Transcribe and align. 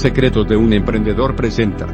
Secretos 0.00 0.48
de 0.48 0.56
un 0.56 0.72
emprendedor 0.72 1.36
presenta. 1.36 1.86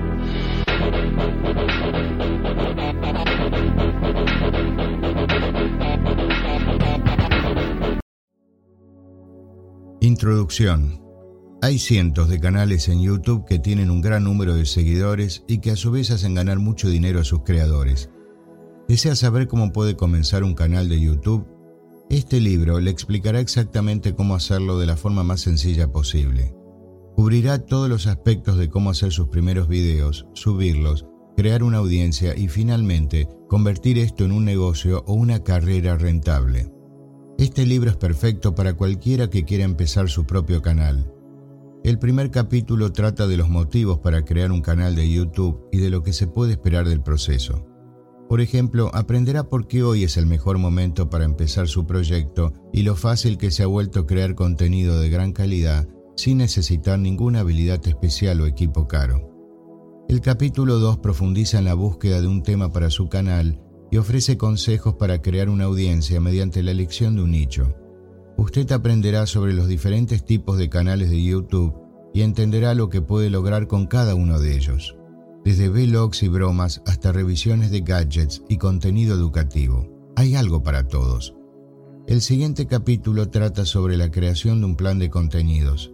Introducción. 9.98 11.02
Hay 11.60 11.80
cientos 11.80 12.28
de 12.28 12.38
canales 12.38 12.88
en 12.88 13.02
YouTube 13.02 13.44
que 13.44 13.58
tienen 13.58 13.90
un 13.90 14.00
gran 14.00 14.22
número 14.22 14.54
de 14.54 14.66
seguidores 14.66 15.42
y 15.48 15.58
que 15.58 15.72
a 15.72 15.76
su 15.76 15.90
vez 15.90 16.12
hacen 16.12 16.34
ganar 16.34 16.60
mucho 16.60 16.88
dinero 16.88 17.18
a 17.18 17.24
sus 17.24 17.42
creadores. 17.42 18.10
¿Desea 18.86 19.16
saber 19.16 19.48
cómo 19.48 19.72
puede 19.72 19.96
comenzar 19.96 20.44
un 20.44 20.54
canal 20.54 20.88
de 20.88 21.00
YouTube? 21.00 21.44
Este 22.08 22.38
libro 22.38 22.78
le 22.78 22.92
explicará 22.92 23.40
exactamente 23.40 24.14
cómo 24.14 24.36
hacerlo 24.36 24.78
de 24.78 24.86
la 24.86 24.96
forma 24.96 25.24
más 25.24 25.40
sencilla 25.40 25.88
posible. 25.88 26.55
Cubrirá 27.16 27.60
todos 27.60 27.88
los 27.88 28.06
aspectos 28.06 28.58
de 28.58 28.68
cómo 28.68 28.90
hacer 28.90 29.10
sus 29.10 29.28
primeros 29.28 29.68
videos, 29.68 30.26
subirlos, 30.34 31.06
crear 31.34 31.62
una 31.62 31.78
audiencia 31.78 32.36
y 32.36 32.48
finalmente 32.48 33.26
convertir 33.48 33.96
esto 33.96 34.26
en 34.26 34.32
un 34.32 34.44
negocio 34.44 35.02
o 35.06 35.14
una 35.14 35.42
carrera 35.42 35.96
rentable. 35.96 36.70
Este 37.38 37.64
libro 37.64 37.88
es 37.88 37.96
perfecto 37.96 38.54
para 38.54 38.74
cualquiera 38.74 39.30
que 39.30 39.46
quiera 39.46 39.64
empezar 39.64 40.10
su 40.10 40.26
propio 40.26 40.60
canal. 40.60 41.10
El 41.84 41.98
primer 41.98 42.30
capítulo 42.30 42.92
trata 42.92 43.26
de 43.26 43.38
los 43.38 43.48
motivos 43.48 44.00
para 44.00 44.22
crear 44.26 44.52
un 44.52 44.60
canal 44.60 44.94
de 44.94 45.10
YouTube 45.10 45.70
y 45.72 45.78
de 45.78 45.88
lo 45.88 46.02
que 46.02 46.12
se 46.12 46.26
puede 46.26 46.52
esperar 46.52 46.86
del 46.86 47.00
proceso. 47.00 47.66
Por 48.28 48.42
ejemplo, 48.42 48.90
aprenderá 48.92 49.44
por 49.44 49.68
qué 49.68 49.82
hoy 49.82 50.04
es 50.04 50.18
el 50.18 50.26
mejor 50.26 50.58
momento 50.58 51.08
para 51.08 51.24
empezar 51.24 51.66
su 51.66 51.86
proyecto 51.86 52.52
y 52.74 52.82
lo 52.82 52.94
fácil 52.94 53.38
que 53.38 53.50
se 53.50 53.62
ha 53.62 53.66
vuelto 53.66 54.04
crear 54.04 54.34
contenido 54.34 55.00
de 55.00 55.08
gran 55.08 55.32
calidad 55.32 55.88
sin 56.16 56.38
necesitar 56.38 56.98
ninguna 56.98 57.40
habilidad 57.40 57.86
especial 57.86 58.40
o 58.40 58.46
equipo 58.46 58.88
caro. 58.88 59.36
El 60.08 60.20
capítulo 60.20 60.78
2 60.78 60.98
profundiza 60.98 61.58
en 61.58 61.64
la 61.64 61.74
búsqueda 61.74 62.20
de 62.20 62.26
un 62.26 62.42
tema 62.42 62.72
para 62.72 62.90
su 62.90 63.08
canal 63.08 63.60
y 63.90 63.98
ofrece 63.98 64.36
consejos 64.36 64.94
para 64.94 65.22
crear 65.22 65.48
una 65.48 65.64
audiencia 65.64 66.20
mediante 66.20 66.62
la 66.62 66.70
elección 66.70 67.16
de 67.16 67.22
un 67.22 67.32
nicho. 67.32 67.74
Usted 68.36 68.70
aprenderá 68.72 69.26
sobre 69.26 69.52
los 69.52 69.68
diferentes 69.68 70.24
tipos 70.24 70.58
de 70.58 70.68
canales 70.68 71.10
de 71.10 71.22
YouTube 71.22 71.74
y 72.12 72.22
entenderá 72.22 72.74
lo 72.74 72.88
que 72.88 73.02
puede 73.02 73.30
lograr 73.30 73.66
con 73.66 73.86
cada 73.86 74.14
uno 74.14 74.38
de 74.38 74.56
ellos, 74.56 74.96
desde 75.44 75.68
vlogs 75.68 76.22
y 76.22 76.28
bromas 76.28 76.82
hasta 76.86 77.12
revisiones 77.12 77.70
de 77.70 77.80
gadgets 77.80 78.42
y 78.48 78.58
contenido 78.58 79.14
educativo. 79.14 79.88
Hay 80.16 80.34
algo 80.34 80.62
para 80.62 80.88
todos. 80.88 81.34
El 82.06 82.20
siguiente 82.20 82.66
capítulo 82.66 83.30
trata 83.30 83.64
sobre 83.64 83.96
la 83.96 84.10
creación 84.10 84.60
de 84.60 84.66
un 84.66 84.76
plan 84.76 84.98
de 84.98 85.10
contenidos. 85.10 85.92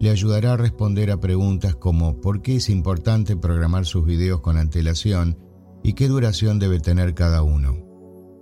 Le 0.00 0.10
ayudará 0.10 0.52
a 0.52 0.56
responder 0.56 1.10
a 1.10 1.20
preguntas 1.20 1.76
como 1.76 2.20
¿por 2.20 2.42
qué 2.42 2.56
es 2.56 2.68
importante 2.68 3.36
programar 3.36 3.86
sus 3.86 4.04
videos 4.04 4.40
con 4.40 4.56
antelación 4.56 5.38
y 5.84 5.92
qué 5.92 6.08
duración 6.08 6.58
debe 6.58 6.80
tener 6.80 7.14
cada 7.14 7.42
uno. 7.42 7.76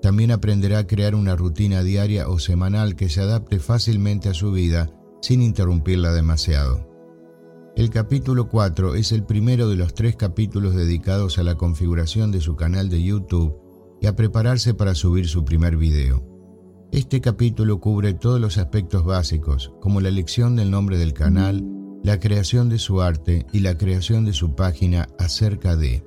También 0.01 0.31
aprenderá 0.31 0.79
a 0.79 0.87
crear 0.87 1.15
una 1.15 1.37
rutina 1.37 1.83
diaria 1.83 2.29
o 2.29 2.39
semanal 2.39 2.97
que 2.97 3.09
se 3.09 3.21
adapte 3.21 3.59
fácilmente 3.59 4.29
a 4.29 4.35
su 4.35 4.53
vida 4.53 4.91
sin 5.21 5.43
interrumpirla 5.43 6.13
demasiado. 6.13 6.89
El 7.77 7.91
capítulo 7.91 8.49
4 8.49 8.95
es 8.95 9.13
el 9.13 9.25
primero 9.25 9.69
de 9.69 9.77
los 9.77 9.95
tres 9.95 10.17
capítulos 10.17 10.75
dedicados 10.75 11.39
a 11.39 11.43
la 11.43 11.57
configuración 11.57 12.31
de 12.31 12.41
su 12.41 12.55
canal 12.55 12.89
de 12.89 13.03
YouTube 13.03 13.57
y 14.01 14.07
a 14.07 14.15
prepararse 14.15 14.75
para 14.75 14.95
subir 14.95 15.29
su 15.29 15.45
primer 15.45 15.77
video. 15.77 16.32
Este 16.93 17.23
capítulo 17.23 17.81
cubre 17.81 18.13
todos 18.13 18.39
los 18.39 18.59
aspectos 18.59 19.03
básicos, 19.03 19.73
como 19.81 20.03
la 20.03 20.11
elección 20.11 20.57
del 20.57 20.71
nombre 20.71 20.99
del 20.99 21.15
canal, 21.15 21.65
la 22.05 22.21
creación 22.21 22.69
de 22.69 22.79
su 22.79 23.01
arte 23.01 23.47
y 23.51 23.61
la 23.61 23.79
creación 23.79 24.27
de 24.27 24.35
su 24.35 24.55
página 24.55 25.09
acerca 25.19 25.75
de. 25.75 26.05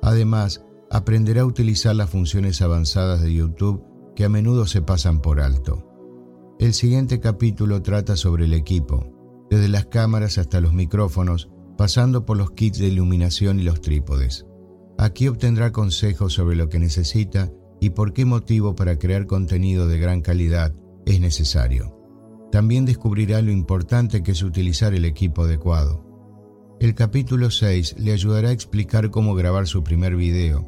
Además, 0.00 0.64
aprenderá 0.90 1.42
a 1.42 1.44
utilizar 1.44 1.94
las 1.94 2.08
funciones 2.08 2.62
avanzadas 2.62 3.20
de 3.20 3.34
YouTube 3.34 3.84
que 4.14 4.24
a 4.24 4.30
menudo 4.30 4.66
se 4.66 4.80
pasan 4.80 5.20
por 5.20 5.38
alto. 5.38 5.86
El 6.58 6.72
siguiente 6.72 7.20
capítulo 7.20 7.82
trata 7.82 8.16
sobre 8.16 8.46
el 8.46 8.54
equipo, 8.54 9.12
desde 9.50 9.68
las 9.68 9.84
cámaras 9.84 10.38
hasta 10.38 10.62
los 10.62 10.72
micrófonos, 10.72 11.50
pasando 11.76 12.24
por 12.24 12.38
los 12.38 12.52
kits 12.52 12.78
de 12.78 12.86
iluminación 12.86 13.60
y 13.60 13.64
los 13.64 13.82
trípodes. 13.82 14.46
Aquí 14.96 15.28
obtendrá 15.28 15.72
consejos 15.72 16.32
sobre 16.32 16.56
lo 16.56 16.70
que 16.70 16.78
necesita 16.78 17.52
y 17.80 17.90
por 17.90 18.12
qué 18.12 18.24
motivo 18.24 18.74
para 18.74 18.98
crear 18.98 19.26
contenido 19.26 19.86
de 19.88 19.98
gran 19.98 20.20
calidad 20.20 20.74
es 21.04 21.20
necesario. 21.20 21.96
También 22.50 22.84
descubrirá 22.84 23.42
lo 23.42 23.50
importante 23.50 24.22
que 24.22 24.32
es 24.32 24.42
utilizar 24.42 24.94
el 24.94 25.04
equipo 25.04 25.42
adecuado. 25.42 26.04
El 26.80 26.94
capítulo 26.94 27.50
6 27.50 27.96
le 27.98 28.12
ayudará 28.12 28.50
a 28.50 28.52
explicar 28.52 29.10
cómo 29.10 29.34
grabar 29.34 29.66
su 29.66 29.82
primer 29.82 30.16
video. 30.16 30.66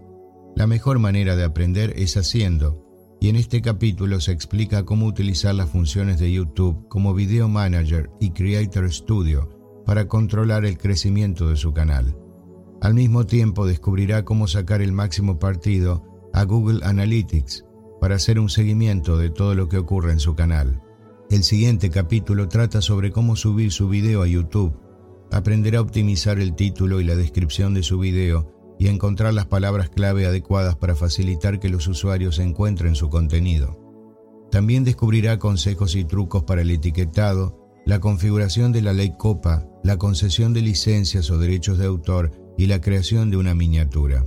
La 0.57 0.67
mejor 0.67 0.99
manera 0.99 1.37
de 1.37 1.45
aprender 1.45 1.93
es 1.97 2.17
haciendo, 2.17 2.85
y 3.21 3.29
en 3.29 3.37
este 3.37 3.61
capítulo 3.63 4.21
se 4.21 4.33
explica 4.33 4.85
cómo 4.85 5.07
utilizar 5.07 5.55
las 5.55 5.71
funciones 5.71 6.19
de 6.19 6.33
YouTube 6.33 6.89
como 6.89 7.15
Video 7.15 7.49
Manager 7.49 8.11
y 8.21 8.31
Creator 8.31 8.93
Studio 8.93 9.83
para 9.85 10.07
controlar 10.09 10.65
el 10.65 10.79
crecimiento 10.79 11.49
de 11.49 11.57
su 11.57 11.73
canal. 11.73 12.17
Al 12.81 12.95
mismo 12.95 13.27
tiempo 13.27 13.67
descubrirá 13.67 14.25
cómo 14.25 14.47
sacar 14.47 14.83
el 14.83 14.93
máximo 14.93 15.39
partido 15.39 16.18
a 16.39 16.45
Google 16.45 16.85
Analytics 16.85 17.65
para 18.01 18.15
hacer 18.15 18.39
un 18.39 18.49
seguimiento 18.49 19.19
de 19.19 19.29
todo 19.29 19.57
lo 19.57 19.69
que 19.69 19.77
ocurre 19.77 20.13
en 20.13 20.21
su 20.21 20.37
canal. 20.37 20.81
El 21.31 21.43
siguiente 21.43 21.91
capítulo 21.91 22.49
trata 22.49 22.81
sobre 22.81 23.11
cómo 23.11 23.35
subir 23.35 23.73
su 23.73 23.89
video 23.89 24.23
a 24.23 24.29
YouTube 24.29 24.79
aprenderá 25.33 25.79
a 25.81 25.83
optimizar 25.83 26.39
el 26.39 26.55
título 26.55 27.01
y 27.01 27.05
la 27.05 27.17
descripción 27.17 27.75
de 27.75 27.83
su 27.83 27.99
video 27.99 28.77
y 28.79 28.87
encontrar 28.87 29.35
las 29.35 29.47
palabras 29.47 29.91
clave 29.91 30.27
adecuadas 30.27 30.77
para 30.77 30.95
facilitar 30.95 31.59
que 31.59 31.69
los 31.69 31.89
usuarios 31.89 32.39
encuentren 32.39 32.95
su 32.95 33.11
contenido. 33.11 33.77
También 34.53 34.85
descubrirá 34.85 35.41
consejos 35.41 35.97
y 35.97 36.05
trucos 36.05 36.45
para 36.45 36.63
el 36.63 36.71
etiquetado, 36.71 37.59
la 37.85 37.99
configuración 37.99 38.71
de 38.71 38.83
la 38.83 38.93
ley 38.93 39.13
COPA, 39.19 39.67
la 39.83 39.97
concesión 39.97 40.53
de 40.53 40.63
licencias 40.63 41.33
o 41.33 41.39
derechos 41.39 41.79
de 41.79 41.87
autor 41.87 42.31
y 42.57 42.67
la 42.67 42.81
creación 42.81 43.29
de 43.29 43.39
una 43.39 43.57
miniatura. 43.57 44.23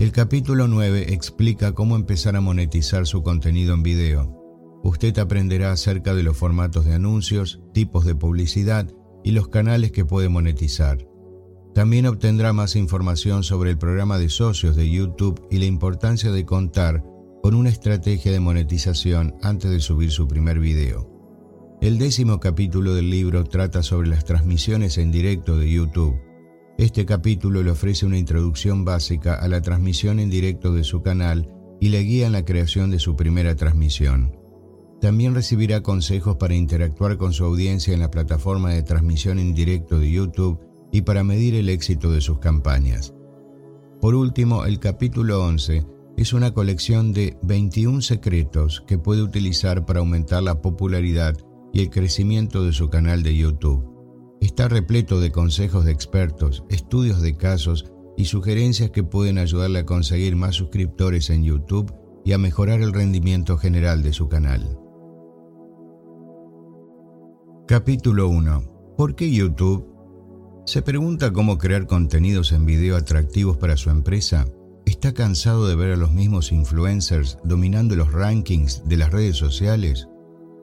El 0.00 0.12
capítulo 0.12 0.66
9 0.66 1.12
explica 1.12 1.72
cómo 1.72 1.94
empezar 1.94 2.34
a 2.34 2.40
monetizar 2.40 3.06
su 3.06 3.22
contenido 3.22 3.74
en 3.74 3.82
video. 3.82 4.34
Usted 4.82 5.18
aprenderá 5.18 5.72
acerca 5.72 6.14
de 6.14 6.22
los 6.22 6.38
formatos 6.38 6.86
de 6.86 6.94
anuncios, 6.94 7.60
tipos 7.74 8.06
de 8.06 8.14
publicidad 8.14 8.90
y 9.22 9.32
los 9.32 9.48
canales 9.48 9.92
que 9.92 10.06
puede 10.06 10.30
monetizar. 10.30 11.06
También 11.74 12.06
obtendrá 12.06 12.54
más 12.54 12.76
información 12.76 13.42
sobre 13.42 13.72
el 13.72 13.76
programa 13.76 14.16
de 14.16 14.30
socios 14.30 14.74
de 14.74 14.90
YouTube 14.90 15.46
y 15.50 15.58
la 15.58 15.66
importancia 15.66 16.32
de 16.32 16.46
contar 16.46 17.04
con 17.42 17.54
una 17.54 17.68
estrategia 17.68 18.32
de 18.32 18.40
monetización 18.40 19.34
antes 19.42 19.70
de 19.70 19.80
subir 19.80 20.12
su 20.12 20.26
primer 20.26 20.60
video. 20.60 21.10
El 21.82 21.98
décimo 21.98 22.40
capítulo 22.40 22.94
del 22.94 23.10
libro 23.10 23.44
trata 23.44 23.82
sobre 23.82 24.08
las 24.08 24.24
transmisiones 24.24 24.96
en 24.96 25.12
directo 25.12 25.58
de 25.58 25.70
YouTube. 25.70 26.29
Este 26.80 27.04
capítulo 27.04 27.62
le 27.62 27.72
ofrece 27.72 28.06
una 28.06 28.16
introducción 28.16 28.86
básica 28.86 29.34
a 29.34 29.48
la 29.48 29.60
transmisión 29.60 30.18
en 30.18 30.30
directo 30.30 30.72
de 30.72 30.82
su 30.82 31.02
canal 31.02 31.46
y 31.78 31.90
le 31.90 32.00
guía 32.00 32.26
en 32.26 32.32
la 32.32 32.46
creación 32.46 32.90
de 32.90 32.98
su 32.98 33.16
primera 33.16 33.54
transmisión. 33.54 34.34
También 34.98 35.34
recibirá 35.34 35.82
consejos 35.82 36.36
para 36.36 36.54
interactuar 36.54 37.18
con 37.18 37.34
su 37.34 37.44
audiencia 37.44 37.92
en 37.92 38.00
la 38.00 38.10
plataforma 38.10 38.70
de 38.70 38.82
transmisión 38.82 39.38
en 39.38 39.52
directo 39.52 39.98
de 39.98 40.10
YouTube 40.10 40.58
y 40.90 41.02
para 41.02 41.22
medir 41.22 41.54
el 41.54 41.68
éxito 41.68 42.12
de 42.12 42.22
sus 42.22 42.38
campañas. 42.38 43.12
Por 44.00 44.14
último, 44.14 44.64
el 44.64 44.80
capítulo 44.80 45.44
11 45.44 45.84
es 46.16 46.32
una 46.32 46.54
colección 46.54 47.12
de 47.12 47.36
21 47.42 48.00
secretos 48.00 48.82
que 48.86 48.96
puede 48.96 49.20
utilizar 49.20 49.84
para 49.84 50.00
aumentar 50.00 50.42
la 50.42 50.62
popularidad 50.62 51.36
y 51.74 51.82
el 51.82 51.90
crecimiento 51.90 52.64
de 52.64 52.72
su 52.72 52.88
canal 52.88 53.22
de 53.22 53.36
YouTube. 53.36 53.89
Está 54.40 54.68
repleto 54.68 55.20
de 55.20 55.30
consejos 55.30 55.84
de 55.84 55.92
expertos, 55.92 56.64
estudios 56.70 57.20
de 57.20 57.36
casos 57.36 57.92
y 58.16 58.24
sugerencias 58.24 58.90
que 58.90 59.04
pueden 59.04 59.36
ayudarle 59.36 59.80
a 59.80 59.86
conseguir 59.86 60.34
más 60.34 60.54
suscriptores 60.54 61.28
en 61.28 61.44
YouTube 61.44 61.92
y 62.24 62.32
a 62.32 62.38
mejorar 62.38 62.80
el 62.80 62.94
rendimiento 62.94 63.58
general 63.58 64.02
de 64.02 64.14
su 64.14 64.28
canal. 64.28 64.78
Capítulo 67.66 68.28
1. 68.28 68.94
¿Por 68.96 69.14
qué 69.14 69.30
YouTube? 69.30 69.86
¿Se 70.64 70.80
pregunta 70.80 71.32
cómo 71.32 71.58
crear 71.58 71.86
contenidos 71.86 72.52
en 72.52 72.64
video 72.64 72.96
atractivos 72.96 73.58
para 73.58 73.76
su 73.76 73.90
empresa? 73.90 74.46
¿Está 74.86 75.12
cansado 75.12 75.68
de 75.68 75.76
ver 75.76 75.92
a 75.92 75.96
los 75.96 76.12
mismos 76.12 76.50
influencers 76.50 77.38
dominando 77.44 77.94
los 77.94 78.10
rankings 78.10 78.88
de 78.88 78.96
las 78.96 79.12
redes 79.12 79.36
sociales? 79.36 80.08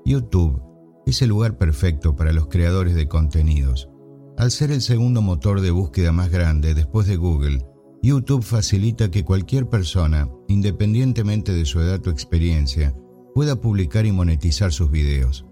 YouTube 0.04 0.67
es 1.08 1.22
el 1.22 1.30
lugar 1.30 1.58
perfecto 1.58 2.16
para 2.18 2.34
los 2.34 2.48
creadores 2.48 2.94
de 2.94 3.08
contenidos. 3.08 3.90
Al 4.38 4.52
ser 4.52 4.72
el 4.72 4.82
segundo 4.82 5.22
motor 5.22 5.62
de 5.62 5.72
búsqueda 5.72 6.12
más 6.12 6.30
grande 6.30 6.74
después 6.74 7.08
de 7.08 7.16
Google, 7.16 7.66
YouTube 8.04 8.44
facilita 8.44 9.10
que 9.10 9.24
cualquier 9.24 9.70
persona, 9.70 10.30
independientemente 10.50 11.54
de 11.54 11.66
su 11.66 11.80
edad 11.80 12.06
o 12.06 12.12
experiencia, 12.12 12.94
pueda 13.34 13.56
publicar 13.56 14.06
y 14.06 14.12
monetizar 14.12 14.74
sus 14.74 14.92
videos. 14.92 15.46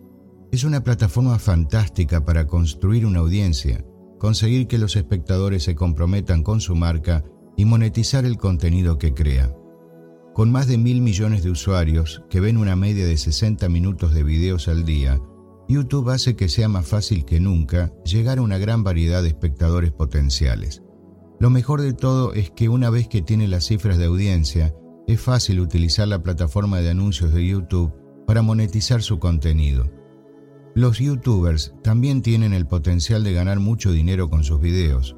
Es 0.52 0.66
una 0.66 0.84
plataforma 0.84 1.40
fantástica 1.40 2.25
para 2.25 2.48
construir 2.48 3.06
una 3.06 3.19
audiencia, 3.19 3.84
conseguir 4.19 4.68
que 4.68 4.78
los 4.78 4.98
espectadores 4.98 5.63
se 5.63 5.75
comprometan 5.75 6.44
con 6.44 6.60
su 6.60 6.75
marca 6.75 7.24
y 7.56 7.63
monetizar 7.63 8.25
el 8.25 8.38
contenido 8.38 8.98
que 8.98 9.13
crea. 9.13 9.56
Con 10.34 10.51
más 10.51 10.68
de 10.68 10.78
mil 10.78 11.00
millones 11.01 11.44
de 11.44 11.50
usuarios 11.50 12.24
que 12.30 12.42
ven 12.42 12.58
una 12.58 12.75
media 12.75 13.06
de 13.06 13.16
60 13.16 13.69
minutos 13.69 14.13
de 14.13 14.24
videos 14.24 14.68
al 14.68 14.84
día, 14.84 15.22
YouTube 15.67 16.09
hace 16.09 16.35
que 16.35 16.50
sea 16.50 16.67
más 16.67 16.88
fácil 16.88 17.25
que 17.25 17.39
nunca 17.39 17.91
llegar 18.03 18.38
a 18.38 18.41
una 18.41 18.57
gran 18.57 18.83
variedad 18.83 19.23
de 19.23 19.29
espectadores 19.29 19.91
potenciales. 19.91 20.83
Lo 21.39 21.50
mejor 21.50 21.81
de 21.81 21.94
todo 21.94 22.33
es 22.33 22.51
que 22.51 22.69
una 22.69 22.89
vez 22.89 23.07
que 23.07 23.21
tiene 23.21 23.47
las 23.47 23.65
cifras 23.65 23.97
de 23.97 24.06
audiencia, 24.06 24.73
es 25.07 25.21
fácil 25.21 25.59
utilizar 25.59 26.07
la 26.07 26.23
plataforma 26.23 26.79
de 26.79 26.89
anuncios 26.89 27.33
de 27.33 27.45
YouTube 27.45 27.94
para 28.25 28.41
monetizar 28.41 29.01
su 29.01 29.19
contenido. 29.19 29.91
Los 30.75 31.00
youtubers 31.00 31.73
también 31.83 32.21
tienen 32.21 32.53
el 32.53 32.67
potencial 32.67 33.23
de 33.23 33.33
ganar 33.33 33.59
mucho 33.59 33.91
dinero 33.91 34.29
con 34.29 34.44
sus 34.44 34.59
videos. 34.59 35.15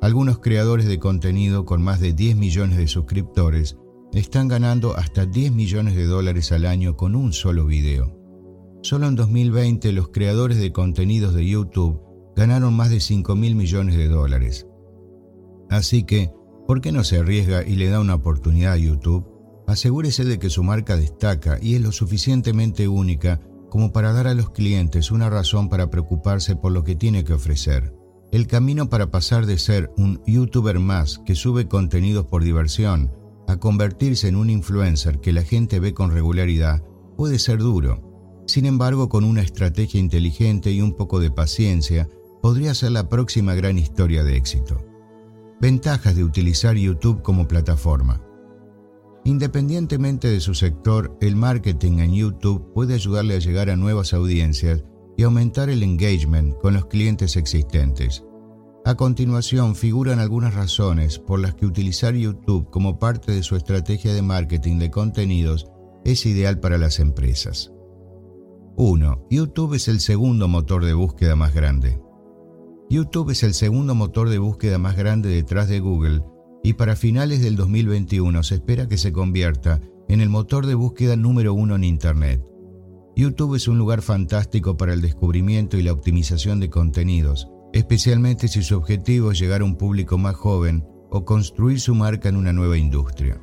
Algunos 0.00 0.38
creadores 0.38 0.86
de 0.86 0.98
contenido 0.98 1.64
con 1.64 1.82
más 1.82 2.00
de 2.00 2.12
10 2.12 2.36
millones 2.36 2.78
de 2.78 2.88
suscriptores 2.88 3.76
están 4.12 4.48
ganando 4.48 4.96
hasta 4.96 5.26
10 5.26 5.52
millones 5.52 5.96
de 5.96 6.06
dólares 6.06 6.52
al 6.52 6.66
año 6.66 6.96
con 6.96 7.14
un 7.14 7.32
solo 7.32 7.66
video. 7.66 8.17
Solo 8.82 9.08
en 9.08 9.16
2020 9.16 9.92
los 9.92 10.08
creadores 10.08 10.58
de 10.58 10.72
contenidos 10.72 11.34
de 11.34 11.46
YouTube 11.46 12.00
ganaron 12.36 12.74
más 12.74 12.90
de 12.90 13.00
5 13.00 13.34
mil 13.34 13.56
millones 13.56 13.96
de 13.96 14.08
dólares. 14.08 14.66
Así 15.68 16.04
que, 16.04 16.30
¿por 16.66 16.80
qué 16.80 16.92
no 16.92 17.02
se 17.02 17.18
arriesga 17.18 17.64
y 17.66 17.74
le 17.74 17.88
da 17.88 18.00
una 18.00 18.14
oportunidad 18.14 18.74
a 18.74 18.78
YouTube? 18.78 19.26
Asegúrese 19.66 20.24
de 20.24 20.38
que 20.38 20.48
su 20.48 20.62
marca 20.62 20.96
destaca 20.96 21.58
y 21.60 21.74
es 21.74 21.82
lo 21.82 21.92
suficientemente 21.92 22.88
única 22.88 23.40
como 23.68 23.92
para 23.92 24.12
dar 24.12 24.26
a 24.28 24.34
los 24.34 24.50
clientes 24.50 25.10
una 25.10 25.28
razón 25.28 25.68
para 25.68 25.90
preocuparse 25.90 26.56
por 26.56 26.72
lo 26.72 26.84
que 26.84 26.96
tiene 26.96 27.24
que 27.24 27.34
ofrecer. 27.34 27.94
El 28.30 28.46
camino 28.46 28.88
para 28.88 29.10
pasar 29.10 29.46
de 29.46 29.58
ser 29.58 29.90
un 29.96 30.22
youtuber 30.26 30.78
más 30.78 31.18
que 31.26 31.34
sube 31.34 31.66
contenidos 31.66 32.26
por 32.26 32.44
diversión 32.44 33.10
a 33.46 33.56
convertirse 33.58 34.28
en 34.28 34.36
un 34.36 34.50
influencer 34.50 35.20
que 35.20 35.32
la 35.32 35.42
gente 35.42 35.80
ve 35.80 35.94
con 35.94 36.12
regularidad 36.12 36.82
puede 37.16 37.38
ser 37.38 37.58
duro. 37.58 38.07
Sin 38.48 38.64
embargo, 38.64 39.10
con 39.10 39.24
una 39.24 39.42
estrategia 39.42 40.00
inteligente 40.00 40.72
y 40.72 40.80
un 40.80 40.94
poco 40.94 41.20
de 41.20 41.30
paciencia, 41.30 42.08
podría 42.40 42.72
ser 42.72 42.92
la 42.92 43.06
próxima 43.10 43.54
gran 43.54 43.76
historia 43.76 44.24
de 44.24 44.38
éxito. 44.38 44.82
Ventajas 45.60 46.16
de 46.16 46.24
utilizar 46.24 46.74
YouTube 46.74 47.20
como 47.20 47.46
plataforma. 47.46 48.22
Independientemente 49.24 50.28
de 50.28 50.40
su 50.40 50.54
sector, 50.54 51.14
el 51.20 51.36
marketing 51.36 51.98
en 51.98 52.14
YouTube 52.14 52.72
puede 52.72 52.94
ayudarle 52.94 53.34
a 53.34 53.38
llegar 53.38 53.68
a 53.68 53.76
nuevas 53.76 54.14
audiencias 54.14 54.82
y 55.18 55.24
aumentar 55.24 55.68
el 55.68 55.82
engagement 55.82 56.56
con 56.56 56.72
los 56.72 56.86
clientes 56.86 57.36
existentes. 57.36 58.24
A 58.86 58.94
continuación 58.94 59.76
figuran 59.76 60.20
algunas 60.20 60.54
razones 60.54 61.18
por 61.18 61.38
las 61.38 61.54
que 61.54 61.66
utilizar 61.66 62.14
YouTube 62.14 62.70
como 62.70 62.98
parte 62.98 63.30
de 63.30 63.42
su 63.42 63.56
estrategia 63.56 64.14
de 64.14 64.22
marketing 64.22 64.78
de 64.78 64.90
contenidos 64.90 65.66
es 66.06 66.24
ideal 66.24 66.60
para 66.60 66.78
las 66.78 66.98
empresas. 66.98 67.72
1. 68.80 69.26
YouTube 69.28 69.74
es 69.74 69.88
el 69.88 69.98
segundo 69.98 70.46
motor 70.46 70.84
de 70.84 70.94
búsqueda 70.94 71.34
más 71.34 71.52
grande. 71.52 72.00
YouTube 72.88 73.30
es 73.30 73.42
el 73.42 73.52
segundo 73.52 73.96
motor 73.96 74.28
de 74.28 74.38
búsqueda 74.38 74.78
más 74.78 74.96
grande 74.96 75.30
detrás 75.30 75.68
de 75.68 75.80
Google 75.80 76.22
y 76.62 76.74
para 76.74 76.94
finales 76.94 77.42
del 77.42 77.56
2021 77.56 78.40
se 78.44 78.54
espera 78.54 78.86
que 78.86 78.96
se 78.96 79.10
convierta 79.10 79.80
en 80.08 80.20
el 80.20 80.28
motor 80.28 80.64
de 80.64 80.76
búsqueda 80.76 81.16
número 81.16 81.54
uno 81.54 81.74
en 81.74 81.82
Internet. 81.82 82.40
YouTube 83.16 83.56
es 83.56 83.66
un 83.66 83.78
lugar 83.78 84.00
fantástico 84.00 84.76
para 84.76 84.94
el 84.94 85.00
descubrimiento 85.00 85.76
y 85.76 85.82
la 85.82 85.92
optimización 85.92 86.60
de 86.60 86.70
contenidos, 86.70 87.48
especialmente 87.72 88.46
si 88.46 88.62
su 88.62 88.76
objetivo 88.76 89.32
es 89.32 89.40
llegar 89.40 89.62
a 89.62 89.64
un 89.64 89.74
público 89.74 90.18
más 90.18 90.36
joven 90.36 90.86
o 91.10 91.24
construir 91.24 91.80
su 91.80 91.96
marca 91.96 92.28
en 92.28 92.36
una 92.36 92.52
nueva 92.52 92.78
industria. 92.78 93.42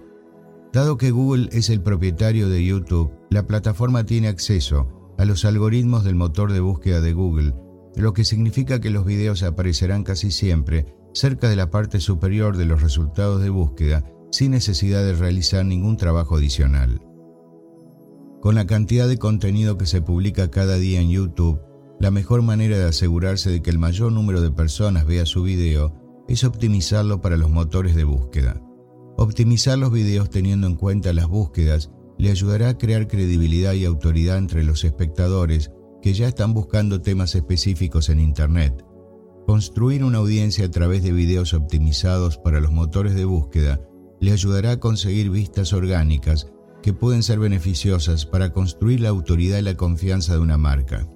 Dado 0.71 0.95
que 0.95 1.11
Google 1.11 1.49
es 1.51 1.69
el 1.69 1.81
propietario 1.81 2.47
de 2.47 2.63
YouTube, 2.63 3.11
la 3.29 3.45
plataforma 3.45 4.05
tiene 4.05 4.29
acceso 4.29 4.95
a 5.17 5.25
los 5.25 5.45
algoritmos 5.45 6.03
del 6.03 6.15
motor 6.15 6.51
de 6.51 6.59
búsqueda 6.59 7.01
de 7.01 7.13
Google 7.13 7.53
lo 7.95 8.13
que 8.13 8.25
significa 8.25 8.81
que 8.81 8.89
los 8.89 9.05
videos 9.05 9.43
aparecerán 9.43 10.03
casi 10.03 10.31
siempre 10.31 10.85
cerca 11.13 11.49
de 11.49 11.55
la 11.55 11.69
parte 11.69 11.99
superior 11.99 12.57
de 12.57 12.65
los 12.65 12.81
resultados 12.81 13.41
de 13.41 13.49
búsqueda 13.49 14.03
sin 14.31 14.51
necesidad 14.51 15.03
de 15.03 15.13
realizar 15.13 15.65
ningún 15.65 15.95
trabajo 15.95 16.35
adicional. 16.35 17.01
Con 18.41 18.55
la 18.55 18.67
cantidad 18.67 19.07
de 19.07 19.17
contenido 19.17 19.77
que 19.77 19.85
se 19.85 20.01
publica 20.01 20.51
cada 20.51 20.75
día 20.75 20.99
en 20.99 21.09
YouTube, 21.09 21.61
la 21.99 22.11
mejor 22.11 22.41
manera 22.41 22.77
de 22.77 22.83
asegurarse 22.83 23.49
de 23.49 23.61
que 23.61 23.69
el 23.69 23.79
mayor 23.79 24.11
número 24.11 24.41
de 24.41 24.51
personas 24.51 25.05
vea 25.05 25.25
su 25.25 25.43
video 25.43 25.93
es 26.27 26.43
optimizarlo 26.43 27.21
para 27.21 27.37
los 27.37 27.49
motores 27.49 27.95
de 27.95 28.03
búsqueda. 28.03 28.61
Optimizar 29.17 29.77
los 29.77 29.91
videos 29.93 30.29
teniendo 30.29 30.67
en 30.67 30.75
cuenta 30.75 31.13
las 31.13 31.27
búsquedas 31.27 31.91
le 32.17 32.31
ayudará 32.31 32.69
a 32.69 32.77
crear 32.77 33.07
credibilidad 33.07 33.73
y 33.73 33.85
autoridad 33.85 34.37
entre 34.37 34.63
los 34.63 34.83
espectadores 34.83 35.71
que 36.01 36.13
ya 36.13 36.27
están 36.27 36.53
buscando 36.53 37.01
temas 37.01 37.35
específicos 37.35 38.09
en 38.09 38.19
Internet. 38.19 38.85
Construir 39.45 40.03
una 40.03 40.19
audiencia 40.19 40.65
a 40.65 40.71
través 40.71 41.03
de 41.03 41.11
videos 41.11 41.53
optimizados 41.53 42.37
para 42.37 42.59
los 42.59 42.71
motores 42.71 43.15
de 43.15 43.25
búsqueda 43.25 43.81
le 44.19 44.31
ayudará 44.31 44.71
a 44.71 44.79
conseguir 44.79 45.29
vistas 45.29 45.73
orgánicas 45.73 46.51
que 46.81 46.93
pueden 46.93 47.23
ser 47.23 47.39
beneficiosas 47.39 48.25
para 48.25 48.53
construir 48.53 49.01
la 49.01 49.09
autoridad 49.09 49.57
y 49.57 49.63
la 49.63 49.75
confianza 49.75 50.33
de 50.33 50.39
una 50.39 50.57
marca. 50.57 51.09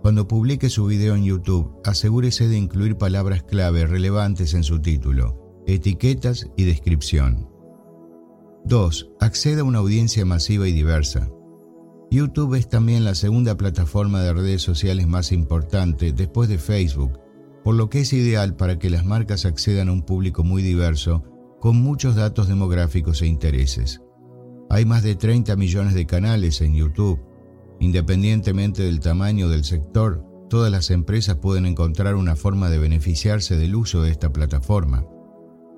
Cuando 0.00 0.26
publique 0.26 0.68
su 0.68 0.86
video 0.86 1.14
en 1.14 1.24
YouTube, 1.24 1.80
asegúrese 1.84 2.48
de 2.48 2.56
incluir 2.56 2.96
palabras 2.96 3.42
clave 3.42 3.86
relevantes 3.86 4.54
en 4.54 4.64
su 4.64 4.80
título, 4.80 5.62
etiquetas 5.66 6.48
y 6.56 6.64
descripción. 6.64 7.51
2. 8.64 9.10
Acceda 9.18 9.62
a 9.62 9.64
una 9.64 9.80
audiencia 9.80 10.24
masiva 10.24 10.68
y 10.68 10.72
diversa. 10.72 11.28
YouTube 12.10 12.54
es 12.54 12.68
también 12.68 13.04
la 13.04 13.14
segunda 13.14 13.56
plataforma 13.56 14.22
de 14.22 14.32
redes 14.32 14.62
sociales 14.62 15.08
más 15.08 15.32
importante 15.32 16.12
después 16.12 16.48
de 16.48 16.58
Facebook, 16.58 17.18
por 17.64 17.74
lo 17.74 17.90
que 17.90 18.00
es 18.00 18.12
ideal 18.12 18.54
para 18.54 18.78
que 18.78 18.90
las 18.90 19.04
marcas 19.04 19.46
accedan 19.46 19.88
a 19.88 19.92
un 19.92 20.02
público 20.02 20.44
muy 20.44 20.62
diverso 20.62 21.24
con 21.60 21.76
muchos 21.76 22.14
datos 22.14 22.48
demográficos 22.48 23.22
e 23.22 23.26
intereses. 23.26 24.00
Hay 24.70 24.84
más 24.84 25.02
de 25.02 25.16
30 25.16 25.56
millones 25.56 25.94
de 25.94 26.06
canales 26.06 26.60
en 26.60 26.74
YouTube. 26.74 27.20
Independientemente 27.80 28.82
del 28.84 29.00
tamaño 29.00 29.48
del 29.48 29.64
sector, 29.64 30.24
todas 30.48 30.70
las 30.70 30.90
empresas 30.90 31.36
pueden 31.36 31.66
encontrar 31.66 32.14
una 32.14 32.36
forma 32.36 32.70
de 32.70 32.78
beneficiarse 32.78 33.56
del 33.56 33.74
uso 33.74 34.02
de 34.02 34.12
esta 34.12 34.32
plataforma. 34.32 35.04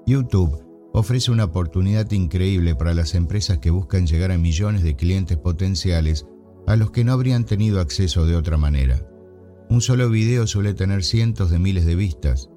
YouTube 0.06 0.63
ofrece 0.94 1.32
una 1.32 1.44
oportunidad 1.44 2.08
increíble 2.12 2.76
para 2.76 2.94
las 2.94 3.16
empresas 3.16 3.58
que 3.58 3.70
buscan 3.70 4.06
llegar 4.06 4.30
a 4.30 4.38
millones 4.38 4.84
de 4.84 4.94
clientes 4.94 5.36
potenciales 5.36 6.24
a 6.68 6.76
los 6.76 6.92
que 6.92 7.02
no 7.02 7.12
habrían 7.12 7.44
tenido 7.44 7.80
acceso 7.80 8.26
de 8.26 8.36
otra 8.36 8.56
manera. 8.56 9.04
Un 9.68 9.80
solo 9.80 10.08
video 10.08 10.46
suele 10.46 10.72
tener 10.72 11.02
cientos 11.02 11.50
de 11.50 11.58
miles 11.58 11.84
de 11.84 11.96
vistas. 11.96 12.48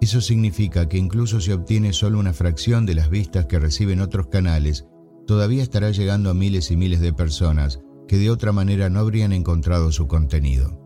Eso 0.00 0.20
significa 0.20 0.88
que 0.88 0.98
incluso 0.98 1.40
si 1.40 1.52
obtiene 1.52 1.92
solo 1.92 2.18
una 2.18 2.32
fracción 2.32 2.84
de 2.84 2.96
las 2.96 3.10
vistas 3.10 3.46
que 3.46 3.60
reciben 3.60 4.00
otros 4.00 4.26
canales, 4.26 4.86
todavía 5.28 5.62
estará 5.62 5.92
llegando 5.92 6.30
a 6.30 6.34
miles 6.34 6.72
y 6.72 6.76
miles 6.76 7.00
de 7.00 7.12
personas 7.12 7.78
que 8.08 8.18
de 8.18 8.30
otra 8.30 8.50
manera 8.50 8.90
no 8.90 8.98
habrían 8.98 9.32
encontrado 9.32 9.92
su 9.92 10.08
contenido. 10.08 10.82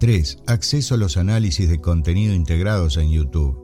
3. 0.00 0.38
Acceso 0.48 0.96
a 0.96 0.98
los 0.98 1.16
análisis 1.16 1.68
de 1.68 1.80
contenido 1.80 2.34
integrados 2.34 2.96
en 2.96 3.10
YouTube. 3.10 3.61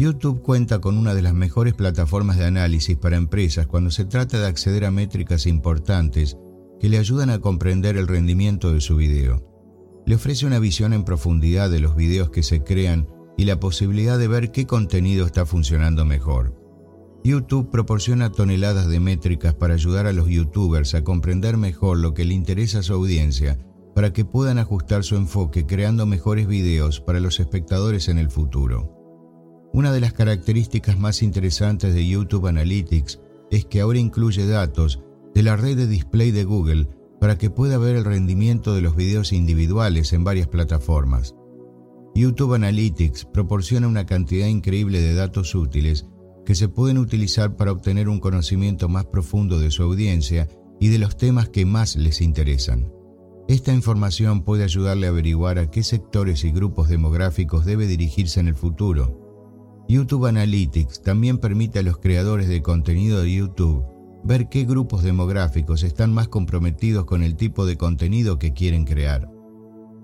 YouTube 0.00 0.40
cuenta 0.40 0.80
con 0.80 0.96
una 0.96 1.14
de 1.14 1.20
las 1.20 1.34
mejores 1.34 1.74
plataformas 1.74 2.38
de 2.38 2.46
análisis 2.46 2.96
para 2.96 3.18
empresas 3.18 3.66
cuando 3.66 3.90
se 3.90 4.06
trata 4.06 4.40
de 4.40 4.46
acceder 4.46 4.86
a 4.86 4.90
métricas 4.90 5.46
importantes 5.46 6.38
que 6.80 6.88
le 6.88 6.96
ayudan 6.96 7.28
a 7.28 7.40
comprender 7.40 7.98
el 7.98 8.08
rendimiento 8.08 8.72
de 8.72 8.80
su 8.80 8.96
video. 8.96 9.46
Le 10.06 10.14
ofrece 10.14 10.46
una 10.46 10.58
visión 10.58 10.94
en 10.94 11.04
profundidad 11.04 11.68
de 11.68 11.80
los 11.80 11.96
videos 11.96 12.30
que 12.30 12.42
se 12.42 12.62
crean 12.62 13.08
y 13.36 13.44
la 13.44 13.60
posibilidad 13.60 14.18
de 14.18 14.26
ver 14.26 14.52
qué 14.52 14.66
contenido 14.66 15.26
está 15.26 15.44
funcionando 15.44 16.06
mejor. 16.06 16.58
YouTube 17.22 17.70
proporciona 17.70 18.32
toneladas 18.32 18.88
de 18.88 19.00
métricas 19.00 19.52
para 19.52 19.74
ayudar 19.74 20.06
a 20.06 20.14
los 20.14 20.30
youtubers 20.30 20.94
a 20.94 21.04
comprender 21.04 21.58
mejor 21.58 21.98
lo 21.98 22.14
que 22.14 22.24
le 22.24 22.32
interesa 22.32 22.78
a 22.78 22.82
su 22.82 22.94
audiencia 22.94 23.58
para 23.94 24.14
que 24.14 24.24
puedan 24.24 24.58
ajustar 24.58 25.04
su 25.04 25.16
enfoque 25.16 25.66
creando 25.66 26.06
mejores 26.06 26.46
videos 26.46 27.02
para 27.02 27.20
los 27.20 27.38
espectadores 27.38 28.08
en 28.08 28.16
el 28.16 28.30
futuro. 28.30 28.99
Una 29.72 29.92
de 29.92 30.00
las 30.00 30.12
características 30.12 30.98
más 30.98 31.22
interesantes 31.22 31.94
de 31.94 32.06
YouTube 32.06 32.48
Analytics 32.48 33.20
es 33.52 33.64
que 33.66 33.80
ahora 33.80 34.00
incluye 34.00 34.46
datos 34.46 35.00
de 35.32 35.44
la 35.44 35.56
red 35.56 35.76
de 35.76 35.86
display 35.86 36.32
de 36.32 36.44
Google 36.44 36.88
para 37.20 37.38
que 37.38 37.50
pueda 37.50 37.78
ver 37.78 37.94
el 37.94 38.04
rendimiento 38.04 38.74
de 38.74 38.80
los 38.80 38.96
videos 38.96 39.32
individuales 39.32 40.12
en 40.12 40.24
varias 40.24 40.48
plataformas. 40.48 41.36
YouTube 42.16 42.54
Analytics 42.54 43.26
proporciona 43.26 43.86
una 43.86 44.06
cantidad 44.06 44.48
increíble 44.48 45.00
de 45.00 45.14
datos 45.14 45.54
útiles 45.54 46.06
que 46.44 46.56
se 46.56 46.68
pueden 46.68 46.98
utilizar 46.98 47.54
para 47.54 47.70
obtener 47.70 48.08
un 48.08 48.18
conocimiento 48.18 48.88
más 48.88 49.06
profundo 49.06 49.60
de 49.60 49.70
su 49.70 49.84
audiencia 49.84 50.48
y 50.80 50.88
de 50.88 50.98
los 50.98 51.16
temas 51.16 51.48
que 51.48 51.64
más 51.64 51.94
les 51.94 52.20
interesan. 52.20 52.92
Esta 53.46 53.72
información 53.72 54.42
puede 54.42 54.64
ayudarle 54.64 55.06
a 55.06 55.10
averiguar 55.10 55.58
a 55.58 55.70
qué 55.70 55.84
sectores 55.84 56.44
y 56.44 56.50
grupos 56.50 56.88
demográficos 56.88 57.64
debe 57.64 57.86
dirigirse 57.86 58.40
en 58.40 58.48
el 58.48 58.54
futuro. 58.54 59.19
YouTube 59.90 60.26
Analytics 60.26 61.02
también 61.02 61.38
permite 61.38 61.80
a 61.80 61.82
los 61.82 61.98
creadores 61.98 62.46
de 62.46 62.62
contenido 62.62 63.22
de 63.22 63.34
YouTube 63.34 63.84
ver 64.22 64.48
qué 64.48 64.64
grupos 64.64 65.02
demográficos 65.02 65.82
están 65.82 66.12
más 66.12 66.28
comprometidos 66.28 67.06
con 67.06 67.24
el 67.24 67.34
tipo 67.34 67.66
de 67.66 67.76
contenido 67.76 68.38
que 68.38 68.52
quieren 68.52 68.84
crear. 68.84 69.28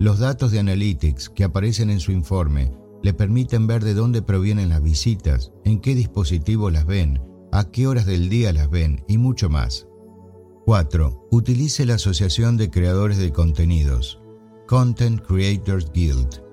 Los 0.00 0.19
datos 0.19 0.50
de 0.50 0.59
Analytics 0.59 1.28
que 1.28 1.45
aparecen 1.45 1.90
en 1.90 2.00
su 2.00 2.11
informe 2.11 2.73
le 3.05 3.14
permiten 3.14 3.69
ver 3.69 3.85
de 3.85 3.95
dónde 3.95 4.23
provienen 4.23 4.71
las 4.71 4.83
visitas, 4.83 5.52
en 5.64 5.78
qué 5.78 5.95
dispositivo 5.95 6.69
las 6.71 6.85
ven, 6.85 7.21
a 7.52 7.71
qué 7.71 7.87
horas 7.87 8.07
del 8.07 8.28
día 8.28 8.52
las 8.52 8.69
ven 8.69 9.05
y 9.07 9.19
mucho 9.19 9.49
más. 9.49 9.87
4. 10.64 11.28
Utilice 11.31 11.87
la 11.87 11.95
Asociación 11.95 12.57
de 12.57 12.71
Creadores 12.71 13.19
de 13.19 13.31
Contenidos, 13.31 14.21
Content 14.66 15.21
Creators 15.21 15.93
Guild. 15.93 16.45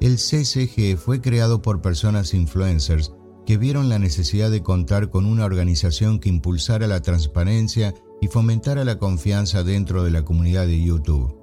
El 0.00 0.16
CCG 0.16 0.96
fue 0.96 1.20
creado 1.20 1.60
por 1.60 1.82
personas 1.82 2.32
influencers 2.32 3.12
que 3.44 3.58
vieron 3.58 3.90
la 3.90 3.98
necesidad 3.98 4.50
de 4.50 4.62
contar 4.62 5.10
con 5.10 5.26
una 5.26 5.44
organización 5.44 6.20
que 6.20 6.30
impulsara 6.30 6.86
la 6.86 7.02
transparencia 7.02 7.94
y 8.22 8.28
fomentara 8.28 8.84
la 8.84 8.98
confianza 8.98 9.62
dentro 9.62 10.02
de 10.02 10.10
la 10.10 10.24
comunidad 10.24 10.66
de 10.66 10.82
YouTube. 10.82 11.36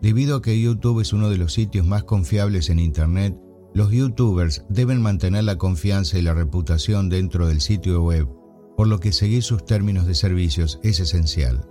Debido 0.00 0.36
a 0.36 0.42
que 0.42 0.60
YouTube 0.60 1.00
es 1.00 1.12
uno 1.12 1.30
de 1.30 1.38
los 1.38 1.52
sitios 1.52 1.86
más 1.86 2.04
confiables 2.04 2.70
en 2.70 2.78
Internet, 2.78 3.36
los 3.74 3.90
youtubers 3.90 4.64
deben 4.68 5.02
mantener 5.02 5.44
la 5.44 5.58
confianza 5.58 6.18
y 6.18 6.22
la 6.22 6.34
reputación 6.34 7.08
dentro 7.08 7.46
del 7.46 7.60
sitio 7.60 8.02
web 8.02 8.28
por 8.76 8.86
lo 8.86 9.00
que 9.00 9.12
seguir 9.12 9.42
sus 9.42 9.64
términos 9.64 10.06
de 10.06 10.14
servicios 10.14 10.78
es 10.82 11.00
esencial. 11.00 11.66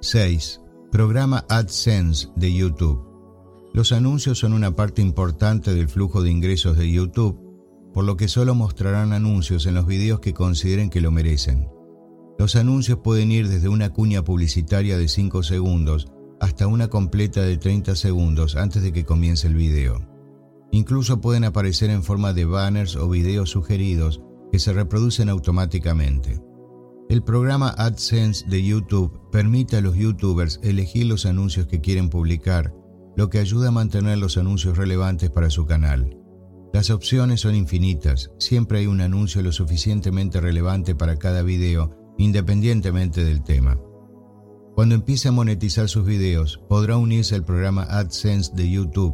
6. 0.00 0.62
Programa 0.90 1.44
AdSense 1.48 2.28
de 2.36 2.52
YouTube. 2.52 3.04
Los 3.74 3.92
anuncios 3.92 4.38
son 4.38 4.54
una 4.54 4.74
parte 4.74 5.02
importante 5.02 5.74
del 5.74 5.88
flujo 5.88 6.22
de 6.22 6.30
ingresos 6.30 6.78
de 6.78 6.90
YouTube, 6.90 7.38
por 7.92 8.04
lo 8.04 8.16
que 8.16 8.28
solo 8.28 8.54
mostrarán 8.54 9.12
anuncios 9.12 9.66
en 9.66 9.74
los 9.74 9.86
videos 9.86 10.20
que 10.20 10.32
consideren 10.32 10.88
que 10.88 11.02
lo 11.02 11.10
merecen. 11.10 11.68
Los 12.38 12.56
anuncios 12.56 13.00
pueden 13.04 13.30
ir 13.30 13.48
desde 13.48 13.68
una 13.68 13.90
cuña 13.90 14.24
publicitaria 14.24 14.96
de 14.96 15.08
5 15.08 15.42
segundos 15.42 16.08
hasta 16.40 16.66
una 16.66 16.88
completa 16.88 17.42
de 17.42 17.56
30 17.58 17.96
segundos 17.96 18.56
antes 18.56 18.82
de 18.82 18.92
que 18.92 19.04
comience 19.04 19.46
el 19.46 19.54
video. 19.54 20.00
Incluso 20.70 21.20
pueden 21.20 21.44
aparecer 21.44 21.90
en 21.90 22.02
forma 22.02 22.32
de 22.32 22.44
banners 22.44 22.96
o 22.96 23.08
videos 23.08 23.50
sugeridos 23.50 24.20
que 24.52 24.58
se 24.58 24.72
reproducen 24.72 25.28
automáticamente. 25.28 26.40
El 27.08 27.22
programa 27.22 27.70
AdSense 27.70 28.46
de 28.48 28.62
YouTube 28.62 29.30
permite 29.32 29.76
a 29.76 29.80
los 29.80 29.96
youtubers 29.96 30.60
elegir 30.62 31.06
los 31.06 31.24
anuncios 31.24 31.66
que 31.66 31.80
quieren 31.80 32.10
publicar, 32.10 32.74
lo 33.16 33.30
que 33.30 33.38
ayuda 33.38 33.68
a 33.68 33.72
mantener 33.72 34.18
los 34.18 34.36
anuncios 34.36 34.76
relevantes 34.76 35.30
para 35.30 35.48
su 35.48 35.64
canal. 35.64 36.18
Las 36.72 36.90
opciones 36.90 37.40
son 37.40 37.54
infinitas, 37.54 38.30
siempre 38.38 38.80
hay 38.80 38.86
un 38.86 39.00
anuncio 39.00 39.42
lo 39.42 39.52
suficientemente 39.52 40.40
relevante 40.40 40.94
para 40.94 41.16
cada 41.16 41.42
video, 41.42 42.14
independientemente 42.18 43.24
del 43.24 43.42
tema. 43.42 43.78
Cuando 44.78 44.94
empiece 44.94 45.26
a 45.26 45.32
monetizar 45.32 45.88
sus 45.88 46.06
videos, 46.06 46.60
podrá 46.68 46.98
unirse 46.98 47.34
al 47.34 47.44
programa 47.44 47.82
AdSense 47.82 48.52
de 48.54 48.70
YouTube. 48.70 49.12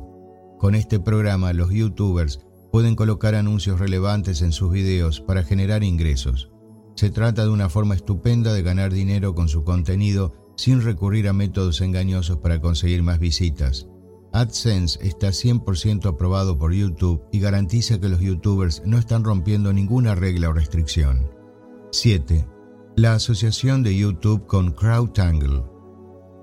Con 0.58 0.74
este 0.74 1.00
programa, 1.00 1.54
los 1.54 1.70
youtubers 1.70 2.40
pueden 2.70 2.94
colocar 2.94 3.34
anuncios 3.34 3.80
relevantes 3.80 4.42
en 4.42 4.52
sus 4.52 4.70
videos 4.70 5.22
para 5.22 5.42
generar 5.42 5.82
ingresos. 5.82 6.50
Se 6.96 7.08
trata 7.08 7.44
de 7.44 7.48
una 7.48 7.70
forma 7.70 7.94
estupenda 7.94 8.52
de 8.52 8.60
ganar 8.60 8.92
dinero 8.92 9.34
con 9.34 9.48
su 9.48 9.64
contenido 9.64 10.34
sin 10.58 10.82
recurrir 10.82 11.28
a 11.28 11.32
métodos 11.32 11.80
engañosos 11.80 12.36
para 12.36 12.60
conseguir 12.60 13.02
más 13.02 13.18
visitas. 13.18 13.88
AdSense 14.34 14.98
está 15.00 15.28
100% 15.28 16.04
aprobado 16.10 16.58
por 16.58 16.74
YouTube 16.74 17.22
y 17.32 17.40
garantiza 17.40 17.98
que 17.98 18.10
los 18.10 18.20
youtubers 18.20 18.82
no 18.84 18.98
están 18.98 19.24
rompiendo 19.24 19.72
ninguna 19.72 20.14
regla 20.14 20.50
o 20.50 20.52
restricción. 20.52 21.26
7. 21.90 22.53
La 22.96 23.14
asociación 23.14 23.82
de 23.82 23.96
YouTube 23.96 24.46
con 24.46 24.70
CrowdTangle. 24.70 25.64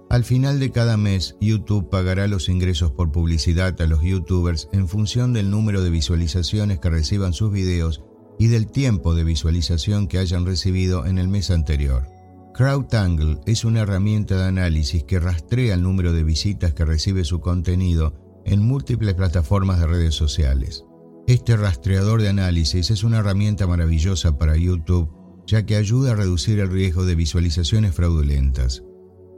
Al 0.10 0.26
final 0.26 0.60
de 0.60 0.70
cada 0.70 0.98
mes, 0.98 1.38
YouTube 1.40 1.90
pagará 1.90 2.28
los 2.28 2.50
ingresos 2.50 2.92
por 2.92 3.10
publicidad 3.10 3.82
a 3.82 3.88
los 3.88 4.02
youtubers 4.02 4.68
en 4.74 4.90
función 4.90 5.32
del 5.32 5.50
número 5.50 5.82
de 5.82 5.90
visualizaciones 5.90 6.80
que 6.80 6.90
reciban 6.90 7.32
sus 7.32 7.54
videos 7.54 8.04
y 8.38 8.48
del 8.48 8.68
tiempo 8.68 9.16
de 9.16 9.24
visualización 9.24 10.10
que 10.10 10.18
hayan 10.18 10.46
recibido 10.46 11.06
en 11.06 11.20
el 11.20 11.30
mes 11.30 11.52
anterior. 11.52 12.10
CrowdTangle 12.54 13.40
es 13.46 13.64
una 13.64 13.80
herramienta 13.80 14.36
de 14.36 14.50
análisis 14.50 15.06
que 15.06 15.22
rastrea 15.22 15.76
el 15.76 15.84
número 15.84 16.12
de 16.12 16.26
visitas 16.26 16.74
que 16.74 16.84
recibe 16.84 17.24
su 17.24 17.40
contenido 17.40 18.42
en 18.44 18.62
múltiples 18.62 19.14
plataformas 19.14 19.80
de 19.80 19.88
redes 19.88 20.16
sociales. 20.16 20.84
Este 21.28 21.56
rastreador 21.56 22.22
de 22.22 22.28
análisis 22.28 22.92
es 22.92 23.06
una 23.06 23.20
herramienta 23.20 23.68
maravillosa 23.68 24.38
para 24.38 24.58
YouTube 24.58 25.21
ya 25.46 25.66
que 25.66 25.76
ayuda 25.76 26.12
a 26.12 26.16
reducir 26.16 26.60
el 26.60 26.70
riesgo 26.70 27.06
de 27.06 27.16
visualizaciones 27.16 27.94
fraudulentas. 27.96 28.84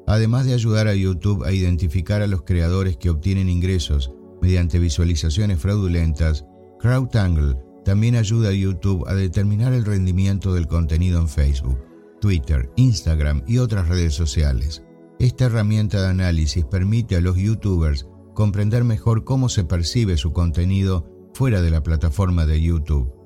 además 0.06 0.46
de 0.46 0.54
ayudar 0.54 0.88
a 0.88 0.96
YouTube 0.96 1.46
a 1.46 1.54
identificar 1.54 2.22
a 2.22 2.28
los 2.28 2.42
creadores 2.42 2.98
que 2.98 3.10
obtienen 3.10 3.48
ingresos 3.48 4.12
mediante 4.42 4.78
visualizaciones 4.78 5.60
fraudulentas, 5.60 6.46
CrowdAngle 6.80 7.56
también 7.86 8.16
ayuda 8.16 8.50
a 8.50 8.54
YouTube 8.54 9.08
a 9.08 9.14
determinar 9.14 9.74
el 9.74 9.86
rendimiento 9.86 10.54
del 10.54 10.68
contenido 10.68 11.20
en 11.20 11.30
Facebook, 11.30 11.80
Twitter, 12.20 12.70
Instagram 12.76 13.44
y 13.48 13.60
otras 13.60 13.88
redes 13.88 14.14
sociales. 14.14 14.84
Esta 15.20 15.46
herramienta 15.46 16.02
de 16.02 16.08
análisis 16.10 16.66
permite 16.66 17.16
a 17.16 17.22
los 17.22 17.38
YouTubers 17.38 18.08
comprender 18.34 18.84
mejor 18.84 19.24
cómo 19.24 19.48
se 19.48 19.64
percibe 19.64 20.18
su 20.18 20.34
contenido 20.34 21.10
fuera 21.34 21.62
de 21.62 21.72
la 21.72 21.84
plataforma 21.84 22.46
de 22.46 22.62
YouTube. 22.62 23.23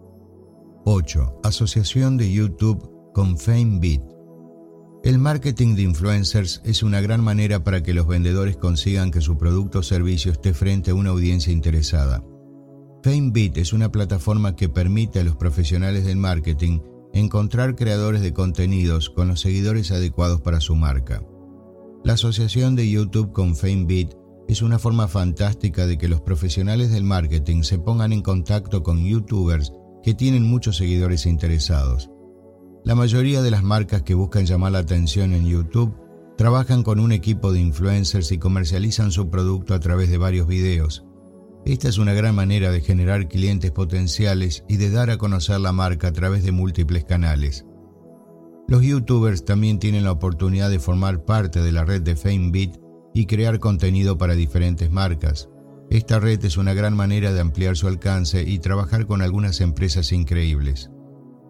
8. 0.89 1.41
Asociación 1.44 2.15
de 2.15 2.32
YouTube 2.32 3.12
con 3.13 3.38
FameBit. 3.38 4.01
El 5.03 5.20
marketing 5.20 5.75
de 5.75 5.82
influencers 5.82 6.62
es 6.63 6.82
una 6.82 7.01
gran 7.01 7.22
manera 7.22 7.62
para 7.62 7.84
que 7.84 7.94
los 7.94 8.08
vendedores 8.08 8.56
consigan 8.56 9.12
que 9.12 9.20
su 9.20 9.38
producto 9.38 9.79
o 9.79 9.84
servicio 9.84 10.32
esté 10.32 10.53
frente 10.53 10.91
a 10.91 10.94
una 10.94 11.10
audiencia 11.10 11.51
interesada. 11.51 12.24
FameBit 13.03 13.58
es 13.58 13.74
una 13.74 13.91
plataforma 13.91 14.56
que 14.56 14.70
permite 14.70 15.20
a 15.20 15.25
los 15.25 15.36
profesionales 15.36 16.06
del 16.06 16.15
marketing 16.15 16.79
encontrar 17.12 17.75
creadores 17.75 18.22
de 18.22 18.32
contenidos 18.32 19.10
con 19.10 19.27
los 19.27 19.41
seguidores 19.41 19.91
adecuados 19.91 20.39
para 20.39 20.62
su 20.62 20.77
marca. 20.77 21.22
La 22.06 22.13
asociación 22.13 22.77
de 22.77 22.89
YouTube 22.89 23.34
con 23.34 23.58
FameBit 23.58 24.13
es 24.48 24.62
una 24.62 24.79
forma 24.79 25.10
fantástica 25.10 25.86
de 25.86 25.98
que 25.98 26.08
los 26.08 26.22
profesionales 26.22 26.91
del 26.91 27.03
marketing 27.03 27.63
se 27.63 27.77
pongan 27.77 28.13
en 28.13 28.22
contacto 28.22 28.84
con 28.84 29.03
youtubers 29.03 29.74
que 30.07 30.13
tienen 30.13 30.45
muchos 30.45 30.77
seguidores 30.77 31.25
interesados. 31.25 32.09
La 32.85 32.95
mayoría 32.95 33.41
de 33.41 33.51
las 33.51 33.61
marcas 33.61 34.03
que 34.03 34.13
buscan 34.13 34.45
llamar 34.45 34.71
la 34.71 34.79
atención 34.79 35.33
en 35.33 35.45
YouTube 35.45 35.97
trabajan 36.37 36.81
con 36.81 37.01
un 37.01 37.11
equipo 37.11 37.51
de 37.51 37.59
influencers 37.59 38.31
y 38.31 38.37
comercializan 38.37 39.11
su 39.11 39.29
producto 39.29 39.73
a 39.73 39.81
través 39.81 40.09
de 40.09 40.17
varios 40.17 40.47
videos. 40.47 41.05
Esta 41.65 41.89
es 41.89 41.97
una 41.97 42.13
gran 42.13 42.35
manera 42.35 42.71
de 42.71 42.79
generar 42.79 43.27
clientes 43.27 43.71
potenciales 43.71 44.63
y 44.69 44.77
de 44.77 44.91
dar 44.91 45.09
a 45.09 45.17
conocer 45.17 45.59
la 45.59 45.73
marca 45.73 46.07
a 46.07 46.13
través 46.13 46.45
de 46.45 46.53
múltiples 46.53 47.03
canales. 47.03 47.65
Los 48.69 48.83
youtubers 48.83 49.43
también 49.43 49.77
tienen 49.77 50.05
la 50.05 50.13
oportunidad 50.13 50.69
de 50.69 50.79
formar 50.79 51.25
parte 51.25 51.61
de 51.61 51.73
la 51.73 51.83
red 51.83 52.01
de 52.01 52.15
FameBit 52.15 52.77
y 53.13 53.25
crear 53.25 53.59
contenido 53.59 54.17
para 54.17 54.35
diferentes 54.35 54.89
marcas. 54.89 55.49
Esta 55.89 56.20
red 56.20 56.44
es 56.44 56.58
una 56.58 56.74
gran 56.74 56.96
manera 56.96 57.32
de 57.32 57.39
ampliar 57.39 57.77
su 57.77 57.88
alcance 57.88 58.44
y 58.44 58.60
trabajar 58.60 59.08
con 59.08 59.22
algunas 59.22 59.62
empresas 59.62 60.12
increíbles. 60.12 60.91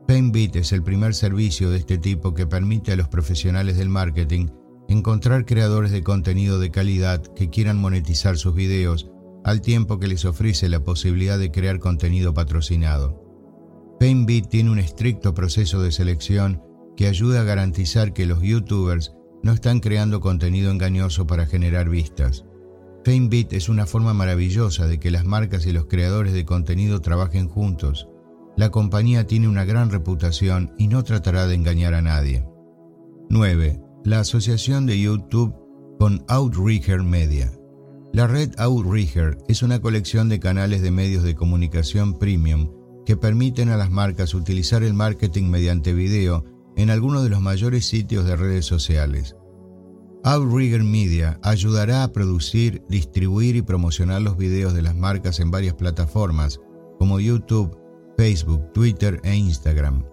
FameBit 0.08 0.58
es 0.58 0.72
el 0.72 0.84
primer 0.84 1.16
servicio 1.16 1.72
de 1.72 1.78
este 1.80 1.98
tipo 1.98 2.34
que 2.34 2.48
permite 2.48 2.92
a 2.92 2.96
los 2.96 3.10
profesionales 3.10 3.78
del 3.78 3.90
marketing 3.90 4.48
encontrar 4.88 5.46
creadores 5.46 5.92
de 5.92 6.04
contenido 6.04 6.60
de 6.60 6.72
calidad 6.72 7.22
que 7.34 7.50
quieran 7.50 7.78
monetizar 7.78 8.38
sus 8.38 8.54
videos 8.54 9.10
al 9.44 9.62
tiempo 9.62 10.00
que 10.00 10.08
les 10.08 10.24
ofrece 10.24 10.70
la 10.70 10.84
posibilidad 10.84 11.40
de 11.40 11.52
crear 11.52 11.80
contenido 11.80 12.34
patrocinado. 12.34 13.24
FameBit 14.00 14.48
tiene 14.48 14.70
un 14.70 14.80
estricto 14.80 15.34
proceso 15.34 15.82
de 15.82 15.92
selección 15.92 16.62
que 16.96 17.08
ayuda 17.08 17.42
a 17.42 17.44
garantizar 17.44 18.14
que 18.14 18.26
los 18.26 18.42
youtubers 18.42 19.14
no 19.44 19.52
están 19.52 19.80
creando 19.80 20.20
contenido 20.20 20.72
engañoso 20.72 21.28
para 21.28 21.48
generar 21.48 21.90
vistas. 21.90 22.46
FameBit 23.08 23.54
es 23.54 23.70
una 23.70 23.86
forma 23.86 24.14
maravillosa 24.14 24.86
de 24.86 25.00
que 25.00 25.12
las 25.12 25.24
marcas 25.24 25.66
y 25.66 25.72
los 25.72 25.86
creadores 25.86 26.34
de 26.34 26.44
contenido 26.44 27.00
trabajen 27.00 27.48
juntos. 27.48 28.10
La 28.58 28.70
compañía 28.70 29.26
tiene 29.26 29.48
una 29.48 29.64
gran 29.64 29.90
reputación 29.92 30.74
y 30.78 30.90
no 30.90 31.06
tratará 31.06 31.48
de 31.48 31.56
engañar 31.56 31.94
a 31.94 32.02
nadie. 32.02 32.46
9. 33.30 33.80
La 34.04 34.20
asociación 34.20 34.86
de 34.86 35.00
YouTube 35.00 35.56
con 35.98 36.26
Outrigger 36.28 37.02
Media. 37.02 37.50
La 38.12 38.28
red 38.28 38.52
Outrigger 38.58 39.38
es 39.48 39.64
una 39.64 39.80
colección 39.80 40.28
de 40.28 40.42
canales 40.42 40.82
de 40.82 40.92
medios 40.92 41.24
de 41.24 41.34
comunicación 41.34 42.20
premium 42.20 42.74
que 43.06 43.16
permiten 43.16 43.70
a 43.70 43.78
las 43.78 43.90
marcas 43.90 44.34
utilizar 44.34 44.84
el 44.84 44.94
marketing 44.94 45.46
mediante 45.46 45.94
video 45.94 46.44
en 46.76 46.90
algunos 46.90 47.24
de 47.24 47.30
los 47.30 47.40
mayores 47.40 47.86
sitios 47.86 48.26
de 48.26 48.36
redes 48.36 48.66
sociales. 48.66 49.38
Outrigger 50.30 50.84
Media 50.84 51.40
ayudará 51.42 52.04
a 52.04 52.12
producir, 52.12 52.84
distribuir 52.90 53.56
y 53.56 53.62
promocionar 53.62 54.22
los 54.22 54.36
videos 54.36 54.74
de 54.74 54.82
las 54.82 54.94
marcas 54.94 55.40
en 55.40 55.52
varias 55.52 55.76
plataformas 55.76 56.60
como 57.00 57.22
YouTube, 57.22 57.80
Facebook, 58.18 58.74
Twitter 58.74 59.22
e 59.24 59.38
Instagram. 59.38 60.04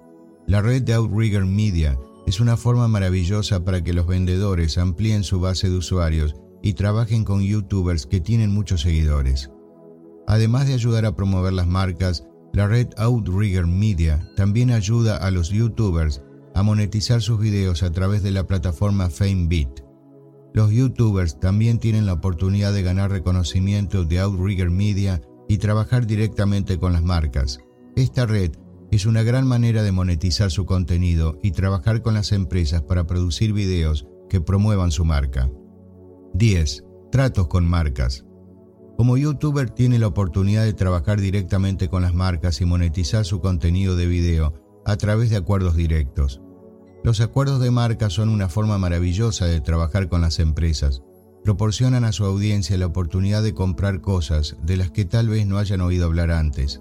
La 0.46 0.62
red 0.62 0.82
de 0.82 0.94
Outrigger 0.94 1.44
Media 1.44 1.98
es 2.28 2.38
una 2.38 2.56
forma 2.56 2.86
maravillosa 2.86 3.64
para 3.64 3.82
que 3.82 3.92
los 3.92 4.06
vendedores 4.06 4.78
amplíen 4.78 5.24
su 5.24 5.40
base 5.40 5.68
de 5.68 5.78
usuarios 5.78 6.36
y 6.62 6.74
trabajen 6.74 7.24
con 7.24 7.42
youtubers 7.42 8.06
que 8.06 8.20
tienen 8.20 8.54
muchos 8.54 8.82
seguidores. 8.82 9.50
Además 10.28 10.68
de 10.68 10.74
ayudar 10.74 11.06
a 11.06 11.16
promover 11.16 11.54
las 11.54 11.66
marcas, 11.66 12.24
la 12.52 12.68
red 12.68 12.86
Outrigger 12.98 13.66
Media 13.66 14.30
también 14.36 14.70
ayuda 14.70 15.16
a 15.16 15.32
los 15.32 15.48
youtubers 15.48 16.22
a 16.54 16.62
monetizar 16.62 17.20
sus 17.20 17.40
videos 17.40 17.82
a 17.82 17.90
través 17.90 18.22
de 18.22 18.30
la 18.30 18.46
plataforma 18.46 19.10
FameBit. 19.10 19.83
Los 20.54 20.70
youtubers 20.70 21.40
también 21.40 21.80
tienen 21.80 22.06
la 22.06 22.12
oportunidad 22.12 22.72
de 22.72 22.84
ganar 22.84 23.10
reconocimiento 23.10 24.04
de 24.04 24.20
Outrigger 24.20 24.70
Media 24.70 25.20
y 25.48 25.58
trabajar 25.58 26.06
directamente 26.06 26.78
con 26.78 26.92
las 26.92 27.02
marcas. 27.02 27.58
Esta 27.96 28.24
red 28.24 28.52
es 28.92 29.04
una 29.04 29.24
gran 29.24 29.48
manera 29.48 29.82
de 29.82 29.90
monetizar 29.90 30.52
su 30.52 30.64
contenido 30.64 31.40
y 31.42 31.50
trabajar 31.50 32.02
con 32.02 32.14
las 32.14 32.30
empresas 32.30 32.82
para 32.82 33.04
producir 33.04 33.52
videos 33.52 34.06
que 34.28 34.40
promuevan 34.40 34.92
su 34.92 35.04
marca. 35.04 35.50
10. 36.34 36.84
Tratos 37.10 37.48
con 37.48 37.66
marcas. 37.66 38.24
Como 38.96 39.16
youtuber 39.16 39.70
tiene 39.70 39.98
la 39.98 40.06
oportunidad 40.06 40.62
de 40.62 40.72
trabajar 40.72 41.20
directamente 41.20 41.88
con 41.88 42.02
las 42.02 42.14
marcas 42.14 42.60
y 42.60 42.64
monetizar 42.64 43.24
su 43.24 43.40
contenido 43.40 43.96
de 43.96 44.06
video 44.06 44.54
a 44.86 44.96
través 44.96 45.30
de 45.30 45.36
acuerdos 45.36 45.74
directos. 45.74 46.43
Los 47.04 47.20
acuerdos 47.20 47.60
de 47.60 47.70
marca 47.70 48.08
son 48.08 48.30
una 48.30 48.48
forma 48.48 48.78
maravillosa 48.78 49.44
de 49.44 49.60
trabajar 49.60 50.08
con 50.08 50.22
las 50.22 50.38
empresas. 50.38 51.02
Proporcionan 51.44 52.02
a 52.02 52.12
su 52.12 52.24
audiencia 52.24 52.78
la 52.78 52.86
oportunidad 52.86 53.42
de 53.42 53.52
comprar 53.52 54.00
cosas 54.00 54.56
de 54.62 54.78
las 54.78 54.90
que 54.90 55.04
tal 55.04 55.28
vez 55.28 55.46
no 55.46 55.58
hayan 55.58 55.82
oído 55.82 56.06
hablar 56.06 56.30
antes. 56.30 56.80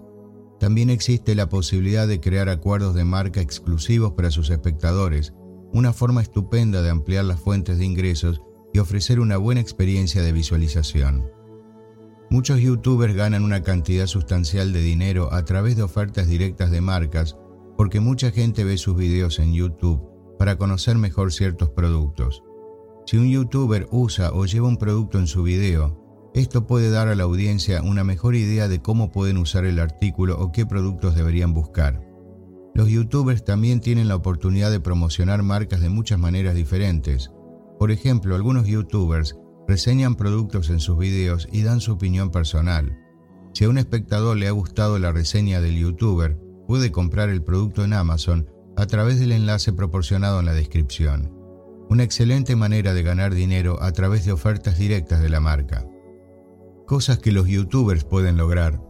También 0.62 0.90
existe 0.90 1.36
la 1.36 1.50
posibilidad 1.50 2.08
de 2.08 2.22
crear 2.22 2.48
acuerdos 2.48 2.96
de 2.96 3.04
marca 3.04 3.42
exclusivos 3.42 4.14
para 4.14 4.32
sus 4.32 4.50
espectadores, 4.50 5.34
una 5.74 5.92
forma 5.92 6.22
estupenda 6.22 6.82
de 6.82 6.90
ampliar 6.90 7.26
las 7.26 7.42
fuentes 7.42 7.78
de 7.78 7.84
ingresos 7.84 8.42
y 8.74 8.80
ofrecer 8.80 9.20
una 9.20 9.36
buena 9.36 9.60
experiencia 9.60 10.22
de 10.22 10.32
visualización. 10.32 11.30
Muchos 12.30 12.62
youtubers 12.62 13.14
ganan 13.14 13.44
una 13.44 13.62
cantidad 13.62 14.08
sustancial 14.08 14.72
de 14.72 14.84
dinero 14.84 15.34
a 15.34 15.44
través 15.44 15.76
de 15.76 15.84
ofertas 15.84 16.30
directas 16.30 16.72
de 16.72 16.80
marcas 16.80 17.36
porque 17.76 18.00
mucha 18.00 18.32
gente 18.32 18.64
ve 18.64 18.78
sus 18.78 18.96
videos 18.96 19.40
en 19.40 19.54
YouTube 19.54 20.13
para 20.44 20.58
conocer 20.58 20.98
mejor 20.98 21.32
ciertos 21.32 21.70
productos. 21.70 22.44
Si 23.06 23.16
un 23.16 23.30
youtuber 23.30 23.88
usa 23.92 24.34
o 24.34 24.46
lleva 24.46 24.68
un 24.68 24.76
producto 24.76 25.18
en 25.18 25.26
su 25.26 25.42
video, 25.42 26.32
esto 26.34 26.68
puede 26.68 26.90
dar 26.90 27.08
a 27.08 27.16
la 27.16 27.24
audiencia 27.24 27.82
una 27.82 28.04
mejor 28.04 28.36
idea 28.36 28.68
de 28.68 28.82
cómo 28.82 29.10
pueden 29.10 29.38
usar 29.38 29.64
el 29.64 29.80
artículo 29.80 30.38
o 30.38 30.52
qué 30.52 30.66
productos 30.66 31.16
deberían 31.16 31.54
buscar. 31.54 32.06
Los 32.76 32.90
youtubers 32.90 33.46
también 33.46 33.80
tienen 33.80 34.10
la 34.10 34.18
oportunidad 34.18 34.70
de 34.70 34.82
promocionar 34.82 35.44
marcas 35.44 35.80
de 35.80 35.88
muchas 35.88 36.20
maneras 36.20 36.56
diferentes. 36.56 37.32
Por 37.80 37.92
ejemplo, 37.92 38.36
algunos 38.36 38.68
youtubers 38.68 39.38
reseñan 39.66 40.16
productos 40.16 40.70
en 40.70 40.82
sus 40.82 40.98
videos 40.98 41.48
y 41.54 41.62
dan 41.62 41.80
su 41.80 41.94
opinión 41.94 42.32
personal. 42.32 43.00
Si 43.54 43.64
a 43.64 43.70
un 43.70 43.78
espectador 43.78 44.36
le 44.36 44.50
ha 44.50 44.52
gustado 44.52 45.00
la 45.00 45.14
reseña 45.14 45.62
del 45.62 45.78
youtuber, 45.80 46.38
puede 46.68 46.92
comprar 46.92 47.30
el 47.30 47.44
producto 47.44 47.86
en 47.86 47.94
Amazon 47.94 48.50
a 48.76 48.86
través 48.88 49.20
del 49.20 49.32
enlace 49.32 49.74
proporcionado 49.74 50.40
en 50.40 50.46
la 50.46 50.54
descripción. 50.54 51.32
Una 51.90 52.04
excelente 52.04 52.56
manera 52.56 52.94
de 52.94 53.04
ganar 53.04 53.34
dinero 53.34 53.82
a 53.82 53.92
través 53.92 54.26
de 54.26 54.32
ofertas 54.32 54.78
directas 54.78 55.22
de 55.22 55.30
la 55.30 55.40
marca. 55.40 55.86
Cosas 56.88 57.20
que 57.20 57.32
los 57.32 57.48
youtubers 57.48 58.04
pueden 58.04 58.38
lograr. 58.38 58.82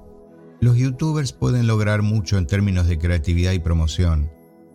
Los 0.62 0.78
youtubers 0.78 1.34
pueden 1.34 1.68
lograr 1.68 2.02
mucho 2.02 2.38
en 2.38 2.48
términos 2.48 2.88
de 2.88 2.98
creatividad 2.98 3.52
y 3.52 3.60
promoción. 3.60 4.32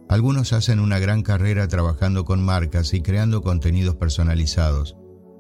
Algunos 0.09 0.53
hacen 0.53 0.81
una 0.81 0.99
gran 0.99 1.23
carrera 1.23 1.69
trabajando 1.69 2.25
con 2.25 2.45
marcas 2.45 2.93
y 2.95 3.01
creando 3.01 3.43
contenidos 3.43 3.97
personalizados. 3.97 4.97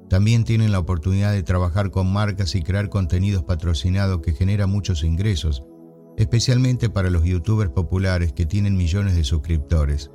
También 0.09 0.45
tienen 0.45 0.73
la 0.73 0.79
oportunidad 0.79 1.33
de 1.33 1.43
trabajar 1.43 1.91
con 1.91 2.11
marcas 2.11 2.55
y 2.55 2.63
crear 2.63 2.89
contenidos 2.89 3.45
patrocinados 3.45 4.21
que 4.21 4.33
genera 4.33 4.67
muchos 4.67 5.05
ingresos 5.05 5.63
especialmente 6.19 6.91
para 6.91 7.11
los 7.11 7.23
youtubers 7.23 7.71
populares 7.71 8.33
que 8.33 8.45
tienen 8.45 8.77
millones 8.77 9.15
de 9.15 9.23
suscriptores. 9.23 10.11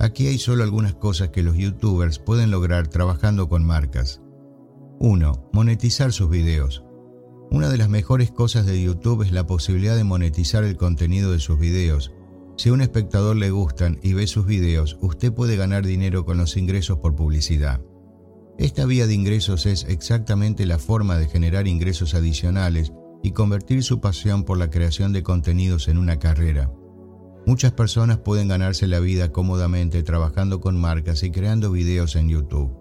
Aquí 0.00 0.26
hay 0.26 0.36
solo 0.36 0.64
algunas 0.64 0.96
cosas 0.96 1.28
que 1.28 1.44
los 1.44 1.56
youtubers 1.56 2.18
pueden 2.18 2.50
lograr 2.50 2.88
trabajando 2.88 3.48
con 3.48 3.64
marcas. 3.64 4.20
1. 4.98 5.50
Monetizar 5.52 6.12
sus 6.12 6.28
videos. 6.28 6.82
Una 7.52 7.68
de 7.68 7.78
las 7.78 7.88
mejores 7.88 8.32
cosas 8.32 8.66
de 8.66 8.82
YouTube 8.82 9.22
es 9.22 9.30
la 9.30 9.46
posibilidad 9.46 9.96
de 9.96 10.02
monetizar 10.02 10.64
el 10.64 10.76
contenido 10.76 11.30
de 11.30 11.38
sus 11.38 11.58
videos. 11.58 12.12
Si 12.56 12.70
a 12.70 12.72
un 12.72 12.80
espectador 12.80 13.36
le 13.36 13.52
gustan 13.52 14.00
y 14.02 14.14
ve 14.14 14.26
sus 14.26 14.44
videos, 14.44 14.98
usted 15.00 15.32
puede 15.32 15.56
ganar 15.56 15.86
dinero 15.86 16.24
con 16.24 16.36
los 16.36 16.56
ingresos 16.56 16.98
por 16.98 17.14
publicidad. 17.14 17.80
Esta 18.58 18.86
vía 18.86 19.06
de 19.06 19.14
ingresos 19.14 19.66
es 19.66 19.84
exactamente 19.84 20.66
la 20.66 20.80
forma 20.80 21.16
de 21.16 21.28
generar 21.28 21.68
ingresos 21.68 22.14
adicionales 22.14 22.92
y 23.22 23.32
convertir 23.32 23.82
su 23.82 24.00
pasión 24.00 24.44
por 24.44 24.58
la 24.58 24.70
creación 24.70 25.12
de 25.12 25.22
contenidos 25.22 25.88
en 25.88 25.98
una 25.98 26.18
carrera. 26.18 26.70
Muchas 27.46 27.72
personas 27.72 28.18
pueden 28.18 28.48
ganarse 28.48 28.86
la 28.86 29.00
vida 29.00 29.32
cómodamente 29.32 30.02
trabajando 30.02 30.60
con 30.60 30.78
marcas 30.78 31.22
y 31.22 31.30
creando 31.30 31.70
videos 31.72 32.14
en 32.16 32.28
YouTube. 32.28 32.76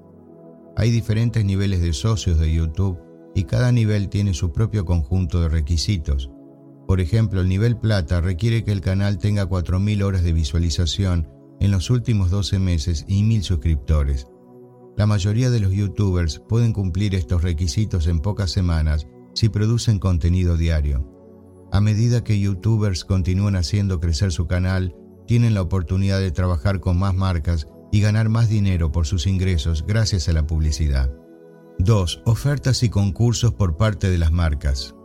Hay 0.75 0.91
diferentes 0.91 1.43
niveles 1.45 1.81
de 1.81 1.93
socios 1.93 2.37
de 2.37 2.53
YouTube 2.53 2.99
y 3.33 3.45
cada 3.45 3.71
nivel 3.71 4.09
tiene 4.09 4.33
su 4.33 4.51
propio 4.51 4.85
conjunto 4.85 5.41
de 5.41 5.49
requisitos. 5.49 6.29
Por 6.85 7.01
ejemplo, 7.01 7.41
el 7.41 7.49
nivel 7.49 7.77
plata 7.77 8.21
requiere 8.21 8.63
que 8.63 8.71
el 8.71 8.81
canal 8.81 9.17
tenga 9.17 9.49
4.000 9.49 10.03
horas 10.03 10.23
de 10.23 10.33
visualización 10.33 11.29
en 11.59 11.71
los 11.71 11.89
últimos 11.89 12.29
12 12.29 12.59
meses 12.59 13.05
y 13.07 13.23
1.000 13.23 13.41
suscriptores. 13.41 14.27
La 14.95 15.05
mayoría 15.05 15.49
de 15.49 15.59
los 15.59 15.71
youtubers 15.71 16.39
pueden 16.39 16.73
cumplir 16.73 17.13
estos 17.15 17.43
requisitos 17.43 18.07
en 18.07 18.19
pocas 18.19 18.51
semanas 18.51 19.07
si 19.37 19.49
producen 19.49 19.99
contenido 19.99 20.57
diario. 20.57 21.07
A 21.71 21.79
medida 21.79 22.23
que 22.23 22.39
youtubers 22.39 23.05
continúan 23.05 23.55
haciendo 23.55 23.99
crecer 23.99 24.31
su 24.31 24.47
canal, 24.47 24.95
tienen 25.27 25.53
la 25.53 25.61
oportunidad 25.61 26.19
de 26.19 26.31
trabajar 26.31 26.79
con 26.79 26.97
más 26.97 27.13
marcas 27.13 27.67
y 27.91 28.01
ganar 28.01 28.29
más 28.29 28.49
dinero 28.49 28.91
por 28.91 29.05
sus 29.05 29.27
ingresos 29.27 29.85
gracias 29.87 30.27
a 30.27 30.33
la 30.33 30.47
publicidad. 30.47 31.11
2. 31.77 32.23
Ofertas 32.25 32.81
y 32.81 32.89
concursos 32.89 33.53
por 33.53 33.77
parte 33.77 34.09
de 34.09 34.17
las 34.17 34.31
marcas. 34.31 34.95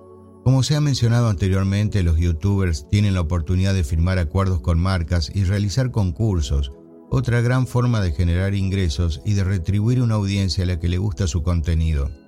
Como 0.45 0.63
se 0.63 0.77
ha 0.77 0.81
mencionado 0.81 1.29
anteriormente, 1.29 2.03
los 2.03 2.17
youtubers 2.17 2.89
tienen 2.89 3.13
la 3.13 3.21
oportunidad 3.21 3.75
de 3.75 3.85
firmar 3.85 4.19
acuerdos 4.19 4.63
con 4.63 4.79
marcas 4.81 5.31
y 5.35 5.45
realizar 5.45 5.91
concursos, 5.91 6.73
otra 7.11 7.43
gran 7.43 7.67
forma 7.67 8.01
de 8.01 8.13
generar 8.13 8.55
ingresos 8.55 9.21
y 9.27 9.35
de 9.35 9.45
retribuir 9.45 10.01
una 10.01 10.15
audiencia 10.15 10.65
a 10.65 10.69
la 10.69 10.81
que 10.81 10.89
le 10.89 10.97
gusta 10.97 11.27
su 11.27 11.43
contenido. 11.43 12.22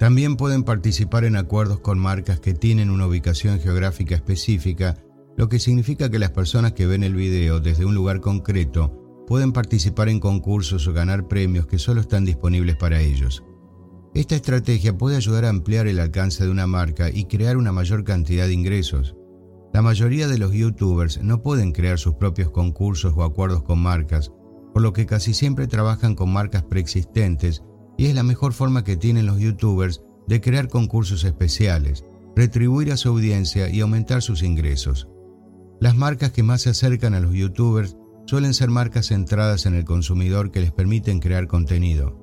También 0.00 0.36
pueden 0.36 0.64
participar 0.64 1.24
en 1.24 1.36
acuerdos 1.36 1.80
con 1.80 1.98
marcas 1.98 2.40
que 2.40 2.54
tienen 2.54 2.88
una 2.88 3.06
ubicación 3.06 3.60
geográfica 3.60 4.14
específica, 4.14 4.96
lo 5.36 5.50
que 5.50 5.58
significa 5.58 6.08
que 6.08 6.18
las 6.18 6.30
personas 6.30 6.72
que 6.72 6.86
ven 6.86 7.04
el 7.04 7.14
video 7.14 7.60
desde 7.60 7.84
un 7.84 7.94
lugar 7.94 8.22
concreto 8.22 9.24
pueden 9.26 9.52
participar 9.52 10.08
en 10.08 10.18
concursos 10.18 10.88
o 10.88 10.94
ganar 10.94 11.28
premios 11.28 11.66
que 11.66 11.78
solo 11.78 12.00
están 12.00 12.24
disponibles 12.24 12.76
para 12.76 13.02
ellos. 13.02 13.44
Esta 14.14 14.36
estrategia 14.36 14.96
puede 14.96 15.16
ayudar 15.16 15.44
a 15.44 15.50
ampliar 15.50 15.86
el 15.86 16.00
alcance 16.00 16.44
de 16.44 16.50
una 16.50 16.66
marca 16.66 17.10
y 17.10 17.26
crear 17.26 17.58
una 17.58 17.70
mayor 17.70 18.02
cantidad 18.02 18.46
de 18.46 18.54
ingresos. 18.54 19.16
La 19.74 19.82
mayoría 19.82 20.28
de 20.28 20.38
los 20.38 20.52
youtubers 20.52 21.22
no 21.22 21.42
pueden 21.42 21.72
crear 21.72 21.98
sus 21.98 22.14
propios 22.14 22.50
concursos 22.50 23.12
o 23.14 23.22
acuerdos 23.22 23.64
con 23.64 23.78
marcas, 23.80 24.32
por 24.72 24.80
lo 24.80 24.94
que 24.94 25.04
casi 25.04 25.34
siempre 25.34 25.66
trabajan 25.66 26.14
con 26.14 26.32
marcas 26.32 26.62
preexistentes 26.62 27.62
y 28.00 28.06
es 28.06 28.14
la 28.14 28.22
mejor 28.22 28.54
forma 28.54 28.82
que 28.82 28.96
tienen 28.96 29.26
los 29.26 29.38
youtubers 29.38 30.00
de 30.26 30.40
crear 30.40 30.68
concursos 30.68 31.22
especiales, 31.24 32.02
retribuir 32.34 32.92
a 32.92 32.96
su 32.96 33.10
audiencia 33.10 33.68
y 33.68 33.80
aumentar 33.82 34.22
sus 34.22 34.42
ingresos. 34.42 35.06
Las 35.80 35.98
marcas 35.98 36.32
que 36.32 36.42
más 36.42 36.62
se 36.62 36.70
acercan 36.70 37.12
a 37.12 37.20
los 37.20 37.34
youtubers 37.34 37.98
suelen 38.24 38.54
ser 38.54 38.70
marcas 38.70 39.08
centradas 39.08 39.66
en 39.66 39.74
el 39.74 39.84
consumidor 39.84 40.50
que 40.50 40.60
les 40.60 40.72
permiten 40.72 41.20
crear 41.20 41.46
contenido. 41.46 42.16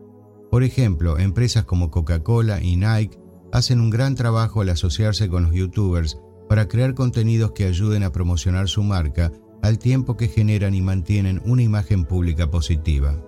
Por 0.49 0.63
ejemplo, 0.63 1.19
empresas 1.19 1.65
como 1.65 1.91
Coca-Cola 1.91 2.59
y 2.59 2.75
Nike 2.75 3.19
hacen 3.51 3.79
un 3.79 3.91
gran 3.91 4.15
trabajo 4.15 4.61
al 4.61 4.69
asociarse 4.69 5.29
con 5.29 5.43
los 5.43 5.53
youtubers 5.53 6.19
para 6.49 6.67
crear 6.67 6.95
contenidos 6.95 7.51
que 7.51 7.65
ayuden 7.65 8.01
a 8.01 8.11
promocionar 8.11 8.67
su 8.67 8.81
marca 8.81 9.31
al 9.61 9.77
tiempo 9.77 10.17
que 10.17 10.27
generan 10.27 10.73
y 10.73 10.81
mantienen 10.81 11.39
una 11.45 11.61
imagen 11.61 12.03
pública 12.03 12.49
positiva. 12.49 13.23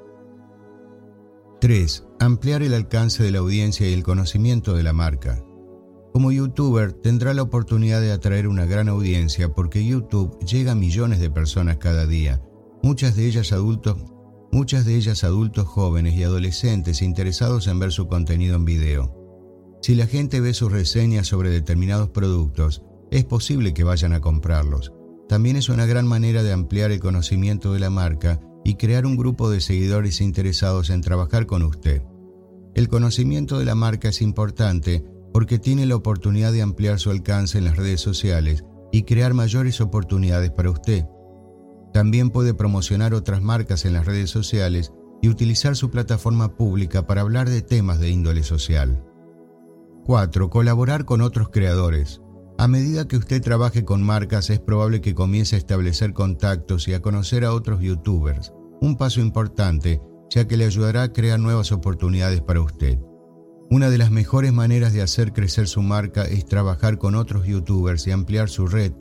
3. 1.62 2.09
Ampliar 2.21 2.63
el 2.63 2.73
alcance 2.73 3.23
de 3.23 3.32
la 3.32 3.39
audiencia 3.39 3.89
y 3.89 3.93
el 3.93 4.03
conocimiento 4.03 4.75
de 4.75 4.84
la 4.84 4.91
marca. 4.91 5.41
Como 6.12 6.34
youtuber 6.34 6.91
tendrá 6.91 7.34
la 7.34 7.43
oportunidad 7.43 8.01
de 8.01 8.12
atraer 8.12 8.49
una 8.49 8.65
gran 8.65 8.89
audiencia 8.89 9.53
porque 9.53 9.86
YouTube 9.86 10.38
llega 10.45 10.73
a 10.73 10.75
millones 10.75 11.21
de 11.21 11.29
personas 11.29 11.77
cada 11.77 12.05
día, 12.05 12.41
muchas 12.84 13.15
de 13.15 13.25
ellas 13.25 13.53
adultos, 13.53 14.03
muchas 14.51 14.84
de 14.84 14.95
ellas 14.95 15.23
adultos 15.23 15.65
jóvenes 15.65 16.15
y 16.15 16.23
adolescentes 16.23 17.01
interesados 17.01 17.67
en 17.67 17.79
ver 17.79 17.93
su 17.93 18.08
contenido 18.08 18.58
en 18.58 18.65
video. 18.65 19.15
Si 19.82 19.95
la 19.95 20.05
gente 20.05 20.41
ve 20.41 20.53
sus 20.53 20.73
reseñas 20.73 21.25
sobre 21.25 21.51
determinados 21.51 22.10
productos, 22.10 22.84
es 23.12 23.23
posible 23.23 23.73
que 23.73 23.86
vayan 23.86 24.12
a 24.12 24.19
comprarlos. 24.19 24.91
También 25.29 25.55
es 25.55 25.69
una 25.69 25.86
gran 25.86 26.05
manera 26.05 26.43
de 26.43 26.51
ampliar 26.51 26.91
el 26.91 26.99
conocimiento 26.99 27.71
de 27.71 27.79
la 27.79 27.89
marca 27.89 28.41
y 28.65 28.75
crear 28.75 29.05
un 29.05 29.15
grupo 29.15 29.49
de 29.49 29.62
seguidores 29.62 30.19
interesados 30.19 30.89
en 30.89 30.99
trabajar 30.99 31.45
con 31.45 31.63
usted. 31.63 32.03
El 32.75 32.88
conocimiento 32.88 33.58
de 33.60 33.65
la 33.65 33.75
marca 33.75 34.10
es 34.10 34.21
importante 34.21 35.03
porque 35.34 35.60
tiene 35.60 35.86
la 35.86 35.95
oportunidad 35.95 36.51
de 36.51 36.62
ampliar 36.62 36.99
su 36.99 37.12
alcance 37.12 37.58
en 37.58 37.65
las 37.65 37.77
redes 37.77 38.01
sociales 38.01 38.63
y 38.91 39.03
crear 39.03 39.34
mayores 39.34 39.82
oportunidades 39.82 40.51
para 40.51 40.71
usted. 40.71 41.05
También 41.93 42.29
puede 42.29 42.53
promocionar 42.53 43.13
otras 43.13 43.41
marcas 43.41 43.86
en 43.86 43.93
las 43.93 44.05
redes 44.05 44.29
sociales 44.29 44.93
y 45.21 45.29
utilizar 45.29 45.75
su 45.75 45.89
plataforma 45.89 46.55
pública 46.55 47.05
para 47.08 47.21
hablar 47.21 47.49
de 47.49 47.62
temas 47.62 47.99
de 47.99 48.10
índole 48.10 48.43
social. 48.43 49.03
4. 50.05 50.49
Colaborar 50.49 51.05
con 51.05 51.21
otros 51.21 51.49
creadores. 51.49 52.21
A 52.58 52.67
medida 52.67 53.08
que 53.08 53.17
usted 53.17 53.41
trabaje 53.41 53.86
con 53.86 54.03
marcas 54.03 54.49
es 54.49 54.60
probable 54.60 55.01
que 55.01 55.15
comience 55.15 55.55
a 55.55 55.60
establecer 55.60 56.13
contactos 56.13 56.88
y 56.88 56.93
a 56.93 57.01
conocer 57.01 57.45
a 57.45 57.53
otros 57.53 57.82
youtubers, 57.82 58.53
un 58.82 58.97
paso 58.97 59.21
importante 59.21 60.01
ya 60.30 60.48
que 60.48 60.58
le 60.58 60.65
ayudará 60.65 61.04
a 61.04 61.13
crear 61.13 61.39
nuevas 61.39 61.72
oportunidades 61.72 62.42
para 62.42 62.62
usted. 62.62 63.00
Una 63.72 63.89
de 63.89 63.98
las 64.00 64.10
mejores 64.10 64.52
maneras 64.52 64.94
de 64.94 65.02
hacer 65.02 65.32
crecer 65.32 65.68
su 65.68 65.82
marca 65.82 66.24
es 66.24 66.46
trabajar 66.46 66.98
con 66.98 67.15
otros 67.15 67.46
youtubers 67.46 68.08
y 68.08 68.12
ampliar 68.12 68.50
su 68.50 68.68
red. 68.68 68.94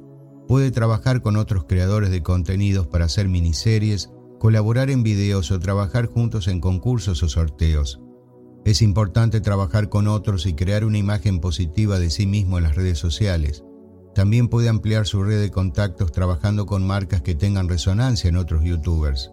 Puede 0.46 0.70
trabajar 0.70 1.22
con 1.22 1.36
otros 1.36 1.64
creadores 1.64 2.10
de 2.10 2.22
contenidos 2.22 2.86
para 2.86 3.06
hacer 3.06 3.28
miniseries, 3.28 4.10
colaborar 4.38 4.90
en 4.90 5.02
videos 5.02 5.50
o 5.50 5.58
trabajar 5.58 6.06
juntos 6.06 6.48
en 6.48 6.60
concursos 6.60 7.22
o 7.22 7.28
sorteos. 7.28 8.00
Es 8.64 8.82
importante 8.82 9.40
trabajar 9.40 9.88
con 9.88 10.08
otros 10.08 10.44
y 10.44 10.54
crear 10.54 10.84
una 10.84 10.98
imagen 10.98 11.40
positiva 11.40 11.98
de 11.98 12.10
sí 12.10 12.26
mismo 12.26 12.58
en 12.58 12.64
las 12.64 12.76
redes 12.76 12.98
sociales. 12.98 13.64
También 14.14 14.48
puede 14.48 14.68
ampliar 14.68 15.06
su 15.06 15.22
red 15.22 15.40
de 15.40 15.50
contactos 15.50 16.12
trabajando 16.12 16.66
con 16.66 16.86
marcas 16.86 17.22
que 17.22 17.34
tengan 17.34 17.68
resonancia 17.68 18.28
en 18.28 18.36
otros 18.36 18.64
youtubers. 18.64 19.30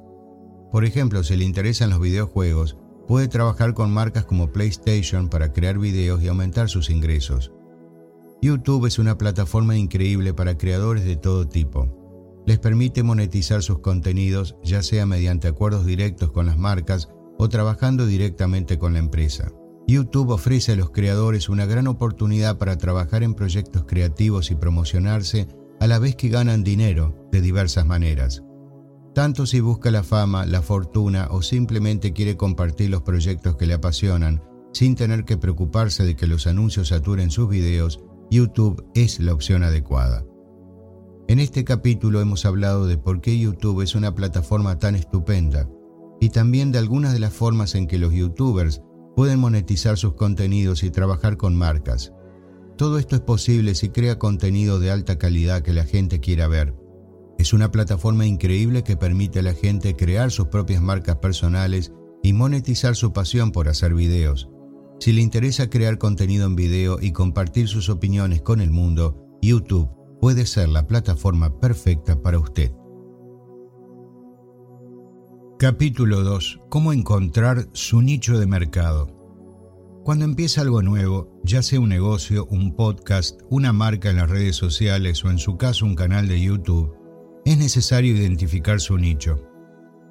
Por 0.76 0.84
ejemplo, 0.84 1.24
si 1.24 1.38
le 1.38 1.46
interesan 1.46 1.90
los 1.90 2.02
videojuegos, 2.02 2.76
puede 3.08 3.30
trabajar 3.30 3.74
con 3.74 3.94
marcas 3.94 4.26
como 4.26 4.52
PlayStation 4.52 5.30
para 5.30 5.54
crear 5.54 5.80
videos 5.80 6.22
y 6.22 6.28
aumentar 6.28 6.68
sus 6.68 6.90
ingresos. 6.90 7.54
YouTube 8.42 8.86
es 8.86 9.00
una 9.00 9.18
plataforma 9.18 9.78
increíble 9.78 10.34
para 10.34 10.58
creadores 10.58 11.06
de 11.06 11.16
todo 11.16 11.48
tipo. 11.48 12.44
Les 12.46 12.60
permite 12.60 13.04
monetizar 13.04 13.64
sus 13.64 13.80
contenidos 13.80 14.58
ya 14.66 14.84
sea 14.84 15.06
mediante 15.06 15.48
acuerdos 15.48 15.86
directos 15.86 16.34
con 16.34 16.46
las 16.46 16.58
marcas 16.58 17.08
o 17.38 17.48
trabajando 17.48 18.06
directamente 18.06 18.78
con 18.78 18.92
la 18.92 19.00
empresa. 19.00 19.54
YouTube 19.88 20.32
ofrece 20.32 20.74
a 20.74 20.76
los 20.76 20.90
creadores 20.90 21.48
una 21.48 21.66
gran 21.66 21.88
oportunidad 21.88 22.58
para 22.58 22.78
trabajar 22.78 23.24
en 23.24 23.34
proyectos 23.34 23.86
creativos 23.88 24.52
y 24.52 24.56
promocionarse 24.56 25.48
a 25.80 25.88
la 25.88 26.00
vez 26.00 26.18
que 26.18 26.28
ganan 26.28 26.66
dinero 26.66 27.16
de 27.32 27.40
diversas 27.40 27.86
maneras. 27.86 28.44
Tanto 29.16 29.46
si 29.46 29.62
busca 29.62 29.92
la 29.92 30.04
fama, 30.04 30.46
la 30.46 30.62
fortuna 30.62 31.30
o 31.32 31.42
simplemente 31.42 32.12
quiere 32.12 32.36
compartir 32.36 32.90
los 32.90 33.02
proyectos 33.02 33.56
que 33.56 33.66
le 33.66 33.74
apasionan 33.74 34.44
sin 34.74 34.96
tener 34.96 35.24
que 35.24 35.38
preocuparse 35.38 36.04
de 36.04 36.18
que 36.18 36.28
los 36.28 36.48
anuncios 36.48 36.90
saturen 36.90 37.32
sus 37.32 37.48
videos, 37.48 38.04
YouTube 38.30 38.86
es 38.94 39.22
la 39.22 39.34
opción 39.34 39.64
adecuada. 39.64 40.26
En 41.30 41.40
este 41.40 41.64
capítulo 41.64 42.20
hemos 42.20 42.44
hablado 42.44 42.88
de 42.88 42.98
por 42.98 43.22
qué 43.22 43.40
YouTube 43.40 43.82
es 43.82 43.96
una 43.96 44.14
plataforma 44.14 44.80
tan 44.80 44.96
estupenda 44.96 45.70
y 46.20 46.28
también 46.28 46.74
de 46.74 46.80
algunas 46.80 47.14
de 47.14 47.20
las 47.20 47.32
formas 47.32 47.74
en 47.76 47.88
que 47.88 47.98
los 47.98 48.14
youtubers 48.14 48.82
pueden 49.16 49.40
monetizar 49.40 49.98
sus 49.98 50.16
contenidos 50.16 50.84
y 50.84 50.92
trabajar 50.92 51.38
con 51.38 51.56
marcas. 51.56 52.12
Todo 52.78 53.00
esto 53.00 53.16
es 53.16 53.22
posible 53.22 53.76
si 53.76 53.92
crea 53.92 54.20
contenido 54.20 54.78
de 54.78 54.92
alta 54.92 55.18
calidad 55.18 55.62
que 55.62 55.72
la 55.72 55.86
gente 55.86 56.20
quiera 56.20 56.50
ver. 56.50 56.76
Es 57.38 57.54
una 57.54 57.72
plataforma 57.72 58.26
increíble 58.26 58.84
que 58.84 58.98
permite 58.98 59.40
a 59.40 59.44
la 59.44 59.54
gente 59.54 59.96
crear 59.96 60.32
sus 60.32 60.48
propias 60.48 60.82
marcas 60.82 61.18
personales 61.18 61.92
y 62.24 62.34
monetizar 62.34 62.96
su 62.96 63.14
pasión 63.14 63.52
por 63.52 63.68
hacer 63.68 63.94
videos. 63.94 64.50
Si 65.00 65.12
le 65.12 65.22
interesa 65.22 65.70
crear 65.70 65.98
contenido 65.98 66.48
en 66.48 66.56
video 66.56 66.98
y 67.02 67.12
compartir 67.12 67.68
sus 67.68 67.90
opiniones 67.90 68.42
con 68.42 68.62
el 68.62 68.72
mundo, 68.72 69.38
YouTube 69.42 69.90
puede 70.20 70.46
ser 70.46 70.70
la 70.70 70.88
plataforma 70.88 71.60
perfecta 71.60 72.22
para 72.22 72.40
usted. 72.40 72.72
Capítulo 75.60 76.24
2. 76.24 76.62
Cómo 76.70 76.94
encontrar 76.94 77.68
su 77.74 78.02
nicho 78.02 78.40
de 78.40 78.48
mercado. 78.48 79.08
Cuando 80.04 80.26
empieza 80.26 80.62
algo 80.62 80.82
nuevo, 80.82 81.40
ya 81.44 81.62
sea 81.64 81.80
un 81.80 81.90
negocio, 81.90 82.46
un 82.46 82.76
podcast, 82.76 83.42
una 83.50 83.74
marca 83.74 84.10
en 84.10 84.18
las 84.18 84.30
redes 84.30 84.56
sociales 84.56 85.24
o 85.26 85.30
en 85.30 85.40
su 85.40 85.58
caso 85.58 85.86
un 85.86 85.96
canal 85.96 86.28
de 86.28 86.42
YouTube, 86.42 86.96
es 87.46 87.58
necesario 87.60 88.16
identificar 88.16 88.82
su 88.82 88.98
nicho. 88.98 89.40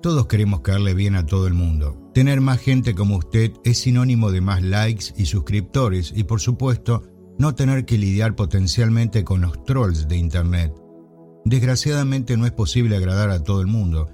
Todos 0.01 0.27
queremos 0.27 0.61
caerle 0.61 0.95
bien 0.95 1.17
a 1.17 1.27
todo 1.27 1.49
el 1.49 1.55
mundo. 1.55 2.11
Tener 2.15 2.41
más 2.41 2.61
gente 2.61 2.95
como 2.95 3.17
usted 3.17 3.53
es 3.65 3.79
sinónimo 3.79 4.31
de 4.31 4.41
más 4.41 4.63
likes 4.63 5.07
y 5.17 5.27
suscriptores 5.27 6.13
y 6.15 6.25
por 6.25 6.41
supuesto 6.41 7.03
no 7.39 7.55
tener 7.57 7.85
que 7.85 7.99
lidiar 7.99 8.37
potencialmente 8.37 9.25
con 9.25 9.41
los 9.41 9.65
trolls 9.65 10.07
de 10.07 10.17
Internet. 10.17 10.73
Desgraciadamente 11.45 12.37
no 12.37 12.47
es 12.47 12.53
posible 12.53 12.97
agradar 12.97 13.31
a 13.31 13.43
todo 13.43 13.61
el 13.61 13.67
mundo. 13.67 14.09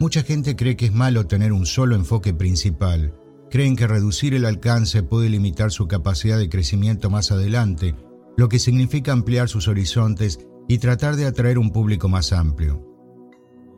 Mucha 0.00 0.24
gente 0.24 0.56
cree 0.56 0.76
que 0.76 0.86
es 0.86 0.92
malo 0.92 1.26
tener 1.26 1.52
un 1.52 1.66
solo 1.66 1.94
enfoque 1.94 2.34
principal. 2.34 3.14
Creen 3.50 3.76
que 3.76 3.86
reducir 3.86 4.34
el 4.34 4.44
alcance 4.44 5.04
puede 5.04 5.28
limitar 5.28 5.70
su 5.70 5.86
capacidad 5.86 6.38
de 6.38 6.48
crecimiento 6.48 7.08
más 7.08 7.30
adelante, 7.30 7.94
lo 8.36 8.48
que 8.48 8.58
significa 8.58 9.12
ampliar 9.12 9.48
sus 9.48 9.68
horizontes 9.68 10.40
y 10.68 10.78
tratar 10.78 11.16
de 11.16 11.26
atraer 11.26 11.58
un 11.58 11.70
público 11.70 12.08
más 12.08 12.32
amplio. 12.32 12.82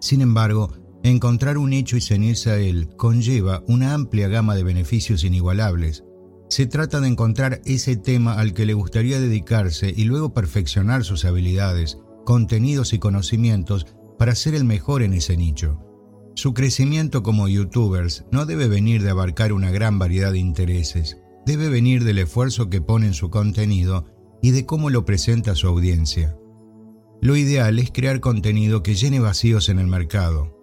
Sin 0.00 0.20
embargo, 0.20 0.70
Encontrar 1.06 1.56
un 1.56 1.70
nicho 1.70 1.96
y 1.96 2.00
cenirse 2.00 2.50
a 2.50 2.58
él 2.58 2.88
conlleva 2.96 3.62
una 3.68 3.94
amplia 3.94 4.26
gama 4.26 4.56
de 4.56 4.64
beneficios 4.64 5.22
inigualables. 5.22 6.02
Se 6.48 6.66
trata 6.66 7.00
de 7.00 7.06
encontrar 7.06 7.60
ese 7.64 7.96
tema 7.96 8.34
al 8.34 8.54
que 8.54 8.66
le 8.66 8.74
gustaría 8.74 9.20
dedicarse 9.20 9.94
y 9.96 10.02
luego 10.02 10.34
perfeccionar 10.34 11.04
sus 11.04 11.24
habilidades, 11.24 11.98
contenidos 12.24 12.92
y 12.92 12.98
conocimientos 12.98 13.86
para 14.18 14.34
ser 14.34 14.56
el 14.56 14.64
mejor 14.64 15.04
en 15.04 15.12
ese 15.12 15.36
nicho. 15.36 15.80
Su 16.34 16.54
crecimiento 16.54 17.22
como 17.22 17.46
youtubers 17.46 18.24
no 18.32 18.44
debe 18.44 18.66
venir 18.66 19.04
de 19.04 19.10
abarcar 19.10 19.52
una 19.52 19.70
gran 19.70 20.00
variedad 20.00 20.32
de 20.32 20.38
intereses, 20.38 21.18
debe 21.46 21.68
venir 21.68 22.02
del 22.02 22.18
esfuerzo 22.18 22.68
que 22.68 22.80
pone 22.80 23.06
en 23.06 23.14
su 23.14 23.30
contenido 23.30 24.06
y 24.42 24.50
de 24.50 24.66
cómo 24.66 24.90
lo 24.90 25.04
presenta 25.04 25.52
a 25.52 25.54
su 25.54 25.68
audiencia. 25.68 26.36
Lo 27.20 27.36
ideal 27.36 27.78
es 27.78 27.90
crear 27.90 28.20
contenido 28.20 28.82
que 28.82 28.94
llene 28.94 29.20
vacíos 29.20 29.68
en 29.68 29.78
el 29.78 29.86
mercado, 29.86 30.56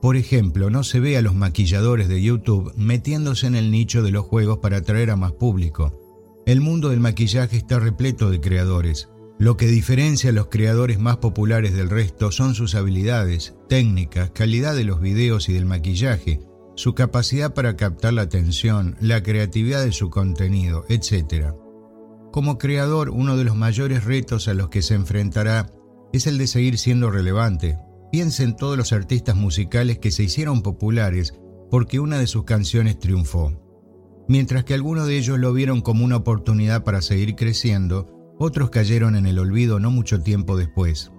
por 0.00 0.16
ejemplo, 0.16 0.70
no 0.70 0.82
se 0.82 0.98
ve 0.98 1.18
a 1.18 1.22
los 1.22 1.34
maquilladores 1.34 2.08
de 2.08 2.22
YouTube 2.22 2.72
metiéndose 2.74 3.46
en 3.46 3.54
el 3.54 3.70
nicho 3.70 4.02
de 4.02 4.10
los 4.10 4.24
juegos 4.24 4.58
para 4.58 4.78
atraer 4.78 5.10
a 5.10 5.16
más 5.16 5.32
público. 5.32 6.42
El 6.46 6.62
mundo 6.62 6.88
del 6.88 7.00
maquillaje 7.00 7.58
está 7.58 7.78
repleto 7.78 8.30
de 8.30 8.40
creadores. 8.40 9.10
Lo 9.38 9.58
que 9.58 9.66
diferencia 9.66 10.30
a 10.30 10.32
los 10.32 10.48
creadores 10.48 10.98
más 10.98 11.18
populares 11.18 11.74
del 11.74 11.90
resto 11.90 12.32
son 12.32 12.54
sus 12.54 12.74
habilidades, 12.74 13.54
técnicas, 13.68 14.30
calidad 14.30 14.74
de 14.74 14.84
los 14.84 15.00
videos 15.00 15.48
y 15.50 15.52
del 15.52 15.66
maquillaje, 15.66 16.40
su 16.76 16.94
capacidad 16.94 17.52
para 17.52 17.76
captar 17.76 18.14
la 18.14 18.22
atención, 18.22 18.96
la 19.00 19.22
creatividad 19.22 19.84
de 19.84 19.92
su 19.92 20.08
contenido, 20.08 20.84
etc. 20.88 21.52
Como 22.32 22.56
creador, 22.56 23.10
uno 23.10 23.36
de 23.36 23.44
los 23.44 23.56
mayores 23.56 24.04
retos 24.04 24.48
a 24.48 24.54
los 24.54 24.70
que 24.70 24.80
se 24.80 24.94
enfrentará 24.94 25.70
es 26.12 26.26
el 26.26 26.38
de 26.38 26.46
seguir 26.46 26.78
siendo 26.78 27.10
relevante, 27.10 27.78
Piensa 28.10 28.42
en 28.42 28.56
todos 28.56 28.76
los 28.76 28.92
artistas 28.92 29.36
musicales 29.36 29.98
que 29.98 30.10
se 30.10 30.24
hicieron 30.24 30.62
populares 30.62 31.34
porque 31.70 32.00
una 32.00 32.18
de 32.18 32.26
sus 32.26 32.44
canciones 32.44 32.98
triunfó. 32.98 33.52
Mientras 34.28 34.64
que 34.64 34.74
algunos 34.74 35.06
de 35.06 35.16
ellos 35.16 35.38
lo 35.38 35.52
vieron 35.52 35.80
como 35.80 36.04
una 36.04 36.16
oportunidad 36.16 36.82
para 36.82 37.02
seguir 37.02 37.36
creciendo, 37.36 38.34
otros 38.38 38.70
cayeron 38.70 39.14
en 39.14 39.26
el 39.26 39.38
olvido 39.38 39.78
no 39.78 39.92
mucho 39.92 40.20
tiempo 40.20 40.56
después. 40.56 41.12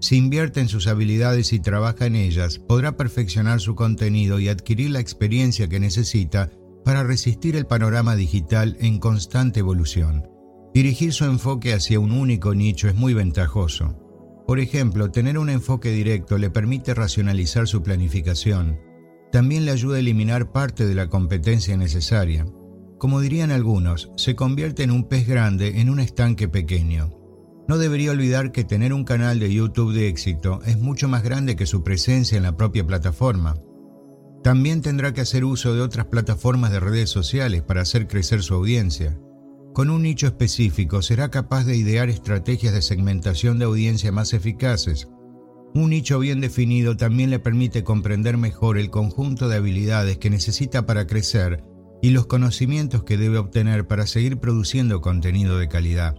Si 0.00 0.16
invierte 0.16 0.60
en 0.60 0.68
sus 0.68 0.86
habilidades 0.86 1.52
y 1.52 1.58
trabaja 1.58 2.06
en 2.06 2.14
ellas, 2.14 2.60
podrá 2.60 2.96
perfeccionar 2.96 3.60
su 3.60 3.74
contenido 3.74 4.38
y 4.38 4.48
adquirir 4.48 4.90
la 4.90 5.00
experiencia 5.00 5.68
que 5.68 5.80
necesita 5.80 6.50
para 6.84 7.02
resistir 7.02 7.56
el 7.56 7.66
panorama 7.66 8.14
digital 8.14 8.76
en 8.78 9.00
constante 9.00 9.60
evolución. 9.60 10.28
Dirigir 10.74 11.12
su 11.12 11.24
enfoque 11.24 11.72
hacia 11.72 11.98
un 11.98 12.12
único 12.12 12.54
nicho 12.54 12.88
es 12.88 12.94
muy 12.94 13.14
ventajoso. 13.14 14.05
Por 14.46 14.60
ejemplo, 14.60 15.10
tener 15.10 15.38
un 15.38 15.50
enfoque 15.50 15.90
directo 15.90 16.38
le 16.38 16.50
permite 16.50 16.94
racionalizar 16.94 17.66
su 17.66 17.82
planificación. 17.82 18.78
También 19.32 19.64
le 19.64 19.72
ayuda 19.72 19.96
a 19.96 20.00
eliminar 20.00 20.52
parte 20.52 20.86
de 20.86 20.94
la 20.94 21.08
competencia 21.08 21.76
necesaria. 21.76 22.46
Como 22.98 23.20
dirían 23.20 23.50
algunos, 23.50 24.10
se 24.16 24.36
convierte 24.36 24.84
en 24.84 24.92
un 24.92 25.08
pez 25.08 25.26
grande 25.26 25.80
en 25.80 25.90
un 25.90 25.98
estanque 25.98 26.48
pequeño. 26.48 27.10
No 27.68 27.78
debería 27.78 28.12
olvidar 28.12 28.52
que 28.52 28.62
tener 28.62 28.92
un 28.92 29.04
canal 29.04 29.40
de 29.40 29.52
YouTube 29.52 29.92
de 29.92 30.06
éxito 30.08 30.60
es 30.64 30.78
mucho 30.78 31.08
más 31.08 31.24
grande 31.24 31.56
que 31.56 31.66
su 31.66 31.82
presencia 31.82 32.36
en 32.36 32.44
la 32.44 32.56
propia 32.56 32.86
plataforma. 32.86 33.56
También 34.44 34.80
tendrá 34.80 35.12
que 35.12 35.22
hacer 35.22 35.44
uso 35.44 35.74
de 35.74 35.80
otras 35.80 36.06
plataformas 36.06 36.70
de 36.70 36.78
redes 36.78 37.10
sociales 37.10 37.62
para 37.62 37.80
hacer 37.80 38.06
crecer 38.06 38.44
su 38.44 38.54
audiencia. 38.54 39.18
Con 39.76 39.90
un 39.90 40.04
nicho 40.04 40.26
específico 40.26 41.02
será 41.02 41.30
capaz 41.30 41.64
de 41.64 41.76
idear 41.76 42.08
estrategias 42.08 42.72
de 42.72 42.80
segmentación 42.80 43.58
de 43.58 43.66
audiencia 43.66 44.10
más 44.10 44.32
eficaces. 44.32 45.06
Un 45.74 45.90
nicho 45.90 46.18
bien 46.18 46.40
definido 46.40 46.96
también 46.96 47.28
le 47.28 47.40
permite 47.40 47.84
comprender 47.84 48.38
mejor 48.38 48.78
el 48.78 48.88
conjunto 48.88 49.50
de 49.50 49.56
habilidades 49.56 50.16
que 50.16 50.30
necesita 50.30 50.86
para 50.86 51.06
crecer 51.06 51.62
y 52.00 52.08
los 52.08 52.26
conocimientos 52.26 53.04
que 53.04 53.18
debe 53.18 53.36
obtener 53.36 53.86
para 53.86 54.06
seguir 54.06 54.38
produciendo 54.38 55.02
contenido 55.02 55.58
de 55.58 55.68
calidad. 55.68 56.14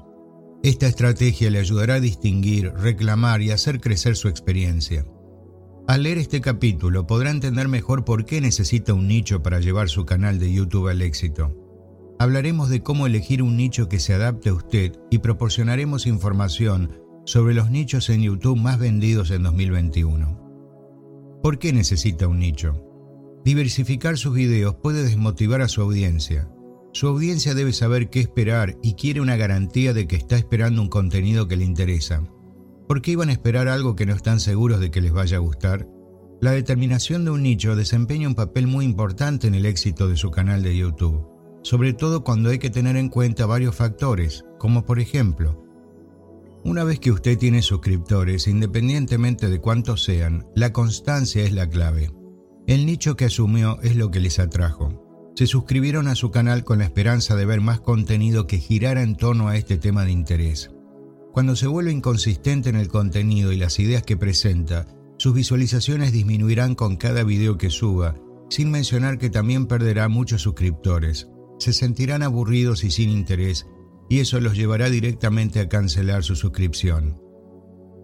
Esta 0.62 0.86
estrategia 0.86 1.50
le 1.50 1.58
ayudará 1.58 1.96
a 1.96 2.00
distinguir, 2.00 2.72
reclamar 2.76 3.41
y 3.41 3.50
hacer 3.50 3.82
crecer 3.82 4.17
su 4.17 4.28
experiencia. 4.28 5.04
Al 5.88 6.04
leer 6.04 6.20
este 6.20 6.41
capítulo 6.41 7.08
podrá 7.08 7.32
entender 7.32 7.67
mejor 7.67 8.06
por 8.06 8.24
qué 8.26 8.39
necesita 8.39 8.93
un 8.93 9.08
nicho 9.08 9.41
para 9.41 9.60
llevar 9.60 9.89
su 9.89 10.06
canal 10.06 10.38
de 10.38 10.54
YouTube 10.54 10.89
al 10.89 11.02
éxito. 11.02 11.66
Hablaremos 12.19 12.69
de 12.69 12.82
cómo 12.82 13.06
elegir 13.06 13.43
un 13.43 13.58
nicho 13.58 13.89
que 13.89 13.99
se 13.99 14.13
adapte 14.13 14.49
a 14.49 14.53
usted 14.53 14.93
y 15.12 15.19
proporcionaremos 15.19 16.08
información 16.08 16.99
sobre 17.25 17.53
los 17.53 17.69
nichos 17.69 18.10
en 18.10 18.23
YouTube 18.23 18.58
más 18.58 18.80
vendidos 18.80 19.30
en 19.30 19.43
2021. 19.43 21.39
¿Por 21.43 21.60
qué 21.60 21.73
necesita 21.73 22.27
un 22.27 22.39
nicho? 22.39 22.84
Diversificar 23.45 24.17
sus 24.17 24.34
videos 24.34 24.75
puede 24.82 25.03
desmotivar 25.03 25.62
a 25.62 25.67
su 25.67 25.82
audiencia. 25.82 26.49
Su 26.91 27.08
audiencia 27.08 27.53
debe 27.53 27.71
saber 27.71 28.10
qué 28.10 28.19
esperar 28.19 28.77
y 28.82 28.95
quiere 28.95 29.21
una 29.21 29.36
garantía 29.36 29.93
de 29.93 30.08
que 30.08 30.15
está 30.15 30.38
esperando 30.38 30.82
un 30.82 30.89
contenido 30.89 31.47
que 31.47 31.58
le 31.58 31.65
interesa. 31.65 32.23
¿Por 32.88 33.03
qué 33.03 33.12
iban 33.12 33.30
a 33.30 33.34
esperar 33.34 33.67
algo 33.67 33.95
que 33.95 34.08
no 34.08 34.15
están 34.15 34.39
seguros 34.39 34.80
de 34.80 34.89
que 34.89 35.01
les 35.01 35.12
vaya 35.12 35.38
a 35.38 35.41
gustar? 35.41 35.88
La 36.41 36.51
determinación 36.51 37.25
de 37.25 37.32
un 37.32 37.43
nicho 37.43 37.75
desempeña 37.75 38.27
un 38.27 38.36
papel 38.36 38.65
muy 38.65 38.86
importante 38.86 39.45
en 39.45 39.53
el 39.53 39.67
éxito 39.67 40.08
de 40.08 40.17
su 40.17 40.32
canal 40.32 40.63
de 40.63 40.75
YouTube 40.75 41.37
sobre 41.67 41.91
todo 41.91 42.23
cuando 42.23 42.49
hay 42.49 42.60
que 42.60 42.69
tener 42.69 42.95
en 42.95 43.10
cuenta 43.10 43.45
varios 43.45 43.75
factores, 43.75 44.45
como 44.58 44.86
por 44.86 45.01
ejemplo, 45.01 45.65
una 46.63 46.86
vez 46.86 46.97
que 46.97 47.12
usted 47.12 47.38
tiene 47.38 47.62
suscriptores, 47.62 48.47
independientemente 48.47 49.49
de 49.49 49.60
cuántos 49.60 50.01
sean, 50.01 50.47
la 50.56 50.71
constancia 50.71 51.43
es 51.43 51.51
la 51.51 51.69
clave. 51.69 52.13
El 52.67 52.86
nicho 52.86 53.17
que 53.17 53.25
asumió 53.25 53.82
es 53.82 53.97
lo 53.97 54.12
que 54.12 54.21
les 54.21 54.39
atrajo. 54.39 55.34
Se 55.36 55.45
suscribieron 55.45 56.08
a 56.08 56.15
su 56.15 56.32
canal 56.32 56.63
con 56.63 56.80
la 56.80 56.86
esperanza 56.86 57.36
de 57.36 57.45
ver 57.45 57.60
más 57.60 57.82
contenido 57.82 58.47
que 58.47 58.60
girara 58.60 59.01
en 59.01 59.17
torno 59.17 59.49
a 59.49 59.58
este 59.58 59.77
tema 59.77 60.06
de 60.06 60.12
interés. 60.12 60.71
Cuando 61.34 61.58
se 61.58 61.67
vuelve 61.67 61.91
inconsistente 61.91 62.69
en 62.69 62.77
el 62.77 62.88
contenido 62.88 63.51
y 63.51 63.58
las 63.58 63.77
ideas 63.80 64.03
que 64.03 64.15
presenta, 64.15 64.88
sus 65.17 65.34
visualizaciones 65.34 66.13
disminuirán 66.13 66.75
con 66.75 66.95
cada 66.95 67.25
video 67.25 67.58
que 67.58 67.69
suba, 67.69 68.15
sin 68.49 68.71
mencionar 68.71 69.17
que 69.17 69.30
también 69.30 69.65
perderá 69.65 70.08
muchos 70.08 70.43
suscriptores 70.43 71.27
se 71.60 71.74
sentirán 71.74 72.24
aburridos 72.24 72.84
y 72.84 72.91
sin 72.91 73.10
interés, 73.10 73.67
y 74.10 74.20
eso 74.20 74.39
los 74.39 74.56
llevará 74.56 74.89
directamente 74.89 75.60
a 75.60 75.70
cancelar 75.70 76.24
su 76.24 76.36
suscripción. 76.36 77.22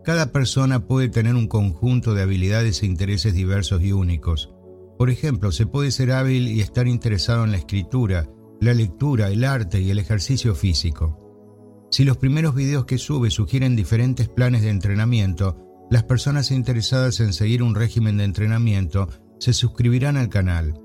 Cada 0.04 0.32
persona 0.32 0.86
puede 0.86 1.08
tener 1.08 1.36
un 1.36 1.48
conjunto 1.48 2.14
de 2.14 2.24
habilidades 2.24 2.84
e 2.84 2.86
intereses 2.86 3.34
diversos 3.34 3.82
y 3.82 3.94
únicos. 3.94 4.54
Por 4.98 5.10
ejemplo, 5.10 5.52
se 5.52 5.66
puede 5.66 5.92
ser 5.92 6.12
hábil 6.12 6.50
y 6.50 6.60
estar 6.60 6.88
interesado 6.88 7.46
en 7.46 7.52
la 7.52 7.58
escritura, 7.58 8.30
la 8.60 8.74
lectura, 8.74 9.30
el 9.30 9.46
arte 9.46 9.80
y 9.82 9.92
el 9.92 10.00
ejercicio 10.00 10.56
físico. 10.56 11.20
Si 11.90 12.04
los 12.04 12.18
primeros 12.18 12.56
videos 12.56 12.86
que 12.86 12.98
sube 12.98 13.30
sugieren 13.30 13.76
diferentes 13.76 14.28
planes 14.28 14.62
de 14.62 14.70
entrenamiento, 14.70 15.58
las 15.90 16.04
personas 16.04 16.52
interesadas 16.52 17.20
en 17.20 17.34
seguir 17.34 17.64
un 17.64 17.76
régimen 17.76 18.18
de 18.18 18.24
entrenamiento 18.24 19.08
se 19.40 19.54
suscribirán 19.54 20.18
al 20.18 20.30
canal. 20.30 20.83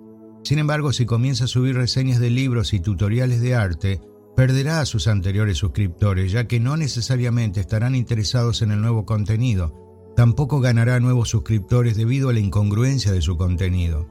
Sin 0.48 0.58
embargo, 0.58 0.94
si 0.94 1.04
comienza 1.04 1.44
a 1.44 1.46
subir 1.46 1.76
reseñas 1.76 2.20
de 2.20 2.30
libros 2.30 2.72
y 2.72 2.80
tutoriales 2.80 3.42
de 3.42 3.54
arte, 3.54 4.00
perderá 4.34 4.80
a 4.80 4.86
sus 4.86 5.06
anteriores 5.06 5.58
suscriptores, 5.58 6.32
ya 6.32 6.46
que 6.46 6.58
no 6.58 6.78
necesariamente 6.78 7.60
estarán 7.60 7.94
interesados 7.94 8.62
en 8.62 8.70
el 8.70 8.80
nuevo 8.80 9.04
contenido. 9.04 9.74
Tampoco 10.16 10.60
ganará 10.60 11.00
nuevos 11.00 11.28
suscriptores 11.28 11.98
debido 11.98 12.30
a 12.30 12.32
la 12.32 12.38
incongruencia 12.38 13.12
de 13.12 13.20
su 13.20 13.36
contenido. 13.36 14.08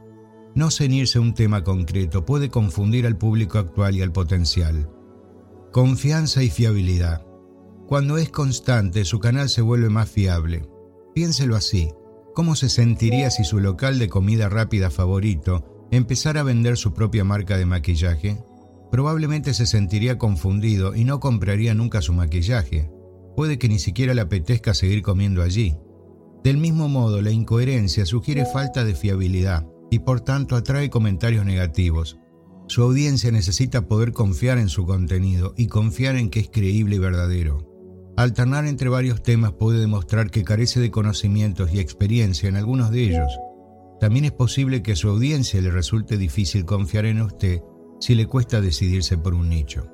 No 0.54 0.70
ceñirse 0.70 1.18
a 1.18 1.22
un 1.22 1.34
tema 1.34 1.64
concreto 1.64 2.24
puede 2.24 2.50
confundir 2.50 3.04
al 3.08 3.18
público 3.18 3.58
actual 3.58 3.96
y 3.96 4.02
al 4.02 4.12
potencial. 4.12 4.88
Confianza 5.72 6.44
y 6.44 6.50
fiabilidad. 6.50 7.26
Cuando 7.88 8.16
es 8.16 8.30
constante, 8.30 9.04
su 9.04 9.18
canal 9.18 9.48
se 9.48 9.60
vuelve 9.60 9.88
más 9.88 10.08
fiable. 10.08 10.68
Piénselo 11.16 11.56
así. 11.56 11.90
¿Cómo 12.32 12.54
se 12.54 12.68
sentiría 12.68 13.28
si 13.32 13.42
su 13.42 13.58
local 13.58 13.98
de 13.98 14.08
comida 14.08 14.48
rápida 14.48 14.88
favorito 14.88 15.74
empezar 15.90 16.38
a 16.38 16.42
vender 16.42 16.76
su 16.76 16.92
propia 16.92 17.24
marca 17.24 17.56
de 17.56 17.66
maquillaje, 17.66 18.38
probablemente 18.90 19.54
se 19.54 19.66
sentiría 19.66 20.18
confundido 20.18 20.94
y 20.94 21.04
no 21.04 21.20
compraría 21.20 21.74
nunca 21.74 22.02
su 22.02 22.12
maquillaje. 22.12 22.90
Puede 23.36 23.58
que 23.58 23.68
ni 23.68 23.78
siquiera 23.78 24.14
le 24.14 24.20
apetezca 24.20 24.74
seguir 24.74 25.02
comiendo 25.02 25.42
allí. 25.42 25.76
Del 26.42 26.56
mismo 26.56 26.88
modo, 26.88 27.20
la 27.22 27.30
incoherencia 27.30 28.06
sugiere 28.06 28.44
falta 28.46 28.84
de 28.84 28.94
fiabilidad 28.94 29.66
y 29.90 30.00
por 30.00 30.20
tanto 30.20 30.56
atrae 30.56 30.90
comentarios 30.90 31.44
negativos. 31.44 32.18
Su 32.66 32.82
audiencia 32.82 33.30
necesita 33.30 33.88
poder 33.88 34.12
confiar 34.12 34.58
en 34.58 34.68
su 34.68 34.84
contenido 34.84 35.54
y 35.56 35.68
confiar 35.68 36.16
en 36.16 36.28
que 36.30 36.40
es 36.40 36.50
creíble 36.50 36.96
y 36.96 36.98
verdadero. 36.98 37.66
Alternar 38.16 38.66
entre 38.66 38.88
varios 38.88 39.22
temas 39.22 39.52
puede 39.52 39.78
demostrar 39.78 40.30
que 40.30 40.44
carece 40.44 40.80
de 40.80 40.90
conocimientos 40.90 41.72
y 41.72 41.78
experiencia 41.78 42.48
en 42.48 42.56
algunos 42.56 42.90
de 42.90 43.04
ellos. 43.04 43.32
También 44.00 44.26
es 44.26 44.32
posible 44.32 44.82
que 44.82 44.92
a 44.92 44.96
su 44.96 45.08
audiencia 45.08 45.60
le 45.60 45.70
resulte 45.70 46.16
difícil 46.16 46.64
confiar 46.64 47.04
en 47.06 47.20
usted 47.20 47.60
si 48.00 48.14
le 48.14 48.26
cuesta 48.26 48.60
decidirse 48.60 49.18
por 49.18 49.34
un 49.34 49.48
nicho. 49.48 49.90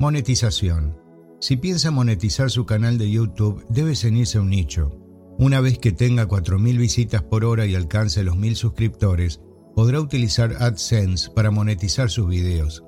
Monetización. 0.00 0.98
Si 1.40 1.56
piensa 1.56 1.90
monetizar 1.90 2.50
su 2.50 2.66
canal 2.66 2.98
de 2.98 3.10
YouTube, 3.10 3.64
debe 3.68 3.94
ceñirse 3.94 4.38
a 4.38 4.40
un 4.40 4.50
nicho. 4.50 4.90
Una 5.38 5.60
vez 5.60 5.78
que 5.78 5.92
tenga 5.92 6.26
4.000 6.26 6.78
visitas 6.78 7.22
por 7.22 7.44
hora 7.44 7.66
y 7.66 7.74
alcance 7.74 8.24
los 8.24 8.36
1.000 8.36 8.54
suscriptores, 8.54 9.40
podrá 9.74 10.00
utilizar 10.00 10.56
AdSense 10.58 11.30
para 11.30 11.50
monetizar 11.50 12.10
sus 12.10 12.28
videos. 12.28 12.82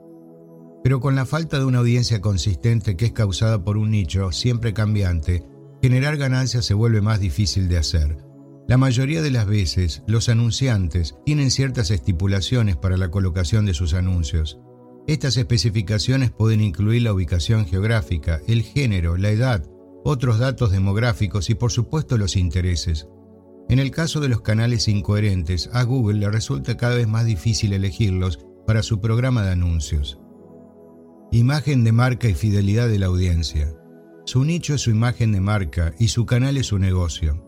Pero 0.82 1.00
con 1.00 1.14
la 1.14 1.26
falta 1.26 1.58
de 1.58 1.66
una 1.66 1.78
audiencia 1.78 2.20
consistente 2.20 2.96
que 2.96 3.06
es 3.06 3.12
causada 3.12 3.62
por 3.62 3.76
un 3.76 3.90
nicho 3.90 4.32
siempre 4.32 4.72
cambiante, 4.72 5.44
generar 5.82 6.16
ganancias 6.16 6.64
se 6.64 6.74
vuelve 6.74 7.02
más 7.02 7.20
difícil 7.20 7.68
de 7.68 7.76
hacer. 7.76 8.27
La 8.68 8.76
mayoría 8.76 9.22
de 9.22 9.30
las 9.30 9.46
veces, 9.46 10.02
los 10.06 10.28
anunciantes 10.28 11.16
tienen 11.24 11.50
ciertas 11.50 11.90
estipulaciones 11.90 12.76
para 12.76 12.98
la 12.98 13.10
colocación 13.10 13.64
de 13.64 13.72
sus 13.72 13.94
anuncios. 13.94 14.58
Estas 15.06 15.38
especificaciones 15.38 16.32
pueden 16.32 16.60
incluir 16.60 17.00
la 17.00 17.14
ubicación 17.14 17.64
geográfica, 17.64 18.42
el 18.46 18.60
género, 18.60 19.16
la 19.16 19.30
edad, 19.30 19.64
otros 20.04 20.38
datos 20.38 20.70
demográficos 20.70 21.48
y 21.48 21.54
por 21.54 21.72
supuesto 21.72 22.18
los 22.18 22.36
intereses. 22.36 23.08
En 23.70 23.78
el 23.78 23.90
caso 23.90 24.20
de 24.20 24.28
los 24.28 24.42
canales 24.42 24.86
incoherentes, 24.86 25.70
a 25.72 25.82
Google 25.84 26.18
le 26.18 26.30
resulta 26.30 26.76
cada 26.76 26.96
vez 26.96 27.08
más 27.08 27.24
difícil 27.24 27.72
elegirlos 27.72 28.38
para 28.66 28.82
su 28.82 29.00
programa 29.00 29.44
de 29.44 29.52
anuncios. 29.52 30.20
Imagen 31.32 31.84
de 31.84 31.92
marca 31.92 32.28
y 32.28 32.34
fidelidad 32.34 32.88
de 32.88 32.98
la 32.98 33.06
audiencia. 33.06 33.74
Su 34.26 34.44
nicho 34.44 34.74
es 34.74 34.82
su 34.82 34.90
imagen 34.90 35.32
de 35.32 35.40
marca 35.40 35.94
y 35.98 36.08
su 36.08 36.26
canal 36.26 36.58
es 36.58 36.66
su 36.66 36.78
negocio. 36.78 37.47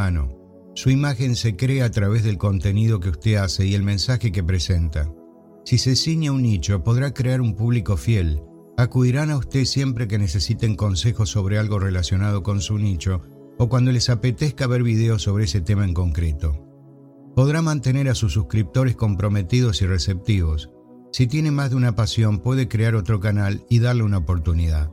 Ah. 0.00 0.12
Su 0.76 0.90
imagen 0.90 1.34
se 1.34 1.56
crea 1.56 1.86
a 1.86 1.90
través 1.90 2.22
del 2.22 2.38
contenido 2.38 3.00
que 3.00 3.08
usted 3.08 3.34
hace 3.34 3.66
y 3.66 3.74
el 3.74 3.82
mensaje 3.82 4.30
que 4.30 4.44
presenta. 4.44 5.12
Si 5.64 5.76
se 5.76 5.96
ciña 5.96 6.30
un 6.30 6.42
nicho, 6.42 6.84
podrá 6.84 7.12
crear 7.12 7.40
un 7.40 7.56
público 7.56 7.96
fiel. 7.96 8.40
Acudirán 8.76 9.32
a 9.32 9.36
usted 9.36 9.64
siempre 9.64 10.06
que 10.06 10.20
necesiten 10.20 10.76
consejos 10.76 11.30
sobre 11.30 11.58
algo 11.58 11.80
relacionado 11.80 12.44
con 12.44 12.60
su 12.60 12.78
nicho 12.78 13.22
o 13.58 13.68
cuando 13.68 13.90
les 13.90 14.08
apetezca 14.08 14.68
ver 14.68 14.84
videos 14.84 15.22
sobre 15.22 15.46
ese 15.46 15.60
tema 15.60 15.84
en 15.84 15.94
concreto. 15.94 16.64
Podrá 17.34 17.60
mantener 17.60 18.08
a 18.08 18.14
sus 18.14 18.32
suscriptores 18.32 18.94
comprometidos 18.94 19.82
y 19.82 19.86
receptivos. 19.86 20.70
Si 21.10 21.26
tiene 21.26 21.50
más 21.50 21.70
de 21.70 21.76
una 21.76 21.96
pasión, 21.96 22.38
puede 22.38 22.68
crear 22.68 22.94
otro 22.94 23.18
canal 23.18 23.64
y 23.68 23.80
darle 23.80 24.04
una 24.04 24.18
oportunidad. 24.18 24.92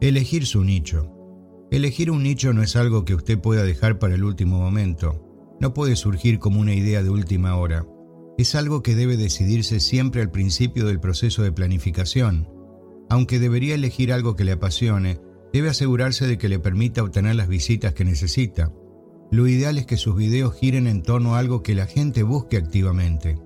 Elegir 0.00 0.46
su 0.46 0.64
nicho. 0.64 1.17
Elegir 1.70 2.10
un 2.10 2.22
nicho 2.22 2.54
no 2.54 2.62
es 2.62 2.76
algo 2.76 3.04
que 3.04 3.14
usted 3.14 3.38
pueda 3.38 3.62
dejar 3.62 3.98
para 3.98 4.14
el 4.14 4.24
último 4.24 4.58
momento. 4.58 5.22
No 5.60 5.74
puede 5.74 5.96
surgir 5.96 6.38
como 6.38 6.60
una 6.60 6.72
idea 6.72 7.02
de 7.02 7.10
última 7.10 7.56
hora. 7.56 7.86
Es 8.38 8.54
algo 8.54 8.82
que 8.82 8.94
debe 8.94 9.18
decidirse 9.18 9.78
siempre 9.78 10.22
al 10.22 10.30
principio 10.30 10.86
del 10.86 10.98
proceso 10.98 11.42
de 11.42 11.52
planificación. 11.52 12.48
Aunque 13.10 13.38
debería 13.38 13.74
elegir 13.74 14.14
algo 14.14 14.34
que 14.34 14.44
le 14.44 14.52
apasione, 14.52 15.20
debe 15.52 15.68
asegurarse 15.68 16.26
de 16.26 16.38
que 16.38 16.48
le 16.48 16.58
permita 16.58 17.02
obtener 17.02 17.36
las 17.36 17.48
visitas 17.48 17.92
que 17.92 18.04
necesita. 18.06 18.72
Lo 19.30 19.46
ideal 19.46 19.76
es 19.76 19.84
que 19.84 19.98
sus 19.98 20.16
videos 20.16 20.54
giren 20.54 20.86
en 20.86 21.02
torno 21.02 21.34
a 21.34 21.38
algo 21.38 21.62
que 21.62 21.74
la 21.74 21.86
gente 21.86 22.22
busque 22.22 22.56
activamente. 22.56 23.36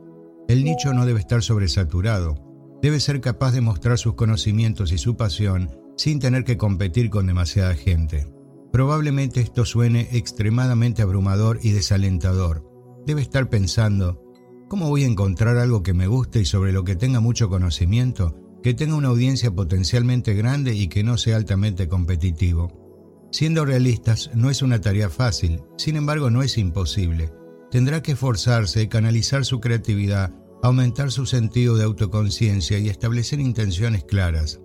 El 0.47 0.63
nicho 0.63 0.95
no 0.95 1.07
debe 1.07 1.19
estar 1.19 1.43
sobresaturado. 1.43 2.37
Debe 2.83 3.01
ser 3.01 3.21
capaz 3.21 3.51
de 3.51 3.63
mostrar 3.63 3.99
sus 3.99 4.15
conocimientos 4.15 4.93
y 4.93 4.99
su 4.99 5.17
pasión 5.17 5.82
sin 5.97 6.19
tener 6.19 6.45
que 6.45 6.57
competir 6.57 7.11
con 7.11 7.27
demasiada 7.27 7.75
gente. 7.75 8.29
Probablemente 8.73 9.41
esto 9.41 9.65
suene 9.67 10.09
extremadamente 10.13 11.03
abrumador 11.03 11.59
y 11.63 11.73
desalentador. 11.73 12.67
Debe 13.07 13.21
estar 13.21 13.51
pensando, 13.51 14.23
¿cómo 14.69 14.89
voy 14.89 15.05
a 15.05 15.09
encontrar 15.09 15.59
algo 15.59 15.83
que 15.83 15.93
me 15.93 16.07
guste 16.07 16.41
y 16.41 16.47
sobre 16.47 16.73
lo 16.73 16.83
que 16.83 16.97
tenga 16.97 17.21
mucho 17.21 17.51
conocimiento, 17.51 18.35
que 18.63 18.73
tenga 18.73 18.95
una 18.95 19.09
audiencia 19.09 19.51
potencialmente 19.51 20.33
grande 20.33 20.75
y 20.75 20.89
que 20.89 21.05
no 21.05 21.19
sea 21.19 21.37
altamente 21.37 21.87
competitivo? 21.87 23.29
Siendo 23.31 23.67
realistas, 23.67 24.31
no 24.35 24.49
es 24.49 24.63
una 24.63 24.81
tarea 24.81 25.11
fácil, 25.11 25.63
sin 25.77 25.97
embargo 25.97 26.31
no 26.31 26.43
es 26.43 26.57
imposible. 26.57 27.31
Tendrá 27.71 28.03
que 28.03 28.13
esforzarse, 28.13 28.89
canalizar 28.89 29.45
su 29.45 29.61
creatividad, 29.61 30.35
aumentar 30.63 31.11
su 31.13 31.27
sentido 31.27 31.77
de 31.77 31.85
autoconciencia 31.85 32.79
y 32.79 32.89
establecer 32.89 33.39
intenciones 33.39 34.05
claras. 34.05 34.62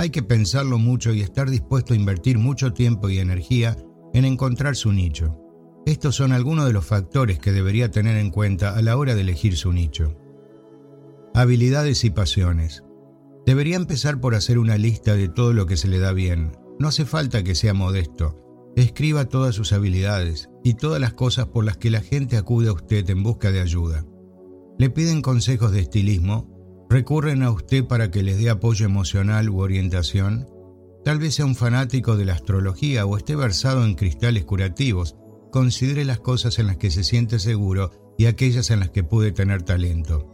Hay 0.00 0.08
que 0.08 0.22
pensarlo 0.22 0.78
mucho 0.78 1.12
y 1.12 1.20
estar 1.20 1.50
dispuesto 1.50 1.92
a 1.92 1.96
invertir 1.96 2.38
mucho 2.38 2.72
tiempo 2.72 3.10
y 3.10 3.18
energía 3.18 3.76
en 4.14 4.24
encontrar 4.24 4.74
su 4.74 4.94
nicho. 4.94 5.36
Estos 5.84 6.16
son 6.16 6.32
algunos 6.32 6.64
de 6.64 6.72
los 6.72 6.86
factores 6.86 7.38
que 7.38 7.52
debería 7.52 7.90
tener 7.90 8.16
en 8.16 8.30
cuenta 8.30 8.74
a 8.74 8.80
la 8.80 8.96
hora 8.96 9.14
de 9.14 9.20
elegir 9.20 9.58
su 9.58 9.74
nicho. 9.74 10.16
Habilidades 11.34 12.02
y 12.04 12.08
pasiones. 12.08 12.82
Debería 13.44 13.76
empezar 13.76 14.22
por 14.22 14.34
hacer 14.34 14.58
una 14.58 14.78
lista 14.78 15.16
de 15.16 15.28
todo 15.28 15.52
lo 15.52 15.66
que 15.66 15.76
se 15.76 15.88
le 15.88 15.98
da 15.98 16.14
bien. 16.14 16.52
No 16.78 16.88
hace 16.88 17.04
falta 17.04 17.42
que 17.42 17.54
sea 17.54 17.74
modesto. 17.74 18.72
Escriba 18.76 19.26
todas 19.26 19.54
sus 19.54 19.74
habilidades 19.74 20.48
y 20.64 20.76
todas 20.76 20.98
las 20.98 21.12
cosas 21.12 21.48
por 21.48 21.66
las 21.66 21.76
que 21.76 21.90
la 21.90 22.00
gente 22.00 22.38
acude 22.38 22.70
a 22.70 22.72
usted 22.72 23.10
en 23.10 23.22
busca 23.22 23.52
de 23.52 23.60
ayuda. 23.60 24.06
Le 24.78 24.88
piden 24.88 25.20
consejos 25.20 25.72
de 25.72 25.80
estilismo, 25.80 26.48
recurren 26.90 27.44
a 27.44 27.52
usted 27.52 27.86
para 27.86 28.10
que 28.10 28.24
les 28.24 28.36
dé 28.38 28.50
apoyo 28.50 28.84
emocional 28.84 29.48
u 29.48 29.60
orientación, 29.60 30.48
tal 31.04 31.20
vez 31.20 31.36
sea 31.36 31.46
un 31.46 31.54
fanático 31.54 32.16
de 32.16 32.24
la 32.24 32.34
astrología 32.34 33.06
o 33.06 33.16
esté 33.16 33.36
versado 33.36 33.84
en 33.84 33.94
cristales 33.94 34.44
curativos, 34.44 35.16
considere 35.52 36.04
las 36.04 36.18
cosas 36.18 36.58
en 36.58 36.66
las 36.66 36.78
que 36.78 36.90
se 36.90 37.04
siente 37.04 37.38
seguro 37.38 37.92
y 38.18 38.26
aquellas 38.26 38.70
en 38.70 38.80
las 38.80 38.90
que 38.90 39.04
puede 39.04 39.30
tener 39.30 39.62
talento. 39.62 40.32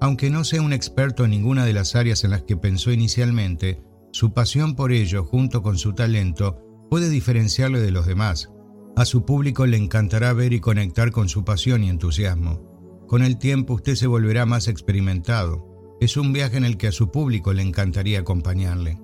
Aunque 0.00 0.30
no 0.30 0.44
sea 0.44 0.62
un 0.62 0.72
experto 0.72 1.24
en 1.24 1.32
ninguna 1.32 1.66
de 1.66 1.72
las 1.72 1.96
áreas 1.96 2.22
en 2.22 2.30
las 2.30 2.44
que 2.44 2.56
pensó 2.56 2.92
inicialmente, 2.92 3.82
su 4.12 4.32
pasión 4.32 4.76
por 4.76 4.92
ello, 4.92 5.24
junto 5.24 5.60
con 5.62 5.76
su 5.76 5.92
talento, 5.92 6.86
puede 6.88 7.10
diferenciarle 7.10 7.80
de 7.80 7.90
los 7.90 8.06
demás. 8.06 8.50
A 8.96 9.04
su 9.04 9.24
público 9.24 9.66
le 9.66 9.76
encantará 9.76 10.32
ver 10.32 10.52
y 10.52 10.60
conectar 10.60 11.10
con 11.10 11.28
su 11.28 11.44
pasión 11.44 11.82
y 11.82 11.90
entusiasmo. 11.90 13.04
Con 13.06 13.22
el 13.22 13.38
tiempo 13.38 13.74
usted 13.74 13.96
se 13.96 14.06
volverá 14.06 14.46
más 14.46 14.68
experimentado, 14.68 15.69
es 16.00 16.16
un 16.16 16.32
viaje 16.32 16.56
en 16.56 16.64
el 16.64 16.78
que 16.78 16.88
a 16.88 16.92
su 16.92 17.10
público 17.10 17.52
le 17.52 17.62
encantaría 17.62 18.20
acompañarle. 18.20 18.98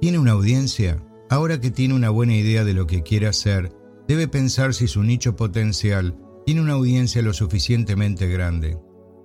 ¿Tiene 0.00 0.18
una 0.18 0.32
audiencia? 0.32 1.02
Ahora 1.30 1.60
que 1.60 1.70
tiene 1.70 1.94
una 1.94 2.10
buena 2.10 2.36
idea 2.36 2.62
de 2.62 2.74
lo 2.74 2.86
que 2.86 3.02
quiere 3.02 3.26
hacer, 3.26 3.72
debe 4.06 4.28
pensar 4.28 4.74
si 4.74 4.86
su 4.86 5.02
nicho 5.02 5.34
potencial 5.34 6.16
tiene 6.44 6.60
una 6.60 6.74
audiencia 6.74 7.22
lo 7.22 7.32
suficientemente 7.32 8.28
grande. 8.28 8.78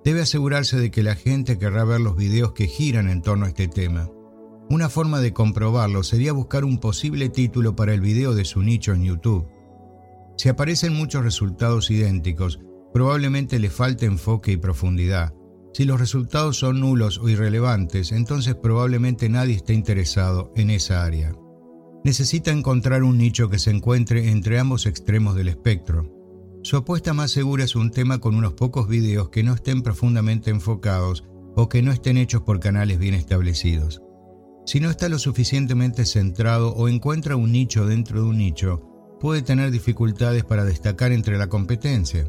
Debe 0.04 0.22
asegurarse 0.22 0.80
de 0.80 0.90
que 0.90 1.02
la 1.02 1.14
gente 1.14 1.58
querrá 1.58 1.84
ver 1.84 2.00
los 2.00 2.16
videos 2.16 2.52
que 2.52 2.66
giran 2.66 3.08
en 3.08 3.22
torno 3.22 3.44
a 3.44 3.48
este 3.48 3.68
tema. 3.68 4.08
Una 4.70 4.88
forma 4.88 5.20
de 5.20 5.32
comprobarlo 5.32 6.02
sería 6.02 6.32
buscar 6.32 6.64
un 6.64 6.78
posible 6.78 7.28
título 7.28 7.76
para 7.76 7.92
el 7.92 8.00
video 8.00 8.34
de 8.34 8.46
su 8.46 8.62
nicho 8.62 8.94
en 8.94 9.04
YouTube. 9.04 9.46
Si 10.38 10.48
aparecen 10.48 10.94
muchos 10.94 11.22
resultados 11.22 11.90
idénticos, 11.90 12.58
probablemente 12.92 13.58
le 13.58 13.70
falte 13.70 14.06
enfoque 14.06 14.52
y 14.52 14.56
profundidad, 14.56 15.34
si 15.72 15.84
los 15.84 15.98
resultados 15.98 16.58
son 16.58 16.80
nulos 16.80 17.18
o 17.18 17.28
irrelevantes, 17.28 18.12
entonces 18.12 18.54
probablemente 18.54 19.28
nadie 19.28 19.54
esté 19.54 19.72
interesado 19.72 20.52
en 20.54 20.70
esa 20.70 21.04
área. 21.04 21.34
Necesita 22.04 22.50
encontrar 22.50 23.02
un 23.04 23.16
nicho 23.16 23.48
que 23.48 23.58
se 23.58 23.70
encuentre 23.70 24.30
entre 24.30 24.58
ambos 24.58 24.86
extremos 24.86 25.34
del 25.34 25.48
espectro. 25.48 26.10
Su 26.62 26.76
apuesta 26.76 27.12
más 27.12 27.30
segura 27.30 27.64
es 27.64 27.74
un 27.74 27.90
tema 27.90 28.18
con 28.18 28.34
unos 28.34 28.54
pocos 28.54 28.88
videos 28.88 29.30
que 29.30 29.42
no 29.42 29.54
estén 29.54 29.82
profundamente 29.82 30.50
enfocados 30.50 31.24
o 31.56 31.68
que 31.68 31.82
no 31.82 31.92
estén 31.92 32.18
hechos 32.18 32.42
por 32.42 32.60
canales 32.60 32.98
bien 32.98 33.14
establecidos. 33.14 34.02
Si 34.64 34.78
no 34.78 34.90
está 34.90 35.08
lo 35.08 35.18
suficientemente 35.18 36.04
centrado 36.04 36.72
o 36.74 36.88
encuentra 36.88 37.36
un 37.36 37.50
nicho 37.50 37.86
dentro 37.86 38.22
de 38.22 38.28
un 38.28 38.38
nicho, 38.38 38.82
puede 39.20 39.42
tener 39.42 39.70
dificultades 39.70 40.44
para 40.44 40.64
destacar 40.64 41.12
entre 41.12 41.38
la 41.38 41.48
competencia. 41.48 42.28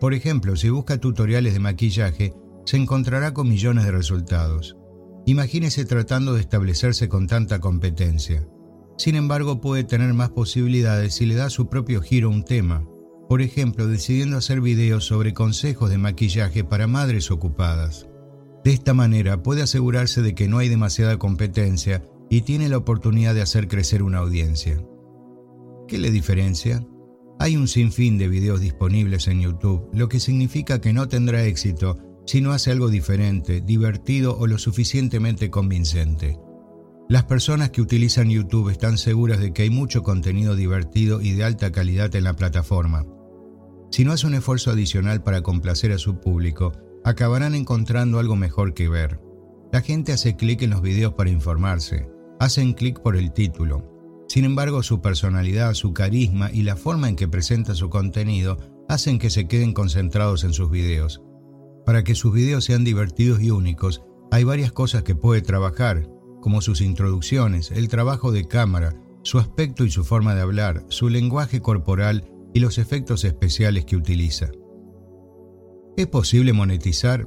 Por 0.00 0.14
ejemplo, 0.14 0.56
si 0.56 0.70
busca 0.70 0.98
tutoriales 0.98 1.52
de 1.52 1.60
maquillaje, 1.60 2.34
se 2.70 2.76
encontrará 2.76 3.34
con 3.34 3.48
millones 3.48 3.84
de 3.84 3.90
resultados. 3.90 4.76
Imagínese 5.26 5.84
tratando 5.84 6.34
de 6.34 6.40
establecerse 6.40 7.08
con 7.08 7.26
tanta 7.26 7.58
competencia. 7.58 8.46
Sin 8.96 9.16
embargo, 9.16 9.60
puede 9.60 9.82
tener 9.82 10.14
más 10.14 10.30
posibilidades 10.30 11.14
si 11.14 11.26
le 11.26 11.34
da 11.34 11.50
su 11.50 11.68
propio 11.68 12.00
giro 12.00 12.28
a 12.28 12.30
un 12.30 12.44
tema. 12.44 12.86
Por 13.28 13.42
ejemplo, 13.42 13.88
decidiendo 13.88 14.36
hacer 14.36 14.60
videos 14.60 15.04
sobre 15.04 15.34
consejos 15.34 15.90
de 15.90 15.98
maquillaje 15.98 16.62
para 16.62 16.86
madres 16.86 17.32
ocupadas. 17.32 18.06
De 18.62 18.72
esta 18.72 18.94
manera 18.94 19.42
puede 19.42 19.62
asegurarse 19.62 20.22
de 20.22 20.36
que 20.36 20.46
no 20.46 20.58
hay 20.58 20.68
demasiada 20.68 21.18
competencia 21.18 22.04
y 22.28 22.42
tiene 22.42 22.68
la 22.68 22.76
oportunidad 22.76 23.34
de 23.34 23.42
hacer 23.42 23.66
crecer 23.66 24.00
una 24.04 24.18
audiencia. 24.18 24.80
¿Qué 25.88 25.98
le 25.98 26.12
diferencia? 26.12 26.86
Hay 27.40 27.56
un 27.56 27.66
sinfín 27.66 28.16
de 28.16 28.28
videos 28.28 28.60
disponibles 28.60 29.26
en 29.26 29.40
YouTube, 29.40 29.88
lo 29.92 30.08
que 30.08 30.20
significa 30.20 30.80
que 30.80 30.92
no 30.92 31.08
tendrá 31.08 31.42
éxito 31.42 32.09
si 32.30 32.40
no 32.40 32.52
hace 32.52 32.70
algo 32.70 32.90
diferente, 32.90 33.60
divertido 33.60 34.38
o 34.38 34.46
lo 34.46 34.56
suficientemente 34.56 35.50
convincente. 35.50 36.38
Las 37.08 37.24
personas 37.24 37.70
que 37.70 37.82
utilizan 37.82 38.30
YouTube 38.30 38.68
están 38.68 38.98
seguras 38.98 39.40
de 39.40 39.52
que 39.52 39.62
hay 39.62 39.70
mucho 39.70 40.04
contenido 40.04 40.54
divertido 40.54 41.20
y 41.20 41.32
de 41.32 41.42
alta 41.42 41.72
calidad 41.72 42.14
en 42.14 42.22
la 42.22 42.36
plataforma. 42.36 43.04
Si 43.90 44.04
no 44.04 44.12
hace 44.12 44.28
un 44.28 44.34
esfuerzo 44.34 44.70
adicional 44.70 45.24
para 45.24 45.42
complacer 45.42 45.90
a 45.90 45.98
su 45.98 46.20
público, 46.20 46.70
acabarán 47.02 47.56
encontrando 47.56 48.20
algo 48.20 48.36
mejor 48.36 48.74
que 48.74 48.88
ver. 48.88 49.20
La 49.72 49.80
gente 49.80 50.12
hace 50.12 50.36
clic 50.36 50.62
en 50.62 50.70
los 50.70 50.82
videos 50.82 51.14
para 51.14 51.30
informarse, 51.30 52.08
hacen 52.38 52.74
clic 52.74 53.00
por 53.00 53.16
el 53.16 53.32
título. 53.32 53.90
Sin 54.28 54.44
embargo, 54.44 54.84
su 54.84 55.00
personalidad, 55.00 55.74
su 55.74 55.92
carisma 55.94 56.48
y 56.52 56.62
la 56.62 56.76
forma 56.76 57.08
en 57.08 57.16
que 57.16 57.26
presenta 57.26 57.74
su 57.74 57.90
contenido 57.90 58.56
hacen 58.88 59.18
que 59.18 59.30
se 59.30 59.48
queden 59.48 59.72
concentrados 59.72 60.44
en 60.44 60.52
sus 60.52 60.70
videos. 60.70 61.24
Para 61.90 62.04
que 62.04 62.14
sus 62.14 62.32
videos 62.32 62.66
sean 62.66 62.84
divertidos 62.84 63.42
y 63.42 63.50
únicos, 63.50 64.00
hay 64.30 64.44
varias 64.44 64.70
cosas 64.70 65.02
que 65.02 65.16
puede 65.16 65.42
trabajar, 65.42 66.08
como 66.40 66.60
sus 66.60 66.82
introducciones, 66.82 67.72
el 67.72 67.88
trabajo 67.88 68.30
de 68.30 68.46
cámara, 68.46 68.94
su 69.24 69.40
aspecto 69.40 69.84
y 69.84 69.90
su 69.90 70.04
forma 70.04 70.36
de 70.36 70.40
hablar, 70.40 70.84
su 70.88 71.08
lenguaje 71.08 71.60
corporal 71.60 72.30
y 72.54 72.60
los 72.60 72.78
efectos 72.78 73.24
especiales 73.24 73.86
que 73.86 73.96
utiliza. 73.96 74.52
¿Es 75.96 76.06
posible 76.06 76.52
monetizar? 76.52 77.26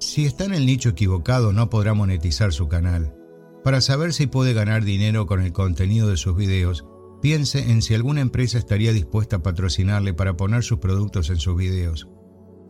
Si 0.00 0.24
está 0.24 0.46
en 0.46 0.54
el 0.54 0.66
nicho 0.66 0.88
equivocado 0.88 1.52
no 1.52 1.70
podrá 1.70 1.94
monetizar 1.94 2.52
su 2.52 2.66
canal. 2.66 3.14
Para 3.62 3.80
saber 3.80 4.12
si 4.14 4.26
puede 4.26 4.52
ganar 4.52 4.82
dinero 4.82 5.26
con 5.26 5.40
el 5.40 5.52
contenido 5.52 6.08
de 6.08 6.16
sus 6.16 6.34
videos, 6.34 6.84
piense 7.20 7.70
en 7.70 7.82
si 7.82 7.94
alguna 7.94 8.20
empresa 8.20 8.58
estaría 8.58 8.92
dispuesta 8.92 9.36
a 9.36 9.42
patrocinarle 9.44 10.12
para 10.12 10.36
poner 10.36 10.64
sus 10.64 10.80
productos 10.80 11.30
en 11.30 11.36
sus 11.36 11.56
videos. 11.56 12.08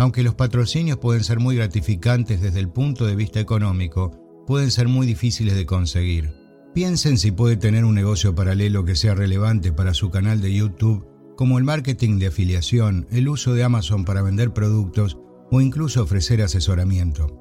Aunque 0.02 0.24
los 0.24 0.34
patrocinios 0.34 0.98
pueden 0.98 1.22
ser 1.22 1.38
muy 1.38 1.54
gratificantes 1.54 2.40
desde 2.40 2.58
el 2.58 2.68
punto 2.68 3.06
de 3.06 3.14
vista 3.14 3.38
económico, 3.38 4.10
pueden 4.48 4.72
ser 4.72 4.88
muy 4.88 5.06
difíciles 5.06 5.54
de 5.54 5.64
conseguir. 5.64 6.34
Piensen 6.74 7.18
si 7.18 7.30
puede 7.30 7.56
tener 7.56 7.84
un 7.84 7.94
negocio 7.94 8.34
paralelo 8.34 8.84
que 8.84 8.96
sea 8.96 9.14
relevante 9.14 9.70
para 9.70 9.94
su 9.94 10.10
canal 10.10 10.40
de 10.40 10.52
YouTube, 10.52 11.06
como 11.36 11.56
el 11.56 11.62
marketing 11.62 12.18
de 12.18 12.26
afiliación, 12.26 13.06
el 13.12 13.28
uso 13.28 13.54
de 13.54 13.62
Amazon 13.62 14.04
para 14.04 14.22
vender 14.22 14.52
productos 14.52 15.18
o 15.52 15.60
incluso 15.60 16.02
ofrecer 16.02 16.42
asesoramiento. 16.42 17.40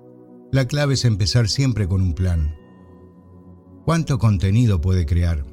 La 0.52 0.68
clave 0.68 0.94
es 0.94 1.04
empezar 1.04 1.50
siempre 1.50 1.88
con 1.88 2.04
un 2.04 2.14
plan. 2.14 2.56
¿Cuánto 3.86 4.20
contenido 4.20 4.82
puede 4.82 5.08
crear? 5.08 5.48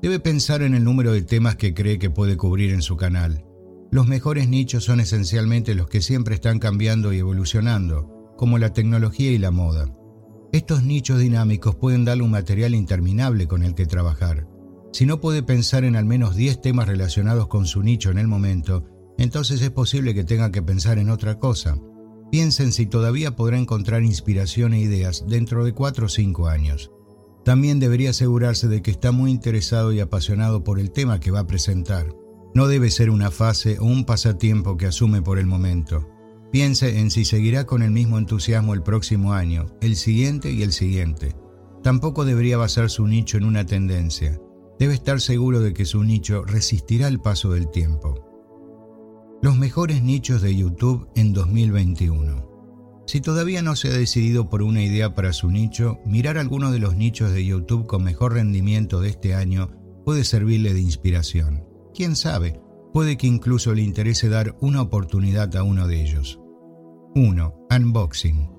Debe 0.00 0.20
pensar 0.20 0.62
en 0.62 0.74
el 0.74 0.84
número 0.84 1.12
de 1.12 1.20
temas 1.20 1.56
que 1.56 1.74
cree 1.74 1.98
que 1.98 2.08
puede 2.08 2.38
cubrir 2.38 2.72
en 2.72 2.80
su 2.80 2.96
canal. 2.96 3.44
Los 3.94 4.08
mejores 4.08 4.48
nichos 4.48 4.82
son 4.82 4.98
esencialmente 4.98 5.76
los 5.76 5.86
que 5.86 6.02
siempre 6.02 6.34
están 6.34 6.58
cambiando 6.58 7.12
y 7.12 7.18
evolucionando, 7.18 8.34
como 8.36 8.58
la 8.58 8.72
tecnología 8.72 9.30
y 9.30 9.38
la 9.38 9.52
moda. 9.52 9.96
Estos 10.50 10.82
nichos 10.82 11.20
dinámicos 11.20 11.76
pueden 11.76 12.04
darle 12.04 12.24
un 12.24 12.32
material 12.32 12.74
interminable 12.74 13.46
con 13.46 13.62
el 13.62 13.76
que 13.76 13.86
trabajar. 13.86 14.48
Si 14.92 15.06
no 15.06 15.20
puede 15.20 15.44
pensar 15.44 15.84
en 15.84 15.94
al 15.94 16.06
menos 16.06 16.34
10 16.34 16.60
temas 16.60 16.88
relacionados 16.88 17.46
con 17.46 17.66
su 17.66 17.84
nicho 17.84 18.10
en 18.10 18.18
el 18.18 18.26
momento, 18.26 18.84
entonces 19.16 19.62
es 19.62 19.70
posible 19.70 20.12
que 20.12 20.24
tenga 20.24 20.50
que 20.50 20.60
pensar 20.60 20.98
en 20.98 21.08
otra 21.08 21.38
cosa. 21.38 21.78
Piensen 22.32 22.72
si 22.72 22.86
todavía 22.86 23.36
podrá 23.36 23.58
encontrar 23.58 24.02
inspiración 24.02 24.72
e 24.72 24.80
ideas 24.80 25.24
dentro 25.28 25.64
de 25.64 25.72
4 25.72 26.06
o 26.06 26.08
5 26.08 26.48
años. 26.48 26.90
También 27.44 27.78
debería 27.78 28.10
asegurarse 28.10 28.66
de 28.66 28.82
que 28.82 28.90
está 28.90 29.12
muy 29.12 29.30
interesado 29.30 29.92
y 29.92 30.00
apasionado 30.00 30.64
por 30.64 30.80
el 30.80 30.90
tema 30.90 31.20
que 31.20 31.30
va 31.30 31.38
a 31.38 31.46
presentar. 31.46 32.23
No 32.54 32.68
debe 32.68 32.90
ser 32.90 33.10
una 33.10 33.32
fase 33.32 33.78
o 33.80 33.84
un 33.84 34.04
pasatiempo 34.04 34.76
que 34.76 34.86
asume 34.86 35.22
por 35.22 35.40
el 35.40 35.46
momento. 35.46 36.08
Piense 36.52 37.00
en 37.00 37.10
si 37.10 37.24
seguirá 37.24 37.66
con 37.66 37.82
el 37.82 37.90
mismo 37.90 38.16
entusiasmo 38.16 38.74
el 38.74 38.82
próximo 38.82 39.32
año, 39.32 39.66
el 39.80 39.96
siguiente 39.96 40.52
y 40.52 40.62
el 40.62 40.72
siguiente. 40.72 41.34
Tampoco 41.82 42.24
debería 42.24 42.56
basar 42.56 42.90
su 42.90 43.08
nicho 43.08 43.38
en 43.38 43.44
una 43.44 43.66
tendencia. 43.66 44.40
Debe 44.78 44.94
estar 44.94 45.20
seguro 45.20 45.60
de 45.60 45.74
que 45.74 45.84
su 45.84 46.04
nicho 46.04 46.44
resistirá 46.44 47.08
el 47.08 47.20
paso 47.20 47.50
del 47.50 47.70
tiempo. 47.70 48.24
Los 49.42 49.58
mejores 49.58 50.04
nichos 50.04 50.40
de 50.40 50.54
YouTube 50.54 51.08
en 51.16 51.32
2021. 51.32 52.54
Si 53.06 53.20
todavía 53.20 53.62
no 53.62 53.74
se 53.74 53.88
ha 53.88 53.92
decidido 53.92 54.48
por 54.48 54.62
una 54.62 54.82
idea 54.82 55.14
para 55.14 55.32
su 55.32 55.50
nicho, 55.50 55.98
mirar 56.06 56.38
algunos 56.38 56.72
de 56.72 56.78
los 56.78 56.94
nichos 56.96 57.32
de 57.32 57.44
YouTube 57.44 57.86
con 57.86 58.04
mejor 58.04 58.34
rendimiento 58.34 59.00
de 59.00 59.10
este 59.10 59.34
año 59.34 59.70
puede 60.04 60.22
servirle 60.22 60.72
de 60.72 60.80
inspiración. 60.80 61.73
¿Quién 61.94 62.16
sabe? 62.16 62.60
Puede 62.92 63.16
que 63.16 63.28
incluso 63.28 63.72
le 63.72 63.82
interese 63.82 64.28
dar 64.28 64.56
una 64.60 64.82
oportunidad 64.82 65.54
a 65.54 65.62
uno 65.62 65.86
de 65.86 66.02
ellos. 66.02 66.40
1. 67.14 67.66
Unboxing. 67.70 68.50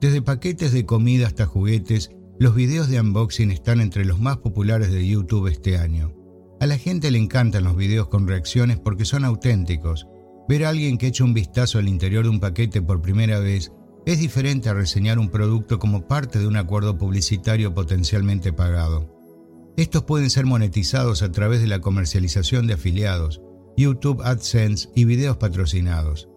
Desde 0.00 0.22
paquetes 0.22 0.70
de 0.70 0.86
comida 0.86 1.26
hasta 1.26 1.46
juguetes, 1.46 2.10
los 2.38 2.54
videos 2.54 2.88
de 2.88 3.00
unboxing 3.00 3.50
están 3.50 3.80
entre 3.80 4.04
los 4.04 4.20
más 4.20 4.36
populares 4.36 4.92
de 4.92 5.04
YouTube 5.04 5.48
este 5.48 5.78
año. 5.78 6.14
A 6.60 6.66
la 6.66 6.78
gente 6.78 7.10
le 7.10 7.18
encantan 7.18 7.64
los 7.64 7.76
videos 7.76 8.06
con 8.06 8.28
reacciones 8.28 8.78
porque 8.78 9.04
son 9.04 9.24
auténticos. 9.24 10.06
Ver 10.48 10.64
a 10.64 10.68
alguien 10.68 10.96
que 10.96 11.08
echa 11.08 11.24
un 11.24 11.34
vistazo 11.34 11.80
al 11.80 11.88
interior 11.88 12.22
de 12.22 12.30
un 12.30 12.38
paquete 12.38 12.82
por 12.82 13.02
primera 13.02 13.40
vez 13.40 13.72
es 14.06 14.20
diferente 14.20 14.68
a 14.68 14.74
reseñar 14.74 15.18
un 15.18 15.30
producto 15.30 15.80
como 15.80 16.06
parte 16.06 16.38
de 16.38 16.46
un 16.46 16.56
acuerdo 16.56 16.96
publicitario 16.96 17.74
potencialmente 17.74 18.52
pagado. 18.52 19.15
Estos 19.76 20.04
pueden 20.04 20.30
ser 20.30 20.46
monetizados 20.46 21.22
a 21.22 21.30
través 21.30 21.60
de 21.60 21.66
la 21.66 21.80
comercialización 21.80 22.66
de 22.66 22.74
afiliados, 22.74 23.42
YouTube 23.76 24.22
AdSense 24.22 24.88
y 24.94 25.04
videos 25.04 25.36
patrocinados. 25.36 26.30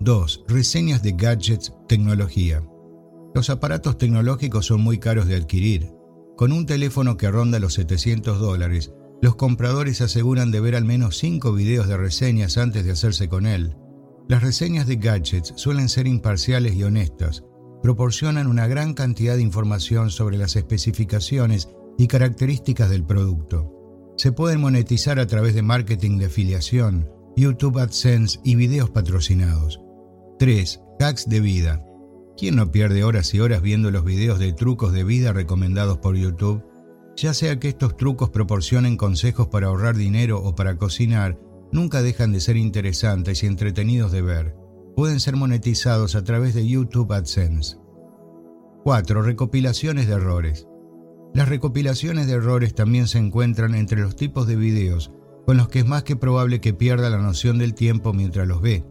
2. 0.00 0.44
Reseñas 0.48 1.02
de 1.02 1.12
gadgets, 1.12 1.74
tecnología. 1.88 2.66
Los 3.34 3.50
aparatos 3.50 3.98
tecnológicos 3.98 4.64
son 4.64 4.80
muy 4.80 4.96
caros 4.96 5.26
de 5.26 5.36
adquirir. 5.36 5.92
Con 6.38 6.52
un 6.52 6.64
teléfono 6.64 7.18
que 7.18 7.30
ronda 7.30 7.58
los 7.58 7.74
700 7.74 8.40
dólares, 8.40 8.92
los 9.20 9.36
compradores 9.36 10.00
aseguran 10.00 10.50
de 10.50 10.60
ver 10.60 10.74
al 10.74 10.86
menos 10.86 11.18
5 11.18 11.52
videos 11.52 11.88
de 11.88 11.98
reseñas 11.98 12.56
antes 12.56 12.86
de 12.86 12.92
hacerse 12.92 13.28
con 13.28 13.44
él. 13.44 13.76
Las 14.26 14.42
reseñas 14.42 14.86
de 14.86 14.96
gadgets 14.96 15.52
suelen 15.56 15.90
ser 15.90 16.06
imparciales 16.06 16.74
y 16.74 16.82
honestas, 16.82 17.44
proporcionan 17.82 18.46
una 18.46 18.66
gran 18.66 18.94
cantidad 18.94 19.36
de 19.36 19.42
información 19.42 20.10
sobre 20.10 20.38
las 20.38 20.56
especificaciones 20.56 21.68
y 21.98 22.06
características 22.06 22.90
del 22.90 23.04
producto. 23.04 23.72
Se 24.16 24.32
pueden 24.32 24.60
monetizar 24.60 25.18
a 25.18 25.26
través 25.26 25.54
de 25.54 25.62
marketing 25.62 26.18
de 26.18 26.26
afiliación, 26.26 27.08
YouTube 27.36 27.78
AdSense 27.78 28.40
y 28.44 28.54
videos 28.54 28.90
patrocinados. 28.90 29.80
3. 30.38 30.80
Hacks 31.00 31.28
de 31.28 31.40
vida. 31.40 31.84
¿Quién 32.36 32.56
no 32.56 32.70
pierde 32.70 33.04
horas 33.04 33.32
y 33.34 33.40
horas 33.40 33.62
viendo 33.62 33.90
los 33.90 34.04
videos 34.04 34.38
de 34.38 34.52
trucos 34.52 34.92
de 34.92 35.04
vida 35.04 35.32
recomendados 35.32 35.98
por 35.98 36.16
YouTube? 36.16 36.64
Ya 37.16 37.32
sea 37.32 37.58
que 37.58 37.68
estos 37.68 37.96
trucos 37.96 38.30
proporcionen 38.30 38.96
consejos 38.96 39.48
para 39.48 39.68
ahorrar 39.68 39.96
dinero 39.96 40.42
o 40.42 40.54
para 40.54 40.76
cocinar, 40.76 41.38
nunca 41.72 42.02
dejan 42.02 42.32
de 42.32 42.40
ser 42.40 42.56
interesantes 42.56 43.42
y 43.42 43.46
entretenidos 43.46 44.12
de 44.12 44.22
ver. 44.22 44.54
Pueden 44.94 45.20
ser 45.20 45.36
monetizados 45.36 46.14
a 46.14 46.24
través 46.24 46.54
de 46.54 46.66
YouTube 46.66 47.12
AdSense. 47.12 47.76
4. 48.84 49.22
Recopilaciones 49.22 50.06
de 50.06 50.14
errores. 50.14 50.66
Las 51.36 51.50
recopilaciones 51.50 52.26
de 52.26 52.32
errores 52.32 52.74
también 52.74 53.06
se 53.06 53.18
encuentran 53.18 53.74
entre 53.74 54.00
los 54.00 54.16
tipos 54.16 54.46
de 54.46 54.56
videos 54.56 55.12
con 55.44 55.58
los 55.58 55.68
que 55.68 55.80
es 55.80 55.86
más 55.86 56.02
que 56.02 56.16
probable 56.16 56.62
que 56.62 56.72
pierda 56.72 57.10
la 57.10 57.18
noción 57.18 57.58
del 57.58 57.74
tiempo 57.74 58.14
mientras 58.14 58.48
los 58.48 58.62
ve 58.62 58.84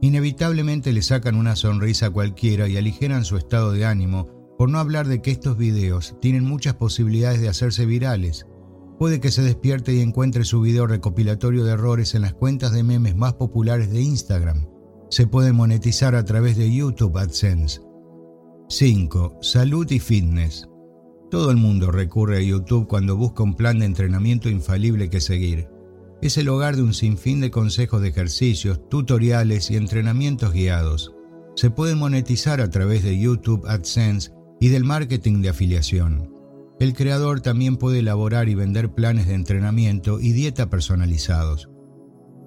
inevitablemente 0.00 0.94
le 0.94 1.02
sacan 1.02 1.36
una 1.36 1.56
sonrisa 1.56 2.06
a 2.06 2.10
cualquiera 2.10 2.68
y 2.68 2.78
aligeran 2.78 3.26
su 3.26 3.36
estado 3.36 3.72
de 3.72 3.84
ánimo, 3.84 4.26
por 4.56 4.70
no 4.70 4.78
hablar 4.78 5.08
de 5.08 5.20
que 5.20 5.30
estos 5.30 5.56
videos 5.58 6.16
tienen 6.20 6.44
muchas 6.44 6.74
posibilidades 6.74 7.42
de 7.42 7.48
hacerse 7.50 7.86
virales. 7.86 8.46
Puede 8.98 9.20
que 9.20 9.30
se 9.30 9.42
despierte 9.42 9.92
y 9.92 10.00
encuentre 10.00 10.44
su 10.44 10.60
video 10.60 10.86
recopilatorio 10.86 11.64
de 11.64 11.72
errores 11.72 12.14
en 12.14 12.22
las 12.22 12.34
cuentas 12.34 12.72
de 12.72 12.82
memes 12.82 13.14
más 13.14 13.34
populares 13.34 13.90
de 13.90 14.00
Instagram. 14.00 14.68
Se 15.10 15.26
puede 15.26 15.52
monetizar 15.52 16.14
a 16.14 16.24
través 16.24 16.56
de 16.56 16.72
YouTube 16.72 17.18
AdSense. 17.18 17.80
5. 18.68 19.38
Salud 19.42 19.90
y 19.90 20.00
fitness. 20.00 20.68
Todo 21.34 21.50
el 21.50 21.56
mundo 21.56 21.90
recurre 21.90 22.38
a 22.38 22.42
YouTube 22.42 22.86
cuando 22.86 23.16
busca 23.16 23.42
un 23.42 23.56
plan 23.56 23.80
de 23.80 23.86
entrenamiento 23.86 24.48
infalible 24.48 25.10
que 25.10 25.20
seguir. 25.20 25.66
es 26.22 26.38
el 26.38 26.48
hogar 26.48 26.76
de 26.76 26.82
un 26.82 26.94
sinfín 26.94 27.40
de 27.40 27.50
consejos 27.50 28.00
de 28.00 28.10
ejercicios, 28.10 28.88
tutoriales 28.88 29.68
y 29.68 29.76
entrenamientos 29.76 30.52
guiados. 30.52 31.12
Se 31.56 31.70
puede 31.70 31.96
monetizar 31.96 32.60
a 32.60 32.70
través 32.70 33.02
de 33.02 33.18
YouTube 33.18 33.66
AdSense 33.66 34.30
y 34.60 34.68
del 34.68 34.84
marketing 34.84 35.42
de 35.42 35.48
afiliación. 35.48 36.32
El 36.78 36.94
creador 36.94 37.40
también 37.40 37.78
puede 37.78 37.98
elaborar 37.98 38.48
y 38.48 38.54
vender 38.54 38.94
planes 38.94 39.26
de 39.26 39.34
entrenamiento 39.34 40.20
y 40.20 40.30
dieta 40.30 40.70
personalizados. 40.70 41.68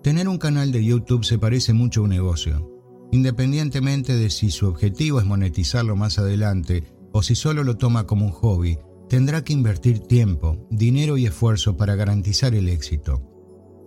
Tener 0.01 0.29
un 0.29 0.37
canal 0.37 0.71
de 0.71 0.85
YouTube 0.85 1.25
se 1.25 1.37
parece 1.37 1.73
mucho 1.73 1.99
a 1.99 2.03
un 2.05 2.11
negocio. 2.11 2.71
Independientemente 3.11 4.15
de 4.15 4.29
si 4.29 4.49
su 4.49 4.65
objetivo 4.65 5.19
es 5.19 5.25
monetizarlo 5.25 5.97
más 5.97 6.19
adelante 6.19 6.95
o 7.17 7.23
si 7.23 7.33
solo 7.33 7.63
lo 7.63 7.77
toma 7.77 8.05
como 8.05 8.27
un 8.27 8.31
hobby, 8.31 8.77
tendrá 9.09 9.43
que 9.43 9.51
invertir 9.51 10.01
tiempo, 10.01 10.67
dinero 10.69 11.17
y 11.17 11.25
esfuerzo 11.25 11.75
para 11.75 11.95
garantizar 11.95 12.53
el 12.53 12.69
éxito. 12.69 13.23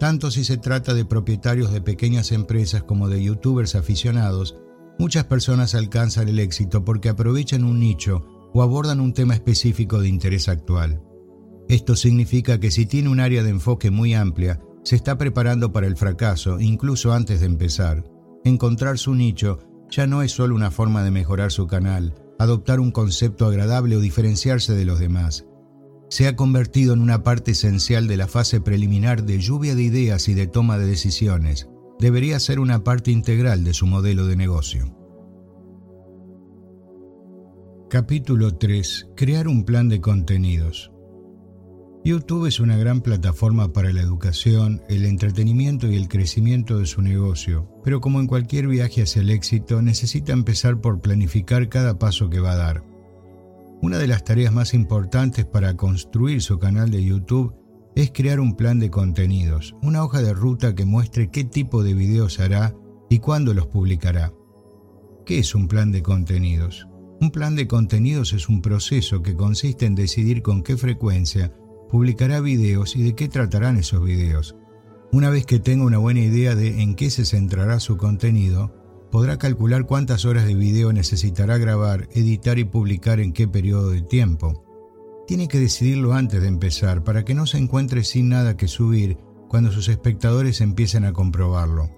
Tanto 0.00 0.32
si 0.32 0.42
se 0.42 0.56
trata 0.56 0.94
de 0.94 1.04
propietarios 1.04 1.72
de 1.72 1.80
pequeñas 1.80 2.32
empresas 2.32 2.82
como 2.82 3.08
de 3.08 3.22
youtubers 3.22 3.76
aficionados, 3.76 4.56
muchas 4.98 5.26
personas 5.26 5.76
alcanzan 5.76 6.28
el 6.28 6.40
éxito 6.40 6.84
porque 6.84 7.08
aprovechan 7.08 7.62
un 7.62 7.78
nicho 7.78 8.26
o 8.52 8.62
abordan 8.62 9.00
un 9.00 9.12
tema 9.12 9.34
específico 9.34 10.00
de 10.00 10.08
interés 10.08 10.48
actual. 10.48 11.00
Esto 11.68 11.94
significa 11.94 12.58
que 12.58 12.72
si 12.72 12.84
tiene 12.84 13.10
un 13.10 13.20
área 13.20 13.44
de 13.44 13.50
enfoque 13.50 13.92
muy 13.92 14.12
amplia, 14.12 14.60
se 14.82 14.96
está 14.96 15.16
preparando 15.18 15.72
para 15.72 15.86
el 15.86 15.96
fracaso 15.96 16.58
incluso 16.58 17.12
antes 17.12 17.38
de 17.38 17.46
empezar. 17.46 18.02
Encontrar 18.44 18.98
su 18.98 19.14
nicho 19.14 19.60
ya 19.88 20.08
no 20.08 20.22
es 20.22 20.32
solo 20.32 20.56
una 20.56 20.72
forma 20.72 21.04
de 21.04 21.12
mejorar 21.12 21.52
su 21.52 21.68
canal, 21.68 22.12
adoptar 22.40 22.80
un 22.80 22.90
concepto 22.90 23.44
agradable 23.44 23.96
o 23.96 24.00
diferenciarse 24.00 24.72
de 24.72 24.86
los 24.86 24.98
demás. 24.98 25.44
Se 26.08 26.26
ha 26.26 26.36
convertido 26.36 26.94
en 26.94 27.02
una 27.02 27.22
parte 27.22 27.50
esencial 27.50 28.08
de 28.08 28.16
la 28.16 28.28
fase 28.28 28.62
preliminar 28.62 29.24
de 29.24 29.38
lluvia 29.38 29.74
de 29.74 29.82
ideas 29.82 30.26
y 30.26 30.32
de 30.32 30.46
toma 30.46 30.78
de 30.78 30.86
decisiones. 30.86 31.68
Debería 31.98 32.40
ser 32.40 32.58
una 32.58 32.82
parte 32.82 33.10
integral 33.10 33.62
de 33.62 33.74
su 33.74 33.86
modelo 33.86 34.26
de 34.26 34.36
negocio. 34.36 34.96
Capítulo 37.90 38.56
3. 38.56 39.08
Crear 39.16 39.46
un 39.46 39.66
plan 39.66 39.90
de 39.90 40.00
contenidos. 40.00 40.90
YouTube 42.02 42.46
es 42.46 42.60
una 42.60 42.78
gran 42.78 43.02
plataforma 43.02 43.74
para 43.74 43.92
la 43.92 44.00
educación, 44.00 44.80
el 44.88 45.04
entretenimiento 45.04 45.86
y 45.86 45.96
el 45.96 46.08
crecimiento 46.08 46.78
de 46.78 46.86
su 46.86 47.02
negocio, 47.02 47.68
pero 47.84 48.00
como 48.00 48.20
en 48.20 48.26
cualquier 48.26 48.68
viaje 48.68 49.02
hacia 49.02 49.20
el 49.20 49.28
éxito, 49.28 49.82
necesita 49.82 50.32
empezar 50.32 50.80
por 50.80 51.02
planificar 51.02 51.68
cada 51.68 51.98
paso 51.98 52.30
que 52.30 52.40
va 52.40 52.52
a 52.52 52.56
dar. 52.56 52.84
Una 53.82 53.98
de 53.98 54.06
las 54.06 54.24
tareas 54.24 54.50
más 54.50 54.72
importantes 54.72 55.44
para 55.44 55.76
construir 55.76 56.40
su 56.40 56.58
canal 56.58 56.90
de 56.90 57.04
YouTube 57.04 57.54
es 57.94 58.10
crear 58.12 58.40
un 58.40 58.56
plan 58.56 58.78
de 58.78 58.88
contenidos, 58.88 59.76
una 59.82 60.02
hoja 60.02 60.22
de 60.22 60.32
ruta 60.32 60.74
que 60.74 60.86
muestre 60.86 61.30
qué 61.30 61.44
tipo 61.44 61.82
de 61.82 61.92
videos 61.92 62.40
hará 62.40 62.74
y 63.10 63.18
cuándo 63.18 63.52
los 63.52 63.66
publicará. 63.66 64.32
¿Qué 65.26 65.40
es 65.40 65.54
un 65.54 65.68
plan 65.68 65.92
de 65.92 66.02
contenidos? 66.02 66.88
Un 67.20 67.30
plan 67.30 67.56
de 67.56 67.66
contenidos 67.66 68.32
es 68.32 68.48
un 68.48 68.62
proceso 68.62 69.20
que 69.20 69.36
consiste 69.36 69.84
en 69.84 69.94
decidir 69.94 70.40
con 70.40 70.62
qué 70.62 70.78
frecuencia 70.78 71.52
publicará 71.90 72.40
videos 72.40 72.96
y 72.96 73.02
de 73.02 73.14
qué 73.14 73.28
tratarán 73.28 73.76
esos 73.76 74.02
videos. 74.02 74.56
Una 75.12 75.28
vez 75.28 75.44
que 75.44 75.58
tenga 75.58 75.84
una 75.84 75.98
buena 75.98 76.20
idea 76.20 76.54
de 76.54 76.82
en 76.82 76.94
qué 76.94 77.10
se 77.10 77.24
centrará 77.24 77.80
su 77.80 77.96
contenido, 77.96 78.72
podrá 79.10 79.38
calcular 79.38 79.86
cuántas 79.86 80.24
horas 80.24 80.46
de 80.46 80.54
video 80.54 80.92
necesitará 80.92 81.58
grabar, 81.58 82.08
editar 82.12 82.58
y 82.60 82.64
publicar 82.64 83.18
en 83.18 83.32
qué 83.32 83.48
periodo 83.48 83.90
de 83.90 84.02
tiempo. 84.02 84.64
Tiene 85.26 85.48
que 85.48 85.58
decidirlo 85.58 86.12
antes 86.12 86.40
de 86.40 86.48
empezar 86.48 87.02
para 87.02 87.24
que 87.24 87.34
no 87.34 87.46
se 87.46 87.58
encuentre 87.58 88.04
sin 88.04 88.28
nada 88.28 88.56
que 88.56 88.68
subir 88.68 89.18
cuando 89.48 89.72
sus 89.72 89.88
espectadores 89.88 90.60
empiecen 90.60 91.04
a 91.04 91.12
comprobarlo. 91.12 91.90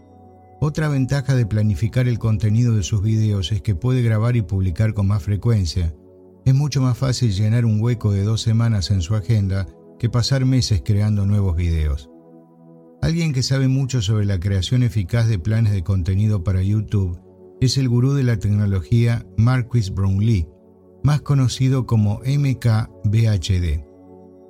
Otra 0.61 0.89
ventaja 0.89 1.35
de 1.35 1.45
planificar 1.45 2.09
el 2.09 2.19
contenido 2.19 2.75
de 2.75 2.83
sus 2.83 3.03
videos 3.03 3.53
es 3.53 3.61
que 3.61 3.75
puede 3.75 4.01
grabar 4.01 4.37
y 4.37 4.43
publicar 4.43 4.95
con 4.95 5.09
más 5.09 5.23
frecuencia. 5.23 5.95
Es 6.47 6.55
mucho 6.55 6.81
más 6.81 6.97
fácil 6.97 7.33
llenar 7.33 7.67
un 7.67 7.81
hueco 7.81 8.11
de 8.13 8.23
dos 8.23 8.41
semanas 8.41 8.91
en 8.91 9.03
su 9.03 9.15
agenda 9.15 9.67
que 10.03 10.11
pasar 10.11 10.45
meses 10.45 10.83
creando 10.85 11.27
nuevos 11.27 11.55
videos. 11.55 12.11
Alguien 13.03 13.33
que 13.33 13.45
sabe 13.45 13.69
mucho 13.69 14.03
sobre 14.03 14.27
la 14.27 14.41
creación 14.41 14.83
eficaz 14.83 15.29
de 15.29 15.39
planes 15.39 15.73
de 15.73 15.85
contenido 15.85 16.43
para 16.43 16.61
YouTube 16.61 17.21
es 17.61 17.79
el 17.79 17.89
gurú 17.89 18.13
de 18.13 18.25
la 18.25 18.37
tecnología 18.37 19.25
Marquis 19.37 19.95
Brownlee, 19.95 20.49
más 21.05 21.21
conocido 21.21 21.87
como 21.87 22.21
MKBHD. 22.27 23.85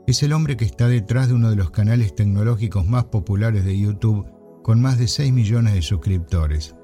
Es 0.06 0.22
el 0.22 0.32
hombre 0.32 0.56
que 0.56 0.64
está 0.64 0.88
detrás 0.88 1.28
de 1.28 1.34
uno 1.34 1.50
de 1.50 1.56
los 1.56 1.70
canales 1.70 2.14
tecnológicos 2.14 2.86
más 2.86 3.04
populares 3.04 3.66
de 3.66 3.78
YouTube 3.78 4.24
con 4.62 4.80
más 4.80 4.96
de 4.96 5.06
6 5.06 5.34
millones 5.34 5.74
de 5.74 5.82
suscriptores. 5.82 6.76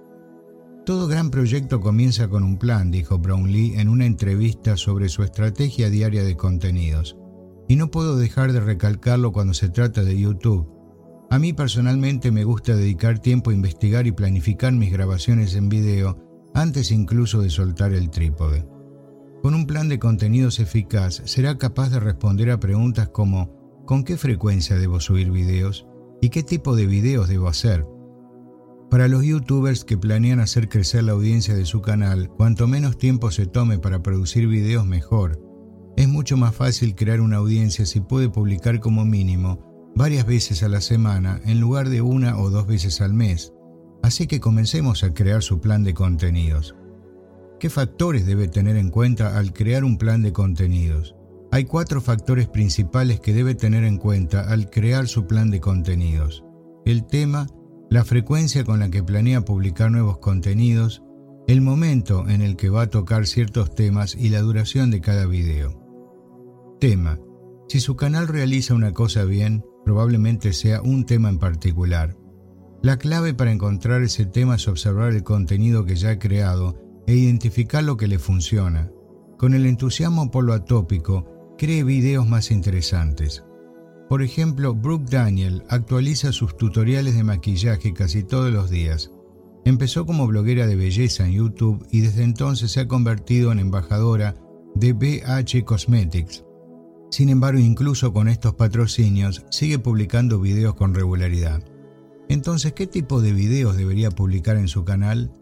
Todo 0.84 1.08
gran 1.08 1.30
proyecto 1.30 1.80
comienza 1.80 2.28
con 2.28 2.44
un 2.44 2.58
plan, 2.58 2.90
dijo 2.90 3.18
Brownlee 3.18 3.80
en 3.80 3.88
una 3.88 4.04
entrevista 4.04 4.76
sobre 4.76 5.08
su 5.08 5.22
estrategia 5.22 5.88
diaria 5.88 6.22
de 6.22 6.36
contenidos 6.36 7.17
y 7.68 7.76
no 7.76 7.90
puedo 7.90 8.16
dejar 8.16 8.52
de 8.52 8.60
recalcarlo 8.60 9.32
cuando 9.32 9.54
se 9.54 9.68
trata 9.68 10.02
de 10.02 10.18
YouTube. 10.18 10.66
A 11.30 11.38
mí 11.38 11.52
personalmente 11.52 12.32
me 12.32 12.44
gusta 12.44 12.74
dedicar 12.74 13.18
tiempo 13.18 13.50
a 13.50 13.54
investigar 13.54 14.06
y 14.06 14.12
planificar 14.12 14.72
mis 14.72 14.90
grabaciones 14.90 15.54
en 15.54 15.68
video 15.68 16.18
antes 16.54 16.90
incluso 16.90 17.42
de 17.42 17.50
soltar 17.50 17.92
el 17.92 18.08
trípode. 18.08 18.66
Con 19.42 19.54
un 19.54 19.66
plan 19.66 19.88
de 19.88 19.98
contenidos 19.98 20.58
eficaz 20.58 21.22
será 21.26 21.58
capaz 21.58 21.90
de 21.90 22.00
responder 22.00 22.50
a 22.50 22.58
preguntas 22.58 23.10
como 23.10 23.84
¿con 23.84 24.02
qué 24.02 24.16
frecuencia 24.16 24.76
debo 24.76 25.00
subir 25.00 25.30
videos? 25.30 25.86
¿Y 26.20 26.30
qué 26.30 26.42
tipo 26.42 26.74
de 26.74 26.86
videos 26.86 27.28
debo 27.28 27.48
hacer? 27.48 27.86
Para 28.90 29.06
los 29.06 29.22
youtubers 29.22 29.84
que 29.84 29.98
planean 29.98 30.40
hacer 30.40 30.70
crecer 30.70 31.04
la 31.04 31.12
audiencia 31.12 31.54
de 31.54 31.66
su 31.66 31.82
canal, 31.82 32.30
cuanto 32.30 32.66
menos 32.66 32.96
tiempo 32.96 33.30
se 33.30 33.46
tome 33.46 33.78
para 33.78 34.02
producir 34.02 34.48
videos 34.48 34.86
mejor. 34.86 35.47
Es 35.98 36.08
mucho 36.08 36.36
más 36.36 36.54
fácil 36.54 36.94
crear 36.94 37.20
una 37.20 37.38
audiencia 37.38 37.84
si 37.84 37.98
puede 37.98 38.28
publicar 38.28 38.78
como 38.78 39.04
mínimo 39.04 39.90
varias 39.96 40.26
veces 40.26 40.62
a 40.62 40.68
la 40.68 40.80
semana 40.80 41.40
en 41.44 41.58
lugar 41.58 41.88
de 41.88 42.02
una 42.02 42.38
o 42.38 42.50
dos 42.50 42.68
veces 42.68 43.00
al 43.00 43.14
mes. 43.14 43.52
Así 44.00 44.28
que 44.28 44.38
comencemos 44.38 45.02
a 45.02 45.12
crear 45.12 45.42
su 45.42 45.60
plan 45.60 45.82
de 45.82 45.94
contenidos. 45.94 46.76
¿Qué 47.58 47.68
factores 47.68 48.26
debe 48.26 48.46
tener 48.46 48.76
en 48.76 48.90
cuenta 48.90 49.36
al 49.36 49.52
crear 49.52 49.82
un 49.82 49.98
plan 49.98 50.22
de 50.22 50.32
contenidos? 50.32 51.16
Hay 51.50 51.64
cuatro 51.64 52.00
factores 52.00 52.46
principales 52.46 53.18
que 53.18 53.34
debe 53.34 53.56
tener 53.56 53.82
en 53.82 53.98
cuenta 53.98 54.42
al 54.42 54.70
crear 54.70 55.08
su 55.08 55.26
plan 55.26 55.50
de 55.50 55.58
contenidos. 55.58 56.44
El 56.84 57.08
tema, 57.08 57.48
la 57.90 58.04
frecuencia 58.04 58.62
con 58.62 58.78
la 58.78 58.88
que 58.88 59.02
planea 59.02 59.44
publicar 59.44 59.90
nuevos 59.90 60.18
contenidos, 60.18 61.02
el 61.48 61.60
momento 61.60 62.28
en 62.28 62.40
el 62.40 62.54
que 62.54 62.68
va 62.68 62.82
a 62.82 62.90
tocar 62.90 63.26
ciertos 63.26 63.74
temas 63.74 64.14
y 64.14 64.28
la 64.28 64.42
duración 64.42 64.92
de 64.92 65.00
cada 65.00 65.26
video. 65.26 65.87
Tema. 66.80 67.18
Si 67.68 67.80
su 67.80 67.96
canal 67.96 68.28
realiza 68.28 68.72
una 68.72 68.92
cosa 68.92 69.24
bien, 69.24 69.64
probablemente 69.84 70.52
sea 70.52 70.80
un 70.80 71.06
tema 71.06 71.28
en 71.28 71.38
particular. 71.38 72.16
La 72.82 72.98
clave 72.98 73.34
para 73.34 73.50
encontrar 73.50 74.02
ese 74.02 74.26
tema 74.26 74.54
es 74.54 74.68
observar 74.68 75.12
el 75.12 75.24
contenido 75.24 75.84
que 75.84 75.96
ya 75.96 76.10
ha 76.10 76.18
creado 76.20 77.02
e 77.08 77.14
identificar 77.16 77.82
lo 77.82 77.96
que 77.96 78.06
le 78.06 78.20
funciona. 78.20 78.92
Con 79.38 79.54
el 79.54 79.66
entusiasmo 79.66 80.30
por 80.30 80.44
lo 80.44 80.52
atópico, 80.52 81.56
cree 81.58 81.82
videos 81.82 82.28
más 82.28 82.52
interesantes. 82.52 83.44
Por 84.08 84.22
ejemplo, 84.22 84.74
Brooke 84.74 85.10
Daniel 85.10 85.64
actualiza 85.68 86.30
sus 86.30 86.56
tutoriales 86.56 87.16
de 87.16 87.24
maquillaje 87.24 87.92
casi 87.92 88.22
todos 88.22 88.52
los 88.52 88.70
días. 88.70 89.10
Empezó 89.64 90.06
como 90.06 90.28
bloguera 90.28 90.68
de 90.68 90.76
belleza 90.76 91.26
en 91.26 91.32
YouTube 91.32 91.84
y 91.90 92.00
desde 92.02 92.22
entonces 92.22 92.70
se 92.70 92.80
ha 92.80 92.88
convertido 92.88 93.50
en 93.50 93.58
embajadora 93.58 94.36
de 94.76 94.92
BH 94.92 95.64
Cosmetics, 95.64 96.44
sin 97.10 97.28
embargo, 97.28 97.58
incluso 97.58 98.12
con 98.12 98.28
estos 98.28 98.54
patrocinios, 98.54 99.44
sigue 99.50 99.78
publicando 99.78 100.40
videos 100.40 100.74
con 100.74 100.94
regularidad. 100.94 101.62
Entonces, 102.28 102.74
¿qué 102.74 102.86
tipo 102.86 103.22
de 103.22 103.32
videos 103.32 103.76
debería 103.76 104.10
publicar 104.10 104.56
en 104.56 104.68
su 104.68 104.84
canal? 104.84 105.32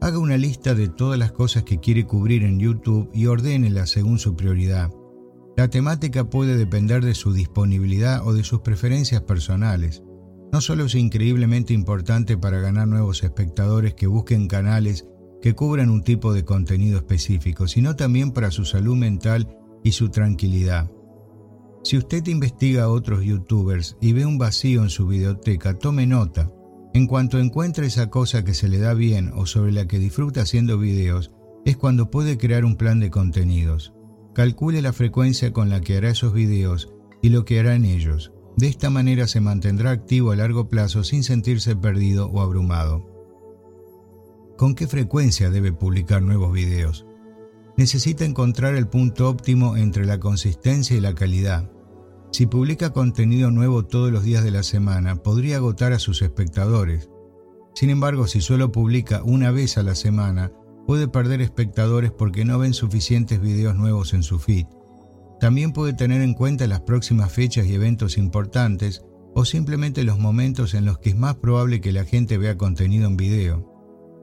Haga 0.00 0.18
una 0.18 0.36
lista 0.36 0.74
de 0.74 0.88
todas 0.88 1.18
las 1.18 1.32
cosas 1.32 1.64
que 1.64 1.80
quiere 1.80 2.06
cubrir 2.06 2.44
en 2.44 2.60
YouTube 2.60 3.10
y 3.12 3.26
ordénelas 3.26 3.90
según 3.90 4.20
su 4.20 4.36
prioridad. 4.36 4.92
La 5.56 5.68
temática 5.68 6.30
puede 6.30 6.56
depender 6.56 7.04
de 7.04 7.16
su 7.16 7.32
disponibilidad 7.32 8.24
o 8.24 8.32
de 8.32 8.44
sus 8.44 8.60
preferencias 8.60 9.22
personales. 9.22 10.04
No 10.52 10.60
solo 10.60 10.84
es 10.84 10.94
increíblemente 10.94 11.74
importante 11.74 12.38
para 12.38 12.60
ganar 12.60 12.86
nuevos 12.86 13.24
espectadores 13.24 13.94
que 13.94 14.06
busquen 14.06 14.46
canales 14.46 15.04
que 15.42 15.54
cubran 15.54 15.90
un 15.90 16.02
tipo 16.02 16.32
de 16.32 16.44
contenido 16.44 16.98
específico, 16.98 17.66
sino 17.66 17.96
también 17.96 18.30
para 18.30 18.52
su 18.52 18.64
salud 18.64 18.96
mental 18.96 19.48
y 19.82 19.92
su 19.92 20.10
tranquilidad. 20.10 20.90
Si 21.88 21.96
usted 21.96 22.26
investiga 22.26 22.82
a 22.82 22.90
otros 22.90 23.24
youtubers 23.24 23.96
y 23.98 24.12
ve 24.12 24.26
un 24.26 24.36
vacío 24.36 24.82
en 24.82 24.90
su 24.90 25.06
videoteca, 25.06 25.78
tome 25.78 26.06
nota. 26.06 26.52
En 26.92 27.06
cuanto 27.06 27.38
encuentre 27.38 27.86
esa 27.86 28.10
cosa 28.10 28.44
que 28.44 28.52
se 28.52 28.68
le 28.68 28.76
da 28.76 28.92
bien 28.92 29.32
o 29.34 29.46
sobre 29.46 29.72
la 29.72 29.86
que 29.88 29.98
disfruta 29.98 30.42
haciendo 30.42 30.76
videos, 30.76 31.30
es 31.64 31.78
cuando 31.78 32.10
puede 32.10 32.36
crear 32.36 32.66
un 32.66 32.76
plan 32.76 33.00
de 33.00 33.08
contenidos. 33.08 33.94
Calcule 34.34 34.82
la 34.82 34.92
frecuencia 34.92 35.54
con 35.54 35.70
la 35.70 35.80
que 35.80 35.96
hará 35.96 36.10
esos 36.10 36.34
videos 36.34 36.92
y 37.22 37.30
lo 37.30 37.46
que 37.46 37.58
hará 37.58 37.74
en 37.74 37.86
ellos. 37.86 38.32
De 38.58 38.68
esta 38.68 38.90
manera 38.90 39.26
se 39.26 39.40
mantendrá 39.40 39.90
activo 39.90 40.32
a 40.32 40.36
largo 40.36 40.68
plazo 40.68 41.04
sin 41.04 41.24
sentirse 41.24 41.74
perdido 41.74 42.26
o 42.26 42.42
abrumado. 42.42 43.02
¿Con 44.58 44.74
qué 44.74 44.86
frecuencia 44.86 45.48
debe 45.48 45.72
publicar 45.72 46.20
nuevos 46.20 46.52
videos? 46.52 47.06
Necesita 47.78 48.26
encontrar 48.26 48.74
el 48.74 48.88
punto 48.88 49.30
óptimo 49.30 49.78
entre 49.78 50.04
la 50.04 50.20
consistencia 50.20 50.94
y 50.94 51.00
la 51.00 51.14
calidad. 51.14 51.70
Si 52.30 52.46
publica 52.46 52.90
contenido 52.90 53.50
nuevo 53.50 53.84
todos 53.84 54.12
los 54.12 54.22
días 54.22 54.44
de 54.44 54.50
la 54.50 54.62
semana, 54.62 55.16
podría 55.16 55.56
agotar 55.56 55.92
a 55.92 55.98
sus 55.98 56.22
espectadores. 56.22 57.10
Sin 57.74 57.90
embargo, 57.90 58.26
si 58.26 58.40
solo 58.40 58.70
publica 58.70 59.22
una 59.24 59.50
vez 59.50 59.78
a 59.78 59.82
la 59.82 59.94
semana, 59.94 60.52
puede 60.86 61.08
perder 61.08 61.40
espectadores 61.40 62.12
porque 62.12 62.44
no 62.44 62.58
ven 62.58 62.74
suficientes 62.74 63.40
videos 63.40 63.74
nuevos 63.76 64.14
en 64.14 64.22
su 64.22 64.38
feed. 64.38 64.66
También 65.40 65.72
puede 65.72 65.92
tener 65.92 66.22
en 66.22 66.34
cuenta 66.34 66.66
las 66.66 66.80
próximas 66.80 67.32
fechas 67.32 67.66
y 67.66 67.74
eventos 67.74 68.18
importantes 68.18 69.02
o 69.34 69.44
simplemente 69.44 70.02
los 70.04 70.18
momentos 70.18 70.74
en 70.74 70.84
los 70.84 70.98
que 70.98 71.10
es 71.10 71.16
más 71.16 71.36
probable 71.36 71.80
que 71.80 71.92
la 71.92 72.04
gente 72.04 72.38
vea 72.38 72.56
contenido 72.56 73.06
en 73.06 73.16
video. 73.16 73.72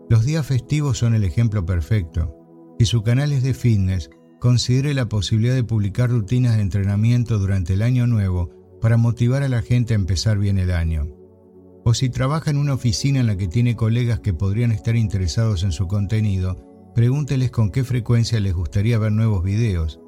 Los 0.10 0.26
días 0.26 0.45
festivos 0.45 0.97
son 0.97 1.16
el 1.16 1.24
ejemplo 1.24 1.66
perfecto. 1.66 2.36
Si 2.78 2.86
su 2.86 3.01
canal 3.01 3.32
es 3.32 3.41
de 3.41 3.53
fitness, 3.53 4.10
considere 4.46 4.93
la 4.93 5.10
posibilidad 5.10 5.56
de 5.56 5.64
publicar 5.64 6.12
rutinas 6.12 6.56
de 6.56 6.62
entrenamiento 6.62 7.39
durante 7.39 7.74
el 7.74 7.82
año 7.82 8.06
nuevo 8.06 8.52
para 8.80 8.96
motivar 8.96 9.41
a 9.41 9.50
la 9.50 9.64
gente 9.64 9.96
a 9.96 9.96
empezar 9.96 10.38
bien 10.38 10.60
el 10.60 10.70
año. 10.70 11.08
O 11.84 11.96
si 11.96 12.12
trabaja 12.12 12.52
en 12.52 12.58
una 12.58 12.76
oficina 12.76 13.22
en 13.22 13.26
la 13.26 13.38
que 13.38 13.48
tiene 13.48 13.76
colegas 13.76 14.20
que 14.20 14.36
podrían 14.36 14.72
estar 14.72 14.96
interesados 14.96 15.64
en 15.64 15.72
su 15.72 15.88
contenido, 15.88 16.91
pregúnteles 16.93 17.50
con 17.50 17.72
qué 17.72 17.84
frecuencia 17.84 18.39
les 18.39 18.54
gustaría 18.54 19.00
ver 19.00 19.14
nuevos 19.14 19.43
videos. 19.43 20.00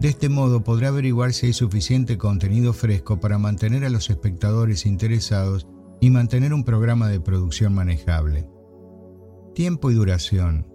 De 0.00 0.08
este 0.08 0.28
modo 0.28 0.64
podrá 0.64 0.88
averiguar 0.88 1.32
si 1.32 1.46
hay 1.46 1.52
suficiente 1.52 2.18
contenido 2.18 2.72
fresco 2.72 3.20
para 3.20 3.38
mantener 3.38 3.84
a 3.84 3.90
los 3.90 4.10
espectadores 4.10 4.86
interesados 4.86 5.68
y 6.00 6.10
mantener 6.10 6.52
un 6.52 6.64
programa 6.64 7.06
de 7.06 7.20
producción 7.20 7.72
manejable. 7.72 8.48
Tiempo 9.54 9.92
y 9.92 9.94
duración. 9.94 10.73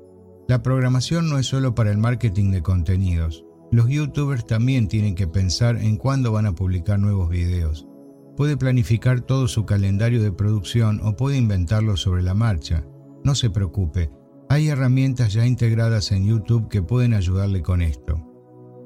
La 0.49 0.63
programación 0.63 1.29
no 1.29 1.37
es 1.37 1.45
solo 1.45 1.75
para 1.75 1.91
el 1.91 1.99
marketing 1.99 2.49
de 2.49 2.63
contenidos. 2.63 3.45
Los 3.71 3.87
youtubers 3.87 4.47
también 4.47 4.87
tienen 4.87 5.13
que 5.13 5.27
pensar 5.27 5.77
en 5.77 5.95
cuándo 5.95 6.31
van 6.31 6.47
a 6.47 6.55
publicar 6.55 6.97
nuevos 6.97 7.29
videos. 7.29 7.87
Puede 8.35 8.57
planificar 8.57 9.21
todo 9.21 9.47
su 9.47 9.67
calendario 9.67 10.23
de 10.23 10.31
producción 10.31 11.01
o 11.03 11.15
puede 11.15 11.37
inventarlo 11.37 11.95
sobre 11.97 12.23
la 12.23 12.33
marcha. 12.33 12.83
No 13.23 13.35
se 13.35 13.51
preocupe, 13.51 14.09
hay 14.49 14.69
herramientas 14.69 15.33
ya 15.33 15.45
integradas 15.45 16.11
en 16.11 16.25
YouTube 16.25 16.67
que 16.67 16.81
pueden 16.81 17.13
ayudarle 17.13 17.61
con 17.61 17.83
esto. 17.83 18.19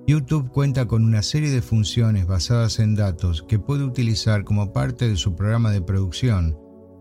YouTube 0.06 0.52
cuenta 0.52 0.86
con 0.86 1.06
una 1.06 1.22
serie 1.22 1.50
de 1.50 1.62
funciones 1.62 2.28
basadas 2.28 2.80
en 2.80 2.96
datos 2.96 3.42
que 3.42 3.58
puede 3.58 3.86
utilizar 3.86 4.44
como 4.44 4.74
parte 4.74 5.08
de 5.08 5.16
su 5.16 5.34
programa 5.34 5.72
de 5.72 5.82
producción, 5.82 6.58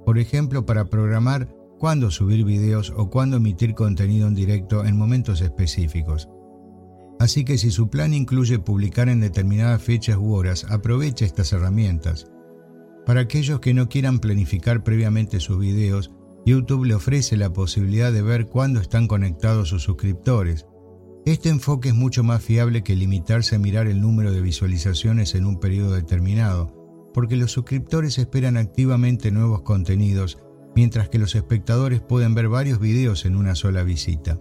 por 0.06 0.20
ejemplo 0.20 0.64
para 0.64 0.84
programar 0.84 1.52
cuándo 1.82 2.12
subir 2.12 2.44
videos 2.44 2.94
o 2.96 3.10
cuándo 3.10 3.38
emitir 3.38 3.74
contenido 3.74 4.28
en 4.28 4.36
directo 4.36 4.84
en 4.84 4.96
momentos 4.96 5.40
específicos. 5.40 6.28
Así 7.18 7.44
que 7.44 7.58
si 7.58 7.72
su 7.72 7.90
plan 7.90 8.14
incluye 8.14 8.60
publicar 8.60 9.08
en 9.08 9.18
determinadas 9.18 9.82
fechas 9.82 10.16
u 10.16 10.32
horas, 10.32 10.64
aproveche 10.70 11.24
estas 11.24 11.52
herramientas. 11.52 12.28
Para 13.04 13.22
aquellos 13.22 13.58
que 13.58 13.74
no 13.74 13.88
quieran 13.88 14.20
planificar 14.20 14.84
previamente 14.84 15.40
sus 15.40 15.58
videos, 15.58 16.12
YouTube 16.46 16.84
le 16.84 16.94
ofrece 16.94 17.36
la 17.36 17.52
posibilidad 17.52 18.12
de 18.12 18.22
ver 18.22 18.46
cuándo 18.46 18.80
están 18.80 19.08
conectados 19.08 19.70
sus 19.70 19.82
suscriptores, 19.82 20.66
este 21.26 21.48
enfoque 21.48 21.88
es 21.88 21.96
mucho 21.96 22.22
más 22.22 22.44
fiable 22.44 22.84
que 22.84 22.94
limitarse 22.94 23.56
a 23.56 23.58
mirar 23.58 23.88
el 23.88 24.00
número 24.00 24.30
de 24.30 24.40
visualizaciones 24.40 25.34
en 25.34 25.46
un 25.46 25.58
periodo 25.58 25.96
determinado, 25.96 27.10
porque 27.12 27.34
los 27.34 27.50
suscriptores 27.50 28.18
esperan 28.18 28.56
activamente 28.56 29.32
nuevos 29.32 29.62
contenidos, 29.62 30.38
mientras 30.74 31.08
que 31.08 31.18
los 31.18 31.34
espectadores 31.34 32.00
pueden 32.00 32.34
ver 32.34 32.48
varios 32.48 32.80
videos 32.80 33.24
en 33.24 33.36
una 33.36 33.54
sola 33.54 33.82
visita. 33.82 34.40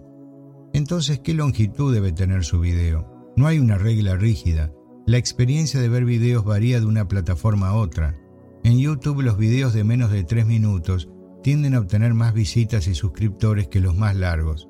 Entonces, 0.72 1.20
¿qué 1.20 1.34
longitud 1.34 1.92
debe 1.92 2.12
tener 2.12 2.44
su 2.44 2.60
video? 2.60 3.32
No 3.36 3.46
hay 3.46 3.58
una 3.58 3.78
regla 3.78 4.16
rígida. 4.16 4.72
La 5.06 5.18
experiencia 5.18 5.80
de 5.80 5.88
ver 5.88 6.04
videos 6.04 6.44
varía 6.44 6.80
de 6.80 6.86
una 6.86 7.08
plataforma 7.08 7.68
a 7.68 7.74
otra. 7.74 8.18
En 8.64 8.78
YouTube 8.78 9.22
los 9.22 9.36
videos 9.36 9.74
de 9.74 9.84
menos 9.84 10.10
de 10.10 10.24
3 10.24 10.46
minutos 10.46 11.08
tienden 11.42 11.74
a 11.74 11.80
obtener 11.80 12.14
más 12.14 12.32
visitas 12.32 12.86
y 12.86 12.94
suscriptores 12.94 13.68
que 13.68 13.80
los 13.80 13.96
más 13.96 14.14
largos. 14.16 14.68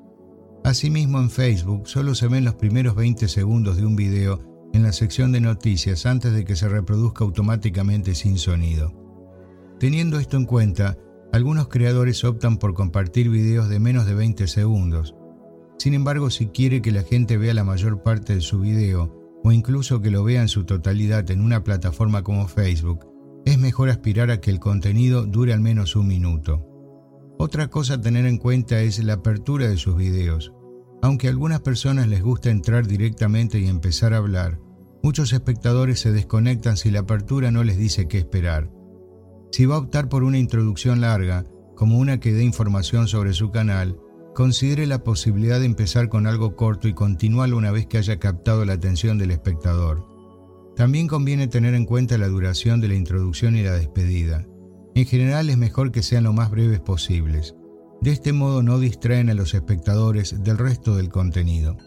Asimismo, 0.63 1.19
en 1.19 1.29
Facebook 1.29 1.87
solo 1.87 2.15
se 2.15 2.27
ven 2.27 2.45
los 2.45 2.55
primeros 2.55 2.95
20 2.95 3.27
segundos 3.27 3.77
de 3.77 3.85
un 3.85 3.95
video 3.95 4.39
en 4.73 4.81
la 4.81 4.91
sección 4.91 5.31
de 5.31 5.41
noticias 5.41 6.05
antes 6.05 6.33
de 6.33 6.45
que 6.45 6.55
se 6.55 6.67
reproduzca 6.67 7.23
automáticamente 7.23 8.15
sin 8.15 8.37
sonido. 8.37 8.91
Teniendo 9.79 10.17
esto 10.17 10.37
en 10.37 10.45
cuenta, 10.45 10.97
algunos 11.33 11.67
creadores 11.67 12.23
optan 12.23 12.57
por 12.57 12.75
compartir 12.75 13.27
videos 13.27 13.67
de 13.67 13.79
menos 13.79 14.05
de 14.05 14.13
20 14.13 14.45
segundos. 14.45 15.15
Sin 15.79 15.95
embargo, 15.95 16.29
si 16.29 16.49
quiere 16.49 16.83
que 16.83 16.91
la 16.91 17.01
gente 17.01 17.37
vea 17.37 17.55
la 17.55 17.63
mayor 17.63 18.03
parte 18.03 18.35
de 18.35 18.41
su 18.41 18.59
video, 18.59 19.41
o 19.43 19.51
incluso 19.51 19.99
que 19.99 20.11
lo 20.11 20.23
vea 20.23 20.43
en 20.43 20.47
su 20.47 20.63
totalidad 20.63 21.31
en 21.31 21.41
una 21.41 21.63
plataforma 21.63 22.21
como 22.21 22.47
Facebook, 22.47 23.07
es 23.45 23.57
mejor 23.57 23.89
aspirar 23.89 24.29
a 24.29 24.41
que 24.41 24.51
el 24.51 24.59
contenido 24.59 25.25
dure 25.25 25.53
al 25.53 25.59
menos 25.59 25.95
un 25.95 26.07
minuto. 26.07 26.67
Otra 27.39 27.67
cosa 27.67 27.95
a 27.95 28.01
tener 28.01 28.27
en 28.27 28.37
cuenta 28.37 28.81
es 28.81 29.03
la 29.03 29.13
apertura 29.13 29.67
de 29.67 29.77
sus 29.77 29.97
videos. 29.97 30.53
Aunque 31.01 31.27
a 31.27 31.31
algunas 31.31 31.61
personas 31.61 32.07
les 32.07 32.21
gusta 32.21 32.51
entrar 32.51 32.85
directamente 32.85 33.59
y 33.59 33.65
empezar 33.65 34.13
a 34.13 34.17
hablar, 34.17 34.59
muchos 35.01 35.33
espectadores 35.33 35.99
se 35.99 36.11
desconectan 36.11 36.77
si 36.77 36.91
la 36.91 36.99
apertura 36.99 37.49
no 37.49 37.63
les 37.63 37.77
dice 37.77 38.07
qué 38.07 38.19
esperar. 38.19 38.69
Si 39.53 39.67
va 39.67 39.75
a 39.75 39.77
optar 39.77 40.09
por 40.09 40.23
una 40.23 40.39
introducción 40.39 41.01
larga, 41.01 41.45
como 41.75 41.99
una 41.99 42.19
que 42.19 42.33
dé 42.33 42.43
información 42.43 43.07
sobre 43.07 43.33
su 43.33 43.51
canal, 43.51 43.99
considere 44.33 44.87
la 44.87 45.03
posibilidad 45.03 45.59
de 45.59 45.67
empezar 45.67 46.09
con 46.09 46.25
algo 46.25 46.55
corto 46.55 46.87
y 46.87 46.95
continuarlo 46.95 47.57
una 47.57 47.69
vez 47.69 47.85
que 47.85 47.99
haya 47.99 48.17
captado 48.17 48.65
la 48.65 48.73
atención 48.73 49.19
del 49.19 49.29
espectador. 49.29 50.07
También 50.75 51.07
conviene 51.07 51.47
tener 51.47 51.75
en 51.75 51.85
cuenta 51.85 52.17
la 52.17 52.29
duración 52.29 52.81
de 52.81 52.87
la 52.87 52.95
introducción 52.95 53.55
y 53.55 53.61
la 53.61 53.73
despedida. 53.73 54.43
En 54.95 55.05
general 55.05 55.51
es 55.51 55.57
mejor 55.59 55.91
que 55.91 56.01
sean 56.01 56.23
lo 56.23 56.33
más 56.33 56.49
breves 56.49 56.79
posibles. 56.79 57.53
De 58.01 58.09
este 58.09 58.33
modo 58.33 58.63
no 58.63 58.79
distraen 58.79 59.29
a 59.29 59.35
los 59.35 59.53
espectadores 59.53 60.43
del 60.43 60.57
resto 60.57 60.95
del 60.95 61.09
contenido. 61.09 61.77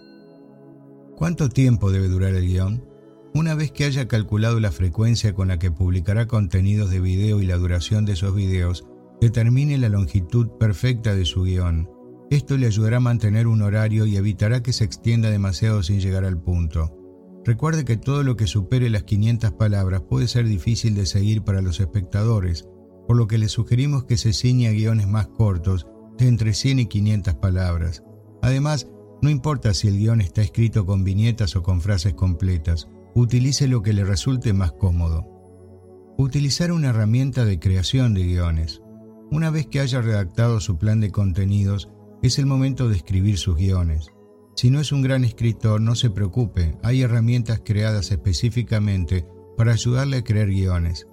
¿Cuánto 1.16 1.48
tiempo 1.48 1.90
debe 1.90 2.06
durar 2.06 2.32
el 2.32 2.46
guion? 2.46 2.95
Una 3.37 3.55
vez 3.55 3.70
que 3.70 3.84
haya 3.84 4.09
calculado 4.09 4.61
la 4.61 4.72
frecuencia 4.72 5.34
con 5.34 5.49
la 5.49 5.59
que 5.59 5.70
publicará 5.70 6.26
contenidos 6.26 6.89
de 6.89 7.01
video 7.01 7.43
y 7.43 7.47
la 7.47 7.59
duración 7.59 8.07
de 8.07 8.14
esos 8.14 8.34
videos, 8.34 8.87
determine 9.20 9.76
la 9.76 9.91
longitud 9.91 10.53
perfecta 10.59 11.14
de 11.14 11.26
su 11.26 11.43
guion. 11.43 11.87
Esto 12.30 12.57
le 12.57 12.66
ayudará 12.66 12.97
a 12.97 13.01
mantener 13.01 13.47
un 13.47 13.61
horario 13.61 14.07
y 14.07 14.16
evitará 14.16 14.62
que 14.62 14.72
se 14.72 14.84
extienda 14.84 15.28
demasiado 15.28 15.82
sin 15.82 16.01
llegar 16.01 16.24
al 16.24 16.41
punto. 16.41 16.97
Recuerde 17.45 17.84
que 17.84 17.99
todo 17.99 18.22
lo 18.22 18.37
que 18.37 18.47
supere 18.47 18.89
las 18.89 19.03
500 19.03 19.53
palabras 19.53 20.01
puede 20.01 20.28
ser 20.28 20.47
difícil 20.47 20.95
de 20.95 21.05
seguir 21.05 21.43
para 21.43 21.61
los 21.61 21.78
espectadores, 21.78 22.66
por 23.07 23.18
lo 23.18 23.26
que 23.26 23.37
le 23.37 23.51
sugerimos 23.51 24.05
que 24.05 24.16
se 24.16 24.32
ciña 24.32 24.70
a 24.70 24.72
guiones 24.72 25.09
más 25.09 25.26
cortos, 25.26 25.87
de 26.16 26.26
entre 26.26 26.55
100 26.55 26.78
y 26.78 26.87
500 26.87 27.34
palabras. 27.34 28.03
Además, 28.41 28.89
no 29.20 29.28
importa 29.28 29.74
si 29.74 29.89
el 29.89 29.99
guion 29.99 30.22
está 30.22 30.41
escrito 30.41 30.87
con 30.87 31.05
viñetas 31.05 31.55
o 31.55 31.62
con 31.62 31.82
frases 31.82 32.14
completas, 32.14 32.89
utilice 33.16 33.66
lo 33.66 33.82
que 33.82 33.94
le 33.94 34.04
resulte 34.04 34.52
más 34.52 34.72
cómodo. 34.72 35.24
Utilizar 36.18 36.70
una 36.70 36.90
herramienta 36.90 37.46
de 37.46 37.58
creación 37.58 38.12
de 38.12 38.24
guiones. 38.24 38.82
Una 39.30 39.48
vez 39.48 39.66
que 39.66 39.80
haya 39.80 40.02
redactado 40.02 40.60
su 40.60 40.76
plan 40.76 41.00
de 41.00 41.10
contenidos, 41.10 41.88
es 42.22 42.38
el 42.38 42.44
momento 42.44 42.88
de 42.88 42.96
escribir 42.96 43.38
sus 43.38 43.56
guiones. 43.56 44.12
Si 44.54 44.70
no 44.70 44.80
es 44.80 44.92
un 44.92 45.00
gran 45.00 45.24
escritor, 45.24 45.80
no 45.80 45.94
se 45.94 46.10
preocupe, 46.10 46.76
hay 46.82 47.02
herramientas 47.02 47.62
creadas 47.64 48.10
específicamente 48.10 49.26
para 49.56 49.72
ayudarle 49.72 50.18
a 50.18 50.24
crear 50.24 50.48
guiones. 50.48 51.06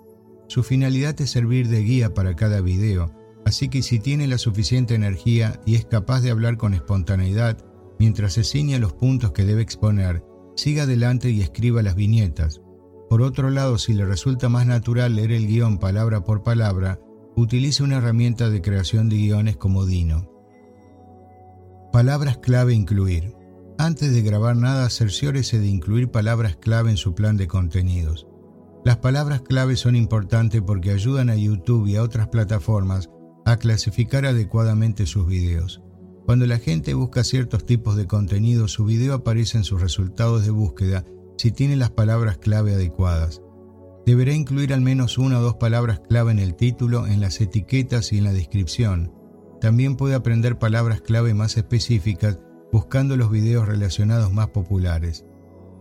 Su 0.49 0.61
finalidad 0.61 1.19
es 1.21 1.31
servir 1.31 1.69
de 1.69 1.83
guía 1.83 2.13
para 2.13 2.35
cada 2.35 2.59
video, 2.59 3.13
así 3.45 3.69
que 3.69 3.81
si 3.81 3.99
tiene 3.99 4.27
la 4.27 4.37
suficiente 4.37 4.93
energía 4.93 5.61
y 5.65 5.75
es 5.75 5.85
capaz 5.85 6.19
de 6.19 6.31
hablar 6.31 6.57
con 6.57 6.73
espontaneidad 6.73 7.57
mientras 7.97 8.33
se 8.33 8.43
ciña 8.43 8.77
los 8.77 8.93
puntos 8.93 9.31
que 9.31 9.45
debe 9.45 9.61
exponer, 9.61 10.21
siga 10.55 10.83
adelante 10.83 11.29
y 11.29 11.41
escriba 11.41 11.81
las 11.81 11.95
viñetas. 11.95 12.61
Por 13.09 13.21
otro 13.21 13.49
lado, 13.49 13.77
si 13.77 13.93
le 13.93 14.05
resulta 14.05 14.49
más 14.49 14.65
natural 14.65 15.15
leer 15.15 15.31
el 15.31 15.45
guion 15.45 15.77
palabra 15.77 16.23
por 16.23 16.41
palabra, 16.41 16.99
utilice 17.35 17.83
una 17.83 17.97
herramienta 17.97 18.49
de 18.49 18.61
creación 18.61 19.09
de 19.09 19.17
guiones 19.17 19.57
como 19.57 19.85
Dino. 19.85 20.31
Palabras 21.91 22.39
clave 22.39 22.73
incluir. 22.73 23.35
Antes 23.77 24.11
de 24.11 24.23
grabar 24.23 24.55
nada, 24.55 24.89
cerciórese 24.89 25.59
de 25.59 25.67
incluir 25.67 26.09
palabras 26.09 26.55
clave 26.55 26.89
en 26.89 26.97
su 26.97 27.13
plan 27.13 27.37
de 27.37 27.47
contenidos. 27.47 28.27
Las 28.83 28.97
palabras 28.97 29.41
clave 29.41 29.75
son 29.75 29.95
importantes 29.95 30.63
porque 30.65 30.89
ayudan 30.89 31.29
a 31.29 31.35
YouTube 31.35 31.87
y 31.87 31.97
a 31.97 32.01
otras 32.01 32.29
plataformas 32.29 33.11
a 33.45 33.57
clasificar 33.57 34.25
adecuadamente 34.25 35.05
sus 35.05 35.27
videos. 35.27 35.82
Cuando 36.25 36.45
la 36.45 36.57
gente 36.57 36.93
busca 36.93 37.23
ciertos 37.23 37.65
tipos 37.65 37.97
de 37.97 38.07
contenido, 38.07 38.69
su 38.69 38.85
video 38.85 39.13
aparece 39.13 39.57
en 39.57 39.65
sus 39.65 39.81
resultados 39.81 40.45
de 40.45 40.51
búsqueda 40.51 41.03
si 41.37 41.51
tiene 41.51 41.75
las 41.75 41.91
palabras 41.91 42.37
clave 42.37 42.73
adecuadas. 42.73 43.41
Deberá 44.05 44.33
incluir 44.33 44.73
al 44.73 44.81
menos 44.81 45.17
una 45.17 45.39
o 45.39 45.41
dos 45.41 45.55
palabras 45.55 46.01
clave 46.07 46.31
en 46.31 46.39
el 46.39 46.55
título, 46.55 47.07
en 47.07 47.19
las 47.19 47.41
etiquetas 47.41 48.13
y 48.13 48.19
en 48.19 48.23
la 48.23 48.33
descripción. 48.33 49.13
También 49.59 49.95
puede 49.97 50.15
aprender 50.15 50.59
palabras 50.59 51.01
clave 51.01 51.33
más 51.33 51.57
específicas 51.57 52.39
buscando 52.71 53.17
los 53.17 53.29
videos 53.29 53.67
relacionados 53.67 54.31
más 54.31 54.49
populares. 54.49 55.25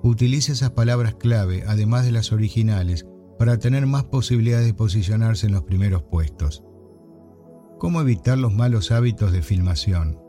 Utilice 0.03 0.53
esas 0.53 0.71
palabras 0.71 1.15
clave, 1.15 1.65
además 1.67 2.05
de 2.05 2.13
las 2.13 2.33
originales, 2.33 3.07
para 3.39 3.59
tener 3.59 3.87
más 3.87 4.05
posibilidades 4.05 4.67
de 4.67 4.75
posicionarse 4.75 5.47
en 5.47 5.53
los 5.53 5.63
primeros 5.63 6.03
puestos. 6.03 6.65
¿Cómo 7.79 8.01
evitar 8.01 8.39
los 8.39 8.55
malos 8.55 8.93
hábitos 8.93 9.33
de 9.33 9.43
filmación? 9.43 10.22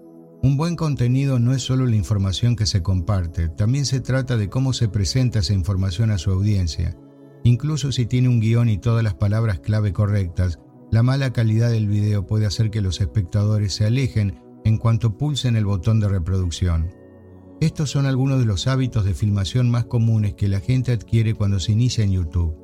Un 0.44 0.58
buen 0.58 0.76
contenido 0.76 1.40
no 1.40 1.54
es 1.54 1.62
solo 1.62 1.86
la 1.86 1.96
información 1.96 2.58
que 2.58 2.66
se 2.66 2.84
comparte, 2.84 3.48
también 3.48 3.86
se 3.86 4.02
trata 4.02 4.36
de 4.36 4.50
cómo 4.50 4.74
se 4.74 4.90
presenta 4.90 5.40
esa 5.40 5.54
información 5.54 6.12
a 6.12 6.18
su 6.18 6.32
audiencia. 6.32 6.98
Incluso 7.46 7.94
si 7.94 8.06
tiene 8.06 8.28
un 8.28 8.42
guion 8.42 8.68
y 8.68 8.78
todas 8.78 9.06
las 9.06 9.14
palabras 9.14 9.62
clave 9.62 9.94
correctas, 9.94 10.60
la 10.92 11.02
mala 11.02 11.32
calidad 11.32 11.72
del 11.72 11.88
video 11.88 12.28
puede 12.28 12.46
hacer 12.46 12.72
que 12.72 12.82
los 12.82 13.00
espectadores 13.00 13.74
se 13.74 13.86
alejen 13.86 14.42
en 14.66 14.78
cuanto 14.78 15.18
pulsen 15.18 15.56
el 15.56 15.64
botón 15.64 16.02
de 16.02 16.10
reproducción. 16.10 16.94
Estos 17.62 17.92
son 17.92 18.06
algunos 18.06 18.40
de 18.40 18.46
los 18.46 18.68
hábitos 18.68 19.06
de 19.06 19.14
filmación 19.14 19.72
más 19.72 19.86
comunes 19.86 20.34
que 20.34 20.50
la 20.50 20.60
gente 20.60 20.92
adquiere 20.92 21.36
cuando 21.36 21.62
se 21.62 21.72
inicia 21.72 22.04
en 22.04 22.12
YouTube. 22.12 22.58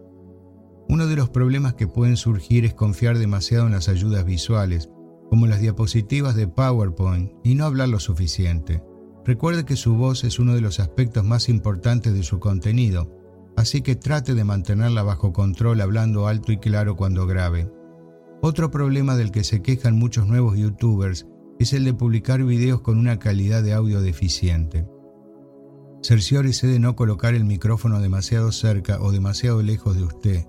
Uno 0.90 1.08
de 1.08 1.16
los 1.16 1.30
problemas 1.30 1.76
que 1.76 1.88
pueden 1.88 2.18
surgir 2.18 2.66
es 2.66 2.74
confiar 2.74 3.18
demasiado 3.18 3.68
en 3.68 3.72
las 3.72 3.88
ayudas 3.88 4.26
visuales, 4.26 4.90
como 5.30 5.48
las 5.48 5.62
diapositivas 5.62 6.36
de 6.36 6.48
PowerPoint, 6.48 7.32
y 7.44 7.56
no 7.56 7.66
hablar 7.66 7.90
lo 7.90 8.00
suficiente. 8.00 8.84
Recuerde 9.26 9.66
que 9.66 9.76
su 9.76 9.96
voz 9.96 10.24
es 10.24 10.40
uno 10.40 10.56
de 10.56 10.62
los 10.62 10.80
aspectos 10.80 11.24
más 11.24 11.50
importantes 11.50 12.14
de 12.14 12.24
su 12.24 12.40
contenido, 12.40 13.16
así 13.56 13.82
que 13.82 13.96
trate 13.96 14.34
de 14.34 14.44
mantenerla 14.44 15.04
bajo 15.04 15.34
control 15.34 15.82
hablando 15.82 16.28
alto 16.28 16.52
y 16.52 16.58
claro 16.58 16.96
cuando 16.96 17.28
grabe. 17.28 17.72
Otro 18.42 18.72
problema 18.72 19.16
del 19.16 19.32
que 19.32 19.44
se 19.44 19.62
quejan 19.62 19.98
muchos 19.98 20.26
nuevos 20.26 20.58
youtubers 20.58 21.28
es 21.60 21.74
el 21.74 21.84
de 21.84 21.94
publicar 21.94 22.44
videos 22.44 22.82
con 22.82 22.98
una 22.98 23.20
calidad 23.20 23.62
de 23.62 23.74
audio 23.74 24.02
deficiente. 24.02 24.88
Cerciórese 26.02 26.68
de 26.68 26.80
no 26.80 26.96
colocar 26.96 27.36
el 27.36 27.44
micrófono 27.44 28.00
demasiado 28.00 28.54
cerca 28.54 29.02
o 29.02 29.12
demasiado 29.12 29.62
lejos 29.62 29.98
de 29.98 30.04
usted. 30.04 30.46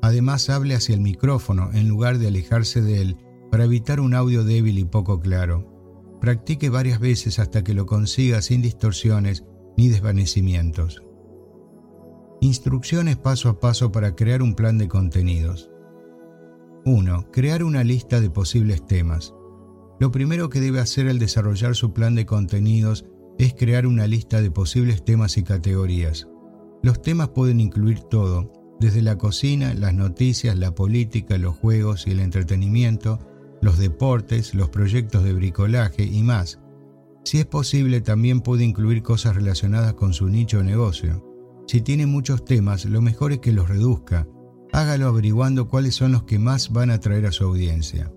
Además, 0.00 0.48
hable 0.48 0.74
hacia 0.74 0.94
el 0.94 1.02
micrófono 1.02 1.70
en 1.74 1.88
lugar 1.88 2.18
de 2.18 2.28
alejarse 2.28 2.80
de 2.80 3.02
él 3.02 3.16
para 3.56 3.64
evitar 3.64 4.00
un 4.00 4.12
audio 4.12 4.44
débil 4.44 4.78
y 4.78 4.84
poco 4.84 5.18
claro. 5.18 6.18
Practique 6.20 6.68
varias 6.68 7.00
veces 7.00 7.38
hasta 7.38 7.64
que 7.64 7.72
lo 7.72 7.86
consiga 7.86 8.42
sin 8.42 8.60
distorsiones 8.60 9.44
ni 9.78 9.88
desvanecimientos. 9.88 11.02
Instrucciones 12.42 13.16
paso 13.16 13.48
a 13.48 13.58
paso 13.58 13.92
para 13.92 14.14
crear 14.14 14.42
un 14.42 14.54
plan 14.54 14.76
de 14.76 14.88
contenidos. 14.88 15.70
1. 16.84 17.30
Crear 17.32 17.64
una 17.64 17.82
lista 17.82 18.20
de 18.20 18.28
posibles 18.28 18.84
temas. 18.84 19.32
Lo 20.00 20.10
primero 20.10 20.50
que 20.50 20.60
debe 20.60 20.80
hacer 20.80 21.08
al 21.08 21.18
desarrollar 21.18 21.74
su 21.74 21.94
plan 21.94 22.14
de 22.14 22.26
contenidos 22.26 23.06
es 23.38 23.54
crear 23.54 23.86
una 23.86 24.06
lista 24.06 24.42
de 24.42 24.50
posibles 24.50 25.02
temas 25.02 25.38
y 25.38 25.44
categorías. 25.44 26.28
Los 26.82 27.00
temas 27.00 27.30
pueden 27.30 27.60
incluir 27.60 28.00
todo, 28.00 28.52
desde 28.80 29.00
la 29.00 29.16
cocina, 29.16 29.72
las 29.72 29.94
noticias, 29.94 30.58
la 30.58 30.74
política, 30.74 31.38
los 31.38 31.56
juegos 31.56 32.06
y 32.06 32.10
el 32.10 32.20
entretenimiento, 32.20 33.18
los 33.60 33.78
deportes, 33.78 34.54
los 34.54 34.68
proyectos 34.70 35.24
de 35.24 35.32
bricolaje 35.32 36.04
y 36.04 36.22
más. 36.22 36.60
Si 37.24 37.38
es 37.38 37.46
posible, 37.46 38.00
también 38.00 38.40
puede 38.40 38.64
incluir 38.64 39.02
cosas 39.02 39.34
relacionadas 39.34 39.94
con 39.94 40.12
su 40.12 40.28
nicho 40.28 40.58
o 40.58 40.62
negocio. 40.62 41.24
Si 41.66 41.80
tiene 41.80 42.06
muchos 42.06 42.44
temas, 42.44 42.84
lo 42.84 43.02
mejor 43.02 43.32
es 43.32 43.40
que 43.40 43.52
los 43.52 43.68
reduzca. 43.68 44.28
Hágalo 44.72 45.08
averiguando 45.08 45.68
cuáles 45.68 45.96
son 45.96 46.12
los 46.12 46.22
que 46.22 46.38
más 46.38 46.70
van 46.70 46.90
a 46.90 46.94
atraer 46.94 47.26
a 47.26 47.32
su 47.32 47.44
audiencia. 47.44 48.12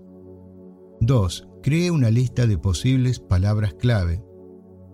2. 1.00 1.48
Cree 1.62 1.90
una 1.90 2.10
lista 2.10 2.46
de 2.46 2.58
posibles 2.58 3.18
palabras 3.18 3.74
clave. 3.74 4.22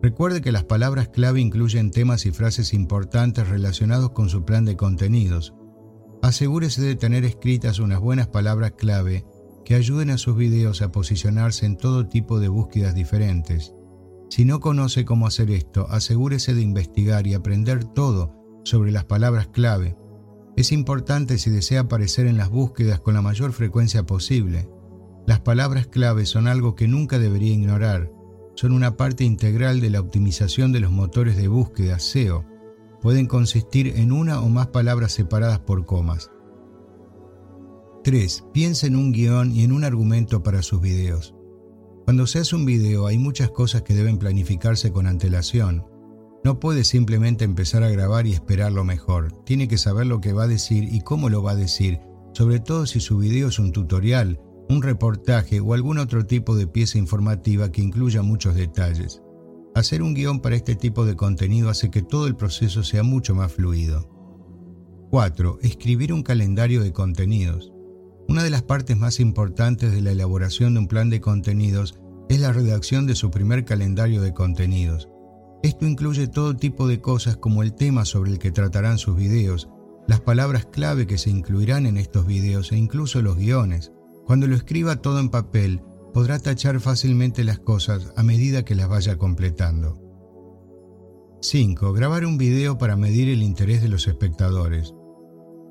Recuerde 0.00 0.40
que 0.40 0.52
las 0.52 0.64
palabras 0.64 1.08
clave 1.08 1.40
incluyen 1.40 1.90
temas 1.90 2.26
y 2.26 2.30
frases 2.30 2.72
importantes 2.72 3.48
relacionados 3.48 4.12
con 4.12 4.28
su 4.28 4.44
plan 4.44 4.64
de 4.64 4.76
contenidos. 4.76 5.54
Asegúrese 6.22 6.82
de 6.82 6.96
tener 6.96 7.24
escritas 7.24 7.78
unas 7.78 8.00
buenas 8.00 8.28
palabras 8.28 8.72
clave 8.78 9.26
que 9.66 9.74
ayuden 9.74 10.08
a 10.08 10.16
sus 10.16 10.34
videos 10.34 10.80
a 10.80 10.90
posicionarse 10.90 11.66
en 11.66 11.76
todo 11.76 12.08
tipo 12.08 12.40
de 12.40 12.48
búsquedas 12.48 12.94
diferentes. 12.94 13.74
Si 14.30 14.46
no 14.46 14.60
conoce 14.60 15.04
cómo 15.04 15.26
hacer 15.26 15.50
esto, 15.50 15.86
asegúrese 15.90 16.54
de 16.54 16.62
investigar 16.62 17.26
y 17.26 17.34
aprender 17.34 17.84
todo 17.84 18.32
sobre 18.64 18.92
las 18.92 19.04
palabras 19.04 19.48
clave. 19.48 19.98
Es 20.56 20.72
importante 20.72 21.36
si 21.36 21.50
desea 21.50 21.80
aparecer 21.80 22.26
en 22.26 22.38
las 22.38 22.48
búsquedas 22.48 23.00
con 23.00 23.12
la 23.12 23.20
mayor 23.20 23.52
frecuencia 23.52 24.06
posible. 24.06 24.70
Las 25.26 25.40
palabras 25.40 25.86
clave 25.86 26.24
son 26.24 26.48
algo 26.48 26.74
que 26.74 26.88
nunca 26.88 27.18
debería 27.18 27.52
ignorar 27.52 28.10
son 28.56 28.72
una 28.72 28.96
parte 28.96 29.22
integral 29.22 29.80
de 29.80 29.90
la 29.90 30.00
optimización 30.00 30.72
de 30.72 30.80
los 30.80 30.90
motores 30.90 31.36
de 31.36 31.46
búsqueda 31.46 31.98
SEO. 31.98 32.46
Pueden 33.02 33.26
consistir 33.26 33.88
en 33.98 34.12
una 34.12 34.40
o 34.40 34.48
más 34.48 34.68
palabras 34.68 35.12
separadas 35.12 35.60
por 35.60 35.84
comas. 35.84 36.30
3. 38.06 38.44
Piensa 38.52 38.86
en 38.86 38.94
un 38.94 39.10
guion 39.10 39.50
y 39.50 39.64
en 39.64 39.72
un 39.72 39.82
argumento 39.82 40.40
para 40.44 40.62
sus 40.62 40.80
videos. 40.80 41.34
Cuando 42.04 42.28
se 42.28 42.38
hace 42.38 42.54
un 42.54 42.64
video 42.64 43.08
hay 43.08 43.18
muchas 43.18 43.50
cosas 43.50 43.82
que 43.82 43.96
deben 43.96 44.18
planificarse 44.18 44.92
con 44.92 45.08
antelación. 45.08 45.84
No 46.44 46.60
puede 46.60 46.84
simplemente 46.84 47.44
empezar 47.44 47.82
a 47.82 47.90
grabar 47.90 48.28
y 48.28 48.32
esperar 48.32 48.70
lo 48.70 48.84
mejor. 48.84 49.32
Tiene 49.44 49.66
que 49.66 49.76
saber 49.76 50.06
lo 50.06 50.20
que 50.20 50.32
va 50.32 50.44
a 50.44 50.46
decir 50.46 50.84
y 50.84 51.00
cómo 51.00 51.30
lo 51.30 51.42
va 51.42 51.50
a 51.50 51.56
decir, 51.56 51.98
sobre 52.32 52.60
todo 52.60 52.86
si 52.86 53.00
su 53.00 53.18
video 53.18 53.48
es 53.48 53.58
un 53.58 53.72
tutorial 53.72 54.40
un 54.68 54.82
reportaje 54.82 55.58
o 55.58 55.74
algún 55.74 55.98
otro 55.98 56.26
tipo 56.26 56.54
de 56.54 56.68
pieza 56.68 56.98
informativa 56.98 57.72
que 57.72 57.82
incluya 57.82 58.22
muchos 58.22 58.54
detalles. 58.54 59.20
Hacer 59.74 60.00
un 60.02 60.14
guion 60.14 60.38
para 60.38 60.54
este 60.54 60.76
tipo 60.76 61.06
de 61.06 61.16
contenido 61.16 61.70
hace 61.70 61.90
que 61.90 62.02
todo 62.02 62.28
el 62.28 62.36
proceso 62.36 62.84
sea 62.84 63.02
mucho 63.02 63.34
más 63.34 63.52
fluido. 63.52 64.08
4. 65.10 65.58
Escribir 65.62 66.12
un 66.12 66.22
calendario 66.22 66.84
de 66.84 66.92
contenidos. 66.92 67.72
Una 68.28 68.42
de 68.42 68.50
las 68.50 68.62
partes 68.62 68.96
más 68.96 69.20
importantes 69.20 69.92
de 69.92 70.00
la 70.00 70.10
elaboración 70.10 70.74
de 70.74 70.80
un 70.80 70.88
plan 70.88 71.10
de 71.10 71.20
contenidos 71.20 71.98
es 72.28 72.40
la 72.40 72.52
redacción 72.52 73.06
de 73.06 73.14
su 73.14 73.30
primer 73.30 73.64
calendario 73.64 74.20
de 74.20 74.34
contenidos. 74.34 75.08
Esto 75.62 75.86
incluye 75.86 76.26
todo 76.26 76.56
tipo 76.56 76.88
de 76.88 77.00
cosas 77.00 77.36
como 77.36 77.62
el 77.62 77.74
tema 77.74 78.04
sobre 78.04 78.32
el 78.32 78.38
que 78.38 78.50
tratarán 78.50 78.98
sus 78.98 79.16
videos, 79.16 79.68
las 80.08 80.20
palabras 80.20 80.66
clave 80.66 81.06
que 81.06 81.18
se 81.18 81.30
incluirán 81.30 81.86
en 81.86 81.98
estos 81.98 82.26
videos 82.26 82.72
e 82.72 82.76
incluso 82.76 83.22
los 83.22 83.36
guiones. 83.36 83.92
Cuando 84.26 84.48
lo 84.48 84.56
escriba 84.56 84.96
todo 84.96 85.20
en 85.20 85.28
papel, 85.28 85.82
podrá 86.12 86.38
tachar 86.40 86.80
fácilmente 86.80 87.44
las 87.44 87.60
cosas 87.60 88.12
a 88.16 88.22
medida 88.24 88.64
que 88.64 88.74
las 88.74 88.88
vaya 88.88 89.16
completando. 89.18 90.02
5. 91.42 91.92
Grabar 91.92 92.26
un 92.26 92.38
video 92.38 92.76
para 92.76 92.96
medir 92.96 93.28
el 93.28 93.42
interés 93.42 93.82
de 93.82 93.88
los 93.88 94.08
espectadores. 94.08 94.95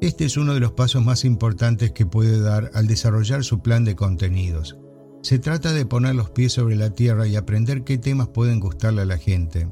Este 0.01 0.25
es 0.25 0.37
uno 0.37 0.53
de 0.53 0.59
los 0.59 0.73
pasos 0.73 1.03
más 1.03 1.25
importantes 1.25 1.91
que 1.91 2.05
puede 2.05 2.39
dar 2.39 2.69
al 2.73 2.87
desarrollar 2.87 3.43
su 3.43 3.61
plan 3.61 3.85
de 3.85 3.95
contenidos. 3.95 4.77
Se 5.21 5.39
trata 5.39 5.73
de 5.73 5.85
poner 5.85 6.15
los 6.15 6.29
pies 6.29 6.53
sobre 6.53 6.75
la 6.75 6.91
tierra 6.91 7.27
y 7.27 7.35
aprender 7.35 7.83
qué 7.83 7.97
temas 7.97 8.27
pueden 8.27 8.59
gustarle 8.59 9.01
a 9.01 9.05
la 9.05 9.17
gente. 9.17 9.67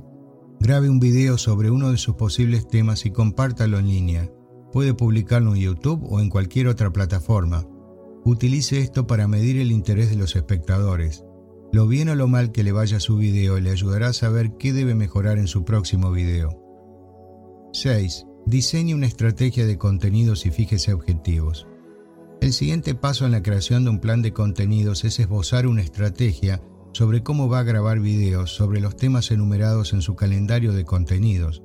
Grabe 0.59 0.89
un 0.89 0.99
video 0.99 1.37
sobre 1.37 1.69
uno 1.69 1.91
de 1.91 1.97
sus 1.97 2.15
posibles 2.15 2.67
temas 2.67 3.05
y 3.05 3.11
compártalo 3.11 3.77
en 3.79 3.87
línea. 3.87 4.31
Puede 4.71 4.93
publicarlo 4.93 5.53
en 5.53 5.61
YouTube 5.61 6.03
o 6.09 6.19
en 6.19 6.29
cualquier 6.29 6.67
otra 6.67 6.91
plataforma. 6.91 7.67
Utilice 8.23 8.79
esto 8.79 9.05
para 9.05 9.27
medir 9.27 9.59
el 9.59 9.71
interés 9.71 10.09
de 10.09 10.15
los 10.15 10.35
espectadores. 10.35 11.25
Lo 11.73 11.87
bien 11.87 12.07
o 12.09 12.15
lo 12.15 12.27
mal 12.27 12.51
que 12.51 12.63
le 12.63 12.71
vaya 12.71 12.99
su 12.99 13.17
video 13.17 13.59
le 13.59 13.71
ayudará 13.71 14.07
a 14.07 14.13
saber 14.13 14.53
qué 14.57 14.71
debe 14.71 14.95
mejorar 14.95 15.37
en 15.37 15.47
su 15.47 15.65
próximo 15.65 16.11
video. 16.11 16.59
6. 17.73 18.25
Diseñe 18.45 18.93
una 18.93 19.07
estrategia 19.07 19.65
de 19.65 19.77
contenidos 19.77 20.45
y 20.45 20.51
fíjese 20.51 20.93
objetivos. 20.93 21.67
El 22.41 22.51
siguiente 22.53 22.93
paso 22.93 23.25
en 23.25 23.31
la 23.31 23.41
creación 23.41 23.83
de 23.83 23.89
un 23.89 23.99
plan 23.99 24.21
de 24.21 24.33
contenidos 24.33 25.05
es 25.05 25.19
esbozar 25.19 25.65
una 25.65 25.81
estrategia 25.81 26.61
sobre 26.91 27.23
cómo 27.23 27.47
va 27.47 27.59
a 27.59 27.63
grabar 27.63 27.99
videos 27.99 28.53
sobre 28.53 28.81
los 28.81 28.95
temas 28.95 29.31
enumerados 29.31 29.93
en 29.93 30.01
su 30.01 30.15
calendario 30.15 30.73
de 30.73 30.83
contenidos. 30.83 31.63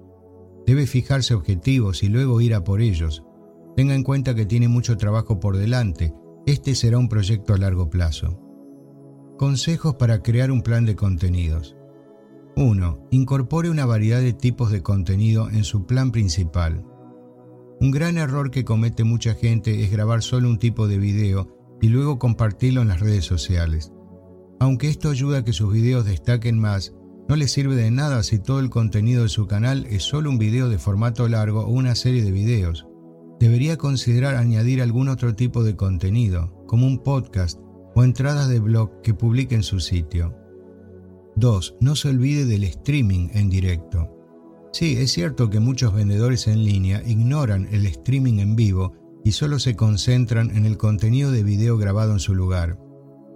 Debe 0.66 0.86
fijarse 0.86 1.34
objetivos 1.34 2.02
y 2.02 2.08
luego 2.08 2.40
ir 2.40 2.54
a 2.54 2.62
por 2.62 2.80
ellos. 2.80 3.24
Tenga 3.76 3.94
en 3.94 4.04
cuenta 4.04 4.34
que 4.34 4.46
tiene 4.46 4.68
mucho 4.68 4.96
trabajo 4.96 5.40
por 5.40 5.56
delante 5.56 6.14
este 6.48 6.74
será 6.74 6.96
un 6.96 7.10
proyecto 7.10 7.52
a 7.52 7.58
largo 7.58 7.90
plazo. 7.90 8.40
Consejos 9.36 9.96
para 9.96 10.22
crear 10.22 10.50
un 10.50 10.62
plan 10.62 10.86
de 10.86 10.96
contenidos. 10.96 11.76
1. 12.60 13.06
Incorpore 13.12 13.70
una 13.70 13.86
variedad 13.86 14.20
de 14.20 14.32
tipos 14.32 14.72
de 14.72 14.82
contenido 14.82 15.48
en 15.48 15.62
su 15.62 15.86
plan 15.86 16.10
principal. 16.10 16.84
Un 17.80 17.92
gran 17.92 18.18
error 18.18 18.50
que 18.50 18.64
comete 18.64 19.04
mucha 19.04 19.34
gente 19.34 19.84
es 19.84 19.92
grabar 19.92 20.24
solo 20.24 20.48
un 20.48 20.58
tipo 20.58 20.88
de 20.88 20.98
video 20.98 21.56
y 21.80 21.86
luego 21.86 22.18
compartirlo 22.18 22.82
en 22.82 22.88
las 22.88 22.98
redes 22.98 23.24
sociales. 23.24 23.92
Aunque 24.58 24.88
esto 24.88 25.08
ayuda 25.08 25.38
a 25.38 25.44
que 25.44 25.52
sus 25.52 25.72
videos 25.72 26.04
destaquen 26.04 26.58
más, 26.58 26.96
no 27.28 27.36
le 27.36 27.46
sirve 27.46 27.76
de 27.76 27.92
nada 27.92 28.24
si 28.24 28.40
todo 28.40 28.58
el 28.58 28.70
contenido 28.70 29.22
de 29.22 29.28
su 29.28 29.46
canal 29.46 29.86
es 29.88 30.02
solo 30.02 30.28
un 30.28 30.38
video 30.38 30.68
de 30.68 30.78
formato 30.78 31.28
largo 31.28 31.60
o 31.60 31.70
una 31.70 31.94
serie 31.94 32.24
de 32.24 32.32
videos. 32.32 32.88
debería 33.38 33.76
considerar 33.76 34.34
añadir 34.34 34.82
algún 34.82 35.08
otro 35.08 35.32
tipo 35.36 35.62
de 35.62 35.76
contenido, 35.76 36.64
como 36.66 36.88
un 36.88 37.04
podcast 37.04 37.60
o 37.94 38.02
entradas 38.02 38.48
de 38.48 38.58
blog 38.58 39.00
que 39.00 39.14
publique 39.14 39.54
en 39.54 39.62
su 39.62 39.78
sitio. 39.78 40.47
2. 41.38 41.76
No 41.80 41.94
se 41.94 42.08
olvide 42.08 42.44
del 42.44 42.64
streaming 42.64 43.28
en 43.32 43.48
directo. 43.48 44.14
Sí, 44.72 44.96
es 44.96 45.12
cierto 45.12 45.48
que 45.50 45.60
muchos 45.60 45.94
vendedores 45.94 46.46
en 46.48 46.64
línea 46.64 47.02
ignoran 47.06 47.68
el 47.70 47.86
streaming 47.86 48.40
en 48.40 48.56
vivo 48.56 48.92
y 49.24 49.32
solo 49.32 49.58
se 49.58 49.76
concentran 49.76 50.54
en 50.56 50.66
el 50.66 50.76
contenido 50.76 51.30
de 51.30 51.42
video 51.42 51.78
grabado 51.78 52.12
en 52.12 52.18
su 52.18 52.34
lugar. 52.34 52.78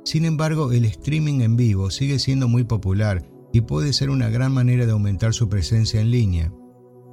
Sin 0.05 0.25
embargo, 0.25 0.73
el 0.73 0.85
streaming 0.85 1.41
en 1.41 1.57
vivo 1.57 1.91
sigue 1.91 2.19
siendo 2.19 2.49
muy 2.49 2.65
popular 2.65 3.29
y 3.53 3.61
puede 3.63 3.93
ser 3.93 4.11
una 4.11 4.29
gran 4.31 4.53
manera 4.53 4.85
de 4.85 4.93
aumentar 4.93 5.33
su 5.33 5.49
presencia 5.49 6.01
en 6.01 6.11
línea. 6.11 6.53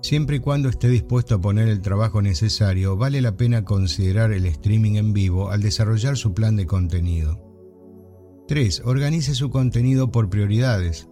Siempre 0.01 0.37
y 0.37 0.39
cuando 0.39 0.69
esté 0.69 0.87
dispuesto 0.87 1.35
a 1.35 1.41
poner 1.41 1.67
el 1.67 1.81
trabajo 1.81 2.21
necesario, 2.21 2.95
vale 2.95 3.21
la 3.21 3.35
pena 3.35 3.65
considerar 3.65 4.31
el 4.31 4.45
streaming 4.45 4.95
en 4.95 5.13
vivo 5.13 5.51
al 5.51 5.61
desarrollar 5.61 6.17
su 6.17 6.33
plan 6.33 6.55
de 6.55 6.65
contenido. 6.65 7.48
3. 8.49 8.81
Organice 8.83 9.35
su 9.35 9.51
contenido 9.51 10.11
por 10.11 10.31
prioridades. 10.31 11.07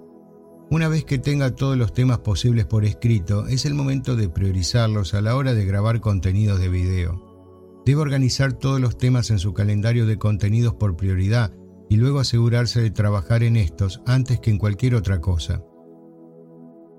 Una 0.72 0.88
vez 0.88 1.06
que 1.06 1.20
tenga 1.20 1.54
todos 1.54 1.78
los 1.78 1.94
temas 1.94 2.18
posibles 2.18 2.66
por 2.66 2.84
escrito, 2.84 3.46
es 3.46 3.68
el 3.68 3.76
momento 3.76 4.16
de 4.16 4.28
priorizarlos 4.28 5.14
a 5.14 5.22
la 5.22 5.36
hora 5.36 5.54
de 5.54 5.64
grabar 5.64 6.02
contenidos 6.02 6.60
de 6.60 6.68
video. 6.68 7.84
Debe 7.86 8.02
organizar 8.02 8.54
todos 8.54 8.82
los 8.82 8.98
temas 8.98 9.30
en 9.30 9.38
su 9.38 9.54
calendario 9.54 10.08
de 10.08 10.18
contenidos 10.18 10.74
por 10.74 10.98
prioridad 10.98 11.54
y 11.92 11.98
luego 11.98 12.20
asegurarse 12.20 12.82
de 12.82 12.90
trabajar 12.90 13.44
en 13.44 13.56
estos 13.56 14.02
antes 14.08 14.40
que 14.40 14.50
en 14.50 14.58
cualquier 14.58 14.96
otra 14.96 15.22
cosa. 15.22 15.64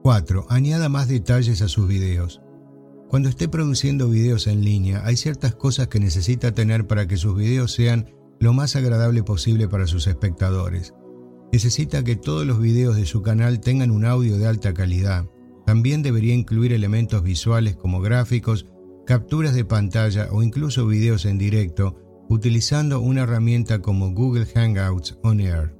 4. 0.05 0.47
Añada 0.51 0.89
más 0.89 1.09
detalles 1.09 1.63
a 1.63 1.69
sus 1.69 1.89
videos. 1.89 2.41
Cuando 3.09 3.29
esté 3.29 3.49
produciendo 3.49 4.09
videos 4.09 4.47
en 4.47 4.65
línea, 4.65 5.03
hay 5.05 5.17
ciertas 5.17 5.57
cosas 5.57 5.89
que 5.89 5.99
necesita 5.99 6.53
tener 6.53 6.87
para 6.87 7.09
que 7.09 7.17
sus 7.17 7.37
videos 7.37 7.73
sean 7.73 8.07
lo 8.41 8.53
más 8.53 8.77
agradable 8.77 9.23
posible 9.23 9.69
para 9.69 9.87
sus 9.87 10.07
espectadores. 10.07 10.95
Necesita 11.53 12.05
que 12.05 12.17
todos 12.17 12.47
los 12.47 12.61
videos 12.61 12.97
de 12.97 13.07
su 13.07 13.23
canal 13.23 13.61
tengan 13.61 13.91
un 13.91 14.05
audio 14.05 14.39
de 14.39 14.47
alta 14.47 14.75
calidad. 14.75 15.27
También 15.65 16.03
debería 16.03 16.35
incluir 16.35 16.73
elementos 16.73 17.23
visuales 17.23 17.77
como 17.77 18.01
gráficos, 18.01 18.67
capturas 19.07 19.55
de 19.55 19.65
pantalla 19.65 20.29
o 20.31 20.43
incluso 20.43 20.87
videos 20.87 21.25
en 21.25 21.39
directo 21.39 21.97
utilizando 22.29 23.01
una 23.01 23.23
herramienta 23.23 23.81
como 23.81 24.13
Google 24.13 24.47
Hangouts 24.47 25.19
On 25.23 25.41
Air. 25.41 25.75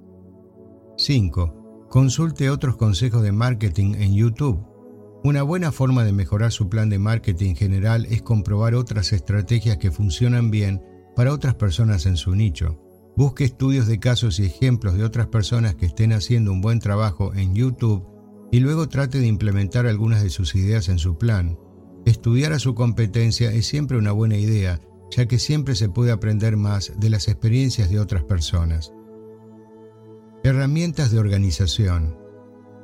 5. 0.97 1.87
Consulte 1.91 2.51
otros 2.51 2.77
consejos 2.77 3.23
de 3.23 3.33
marketing 3.33 3.95
en 3.97 4.15
YouTube. 4.15 4.65
Una 5.25 5.43
buena 5.43 5.73
forma 5.73 6.05
de 6.05 6.13
mejorar 6.13 6.53
su 6.53 6.69
plan 6.69 6.89
de 6.89 6.99
marketing 6.99 7.55
general 7.55 8.07
es 8.07 8.23
comprobar 8.23 8.75
otras 8.75 9.13
estrategias 9.13 9.77
que 9.77 9.91
funcionan 9.91 10.51
bien 10.51 10.83
para 11.19 11.33
otras 11.33 11.57
personas 11.57 12.07
en 12.07 12.17
su 12.17 12.37
nicho. 12.37 12.81
Busque 13.17 13.43
estudios 13.43 13.89
de 13.89 13.99
casos 13.99 14.39
y 14.39 14.45
ejemplos 14.45 14.97
de 14.97 15.03
otras 15.03 15.27
personas 15.27 15.75
que 15.75 15.87
estén 15.87 16.13
haciendo 16.13 16.53
un 16.53 16.61
buen 16.61 16.79
trabajo 16.79 17.35
en 17.35 17.57
YouTube 17.57 18.07
y 18.53 18.61
luego 18.61 18.89
trate 18.89 19.19
de 19.19 19.27
implementar 19.27 19.89
algunas 19.89 20.23
de 20.23 20.31
sus 20.31 20.55
ideas 20.55 20.89
en 20.89 21.01
su 21.01 21.19
plan. 21.19 21.59
Estudiar 22.07 22.53
a 22.53 22.61
su 22.61 22.77
competencia 22.77 23.51
es 23.51 23.67
siempre 23.67 23.99
una 23.99 24.13
buena 24.13 24.37
idea, 24.37 24.81
ya 25.11 25.27
que 25.27 25.41
siempre 25.41 25.75
se 25.75 25.89
puede 25.89 26.13
aprender 26.13 26.57
más 26.57 26.93
de 27.01 27.11
las 27.11 27.27
experiencias 27.27 27.91
de 27.91 27.99
otras 27.99 28.23
personas. 28.23 28.93
Herramientas 30.45 31.11
de 31.11 31.19
organización. 31.19 32.17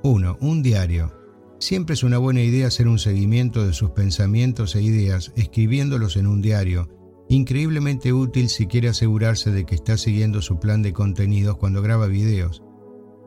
1. 0.03 0.39
Un 0.41 0.61
diario. 0.65 1.13
Siempre 1.61 1.95
es 1.95 2.03
una 2.03 2.19
buena 2.19 2.43
idea 2.43 2.67
hacer 2.67 2.89
un 2.89 2.99
seguimiento 2.99 3.65
de 3.65 3.73
sus 3.73 3.91
pensamientos 3.91 4.75
e 4.75 4.83
ideas 4.83 5.31
escribiéndolos 5.37 6.17
en 6.17 6.27
un 6.27 6.43
diario 6.43 6.89
increíblemente 7.35 8.13
útil 8.13 8.49
si 8.49 8.67
quiere 8.67 8.89
asegurarse 8.89 9.51
de 9.51 9.65
que 9.65 9.75
está 9.75 9.97
siguiendo 9.97 10.41
su 10.43 10.59
plan 10.59 10.83
de 10.83 10.93
contenidos 10.93 11.57
cuando 11.57 11.83
graba 11.83 12.07
videos. 12.07 12.63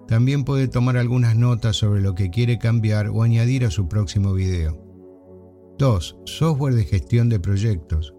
También 0.08 0.46
puede 0.46 0.68
tomar 0.68 0.98
algunas 0.98 1.36
notas 1.36 1.76
sobre 1.76 2.02
lo 2.02 2.16
que 2.16 2.30
quiere 2.30 2.58
cambiar 2.58 3.10
o 3.10 3.24
añadir 3.24 3.66
a 3.66 3.72
su 3.72 3.88
próximo 3.88 4.34
video. 4.34 4.82
2. 5.78 6.20
Software 6.26 6.74
de 6.74 6.86
gestión 6.86 7.30
de 7.30 7.40
proyectos. 7.40 8.14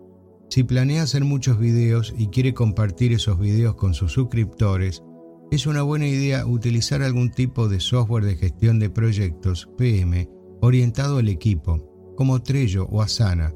Si 0.50 0.62
planea 0.64 1.02
hacer 1.02 1.24
muchos 1.24 1.58
videos 1.58 2.14
y 2.16 2.28
quiere 2.28 2.54
compartir 2.54 3.12
esos 3.12 3.38
videos 3.38 3.74
con 3.74 3.94
sus 3.94 4.12
suscriptores, 4.12 5.02
es 5.50 5.66
una 5.66 5.82
buena 5.82 6.06
idea 6.06 6.46
utilizar 6.46 7.02
algún 7.02 7.30
tipo 7.30 7.68
de 7.68 7.80
software 7.80 8.24
de 8.24 8.36
gestión 8.36 8.78
de 8.78 8.90
proyectos, 8.90 9.68
PM, 9.78 10.28
orientado 10.60 11.18
al 11.18 11.28
equipo, 11.28 12.14
como 12.16 12.42
Trello 12.42 12.84
o 12.90 13.00
Asana, 13.00 13.54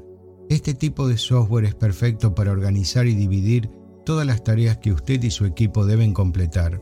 este 0.49 0.73
tipo 0.73 1.07
de 1.07 1.17
software 1.17 1.65
es 1.65 1.75
perfecto 1.75 2.35
para 2.35 2.51
organizar 2.51 3.07
y 3.07 3.15
dividir 3.15 3.69
todas 4.05 4.27
las 4.27 4.43
tareas 4.43 4.77
que 4.77 4.91
usted 4.91 5.21
y 5.23 5.31
su 5.31 5.45
equipo 5.45 5.85
deben 5.85 6.13
completar. 6.13 6.81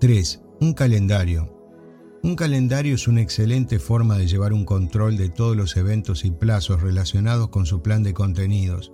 3. 0.00 0.42
Un 0.60 0.74
calendario. 0.74 1.56
Un 2.22 2.36
calendario 2.36 2.94
es 2.94 3.08
una 3.08 3.22
excelente 3.22 3.78
forma 3.78 4.18
de 4.18 4.26
llevar 4.26 4.52
un 4.52 4.66
control 4.66 5.16
de 5.16 5.30
todos 5.30 5.56
los 5.56 5.76
eventos 5.76 6.24
y 6.24 6.30
plazos 6.30 6.82
relacionados 6.82 7.48
con 7.48 7.64
su 7.64 7.80
plan 7.80 8.02
de 8.02 8.12
contenidos. 8.12 8.92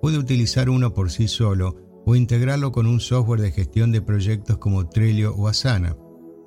Puede 0.00 0.18
utilizar 0.18 0.70
uno 0.70 0.94
por 0.94 1.10
sí 1.10 1.28
solo 1.28 1.76
o 2.06 2.16
integrarlo 2.16 2.72
con 2.72 2.86
un 2.86 3.00
software 3.00 3.40
de 3.40 3.52
gestión 3.52 3.92
de 3.92 4.02
proyectos 4.02 4.58
como 4.58 4.88
Trello 4.88 5.34
o 5.34 5.48
Asana. 5.48 5.96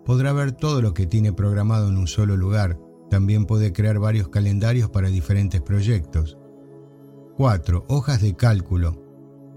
Podrá 0.03 0.33
ver 0.33 0.51
todo 0.51 0.81
lo 0.81 0.93
que 0.93 1.05
tiene 1.05 1.31
programado 1.31 1.89
en 1.89 1.97
un 1.97 2.07
solo 2.07 2.35
lugar, 2.35 2.79
también 3.15 3.45
puede 3.45 3.71
crear 3.71 3.97
varios 3.97 4.27
calendarios 4.27 4.89
para 4.89 5.07
diferentes 5.07 5.61
proyectos. 5.61 6.37
4. 7.37 7.85
Hojas 7.87 8.21
de 8.21 8.35
cálculo. 8.35 9.01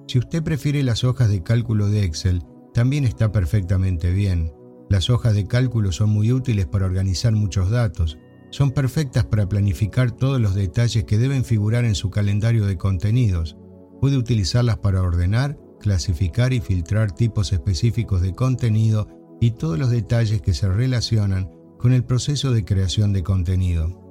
Si 0.06 0.20
usted 0.20 0.44
prefiere 0.44 0.84
las 0.84 1.02
hojas 1.02 1.28
de 1.28 1.42
cálculo 1.42 1.88
de 1.88 2.04
Excel, 2.04 2.44
también 2.72 3.02
está 3.02 3.32
perfectamente 3.32 4.12
bien. 4.12 4.52
Las 4.88 5.10
hojas 5.10 5.34
de 5.34 5.48
cálculo 5.48 5.90
son 5.90 6.10
muy 6.10 6.30
útiles 6.30 6.66
para 6.66 6.86
organizar 6.86 7.32
muchos 7.32 7.68
datos. 7.68 8.16
Son 8.50 8.70
perfectas 8.70 9.24
para 9.24 9.48
planificar 9.48 10.12
todos 10.12 10.40
los 10.40 10.54
detalles 10.54 11.02
que 11.02 11.18
deben 11.18 11.44
figurar 11.44 11.84
en 11.84 11.96
su 11.96 12.10
calendario 12.10 12.64
de 12.64 12.76
contenidos. 12.76 13.56
Puede 14.00 14.18
utilizarlas 14.18 14.78
para 14.78 15.02
ordenar, 15.02 15.58
clasificar 15.80 16.52
y 16.52 16.60
filtrar 16.60 17.10
tipos 17.10 17.52
específicos 17.52 18.20
de 18.20 18.36
contenido 18.36 19.08
y 19.40 19.50
todos 19.50 19.80
los 19.80 19.90
detalles 19.90 20.42
que 20.42 20.54
se 20.54 20.68
relacionan 20.68 21.50
con 21.78 21.92
el 21.92 22.04
proceso 22.04 22.50
de 22.52 22.64
creación 22.64 23.12
de 23.12 23.22
contenido. 23.22 24.04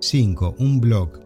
5. 0.00 0.56
Un 0.58 0.80
blog. 0.80 1.20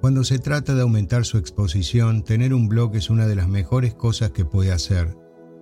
Cuando 0.00 0.24
se 0.24 0.38
trata 0.38 0.74
de 0.74 0.82
aumentar 0.82 1.24
su 1.24 1.38
exposición, 1.38 2.24
tener 2.24 2.54
un 2.54 2.68
blog 2.68 2.96
es 2.96 3.10
una 3.10 3.26
de 3.26 3.36
las 3.36 3.48
mejores 3.48 3.94
cosas 3.94 4.30
que 4.30 4.44
puede 4.44 4.72
hacer. 4.72 5.16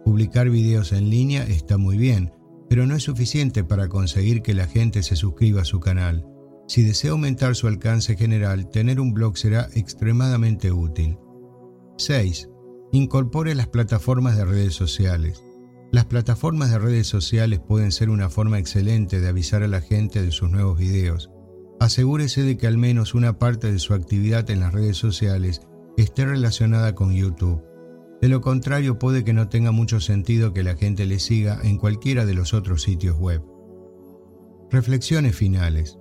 Publicar 0.05 0.49
videos 0.49 0.93
en 0.93 1.11
línea 1.11 1.45
está 1.45 1.77
muy 1.77 1.97
bien, 1.97 2.33
pero 2.69 2.87
no 2.87 2.95
es 2.95 3.03
suficiente 3.03 3.65
para 3.65 3.89
conseguir 3.89 4.43
que 4.43 4.55
la 4.55 4.67
gente 4.67 5.03
se 5.03 5.17
suscriba 5.17 5.63
a 5.63 5.67
su 5.67 5.81
canal. 5.81 6.27
Si 6.67 6.83
desea 6.83 7.11
aumentar 7.11 7.57
su 7.57 7.67
alcance 7.67 8.17
general, 8.17 8.71
tener 8.71 9.01
un 9.01 9.13
blog 9.13 9.37
será 9.37 9.69
extremadamente 9.75 10.73
útil. 10.73 11.19
6. 11.99 12.49
Incorpore 12.93 13.55
las 13.55 13.69
plataformas 13.69 14.37
de 14.37 14.45
redes 14.45 14.75
sociales. 14.75 15.44
Las 15.95 16.07
plataformas 16.07 16.73
de 16.73 16.81
redes 16.81 17.07
sociales 17.07 17.61
pueden 17.61 17.93
ser 17.93 18.11
una 18.11 18.29
forma 18.29 18.59
excelente 18.59 19.21
de 19.21 19.29
avisar 19.29 19.63
a 19.63 19.69
la 19.69 19.81
gente 19.81 20.21
de 20.21 20.33
sus 20.33 20.51
nuevos 20.51 20.77
videos. 20.77 21.31
Asegúrese 21.79 22.43
de 22.43 22.57
que 22.57 22.67
al 22.67 22.79
menos 22.79 23.15
una 23.15 23.39
parte 23.39 23.71
de 23.71 23.79
su 23.79 23.95
actividad 23.95 24.51
en 24.51 24.59
las 24.59 24.73
redes 24.73 24.97
sociales 24.97 25.61
esté 25.97 26.25
relacionada 26.25 26.97
con 26.97 27.15
YouTube. 27.15 27.63
De 28.21 28.29
lo 28.29 28.41
contrario, 28.41 28.99
puede 28.99 29.23
que 29.23 29.35
no 29.35 29.49
tenga 29.49 29.71
mucho 29.71 30.01
sentido 30.01 30.53
que 30.53 30.65
la 30.65 30.75
gente 30.75 31.07
le 31.07 31.21
siga 31.21 31.61
en 31.63 31.79
cualquiera 31.79 32.27
de 32.27 32.35
los 32.35 32.55
otros 32.55 32.83
sitios 32.83 33.17
web. 33.17 33.45
Reflexiones 34.73 35.37
finales. 35.37 35.97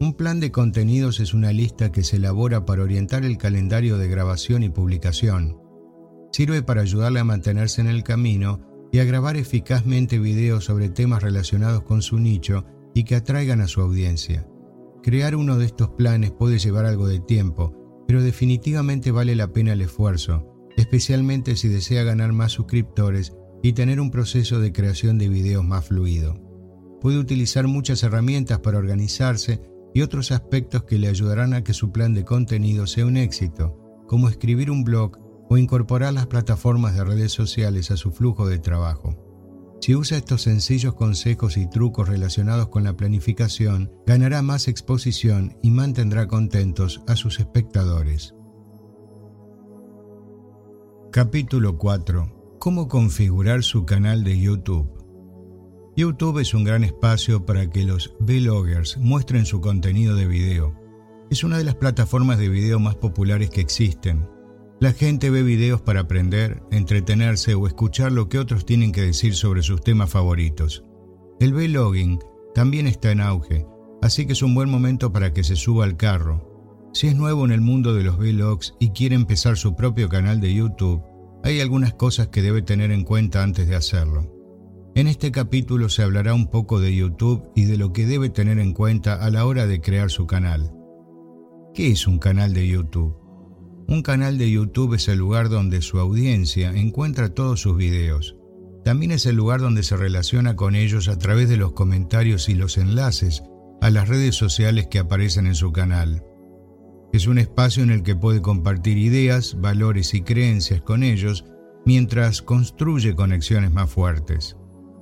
Un 0.00 0.14
plan 0.14 0.40
de 0.40 0.52
contenidos 0.52 1.20
es 1.20 1.34
una 1.34 1.52
lista 1.52 1.92
que 1.92 2.02
se 2.02 2.16
elabora 2.16 2.64
para 2.64 2.82
orientar 2.82 3.26
el 3.26 3.36
calendario 3.36 3.98
de 3.98 4.08
grabación 4.08 4.62
y 4.62 4.70
publicación. 4.70 5.60
Sirve 6.32 6.62
para 6.62 6.80
ayudarle 6.80 7.20
a 7.20 7.24
mantenerse 7.24 7.82
en 7.82 7.88
el 7.88 8.04
camino 8.04 8.72
y 8.94 9.00
a 9.00 9.04
grabar 9.04 9.36
eficazmente 9.36 10.20
videos 10.20 10.66
sobre 10.66 10.88
temas 10.88 11.20
relacionados 11.20 11.82
con 11.82 12.00
su 12.00 12.20
nicho 12.20 12.64
y 12.94 13.02
que 13.02 13.16
atraigan 13.16 13.60
a 13.60 13.66
su 13.66 13.80
audiencia. 13.80 14.46
Crear 15.02 15.34
uno 15.34 15.58
de 15.58 15.64
estos 15.64 15.88
planes 15.88 16.30
puede 16.30 16.60
llevar 16.60 16.84
algo 16.84 17.08
de 17.08 17.18
tiempo, 17.18 18.04
pero 18.06 18.22
definitivamente 18.22 19.10
vale 19.10 19.34
la 19.34 19.52
pena 19.52 19.72
el 19.72 19.80
esfuerzo, 19.80 20.46
especialmente 20.76 21.56
si 21.56 21.66
desea 21.66 22.04
ganar 22.04 22.32
más 22.32 22.52
suscriptores 22.52 23.32
y 23.64 23.72
tener 23.72 23.98
un 23.98 24.12
proceso 24.12 24.60
de 24.60 24.72
creación 24.72 25.18
de 25.18 25.28
videos 25.28 25.64
más 25.64 25.86
fluido. 25.86 26.40
Puede 27.00 27.18
utilizar 27.18 27.66
muchas 27.66 28.04
herramientas 28.04 28.60
para 28.60 28.78
organizarse 28.78 29.60
y 29.92 30.02
otros 30.02 30.30
aspectos 30.30 30.84
que 30.84 31.00
le 31.00 31.08
ayudarán 31.08 31.52
a 31.54 31.64
que 31.64 31.74
su 31.74 31.90
plan 31.90 32.14
de 32.14 32.24
contenido 32.24 32.86
sea 32.86 33.06
un 33.06 33.16
éxito, 33.16 33.76
como 34.06 34.28
escribir 34.28 34.70
un 34.70 34.84
blog 34.84 35.18
o 35.54 35.56
incorporar 35.56 36.12
las 36.12 36.26
plataformas 36.26 36.96
de 36.96 37.04
redes 37.04 37.30
sociales 37.30 37.92
a 37.92 37.96
su 37.96 38.10
flujo 38.10 38.48
de 38.48 38.58
trabajo. 38.58 39.16
Si 39.80 39.94
usa 39.94 40.18
estos 40.18 40.42
sencillos 40.42 40.94
consejos 40.94 41.56
y 41.56 41.70
trucos 41.70 42.08
relacionados 42.08 42.70
con 42.70 42.82
la 42.82 42.96
planificación, 42.96 43.92
ganará 44.04 44.42
más 44.42 44.66
exposición 44.66 45.56
y 45.62 45.70
mantendrá 45.70 46.26
contentos 46.26 47.02
a 47.06 47.14
sus 47.14 47.38
espectadores. 47.38 48.34
Capítulo 51.12 51.78
4. 51.78 52.56
Cómo 52.58 52.88
configurar 52.88 53.62
su 53.62 53.86
canal 53.86 54.24
de 54.24 54.40
YouTube. 54.40 54.90
YouTube 55.96 56.40
es 56.40 56.52
un 56.52 56.64
gran 56.64 56.82
espacio 56.82 57.46
para 57.46 57.70
que 57.70 57.84
los 57.84 58.16
vloggers 58.18 58.96
muestren 58.96 59.46
su 59.46 59.60
contenido 59.60 60.16
de 60.16 60.26
video. 60.26 60.74
Es 61.30 61.44
una 61.44 61.58
de 61.58 61.64
las 61.64 61.76
plataformas 61.76 62.38
de 62.38 62.48
video 62.48 62.80
más 62.80 62.96
populares 62.96 63.50
que 63.50 63.60
existen. 63.60 64.33
La 64.84 64.92
gente 64.92 65.30
ve 65.30 65.42
videos 65.42 65.80
para 65.80 66.00
aprender, 66.00 66.62
entretenerse 66.70 67.54
o 67.54 67.66
escuchar 67.66 68.12
lo 68.12 68.28
que 68.28 68.38
otros 68.38 68.66
tienen 68.66 68.92
que 68.92 69.00
decir 69.00 69.34
sobre 69.34 69.62
sus 69.62 69.80
temas 69.80 70.10
favoritos. 70.10 70.84
El 71.40 71.54
vlogging 71.54 72.18
también 72.54 72.86
está 72.86 73.10
en 73.10 73.22
auge, 73.22 73.64
así 74.02 74.26
que 74.26 74.34
es 74.34 74.42
un 74.42 74.54
buen 74.54 74.68
momento 74.68 75.10
para 75.10 75.32
que 75.32 75.42
se 75.42 75.56
suba 75.56 75.84
al 75.86 75.96
carro. 75.96 76.90
Si 76.92 77.06
es 77.06 77.16
nuevo 77.16 77.46
en 77.46 77.52
el 77.52 77.62
mundo 77.62 77.94
de 77.94 78.04
los 78.04 78.18
vlogs 78.18 78.74
y 78.78 78.90
quiere 78.90 79.14
empezar 79.14 79.56
su 79.56 79.74
propio 79.74 80.10
canal 80.10 80.42
de 80.42 80.52
YouTube, 80.52 81.02
hay 81.42 81.62
algunas 81.62 81.94
cosas 81.94 82.28
que 82.28 82.42
debe 82.42 82.60
tener 82.60 82.90
en 82.90 83.04
cuenta 83.04 83.42
antes 83.42 83.66
de 83.66 83.76
hacerlo. 83.76 84.30
En 84.94 85.06
este 85.06 85.32
capítulo 85.32 85.88
se 85.88 86.02
hablará 86.02 86.34
un 86.34 86.50
poco 86.50 86.78
de 86.78 86.94
YouTube 86.94 87.50
y 87.56 87.64
de 87.64 87.78
lo 87.78 87.94
que 87.94 88.04
debe 88.04 88.28
tener 88.28 88.58
en 88.58 88.74
cuenta 88.74 89.14
a 89.14 89.30
la 89.30 89.46
hora 89.46 89.66
de 89.66 89.80
crear 89.80 90.10
su 90.10 90.26
canal. 90.26 90.74
¿Qué 91.72 91.90
es 91.90 92.06
un 92.06 92.18
canal 92.18 92.52
de 92.52 92.68
YouTube? 92.68 93.23
Un 93.86 94.02
canal 94.02 94.38
de 94.38 94.50
YouTube 94.50 94.94
es 94.94 95.08
el 95.08 95.18
lugar 95.18 95.50
donde 95.50 95.82
su 95.82 95.98
audiencia 95.98 96.70
encuentra 96.74 97.34
todos 97.34 97.60
sus 97.60 97.76
videos. 97.76 98.36
También 98.82 99.12
es 99.12 99.26
el 99.26 99.36
lugar 99.36 99.60
donde 99.60 99.82
se 99.82 99.96
relaciona 99.96 100.56
con 100.56 100.74
ellos 100.74 101.08
a 101.08 101.18
través 101.18 101.48
de 101.50 101.58
los 101.58 101.72
comentarios 101.72 102.48
y 102.48 102.54
los 102.54 102.78
enlaces 102.78 103.42
a 103.82 103.90
las 103.90 104.08
redes 104.08 104.36
sociales 104.36 104.86
que 104.86 104.98
aparecen 104.98 105.46
en 105.46 105.54
su 105.54 105.70
canal. 105.70 106.24
Es 107.12 107.26
un 107.26 107.38
espacio 107.38 107.82
en 107.82 107.90
el 107.90 108.02
que 108.02 108.16
puede 108.16 108.40
compartir 108.40 108.96
ideas, 108.96 109.60
valores 109.60 110.14
y 110.14 110.22
creencias 110.22 110.80
con 110.80 111.02
ellos 111.02 111.44
mientras 111.84 112.40
construye 112.40 113.14
conexiones 113.14 113.70
más 113.70 113.90
fuertes. 113.90 114.56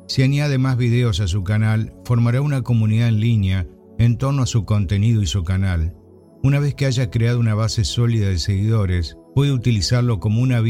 Si 0.08 0.22
añade 0.22 0.58
más 0.58 0.76
videos 0.76 1.20
a 1.20 1.28
su 1.28 1.44
canal, 1.44 1.94
formará 2.04 2.40
una 2.40 2.62
comunidad 2.62 3.08
en 3.08 3.20
línea 3.20 3.66
en 3.98 4.18
torno 4.18 4.42
a 4.42 4.46
su 4.46 4.64
contenido 4.64 5.22
y 5.22 5.26
su 5.26 5.44
canal. 5.44 5.94
Una 6.44 6.58
vez 6.58 6.74
que 6.74 6.86
haya 6.86 7.08
creado 7.08 7.38
una 7.38 7.54
base 7.54 7.84
sólida 7.84 8.28
de 8.28 8.38
seguidores, 8.38 9.16
puede 9.34 9.52
utilizarlo 9.52 10.18
como 10.18 10.42
una 10.42 10.60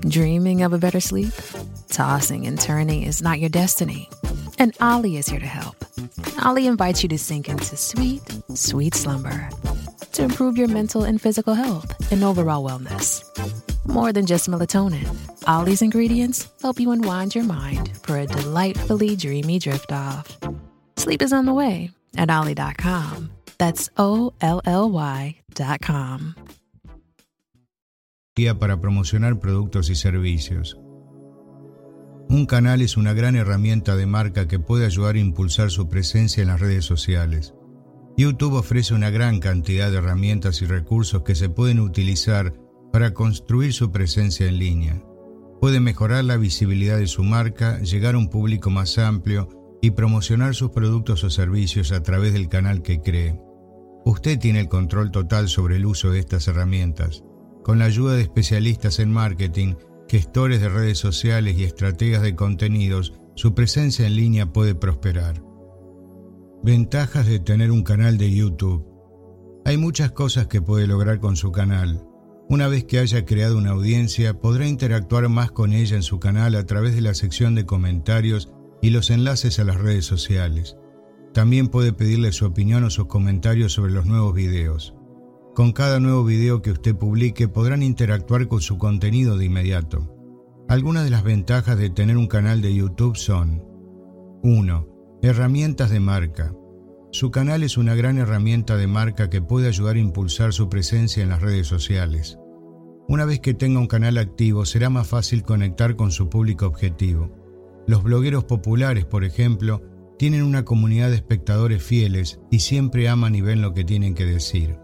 Dreaming 0.00 0.64
of 0.64 0.72
a 0.72 0.78
better 0.78 1.00
sleep? 1.00 1.32
Tossing 1.88 2.46
and 2.46 2.58
turning 2.58 3.02
is 3.02 3.22
not 3.22 3.40
your 3.40 3.50
destiny. 3.50 4.08
And 4.58 4.74
Ollie 4.80 5.18
is 5.18 5.28
here 5.28 5.40
to 5.40 5.46
help. 5.46 5.76
Ollie 6.42 6.66
invites 6.66 7.02
you 7.02 7.08
to 7.10 7.18
sink 7.18 7.50
into 7.50 7.76
sweet, 7.76 8.22
sweet 8.54 8.94
slumber 8.94 9.50
to 10.12 10.22
improve 10.22 10.56
your 10.56 10.68
mental 10.68 11.04
and 11.04 11.20
physical 11.20 11.52
health 11.52 11.94
and 12.10 12.24
overall 12.24 12.64
wellness. 12.64 13.22
More 13.86 14.12
than 14.12 14.24
just 14.24 14.48
melatonin, 14.48 15.06
Ollie's 15.46 15.82
ingredients 15.82 16.48
help 16.62 16.80
you 16.80 16.90
unwind 16.92 17.34
your 17.34 17.44
mind 17.44 17.90
for 18.02 18.16
a 18.16 18.26
delightfully 18.26 19.16
dreamy 19.16 19.58
drift 19.58 19.92
off. 19.92 20.38
Sleep 20.96 21.20
is 21.20 21.34
on 21.34 21.44
the 21.44 21.54
way 21.54 21.90
at 22.16 22.30
Ollie.com. 22.30 23.39
That's 23.60 23.92
O 23.98 24.32
L 24.40 24.58
L 24.64 24.88
Y.com. 24.90 26.34
Para 28.58 28.80
promocionar 28.80 29.38
productos 29.38 29.90
y 29.90 29.96
servicios. 29.96 30.78
Un 32.30 32.46
canal 32.46 32.80
es 32.80 32.96
una 32.96 33.12
gran 33.12 33.36
herramienta 33.36 33.96
de 33.96 34.06
marca 34.06 34.48
que 34.48 34.58
puede 34.58 34.86
ayudar 34.86 35.16
a 35.16 35.18
impulsar 35.18 35.70
su 35.70 35.90
presencia 35.90 36.40
en 36.40 36.48
las 36.48 36.58
redes 36.58 36.86
sociales. 36.86 37.52
YouTube 38.16 38.54
ofrece 38.54 38.94
una 38.94 39.10
gran 39.10 39.40
cantidad 39.40 39.90
de 39.90 39.98
herramientas 39.98 40.62
y 40.62 40.64
recursos 40.64 41.22
que 41.22 41.34
se 41.34 41.50
pueden 41.50 41.80
utilizar 41.80 42.54
para 42.90 43.12
construir 43.12 43.74
su 43.74 43.92
presencia 43.92 44.48
en 44.48 44.58
línea. 44.58 45.04
Puede 45.60 45.80
mejorar 45.80 46.24
la 46.24 46.38
visibilidad 46.38 46.96
de 46.96 47.08
su 47.08 47.24
marca, 47.24 47.78
llegar 47.80 48.14
a 48.14 48.18
un 48.18 48.30
público 48.30 48.70
más 48.70 48.96
amplio 48.96 49.50
y 49.82 49.90
promocionar 49.90 50.54
sus 50.54 50.70
productos 50.70 51.24
o 51.24 51.28
servicios 51.28 51.92
a 51.92 52.02
través 52.02 52.32
del 52.32 52.48
canal 52.48 52.80
que 52.80 53.02
cree. 53.02 53.49
Usted 54.04 54.38
tiene 54.38 54.60
el 54.60 54.68
control 54.68 55.10
total 55.10 55.48
sobre 55.48 55.76
el 55.76 55.86
uso 55.86 56.10
de 56.10 56.20
estas 56.20 56.48
herramientas. 56.48 57.22
Con 57.62 57.78
la 57.78 57.84
ayuda 57.84 58.14
de 58.14 58.22
especialistas 58.22 58.98
en 58.98 59.12
marketing, 59.12 59.74
gestores 60.08 60.60
de 60.60 60.68
redes 60.68 60.98
sociales 60.98 61.56
y 61.58 61.64
estrategas 61.64 62.22
de 62.22 62.34
contenidos, 62.34 63.14
su 63.34 63.54
presencia 63.54 64.06
en 64.06 64.16
línea 64.16 64.52
puede 64.52 64.74
prosperar. 64.74 65.42
Ventajas 66.62 67.26
de 67.26 67.38
tener 67.38 67.70
un 67.70 67.82
canal 67.82 68.18
de 68.18 68.34
YouTube. 68.34 68.86
Hay 69.64 69.76
muchas 69.76 70.12
cosas 70.12 70.46
que 70.46 70.62
puede 70.62 70.86
lograr 70.86 71.20
con 71.20 71.36
su 71.36 71.52
canal. 71.52 72.06
Una 72.48 72.66
vez 72.66 72.84
que 72.84 72.98
haya 72.98 73.24
creado 73.24 73.56
una 73.56 73.70
audiencia, 73.70 74.40
podrá 74.40 74.66
interactuar 74.66 75.28
más 75.28 75.52
con 75.52 75.72
ella 75.72 75.96
en 75.96 76.02
su 76.02 76.18
canal 76.18 76.56
a 76.56 76.66
través 76.66 76.94
de 76.94 77.02
la 77.02 77.14
sección 77.14 77.54
de 77.54 77.66
comentarios 77.66 78.52
y 78.82 78.90
los 78.90 79.10
enlaces 79.10 79.60
a 79.60 79.64
las 79.64 79.78
redes 79.78 80.06
sociales. 80.06 80.76
También 81.32 81.68
puede 81.68 81.92
pedirle 81.92 82.32
su 82.32 82.46
opinión 82.46 82.84
o 82.84 82.90
sus 82.90 83.06
comentarios 83.06 83.72
sobre 83.72 83.92
los 83.92 84.06
nuevos 84.06 84.34
videos. 84.34 84.94
Con 85.54 85.72
cada 85.72 86.00
nuevo 86.00 86.24
video 86.24 86.62
que 86.62 86.72
usted 86.72 86.96
publique 86.96 87.48
podrán 87.48 87.82
interactuar 87.82 88.48
con 88.48 88.60
su 88.60 88.78
contenido 88.78 89.36
de 89.36 89.44
inmediato. 89.44 90.16
Algunas 90.68 91.04
de 91.04 91.10
las 91.10 91.24
ventajas 91.24 91.76
de 91.78 91.90
tener 91.90 92.16
un 92.16 92.26
canal 92.26 92.62
de 92.62 92.74
YouTube 92.74 93.16
son 93.16 93.64
1. 94.42 94.88
Herramientas 95.22 95.90
de 95.90 96.00
marca. 96.00 96.54
Su 97.12 97.30
canal 97.30 97.64
es 97.64 97.76
una 97.76 97.94
gran 97.94 98.18
herramienta 98.18 98.76
de 98.76 98.86
marca 98.86 99.28
que 99.28 99.42
puede 99.42 99.68
ayudar 99.68 99.96
a 99.96 100.00
impulsar 100.00 100.52
su 100.52 100.68
presencia 100.68 101.22
en 101.22 101.28
las 101.28 101.42
redes 101.42 101.66
sociales. 101.66 102.38
Una 103.08 103.24
vez 103.24 103.40
que 103.40 103.54
tenga 103.54 103.80
un 103.80 103.88
canal 103.88 104.18
activo 104.18 104.64
será 104.64 104.88
más 104.88 105.08
fácil 105.08 105.42
conectar 105.42 105.96
con 105.96 106.12
su 106.12 106.28
público 106.30 106.66
objetivo. 106.66 107.36
Los 107.88 108.04
blogueros 108.04 108.44
populares, 108.44 109.04
por 109.04 109.24
ejemplo, 109.24 109.82
tienen 110.20 110.42
una 110.42 110.66
comunidad 110.66 111.08
de 111.08 111.16
espectadores 111.16 111.82
fieles 111.82 112.40
y 112.50 112.58
siempre 112.58 113.08
aman 113.08 113.34
y 113.34 113.40
ven 113.40 113.62
lo 113.62 113.72
que 113.72 113.84
tienen 113.84 114.14
que 114.14 114.26
decir. 114.26 114.76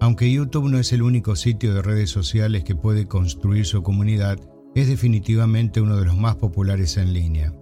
Aunque 0.00 0.32
YouTube 0.32 0.70
no 0.70 0.78
es 0.78 0.94
el 0.94 1.02
único 1.02 1.36
sitio 1.36 1.74
de 1.74 1.82
redes 1.82 2.08
sociales 2.08 2.64
que 2.64 2.74
puede 2.74 3.06
construir 3.06 3.66
su 3.66 3.82
comunidad, 3.82 4.38
es 4.74 4.88
definitivamente 4.88 5.82
uno 5.82 5.98
de 5.98 6.06
los 6.06 6.16
más 6.16 6.36
populares 6.36 6.96
en 6.96 7.12
línea. 7.12 7.54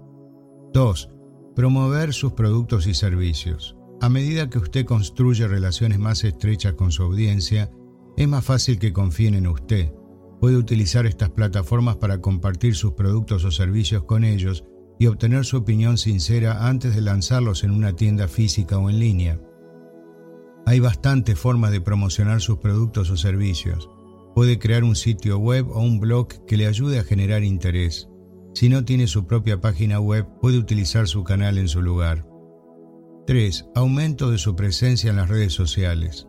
2. 0.72 1.10
Promover 1.56 2.14
sus 2.14 2.34
productos 2.34 2.86
y 2.86 2.94
servicios. 2.94 3.76
A 4.00 4.08
medida 4.08 4.48
que 4.48 4.58
usted 4.58 4.86
construye 4.86 5.48
relaciones 5.48 5.98
más 5.98 6.22
estrechas 6.22 6.74
con 6.74 6.92
su 6.92 7.02
audiencia, 7.02 7.72
es 8.16 8.28
más 8.28 8.44
fácil 8.44 8.78
que 8.78 8.92
confíen 8.92 9.34
en 9.34 9.48
usted. 9.48 9.92
Puede 10.40 10.58
utilizar 10.58 11.06
estas 11.06 11.30
plataformas 11.30 11.96
para 11.96 12.20
compartir 12.20 12.76
sus 12.76 12.92
productos 12.92 13.44
o 13.44 13.50
servicios 13.50 14.04
con 14.04 14.22
ellos 14.22 14.64
y 14.98 15.06
obtener 15.06 15.44
su 15.44 15.56
opinión 15.56 15.98
sincera 15.98 16.68
antes 16.68 16.94
de 16.94 17.02
lanzarlos 17.02 17.64
en 17.64 17.70
una 17.70 17.94
tienda 17.94 18.28
física 18.28 18.78
o 18.78 18.90
en 18.90 18.98
línea. 18.98 19.40
Hay 20.64 20.80
bastantes 20.80 21.38
formas 21.38 21.72
de 21.72 21.80
promocionar 21.80 22.40
sus 22.40 22.58
productos 22.58 23.10
o 23.10 23.16
servicios. 23.16 23.90
Puede 24.34 24.58
crear 24.58 24.84
un 24.84 24.96
sitio 24.96 25.38
web 25.38 25.68
o 25.70 25.80
un 25.80 26.00
blog 26.00 26.28
que 26.46 26.56
le 26.56 26.66
ayude 26.66 26.98
a 26.98 27.04
generar 27.04 27.42
interés. 27.42 28.08
Si 28.54 28.68
no 28.68 28.84
tiene 28.84 29.06
su 29.06 29.26
propia 29.26 29.60
página 29.60 29.98
web, 29.98 30.26
puede 30.40 30.58
utilizar 30.58 31.08
su 31.08 31.24
canal 31.24 31.58
en 31.58 31.68
su 31.68 31.82
lugar. 31.82 32.26
3. 33.26 33.66
Aumento 33.74 34.30
de 34.30 34.38
su 34.38 34.56
presencia 34.56 35.10
en 35.10 35.16
las 35.16 35.28
redes 35.28 35.52
sociales. 35.52 36.26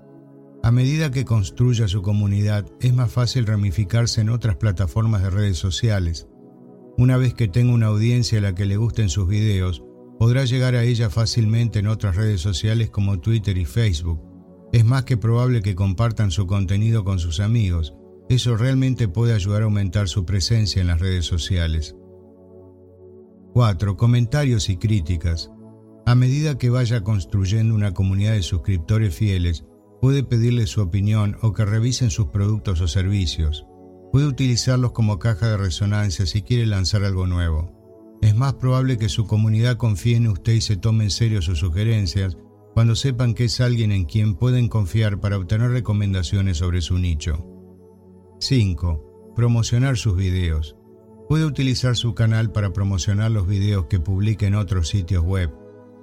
A 0.63 0.71
medida 0.71 1.11
que 1.11 1.25
construya 1.25 1.87
su 1.87 2.01
comunidad, 2.01 2.65
es 2.79 2.93
más 2.93 3.11
fácil 3.11 3.45
ramificarse 3.45 4.21
en 4.21 4.29
otras 4.29 4.55
plataformas 4.55 5.21
de 5.21 5.29
redes 5.29 5.57
sociales. 5.57 6.27
Una 6.97 7.17
vez 7.17 7.33
que 7.33 7.47
tenga 7.47 7.73
una 7.73 7.87
audiencia 7.87 8.37
a 8.37 8.41
la 8.41 8.53
que 8.53 8.65
le 8.65 8.77
gusten 8.77 9.09
sus 9.09 9.27
videos, 9.27 9.83
podrá 10.19 10.45
llegar 10.45 10.75
a 10.75 10.83
ella 10.83 11.09
fácilmente 11.09 11.79
en 11.79 11.87
otras 11.87 12.15
redes 12.15 12.41
sociales 12.41 12.91
como 12.91 13.19
Twitter 13.19 13.57
y 13.57 13.65
Facebook. 13.65 14.21
Es 14.71 14.85
más 14.85 15.03
que 15.03 15.17
probable 15.17 15.61
que 15.61 15.75
compartan 15.75 16.29
su 16.29 16.45
contenido 16.45 17.03
con 17.03 17.17
sus 17.17 17.39
amigos. 17.39 17.95
Eso 18.29 18.55
realmente 18.57 19.07
puede 19.07 19.33
ayudar 19.33 19.63
a 19.63 19.65
aumentar 19.65 20.07
su 20.07 20.23
presencia 20.23 20.81
en 20.81 20.87
las 20.87 20.99
redes 20.99 21.25
sociales. 21.25 21.95
4. 23.53 23.97
Comentarios 23.97 24.69
y 24.69 24.77
críticas. 24.77 25.51
A 26.05 26.15
medida 26.15 26.57
que 26.57 26.69
vaya 26.69 27.01
construyendo 27.01 27.73
una 27.73 27.93
comunidad 27.93 28.33
de 28.33 28.43
suscriptores 28.43 29.15
fieles, 29.15 29.65
puede 29.99 30.23
pedirle 30.23 30.67
su 30.67 30.81
opinión 30.81 31.37
o 31.41 31.53
que 31.53 31.65
revisen 31.65 32.09
sus 32.09 32.27
productos 32.27 32.81
o 32.81 32.87
servicios. 32.87 33.65
Puede 34.13 34.27
utilizarlos 34.27 34.91
como 34.91 35.17
caja 35.17 35.47
de 35.47 35.57
resonancia 35.57 36.27
si 36.27 36.43
quiere 36.43 36.67
lanzar 36.67 37.03
algo 37.03 37.25
nuevo. 37.25 37.71
Es 38.21 38.35
más 38.35 38.53
probable 38.53 38.99
que 38.99 39.09
su 39.09 39.25
comunidad 39.25 39.77
confíe 39.77 40.17
en 40.17 40.27
usted 40.27 40.53
y 40.53 40.61
se 40.61 40.77
tome 40.77 41.05
en 41.05 41.09
serio 41.09 41.41
sus 41.41 41.57
sugerencias 41.57 42.37
cuando 42.75 42.95
sepan 42.95 43.33
que 43.33 43.45
es 43.45 43.59
alguien 43.59 43.91
en 43.91 44.05
quien 44.05 44.35
pueden 44.35 44.69
confiar 44.69 45.19
para 45.19 45.37
obtener 45.37 45.71
recomendaciones 45.71 46.57
sobre 46.57 46.81
su 46.81 46.99
nicho. 46.99 47.43
5. 48.39 49.33
Promocionar 49.35 49.97
sus 49.97 50.15
videos. 50.15 50.77
Puede 51.27 51.45
utilizar 51.45 51.95
su 51.95 52.13
canal 52.13 52.51
para 52.51 52.71
promocionar 52.71 53.31
los 53.31 53.47
videos 53.47 53.87
que 53.87 53.99
publique 53.99 54.45
en 54.45 54.53
otros 54.53 54.89
sitios 54.89 55.23
web. 55.23 55.51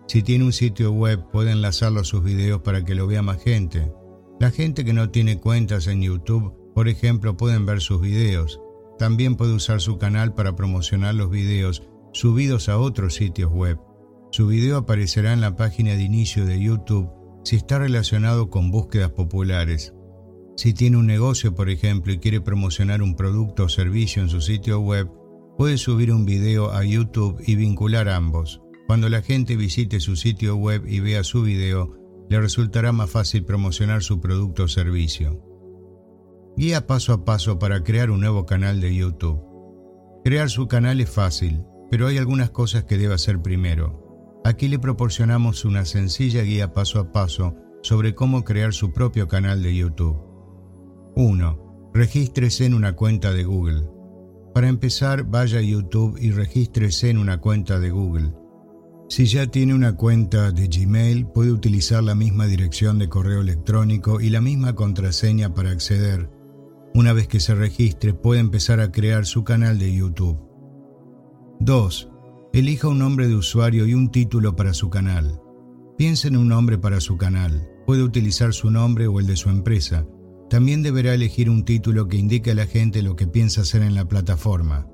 Si 0.09 0.25
tiene 0.25 0.45
un 0.45 0.53
sitio 0.53 0.91
web, 0.91 1.31
puede 1.31 1.53
enlazarlo 1.53 2.01
a 2.01 2.05
sus 2.05 2.25
videos 2.25 2.63
para 2.63 2.85
que 2.85 2.97
lo 2.97 3.07
vea 3.07 3.23
más 3.23 3.41
gente. 3.41 3.93
La 4.41 4.51
gente 4.51 4.85
que 4.85 4.95
no 4.95 5.11
tiene 5.11 5.39
cuentas 5.39 5.87
en 5.87 6.03
YouTube, 6.03 6.60
por 6.75 6.89
ejemplo, 6.89 7.37
pueden 7.37 7.67
ver 7.67 7.81
sus 7.81 8.01
videos. 8.01 8.61
También 8.99 9.37
puede 9.37 9.55
usar 9.55 9.81
su 9.81 9.99
canal 9.99 10.35
para 10.35 10.57
promocionar 10.57 11.15
los 11.15 11.31
videos 11.31 11.83
subidos 12.13 12.69
a 12.69 12.79
otros 12.79 13.15
sitios 13.15 13.53
web. 13.53 13.79
Su 14.33 14.47
video 14.47 14.77
aparecerá 14.77 15.33
en 15.33 15.41
la 15.41 15.57
página 15.57 15.95
de 15.95 16.03
inicio 16.03 16.47
de 16.47 16.61
YouTube 16.61 17.11
si 17.45 17.57
está 17.57 17.79
relacionado 17.79 18.51
con 18.51 18.71
búsquedas 18.71 19.11
populares. 19.11 19.95
Si 20.57 20.75
tiene 20.75 20.99
un 20.99 21.07
negocio, 21.07 21.55
por 21.55 21.71
ejemplo, 21.71 22.13
y 22.13 22.19
quiere 22.19 22.41
promocionar 22.41 23.03
un 23.03 23.17
producto 23.17 23.65
o 23.65 23.69
servicio 23.69 24.23
en 24.23 24.29
su 24.29 24.41
sitio 24.41 24.81
web, 24.81 25.11
puede 25.57 25.79
subir 25.79 26.13
un 26.13 26.27
video 26.27 26.71
a 26.71 26.85
YouTube 26.85 27.43
y 27.47 27.57
vincular 27.57 28.09
ambos. 28.09 28.61
Cuando 28.87 29.09
la 29.09 29.23
gente 29.23 29.57
visite 29.57 30.01
su 30.01 30.17
sitio 30.17 30.57
web 30.57 30.85
y 30.87 31.01
vea 31.01 31.25
su 31.25 31.43
video, 31.43 31.97
le 32.29 32.41
resultará 32.41 32.93
más 32.93 33.11
fácil 33.11 33.45
promocionar 33.45 34.03
su 34.03 34.21
producto 34.21 34.65
o 34.65 34.69
servicio. 34.69 35.50
Guía 36.57 36.87
paso 36.87 37.13
a 37.13 37.25
paso 37.25 37.59
para 37.59 37.83
crear 37.83 38.11
un 38.11 38.21
nuevo 38.21 38.45
canal 38.45 38.81
de 38.81 38.95
YouTube. 38.95 39.41
Crear 40.25 40.51
su 40.51 40.69
canal 40.69 41.01
es 41.01 41.09
fácil, 41.09 41.65
pero 41.91 42.07
hay 42.07 42.19
algunas 42.19 42.51
cosas 42.51 42.85
que 42.85 42.99
debe 42.99 43.15
hacer 43.15 43.41
primero. 43.41 44.41
Aquí 44.45 44.69
le 44.69 44.79
proporcionamos 44.79 45.65
una 45.65 45.85
sencilla 45.85 46.43
guía 46.43 46.73
paso 46.73 46.99
a 46.99 47.13
paso 47.13 47.57
sobre 47.83 48.15
cómo 48.15 48.45
crear 48.45 48.73
su 48.73 48.93
propio 48.93 49.29
canal 49.29 49.63
de 49.63 49.75
YouTube. 49.75 50.17
1. 51.17 51.91
Regístrese 51.95 52.67
en 52.67 52.75
una 52.75 52.95
cuenta 52.95 53.33
de 53.33 53.45
Google. 53.45 53.89
Para 54.55 54.69
empezar, 54.69 55.25
vaya 55.25 55.59
a 55.59 55.63
YouTube 55.63 56.19
y 56.21 56.31
regístrese 56.31 57.11
en 57.11 57.19
una 57.19 57.41
cuenta 57.41 57.79
de 57.79 57.91
Google. 57.91 58.33
Si 59.09 59.27
ya 59.27 59.47
tiene 59.49 59.75
una 59.75 59.97
cuenta 59.97 60.53
de 60.53 60.69
Gmail, 60.69 61.27
puede 61.27 61.53
utilizar 61.53 62.03
la 62.03 62.15
misma 62.15 62.47
dirección 62.47 62.99
de 62.99 63.09
correo 63.09 63.41
electrónico 63.41 64.21
y 64.21 64.31
la 64.31 64.41
misma 64.41 64.75
contraseña 64.75 65.55
para 65.55 65.71
acceder. 65.71 66.31
Una 66.95 67.13
vez 67.13 67.29
que 67.29 67.41
se 67.41 67.55
registre, 67.55 68.15
puede 68.15 68.41
empezar 68.41 68.81
a 68.81 68.91
crear 68.91 69.27
su 69.27 69.45
canal 69.45 69.79
de 69.79 69.95
YouTube. 69.95 70.39
2. 71.61 72.09
Elija 72.53 72.89
un 72.89 72.99
nombre 72.99 73.29
de 73.29 73.35
usuario 73.35 73.87
y 73.87 73.95
un 73.95 74.11
título 74.11 74.57
para 74.57 74.75
su 74.75 74.91
canal. 74.91 75.41
Piense 75.97 76.29
en 76.29 76.37
un 76.37 76.49
nombre 76.49 76.79
para 76.79 77.01
su 77.01 77.17
canal. 77.17 77.69
Puede 77.87 78.03
utilizar 78.03 78.53
su 78.53 78.71
nombre 78.71 79.07
o 79.07 79.21
el 79.21 79.27
de 79.27 79.37
su 79.37 79.51
empresa. 79.51 80.07
También 80.49 80.83
deberá 80.83 81.15
elegir 81.15 81.49
un 81.49 81.65
título 81.65 82.09
que 82.09 82.17
indique 82.17 82.51
a 82.51 82.55
la 82.55 82.67
gente 82.67 83.03
lo 83.03 83.15
que 83.17 83.27
piensa 83.27 83.61
hacer 83.61 83.83
en 83.83 83.95
la 83.95 84.09
plataforma. 84.09 84.87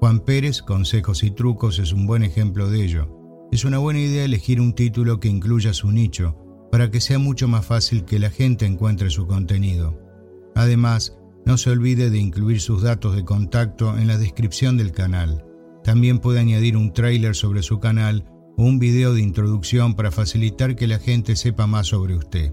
Juan 0.00 0.20
Pérez, 0.20 0.62
Consejos 0.62 1.22
y 1.24 1.30
Trucos, 1.30 1.78
es 1.78 1.92
un 1.92 2.06
buen 2.06 2.22
ejemplo 2.22 2.70
de 2.70 2.84
ello 2.84 3.24
es 3.54 3.64
una 3.64 3.78
buena 3.78 4.00
idea 4.00 4.24
elegir 4.24 4.60
un 4.60 4.72
título 4.72 5.20
que 5.20 5.28
incluya 5.28 5.72
su 5.72 5.92
nicho, 5.92 6.36
para 6.72 6.90
que 6.90 7.00
sea 7.00 7.20
mucho 7.20 7.46
más 7.46 7.64
fácil 7.64 8.04
que 8.04 8.18
la 8.18 8.28
gente 8.30 8.66
encuentre 8.66 9.10
su 9.10 9.28
contenido. 9.28 9.96
Además, 10.56 11.16
no 11.46 11.56
se 11.58 11.70
olvide 11.70 12.10
de 12.10 12.18
incluir 12.18 12.60
sus 12.60 12.82
datos 12.82 13.14
de 13.14 13.24
contacto 13.24 13.96
en 13.98 14.06
la 14.06 14.18
descripción 14.18 14.76
del 14.76 14.92
canal. 14.92 15.44
También 15.82 16.18
puede 16.18 16.40
añadir 16.40 16.76
un 16.76 16.92
tráiler 16.92 17.36
sobre 17.36 17.62
su 17.62 17.80
canal 17.80 18.24
o 18.56 18.64
un 18.64 18.78
video 18.78 19.14
de 19.14 19.20
introducción 19.20 19.94
para 19.94 20.10
facilitar 20.10 20.76
que 20.76 20.86
la 20.86 20.98
gente 20.98 21.36
sepa 21.36 21.66
más 21.66 21.88
sobre 21.88 22.16
usted. 22.16 22.52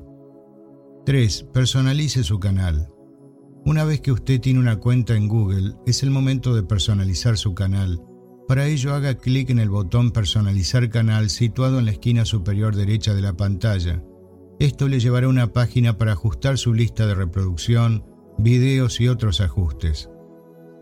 3. 1.05 1.43
Personalice 1.53 2.23
su 2.23 2.39
canal. 2.39 2.89
Una 3.65 3.83
vez 3.83 4.01
que 4.01 4.11
usted 4.11 4.41
tiene 4.41 4.59
una 4.59 4.77
cuenta 4.77 5.15
en 5.15 5.27
Google, 5.27 5.75
es 5.85 6.03
el 6.03 6.09
momento 6.11 6.53
de 6.55 6.63
personalizar 6.63 7.37
su 7.37 7.53
canal 7.53 8.01
para 8.51 8.67
ello 8.67 8.93
haga 8.93 9.15
clic 9.15 9.49
en 9.49 9.59
el 9.59 9.69
botón 9.69 10.11
Personalizar 10.11 10.89
canal 10.89 11.29
situado 11.29 11.79
en 11.79 11.85
la 11.85 11.91
esquina 11.91 12.25
superior 12.25 12.75
derecha 12.75 13.13
de 13.13 13.21
la 13.21 13.31
pantalla. 13.31 14.03
Esto 14.59 14.89
le 14.89 14.99
llevará 14.99 15.27
a 15.27 15.29
una 15.29 15.53
página 15.53 15.97
para 15.97 16.11
ajustar 16.11 16.57
su 16.57 16.73
lista 16.73 17.07
de 17.07 17.15
reproducción, 17.15 18.03
videos 18.41 18.99
y 18.99 19.07
otros 19.07 19.41
ajustes. 19.41 20.09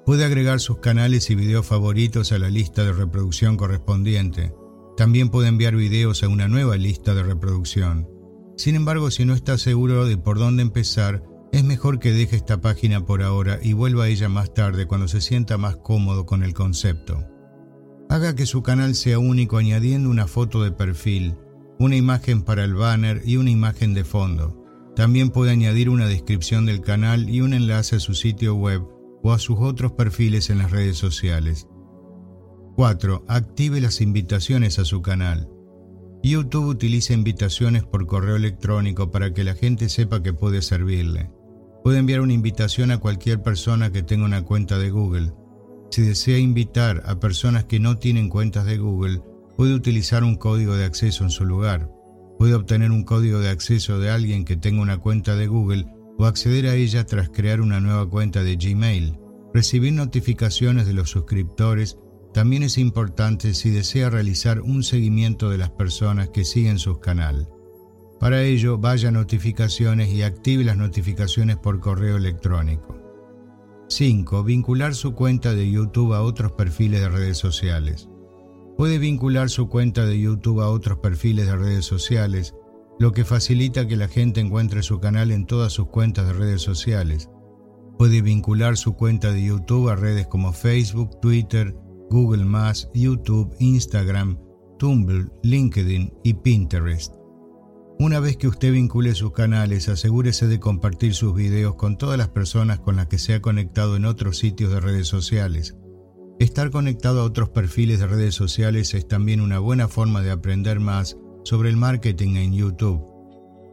Puede 0.06 0.26
agregar 0.26 0.60
sus 0.60 0.80
canales 0.80 1.30
y 1.30 1.36
videos 1.36 1.66
favoritos 1.66 2.32
a 2.32 2.40
la 2.40 2.50
lista 2.50 2.84
de 2.84 2.94
reproducción 2.94 3.58
correspondiente. 3.58 4.54
También 4.98 5.30
puede 5.30 5.50
enviar 5.50 5.76
videos 5.76 6.24
a 6.24 6.28
una 6.28 6.48
nueva 6.48 6.78
lista 6.78 7.14
de 7.14 7.24
reproducción. 7.24 8.10
Sin 8.58 8.76
embargo, 8.76 9.12
si 9.12 9.26
no 9.26 9.34
está 9.34 9.58
seguro 9.58 10.06
de 10.06 10.18
por 10.18 10.40
dónde 10.40 10.64
empezar, 10.64 11.24
es 11.52 11.64
mejor 11.64 12.00
que 12.00 12.12
deje 12.12 12.36
esta 12.36 12.62
página 12.62 13.06
por 13.06 13.24
ahora 13.24 13.60
y 13.62 13.74
vuelva 13.74 14.06
a 14.06 14.08
ella 14.08 14.30
más 14.30 14.54
tarde 14.54 14.88
cuando 14.88 15.08
se 15.08 15.22
sienta 15.22 15.58
más 15.58 15.78
cómodo 15.78 16.26
con 16.26 16.44
el 16.44 16.54
concepto. 16.54 17.26
Haga 18.10 18.36
que 18.36 18.46
su 18.46 18.64
canal 18.64 18.96
sea 18.96 19.20
único 19.20 19.58
añadiendo 19.58 20.10
una 20.10 20.28
foto 20.28 20.64
de 20.64 20.72
perfil, 20.72 21.36
una 21.80 21.96
imagen 21.96 22.42
para 22.42 22.64
el 22.64 22.74
banner 22.74 23.22
y 23.26 23.38
una 23.38 23.52
imagen 23.52 23.94
de 23.94 24.04
fondo. 24.04 24.59
También 25.00 25.30
puede 25.30 25.52
añadir 25.52 25.90
una 25.90 26.08
descripción 26.08 26.66
del 26.66 26.82
canal 26.82 27.30
y 27.30 27.40
un 27.40 27.54
enlace 27.54 27.96
a 27.96 28.00
su 28.02 28.16
sitio 28.16 28.56
web 28.56 28.86
o 29.24 29.32
a 29.32 29.40
sus 29.40 29.58
otros 29.58 29.94
perfiles 29.94 30.50
en 30.50 30.58
las 30.58 30.72
redes 30.72 30.98
sociales. 30.98 31.70
4. 32.76 33.24
Active 33.30 33.80
las 33.80 34.02
invitaciones 34.02 34.78
a 34.78 34.84
su 34.84 35.02
canal. 35.02 35.50
YouTube 36.22 36.66
utiliza 36.66 37.14
invitaciones 37.14 37.86
por 37.86 38.08
correo 38.08 38.36
electrónico 38.36 39.10
para 39.10 39.34
que 39.34 39.46
la 39.46 39.56
gente 39.56 39.88
sepa 39.88 40.22
que 40.22 40.34
puede 40.34 40.62
servirle. 40.62 41.32
Puede 41.82 42.00
enviar 42.00 42.20
una 42.20 42.34
invitación 42.34 42.92
a 42.92 42.98
cualquier 42.98 43.42
persona 43.42 43.94
que 43.94 44.04
tenga 44.04 44.26
una 44.26 44.44
cuenta 44.44 44.78
de 44.80 44.90
Google. 44.90 45.32
Si 45.92 46.02
desea 46.02 46.40
invitar 46.40 47.04
a 47.06 47.22
personas 47.22 47.64
que 47.64 47.80
no 47.80 48.00
tienen 48.00 48.28
cuentas 48.28 48.66
de 48.66 48.78
Google, 48.78 49.22
puede 49.56 49.76
utilizar 49.76 50.26
un 50.26 50.36
código 50.36 50.76
de 50.76 50.84
acceso 50.84 51.24
en 51.24 51.30
su 51.30 51.46
lugar. 51.46 51.90
Puede 52.40 52.56
obtener 52.56 52.92
un 52.92 53.04
código 53.04 53.40
de 53.40 53.50
acceso 53.50 54.00
de 54.00 54.10
alguien 54.10 54.46
que 54.46 54.56
tenga 54.56 54.82
una 54.82 54.98
cuenta 54.98 55.36
de 55.36 55.48
Google 55.48 55.86
o 56.18 56.26
acceder 56.26 56.68
a 56.68 56.76
ella 56.76 57.06
tras 57.06 57.30
crear 57.30 57.60
una 57.60 57.82
nueva 57.82 58.10
cuenta 58.10 58.44
de 58.44 58.56
Gmail. 58.56 59.20
Recibir 59.54 59.92
notificaciones 59.92 60.88
de 60.88 60.94
los 60.94 61.10
suscriptores 61.10 61.98
también 62.34 62.64
es 62.64 62.78
importante 62.78 63.54
si 63.54 63.72
desea 63.72 64.10
realizar 64.10 64.62
un 64.62 64.84
seguimiento 64.84 65.50
de 65.50 65.58
las 65.58 65.72
personas 65.72 66.30
que 66.30 66.46
siguen 66.46 66.80
su 66.80 67.00
canal. 67.00 67.50
Para 68.20 68.44
ello, 68.44 68.78
vaya 68.78 69.10
a 69.10 69.12
notificaciones 69.12 70.10
y 70.10 70.24
active 70.24 70.64
las 70.64 70.78
notificaciones 70.78 71.58
por 71.58 71.80
correo 71.80 72.18
electrónico. 72.18 72.96
5. 73.90 74.44
Vincular 74.44 74.94
su 74.94 75.14
cuenta 75.14 75.54
de 75.56 75.72
YouTube 75.72 76.14
a 76.14 76.22
otros 76.22 76.52
perfiles 76.52 77.02
de 77.02 77.10
redes 77.10 77.38
sociales. 77.38 78.09
Puede 78.80 78.98
vincular 78.98 79.50
su 79.50 79.68
cuenta 79.68 80.06
de 80.06 80.18
YouTube 80.18 80.62
a 80.62 80.70
otros 80.70 81.00
perfiles 81.00 81.48
de 81.48 81.58
redes 81.58 81.84
sociales, 81.84 82.56
lo 82.98 83.12
que 83.12 83.26
facilita 83.26 83.90
que 83.90 83.98
la 83.98 84.08
gente 84.08 84.40
encuentre 84.40 84.84
su 84.84 85.02
canal 85.02 85.32
en 85.32 85.46
todas 85.46 85.74
sus 85.74 85.90
cuentas 85.90 86.28
de 86.28 86.32
redes 86.32 86.62
sociales. 86.62 87.30
Puede 87.98 88.22
vincular 88.22 88.78
su 88.78 88.94
cuenta 88.94 89.34
de 89.34 89.44
YouTube 89.44 89.90
a 89.90 89.98
redes 89.98 90.28
como 90.28 90.54
Facebook, 90.54 91.20
Twitter, 91.20 91.76
Google 92.10 92.46
YouTube, 92.94 93.54
Instagram, 93.60 94.40
Tumblr, 94.78 95.30
LinkedIn 95.44 96.14
y 96.24 96.36
Pinterest. 96.36 97.14
Una 98.00 98.22
vez 98.22 98.38
que 98.38 98.48
usted 98.48 98.72
vincule 98.72 99.14
sus 99.14 99.34
canales, 99.34 99.90
asegúrese 99.90 100.48
de 100.48 100.62
compartir 100.62 101.14
sus 101.16 101.36
videos 101.36 101.76
con 101.76 101.98
todas 101.98 102.18
las 102.18 102.30
personas 102.30 102.80
con 102.80 102.96
las 102.96 103.08
que 103.08 103.20
se 103.20 103.34
ha 103.34 103.42
conectado 103.42 103.98
en 103.98 104.06
otros 104.06 104.38
sitios 104.38 104.72
de 104.72 104.80
redes 104.80 105.10
sociales. 105.10 105.76
Estar 106.40 106.72
conectado 106.72 107.20
a 107.20 107.26
otros 107.26 107.50
perfiles 107.50 108.00
de 108.00 108.08
redes 108.08 108.34
sociales 108.34 108.94
es 108.94 109.06
también 109.06 109.42
una 109.42 109.60
buena 109.60 109.90
forma 109.90 110.22
de 110.22 110.32
aprender 110.32 110.80
más 110.80 111.18
sobre 111.44 111.70
el 111.70 111.76
marketing 111.76 112.38
en 112.38 112.54
YouTube. 112.54 113.04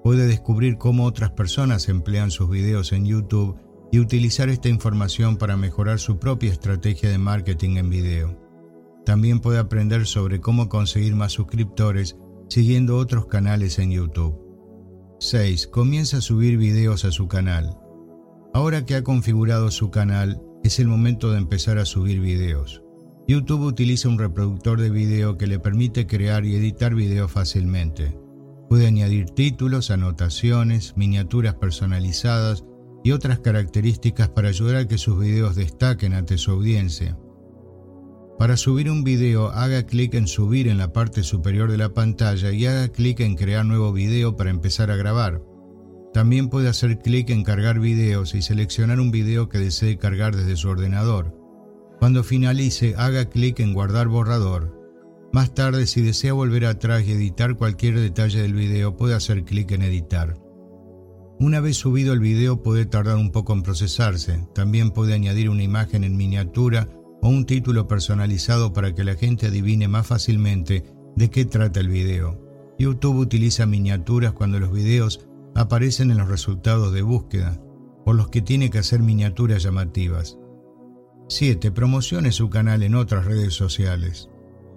Puede 0.02 0.26
descubrir 0.26 0.76
cómo 0.76 1.05
otras 1.05 1.30
personas 1.30 1.88
emplean 1.88 2.32
sus 2.32 2.51
videos 2.51 2.90
en 2.90 3.06
YouTube 3.06 3.56
y 3.93 4.01
utilizar 4.01 4.48
esta 4.48 4.68
información 4.68 5.36
para 5.36 5.56
mejorar 5.56 6.01
su 6.01 6.18
propia 6.18 6.51
estrategia 6.51 7.09
de 7.09 7.18
marketing 7.18 7.76
en 7.76 7.88
video. 7.88 8.36
También 9.05 9.38
puede 9.38 9.60
aprender 9.60 10.05
sobre 10.05 10.40
cómo 10.40 10.68
conseguir 10.68 11.14
más 11.14 11.30
suscriptores 11.30 12.16
siguiendo 12.48 12.97
otros 12.97 13.26
canales 13.26 13.78
en 13.78 13.93
YouTube. 13.93 14.40
6. 15.20 15.68
Comienza 15.68 16.16
a 16.16 16.20
subir 16.20 16.59
videos 16.59 17.05
a 17.05 17.12
su 17.12 17.28
canal. 17.28 17.78
Ahora 18.52 18.84
que 18.84 18.97
ha 18.97 19.05
configurado 19.05 19.70
su 19.70 19.93
canal, 19.93 20.43
es 20.66 20.78
el 20.78 20.88
momento 20.88 21.30
de 21.30 21.38
empezar 21.38 21.78
a 21.78 21.84
subir 21.84 22.20
videos. 22.20 22.82
YouTube 23.28 23.62
utiliza 23.62 24.09
un 24.09 24.18
reproductor 24.18 24.80
de 24.80 24.90
video 24.90 25.36
que 25.36 25.47
le 25.47 25.59
permite 25.59 26.06
crear 26.06 26.44
y 26.44 26.55
editar 26.55 26.94
videos 26.94 27.32
fácilmente. 27.32 28.16
Puede 28.68 28.86
añadir 28.86 29.26
títulos, 29.30 29.90
anotaciones, 29.90 30.97
miniaturas 30.97 31.55
personalizadas 31.55 32.64
y 33.05 33.12
otras 33.12 33.38
características 33.40 34.28
para 34.28 34.48
ayudar 34.48 34.76
a 34.76 34.88
que 34.88 34.98
sus 34.98 35.18
videos 35.18 35.56
destaquen 35.56 36.14
ante 36.14 36.38
su 36.38 36.51
audiencia. 36.51 37.16
Para 38.38 38.56
subir 38.56 38.90
un 38.90 39.02
video, 39.02 39.48
haga 39.48 39.86
clic 39.86 40.14
en 40.14 40.26
subir 40.26 40.68
en 40.68 40.78
la 40.78 40.93
parte 40.93 41.22
superior 41.22 41.70
de 41.70 41.78
la 41.78 41.94
pantalla 41.94 42.52
y 42.52 42.66
haga 42.66 42.88
clic 42.88 43.20
en 43.20 43.34
crear 43.34 43.64
nuevo 43.64 43.93
video 43.93 44.36
para 44.36 44.51
empezar 44.51 44.90
a 44.90 44.97
grabar. 44.97 45.43
También 46.16 46.48
puede 46.48 46.70
hacer 46.70 47.01
clic 47.01 47.28
en 47.28 47.44
cargar 47.44 47.78
videos 47.78 48.34
y 48.34 48.40
seleccionar 48.40 49.01
un 49.01 49.10
video 49.10 49.51
que 49.51 49.59
desee 49.59 49.98
cargar 49.98 50.34
desde 50.34 50.56
su 50.56 50.70
ordenador. 50.70 51.38
Cuando 51.98 52.24
finalice, 52.24 52.94
haga 52.97 53.26
clic 53.26 53.60
en 53.60 53.74
guardar 53.74 54.09
borrador. 54.09 54.74
Más 55.34 55.52
tarde, 55.52 55.86
si 55.86 56.01
desea 56.01 56.32
volver 56.32 56.64
atrás 56.64 57.05
y 57.06 57.12
editar 57.12 57.59
cualquier 57.59 58.01
detalle 58.01 58.40
del 58.40 58.55
video, 58.55 58.97
puede 58.97 59.14
hacer 59.14 59.44
clic 59.44 59.72
en 59.72 59.82
editar. 59.82 60.40
Una 61.38 61.60
vez 61.60 61.76
subido 61.76 62.14
el 62.14 62.20
video 62.20 62.62
puede 62.62 62.86
tardar 62.86 63.16
un 63.16 63.30
poco 63.30 63.52
en 63.52 63.62
procesarse. 63.62 64.48
También 64.55 64.93
puede 64.93 65.12
añadir 65.12 65.51
una 65.51 65.64
imagen 65.64 66.02
en 66.02 66.16
miniatura 66.16 66.88
o 67.20 67.28
un 67.28 67.44
título 67.44 67.88
personalizado 67.88 68.72
para 68.72 68.94
que 68.94 69.05
la 69.05 69.16
gente 69.16 69.48
adivine 69.48 69.86
más 69.86 70.06
fácilmente 70.06 70.82
de 71.14 71.28
qué 71.28 71.44
trata 71.44 71.80
el 71.80 71.90
video. 71.90 72.40
YouTube 72.78 73.18
utiliza 73.18 73.66
miniaturas 73.66 74.32
cuando 74.32 74.59
los 74.59 74.72
videos 74.72 75.26
aparecen 75.57 76.11
en 76.11 76.19
los 76.19 76.28
resultados 76.28 76.93
de 76.93 77.03
búsqueda, 77.03 77.59
por 78.05 78.15
los 78.15 78.28
que 78.28 78.43
tiene 78.43 78.70
que 78.70 78.78
hacer 78.78 79.01
miniaturas 79.01 79.62
llamativas. 79.62 80.39
7. 81.28 81.73
Promocione 81.73 82.31
su 82.31 82.51
canal 82.51 82.83
en 82.83 82.95
otras 82.95 83.24
redes 83.24 83.55
sociales. 83.55 84.28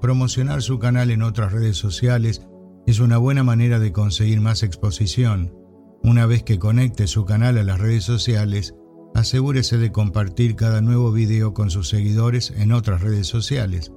Promocionar 0.01 0.61
su 0.61 0.79
canal 0.79 1.11
en 1.11 1.21
otras 1.21 1.51
redes 1.51 1.77
sociales 1.77 2.47
es 2.87 2.99
una 2.99 3.17
buena 3.17 3.43
manera 3.43 3.77
de 3.77 3.91
conseguir 3.91 4.39
más 4.39 4.63
exposición. 4.63 5.53
Una 6.01 6.25
vez 6.25 6.43
que 6.43 6.57
conecte 6.57 7.07
su 7.07 7.25
canal 7.25 7.57
a 7.57 7.63
las 7.63 7.79
redes 7.79 8.05
sociales, 8.05 8.73
asegúrese 9.13 9.77
de 9.77 9.91
compartir 9.91 10.55
cada 10.55 10.81
nuevo 10.81 11.11
video 11.11 11.53
con 11.53 11.69
sus 11.69 11.89
seguidores 11.89 12.51
en 12.51 12.71
otras 12.71 13.01
redes 13.01 13.27
sociales. 13.27 13.91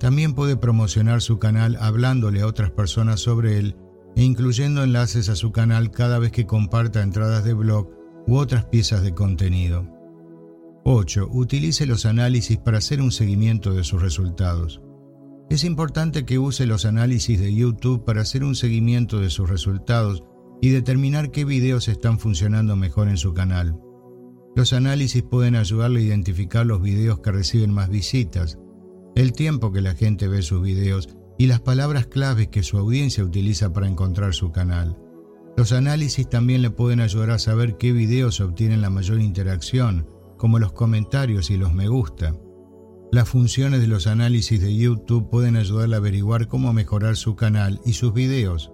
También 0.00 0.34
puede 0.34 0.56
promocionar 0.56 1.20
su 1.20 1.38
canal 1.38 1.76
hablándole 1.80 2.40
a 2.40 2.46
otras 2.46 2.70
personas 2.70 3.20
sobre 3.20 3.58
él 3.58 3.76
incluyendo 4.22 4.84
enlaces 4.84 5.28
a 5.28 5.36
su 5.36 5.52
canal 5.52 5.90
cada 5.90 6.18
vez 6.18 6.32
que 6.32 6.46
comparta 6.46 7.02
entradas 7.02 7.44
de 7.44 7.54
blog 7.54 7.88
u 8.26 8.36
otras 8.36 8.66
piezas 8.66 9.02
de 9.02 9.14
contenido. 9.14 9.88
8. 10.84 11.28
Utilice 11.32 11.86
los 11.86 12.06
análisis 12.06 12.58
para 12.58 12.78
hacer 12.78 13.00
un 13.00 13.10
seguimiento 13.10 13.72
de 13.72 13.84
sus 13.84 14.02
resultados. 14.02 14.82
Es 15.50 15.64
importante 15.64 16.24
que 16.24 16.38
use 16.38 16.66
los 16.66 16.84
análisis 16.84 17.40
de 17.40 17.54
YouTube 17.54 18.04
para 18.04 18.22
hacer 18.22 18.44
un 18.44 18.54
seguimiento 18.54 19.18
de 19.18 19.30
sus 19.30 19.48
resultados 19.48 20.24
y 20.60 20.70
determinar 20.70 21.30
qué 21.30 21.44
videos 21.44 21.88
están 21.88 22.18
funcionando 22.18 22.76
mejor 22.76 23.08
en 23.08 23.16
su 23.16 23.34
canal. 23.34 23.78
Los 24.56 24.72
análisis 24.72 25.22
pueden 25.22 25.56
ayudarle 25.56 26.00
a 26.00 26.04
identificar 26.04 26.64
los 26.64 26.80
videos 26.80 27.20
que 27.20 27.32
reciben 27.32 27.72
más 27.72 27.88
visitas, 27.88 28.58
el 29.14 29.32
tiempo 29.32 29.72
que 29.72 29.80
la 29.80 29.94
gente 29.94 30.28
ve 30.28 30.42
sus 30.42 30.62
videos 30.62 31.08
y 31.38 31.46
las 31.46 31.60
palabras 31.60 32.06
claves 32.06 32.48
que 32.48 32.62
su 32.62 32.78
audiencia 32.78 33.24
utiliza 33.24 33.72
para 33.72 33.88
encontrar 33.88 34.34
su 34.34 34.52
canal. 34.52 34.98
Los 35.56 35.72
análisis 35.72 36.28
también 36.28 36.62
le 36.62 36.70
pueden 36.70 37.00
ayudar 37.00 37.30
a 37.30 37.38
saber 37.38 37.76
qué 37.76 37.92
videos 37.92 38.40
obtienen 38.40 38.80
la 38.80 38.90
mayor 38.90 39.20
interacción, 39.20 40.06
como 40.36 40.58
los 40.58 40.72
comentarios 40.72 41.50
y 41.50 41.56
los 41.56 41.72
me 41.72 41.88
gusta. 41.88 42.34
Las 43.12 43.28
funciones 43.28 43.80
de 43.80 43.86
los 43.86 44.08
análisis 44.08 44.60
de 44.60 44.74
YouTube 44.74 45.30
pueden 45.30 45.56
ayudarle 45.56 45.94
a 45.94 45.98
averiguar 45.98 46.48
cómo 46.48 46.72
mejorar 46.72 47.16
su 47.16 47.36
canal 47.36 47.80
y 47.84 47.92
sus 47.92 48.12
videos. 48.12 48.72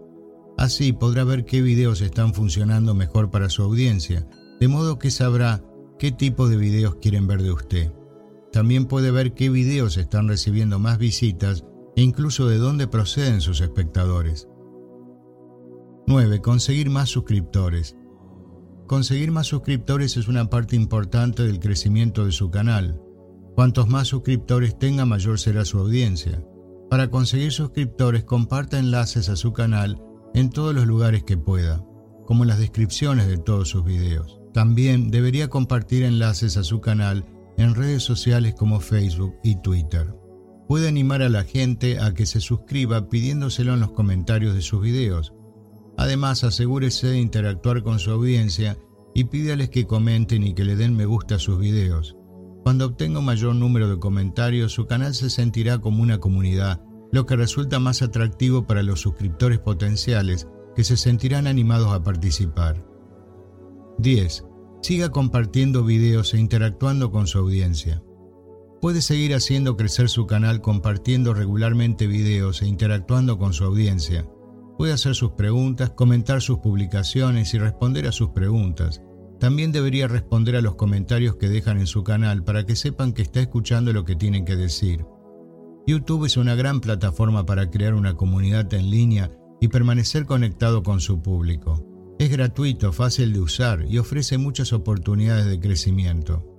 Así 0.57 0.93
podrá 0.93 1.25
ver 1.25 1.45
qué 1.45 1.61
videos 1.61 2.01
están 2.01 2.33
funcionando 2.33 2.95
mejor 2.95 3.31
para 3.31 3.51
su 3.51 3.63
audiencia, 3.63 4.27
de 4.59 4.69
modo 4.69 4.99
que 4.99 5.11
sabrá 5.11 5.63
qué 5.99 6.13
tipo 6.13 6.49
de 6.49 6.57
videos 6.57 6.97
quieren 6.97 7.27
ver 7.27 7.43
de 7.43 7.53
usted. 7.53 7.93
También 8.53 8.87
puede 8.87 9.11
ver 9.11 9.35
qué 9.35 9.51
videos 9.51 9.97
están 9.99 10.29
recibiendo 10.29 10.79
más 10.79 10.99
visitas 10.99 11.65
e 12.01 12.03
incluso 12.03 12.49
de 12.49 12.57
dónde 12.57 12.87
proceden 12.87 13.43
sus 13.43 13.61
espectadores. 13.61 14.49
9. 16.07 16.41
Conseguir 16.41 16.89
más 16.89 17.11
suscriptores. 17.11 17.95
Conseguir 18.87 19.31
más 19.33 19.49
suscriptores 19.49 20.17
es 20.17 20.27
una 20.27 20.49
parte 20.49 20.77
importante 20.77 21.43
del 21.43 21.61
crecimiento 21.61 22.25
de 22.25 22.33
su 22.33 22.51
canal. 22.51 22.99
Cuantos 23.55 23.87
más 23.91 24.09
suscriptores 24.09 24.79
tenga, 24.79 25.05
mayor 25.05 25.39
será 25.39 25.67
su 25.67 25.79
audiencia. 25.79 26.43
Para 26.89 27.11
conseguir 27.11 27.53
suscriptores, 27.53 28.25
comparta 28.25 28.79
enlaces 28.79 29.29
a 29.29 29.37
su 29.37 29.53
canal 29.53 30.03
en 30.33 30.49
todos 30.49 30.75
los 30.75 30.87
lugares 30.87 31.25
que 31.25 31.37
pueda, 31.37 31.85
como 32.25 32.45
en 32.45 32.49
las 32.49 32.61
descripciones 32.61 33.27
de 33.27 33.37
todos 33.37 33.69
sus 33.69 33.85
videos. 33.85 34.41
También 34.55 35.11
debería 35.11 35.51
compartir 35.51 36.05
enlaces 36.05 36.57
a 36.57 36.65
su 36.65 36.81
canal 36.81 37.27
en 37.59 37.75
redes 37.75 38.03
sociales 38.03 38.55
como 38.55 38.81
Facebook 38.81 39.35
y 39.45 39.61
Twitter 39.61 40.19
puede 40.71 40.87
animar 40.87 41.21
a 41.21 41.29
la 41.29 41.43
gente 41.43 41.99
a 41.99 42.15
que 42.15 42.27
se 42.27 42.41
suscriba 42.41 43.09
pidiéndoselo 43.09 43.75
en 43.75 43.81
los 43.81 43.91
comentarios 43.91 44.55
de 44.55 44.63
sus 44.63 44.81
videos. 44.81 45.35
Además, 45.97 46.45
asegúrese 46.45 47.09
de 47.09 47.19
interactuar 47.19 47.83
con 47.83 47.99
su 47.99 48.13
audiencia 48.13 48.79
y 49.13 49.25
pídales 49.25 49.69
que 49.71 49.89
comenten 49.89 50.45
y 50.45 50.55
que 50.55 50.63
le 50.63 50.77
den 50.77 50.95
me 50.95 51.07
gusta 51.07 51.35
a 51.35 51.39
sus 51.41 51.59
videos. 51.59 52.17
Cuando 52.63 52.87
obtenga 52.87 53.19
un 53.19 53.25
mayor 53.25 53.57
número 53.57 53.89
de 53.89 53.99
comentarios, 53.99 54.71
su 54.71 54.87
canal 54.87 55.13
se 55.13 55.29
sentirá 55.29 55.81
como 55.81 56.05
una 56.05 56.19
comunidad, 56.19 56.81
lo 57.11 57.27
que 57.27 57.35
resulta 57.35 57.81
más 57.81 58.01
atractivo 58.01 58.69
para 58.69 58.85
los 58.85 59.01
suscriptores 59.01 59.59
potenciales 59.59 60.47
que 60.77 60.85
se 60.85 60.97
sentirán 60.97 61.49
animados 61.49 61.93
a 61.93 62.05
participar. 62.05 62.87
10. 63.99 64.45
Siga 64.83 65.09
compartiendo 65.09 65.83
videos 65.83 66.33
e 66.33 66.39
interactuando 66.39 67.11
con 67.11 67.27
su 67.27 67.39
audiencia. 67.39 68.05
Puede 68.81 69.03
seguir 69.03 69.35
haciendo 69.35 69.77
crecer 69.77 70.09
su 70.09 70.27
canal 70.27 70.63
compartiendo 70.63 71.35
regularmente 71.35 72.07
videos 72.07 72.63
e 72.63 72.67
interactuando 72.67 73.39
con 73.39 73.53
su 73.53 73.65
audiencia. 73.65 74.27
Puede 74.79 74.95
hacer 74.95 75.15
sus 75.15 75.33
preguntas, 75.33 75.91
comentar 75.91 76.41
sus 76.41 76.61
publicaciones 76.61 77.53
y 77.53 77.59
responder 77.59 78.07
a 78.07 78.13
sus 78.13 78.31
preguntas. 78.31 79.03
También 79.39 79.71
debería 79.71 80.09
responder 80.09 80.57
a 80.57 80.63
los 80.63 80.77
comentarios 80.77 81.37
que 81.37 81.51
dejan 81.51 81.79
en 81.79 81.87
su 81.87 82.05
canal 82.05 82.43
para 82.43 82.65
que 82.65 82.75
sepan 82.75 83.13
que 83.13 83.21
está 83.21 83.41
escuchando 83.41 83.93
lo 83.93 84.07
que 84.07 84.17
tienen 84.17 84.47
que 84.47 84.57
decir. 84.57 85.05
YouTube 85.87 86.25
es 86.25 86.39
una 86.39 86.55
gran 86.55 86.81
plataforma 86.81 87.45
para 87.45 87.71
crear 87.71 87.93
una 87.93 88.15
comunidad 88.15 88.73
en 88.73 88.91
línea 88.91 89.31
y 89.61 89.69
permanecer 89.69 90.25
conectado 90.25 90.83
con 90.83 91.01
su 91.01 91.21
público. 91.21 91.87
Es 92.19 92.31
gratuito, 92.31 92.95
fácil 92.95 93.35
de 93.35 93.41
usar 93.41 93.85
y 93.87 93.99
ofrece 93.99 94.39
muchas 94.39 94.73
oportunidades 94.73 95.47
de 95.47 95.61
crecimiento. 95.61 96.50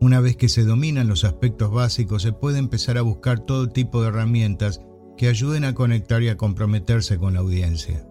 Una 0.00 0.20
vez 0.20 0.36
que 0.36 0.48
se 0.48 0.64
dominan 0.64 1.08
los 1.08 1.24
aspectos 1.24 1.72
básicos, 1.72 2.22
se 2.22 2.32
puede 2.32 2.58
empezar 2.58 2.98
a 2.98 3.02
buscar 3.02 3.40
todo 3.40 3.68
tipo 3.68 4.00
de 4.00 4.08
herramientas 4.08 4.80
que 5.16 5.28
ayuden 5.28 5.64
a 5.64 5.74
conectar 5.74 6.22
y 6.22 6.28
a 6.28 6.36
comprometerse 6.36 7.18
con 7.18 7.34
la 7.34 7.40
audiencia. 7.40 8.06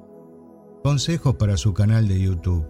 Consejos 0.83 1.35
para 1.35 1.55
su 1.55 1.73
canal 1.73 2.09
de 2.09 2.19
YouTube. 2.19 2.67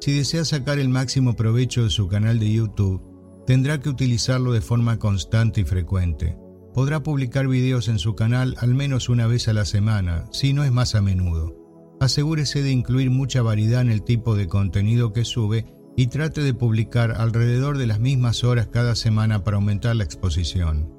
Si 0.00 0.12
desea 0.12 0.46
sacar 0.46 0.78
el 0.78 0.88
máximo 0.88 1.36
provecho 1.36 1.84
de 1.84 1.90
su 1.90 2.08
canal 2.08 2.38
de 2.38 2.50
YouTube, 2.50 3.02
tendrá 3.46 3.78
que 3.80 3.90
utilizarlo 3.90 4.52
de 4.52 4.62
forma 4.62 4.98
constante 4.98 5.60
y 5.60 5.64
frecuente. 5.64 6.38
Podrá 6.72 7.02
publicar 7.02 7.46
videos 7.46 7.88
en 7.88 7.98
su 7.98 8.14
canal 8.14 8.54
al 8.58 8.74
menos 8.74 9.10
una 9.10 9.26
vez 9.26 9.48
a 9.48 9.52
la 9.52 9.66
semana, 9.66 10.24
si 10.32 10.54
no 10.54 10.64
es 10.64 10.72
más 10.72 10.94
a 10.94 11.02
menudo. 11.02 11.56
Asegúrese 12.00 12.62
de 12.62 12.70
incluir 12.70 13.10
mucha 13.10 13.42
variedad 13.42 13.82
en 13.82 13.90
el 13.90 14.02
tipo 14.02 14.34
de 14.34 14.46
contenido 14.46 15.12
que 15.12 15.26
sube 15.26 15.66
y 16.00 16.06
trate 16.06 16.40
de 16.40 16.54
publicar 16.54 17.12
alrededor 17.18 17.76
de 17.76 17.86
las 17.86 18.00
mismas 18.00 18.42
horas 18.42 18.68
cada 18.68 18.94
semana 18.94 19.44
para 19.44 19.58
aumentar 19.58 19.94
la 19.94 20.04
exposición. 20.04 20.90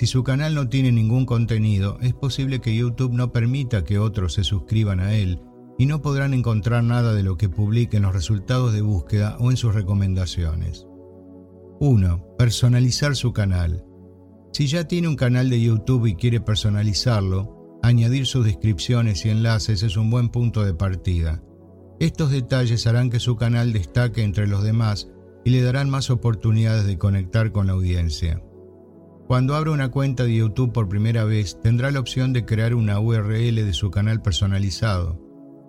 Si 0.00 0.08
su 0.08 0.24
canal 0.24 0.56
no 0.56 0.68
tiene 0.68 0.90
ningún 0.90 1.24
contenido, 1.24 1.98
es 2.00 2.14
posible 2.14 2.60
que 2.60 2.74
YouTube 2.74 3.12
no 3.12 3.32
permita 3.32 3.84
que 3.84 4.00
otros 4.00 4.34
se 4.34 4.42
suscriban 4.42 4.98
a 4.98 5.14
él 5.14 5.40
y 5.78 5.86
no 5.86 6.02
podrán 6.02 6.34
encontrar 6.34 6.82
nada 6.82 7.14
de 7.14 7.22
lo 7.22 7.36
que 7.36 7.48
publique 7.48 7.98
en 7.98 8.02
los 8.02 8.12
resultados 8.12 8.72
de 8.72 8.82
búsqueda 8.82 9.36
o 9.38 9.52
en 9.52 9.56
sus 9.56 9.72
recomendaciones. 9.72 10.88
1. 11.78 12.34
Personalizar 12.36 13.14
su 13.14 13.32
canal. 13.32 13.84
Si 14.52 14.66
ya 14.66 14.88
tiene 14.88 15.06
un 15.06 15.14
canal 15.14 15.48
de 15.48 15.60
YouTube 15.60 16.06
y 16.06 16.16
quiere 16.16 16.40
personalizarlo, 16.40 17.78
añadir 17.84 18.26
sus 18.26 18.44
descripciones 18.44 19.24
y 19.24 19.30
enlaces 19.30 19.84
es 19.84 19.96
un 19.96 20.10
buen 20.10 20.30
punto 20.30 20.64
de 20.64 20.74
partida. 20.74 21.40
Estos 22.00 22.30
detalles 22.30 22.86
harán 22.86 23.10
que 23.10 23.18
su 23.18 23.36
canal 23.36 23.72
destaque 23.72 24.22
entre 24.22 24.46
los 24.46 24.62
demás 24.62 25.10
y 25.44 25.50
le 25.50 25.62
darán 25.62 25.90
más 25.90 26.10
oportunidades 26.10 26.86
de 26.86 26.98
conectar 26.98 27.50
con 27.50 27.66
la 27.66 27.72
audiencia. 27.72 28.42
Cuando 29.26 29.54
abra 29.54 29.72
una 29.72 29.90
cuenta 29.90 30.24
de 30.24 30.36
YouTube 30.36 30.72
por 30.72 30.88
primera 30.88 31.24
vez, 31.24 31.60
tendrá 31.60 31.90
la 31.90 32.00
opción 32.00 32.32
de 32.32 32.44
crear 32.44 32.74
una 32.74 33.00
URL 33.00 33.56
de 33.56 33.72
su 33.72 33.90
canal 33.90 34.22
personalizado. 34.22 35.20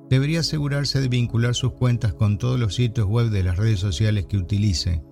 Debería 0.09 0.39
asegurarse 0.39 1.01
de 1.01 1.07
vincular 1.07 1.55
sus 1.55 1.73
cuentas 1.73 2.13
con 2.13 2.37
todos 2.37 2.59
los 2.59 2.75
sitios 2.75 3.07
web 3.07 3.29
de 3.29 3.43
las 3.43 3.57
redes 3.57 3.79
sociales 3.79 4.27
que 4.27 4.37
utilice. 4.37 5.03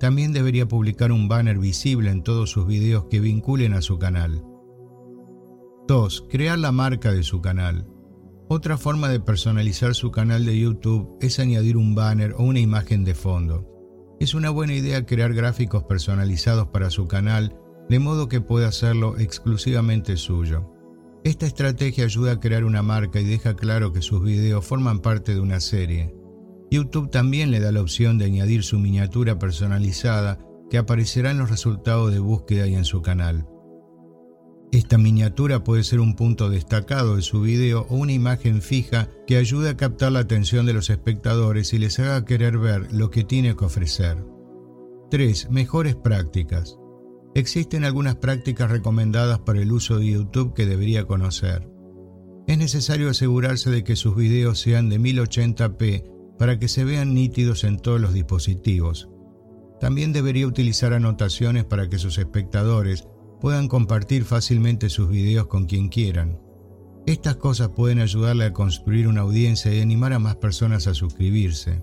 También 0.00 0.32
debería 0.32 0.66
publicar 0.66 1.12
un 1.12 1.28
banner 1.28 1.58
visible 1.58 2.10
en 2.10 2.22
todos 2.22 2.50
sus 2.50 2.66
videos 2.66 3.06
que 3.10 3.20
vinculen 3.20 3.74
a 3.74 3.80
su 3.80 3.98
canal. 3.98 4.44
2. 5.88 6.26
Crear 6.28 6.58
la 6.58 6.72
marca 6.72 7.12
de 7.12 7.22
su 7.22 7.40
canal. 7.40 7.86
Otra 8.48 8.76
forma 8.76 9.08
de 9.08 9.20
personalizar 9.20 9.94
su 9.94 10.10
canal 10.10 10.44
de 10.44 10.58
YouTube 10.58 11.16
es 11.20 11.38
añadir 11.38 11.78
un 11.78 11.94
banner 11.94 12.34
o 12.36 12.42
una 12.42 12.60
imagen 12.60 13.02
de 13.02 13.14
fondo. 13.14 13.70
Es 14.20 14.34
una 14.34 14.50
buena 14.50 14.74
idea 14.74 15.06
crear 15.06 15.32
gráficos 15.32 15.84
personalizados 15.84 16.68
para 16.68 16.90
su 16.90 17.08
canal 17.08 17.56
de 17.88 17.98
modo 17.98 18.28
que 18.28 18.40
pueda 18.42 18.68
hacerlo 18.68 19.18
exclusivamente 19.18 20.16
suyo. 20.16 20.70
Esta 21.24 21.46
estrategia 21.46 22.04
ayuda 22.04 22.32
a 22.32 22.40
crear 22.40 22.64
una 22.64 22.82
marca 22.82 23.18
y 23.18 23.24
deja 23.24 23.56
claro 23.56 23.92
que 23.92 24.02
sus 24.02 24.22
videos 24.22 24.64
forman 24.64 25.00
parte 25.00 25.34
de 25.34 25.40
una 25.40 25.60
serie. 25.60 26.14
YouTube 26.70 27.10
también 27.10 27.50
le 27.50 27.60
da 27.60 27.72
la 27.72 27.80
opción 27.80 28.18
de 28.18 28.26
añadir 28.26 28.62
su 28.62 28.78
miniatura 28.78 29.38
personalizada 29.38 30.38
que 30.68 30.76
aparecerá 30.76 31.30
en 31.30 31.38
los 31.38 31.50
resultados 31.50 32.12
de 32.12 32.18
búsqueda 32.18 32.66
y 32.66 32.74
en 32.74 32.84
su 32.84 33.00
canal. 33.00 33.46
Esta 34.72 34.98
miniatura 34.98 35.62
puede 35.62 35.84
ser 35.84 36.00
un 36.00 36.16
punto 36.16 36.50
destacado 36.50 37.16
de 37.16 37.22
su 37.22 37.40
video 37.42 37.86
o 37.88 37.96
una 37.96 38.12
imagen 38.12 38.60
fija 38.60 39.08
que 39.26 39.36
ayude 39.36 39.70
a 39.70 39.76
captar 39.76 40.12
la 40.12 40.20
atención 40.20 40.66
de 40.66 40.72
los 40.72 40.90
espectadores 40.90 41.72
y 41.72 41.78
les 41.78 41.98
haga 42.00 42.24
querer 42.24 42.58
ver 42.58 42.92
lo 42.92 43.10
que 43.10 43.22
tiene 43.22 43.54
que 43.54 43.64
ofrecer. 43.64 44.24
3. 45.10 45.50
Mejores 45.50 45.94
prácticas. 45.94 46.76
Existen 47.36 47.84
algunas 47.84 48.16
prácticas 48.16 48.70
recomendadas 48.70 49.40
para 49.40 49.60
el 49.60 49.70
uso 49.72 49.98
de 49.98 50.06
YouTube 50.06 50.54
que 50.54 50.66
debería 50.66 51.04
conocer. 51.04 51.68
Es 52.46 52.58
necesario 52.58 53.10
asegurarse 53.10 53.70
de 53.70 53.84
que 53.84 53.96
sus 53.96 54.16
videos 54.16 54.60
sean 54.60 54.88
de 54.88 55.00
1080p 55.00 56.36
para 56.38 56.58
que 56.58 56.68
se 56.68 56.84
vean 56.84 57.14
nítidos 57.14 57.64
en 57.64 57.78
todos 57.78 58.00
los 58.00 58.12
dispositivos. 58.12 59.08
También 59.80 60.12
debería 60.12 60.46
utilizar 60.46 60.92
anotaciones 60.92 61.64
para 61.64 61.88
que 61.88 61.98
sus 61.98 62.18
espectadores 62.18 63.06
puedan 63.44 63.68
compartir 63.68 64.24
fácilmente 64.24 64.88
sus 64.88 65.10
videos 65.10 65.48
con 65.48 65.66
quien 65.66 65.90
quieran. 65.90 66.40
Estas 67.04 67.36
cosas 67.36 67.68
pueden 67.68 67.98
ayudarle 68.00 68.46
a 68.46 68.54
construir 68.54 69.06
una 69.06 69.20
audiencia 69.20 69.70
y 69.70 69.82
animar 69.82 70.14
a 70.14 70.18
más 70.18 70.36
personas 70.36 70.86
a 70.86 70.94
suscribirse. 70.94 71.82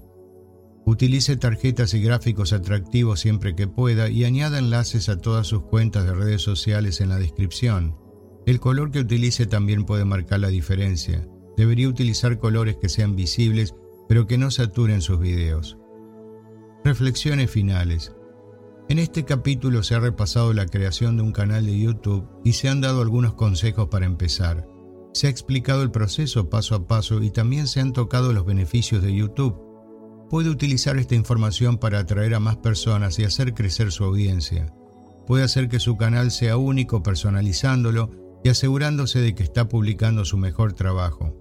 Utilice 0.87 1.37
tarjetas 1.37 1.93
y 1.93 2.01
gráficos 2.01 2.51
atractivos 2.51 3.19
siempre 3.19 3.53
que 3.53 3.67
pueda 3.67 4.09
y 4.09 4.25
añada 4.25 4.57
enlaces 4.57 5.07
a 5.07 5.19
todas 5.19 5.45
sus 5.45 5.61
cuentas 5.61 6.07
de 6.07 6.15
redes 6.15 6.41
sociales 6.41 6.99
en 6.99 7.09
la 7.09 7.19
descripción. 7.19 7.95
El 8.47 8.59
color 8.59 8.89
que 8.89 9.01
utilice 9.01 9.45
también 9.45 9.85
puede 9.85 10.03
marcar 10.03 10.39
la 10.39 10.47
diferencia. 10.47 11.27
Debería 11.57 11.89
utilizar 11.89 12.39
colores 12.39 12.77
que 12.81 12.89
sean 12.89 13.15
visibles 13.15 13.75
pero 14.09 14.25
que 14.25 14.39
no 14.39 14.49
saturen 14.49 15.03
sus 15.03 15.19
videos. 15.19 15.77
Reflexiones 16.83 17.51
finales. 17.51 18.15
En 18.89 18.99
este 18.99 19.23
capítulo 19.23 19.83
se 19.83 19.95
ha 19.95 19.99
repasado 19.99 20.53
la 20.53 20.65
creación 20.65 21.15
de 21.15 21.23
un 21.23 21.31
canal 21.31 21.65
de 21.65 21.79
YouTube 21.79 22.27
y 22.43 22.53
se 22.53 22.67
han 22.67 22.81
dado 22.81 23.01
algunos 23.01 23.35
consejos 23.35 23.87
para 23.89 24.05
empezar. 24.05 24.67
Se 25.13 25.27
ha 25.27 25.29
explicado 25.29 25.83
el 25.83 25.91
proceso 25.91 26.49
paso 26.49 26.75
a 26.75 26.87
paso 26.87 27.21
y 27.21 27.31
también 27.31 27.67
se 27.67 27.79
han 27.79 27.93
tocado 27.93 28.33
los 28.33 28.45
beneficios 28.45 29.01
de 29.01 29.15
YouTube. 29.15 29.59
Puede 30.29 30.49
utilizar 30.49 30.97
esta 30.97 31.15
información 31.15 31.77
para 31.77 31.99
atraer 31.99 32.33
a 32.35 32.39
más 32.39 32.57
personas 32.57 33.17
y 33.19 33.23
hacer 33.23 33.53
crecer 33.53 33.91
su 33.91 34.03
audiencia. 34.03 34.73
Puede 35.25 35.43
hacer 35.43 35.69
que 35.69 35.79
su 35.79 35.97
canal 35.97 36.31
sea 36.31 36.57
único 36.57 37.03
personalizándolo 37.03 38.09
y 38.43 38.49
asegurándose 38.49 39.19
de 39.19 39.35
que 39.35 39.43
está 39.43 39.69
publicando 39.69 40.25
su 40.25 40.37
mejor 40.37 40.73
trabajo. 40.73 41.37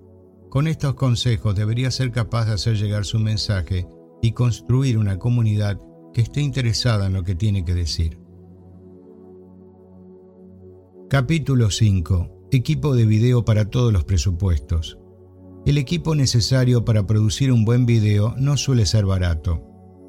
Con 0.50 0.66
estos 0.66 0.94
consejos 0.94 1.54
debería 1.54 1.90
ser 1.90 2.10
capaz 2.10 2.46
de 2.46 2.54
hacer 2.54 2.76
llegar 2.76 3.04
su 3.04 3.18
mensaje 3.18 3.86
y 4.22 4.32
construir 4.32 4.98
una 4.98 5.18
comunidad 5.18 5.80
que 6.12 6.20
esté 6.20 6.40
interesada 6.40 7.06
en 7.06 7.12
lo 7.12 7.24
que 7.24 7.34
tiene 7.34 7.64
que 7.64 7.74
decir. 7.74 8.18
Capítulo 11.08 11.70
5. 11.70 12.48
Equipo 12.52 12.94
de 12.94 13.04
video 13.06 13.44
para 13.44 13.64
todos 13.64 13.92
los 13.92 14.04
presupuestos. 14.04 14.98
El 15.66 15.76
equipo 15.76 16.14
necesario 16.14 16.84
para 16.84 17.06
producir 17.06 17.52
un 17.52 17.64
buen 17.64 17.84
video 17.84 18.34
no 18.38 18.56
suele 18.56 18.86
ser 18.86 19.06
barato. 19.06 19.62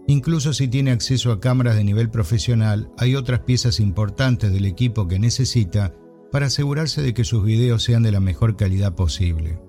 Incluso 0.07 0.53
si 0.53 0.67
tiene 0.67 0.91
acceso 0.91 1.31
a 1.31 1.39
cámaras 1.39 1.75
de 1.75 1.83
nivel 1.83 2.09
profesional, 2.09 2.91
hay 2.97 3.15
otras 3.15 3.41
piezas 3.41 3.79
importantes 3.79 4.51
del 4.51 4.65
equipo 4.65 5.07
que 5.07 5.19
necesita 5.19 5.93
para 6.31 6.47
asegurarse 6.47 7.01
de 7.01 7.13
que 7.13 7.23
sus 7.23 7.43
videos 7.43 7.83
sean 7.83 8.03
de 8.03 8.11
la 8.11 8.19
mejor 8.19 8.55
calidad 8.55 8.95
posible. 8.95 9.59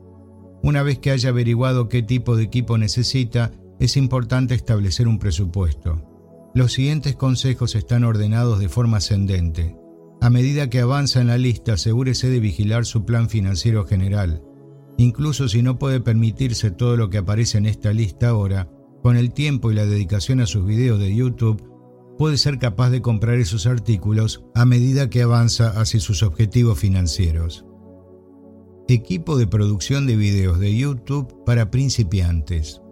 Una 0.62 0.82
vez 0.82 0.98
que 0.98 1.10
haya 1.10 1.30
averiguado 1.30 1.88
qué 1.88 2.02
tipo 2.02 2.36
de 2.36 2.44
equipo 2.44 2.78
necesita, 2.78 3.50
es 3.80 3.96
importante 3.96 4.54
establecer 4.54 5.08
un 5.08 5.18
presupuesto. 5.18 6.11
Los 6.54 6.74
siguientes 6.74 7.16
consejos 7.16 7.74
están 7.74 8.04
ordenados 8.04 8.60
de 8.60 8.68
forma 8.68 8.98
ascendente. 8.98 9.76
A 10.20 10.28
medida 10.28 10.68
que 10.68 10.80
avanza 10.80 11.20
en 11.20 11.28
la 11.28 11.38
lista, 11.38 11.72
asegúrese 11.72 12.28
de 12.28 12.40
vigilar 12.40 12.84
su 12.84 13.04
plan 13.04 13.30
financiero 13.30 13.86
general. 13.86 14.42
Incluso 14.98 15.48
si 15.48 15.62
no 15.62 15.78
puede 15.78 16.00
permitirse 16.00 16.70
todo 16.70 16.96
lo 16.96 17.08
que 17.08 17.18
aparece 17.18 17.56
en 17.56 17.66
esta 17.66 17.92
lista 17.92 18.28
ahora, 18.28 18.70
con 19.02 19.16
el 19.16 19.32
tiempo 19.32 19.72
y 19.72 19.74
la 19.74 19.86
dedicación 19.86 20.40
a 20.40 20.46
sus 20.46 20.66
videos 20.66 21.00
de 21.00 21.14
YouTube, 21.14 21.64
puede 22.18 22.36
ser 22.36 22.58
capaz 22.58 22.90
de 22.90 23.00
comprar 23.00 23.38
esos 23.38 23.66
artículos 23.66 24.44
a 24.54 24.66
medida 24.66 25.10
que 25.10 25.22
avanza 25.22 25.70
hacia 25.80 26.00
sus 26.00 26.22
objetivos 26.22 26.78
financieros. 26.78 27.64
Equipo 28.88 29.38
de 29.38 29.46
producción 29.46 30.06
de 30.06 30.16
videos 30.16 30.60
de 30.60 30.76
YouTube 30.76 31.44
para 31.46 31.70
principiantes. 31.70 32.82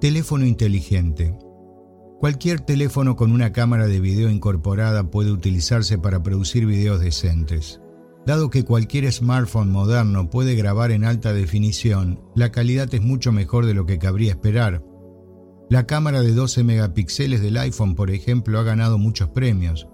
Teléfono 0.00 0.46
inteligente. 0.46 1.36
Cualquier 2.18 2.60
teléfono 2.60 3.14
con 3.14 3.30
una 3.30 3.52
cámara 3.52 3.86
de 3.88 4.00
video 4.00 4.30
incorporada 4.30 5.10
puede 5.10 5.30
utilizarse 5.30 5.98
para 5.98 6.22
producir 6.22 6.64
videos 6.64 7.00
decentes. 7.00 7.82
Dado 8.24 8.48
que 8.48 8.64
cualquier 8.64 9.12
smartphone 9.12 9.70
moderno 9.70 10.30
puede 10.30 10.54
grabar 10.54 10.92
en 10.92 11.04
alta 11.04 11.34
definición, 11.34 12.20
la 12.34 12.50
calidad 12.52 12.92
es 12.94 13.02
mucho 13.02 13.32
mejor 13.32 13.66
de 13.66 13.74
lo 13.74 13.84
que 13.84 13.98
cabría 13.98 14.30
esperar. 14.30 14.82
La 15.68 15.86
cámara 15.86 16.22
de 16.22 16.32
12 16.32 16.64
megapíxeles 16.64 17.42
del 17.42 17.58
iPhone, 17.58 17.94
por 17.94 18.10
ejemplo, 18.10 18.58
ha 18.58 18.62
ganado 18.62 18.96
muchos 18.96 19.28
premios. 19.28 19.86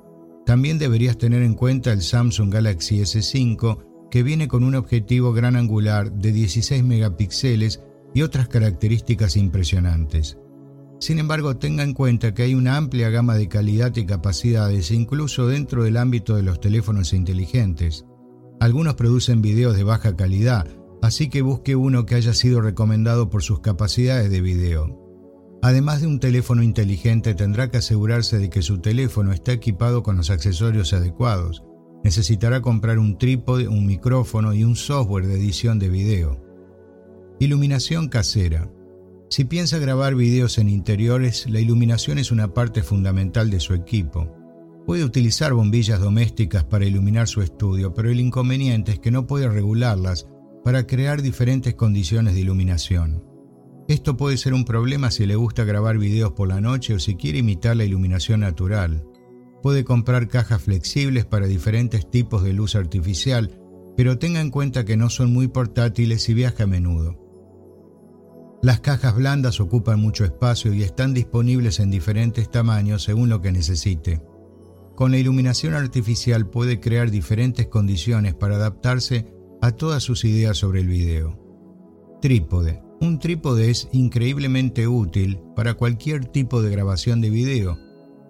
También 0.47 0.79
deberías 0.79 1.19
tener 1.19 1.43
en 1.43 1.55
cuenta 1.55 1.93
el 1.93 2.03
Samsung 2.03 2.53
Galaxy 2.53 3.01
S5, 3.01 4.09
que 4.13 4.23
viene 4.23 4.47
con 4.47 4.63
un 4.63 4.77
objetivo 4.77 5.33
gran 5.33 5.57
angular 5.57 6.13
de 6.13 6.31
16 6.31 6.85
megapíxeles 6.85 7.83
y 8.15 8.23
otras 8.23 8.47
características 8.47 9.37
impresionantes. 9.37 10.39
Sin 11.03 11.19
embargo, 11.19 11.57
tenga 11.57 11.83
en 11.83 11.95
cuenta 11.95 12.33
que 12.33 12.45
hay 12.45 12.55
una 12.55 12.77
amplia 12.77 13.11
gama 13.11 13.35
de 13.35 13.49
calidad 13.49 13.93
y 13.97 14.07
capacidades 14.07 14.93
incluso 14.93 15.49
dentro 15.49 15.83
del 15.83 15.97
ámbito 15.97 16.37
de 16.37 16.45
los 16.45 16.61
teléfonos 16.61 17.13
inteligentes. 17.13 18.07
Algunos 18.61 18.95
producen 18.95 19.43
videos 19.43 19.77
de 19.77 19.83
baja 19.83 20.15
calidad, 20.15 20.69
así 21.03 21.29
que 21.29 21.43
busque 21.43 21.75
uno 21.75 22.07
que 22.07 22.15
haya 22.15 22.33
sido 22.35 22.61
recomendado 22.61 23.31
por 23.31 23.43
sus 23.43 23.59
capacidades 23.59 24.31
de 24.31 24.43
video. 24.43 24.97
Además 25.61 26.03
de 26.03 26.07
un 26.07 26.21
teléfono 26.21 26.63
inteligente, 26.63 27.35
tendrá 27.35 27.69
que 27.69 27.79
asegurarse 27.79 28.39
de 28.39 28.49
que 28.49 28.63
su 28.63 28.79
teléfono 28.79 29.33
está 29.33 29.51
equipado 29.51 30.05
con 30.05 30.17
los 30.17 30.31
accesorios 30.31 30.93
adecuados. 30.93 31.65
Necesitará 32.05 32.63
comprar 32.63 33.01
un 33.01 33.19
trípode, 33.19 33.67
un 33.67 33.87
micrófono 33.87 34.55
y 34.55 34.63
un 34.63 34.77
software 34.77 35.27
de 35.27 35.35
edición 35.35 35.81
de 35.81 35.89
video. 35.89 36.41
Iluminación 37.41 38.09
casera. 38.09 38.71
Si 39.33 39.47
piensa 39.47 39.79
grabar 39.79 40.15
videos 40.15 40.59
en 40.59 40.69
interiores, 40.69 41.49
la 41.49 41.59
iluminación 41.59 42.19
es 42.19 42.31
una 42.31 42.53
parte 42.53 42.83
fundamental 42.83 43.51
de 43.51 43.61
su 43.61 43.73
equipo. 43.73 44.31
Puede 44.85 45.05
utilizar 45.05 45.55
bombillas 45.55 46.01
domésticas 46.01 46.65
para 46.65 46.85
iluminar 46.85 47.27
su 47.29 47.41
estudio, 47.41 47.95
pero 47.95 48.11
el 48.11 48.21
inconveniente 48.21 48.93
es 48.93 48.99
que 48.99 49.11
no 49.11 49.27
puede 49.27 49.49
regularlas 49.49 50.27
para 50.63 50.87
crear 50.87 51.23
diferentes 51.23 51.75
condiciones 51.77 52.35
de 52.35 52.41
iluminación. 52.41 53.25
Esto 53.89 54.19
puede 54.19 54.37
ser 54.37 54.53
un 54.53 54.67
problema 54.67 55.11
si 55.11 55.25
le 55.25 55.37
gusta 55.37 55.65
grabar 55.65 55.97
videos 55.97 56.33
por 56.33 56.49
la 56.49 56.61
noche 56.61 56.93
o 56.93 56.99
si 56.99 57.15
quiere 57.15 57.39
imitar 57.39 57.75
la 57.75 57.87
iluminación 57.87 58.41
natural. 58.41 59.03
Puede 59.63 59.83
comprar 59.83 60.29
cajas 60.29 60.61
flexibles 60.61 61.25
para 61.25 61.47
diferentes 61.47 62.11
tipos 62.11 62.45
de 62.45 62.53
luz 62.53 62.77
artificial, 62.77 63.59
pero 63.97 64.19
tenga 64.19 64.43
en 64.43 64.51
cuenta 64.51 64.85
que 64.85 64.99
no 64.99 65.09
son 65.09 65.33
muy 65.33 65.49
portátiles 65.49 66.29
y 66.29 66.35
viaja 66.35 66.65
a 66.65 66.67
menudo. 66.67 67.22
Las 68.63 68.79
cajas 68.79 69.17
blandas 69.17 69.59
ocupan 69.61 69.99
mucho 69.99 70.25
espacio 70.25 70.73
y 70.73 70.85
están 70.85 71.15
disponibles 71.15 71.81
en 71.81 71.91
diferentes 71.91 72.49
tamaños 72.49 73.03
según 73.03 73.29
lo 73.29 73.41
que 73.41 73.51
necesite. 73.51 74.23
Con 74.95 75.11
la 75.11 75.19
iluminación 75.19 75.75
artificial 75.75 76.49
puede 76.49 76.79
crear 76.79 77.11
diferentes 77.11 77.67
condiciones 77.67 78.35
para 78.35 78.55
adaptarse 78.55 79.27
a 79.61 79.73
todas 79.73 80.05
sus 80.05 80.25
ideas 80.25 80.59
sobre 80.59 80.81
el 80.81 80.87
video. 80.87 81.41
Trípode. 82.21 82.81
Un 83.01 83.19
trípode 83.19 83.69
es 83.69 83.89
increíblemente 83.91 84.87
útil 84.87 85.41
para 85.57 85.75
cualquier 85.75 86.27
tipo 86.27 86.63
de 86.63 86.71
grabación 86.71 87.21
de 87.21 87.31
video. 87.31 87.79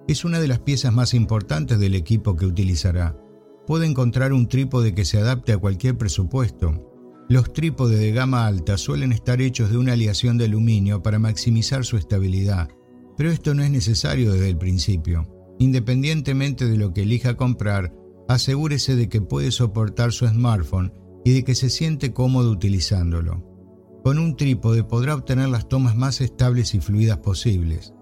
Es 0.09 0.25
una 0.25 0.41
de 0.41 0.49
las 0.49 0.61
piezas 0.61 0.95
más 0.95 1.13
importantes 1.13 1.79
del 1.79 1.95
equipo 1.95 2.37
que 2.37 2.47
utilizará. 2.47 3.19
Puede 3.67 3.85
encontrar 3.85 4.33
un 4.33 4.49
trípode 4.49 4.95
que 4.95 5.05
se 5.05 5.19
adapte 5.19 5.53
a 5.53 5.59
cualquier 5.59 5.99
presupuesto. 5.99 6.92
Los 7.33 7.55
trípodes 7.55 7.99
de 7.99 8.13
gama 8.13 8.47
alta 8.47 8.77
suelen 8.77 9.11
estar 9.11 9.41
hechos 9.41 9.71
de 9.71 9.79
una 9.79 9.95
aleación 9.95 10.37
de 10.37 10.45
aluminio 10.45 11.03
para 11.03 11.19
maximizar 11.19 11.83
su 11.83 11.97
estabilidad, 11.97 12.69
pero 13.17 13.31
esto 13.31 13.55
no 13.55 13.63
es 13.63 13.71
necesario 13.71 14.33
desde 14.33 14.51
el 14.51 14.59
principio. 14.59 15.27
Independientemente 15.59 16.69
de 16.69 16.77
lo 16.77 16.93
que 16.93 17.05
elija 17.05 17.39
comprar, 17.39 17.95
asegúrese 18.29 18.97
de 18.97 19.09
que 19.09 19.23
puede 19.23 19.51
soportar 19.51 20.13
su 20.13 20.29
smartphone 20.29 20.93
y 21.25 21.33
de 21.33 21.43
que 21.43 21.55
se 21.55 21.71
siente 21.71 22.13
cómodo 22.13 22.51
utilizándolo. 22.51 23.43
Con 24.05 24.19
un 24.19 24.37
trípode 24.37 24.85
podrá 24.85 25.15
obtener 25.15 25.49
las 25.49 25.71
tomas 25.71 25.97
más 25.97 26.21
estables 26.21 26.75
y 26.75 26.81
fluidas 26.81 27.17
posibles. 27.17 27.95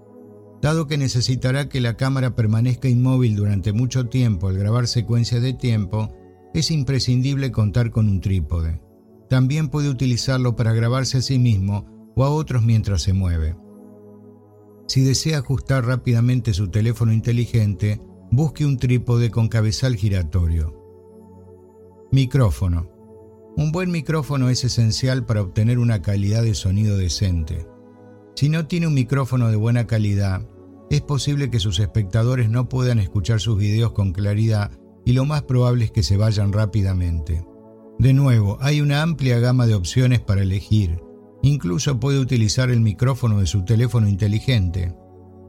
Dado 0.61 0.89
que 0.89 0.99
necesitará 0.99 1.69
que 1.69 1.81
la 1.81 1.97
cámara 1.97 2.35
permanezca 2.35 2.89
inmóvil 2.89 3.37
durante 3.37 3.73
mucho 3.73 4.09
tiempo 4.09 4.49
al 4.49 4.59
grabar 4.59 4.89
secuencias 4.89 5.41
de 5.41 5.53
tiempo, 5.53 6.13
es 6.53 6.73
imprescindible 6.73 7.53
contar 7.53 7.93
con 7.93 8.09
un 8.09 8.21
trípode. 8.21 8.90
También 9.31 9.69
puede 9.69 9.89
utilizarlo 9.89 10.57
para 10.57 10.73
grabarse 10.73 11.19
a 11.19 11.23
sí 11.23 11.39
mismo 11.39 12.13
o 12.17 12.25
a 12.25 12.31
otros 12.31 12.65
mientras 12.65 13.03
se 13.03 13.13
mueve. 13.13 13.57
Si 14.89 15.03
desea 15.03 15.39
ajustar 15.39 15.87
rápidamente 15.87 16.53
su 16.53 16.69
teléfono 16.69 17.13
inteligente, 17.13 18.03
busque 18.33 18.67
un 18.67 18.77
trípode 18.77 19.31
con 19.31 19.49
cabezal 19.49 19.95
giratorio. 19.95 20.77
Micrófono. 22.11 22.91
Un 23.57 23.71
buen 23.71 23.93
micrófono 23.93 24.49
es 24.49 24.65
esencial 24.65 25.25
para 25.25 25.43
obtener 25.43 25.79
una 25.79 26.03
calidad 26.03 26.43
de 26.43 26.55
sonido 26.55 26.97
decente. 26.97 27.69
Si 28.35 28.49
no 28.49 28.67
tiene 28.67 28.89
un 28.89 28.95
micrófono 28.95 29.49
de 29.49 29.57
buena 29.57 29.87
calidad, 29.87 30.45
es 30.91 31.03
posible 31.03 31.51
que 31.51 31.61
sus 31.61 31.79
espectadores 31.79 32.51
no 32.51 32.69
puedan 32.69 32.99
escuchar 32.99 33.39
sus 33.39 33.57
videos 33.57 33.93
con 33.93 34.13
claridad 34.13 34.73
y 35.05 35.13
lo 35.13 35.25
más 35.25 35.43
probable 35.43 35.85
es 35.85 35.93
que 35.93 36.03
se 36.03 36.17
vayan 36.17 36.53
rápidamente. 36.53 37.45
De 38.01 38.15
nuevo, 38.15 38.57
hay 38.63 38.81
una 38.81 39.03
amplia 39.03 39.41
gama 39.41 39.67
de 39.67 39.75
opciones 39.75 40.21
para 40.21 40.41
elegir. 40.41 41.03
Incluso 41.43 42.01
puede 42.01 42.19
utilizar 42.19 42.71
el 42.71 42.81
micrófono 42.81 43.41
de 43.41 43.47
su 43.47 43.63
teléfono 43.67 44.09
inteligente. 44.09 44.95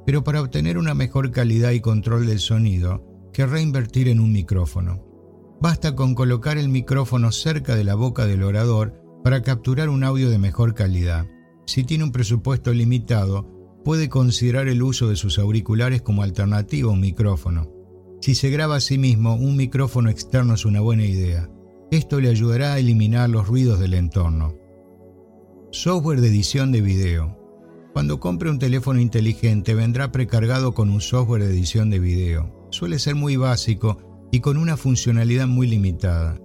Pero 0.06 0.26
para 0.26 0.42
obtener 0.42 0.78
una 0.78 0.94
mejor 0.94 1.32
calidad 1.32 1.72
y 1.72 1.80
control 1.80 2.28
del 2.28 2.40
sonido, 2.40 3.06
querrá 3.32 3.62
invertir 3.62 4.10
en 4.10 4.20
un 4.20 4.34
micrófono. 4.34 5.02
Basta 5.62 5.96
con 5.96 6.14
colocar 6.14 6.58
el 6.58 6.68
micrófono 6.68 7.32
cerca 7.32 7.78
de 7.78 7.86
la 7.86 7.96
boca 7.96 8.26
del 8.26 8.44
orador 8.44 9.02
para 9.24 9.44
capturar 9.44 9.88
un 9.88 10.04
audio 10.04 10.30
de 10.30 10.38
mejor 10.38 10.74
calidad. 10.74 11.28
Si 11.66 11.86
tiene 11.86 12.04
un 12.04 12.12
presupuesto 12.12 12.74
limitado, 12.74 13.48
puede 13.86 14.10
considerar 14.10 14.68
el 14.68 14.84
uso 14.84 15.08
de 15.08 15.16
sus 15.16 15.40
auriculares 15.40 16.02
como 16.02 16.22
alternativa 16.22 16.90
a 16.90 16.94
un 16.94 17.00
micrófono. 17.00 17.72
Si 18.20 18.36
se 18.36 18.50
graba 18.50 18.76
a 18.76 18.82
sí 18.82 18.98
mismo, 18.98 19.36
un 19.36 19.56
micrófono 19.56 20.10
externo 20.10 20.56
es 20.56 20.66
una 20.66 20.82
buena 20.82 21.06
idea. 21.06 21.50
Esto 21.92 22.22
le 22.22 22.30
ayudará 22.30 22.72
a 22.72 22.80
eliminar 22.80 23.30
los 23.30 23.50
ruidos 23.50 23.78
del 23.78 23.96
entorno. 23.96 24.56
Software 25.74 26.22
de 26.22 26.30
edición 26.30 26.72
de 26.72 26.80
video. 26.80 27.38
Cuando 27.92 28.22
compre 28.22 28.50
un 28.50 28.60
teléfono 28.60 29.02
inteligente 29.02 29.76
vendrá 29.76 30.10
precargado 30.10 30.74
con 30.74 30.90
un 30.90 31.02
software 31.02 31.44
de 31.44 31.50
edición 31.50 31.90
de 31.90 32.00
video. 32.00 32.70
Suele 32.70 32.98
ser 32.98 33.16
muy 33.16 33.36
básico 33.36 33.98
y 34.32 34.40
con 34.40 34.56
una 34.56 34.78
funcionalidad 34.78 35.48
muy 35.48 35.68
limitada. 35.68 36.40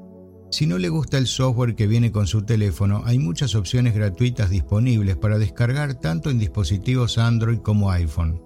Si 0.51 0.67
no 0.67 0.79
le 0.79 0.89
gusta 0.89 1.17
el 1.17 1.29
software 1.29 1.77
que 1.77 1.87
viene 1.87 2.11
con 2.11 2.27
su 2.27 2.43
teléfono, 2.43 3.03
hay 3.05 3.21
muchas 3.21 3.55
opciones 3.55 3.95
gratuitas 3.95 4.51
disponibles 4.51 5.17
para 5.17 5.39
descargar 5.39 5.95
tanto 5.95 6.29
en 6.29 6.41
dispositivos 6.41 7.19
Android 7.19 7.59
como 7.59 7.93
iPhone. 7.93 8.43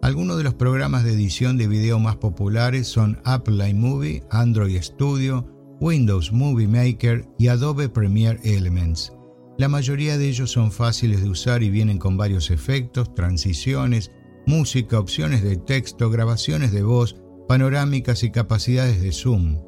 Algunos 0.00 0.38
de 0.38 0.44
los 0.44 0.54
programas 0.54 1.04
de 1.04 1.12
edición 1.12 1.58
de 1.58 1.68
video 1.68 1.98
más 1.98 2.16
populares 2.16 2.88
son 2.88 3.20
Apple 3.22 3.68
iMovie, 3.68 4.22
Android 4.30 4.80
Studio, 4.80 5.46
Windows 5.82 6.30
Movie 6.30 6.68
Maker 6.68 7.26
y 7.40 7.48
Adobe 7.48 7.88
Premiere 7.88 8.38
Elements. 8.44 9.12
La 9.58 9.66
mayoría 9.66 10.16
de 10.16 10.28
ellos 10.28 10.52
son 10.52 10.70
fáciles 10.70 11.24
de 11.24 11.28
usar 11.28 11.64
y 11.64 11.70
vienen 11.70 11.98
con 11.98 12.16
varios 12.16 12.52
efectos, 12.52 13.12
transiciones, 13.16 14.12
música, 14.46 15.00
opciones 15.00 15.42
de 15.42 15.56
texto, 15.56 16.08
grabaciones 16.08 16.70
de 16.70 16.84
voz, 16.84 17.16
panorámicas 17.48 18.22
y 18.22 18.30
capacidades 18.30 19.02
de 19.02 19.10
zoom. 19.10 19.58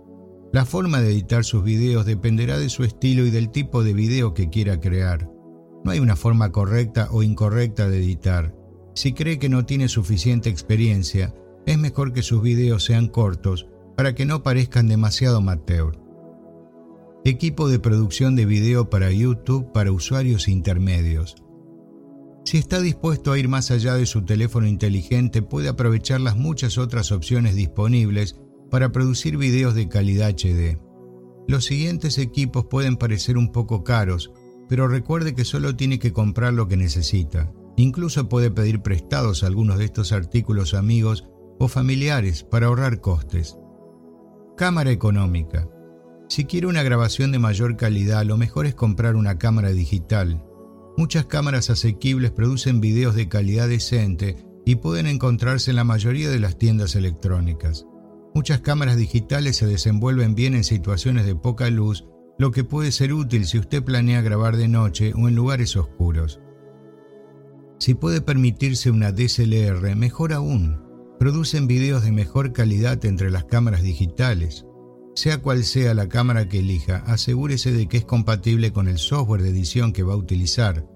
La 0.53 0.65
forma 0.65 1.01
de 1.01 1.11
editar 1.11 1.45
sus 1.45 1.65
videos 1.65 2.07
dependerá 2.07 2.61
de 2.61 2.69
su 2.69 2.85
estilo 2.85 3.27
y 3.27 3.31
del 3.31 3.51
tipo 3.51 3.82
de 3.82 3.93
video 3.93 4.35
que 4.35 4.51
quiera 4.51 4.78
crear. 4.78 5.28
No 5.82 5.91
hay 5.91 5.99
una 5.99 6.15
forma 6.15 6.53
correcta 6.53 7.09
o 7.11 7.24
incorrecta 7.24 7.89
de 7.89 7.99
editar. 7.99 8.55
Si 8.95 9.15
cree 9.15 9.41
que 9.41 9.49
no 9.49 9.66
tiene 9.66 9.89
suficiente 9.89 10.49
experiencia, 10.49 11.35
es 11.66 11.77
mejor 11.77 12.12
que 12.12 12.23
sus 12.23 12.41
videos 12.41 12.85
sean 12.85 13.09
cortos 13.09 13.66
para 13.97 14.15
que 14.15 14.27
no 14.27 14.45
parezcan 14.45 14.86
demasiado 14.86 15.39
amateur. 15.39 16.03
Equipo 17.26 17.70
de 17.70 17.78
producción 17.78 18.36
de 18.36 18.44
video 18.44 18.90
para 18.90 19.10
YouTube 19.10 19.72
para 19.72 19.92
usuarios 19.92 20.46
intermedios. 20.46 21.36
Si 22.44 22.59
está 22.59 22.82
dispuesto 22.82 23.32
a 23.32 23.38
ir 23.38 23.48
más 23.48 23.70
allá 23.70 23.94
de 23.94 24.05
su 24.05 24.26
teléfono 24.26 24.66
inteligente, 24.66 25.40
puede 25.40 25.70
aprovechar 25.70 26.20
las 26.20 26.36
muchas 26.36 26.76
otras 26.76 27.12
opciones 27.12 27.55
disponibles 27.55 28.38
para 28.70 28.92
producir 28.92 29.38
videos 29.38 29.74
de 29.74 29.88
calidad 29.88 30.34
HD. 30.34 30.78
Los 31.48 31.64
siguientes 31.64 32.18
equipos 32.18 32.66
pueden 32.66 32.98
parecer 32.98 33.38
un 33.38 33.52
poco 33.52 33.84
caros, 33.84 34.30
pero 34.68 34.86
recuerde 34.86 35.34
que 35.34 35.46
solo 35.46 35.74
tiene 35.74 35.98
que 35.98 36.12
comprar 36.12 36.52
lo 36.52 36.68
que 36.68 36.76
necesita. 36.76 37.51
Incluso 37.78 38.28
puede 38.28 38.51
pedir 38.51 38.82
prestados 38.82 39.44
algunos 39.44 39.78
de 39.78 39.86
estos 39.86 40.12
artículos 40.12 40.74
amigos 40.74 41.26
o 41.59 41.68
familiares 41.68 42.44
para 42.44 42.66
ahorrar 42.66 43.01
costes. 43.01 43.56
Cámara 44.59 44.90
económica. 44.90 45.70
Si 46.28 46.44
quiere 46.46 46.66
una 46.66 46.82
grabación 46.82 47.32
de 47.32 47.38
mayor 47.38 47.76
calidad, 47.76 48.24
lo 48.24 48.36
mejor 48.36 48.66
es 48.66 48.74
comprar 48.74 49.14
una 49.14 49.38
cámara 49.38 49.70
digital. 49.70 50.42
Muchas 50.96 51.26
cámaras 51.26 51.70
asequibles 51.70 52.30
producen 52.30 52.80
videos 52.80 53.14
de 53.14 53.28
calidad 53.28 53.68
decente 53.68 54.36
y 54.64 54.76
pueden 54.76 55.06
encontrarse 55.06 55.70
en 55.70 55.76
la 55.76 55.84
mayoría 55.84 56.30
de 56.30 56.40
las 56.40 56.56
tiendas 56.56 56.96
electrónicas. 56.96 57.86
Muchas 58.34 58.60
cámaras 58.60 58.96
digitales 58.96 59.56
se 59.56 59.66
desenvuelven 59.66 60.34
bien 60.34 60.55
en 60.55 60.64
situaciones 60.64 61.26
de 61.26 61.36
poca 61.36 61.68
luz, 61.70 62.06
lo 62.38 62.51
que 62.51 62.64
puede 62.64 62.90
ser 62.90 63.12
útil 63.12 63.46
si 63.46 63.59
usted 63.59 63.82
planea 63.84 64.22
grabar 64.22 64.56
de 64.56 64.66
noche 64.66 65.12
o 65.14 65.28
en 65.28 65.36
lugares 65.36 65.76
oscuros. 65.76 66.40
Si 67.78 67.94
puede 67.94 68.20
permitirse 68.20 68.90
una 68.90 69.12
DSLR, 69.12 69.94
mejor 69.94 70.32
aún. 70.32 70.82
Producen 71.18 71.66
videos 71.66 72.02
de 72.02 72.12
mejor 72.12 72.52
calidad 72.52 73.05
entre 73.05 73.30
las 73.30 73.44
cámaras 73.44 73.82
digitales. 73.82 74.64
Sea 75.15 75.39
cual 75.39 75.62
sea 75.62 75.95
la 75.95 76.09
cámara 76.09 76.49
que 76.49 76.59
elija, 76.59 77.05
asegúrese 77.07 77.70
de 77.73 77.86
que 77.86 77.99
es 77.99 78.05
compatible 78.05 78.73
con 78.73 78.89
el 78.89 78.99
software 78.99 79.43
de 79.43 79.51
edición 79.51 79.93
que 79.93 80.03
va 80.03 80.15
a 80.15 80.19
utilizar. 80.19 80.86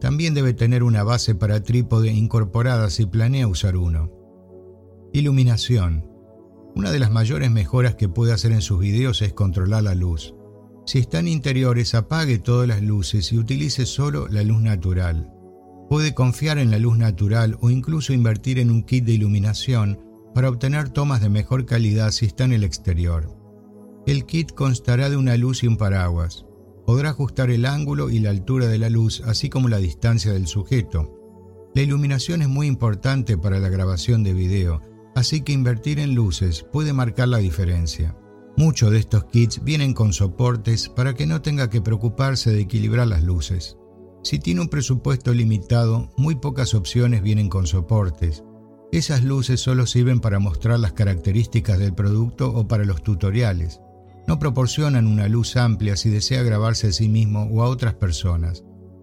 También 0.00 0.34
debe 0.34 0.54
tener 0.54 0.82
una 0.82 1.04
base 1.04 1.34
para 1.34 1.62
trípode 1.62 2.10
incorporada 2.10 2.90
si 2.90 3.06
planea 3.06 3.46
usar 3.46 3.76
uno. 3.76 4.10
Iluminación. 5.12 6.06
Una 6.74 6.90
de 6.90 6.98
las 6.98 7.10
mayores 7.10 7.50
mejoras 7.50 7.94
que 7.94 8.08
puede 8.08 8.32
hacer 8.32 8.52
en 8.52 8.62
sus 8.62 8.80
videos 8.80 9.22
es 9.22 9.32
controlar 9.32 9.84
la 9.84 9.94
luz. 9.94 10.34
Si 10.86 10.98
están 10.98 11.28
interiores, 11.28 11.94
apague 11.94 12.38
todas 12.38 12.66
las 12.66 12.82
luces 12.82 13.32
y 13.32 13.38
utilice 13.38 13.86
solo 13.86 14.26
la 14.28 14.42
luz 14.42 14.62
natural. 14.62 15.30
Puede 15.88 16.14
confiar 16.14 16.58
en 16.58 16.70
la 16.70 16.78
luz 16.78 16.98
natural 16.98 17.56
o 17.60 17.70
incluso 17.70 18.12
invertir 18.12 18.58
en 18.58 18.70
un 18.70 18.82
kit 18.82 19.04
de 19.04 19.12
iluminación 19.12 20.00
para 20.34 20.48
obtener 20.48 20.88
tomas 20.88 21.20
de 21.20 21.28
mejor 21.28 21.66
calidad 21.66 22.10
si 22.10 22.26
está 22.26 22.44
en 22.44 22.52
el 22.52 22.64
exterior. 22.64 23.39
El 24.06 24.24
kit 24.24 24.52
constará 24.52 25.10
de 25.10 25.16
una 25.16 25.36
luz 25.36 25.62
y 25.62 25.66
un 25.66 25.76
paraguas. 25.76 26.46
Podrá 26.86 27.10
ajustar 27.10 27.50
el 27.50 27.66
ángulo 27.66 28.10
y 28.10 28.18
la 28.18 28.30
altura 28.30 28.66
de 28.66 28.78
la 28.78 28.90
luz, 28.90 29.22
así 29.26 29.50
como 29.50 29.68
la 29.68 29.78
distancia 29.78 30.32
del 30.32 30.46
sujeto. 30.46 31.16
La 31.74 31.82
iluminación 31.82 32.42
es 32.42 32.48
muy 32.48 32.66
importante 32.66 33.38
para 33.38 33.60
la 33.60 33.68
grabación 33.68 34.24
de 34.24 34.32
video, 34.32 34.82
así 35.14 35.42
que 35.42 35.52
invertir 35.52 36.00
en 36.00 36.14
luces 36.14 36.66
puede 36.72 36.92
marcar 36.92 37.28
la 37.28 37.38
diferencia. 37.38 38.16
Muchos 38.56 38.90
de 38.90 38.98
estos 38.98 39.24
kits 39.26 39.62
vienen 39.62 39.94
con 39.94 40.12
soportes 40.12 40.88
para 40.88 41.14
que 41.14 41.26
no 41.26 41.42
tenga 41.42 41.70
que 41.70 41.80
preocuparse 41.80 42.50
de 42.50 42.60
equilibrar 42.60 43.06
las 43.06 43.22
luces. 43.22 43.76
Si 44.22 44.38
tiene 44.38 44.60
un 44.60 44.68
presupuesto 44.68 45.32
limitado, 45.32 46.10
muy 46.16 46.34
pocas 46.34 46.74
opciones 46.74 47.22
vienen 47.22 47.48
con 47.48 47.66
soportes. 47.66 48.42
Esas 48.92 49.22
luces 49.22 49.60
solo 49.60 49.86
sirven 49.86 50.20
para 50.20 50.40
mostrar 50.40 50.80
las 50.80 50.92
características 50.92 51.78
del 51.78 51.94
producto 51.94 52.52
o 52.52 52.66
para 52.66 52.84
los 52.84 53.02
tutoriales. 53.02 53.80
No 54.30 54.38
proporcionan 54.38 55.08
una 55.08 55.26
luz 55.26 55.56
amplia 55.56 55.96
si 55.96 56.08
desea 56.08 56.44
grabarse 56.44 56.86
a 56.86 56.92
sí 56.92 57.08
mismo 57.08 57.48
o 57.50 57.64
a 57.64 57.68
otras 57.68 57.94
personas. 57.94 58.62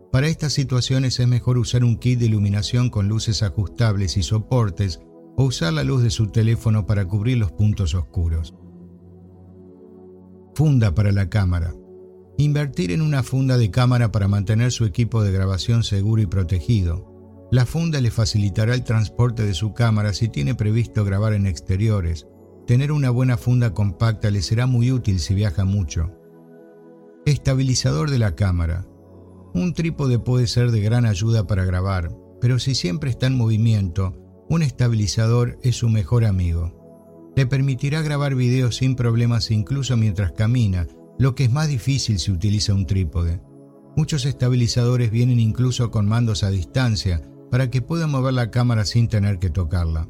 Para 0.10 0.28
estas 0.28 0.54
situaciones 0.54 1.20
es 1.20 1.28
mejor 1.28 1.58
usar 1.58 1.84
un 1.84 1.98
kit 1.98 2.18
de 2.18 2.28
iluminación 2.28 2.90
con 2.90 3.10
luces 3.10 3.44
ajustables 3.44 4.16
y 4.16 4.24
soportes 4.24 5.02
o 5.36 5.44
usar 5.44 5.74
la 5.74 5.84
luz 5.84 6.02
de 6.02 6.12
su 6.12 6.28
teléfono 6.28 6.86
para 6.86 7.06
cubrir 7.06 7.40
los 7.40 7.52
puntos 7.52 7.94
oscuros. 7.94 8.56
Funda 10.56 10.96
para 10.96 11.12
la 11.12 11.28
cámara. 11.28 11.76
Invertir 12.38 12.94
en 12.94 13.02
una 13.02 13.22
funda 13.22 13.58
de 13.58 13.70
cámara 13.70 14.14
para 14.14 14.30
mantener 14.30 14.72
su 14.72 14.86
equipo 14.86 15.24
de 15.24 15.34
grabación 15.34 15.84
seguro 15.84 16.22
y 16.22 16.28
protegido. 16.28 17.50
La 17.52 17.66
funda 17.66 18.00
le 18.00 18.12
facilitará 18.12 18.74
el 18.74 18.86
transporte 18.86 19.44
de 19.44 19.54
su 19.54 19.74
cámara 19.74 20.14
si 20.14 20.30
tiene 20.30 20.56
previsto 20.56 21.04
grabar 21.04 21.34
en 21.34 21.48
exteriores. 21.48 22.28
Tener 22.68 22.92
una 22.92 23.10
buena 23.10 23.38
funda 23.38 23.74
compacta 23.74 24.30
le 24.30 24.42
será 24.42 24.68
muy 24.68 24.92
útil 24.92 25.22
si 25.22 25.34
viaja 25.34 25.64
mucho. 25.64 26.12
Estabilizador 27.26 28.12
de 28.12 28.20
la 28.20 28.36
cámara. 28.36 28.86
Un 29.54 29.74
trípode 29.74 30.20
puede 30.20 30.48
ser 30.48 30.72
de 30.72 30.82
gran 30.82 31.06
ayuda 31.06 31.48
para 31.48 31.64
grabar, 31.64 32.14
pero 32.42 32.60
si 32.60 32.76
siempre 32.76 33.10
está 33.10 33.28
en 33.28 33.38
movimiento, 33.38 34.18
un 34.50 34.64
estabilizador 34.64 35.58
es 35.64 35.78
su 35.78 35.88
mejor 35.88 36.26
amigo. 36.26 37.32
Le 37.38 37.48
permitirá 37.48 38.02
grabar 38.02 38.36
videos 38.36 38.76
sin 38.76 38.98
problemas 38.98 39.50
incluso 39.50 39.96
mientras 39.96 40.34
camina, 40.34 40.88
lo 41.18 41.36
que 41.36 41.46
es 41.46 41.52
más 41.52 41.70
difícil 41.70 42.20
si 42.20 42.32
utiliza 42.32 42.74
un 42.74 42.86
trípode. 42.86 43.42
Muchos 43.96 44.26
estabilizadores 44.26 45.10
vienen 45.10 45.40
incluso 45.40 45.90
con 45.90 46.06
mandos 46.06 46.44
a 46.44 46.50
distancia 46.50 47.22
para 47.50 47.70
que 47.70 47.82
pueda 47.82 48.08
mover 48.08 48.34
la 48.34 48.52
cámara 48.52 48.84
sin 48.84 49.08
tener 49.08 49.40
que 49.40 49.50
tocarla. 49.50 50.10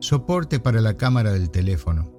Soporte 0.00 0.60
para 0.60 0.80
la 0.80 0.96
cámara 0.96 1.32
del 1.32 1.50
teléfono. 1.50 2.12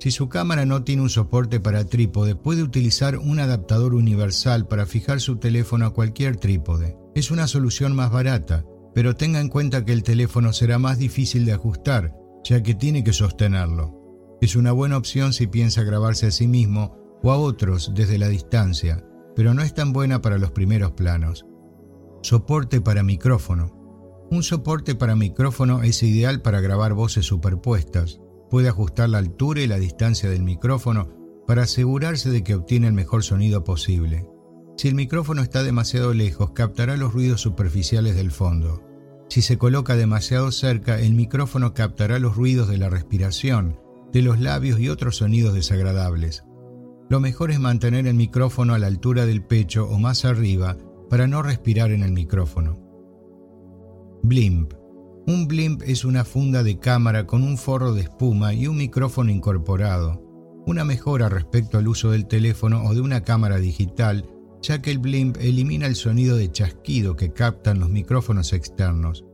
Si 0.00 0.10
su 0.10 0.28
cámara 0.28 0.66
no 0.66 0.84
tiene 0.84 1.00
un 1.00 1.08
soporte 1.08 1.60
para 1.60 1.86
trípode, 1.86 2.36
puede 2.36 2.62
utilizar 2.62 3.16
un 3.16 3.40
adaptador 3.40 3.94
universal 3.94 4.68
para 4.68 4.84
fijar 4.84 5.20
su 5.20 5.36
teléfono 5.36 5.86
a 5.86 5.94
cualquier 5.94 6.36
trípode. 6.36 6.98
Es 7.14 7.30
una 7.30 7.46
solución 7.46 7.96
más 7.96 8.12
barata, 8.12 8.66
pero 8.94 9.16
tenga 9.16 9.40
en 9.40 9.48
cuenta 9.48 9.84
que 9.84 9.92
el 9.92 10.02
teléfono 10.02 10.52
será 10.52 10.78
más 10.78 10.98
difícil 10.98 11.46
de 11.46 11.52
ajustar, 11.52 12.14
ya 12.44 12.62
que 12.62 12.74
tiene 12.74 13.02
que 13.02 13.14
sostenerlo. 13.14 14.38
Es 14.42 14.54
una 14.54 14.72
buena 14.72 14.98
opción 14.98 15.32
si 15.32 15.46
piensa 15.46 15.82
grabarse 15.82 16.26
a 16.26 16.30
sí 16.30 16.46
mismo 16.46 17.18
o 17.22 17.32
a 17.32 17.38
otros 17.38 17.92
desde 17.94 18.18
la 18.18 18.28
distancia, 18.28 19.02
pero 19.34 19.54
no 19.54 19.62
es 19.62 19.72
tan 19.72 19.94
buena 19.94 20.20
para 20.20 20.36
los 20.36 20.50
primeros 20.50 20.92
planos. 20.92 21.46
Soporte 22.22 22.82
para 22.82 23.02
micrófono. 23.02 23.85
Un 24.28 24.42
soporte 24.42 24.96
para 24.96 25.14
micrófono 25.14 25.84
es 25.84 26.02
ideal 26.02 26.42
para 26.42 26.60
grabar 26.60 26.94
voces 26.94 27.26
superpuestas. 27.26 28.20
Puede 28.50 28.68
ajustar 28.68 29.08
la 29.08 29.18
altura 29.18 29.60
y 29.60 29.68
la 29.68 29.78
distancia 29.78 30.28
del 30.28 30.42
micrófono 30.42 31.08
para 31.46 31.62
asegurarse 31.62 32.30
de 32.30 32.42
que 32.42 32.56
obtiene 32.56 32.88
el 32.88 32.92
mejor 32.92 33.22
sonido 33.22 33.62
posible. 33.62 34.26
Si 34.76 34.88
el 34.88 34.96
micrófono 34.96 35.42
está 35.42 35.62
demasiado 35.62 36.12
lejos, 36.12 36.50
captará 36.50 36.96
los 36.96 37.14
ruidos 37.14 37.40
superficiales 37.40 38.16
del 38.16 38.32
fondo. 38.32 38.82
Si 39.28 39.42
se 39.42 39.58
coloca 39.58 39.94
demasiado 39.94 40.50
cerca, 40.50 40.98
el 40.98 41.14
micrófono 41.14 41.72
captará 41.72 42.18
los 42.18 42.36
ruidos 42.36 42.68
de 42.68 42.78
la 42.78 42.90
respiración, 42.90 43.78
de 44.12 44.22
los 44.22 44.40
labios 44.40 44.80
y 44.80 44.88
otros 44.88 45.18
sonidos 45.18 45.54
desagradables. 45.54 46.44
Lo 47.08 47.20
mejor 47.20 47.52
es 47.52 47.60
mantener 47.60 48.08
el 48.08 48.14
micrófono 48.14 48.74
a 48.74 48.78
la 48.78 48.88
altura 48.88 49.24
del 49.24 49.44
pecho 49.44 49.88
o 49.88 50.00
más 50.00 50.24
arriba 50.24 50.76
para 51.08 51.28
no 51.28 51.42
respirar 51.42 51.92
en 51.92 52.02
el 52.02 52.10
micrófono. 52.10 52.85
Blimp. 54.26 54.74
Un 55.28 55.46
blimp 55.46 55.82
es 55.86 56.04
una 56.04 56.24
funda 56.24 56.64
de 56.64 56.80
cámara 56.80 57.26
con 57.26 57.44
un 57.44 57.56
forro 57.56 57.94
de 57.94 58.02
espuma 58.02 58.54
y 58.54 58.66
un 58.66 58.76
micrófono 58.76 59.30
incorporado, 59.30 60.20
una 60.66 60.84
mejora 60.84 61.28
respecto 61.28 61.78
al 61.78 61.86
uso 61.86 62.10
del 62.10 62.26
teléfono 62.26 62.82
o 62.84 62.92
de 62.92 63.02
una 63.02 63.22
cámara 63.22 63.58
digital 63.58 64.28
ya 64.62 64.82
que 64.82 64.90
el 64.90 64.98
blimp 64.98 65.36
elimina 65.36 65.86
el 65.86 65.94
sonido 65.94 66.36
de 66.36 66.50
chasquido 66.50 67.14
que 67.14 67.32
captan 67.32 67.78
los 67.78 67.88
micrófonos 67.88 68.52
externos. 68.52 69.24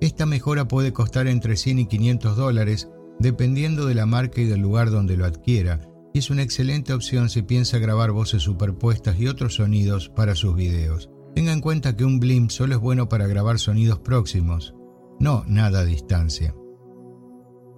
Esta 0.00 0.26
mejora 0.26 0.68
puede 0.68 0.92
costar 0.92 1.26
entre 1.26 1.56
100 1.56 1.80
y 1.80 1.86
500 1.86 2.36
dólares 2.36 2.88
dependiendo 3.18 3.86
de 3.86 3.96
la 3.96 4.06
marca 4.06 4.40
y 4.42 4.44
del 4.44 4.60
lugar 4.60 4.92
donde 4.92 5.16
lo 5.16 5.24
adquiera, 5.24 5.80
y 6.14 6.20
es 6.20 6.30
una 6.30 6.42
excelente 6.42 6.92
opción 6.92 7.30
si 7.30 7.42
piensa 7.42 7.78
grabar 7.78 8.12
voces 8.12 8.42
superpuestas 8.42 9.18
y 9.18 9.26
otros 9.26 9.56
sonidos 9.56 10.08
para 10.08 10.36
sus 10.36 10.54
videos. 10.54 11.10
Tenga 11.34 11.52
en 11.52 11.60
cuenta 11.60 11.96
que 11.96 12.04
un 12.04 12.18
blimp 12.18 12.50
solo 12.50 12.74
es 12.74 12.80
bueno 12.80 13.08
para 13.08 13.26
grabar 13.26 13.58
sonidos 13.58 14.00
próximos, 14.00 14.74
no 15.20 15.44
nada 15.46 15.80
a 15.80 15.84
distancia. 15.84 16.54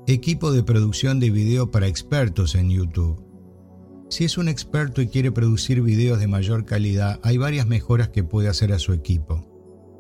Equipo 0.06 0.52
de 0.52 0.62
producción 0.62 1.20
de 1.20 1.30
video 1.30 1.70
para 1.70 1.86
expertos 1.86 2.54
en 2.54 2.70
YouTube. 2.70 3.22
Si 4.08 4.24
es 4.24 4.36
un 4.36 4.48
experto 4.48 5.00
y 5.00 5.06
quiere 5.06 5.32
producir 5.32 5.80
videos 5.80 6.18
de 6.18 6.26
mayor 6.26 6.64
calidad, 6.64 7.20
hay 7.22 7.38
varias 7.38 7.66
mejoras 7.66 8.08
que 8.08 8.24
puede 8.24 8.48
hacer 8.48 8.72
a 8.72 8.78
su 8.78 8.92
equipo. 8.92 9.48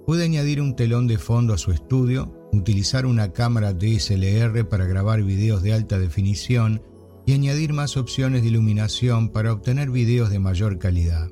Puede 0.06 0.24
añadir 0.24 0.60
un 0.60 0.74
telón 0.74 1.06
de 1.06 1.18
fondo 1.18 1.54
a 1.54 1.58
su 1.58 1.70
estudio, 1.70 2.48
utilizar 2.52 3.06
una 3.06 3.32
cámara 3.32 3.72
DSLR 3.72 4.68
para 4.68 4.86
grabar 4.86 5.22
videos 5.22 5.62
de 5.62 5.72
alta 5.72 5.98
definición 5.98 6.82
y 7.26 7.34
añadir 7.34 7.72
más 7.72 7.96
opciones 7.96 8.42
de 8.42 8.48
iluminación 8.48 9.28
para 9.30 9.52
obtener 9.52 9.90
videos 9.90 10.30
de 10.30 10.40
mayor 10.40 10.78
calidad. 10.78 11.30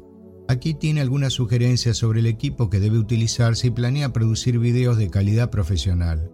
Aquí 0.51 0.75
tiene 0.75 1.01
algunas 1.01 1.35
sugerencias 1.35 1.97
sobre 1.97 2.19
el 2.19 2.27
equipo 2.27 2.71
que 2.71 2.81
debe 2.81 2.99
utilizar 2.99 3.55
si 3.55 3.71
planea 3.71 4.13
producir 4.13 4.59
videos 4.59 4.97
de 4.97 5.09
calidad 5.09 5.49
profesional. 5.49 6.33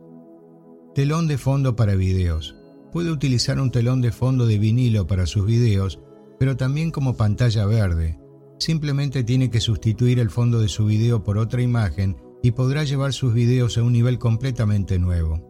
Telón 0.94 1.28
de 1.28 1.36
fondo 1.36 1.76
para 1.76 1.96
videos. 1.96 2.56
Puede 2.92 3.10
utilizar 3.10 3.60
un 3.60 3.70
telón 3.70 4.00
de 4.00 4.12
fondo 4.12 4.46
de 4.46 4.58
vinilo 4.58 5.06
para 5.06 5.26
sus 5.26 5.44
videos 5.44 6.00
pero 6.38 6.56
también 6.56 6.90
como 6.90 7.18
pantalla 7.18 7.66
verde. 7.66 8.18
Simplemente 8.58 9.22
tiene 9.22 9.50
que 9.50 9.60
sustituir 9.60 10.18
el 10.18 10.30
fondo 10.30 10.62
de 10.62 10.68
su 10.68 10.86
video 10.86 11.22
por 11.22 11.36
otra 11.36 11.60
imagen 11.60 12.16
y 12.42 12.52
podrá 12.52 12.84
llevar 12.84 13.12
sus 13.12 13.34
videos 13.34 13.76
a 13.76 13.82
un 13.82 13.92
nivel 13.92 14.18
completamente 14.18 14.98
nuevo. 14.98 15.46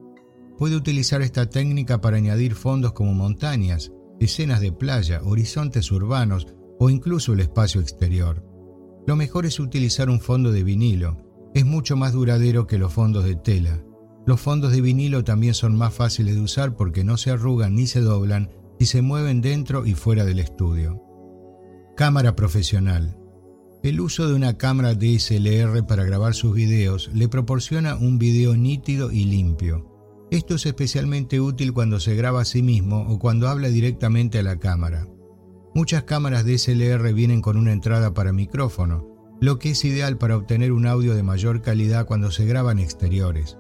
Puede 0.59 0.75
utilizar 0.75 1.23
esta 1.23 1.49
técnica 1.49 2.01
para 2.01 2.17
añadir 2.17 2.57
fondos 2.57 2.95
como 2.95 3.15
montañas, 3.15 3.93
escenas 4.19 4.61
de 4.61 4.73
playa, 4.73 5.21
horizontes 5.23 5.93
urbanos 5.93 6.49
o 6.81 6.91
incluso 6.91 7.33
el 7.33 7.39
espacio 7.39 7.81
exterior. 7.81 8.46
Lo 9.07 9.15
mejor 9.15 9.47
es 9.47 9.61
utilizar 9.61 10.11
un 10.11 10.21
fondo 10.21 10.51
de 10.51 10.65
vinilo, 10.65 11.17
es 11.55 11.65
mucho 11.65 11.97
más 11.97 12.13
duradero 12.13 12.67
que 12.67 12.77
los 12.77 12.93
fondos 12.93 13.25
de 13.25 13.37
tela. 13.37 13.83
Los 14.27 14.41
fondos 14.41 14.73
de 14.73 14.81
vinilo 14.81 15.23
también 15.23 15.55
son 15.55 15.77
más 15.77 15.95
fáciles 15.95 16.35
de 16.35 16.41
usar 16.41 16.75
porque 16.75 17.05
no 17.05 17.17
se 17.17 17.31
arrugan 17.31 17.77
ni 17.77 17.87
se 17.87 18.01
doblan 18.01 18.51
y 18.81 18.87
se 18.87 19.03
mueven 19.03 19.41
dentro 19.41 19.87
y 19.87 19.95
fuera 19.95 20.25
del 20.25 20.41
estudio. 20.41 21.01
Cámara 21.97 22.35
profesional. 22.35 23.17
El 23.85 24.01
uso 24.01 24.27
de 24.27 24.35
una 24.35 24.59
cámara 24.59 24.95
DSLR 24.95 25.87
para 25.87 26.05
grabar 26.05 26.35
sus 26.35 26.55
videos 26.55 27.09
le 27.15 27.29
proporciona 27.29 27.95
un 27.95 28.19
video 28.19 28.57
nítido 28.57 29.13
y 29.13 29.25
limpio. 29.25 30.27
Esto 30.33 30.57
es 30.57 30.67
especialmente 30.67 31.41
útil 31.41 31.73
cuando 31.73 32.01
se 32.01 32.17
graba 32.17 32.41
a 32.41 32.45
sí 32.45 32.61
mismo 32.61 33.07
o 33.09 33.21
cuando 33.21 33.47
habla 33.49 33.69
directamente 33.69 34.41
a 34.41 34.43
la 34.43 34.59
cámara. 34.59 35.07
Muchas 35.77 36.03
cámaras 36.05 36.45
DSLR 36.45 37.13
vienen 37.13 37.41
con 37.41 37.57
una 37.57 37.71
entrada 37.71 38.15
para 38.15 38.33
micrófono, 38.33 39.37
lo 39.41 39.59
que 39.59 39.73
es 39.73 39.85
ideal 39.85 40.17
para 40.17 40.37
obtener 40.37 40.73
un 40.73 40.87
audio 40.87 41.15
de 41.15 41.23
mayor 41.23 41.63
calidad 41.63 42.07
cuando 42.07 42.31
se 42.31 42.47
graban 42.47 42.79
exteriores 42.79 43.59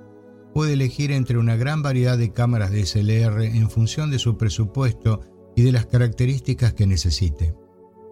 puede 0.56 0.72
elegir 0.72 1.12
entre 1.12 1.36
una 1.36 1.54
gran 1.54 1.82
variedad 1.82 2.16
de 2.16 2.32
cámaras 2.32 2.72
DSLR 2.72 3.42
en 3.42 3.68
función 3.68 4.10
de 4.10 4.18
su 4.18 4.38
presupuesto 4.38 5.20
y 5.54 5.60
de 5.60 5.70
las 5.70 5.84
características 5.84 6.72
que 6.72 6.86
necesite. 6.86 7.54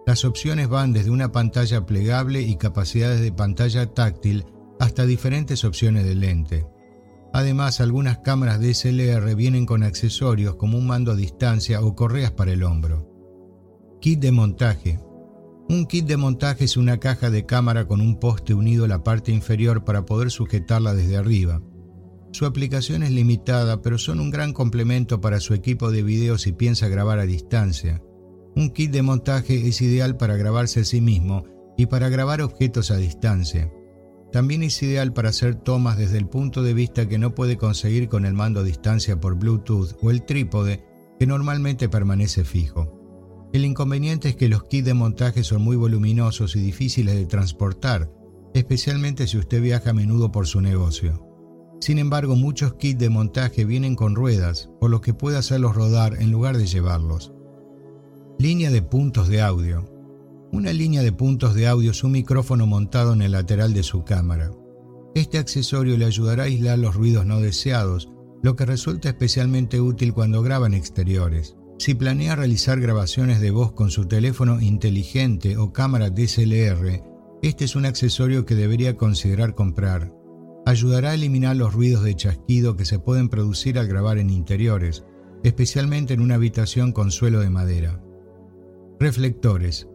Las 0.05 0.25
opciones 0.25 0.69
van 0.69 0.93
desde 0.93 1.09
una 1.09 1.31
pantalla 1.31 1.87
plegable 1.87 2.43
y 2.43 2.57
capacidades 2.57 3.19
de 3.21 3.31
pantalla 3.31 3.87
táctil 3.95 4.45
hasta 4.79 5.07
diferentes 5.07 5.63
opciones 5.63 6.05
de 6.05 6.13
lente. 6.13 6.67
Además, 7.33 7.81
algunas 7.81 8.19
cámaras 8.19 8.61
DSLR 8.61 9.33
vienen 9.33 9.65
con 9.65 9.81
accesorios 9.81 10.53
como 10.53 10.77
un 10.77 10.85
mando 10.85 11.13
a 11.13 11.15
distancia 11.15 11.81
o 11.81 11.95
correas 11.95 12.29
para 12.29 12.51
el 12.51 12.61
hombro. 12.61 13.14
Kit 14.05 14.19
de 14.19 14.31
montaje. 14.31 14.99
Un 15.67 15.87
kit 15.87 16.05
de 16.05 16.15
montaje 16.15 16.65
es 16.65 16.77
una 16.77 16.99
caja 16.99 17.31
de 17.31 17.47
cámara 17.47 17.87
con 17.87 18.01
un 18.01 18.19
poste 18.19 18.53
unido 18.53 18.85
a 18.85 18.87
la 18.87 19.03
parte 19.03 19.31
inferior 19.31 19.83
para 19.83 20.05
poder 20.05 20.29
sujetarla 20.29 20.93
desde 20.93 21.17
arriba. 21.17 21.63
Su 22.31 22.45
aplicación 22.45 23.01
es 23.01 23.09
limitada, 23.09 23.81
pero 23.81 23.97
son 23.97 24.19
un 24.19 24.29
gran 24.29 24.53
complemento 24.53 25.21
para 25.21 25.39
su 25.39 25.55
equipo 25.55 25.89
de 25.89 26.03
video 26.03 26.37
si 26.37 26.51
piensa 26.51 26.87
grabar 26.87 27.17
a 27.17 27.25
distancia. 27.25 27.99
Un 28.55 28.69
kit 28.69 28.91
de 28.91 29.01
montaje 29.01 29.67
es 29.67 29.81
ideal 29.81 30.17
para 30.17 30.37
grabarse 30.37 30.81
a 30.81 30.85
sí 30.85 31.01
mismo 31.01 31.43
y 31.75 31.87
para 31.87 32.07
grabar 32.07 32.43
objetos 32.43 32.91
a 32.91 32.97
distancia. 32.97 33.73
También 34.31 34.61
es 34.61 34.83
ideal 34.83 35.13
para 35.13 35.29
hacer 35.29 35.55
tomas 35.55 35.97
desde 35.97 36.19
el 36.19 36.27
punto 36.27 36.61
de 36.61 36.75
vista 36.75 37.07
que 37.07 37.17
no 37.17 37.33
puede 37.33 37.57
conseguir 37.57 38.07
con 38.07 38.27
el 38.27 38.35
mando 38.35 38.59
a 38.59 38.63
distancia 38.63 39.19
por 39.19 39.33
Bluetooth 39.33 39.97
o 40.03 40.11
el 40.11 40.25
trípode 40.25 40.85
que 41.17 41.25
normalmente 41.25 41.89
permanece 41.89 42.45
fijo. 42.45 42.94
El 43.55 43.63
inconveniente 43.63 44.27
es 44.27 44.35
que 44.35 44.49
los 44.49 44.65
kits 44.65 44.83
de 44.83 44.93
montaje 44.93 45.41
son 45.45 45.61
muy 45.61 45.77
voluminosos 45.77 46.57
y 46.57 46.59
difíciles 46.59 47.15
de 47.15 47.25
transportar, 47.25 48.11
especialmente 48.53 49.27
si 49.27 49.37
usted 49.37 49.61
viaja 49.61 49.91
a 49.91 49.93
menudo 49.93 50.29
por 50.29 50.45
su 50.45 50.59
negocio. 50.59 51.25
Sin 51.79 51.97
embargo, 51.97 52.35
muchos 52.35 52.73
kits 52.73 52.99
de 52.99 53.09
montaje 53.09 53.63
vienen 53.63 53.95
con 53.95 54.13
ruedas, 54.13 54.69
por 54.81 54.89
lo 54.89 54.99
que 54.99 55.13
puede 55.13 55.37
hacerlos 55.37 55.73
rodar 55.73 56.21
en 56.21 56.31
lugar 56.31 56.57
de 56.57 56.65
llevarlos. 56.65 57.31
Línea 58.39 58.71
de 58.71 58.81
puntos 58.81 59.29
de 59.29 59.41
audio. 59.41 59.89
Una 60.51 60.73
línea 60.73 61.01
de 61.01 61.13
puntos 61.13 61.55
de 61.55 61.69
audio 61.69 61.91
es 61.91 62.03
un 62.03 62.11
micrófono 62.11 62.67
montado 62.67 63.13
en 63.13 63.21
el 63.21 63.31
lateral 63.31 63.73
de 63.73 63.83
su 63.83 64.03
cámara. 64.03 64.51
Este 65.15 65.37
accesorio 65.37 65.97
le 65.97 66.03
ayudará 66.03 66.43
a 66.43 66.47
aislar 66.47 66.77
los 66.77 66.93
ruidos 66.93 67.25
no 67.25 67.39
deseados, 67.39 68.09
lo 68.43 68.57
que 68.57 68.65
resulta 68.65 69.07
especialmente 69.07 69.79
útil 69.79 70.13
cuando 70.13 70.41
graba 70.41 70.67
en 70.67 70.73
exteriores. 70.73 71.55
Si 71.77 71.93
planea 71.93 72.35
realizar 72.35 72.79
grabaciones 72.79 73.41
de 73.41 73.51
voz 73.51 73.73
con 73.73 73.91
su 73.91 74.05
teléfono 74.05 74.61
inteligente 74.61 75.57
o 75.57 75.73
cámara 75.73 76.09
DSLR, 76.09 77.03
este 77.41 77.65
es 77.65 77.75
un 77.75 77.85
accesorio 77.85 78.45
que 78.45 78.55
debería 78.55 78.95
considerar 78.95 79.55
comprar 79.55 80.11
ayudará 80.65 81.11
a 81.11 81.13
eliminar 81.13 81.55
los 81.55 81.73
ruidos 81.73 82.03
de 82.03 82.15
chasquido 82.15 82.75
que 82.75 82.85
se 82.85 82.99
pueden 82.99 83.29
producir 83.29 83.77
al 83.77 83.87
grabar 83.87 84.17
en 84.17 84.31
interiores, 84.31 85.05
especialmente 85.43 86.15
en 86.15 86.21
una 86.21 86.35
habitación 86.35 86.91
con 86.91 87.11
suelo 87.11 87.39
de 87.39 87.51
madera. 87.51 88.01
Reflectores. 88.99 89.87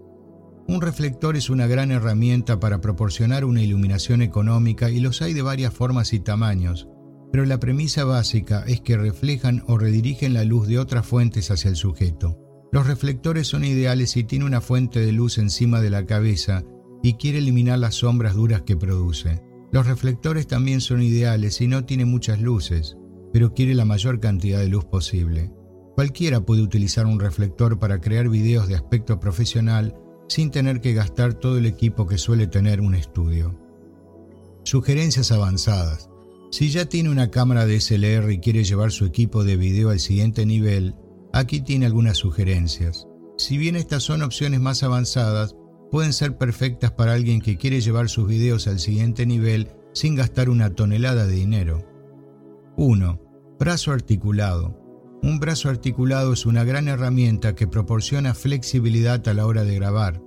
Un 0.69 0.81
reflector 0.81 1.37
es 1.37 1.51
una 1.51 1.67
gran 1.67 1.91
herramienta 1.91 2.61
para 2.61 2.81
proporcionar 2.81 3.45
una 3.45 3.63
iluminación 3.63 4.23
económica 4.23 4.91
y 4.91 5.01
los 5.01 5.21
hay 5.23 5.35
de 5.35 5.43
varias 5.43 5.75
formas 5.75 6.13
y 6.13 6.21
tamaños, 6.21 6.89
pero 7.33 7.45
la 7.45 7.61
premisa 7.61 8.05
básica 8.05 8.65
es 8.67 8.81
que 8.81 8.97
reflejan 8.97 9.63
o 9.67 9.79
redirigen 9.79 10.35
la 10.35 10.45
luz 10.45 10.67
de 10.67 10.79
otras 10.79 11.07
fuentes 11.07 11.51
hacia 11.51 11.69
el 11.69 11.77
sujeto. 11.77 12.39
Los 12.73 12.87
reflectores 12.87 13.49
son 13.49 13.65
ideales 13.65 14.11
si 14.11 14.25
tiene 14.25 14.45
una 14.45 14.61
fuente 14.61 15.01
de 15.01 15.13
luz 15.13 15.39
encima 15.39 15.81
de 15.81 15.91
la 15.91 16.07
cabeza 16.07 16.65
y 17.03 17.15
quiere 17.15 17.39
eliminar 17.39 17.79
las 17.79 17.97
sombras 17.97 18.35
duras 18.35 18.63
que 18.63 18.77
produce. 18.77 19.43
Los 19.73 19.87
reflectores 19.87 20.47
también 20.47 20.81
son 20.81 21.03
ideales 21.03 21.55
si 21.55 21.69
no 21.69 21.85
tiene 21.85 22.05
muchas 22.05 22.41
luces, 22.41 22.97
pero 23.33 23.55
quiere 23.55 23.75
la 23.75 23.85
mayor 23.85 24.21
cantidad 24.21 24.59
de 24.59 24.69
luz 24.69 24.85
posible. 24.85 25.53
Cualquiera 25.95 26.41
puede 26.41 26.63
utilizar 26.63 27.07
un 27.07 27.21
reflector 27.21 27.79
para 27.79 28.01
crear 28.01 28.29
videos 28.29 28.69
de 28.69 28.75
aspecto 28.75 29.21
profesional 29.21 29.95
sin 30.29 30.51
tener 30.51 30.81
que 30.81 30.95
gastar 30.95 31.35
todo 31.35 31.59
el 31.59 31.67
equipo 31.67 32.07
que 32.07 32.19
suele 32.19 32.47
tener 32.47 32.81
un 32.81 32.95
estudio. 32.95 33.59
Sugerencias 34.65 35.33
avanzadas. 35.33 36.10
Si 36.51 36.71
ya 36.71 36.87
tiene 36.87 37.11
una 37.11 37.31
cámara 37.31 37.65
DSLR 37.65 38.33
y 38.33 38.41
quiere 38.41 38.65
llevar 38.65 38.91
su 38.91 39.05
equipo 39.05 39.45
de 39.45 39.57
video 39.57 39.91
al 39.91 40.01
siguiente 40.01 40.45
nivel, 40.45 40.97
aquí 41.33 41.61
tiene 41.61 41.87
algunas 41.87 42.19
sugerencias. 42.19 43.07
Si 43.39 43.57
bien 43.57 43.77
estas 43.77 44.03
son 44.03 44.23
opciones 44.23 44.61
más 44.61 44.83
avanzadas, 44.83 45.55
pueden 45.93 46.13
ser 46.13 46.37
perfectas 46.37 46.91
para 46.91 47.13
alguien 47.13 47.41
que 47.41 47.57
quiere 47.57 47.81
llevar 47.81 48.09
sus 48.09 48.27
videos 48.27 48.67
al 48.67 48.81
siguiente 48.81 49.27
nivel 49.27 49.69
sin 49.93 50.17
gastar 50.17 50.51
una 50.51 50.75
tonelada 50.75 51.27
de 51.27 51.35
dinero. 51.35 51.85
1. 52.77 53.21
Brazo 53.59 53.93
articulado. 53.93 54.77
Un 55.23 55.39
brazo 55.39 55.69
articulado 55.69 56.33
es 56.33 56.47
una 56.47 56.65
gran 56.65 56.89
herramienta 56.89 57.55
que 57.55 57.69
proporciona 57.69 58.35
flexibilidad 58.35 59.27
a 59.29 59.35
la 59.35 59.47
hora 59.47 59.65
de 59.65 59.77
grabar. 59.77 60.21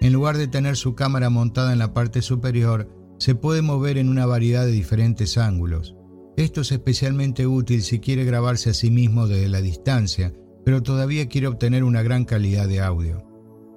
En 0.00 0.12
lugar 0.12 0.38
de 0.38 0.48
tener 0.48 0.76
su 0.76 0.94
cámara 0.94 1.28
montada 1.28 1.72
en 1.72 1.78
la 1.78 1.92
parte 1.92 2.22
superior, 2.22 2.88
se 3.18 3.34
puede 3.34 3.62
mover 3.62 3.98
en 3.98 4.08
una 4.08 4.26
variedad 4.26 4.64
de 4.64 4.72
diferentes 4.72 5.38
ángulos. 5.38 5.94
Esto 6.36 6.60
es 6.60 6.72
especialmente 6.72 7.46
útil 7.46 7.82
si 7.82 7.98
quiere 7.98 8.24
grabarse 8.24 8.70
a 8.70 8.74
sí 8.74 8.90
mismo 8.90 9.26
desde 9.26 9.48
la 9.48 9.60
distancia, 9.60 10.32
pero 10.64 10.82
todavía 10.82 11.28
quiere 11.28 11.48
obtener 11.48 11.82
una 11.82 12.02
gran 12.02 12.24
calidad 12.24 12.68
de 12.68 12.80
audio. 12.80 13.24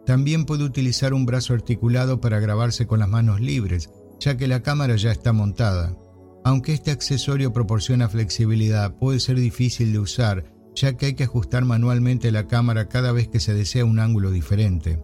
También 0.05 0.45
puede 0.45 0.63
utilizar 0.63 1.13
un 1.13 1.25
brazo 1.25 1.53
articulado 1.53 2.21
para 2.21 2.39
grabarse 2.39 2.85
con 2.85 2.99
las 2.99 3.09
manos 3.09 3.41
libres, 3.41 3.89
ya 4.19 4.37
que 4.37 4.47
la 4.47 4.61
cámara 4.61 4.95
ya 4.95 5.11
está 5.11 5.33
montada. 5.33 5.97
Aunque 6.43 6.73
este 6.73 6.91
accesorio 6.91 7.53
proporciona 7.53 8.09
flexibilidad, 8.09 8.97
puede 8.97 9.19
ser 9.19 9.37
difícil 9.37 9.93
de 9.93 9.99
usar, 9.99 10.53
ya 10.75 10.97
que 10.97 11.07
hay 11.07 11.13
que 11.13 11.23
ajustar 11.23 11.65
manualmente 11.65 12.31
la 12.31 12.47
cámara 12.47 12.89
cada 12.89 13.11
vez 13.11 13.27
que 13.27 13.39
se 13.39 13.53
desea 13.53 13.85
un 13.85 13.99
ángulo 13.99 14.31
diferente. 14.31 15.03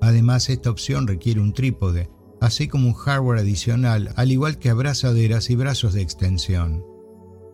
Además, 0.00 0.48
esta 0.50 0.70
opción 0.70 1.06
requiere 1.06 1.40
un 1.40 1.52
trípode, 1.52 2.10
así 2.42 2.66
como 2.66 2.88
un 2.88 2.94
hardware 2.94 3.38
adicional, 3.38 4.12
al 4.16 4.32
igual 4.32 4.58
que 4.58 4.68
abrazaderas 4.68 5.48
y 5.48 5.54
brazos 5.54 5.94
de 5.94 6.02
extensión. 6.02 6.84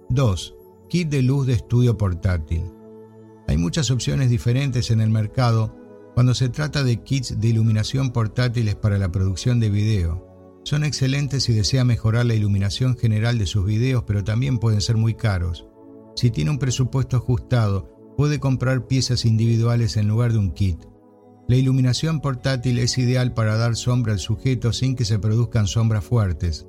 2. 0.09 0.55
Kit 0.89 1.11
de 1.11 1.21
luz 1.21 1.47
de 1.47 1.53
estudio 1.53 1.99
portátil. 1.99 2.63
Hay 3.47 3.59
muchas 3.59 3.91
opciones 3.91 4.31
diferentes 4.31 4.91
en 4.91 5.03
el 5.03 5.11
mercado 5.11 5.77
cuando 6.15 6.33
se 6.33 6.49
trata 6.49 6.85
de 6.85 7.03
kits 7.03 7.39
de 7.39 7.49
iluminación 7.49 8.13
portátiles 8.13 8.77
para 8.77 8.97
la 8.97 9.13
producción 9.13 9.61
de 9.61 9.69
video. 9.69 10.27
Son 10.65 10.85
excelentes 10.85 11.45
si 11.45 11.53
desea 11.53 11.85
mejorar 11.85 12.25
la 12.25 12.35
iluminación 12.35 12.97
general 12.97 13.37
de 13.37 13.45
sus 13.45 13.67
videos, 13.67 14.05
pero 14.07 14.25
también 14.25 14.57
pueden 14.57 14.81
ser 14.81 14.97
muy 14.97 15.13
caros. 15.13 15.67
Si 16.17 16.31
tiene 16.31 16.51
un 16.51 16.59
presupuesto 16.59 17.19
ajustado, 17.19 18.15
puede 18.17 18.41
comprar 18.41 18.87
piezas 18.87 19.27
individuales 19.27 19.99
en 19.99 20.09
lugar 20.09 20.33
de 20.33 20.39
un 20.39 20.51
kit. 20.51 20.79
La 21.49 21.57
iluminación 21.57 22.21
portátil 22.21 22.79
es 22.79 22.99
ideal 22.99 23.33
para 23.33 23.57
dar 23.57 23.75
sombra 23.75 24.13
al 24.13 24.19
sujeto 24.19 24.71
sin 24.75 24.95
que 24.95 25.07
se 25.07 25.19
produzcan 25.19 25.67
sombras 25.67 26.05
fuertes. 26.05 26.67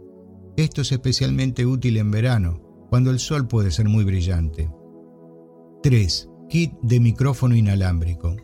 Esto 0.55 0.83
es 0.83 0.93
especialmente 0.93 1.65
útil 1.65 1.97
en 1.97 2.11
verano, 2.11 2.61
cuando 2.89 3.11
el 3.11 3.19
sol 3.19 3.45
puede 3.45 3.71
ser 3.71 3.89
muy 3.89 4.05
brillante. 4.05 4.71
3. 5.83 6.29
Kit 6.47 6.71
de 6.81 7.01
micrófono 7.01 7.57
inalámbrico. 7.57 8.37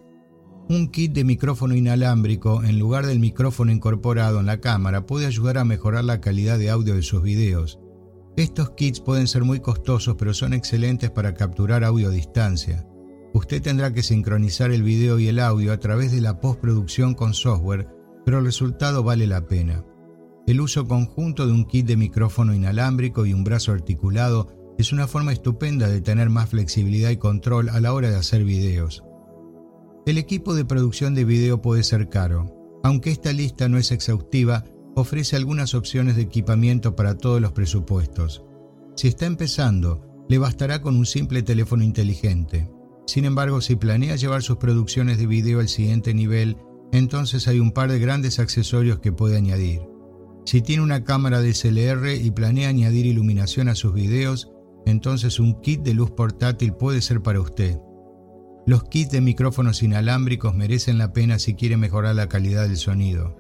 Un 0.68 0.90
kit 0.90 1.14
de 1.14 1.24
micrófono 1.24 1.74
inalámbrico 1.74 2.64
en 2.66 2.80
lugar 2.80 3.06
del 3.06 3.20
micrófono 3.20 3.72
incorporado 3.72 4.42
en 4.42 4.46
la 4.46 4.60
cámara 4.60 5.06
puede 5.06 5.28
ayudar 5.28 5.58
a 5.58 5.64
mejorar 5.64 6.04
la 6.04 6.20
calidad 6.20 6.60
de 6.60 6.70
audio 6.70 6.96
de 6.96 7.02
sus 7.02 7.22
videos. 7.22 7.80
Estos 8.36 8.72
kits 8.72 9.00
pueden 9.00 9.28
ser 9.28 9.46
muy 9.46 9.62
costosos 9.62 10.16
pero 10.20 10.34
son 10.34 10.54
excelentes 10.54 11.12
para 11.12 11.34
capturar 11.34 11.86
audio 11.86 12.10
a 12.10 12.12
distancia. 12.12 12.86
Usted 13.36 13.62
tendrá 13.62 13.92
que 13.92 14.02
sincronizar 14.02 14.72
el 14.72 14.82
video 14.82 15.20
y 15.20 15.28
el 15.28 15.40
audio 15.40 15.74
a 15.74 15.78
través 15.78 16.14
de 16.14 16.22
la 16.22 16.40
postproducción 16.40 17.16
con 17.16 17.34
software, 17.34 17.86
pero 18.24 18.40
el 18.40 18.46
resultado 18.46 19.04
vale 19.04 19.28
la 19.28 19.46
pena. 19.46 19.84
El 20.48 20.62
uso 20.62 20.88
conjunto 20.88 21.46
de 21.46 21.52
un 21.52 21.66
kit 21.66 21.86
de 21.86 21.98
micrófono 21.98 22.54
inalámbrico 22.54 23.26
y 23.26 23.34
un 23.34 23.44
brazo 23.44 23.74
articulado 23.74 24.76
es 24.78 24.94
una 24.94 25.06
forma 25.06 25.34
estupenda 25.34 25.90
de 25.90 26.00
tener 26.00 26.30
más 26.30 26.48
flexibilidad 26.48 27.10
y 27.10 27.18
control 27.18 27.68
a 27.68 27.82
la 27.82 27.94
hora 27.94 28.10
de 28.10 28.16
hacer 28.16 28.46
videos. 28.46 29.04
El 30.06 30.18
equipo 30.18 30.56
de 30.56 30.64
producción 30.64 31.14
de 31.14 31.26
video 31.26 31.62
puede 31.62 31.84
ser 31.84 32.08
caro. 32.08 32.80
Aunque 32.86 33.12
esta 33.12 33.34
lista 33.34 33.68
no 33.68 33.78
es 33.78 33.92
exhaustiva, 33.92 34.64
ofrece 34.96 35.36
algunas 35.36 35.74
opciones 35.76 36.16
de 36.16 36.22
equipamiento 36.22 36.96
para 36.96 37.18
todos 37.18 37.42
los 37.42 37.52
presupuestos. 37.52 38.46
Si 38.96 39.10
está 39.10 39.26
empezando, 39.26 40.24
le 40.30 40.38
bastará 40.38 40.82
con 40.82 40.96
un 40.96 41.06
simple 41.06 41.44
teléfono 41.44 41.84
inteligente. 41.84 42.70
Sin 43.06 43.26
embargo, 43.26 43.62
si 43.62 43.76
planea 43.76 44.16
llevar 44.16 44.42
sus 44.42 44.58
producciones 44.58 45.18
de 45.18 45.28
video 45.28 45.60
al 45.60 45.70
siguiente 45.70 46.14
nivel, 46.14 46.58
entonces 46.92 47.48
hay 47.48 47.60
un 47.60 47.72
par 47.72 47.92
de 47.92 48.00
grandes 48.00 48.40
accesorios 48.40 49.00
que 49.00 49.12
puede 49.12 49.38
añadir. 49.38 49.82
Si 50.46 50.62
tiene 50.62 50.84
una 50.84 51.04
cámara 51.04 51.42
DSLR 51.42 52.16
y 52.22 52.32
planea 52.32 52.70
añadir 52.70 53.06
iluminación 53.06 53.68
a 53.68 53.76
sus 53.76 53.94
videos, 53.94 54.52
entonces 54.86 55.40
un 55.40 55.60
kit 55.62 55.82
de 55.82 55.94
luz 55.94 56.12
portátil 56.12 56.74
puede 56.74 57.02
ser 57.02 57.22
para 57.22 57.42
usted. 57.42 57.80
Los 58.68 58.84
kits 58.84 59.12
de 59.12 59.22
micrófonos 59.22 59.84
inalámbricos 59.84 60.56
merecen 60.56 60.98
la 60.98 61.14
pena 61.14 61.40
si 61.40 61.56
quiere 61.56 61.78
mejorar 61.78 62.16
la 62.16 62.30
calidad 62.30 62.68
del 62.68 62.78
sonido. 62.78 63.38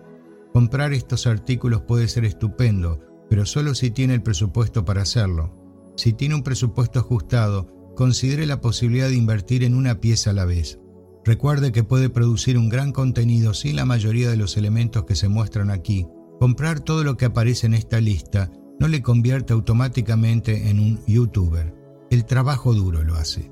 Comprar 0.53 0.93
estos 0.93 1.27
artículos 1.27 1.81
puede 1.81 2.07
ser 2.07 2.25
estupendo, 2.25 2.99
pero 3.29 3.45
solo 3.45 3.75
si 3.75 3.91
tiene 3.91 4.13
el 4.13 4.23
presupuesto 4.23 4.85
para 4.85 5.01
hacerlo. 5.01 5.93
Si 5.97 6.13
tiene 6.13 6.35
un 6.35 6.43
presupuesto 6.43 6.99
ajustado, 6.99 7.74
considere 7.95 8.45
la 8.45 8.61
posibilidad 8.61 9.09
de 9.09 9.15
invertir 9.15 9.63
en 9.63 9.75
una 9.75 9.99
pieza 9.99 10.29
a 10.29 10.33
la 10.33 10.45
vez. 10.45 10.79
Recuerde 11.23 11.71
que 11.71 11.83
puede 11.83 12.09
producir 12.09 12.57
un 12.57 12.69
gran 12.69 12.91
contenido 12.91 13.53
sin 13.55 13.75
la 13.75 13.85
mayoría 13.85 14.29
de 14.29 14.37
los 14.37 14.57
elementos 14.57 15.05
que 15.05 15.15
se 15.15 15.27
muestran 15.27 15.71
aquí. 15.71 16.05
Comprar 16.39 16.81
todo 16.81 17.03
lo 17.03 17.17
que 17.17 17.25
aparece 17.25 17.65
en 17.65 17.73
esta 17.73 17.99
lista 17.99 18.51
no 18.79 18.87
le 18.87 19.01
convierte 19.01 19.53
automáticamente 19.53 20.69
en 20.69 20.79
un 20.79 21.03
youtuber. 21.07 21.73
El 22.11 22.25
trabajo 22.25 22.73
duro 22.73 23.03
lo 23.03 23.15
hace. 23.15 23.51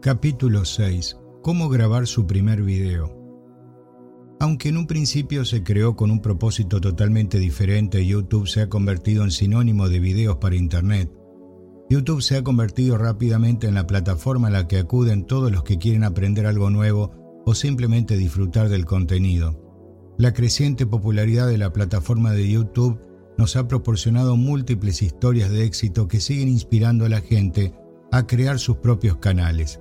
Capítulo 0.00 0.64
6. 0.64 1.16
Cómo 1.42 1.68
grabar 1.68 2.06
su 2.06 2.26
primer 2.26 2.62
video. 2.62 3.18
Aunque 4.38 4.68
en 4.68 4.76
un 4.76 4.86
principio 4.86 5.44
se 5.44 5.62
creó 5.62 5.96
con 5.96 6.10
un 6.10 6.20
propósito 6.20 6.80
totalmente 6.80 7.38
diferente, 7.38 8.06
YouTube 8.06 8.46
se 8.46 8.60
ha 8.60 8.68
convertido 8.68 9.24
en 9.24 9.30
sinónimo 9.30 9.88
de 9.88 10.00
videos 10.00 10.36
para 10.36 10.56
Internet. 10.56 11.10
YouTube 11.94 12.22
se 12.22 12.36
ha 12.36 12.42
convertido 12.42 12.98
rápidamente 12.98 13.68
en 13.68 13.74
la 13.76 13.86
plataforma 13.86 14.48
a 14.48 14.50
la 14.50 14.66
que 14.66 14.78
acuden 14.78 15.26
todos 15.26 15.52
los 15.52 15.62
que 15.62 15.78
quieren 15.78 16.02
aprender 16.02 16.44
algo 16.44 16.68
nuevo 16.68 17.12
o 17.46 17.54
simplemente 17.54 18.16
disfrutar 18.16 18.68
del 18.68 18.84
contenido. 18.84 19.60
La 20.18 20.32
creciente 20.32 20.86
popularidad 20.86 21.46
de 21.46 21.56
la 21.56 21.72
plataforma 21.72 22.32
de 22.32 22.50
YouTube 22.50 22.98
nos 23.38 23.54
ha 23.54 23.68
proporcionado 23.68 24.36
múltiples 24.36 25.02
historias 25.02 25.50
de 25.50 25.62
éxito 25.62 26.08
que 26.08 26.18
siguen 26.18 26.48
inspirando 26.48 27.04
a 27.04 27.08
la 27.08 27.20
gente 27.20 27.72
a 28.10 28.26
crear 28.26 28.58
sus 28.58 28.78
propios 28.78 29.18
canales. 29.18 29.80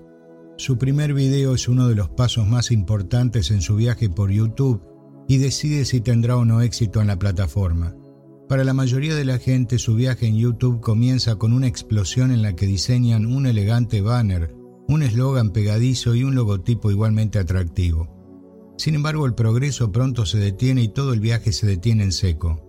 Su 0.56 0.77
primer 0.77 1.15
video 1.15 1.56
es 1.56 1.68
uno 1.68 1.88
de 1.88 1.95
los 1.95 2.10
pasos 2.10 2.45
más 2.45 2.69
importantes 2.69 3.49
en 3.49 3.61
su 3.61 3.76
viaje 3.76 4.07
por 4.07 4.30
YouTube 4.30 4.84
y 5.27 5.38
decide 5.38 5.84
si 5.84 5.99
tendrá 5.99 6.38
o 6.38 6.45
no 6.45 6.61
éxito 6.61 7.02
en 7.02 7.07
la 7.07 7.18
plataforma. 7.18 7.95
Para 8.53 8.65
la 8.65 8.75
mayoría 8.75 9.15
de 9.15 9.25
la 9.25 9.39
gente 9.39 9.80
su 9.80 9.95
viaje 9.95 10.27
en 10.27 10.38
YouTube 10.38 10.80
comienza 10.80 11.38
con 11.38 11.53
una 11.53 11.65
explosión 11.65 12.30
en 12.30 12.43
la 12.43 12.55
que 12.55 12.67
diseñan 12.67 13.25
un 13.25 13.47
elegante 13.47 13.99
banner, 14.01 14.53
un 14.88 15.01
eslogan 15.01 15.49
pegadizo 15.49 16.13
y 16.13 16.23
un 16.23 16.35
logotipo 16.35 16.91
igualmente 16.91 17.39
atractivo. 17.39 18.07
Sin 18.77 18.93
embargo, 18.93 19.25
el 19.25 19.34
progreso 19.34 19.91
pronto 19.91 20.27
se 20.27 20.38
detiene 20.38 20.84
y 20.84 20.89
todo 20.89 21.13
el 21.13 21.19
viaje 21.19 21.51
se 21.51 21.65
detiene 21.65 22.03
en 22.03 22.11
seco. 22.11 22.61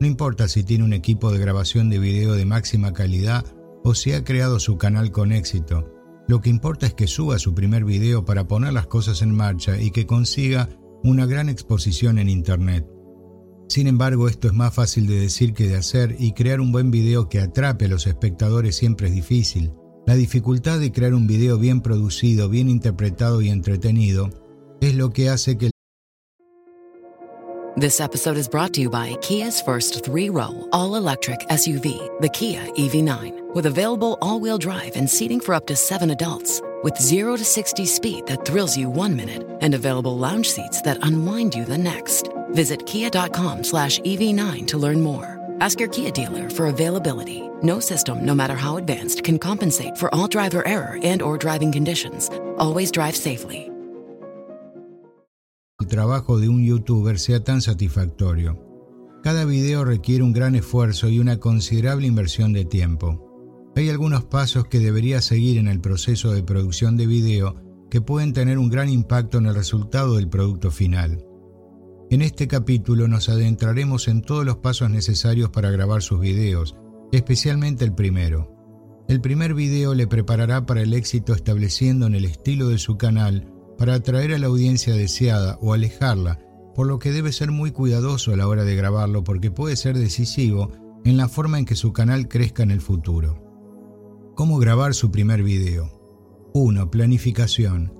No 0.00 0.08
importa 0.08 0.48
si 0.48 0.64
tiene 0.64 0.82
un 0.82 0.92
equipo 0.92 1.30
de 1.30 1.38
grabación 1.38 1.88
de 1.88 2.00
video 2.00 2.32
de 2.32 2.44
máxima 2.44 2.92
calidad 2.92 3.44
o 3.84 3.94
si 3.94 4.14
ha 4.14 4.24
creado 4.24 4.58
su 4.58 4.76
canal 4.76 5.12
con 5.12 5.30
éxito. 5.30 5.94
Lo 6.26 6.40
que 6.40 6.50
importa 6.50 6.86
es 6.86 6.94
que 6.94 7.06
suba 7.06 7.38
su 7.38 7.54
primer 7.54 7.84
video 7.84 8.24
para 8.24 8.48
poner 8.48 8.72
las 8.72 8.88
cosas 8.88 9.22
en 9.22 9.36
marcha 9.36 9.80
y 9.80 9.92
que 9.92 10.04
consiga 10.04 10.68
una 11.04 11.26
gran 11.26 11.48
exposición 11.48 12.18
en 12.18 12.28
Internet. 12.28 12.97
Sin 13.68 13.86
embargo, 13.86 14.28
esto 14.28 14.48
es 14.48 14.54
más 14.54 14.74
fácil 14.74 15.06
de 15.06 15.20
decir 15.20 15.52
que 15.52 15.68
de 15.68 15.76
hacer 15.76 16.16
y 16.18 16.32
crear 16.32 16.60
un 16.60 16.72
buen 16.72 16.90
video 16.90 17.28
que 17.28 17.38
atrape 17.38 17.84
a 17.84 17.88
los 17.88 18.06
espectadores 18.06 18.76
siempre 18.76 19.08
es 19.08 19.14
difícil. 19.14 19.72
La 20.06 20.16
dificultad 20.16 20.80
de 20.80 20.90
crear 20.90 21.12
un 21.12 21.26
video 21.26 21.58
bien 21.58 21.82
producido, 21.82 22.48
bien 22.48 22.70
interpretado 22.70 23.42
y 23.42 23.50
entretenido 23.50 24.30
es 24.80 24.94
lo 24.94 25.10
que 25.10 25.28
hace 25.28 25.58
que 25.58 25.70
This 27.76 28.00
episode 28.00 28.38
is 28.38 28.48
brought 28.48 28.72
to 28.72 28.80
you 28.80 28.90
by 28.90 29.16
Kia's 29.20 29.60
first 29.60 30.04
three-row 30.04 30.68
all-electric 30.72 31.40
SUV, 31.48 32.20
the 32.20 32.28
Kia 32.30 32.66
EV9, 32.76 33.54
with 33.54 33.66
available 33.66 34.18
all-wheel 34.20 34.58
drive 34.58 34.96
and 34.96 35.08
seating 35.08 35.38
for 35.40 35.54
up 35.54 35.66
to 35.66 35.76
7 35.76 36.10
adults. 36.10 36.60
With 36.82 36.96
0 36.96 37.36
to 37.36 37.44
60 37.44 37.86
speed 37.86 38.26
that 38.26 38.44
thrills 38.44 38.76
you 38.76 38.88
1 38.88 39.14
minute 39.14 39.46
and 39.60 39.74
available 39.74 40.18
lounge 40.18 40.50
seats 40.50 40.80
that 40.82 40.98
unwind 41.02 41.54
you 41.54 41.64
the 41.64 41.78
next. 41.78 42.30
Visit 42.52 42.86
kia.com 42.86 43.64
slash 43.64 44.00
EV9 44.00 44.66
to 44.68 44.78
learn 44.78 45.00
more. 45.00 45.38
Ask 45.60 45.80
your 45.80 45.88
Kia 45.88 46.10
dealer 46.10 46.50
for 46.50 46.66
availability. 46.66 47.48
No 47.62 47.80
system, 47.80 48.24
no 48.24 48.34
matter 48.34 48.54
how 48.54 48.76
advanced, 48.76 49.24
can 49.24 49.38
compensate 49.38 49.96
for 49.96 50.14
all 50.14 50.28
driver 50.28 50.66
error 50.66 50.98
and 51.02 51.22
or 51.22 51.36
driving 51.36 51.72
conditions. 51.72 52.30
Always 52.58 52.90
drive 52.92 53.16
safely. 53.16 53.70
El 55.80 55.86
trabajo 55.86 56.38
de 56.38 56.48
un 56.48 56.64
youtuber 56.64 57.18
sea 57.18 57.44
tan 57.44 57.62
satisfactorio. 57.62 58.58
Cada 59.22 59.44
video 59.44 59.84
requiere 59.84 60.24
un 60.24 60.32
gran 60.32 60.54
esfuerzo 60.54 61.08
y 61.08 61.18
una 61.18 61.38
considerable 61.38 62.06
inversión 62.06 62.52
de 62.52 62.64
tiempo. 62.64 63.72
Hay 63.76 63.88
algunos 63.88 64.24
pasos 64.24 64.66
que 64.66 64.80
debería 64.80 65.20
seguir 65.20 65.56
en 65.56 65.68
el 65.68 65.80
proceso 65.80 66.32
de 66.32 66.42
producción 66.42 66.96
de 66.96 67.06
video 67.06 67.54
que 67.90 68.00
pueden 68.00 68.32
tener 68.32 68.58
un 68.58 68.68
gran 68.68 68.88
impacto 68.88 69.38
en 69.38 69.46
el 69.46 69.54
resultado 69.54 70.16
del 70.16 70.28
producto 70.28 70.70
final. 70.72 71.24
En 72.10 72.22
este 72.22 72.48
capítulo 72.48 73.06
nos 73.06 73.28
adentraremos 73.28 74.08
en 74.08 74.22
todos 74.22 74.42
los 74.46 74.56
pasos 74.56 74.88
necesarios 74.88 75.50
para 75.50 75.70
grabar 75.70 76.00
sus 76.00 76.20
videos, 76.20 76.74
especialmente 77.12 77.84
el 77.84 77.94
primero. 77.94 78.56
El 79.08 79.20
primer 79.20 79.52
video 79.52 79.94
le 79.94 80.06
preparará 80.06 80.64
para 80.64 80.80
el 80.80 80.94
éxito 80.94 81.34
estableciendo 81.34 82.06
en 82.06 82.14
el 82.14 82.24
estilo 82.24 82.68
de 82.68 82.78
su 82.78 82.96
canal 82.96 83.52
para 83.76 83.92
atraer 83.92 84.32
a 84.32 84.38
la 84.38 84.46
audiencia 84.46 84.94
deseada 84.94 85.58
o 85.60 85.74
alejarla, 85.74 86.40
por 86.74 86.86
lo 86.86 86.98
que 86.98 87.12
debe 87.12 87.30
ser 87.30 87.50
muy 87.50 87.72
cuidadoso 87.72 88.32
a 88.32 88.36
la 88.36 88.48
hora 88.48 88.64
de 88.64 88.74
grabarlo 88.74 89.22
porque 89.22 89.50
puede 89.50 89.76
ser 89.76 89.98
decisivo 89.98 90.72
en 91.04 91.18
la 91.18 91.28
forma 91.28 91.58
en 91.58 91.66
que 91.66 91.76
su 91.76 91.92
canal 91.92 92.26
crezca 92.26 92.62
en 92.62 92.70
el 92.70 92.80
futuro. 92.80 93.44
¿Cómo 94.34 94.56
grabar 94.56 94.94
su 94.94 95.10
primer 95.10 95.42
video? 95.42 95.90
1. 96.54 96.90
Planificación. 96.90 97.92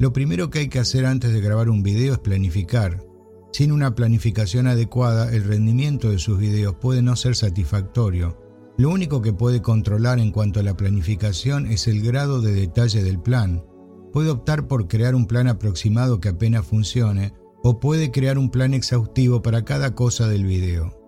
Lo 0.00 0.12
primero 0.12 0.50
que 0.50 0.58
hay 0.58 0.68
que 0.68 0.80
hacer 0.80 1.06
antes 1.06 1.32
de 1.32 1.40
grabar 1.40 1.70
un 1.70 1.84
video 1.84 2.14
es 2.14 2.18
planificar. 2.18 3.11
Sin 3.52 3.70
una 3.70 3.94
planificación 3.94 4.66
adecuada, 4.66 5.30
el 5.30 5.44
rendimiento 5.44 6.08
de 6.08 6.18
sus 6.18 6.38
videos 6.38 6.74
puede 6.76 7.02
no 7.02 7.16
ser 7.16 7.36
satisfactorio. 7.36 8.38
Lo 8.78 8.88
único 8.88 9.20
que 9.20 9.34
puede 9.34 9.60
controlar 9.60 10.18
en 10.18 10.30
cuanto 10.30 10.60
a 10.60 10.62
la 10.62 10.74
planificación 10.74 11.66
es 11.66 11.86
el 11.86 12.00
grado 12.00 12.40
de 12.40 12.54
detalle 12.54 13.02
del 13.02 13.20
plan. 13.20 13.62
Puede 14.10 14.30
optar 14.30 14.66
por 14.66 14.88
crear 14.88 15.14
un 15.14 15.26
plan 15.26 15.48
aproximado 15.48 16.18
que 16.18 16.30
apenas 16.30 16.66
funcione 16.66 17.34
o 17.62 17.78
puede 17.78 18.10
crear 18.10 18.38
un 18.38 18.50
plan 18.50 18.72
exhaustivo 18.72 19.42
para 19.42 19.66
cada 19.66 19.94
cosa 19.94 20.28
del 20.28 20.46
video. 20.46 20.98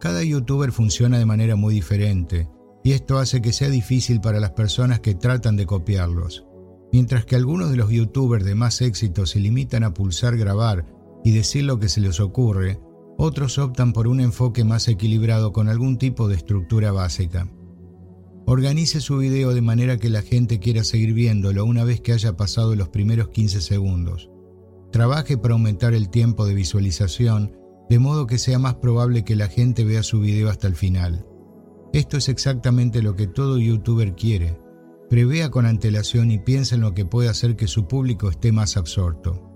Cada 0.00 0.22
youtuber 0.22 0.72
funciona 0.72 1.18
de 1.18 1.26
manera 1.26 1.54
muy 1.54 1.74
diferente 1.74 2.48
y 2.82 2.92
esto 2.92 3.18
hace 3.18 3.42
que 3.42 3.52
sea 3.52 3.68
difícil 3.68 4.22
para 4.22 4.40
las 4.40 4.52
personas 4.52 5.00
que 5.00 5.14
tratan 5.14 5.56
de 5.56 5.66
copiarlos. 5.66 6.46
Mientras 6.92 7.26
que 7.26 7.36
algunos 7.36 7.70
de 7.70 7.76
los 7.76 7.90
youtubers 7.90 8.44
de 8.44 8.54
más 8.54 8.80
éxito 8.80 9.26
se 9.26 9.40
limitan 9.40 9.84
a 9.84 9.92
pulsar 9.92 10.36
grabar 10.36 10.86
y 11.24 11.32
decir 11.32 11.64
lo 11.64 11.78
que 11.78 11.88
se 11.88 12.00
les 12.00 12.20
ocurre, 12.20 12.78
otros 13.16 13.58
optan 13.58 13.92
por 13.92 14.06
un 14.06 14.20
enfoque 14.20 14.62
más 14.62 14.86
equilibrado 14.88 15.52
con 15.52 15.68
algún 15.68 15.98
tipo 15.98 16.28
de 16.28 16.36
estructura 16.36 16.92
básica. 16.92 17.48
Organice 18.46 19.00
su 19.00 19.16
video 19.18 19.54
de 19.54 19.62
manera 19.62 19.96
que 19.96 20.10
la 20.10 20.20
gente 20.20 20.58
quiera 20.58 20.84
seguir 20.84 21.14
viéndolo 21.14 21.64
una 21.64 21.82
vez 21.84 22.02
que 22.02 22.12
haya 22.12 22.36
pasado 22.36 22.74
los 22.76 22.90
primeros 22.90 23.28
15 23.28 23.62
segundos. 23.62 24.30
Trabaje 24.92 25.38
para 25.38 25.54
aumentar 25.54 25.94
el 25.94 26.10
tiempo 26.10 26.44
de 26.44 26.54
visualización 26.54 27.56
de 27.88 27.98
modo 27.98 28.26
que 28.26 28.38
sea 28.38 28.58
más 28.58 28.74
probable 28.74 29.24
que 29.24 29.36
la 29.36 29.48
gente 29.48 29.84
vea 29.84 30.02
su 30.02 30.20
video 30.20 30.50
hasta 30.50 30.66
el 30.66 30.74
final. 30.74 31.26
Esto 31.92 32.16
es 32.16 32.28
exactamente 32.28 33.02
lo 33.02 33.14
que 33.14 33.26
todo 33.26 33.58
youtuber 33.58 34.14
quiere. 34.14 34.58
Prevea 35.08 35.50
con 35.50 35.64
antelación 35.64 36.30
y 36.30 36.38
piensa 36.38 36.74
en 36.74 36.80
lo 36.80 36.92
que 36.92 37.04
puede 37.04 37.28
hacer 37.28 37.56
que 37.56 37.68
su 37.68 37.86
público 37.86 38.28
esté 38.28 38.52
más 38.52 38.76
absorto. 38.76 39.53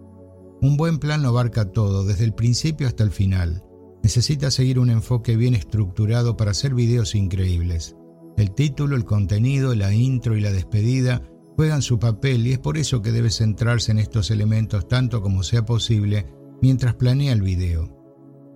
Un 0.61 0.77
buen 0.77 0.99
plan 0.99 1.23
lo 1.23 1.29
abarca 1.29 1.71
todo, 1.71 2.05
desde 2.05 2.25
el 2.25 2.35
principio 2.35 2.87
hasta 2.87 3.05
el 3.05 3.11
final. 3.11 3.63
Necesita 4.03 4.51
seguir 4.51 4.79
un 4.79 4.91
enfoque 4.91 5.37
bien 5.37 5.55
estructurado 5.55 6.37
para 6.37 6.51
hacer 6.51 6.75
videos 6.75 7.15
increíbles. 7.15 7.97
El 8.37 8.53
título, 8.53 8.97
el 8.97 9.05
contenido, 9.05 9.75
la 9.75 9.93
intro 9.93 10.37
y 10.37 10.41
la 10.41 10.53
despedida 10.53 11.23
juegan 11.57 11.83
su 11.83 11.99
papel 11.99 12.47
y 12.47 12.53
es 12.53 12.59
por 12.59 12.79
eso 12.79 13.03
que 13.03 13.13
debe 13.13 13.31
centrarse 13.31 13.91
en 13.91 13.99
estos 13.99 14.31
elementos 14.31 14.87
tanto 14.87 15.21
como 15.23 15.43
sea 15.43 15.65
posible 15.65 16.27
mientras 16.63 16.95
planea 16.95 17.33
el 17.33 17.43
video. 17.43 17.97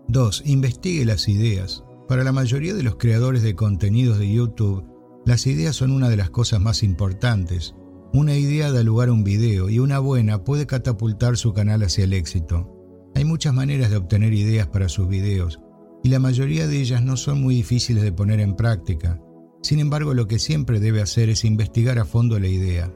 2. 0.09 0.43
Investigue 0.47 1.05
las 1.05 1.29
ideas. 1.29 1.85
Para 2.09 2.25
la 2.25 2.33
mayoría 2.33 2.75
de 2.75 2.83
los 2.83 2.97
creadores 2.97 3.43
de 3.43 3.55
contenidos 3.55 4.19
de 4.19 4.33
YouTube, 4.33 4.85
las 5.25 5.47
ideas 5.47 5.77
son 5.77 5.93
una 5.93 6.09
de 6.09 6.17
las 6.17 6.31
cosas 6.31 6.61
más 6.61 6.83
importantes. 6.83 7.75
Una 8.15 8.37
idea 8.37 8.71
da 8.71 8.83
lugar 8.83 9.09
a 9.09 9.13
un 9.13 9.25
video 9.25 9.71
y 9.71 9.79
una 9.79 9.99
buena 9.99 10.45
puede 10.45 10.67
catapultar 10.67 11.39
su 11.39 11.55
canal 11.55 11.83
hacia 11.83 12.05
el 12.05 12.13
éxito. 12.13 12.71
Hay 13.15 13.25
muchas 13.25 13.55
maneras 13.55 13.91
de 13.91 13.97
obtener 13.97 14.35
ideas 14.35 14.67
para 14.67 14.91
sus 14.91 15.09
videos 15.09 15.61
y 16.03 16.11
la 16.11 16.19
mayoría 16.19 16.67
de 16.67 16.79
ellas 16.79 17.03
no 17.03 17.17
son 17.17 17.41
muy 17.41 17.55
difíciles 17.55 18.03
de 18.03 18.13
poner 18.13 18.41
en 18.41 18.55
práctica. 18.55 19.19
Sin 19.63 19.79
embargo, 19.79 20.13
lo 20.13 20.29
que 20.29 20.39
siempre 20.39 20.79
debe 20.79 21.01
hacer 21.01 21.31
es 21.31 21.47
investigar 21.47 21.99
a 21.99 22.05
fondo 22.05 22.39
la 22.39 22.49
idea. 22.49 22.93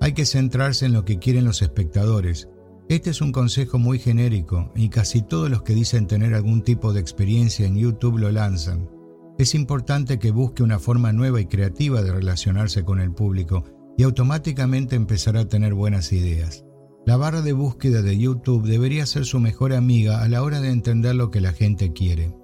Hay 0.00 0.14
que 0.14 0.26
centrarse 0.26 0.84
en 0.86 0.94
lo 0.94 1.04
que 1.04 1.20
quieren 1.20 1.44
los 1.44 1.62
espectadores. 1.62 2.48
Este 2.88 3.10
es 3.10 3.20
un 3.20 3.30
consejo 3.30 3.78
muy 3.78 4.00
genérico 4.00 4.72
y 4.74 4.88
casi 4.88 5.22
todos 5.22 5.48
los 5.48 5.62
que 5.62 5.74
dicen 5.74 6.08
tener 6.08 6.34
algún 6.34 6.62
tipo 6.62 6.92
de 6.92 6.98
experiencia 6.98 7.68
en 7.68 7.76
YouTube 7.76 8.18
lo 8.18 8.32
lanzan. 8.32 8.90
Es 9.38 9.54
importante 9.54 10.18
que 10.18 10.32
busque 10.32 10.64
una 10.64 10.80
forma 10.80 11.12
nueva 11.12 11.40
y 11.40 11.46
creativa 11.46 12.02
de 12.02 12.10
relacionarse 12.12 12.82
con 12.82 12.98
el 12.98 13.12
público 13.12 13.64
y 13.96 14.02
automáticamente 14.02 14.96
empezará 14.96 15.40
a 15.40 15.48
tener 15.48 15.74
buenas 15.74 16.12
ideas. 16.12 16.64
La 17.06 17.16
barra 17.16 17.42
de 17.42 17.52
búsqueda 17.52 18.02
de 18.02 18.18
YouTube 18.18 18.66
debería 18.66 19.06
ser 19.06 19.24
su 19.24 19.40
mejor 19.40 19.72
amiga 19.72 20.22
a 20.22 20.28
la 20.28 20.42
hora 20.42 20.60
de 20.60 20.70
entender 20.70 21.14
lo 21.14 21.30
que 21.30 21.40
la 21.40 21.52
gente 21.52 21.92
quiere. 21.92 22.34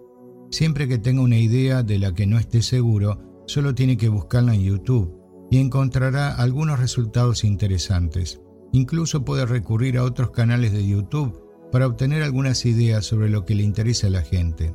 Siempre 0.51 0.89
que 0.89 0.98
tenga 0.98 1.23
una 1.23 1.39
idea 1.39 1.82
de 1.82 1.98
la 1.98 2.14
que 2.14 2.27
no 2.27 2.39
esté 2.39 2.62
seguro, 2.62 3.43
solo 3.47 3.74
tiene 3.74 3.97
que 3.97 4.09
buscarla 4.09 4.55
en 4.55 4.62
YouTube 4.62 5.14
y 5.51 5.59
encontrará 5.59 6.35
algunos 6.35 6.78
resultados 6.78 7.44
interesantes. 7.44 8.40
Incluso 8.73 9.24
puede 9.24 9.47
recurrir 9.47 9.98
a 9.98 10.05
otros 10.05 10.31
canales 10.31 10.73
de 10.73 10.86
YouTube 10.86 11.40
para 11.70 11.86
obtener 11.86 12.23
algunas 12.23 12.64
ideas 12.64 13.05
sobre 13.05 13.28
lo 13.28 13.44
que 13.44 13.55
le 13.55 13.62
interesa 13.62 14.06
a 14.06 14.10
la 14.10 14.23
gente. 14.23 14.74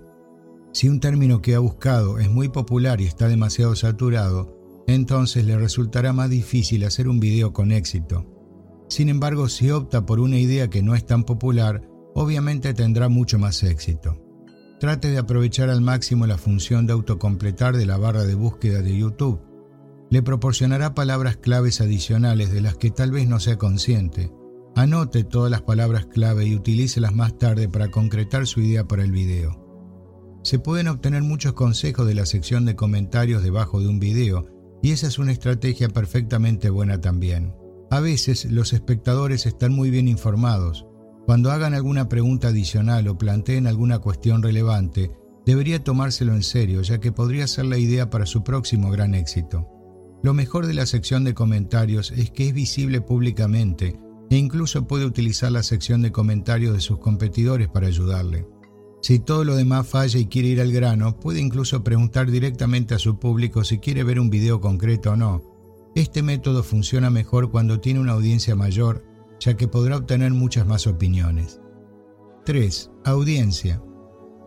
Si 0.73 0.87
un 0.87 0.99
término 0.99 1.41
que 1.41 1.55
ha 1.55 1.59
buscado 1.59 2.19
es 2.19 2.29
muy 2.29 2.49
popular 2.49 3.01
y 3.01 3.05
está 3.05 3.27
demasiado 3.27 3.75
saturado, 3.75 4.60
entonces 4.87 5.45
le 5.45 5.57
resultará 5.57 6.13
más 6.13 6.29
difícil 6.29 6.83
hacer 6.85 7.07
un 7.07 7.19
video 7.19 7.53
con 7.53 7.71
éxito. 7.71 8.25
Sin 8.89 9.09
embargo, 9.09 9.47
si 9.47 9.71
opta 9.71 10.05
por 10.05 10.19
una 10.19 10.37
idea 10.37 10.69
que 10.69 10.81
no 10.81 10.95
es 10.95 11.05
tan 11.05 11.23
popular, 11.23 11.81
obviamente 12.13 12.73
tendrá 12.73 13.07
mucho 13.07 13.39
más 13.39 13.63
éxito. 13.63 14.17
Trate 14.79 15.11
de 15.11 15.19
aprovechar 15.19 15.69
al 15.69 15.81
máximo 15.81 16.27
la 16.27 16.37
función 16.37 16.87
de 16.87 16.93
autocompletar 16.93 17.77
de 17.77 17.85
la 17.85 17.97
barra 17.97 18.25
de 18.25 18.35
búsqueda 18.35 18.81
de 18.81 18.97
YouTube. 18.97 19.39
Le 20.09 20.23
proporcionará 20.23 20.93
palabras 20.93 21.37
claves 21.37 21.79
adicionales 21.79 22.51
de 22.51 22.61
las 22.61 22.75
que 22.75 22.91
tal 22.91 23.11
vez 23.11 23.27
no 23.27 23.39
sea 23.39 23.57
consciente. 23.57 24.33
Anote 24.75 25.23
todas 25.23 25.51
las 25.51 25.61
palabras 25.61 26.07
clave 26.07 26.45
y 26.47 26.55
utilícelas 26.55 27.13
más 27.13 27.37
tarde 27.37 27.69
para 27.69 27.91
concretar 27.91 28.47
su 28.47 28.59
idea 28.61 28.87
para 28.87 29.03
el 29.03 29.11
video. 29.11 29.61
Se 30.43 30.59
pueden 30.59 30.87
obtener 30.87 31.21
muchos 31.21 31.53
consejos 31.53 32.07
de 32.07 32.15
la 32.15 32.25
sección 32.25 32.65
de 32.65 32.75
comentarios 32.75 33.43
debajo 33.43 33.79
de 33.79 33.87
un 33.87 33.99
video 33.99 34.60
y 34.81 34.91
esa 34.91 35.07
es 35.07 35.19
una 35.19 35.31
estrategia 35.31 35.89
perfectamente 35.89 36.69
buena 36.69 36.99
también. 36.99 37.53
A 37.89 37.99
veces 37.99 38.45
los 38.45 38.73
espectadores 38.73 39.45
están 39.45 39.73
muy 39.73 39.89
bien 39.89 40.07
informados. 40.07 40.85
Cuando 41.25 41.51
hagan 41.51 41.73
alguna 41.73 42.09
pregunta 42.09 42.47
adicional 42.47 43.07
o 43.07 43.17
planteen 43.17 43.67
alguna 43.67 43.99
cuestión 43.99 44.41
relevante, 44.41 45.11
debería 45.45 45.83
tomárselo 45.83 46.33
en 46.33 46.43
serio, 46.43 46.81
ya 46.81 46.99
que 46.99 47.11
podría 47.11 47.47
ser 47.47 47.65
la 47.65 47.77
idea 47.77 48.09
para 48.09 48.25
su 48.25 48.43
próximo 48.43 48.89
gran 48.91 49.13
éxito. 49.13 49.67
Lo 50.23 50.33
mejor 50.33 50.67
de 50.67 50.73
la 50.73 50.85
sección 50.85 51.23
de 51.23 51.33
comentarios 51.33 52.11
es 52.11 52.31
que 52.31 52.47
es 52.47 52.53
visible 52.53 53.01
públicamente 53.01 53.99
e 54.29 54.37
incluso 54.37 54.87
puede 54.87 55.05
utilizar 55.05 55.51
la 55.51 55.63
sección 55.63 56.01
de 56.01 56.11
comentarios 56.11 56.73
de 56.73 56.79
sus 56.79 56.99
competidores 56.99 57.67
para 57.67 57.87
ayudarle. 57.87 58.45
Si 59.01 59.17
todo 59.17 59.43
lo 59.43 59.55
demás 59.55 59.87
falla 59.87 60.19
y 60.19 60.27
quiere 60.27 60.49
ir 60.49 60.61
al 60.61 60.71
grano, 60.71 61.19
puede 61.19 61.39
incluso 61.39 61.83
preguntar 61.83 62.29
directamente 62.29 62.93
a 62.93 62.99
su 62.99 63.17
público 63.17 63.63
si 63.63 63.79
quiere 63.79 64.03
ver 64.03 64.19
un 64.19 64.29
video 64.29 64.61
concreto 64.61 65.11
o 65.11 65.15
no. 65.15 65.41
Este 65.95 66.21
método 66.21 66.63
funciona 66.63 67.09
mejor 67.09 67.49
cuando 67.49 67.79
tiene 67.79 67.99
una 67.99 68.13
audiencia 68.13 68.55
mayor, 68.55 69.03
ya 69.39 69.57
que 69.57 69.67
podrá 69.67 69.97
obtener 69.97 70.31
muchas 70.31 70.67
más 70.67 70.85
opiniones. 70.85 71.59
3. 72.45 72.91
Audiencia. 73.03 73.81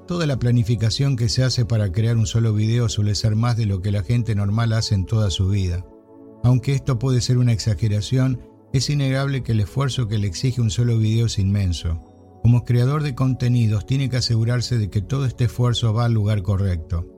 Toda 0.06 0.26
la 0.26 0.38
planificación 0.38 1.16
que 1.16 1.28
se 1.28 1.42
hace 1.42 1.64
para 1.64 1.90
crear 1.90 2.16
un 2.16 2.26
solo 2.26 2.54
video 2.54 2.88
suele 2.88 3.14
ser 3.14 3.34
más 3.34 3.56
de 3.56 3.66
lo 3.66 3.82
que 3.82 3.90
la 3.90 4.04
gente 4.04 4.34
normal 4.34 4.72
hace 4.72 4.94
en 4.94 5.04
toda 5.04 5.30
su 5.30 5.48
vida. 5.48 5.84
Aunque 6.44 6.72
esto 6.72 6.98
puede 6.98 7.20
ser 7.20 7.38
una 7.38 7.52
exageración, 7.52 8.40
es 8.72 8.88
innegable 8.88 9.42
que 9.42 9.52
el 9.52 9.60
esfuerzo 9.60 10.06
que 10.06 10.18
le 10.18 10.26
exige 10.28 10.60
un 10.60 10.70
solo 10.70 10.98
video 10.98 11.26
es 11.26 11.38
inmenso. 11.38 12.13
Como 12.44 12.62
creador 12.62 13.02
de 13.02 13.14
contenidos 13.14 13.86
tiene 13.86 14.10
que 14.10 14.18
asegurarse 14.18 14.76
de 14.76 14.90
que 14.90 15.00
todo 15.00 15.24
este 15.24 15.44
esfuerzo 15.44 15.94
va 15.94 16.04
al 16.04 16.12
lugar 16.12 16.42
correcto. 16.42 17.08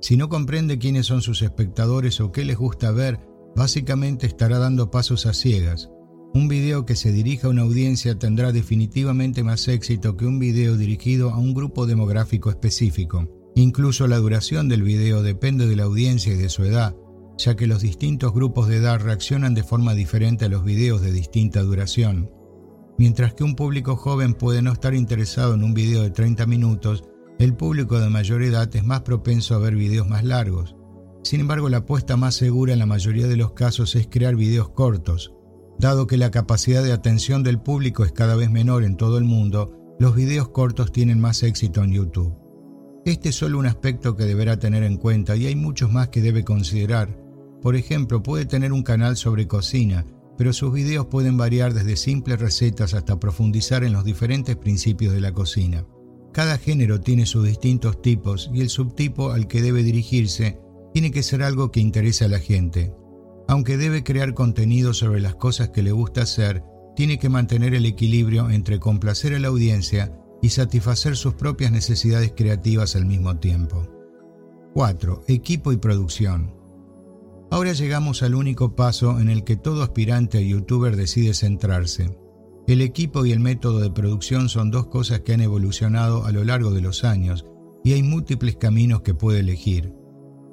Si 0.00 0.16
no 0.16 0.28
comprende 0.28 0.78
quiénes 0.78 1.06
son 1.06 1.20
sus 1.20 1.42
espectadores 1.42 2.20
o 2.20 2.30
qué 2.30 2.44
les 2.44 2.56
gusta 2.56 2.92
ver, 2.92 3.18
básicamente 3.56 4.28
estará 4.28 4.60
dando 4.60 4.92
pasos 4.92 5.26
a 5.26 5.34
ciegas. 5.34 5.90
Un 6.32 6.46
video 6.46 6.86
que 6.86 6.94
se 6.94 7.10
dirija 7.10 7.48
a 7.48 7.50
una 7.50 7.62
audiencia 7.62 8.20
tendrá 8.20 8.52
definitivamente 8.52 9.42
más 9.42 9.66
éxito 9.66 10.16
que 10.16 10.26
un 10.26 10.38
video 10.38 10.76
dirigido 10.76 11.30
a 11.30 11.38
un 11.38 11.54
grupo 11.54 11.84
demográfico 11.84 12.48
específico. 12.48 13.26
Incluso 13.56 14.06
la 14.06 14.18
duración 14.18 14.68
del 14.68 14.84
video 14.84 15.24
depende 15.24 15.66
de 15.66 15.74
la 15.74 15.84
audiencia 15.84 16.34
y 16.34 16.36
de 16.36 16.50
su 16.50 16.62
edad, 16.62 16.94
ya 17.36 17.56
que 17.56 17.66
los 17.66 17.82
distintos 17.82 18.32
grupos 18.32 18.68
de 18.68 18.76
edad 18.76 19.00
reaccionan 19.00 19.54
de 19.54 19.64
forma 19.64 19.94
diferente 19.94 20.44
a 20.44 20.48
los 20.48 20.62
videos 20.62 21.02
de 21.02 21.10
distinta 21.10 21.62
duración. 21.62 22.30
Mientras 22.98 23.32
que 23.32 23.44
un 23.44 23.54
público 23.54 23.94
joven 23.94 24.34
puede 24.34 24.60
no 24.60 24.72
estar 24.72 24.92
interesado 24.92 25.54
en 25.54 25.62
un 25.62 25.72
video 25.72 26.02
de 26.02 26.10
30 26.10 26.46
minutos, 26.46 27.04
El 27.38 27.54
público 27.54 28.00
de 28.00 28.10
mayor 28.10 28.42
edad 28.42 28.68
es 28.74 28.84
más 28.84 29.02
propenso 29.02 29.54
a 29.54 29.58
ver 29.58 29.76
videos 29.76 30.08
más 30.08 30.24
largos. 30.24 30.74
Sin 31.22 31.38
embargo, 31.38 31.68
la 31.68 31.76
apuesta 31.78 32.16
más 32.16 32.34
segura 32.34 32.72
en 32.72 32.80
la 32.80 32.86
mayoría 32.86 33.28
de 33.28 33.36
los 33.36 33.52
casos 33.52 33.94
es 33.94 34.08
crear 34.08 34.34
videos 34.34 34.70
cortos. 34.70 35.32
Dado 35.78 36.08
que 36.08 36.16
la 36.16 36.32
capacidad 36.32 36.82
de 36.82 36.90
atención 36.90 37.44
del 37.44 37.60
público 37.60 38.04
es 38.04 38.10
cada 38.10 38.34
vez 38.34 38.50
menor 38.50 38.82
en 38.82 38.96
todo 38.96 39.18
el 39.18 39.24
mundo, 39.24 39.72
los 40.00 40.16
videos 40.16 40.48
cortos 40.48 40.90
tienen 40.90 41.20
más 41.20 41.44
éxito 41.44 41.84
en 41.84 41.92
YouTube. 41.92 42.34
Este 43.04 43.28
es 43.28 43.36
solo 43.36 43.60
un 43.60 43.66
aspecto 43.66 44.16
que 44.16 44.24
deberá 44.24 44.58
tener 44.58 44.82
en 44.82 44.96
cuenta 44.96 45.36
y 45.36 45.46
hay 45.46 45.54
muchos 45.54 45.92
más 45.92 46.08
que 46.08 46.20
debe 46.20 46.42
considerar. 46.42 47.16
Por 47.62 47.76
ejemplo, 47.76 48.20
puede 48.20 48.46
tener 48.46 48.72
un 48.72 48.82
canal 48.82 49.16
sobre 49.16 49.46
cocina, 49.46 50.04
pero 50.38 50.52
sus 50.52 50.72
videos 50.72 51.06
pueden 51.06 51.36
variar 51.36 51.74
desde 51.74 51.96
simples 51.96 52.38
recetas 52.38 52.94
hasta 52.94 53.18
profundizar 53.18 53.82
en 53.82 53.92
los 53.92 54.04
diferentes 54.04 54.56
principios 54.56 55.12
de 55.12 55.20
la 55.20 55.32
cocina. 55.32 55.84
Cada 56.32 56.58
género 56.58 57.00
tiene 57.00 57.26
sus 57.26 57.44
distintos 57.44 58.00
tipos 58.00 58.48
y 58.54 58.60
el 58.60 58.68
subtipo 58.68 59.32
al 59.32 59.48
que 59.48 59.60
debe 59.60 59.82
dirigirse 59.82 60.60
tiene 60.94 61.10
que 61.10 61.24
ser 61.24 61.42
algo 61.42 61.72
que 61.72 61.80
interese 61.80 62.24
a 62.24 62.28
la 62.28 62.38
gente. 62.38 62.94
Aunque 63.48 63.76
debe 63.76 64.04
crear 64.04 64.32
contenido 64.32 64.94
sobre 64.94 65.20
las 65.20 65.34
cosas 65.34 65.70
que 65.70 65.82
le 65.82 65.90
gusta 65.90 66.22
hacer, 66.22 66.62
tiene 66.94 67.18
que 67.18 67.28
mantener 67.28 67.74
el 67.74 67.84
equilibrio 67.84 68.48
entre 68.48 68.78
complacer 68.78 69.34
a 69.34 69.40
la 69.40 69.48
audiencia 69.48 70.12
y 70.40 70.50
satisfacer 70.50 71.16
sus 71.16 71.34
propias 71.34 71.72
necesidades 71.72 72.32
creativas 72.36 72.94
al 72.94 73.06
mismo 73.06 73.38
tiempo. 73.38 73.88
4. 74.74 75.24
Equipo 75.26 75.72
y 75.72 75.78
producción. 75.78 76.57
Ahora 77.50 77.72
llegamos 77.72 78.22
al 78.22 78.34
único 78.34 78.76
paso 78.76 79.18
en 79.20 79.30
el 79.30 79.42
que 79.42 79.56
todo 79.56 79.82
aspirante 79.82 80.38
a 80.38 80.40
youtuber 80.42 80.96
decide 80.96 81.32
centrarse. 81.32 82.16
El 82.66 82.82
equipo 82.82 83.24
y 83.24 83.32
el 83.32 83.40
método 83.40 83.80
de 83.80 83.90
producción 83.90 84.50
son 84.50 84.70
dos 84.70 84.88
cosas 84.88 85.20
que 85.20 85.32
han 85.32 85.40
evolucionado 85.40 86.26
a 86.26 86.32
lo 86.32 86.44
largo 86.44 86.70
de 86.72 86.82
los 86.82 87.04
años 87.04 87.46
y 87.82 87.94
hay 87.94 88.02
múltiples 88.02 88.56
caminos 88.56 89.00
que 89.00 89.14
puede 89.14 89.40
elegir. 89.40 89.94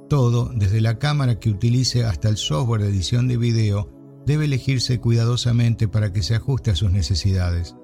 Todo, 0.09 0.51
desde 0.55 0.79
la 0.79 0.97
cámara 0.97 1.39
que 1.39 1.49
utilice 1.49 2.05
hasta 2.05 2.29
el 2.29 2.37
software 2.37 2.83
de 2.83 2.89
edición 2.89 3.27
de 3.27 3.35
video, 3.35 3.91
debe 4.25 4.45
elegirse 4.45 5.01
cuidadosamente 5.01 5.89
para 5.89 6.13
que 6.13 6.23
se 6.23 6.35
ajuste 6.35 6.71
a 6.71 6.75
sus 6.75 6.91
necesidades. 6.91 7.75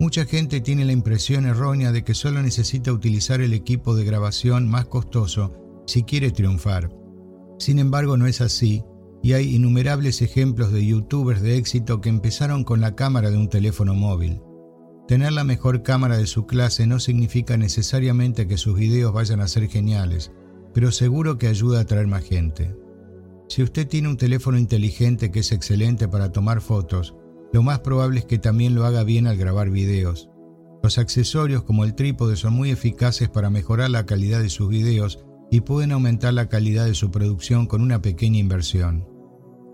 Mucha 0.00 0.24
gente 0.24 0.60
tiene 0.60 0.84
la 0.84 0.92
impresión 0.92 1.46
errónea 1.46 1.92
de 1.92 2.02
que 2.02 2.14
solo 2.14 2.42
necesita 2.42 2.92
utilizar 2.92 3.40
el 3.40 3.52
equipo 3.52 3.94
de 3.94 4.04
grabación 4.04 4.68
más 4.68 4.86
costoso 4.86 5.54
si 5.86 6.02
quiere 6.02 6.32
triunfar. 6.32 6.99
Sin 7.60 7.78
embargo, 7.78 8.16
no 8.16 8.26
es 8.26 8.40
así, 8.40 8.82
y 9.22 9.34
hay 9.34 9.54
innumerables 9.54 10.22
ejemplos 10.22 10.72
de 10.72 10.86
youtubers 10.86 11.42
de 11.42 11.58
éxito 11.58 12.00
que 12.00 12.08
empezaron 12.08 12.64
con 12.64 12.80
la 12.80 12.96
cámara 12.96 13.30
de 13.30 13.36
un 13.36 13.50
teléfono 13.50 13.92
móvil. 13.92 14.40
Tener 15.06 15.32
la 15.32 15.44
mejor 15.44 15.82
cámara 15.82 16.16
de 16.16 16.26
su 16.26 16.46
clase 16.46 16.86
no 16.86 16.98
significa 17.00 17.58
necesariamente 17.58 18.48
que 18.48 18.56
sus 18.56 18.78
videos 18.78 19.12
vayan 19.12 19.42
a 19.42 19.48
ser 19.48 19.68
geniales, 19.68 20.32
pero 20.72 20.90
seguro 20.90 21.36
que 21.36 21.48
ayuda 21.48 21.80
a 21.80 21.82
atraer 21.82 22.06
más 22.06 22.24
gente. 22.24 22.74
Si 23.48 23.62
usted 23.62 23.86
tiene 23.86 24.08
un 24.08 24.16
teléfono 24.16 24.56
inteligente 24.56 25.30
que 25.30 25.40
es 25.40 25.52
excelente 25.52 26.08
para 26.08 26.32
tomar 26.32 26.62
fotos, 26.62 27.14
lo 27.52 27.62
más 27.62 27.80
probable 27.80 28.20
es 28.20 28.24
que 28.24 28.38
también 28.38 28.74
lo 28.74 28.86
haga 28.86 29.04
bien 29.04 29.26
al 29.26 29.36
grabar 29.36 29.68
videos. 29.68 30.30
Los 30.82 30.96
accesorios 30.96 31.62
como 31.64 31.84
el 31.84 31.94
trípode 31.94 32.36
son 32.36 32.54
muy 32.54 32.70
eficaces 32.70 33.28
para 33.28 33.50
mejorar 33.50 33.90
la 33.90 34.06
calidad 34.06 34.40
de 34.40 34.48
sus 34.48 34.70
videos 34.70 35.26
y 35.50 35.62
pueden 35.62 35.92
aumentar 35.92 36.34
la 36.34 36.48
calidad 36.48 36.86
de 36.86 36.94
su 36.94 37.10
producción 37.10 37.66
con 37.66 37.82
una 37.82 38.00
pequeña 38.00 38.38
inversión. 38.38 39.08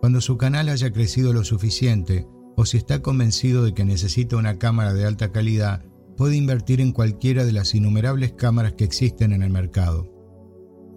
Cuando 0.01 0.20
su 0.20 0.36
canal 0.36 0.69
haya 0.69 0.93
crecido 0.93 1.32
lo 1.32 1.44
suficiente, 1.44 2.27
o 2.57 2.65
si 2.65 2.77
está 2.78 3.03
convencido 3.03 3.65
de 3.65 3.74
que 3.74 3.85
necesita 3.85 4.36
una 4.36 4.59
cámara 4.59 4.94
de 4.94 5.05
alta 5.05 5.31
calidad, 5.31 5.85
puede 6.16 6.36
invertir 6.36 6.81
en 6.81 6.93
cualquiera 6.93 7.44
de 7.44 7.53
las 7.53 7.74
innumerables 7.74 8.32
cámaras 8.32 8.73
que 8.73 8.85
existen 8.85 9.32
en 9.32 9.43
el 9.43 9.51
mercado. 9.51 10.11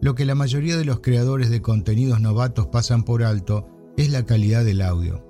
Lo 0.01 0.15
que 0.15 0.25
la 0.25 0.35
mayoría 0.35 0.77
de 0.77 0.85
los 0.85 1.01
creadores 1.01 1.49
de 1.49 1.61
contenidos 1.61 2.21
novatos 2.21 2.67
pasan 2.67 3.03
por 3.03 3.23
alto 3.23 3.67
es 3.97 4.09
la 4.09 4.25
calidad 4.25 4.63
del 4.63 4.81
audio. 4.81 5.25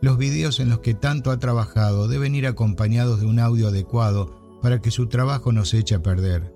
Los 0.00 0.16
videos 0.16 0.60
en 0.60 0.70
los 0.70 0.80
que 0.80 0.94
tanto 0.94 1.30
ha 1.30 1.38
trabajado 1.38 2.08
deben 2.08 2.34
ir 2.34 2.46
acompañados 2.46 3.20
de 3.20 3.26
un 3.26 3.38
audio 3.38 3.68
adecuado 3.68 4.58
para 4.62 4.80
que 4.80 4.90
su 4.90 5.08
trabajo 5.08 5.52
no 5.52 5.66
se 5.66 5.78
eche 5.78 5.94
a 5.94 6.02
perder. 6.02 6.53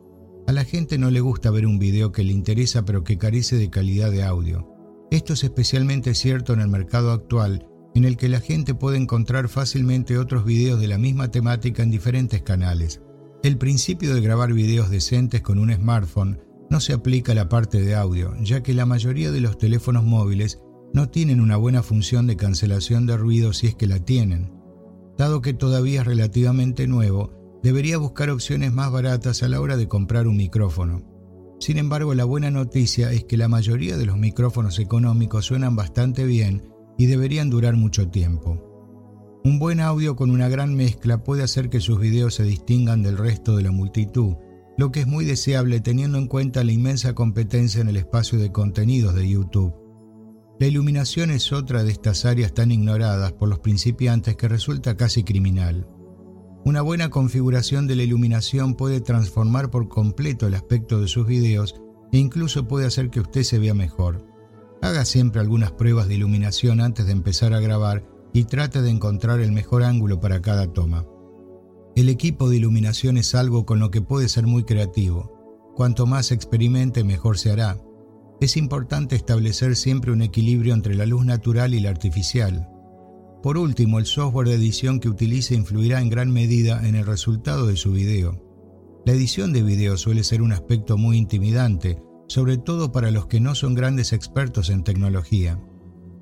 A 0.49 0.53
la 0.53 0.65
gente 0.65 0.97
no 0.97 1.11
le 1.11 1.21
gusta 1.21 1.51
ver 1.51 1.67
un 1.67 1.79
video 1.79 2.11
que 2.11 2.25
le 2.25 2.33
interesa 2.33 2.87
pero 2.87 3.05
que 3.05 3.19
carece 3.19 3.57
de 3.57 3.69
calidad 3.69 4.11
de 4.11 4.25
audio. 4.25 4.67
Esto 5.11 5.35
es 5.35 5.45
especialmente 5.45 6.15
cierto 6.15 6.55
en 6.55 6.61
el 6.61 6.69
mercado 6.69 7.13
actual, 7.13 7.69
en 7.95 8.07
el 8.07 8.17
que 8.17 8.31
la 8.31 8.41
gente 8.41 8.75
puede 8.75 8.97
encontrar 8.97 9.51
fácilmente 9.51 10.17
otros 10.17 10.47
videos 10.47 10.81
de 10.81 10.89
la 10.89 10.97
misma 10.97 11.31
temática 11.31 11.83
en 11.83 11.91
diferentes 11.91 12.41
canales. 12.41 13.03
El 13.43 13.59
principio 13.59 14.15
de 14.15 14.23
grabar 14.23 14.55
videos 14.55 14.89
decentes 14.89 15.43
con 15.43 15.59
un 15.59 15.71
smartphone 15.71 16.41
no 16.71 16.81
se 16.81 16.95
aplica 16.95 17.33
a 17.33 17.35
la 17.35 17.51
parte 17.51 17.83
de 17.83 17.95
audio, 17.95 18.35
ya 18.41 18.63
que 18.63 18.73
la 18.73 18.87
mayoría 18.87 19.31
de 19.31 19.43
los 19.43 19.59
teléfonos 19.59 20.05
móviles 20.05 20.63
no 20.95 21.11
tienen 21.11 21.43
una 21.43 21.59
buena 21.59 21.83
función 21.83 22.27
de 22.27 22.37
cancelación 22.37 23.05
de 23.05 23.19
ruido 23.19 23.53
si 23.53 23.67
es 23.67 23.75
que 23.75 23.87
la 23.87 24.03
tienen. 24.03 24.51
Dado 25.19 25.43
que 25.43 25.53
todavía 25.53 26.01
es 26.01 26.07
relativamente 26.07 26.87
nuevo, 26.87 27.38
debería 27.63 27.99
buscar 27.99 28.31
opciones 28.31 28.73
más 28.73 28.91
baratas 28.93 29.43
a 29.43 29.49
la 29.49 29.61
hora 29.61 29.77
de 29.77 29.89
comprar 29.89 30.27
un 30.27 30.37
micrófono. 30.37 31.03
Sin 31.61 31.79
embargo, 31.79 32.15
la 32.15 32.25
buena 32.25 32.51
noticia 32.51 33.13
es 33.13 33.25
que 33.25 33.37
la 33.37 33.49
mayoría 33.49 33.97
de 33.97 34.07
los 34.07 34.17
micrófonos 34.17 34.79
económicos 34.79 35.47
suenan 35.47 35.75
bastante 35.75 36.25
bien 36.25 36.73
y 36.97 37.07
deberían 37.07 37.51
durar 37.51 37.77
mucho 37.77 38.09
tiempo. 38.09 38.65
Un 39.45 39.59
buen 39.59 39.81
audio 39.81 40.15
con 40.15 40.31
una 40.31 40.49
gran 40.49 40.75
mezcla 40.75 41.25
puede 41.25 41.43
hacer 41.43 41.69
que 41.71 41.81
sus 41.81 41.99
videos 41.99 42.35
se 42.35 42.45
distingan 42.45 43.03
del 43.03 43.17
resto 43.17 43.57
de 43.57 43.63
la 43.63 43.71
multitud, 43.71 44.35
lo 44.77 44.93
que 44.93 45.01
es 45.01 45.07
muy 45.07 45.25
deseable 45.25 45.81
teniendo 45.81 46.19
en 46.19 46.29
cuenta 46.29 46.63
la 46.63 46.73
inmensa 46.73 47.15
competencia 47.15 47.81
en 47.81 47.89
el 47.89 47.97
espacio 47.97 48.39
de 48.39 48.53
contenidos 48.53 49.15
de 49.15 49.29
YouTube. 49.29 49.75
La 50.61 50.67
iluminación 50.67 51.31
es 51.31 51.53
otra 51.53 51.83
de 51.83 51.93
estas 51.93 52.25
áreas 52.25 52.53
tan 52.53 52.73
ignoradas 52.73 53.33
por 53.33 53.49
los 53.49 53.61
principiantes 53.61 54.37
que 54.37 54.49
resulta 54.49 54.97
casi 54.97 55.25
criminal. 55.25 55.89
Una 56.65 56.83
buena 56.83 57.09
configuración 57.09 57.87
de 57.87 57.97
la 57.97 58.03
iluminación 58.03 58.75
puede 58.75 59.01
transformar 59.01 59.71
por 59.71 59.89
completo 59.89 60.47
el 60.47 60.55
aspecto 60.55 61.01
de 61.01 61.09
sus 61.09 61.27
videos 61.27 61.81
e 62.13 62.19
incluso 62.19 62.67
puede 62.67 62.87
hacer 62.87 63.11
que 63.11 63.21
usted 63.21 63.43
se 63.43 63.59
vea 63.59 63.75
mejor. 63.75 64.27
Haga 64.83 65.05
siempre 65.05 65.41
algunas 65.41 65.73
pruebas 65.73 66.09
de 66.09 66.15
iluminación 66.15 66.81
antes 66.81 67.07
de 67.07 67.13
empezar 67.13 67.55
a 67.55 67.61
grabar 67.61 68.05
y 68.33 68.45
trate 68.45 68.83
de 68.83 68.91
encontrar 68.91 69.41
el 69.41 69.53
mejor 69.53 69.83
ángulo 69.83 70.21
para 70.21 70.41
cada 70.41 70.73
toma. 70.73 71.07
El 71.97 72.09
equipo 72.09 72.49
de 72.49 72.57
iluminación 72.57 73.17
es 73.19 73.35
algo 73.35 73.67
con 73.67 73.81
lo 73.81 73.91
que 73.91 74.03
puede 74.03 74.29
ser 74.29 74.47
muy 74.47 74.65
creativo. 74.65 75.73
Cuanto 75.75 76.07
más 76.07 76.33
experimente, 76.33 77.03
mejor 77.03 77.39
se 77.39 77.51
hará. 77.51 77.81
Es 78.41 78.57
importante 78.57 79.17
establecer 79.17 79.75
siempre 79.75 80.13
un 80.13 80.23
equilibrio 80.23 80.75
entre 80.75 80.95
la 80.95 81.07
luz 81.07 81.25
natural 81.25 81.75
y 81.75 81.81
la 81.81 81.91
artificial. 81.91 82.69
Por 83.43 83.57
último, 83.57 84.01
el 84.01 84.07
software 84.07 84.49
de 84.49 84.55
edición 84.55 84.99
que 84.99 85.09
utilice 85.09 85.55
influirá 85.55 86.01
en 86.01 86.11
gran 86.11 86.33
medida 86.33 86.87
en 86.89 86.97
el 86.97 87.07
resultado 87.07 87.67
de 87.67 87.77
su 87.77 87.93
video. 87.93 88.45
La 89.07 89.13
edición 89.13 89.53
de 89.53 89.63
video 89.63 89.97
suele 89.97 90.25
ser 90.25 90.43
un 90.43 90.53
aspecto 90.53 90.99
muy 90.99 91.17
intimidante, 91.17 92.03
sobre 92.27 92.59
todo 92.59 92.91
para 92.91 93.13
los 93.13 93.27
que 93.27 93.41
no 93.41 93.55
son 93.55 93.75
grandes 93.75 94.13
expertos 94.13 94.71
en 94.71 94.83
tecnología. 94.83 95.63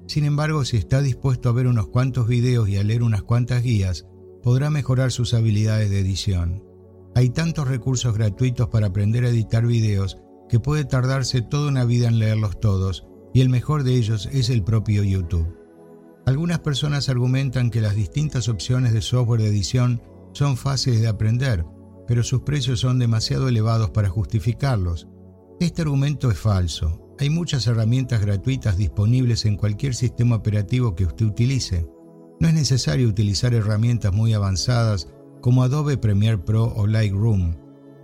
Sin 0.07 0.25
embargo, 0.25 0.65
si 0.65 0.77
está 0.77 1.01
dispuesto 1.01 1.49
a 1.49 1.53
ver 1.53 1.67
unos 1.67 1.89
cuantos 1.89 2.29
videos 2.29 2.69
y 2.69 2.77
a 2.77 2.85
leer 2.85 3.03
unas 3.03 3.23
cuantas 3.23 3.63
guías, 3.63 4.07
podrá 4.43 4.69
mejorar 4.69 5.11
sus 5.11 5.33
habilidades 5.33 5.91
de 5.91 6.01
edición. 6.01 6.63
Hay 7.15 7.31
tantos 7.31 7.67
recursos 7.67 8.15
gratuitos 8.15 8.69
para 8.69 8.89
aprender 8.89 9.25
a 9.25 9.31
editar 9.31 9.67
videos 9.67 10.19
que 10.51 10.61
puede 10.61 10.85
tardarse 10.85 11.41
toda 11.41 11.69
una 11.69 11.87
vida 11.87 12.09
en 12.09 12.19
leerlos 12.19 12.61
todos, 12.61 13.07
y 13.33 13.41
el 13.41 13.49
mejor 13.49 13.85
de 13.85 13.95
ellos 13.95 14.29
es 14.33 14.51
el 14.51 14.63
propio 14.63 15.03
YouTube. 15.03 15.66
Algunas 16.27 16.59
personas 16.59 17.09
argumentan 17.09 17.71
que 17.71 17.81
las 17.81 17.95
distintas 17.95 18.49
opciones 18.49 18.93
de 18.93 19.01
software 19.01 19.41
de 19.41 19.49
edición 19.49 20.03
son 20.33 20.57
fáciles 20.57 21.01
de 21.01 21.07
aprender, 21.07 21.65
pero 22.09 22.25
sus 22.25 22.43
precios 22.43 22.81
son 22.81 22.99
demasiado 22.99 23.49
elevados 23.49 23.91
para 23.91 24.09
justificarlos. 24.09 25.07
Este 25.61 25.83
argumento 25.83 26.29
es 26.29 26.39
falso. 26.39 27.15
Hay 27.21 27.31
muchas 27.31 27.69
herramientas 27.69 28.21
gratuitas 28.21 28.77
disponibles 28.77 29.45
en 29.45 29.57
cualquier 29.57 29.95
sistema 29.95 30.35
operativo 30.35 30.97
que 30.97 31.05
usted 31.05 31.27
utilice. 31.27 31.87
No 32.41 32.49
es 32.49 32.55
necesario 32.55 33.09
utilizar 33.09 33.55
herramientas 33.55 34.13
muy 34.13 34.35
avanzadas 34.35 35.09
como 35.41 35.63
Adobe 35.63 35.97
Premiere 35.97 36.39
Pro 36.39 36.75
o 36.75 36.89
Lightroom. 36.89 37.55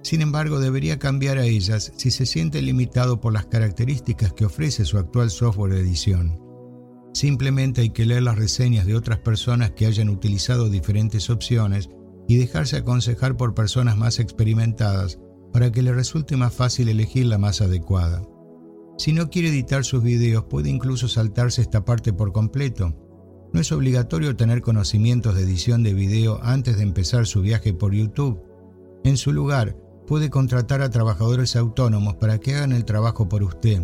Sin 0.05 0.21
embargo, 0.21 0.61
debería 0.61 1.01
cambiar 1.01 1.39
a 1.39 1.45
ellas 1.45 1.93
si 1.97 2.13
se 2.13 2.25
siente 2.25 2.63
limitado 2.63 3.21
por 3.21 3.33
las 3.33 3.47
características 3.47 4.33
que 4.33 4.45
ofrece 4.45 4.85
su 4.85 4.97
actual 4.97 5.31
software 5.31 5.75
de 5.75 5.81
edición. 5.81 6.42
Simplemente 7.13 7.83
hay 7.83 7.91
que 7.91 8.07
leer 8.07 8.23
las 8.23 8.39
reseñas 8.39 8.87
de 8.87 8.95
otras 8.95 9.19
personas 9.19 9.73
que 9.73 9.87
hayan 9.87 10.09
utilizado 10.09 10.71
diferentes 10.71 11.29
opciones 11.31 11.91
y 12.27 12.37
dejarse 12.37 12.77
aconsejar 12.77 13.37
por 13.37 13.55
personas 13.55 13.97
más 13.97 14.19
experimentadas 14.19 15.19
para 15.53 15.71
que 15.71 15.83
le 15.83 15.93
resulte 15.93 16.37
más 16.37 16.55
fácil 16.55 16.89
elegir 16.89 17.27
la 17.27 17.39
más 17.39 17.61
adecuada. 17.61 18.23
Si 18.97 19.13
no 19.13 19.29
quiere 19.29 19.49
editar 19.49 19.85
sus 19.85 20.03
videos, 20.03 20.45
puede 20.45 20.71
incluso 20.71 21.09
saltarse 21.09 21.61
esta 21.61 21.85
parte 21.85 22.13
por 22.13 22.33
completo. 22.33 22.95
No 23.53 23.61
es 23.61 23.71
obligatorio 23.73 24.35
tener 24.37 24.63
conocimientos 24.63 25.35
de 25.35 25.43
edición 25.43 25.83
de 25.83 25.93
video 25.93 26.41
antes 26.43 26.77
de 26.77 26.83
empezar 26.83 27.27
su 27.27 27.43
viaje 27.43 27.75
por 27.75 27.93
YouTube. 27.93 28.43
En 29.05 29.17
su 29.19 29.33
lugar, 29.33 29.77
puede 30.07 30.31
contratar 30.31 30.81
a 30.81 30.91
trabajadores 30.91 31.57
autónomos 31.57 32.15
para 32.17 32.39
que 32.39 32.55
hagan 32.55 32.73
el 32.73 32.85
trabajo 32.85 33.29
por 33.29 33.43
usted. 33.43 33.83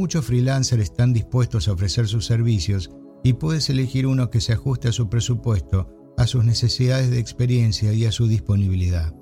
Muchos 0.00 0.24
freelancers 0.24 0.82
están 0.82 1.12
dispuestos 1.12 1.68
a 1.68 1.72
ofrecer 1.72 2.08
sus 2.08 2.24
servicios 2.24 2.90
y 3.22 3.34
puedes 3.34 3.68
elegir 3.68 4.06
uno 4.06 4.30
que 4.30 4.40
se 4.40 4.54
ajuste 4.54 4.88
a 4.88 4.92
su 4.92 5.10
presupuesto, 5.10 5.90
a 6.16 6.26
sus 6.26 6.42
necesidades 6.42 7.10
de 7.10 7.18
experiencia 7.18 7.92
y 7.92 8.06
a 8.06 8.10
su 8.10 8.26
disponibilidad. 8.26 9.14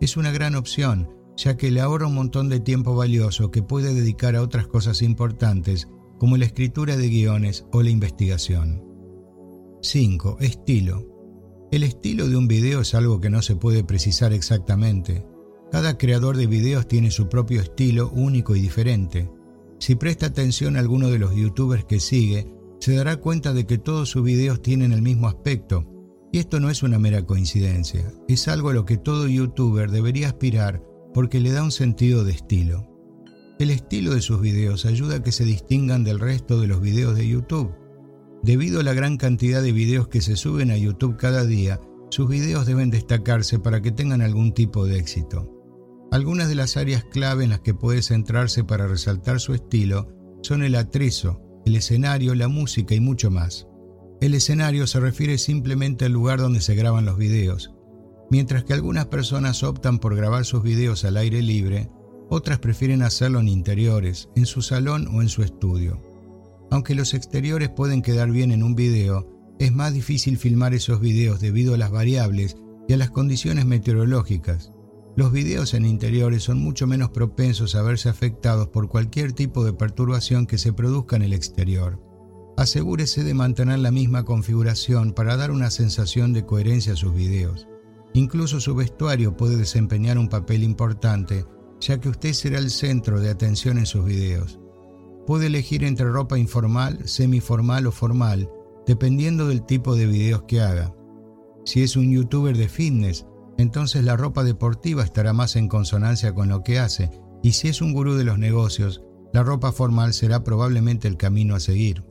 Es 0.00 0.16
una 0.16 0.30
gran 0.30 0.54
opción, 0.54 1.10
ya 1.36 1.56
que 1.56 1.72
le 1.72 1.80
ahorra 1.80 2.06
un 2.06 2.14
montón 2.14 2.48
de 2.48 2.60
tiempo 2.60 2.94
valioso 2.94 3.50
que 3.50 3.64
puede 3.64 3.92
dedicar 3.92 4.36
a 4.36 4.42
otras 4.42 4.68
cosas 4.68 5.02
importantes 5.02 5.88
como 6.20 6.36
la 6.36 6.44
escritura 6.44 6.96
de 6.96 7.08
guiones 7.08 7.66
o 7.72 7.82
la 7.82 7.90
investigación. 7.90 8.84
5. 9.82 10.36
Estilo. 10.42 11.08
El 11.72 11.82
estilo 11.82 12.28
de 12.28 12.36
un 12.36 12.46
video 12.46 12.82
es 12.82 12.94
algo 12.94 13.20
que 13.20 13.30
no 13.30 13.42
se 13.42 13.56
puede 13.56 13.82
precisar 13.82 14.32
exactamente. 14.32 15.26
Cada 15.72 15.98
creador 15.98 16.36
de 16.36 16.46
videos 16.46 16.86
tiene 16.86 17.10
su 17.10 17.28
propio 17.28 17.60
estilo 17.60 18.10
único 18.10 18.54
y 18.54 18.60
diferente. 18.60 19.28
Si 19.80 19.94
presta 19.94 20.26
atención 20.26 20.76
a 20.76 20.80
alguno 20.80 21.10
de 21.10 21.18
los 21.18 21.34
youtubers 21.34 21.86
que 21.86 22.00
sigue, 22.00 22.46
se 22.80 22.94
dará 22.94 23.16
cuenta 23.16 23.54
de 23.54 23.66
que 23.66 23.78
todos 23.78 24.10
sus 24.10 24.22
videos 24.22 24.60
tienen 24.60 24.92
el 24.92 25.00
mismo 25.00 25.26
aspecto. 25.26 25.86
Y 26.32 26.38
esto 26.38 26.60
no 26.60 26.68
es 26.68 26.82
una 26.82 26.98
mera 26.98 27.24
coincidencia, 27.24 28.12
es 28.28 28.46
algo 28.46 28.68
a 28.68 28.74
lo 28.74 28.84
que 28.84 28.98
todo 28.98 29.26
youtuber 29.26 29.90
debería 29.90 30.28
aspirar 30.28 30.82
porque 31.12 31.40
le 31.40 31.50
da 31.50 31.64
un 31.64 31.72
sentido 31.72 32.24
de 32.24 32.32
estilo. 32.32 32.86
El 33.58 33.70
estilo 33.70 34.14
de 34.14 34.20
sus 34.20 34.40
videos 34.40 34.84
ayuda 34.84 35.16
a 35.16 35.22
que 35.22 35.32
se 35.32 35.44
distingan 35.44 36.04
del 36.04 36.20
resto 36.20 36.60
de 36.60 36.68
los 36.68 36.80
videos 36.80 37.16
de 37.16 37.26
YouTube. 37.26 37.74
Debido 38.42 38.80
a 38.80 38.84
la 38.84 38.94
gran 38.94 39.16
cantidad 39.16 39.62
de 39.62 39.72
videos 39.72 40.08
que 40.08 40.20
se 40.20 40.36
suben 40.36 40.70
a 40.70 40.76
YouTube 40.76 41.16
cada 41.16 41.44
día, 41.44 41.80
sus 42.10 42.28
videos 42.28 42.66
deben 42.66 42.90
destacarse 42.90 43.58
para 43.58 43.80
que 43.80 43.92
tengan 43.92 44.20
algún 44.20 44.52
tipo 44.52 44.86
de 44.86 44.98
éxito. 44.98 45.59
Algunas 46.10 46.48
de 46.48 46.56
las 46.56 46.76
áreas 46.76 47.04
clave 47.04 47.44
en 47.44 47.50
las 47.50 47.60
que 47.60 47.72
puede 47.72 48.02
centrarse 48.02 48.64
para 48.64 48.88
resaltar 48.88 49.38
su 49.38 49.54
estilo 49.54 50.08
son 50.42 50.64
el 50.64 50.74
atrezo, 50.74 51.40
el 51.64 51.76
escenario, 51.76 52.34
la 52.34 52.48
música 52.48 52.96
y 52.96 53.00
mucho 53.00 53.30
más. 53.30 53.68
El 54.20 54.34
escenario 54.34 54.86
se 54.88 54.98
refiere 54.98 55.38
simplemente 55.38 56.06
al 56.06 56.12
lugar 56.12 56.40
donde 56.40 56.60
se 56.60 56.74
graban 56.74 57.04
los 57.04 57.16
videos. 57.16 57.72
Mientras 58.28 58.64
que 58.64 58.72
algunas 58.72 59.06
personas 59.06 59.62
optan 59.62 59.98
por 59.98 60.16
grabar 60.16 60.44
sus 60.44 60.62
videos 60.62 61.04
al 61.04 61.16
aire 61.16 61.42
libre, 61.42 61.90
otras 62.28 62.58
prefieren 62.58 63.02
hacerlo 63.02 63.40
en 63.40 63.48
interiores, 63.48 64.28
en 64.34 64.46
su 64.46 64.62
salón 64.62 65.08
o 65.14 65.22
en 65.22 65.28
su 65.28 65.42
estudio. 65.42 66.00
Aunque 66.70 66.94
los 66.94 67.14
exteriores 67.14 67.68
pueden 67.68 68.02
quedar 68.02 68.30
bien 68.30 68.50
en 68.50 68.62
un 68.62 68.74
video, 68.74 69.28
es 69.58 69.72
más 69.72 69.92
difícil 69.92 70.38
filmar 70.38 70.74
esos 70.74 71.00
videos 71.00 71.40
debido 71.40 71.74
a 71.74 71.78
las 71.78 71.90
variables 71.90 72.56
y 72.88 72.94
a 72.94 72.96
las 72.96 73.10
condiciones 73.10 73.64
meteorológicas. 73.64 74.72
Los 75.20 75.32
videos 75.32 75.74
en 75.74 75.84
interiores 75.84 76.44
son 76.44 76.60
mucho 76.60 76.86
menos 76.86 77.10
propensos 77.10 77.74
a 77.74 77.82
verse 77.82 78.08
afectados 78.08 78.68
por 78.68 78.88
cualquier 78.88 79.34
tipo 79.34 79.66
de 79.66 79.74
perturbación 79.74 80.46
que 80.46 80.56
se 80.56 80.72
produzca 80.72 81.14
en 81.14 81.20
el 81.20 81.34
exterior. 81.34 82.00
Asegúrese 82.56 83.22
de 83.22 83.34
mantener 83.34 83.80
la 83.80 83.90
misma 83.90 84.24
configuración 84.24 85.12
para 85.12 85.36
dar 85.36 85.50
una 85.50 85.70
sensación 85.70 86.32
de 86.32 86.46
coherencia 86.46 86.94
a 86.94 86.96
sus 86.96 87.12
videos. 87.12 87.68
Incluso 88.14 88.60
su 88.60 88.74
vestuario 88.74 89.36
puede 89.36 89.58
desempeñar 89.58 90.16
un 90.16 90.30
papel 90.30 90.62
importante, 90.62 91.44
ya 91.82 92.00
que 92.00 92.08
usted 92.08 92.32
será 92.32 92.56
el 92.56 92.70
centro 92.70 93.20
de 93.20 93.28
atención 93.28 93.76
en 93.76 93.84
sus 93.84 94.06
videos. 94.06 94.58
Puede 95.26 95.48
elegir 95.48 95.84
entre 95.84 96.08
ropa 96.08 96.38
informal, 96.38 97.06
semiformal 97.06 97.86
o 97.86 97.92
formal, 97.92 98.50
dependiendo 98.86 99.48
del 99.48 99.66
tipo 99.66 99.96
de 99.96 100.06
videos 100.06 100.44
que 100.44 100.62
haga. 100.62 100.94
Si 101.66 101.82
es 101.82 101.94
un 101.94 102.10
youtuber 102.10 102.56
de 102.56 102.70
fitness, 102.70 103.26
entonces 103.60 104.04
la 104.04 104.16
ropa 104.16 104.44
deportiva 104.44 105.04
estará 105.04 105.32
más 105.32 105.56
en 105.56 105.68
consonancia 105.68 106.34
con 106.34 106.48
lo 106.48 106.62
que 106.62 106.78
hace, 106.78 107.10
y 107.42 107.52
si 107.52 107.68
es 107.68 107.80
un 107.80 107.92
gurú 107.92 108.14
de 108.14 108.24
los 108.24 108.38
negocios, 108.38 109.02
la 109.32 109.42
ropa 109.42 109.72
formal 109.72 110.12
será 110.12 110.42
probablemente 110.42 111.08
el 111.08 111.16
camino 111.16 111.54
a 111.54 111.60
seguir. 111.60 112.04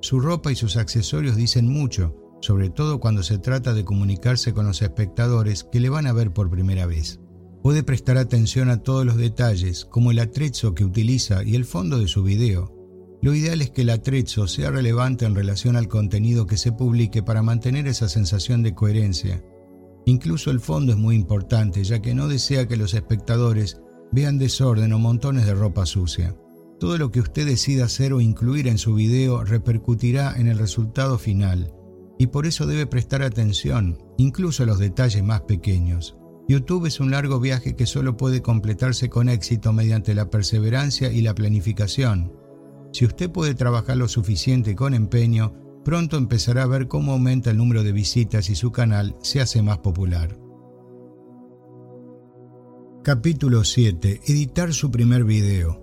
Su 0.00 0.20
ropa 0.20 0.52
y 0.52 0.56
sus 0.56 0.76
accesorios 0.76 1.36
dicen 1.36 1.68
mucho, 1.68 2.16
sobre 2.40 2.70
todo 2.70 3.00
cuando 3.00 3.22
se 3.22 3.38
trata 3.38 3.72
de 3.72 3.84
comunicarse 3.84 4.52
con 4.52 4.66
los 4.66 4.82
espectadores 4.82 5.64
que 5.64 5.80
le 5.80 5.88
van 5.88 6.06
a 6.06 6.12
ver 6.12 6.32
por 6.32 6.50
primera 6.50 6.86
vez. 6.86 7.20
Puede 7.62 7.82
prestar 7.82 8.18
atención 8.18 8.70
a 8.70 8.82
todos 8.82 9.04
los 9.04 9.16
detalles, 9.16 9.84
como 9.84 10.10
el 10.10 10.18
atrezzo 10.18 10.74
que 10.74 10.84
utiliza 10.84 11.42
y 11.42 11.56
el 11.56 11.64
fondo 11.64 11.98
de 11.98 12.06
su 12.06 12.22
video. 12.22 12.72
Lo 13.22 13.34
ideal 13.34 13.62
es 13.62 13.70
que 13.70 13.82
el 13.82 13.90
atrezzo 13.90 14.46
sea 14.46 14.70
relevante 14.70 15.24
en 15.24 15.34
relación 15.34 15.74
al 15.74 15.88
contenido 15.88 16.46
que 16.46 16.58
se 16.58 16.70
publique 16.70 17.22
para 17.22 17.42
mantener 17.42 17.88
esa 17.88 18.08
sensación 18.08 18.62
de 18.62 18.74
coherencia. 18.74 19.42
Incluso 20.06 20.52
el 20.52 20.60
fondo 20.60 20.92
es 20.92 20.98
muy 20.98 21.16
importante, 21.16 21.82
ya 21.82 22.00
que 22.00 22.14
no 22.14 22.28
desea 22.28 22.68
que 22.68 22.76
los 22.76 22.94
espectadores 22.94 23.80
vean 24.12 24.38
desorden 24.38 24.92
o 24.92 25.00
montones 25.00 25.46
de 25.46 25.54
ropa 25.54 25.84
sucia. 25.84 26.36
Todo 26.78 26.96
lo 26.96 27.10
que 27.10 27.20
usted 27.20 27.44
decida 27.44 27.86
hacer 27.86 28.12
o 28.12 28.20
incluir 28.20 28.68
en 28.68 28.78
su 28.78 28.94
video 28.94 29.42
repercutirá 29.42 30.34
en 30.36 30.46
el 30.46 30.58
resultado 30.58 31.18
final, 31.18 31.72
y 32.18 32.28
por 32.28 32.46
eso 32.46 32.66
debe 32.66 32.86
prestar 32.86 33.22
atención, 33.22 33.98
incluso 34.16 34.62
a 34.62 34.66
los 34.66 34.78
detalles 34.78 35.24
más 35.24 35.40
pequeños. 35.42 36.16
YouTube 36.48 36.86
es 36.86 37.00
un 37.00 37.10
largo 37.10 37.40
viaje 37.40 37.74
que 37.74 37.86
solo 37.86 38.16
puede 38.16 38.42
completarse 38.42 39.10
con 39.10 39.28
éxito 39.28 39.72
mediante 39.72 40.14
la 40.14 40.30
perseverancia 40.30 41.10
y 41.10 41.22
la 41.22 41.34
planificación. 41.34 42.32
Si 42.92 43.04
usted 43.04 43.28
puede 43.28 43.54
trabajar 43.54 43.96
lo 43.96 44.06
suficiente 44.06 44.76
con 44.76 44.94
empeño, 44.94 45.65
pronto 45.86 46.16
empezará 46.16 46.64
a 46.64 46.66
ver 46.66 46.88
cómo 46.88 47.12
aumenta 47.12 47.52
el 47.52 47.58
número 47.58 47.84
de 47.84 47.92
visitas 47.92 48.50
y 48.50 48.56
su 48.56 48.72
canal 48.72 49.14
se 49.22 49.40
hace 49.40 49.62
más 49.62 49.78
popular. 49.78 50.36
Capítulo 53.04 53.62
7. 53.62 54.22
Editar 54.26 54.74
su 54.74 54.90
primer 54.90 55.22
video. 55.22 55.80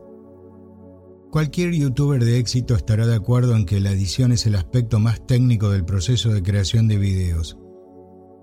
Cualquier 1.32 1.72
youtuber 1.72 2.22
de 2.22 2.38
éxito 2.38 2.76
estará 2.76 3.08
de 3.08 3.16
acuerdo 3.16 3.56
en 3.56 3.66
que 3.66 3.80
la 3.80 3.92
edición 3.92 4.34
es 4.34 4.46
el 4.46 4.56
aspecto 4.56 5.00
más 5.00 5.26
técnico 5.26 5.70
del 5.70 5.86
proceso 5.86 6.34
de 6.34 6.44
creación 6.44 6.90
de 6.90 6.98
videos. 6.98 7.58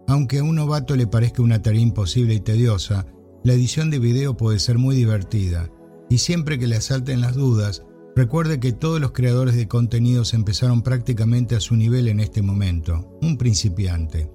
Aunque 0.08 0.38
a 0.38 0.44
un 0.44 0.56
novato 0.56 0.96
le 0.96 1.08
parezca 1.08 1.42
una 1.42 1.60
tarea 1.60 1.82
imposible 1.82 2.32
y 2.32 2.40
tediosa, 2.40 3.04
la 3.44 3.52
edición 3.52 3.90
de 3.90 3.98
video 3.98 4.34
puede 4.34 4.60
ser 4.60 4.78
muy 4.78 4.96
divertida, 4.96 5.70
y 6.08 6.16
siempre 6.16 6.58
que 6.58 6.68
le 6.68 6.76
asalten 6.76 7.20
las 7.20 7.34
dudas, 7.34 7.84
recuerde 8.16 8.60
que 8.60 8.72
todos 8.72 9.00
los 9.00 9.12
creadores 9.12 9.54
de 9.54 9.68
contenidos 9.68 10.34
empezaron 10.34 10.82
prácticamente 10.82 11.56
a 11.56 11.60
su 11.60 11.76
nivel 11.76 12.08
en 12.08 12.20
este 12.20 12.42
momento, 12.42 13.18
un 13.22 13.36
principiante. 13.38 14.30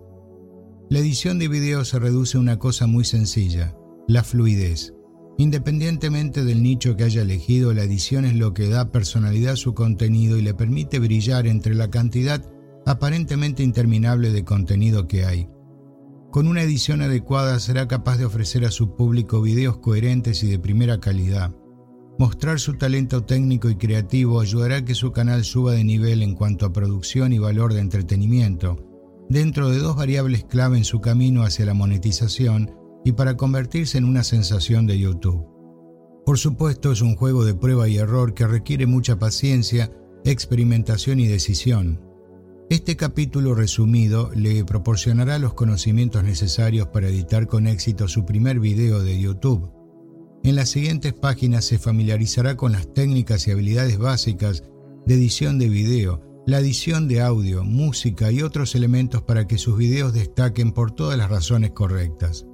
La 0.89 0.99
edición 0.99 1.39
de 1.39 1.47
video 1.47 1.83
se 1.83 1.99
reduce 1.99 2.37
a 2.37 2.39
una 2.39 2.59
cosa 2.59 2.87
muy 2.87 3.05
sencilla, 3.05 3.75
la 4.07 4.23
fluidez. 4.23 4.93
Independientemente 5.37 6.45
del 6.45 6.63
nicho 6.63 6.95
que 6.95 7.03
haya 7.03 7.23
elegido, 7.23 7.73
la 7.73 7.83
edición 7.83 8.25
es 8.25 8.35
lo 8.35 8.53
que 8.53 8.69
da 8.69 8.91
personalidad 8.91 9.53
a 9.53 9.57
su 9.57 9.73
contenido 9.73 10.37
y 10.37 10.41
le 10.41 10.53
permite 10.53 10.99
brillar 10.99 11.47
entre 11.47 11.75
la 11.75 11.89
cantidad 11.89 12.41
aparentemente 12.85 13.63
interminable 13.63 14.31
de 14.31 14.45
contenido 14.45 15.07
que 15.07 15.25
hay. 15.25 15.49
Con 16.31 16.47
una 16.47 16.61
edición 16.61 17.01
adecuada 17.01 17.59
será 17.59 17.87
capaz 17.87 18.17
de 18.17 18.25
ofrecer 18.25 18.65
a 18.65 18.71
su 18.71 18.95
público 18.95 19.41
videos 19.41 19.77
coherentes 19.77 20.43
y 20.43 20.47
de 20.47 20.59
primera 20.59 20.99
calidad. 20.99 21.55
Mostrar 22.17 22.61
su 22.61 22.77
talento 22.77 23.25
técnico 23.25 23.69
y 23.69 23.75
creativo 23.75 24.39
ayudará 24.39 24.77
a 24.77 24.85
que 24.85 24.95
su 24.95 25.11
canal 25.11 25.43
suba 25.43 25.73
de 25.73 25.83
nivel 25.83 26.21
en 26.23 26.33
cuanto 26.33 26.65
a 26.65 26.71
producción 26.71 27.33
y 27.33 27.39
valor 27.39 27.73
de 27.73 27.81
entretenimiento, 27.81 28.77
dentro 29.29 29.69
de 29.69 29.79
dos 29.79 29.97
variables 29.97 30.45
clave 30.45 30.77
en 30.77 30.85
su 30.85 31.01
camino 31.01 31.43
hacia 31.43 31.65
la 31.65 31.73
monetización 31.73 32.71
y 33.03 33.11
para 33.11 33.35
convertirse 33.35 33.97
en 33.97 34.05
una 34.05 34.23
sensación 34.23 34.87
de 34.87 34.97
YouTube. 34.97 35.45
Por 36.25 36.39
supuesto 36.39 36.93
es 36.93 37.01
un 37.01 37.17
juego 37.17 37.43
de 37.43 37.53
prueba 37.53 37.89
y 37.89 37.97
error 37.97 38.33
que 38.33 38.47
requiere 38.47 38.87
mucha 38.87 39.19
paciencia, 39.19 39.91
experimentación 40.23 41.19
y 41.19 41.27
decisión. 41.27 42.01
Este 42.69 42.95
capítulo 42.95 43.53
resumido 43.53 44.31
le 44.33 44.63
proporcionará 44.63 45.37
los 45.37 45.53
conocimientos 45.53 46.23
necesarios 46.23 46.87
para 46.87 47.09
editar 47.09 47.45
con 47.45 47.67
éxito 47.67 48.07
su 48.07 48.25
primer 48.25 48.59
video 48.59 49.03
de 49.03 49.19
YouTube. 49.19 49.74
En 50.45 50.55
las 50.55 50.69
siguientes 50.69 51.11
páginas 51.11 51.65
se 51.65 51.79
familiarizará 51.79 52.55
con 52.55 52.71
las 52.71 52.93
técnicas 52.93 53.47
y 53.47 53.51
habilidades 53.51 53.97
básicas 53.97 54.63
de 55.07 55.15
edición 55.15 55.57
de 55.57 55.69
video, 55.69 56.21
la 56.45 56.59
edición 56.59 57.07
de 57.07 57.19
audio, 57.19 57.63
música 57.63 58.31
y 58.31 58.43
otros 58.43 58.75
elementos 58.75 59.23
para 59.23 59.47
que 59.47 59.57
sus 59.57 59.75
videos 59.75 60.13
destaquen 60.13 60.71
por 60.71 60.91
todas 60.91 61.17
las 61.17 61.31
razones 61.31 61.71
correctas. 61.71 62.45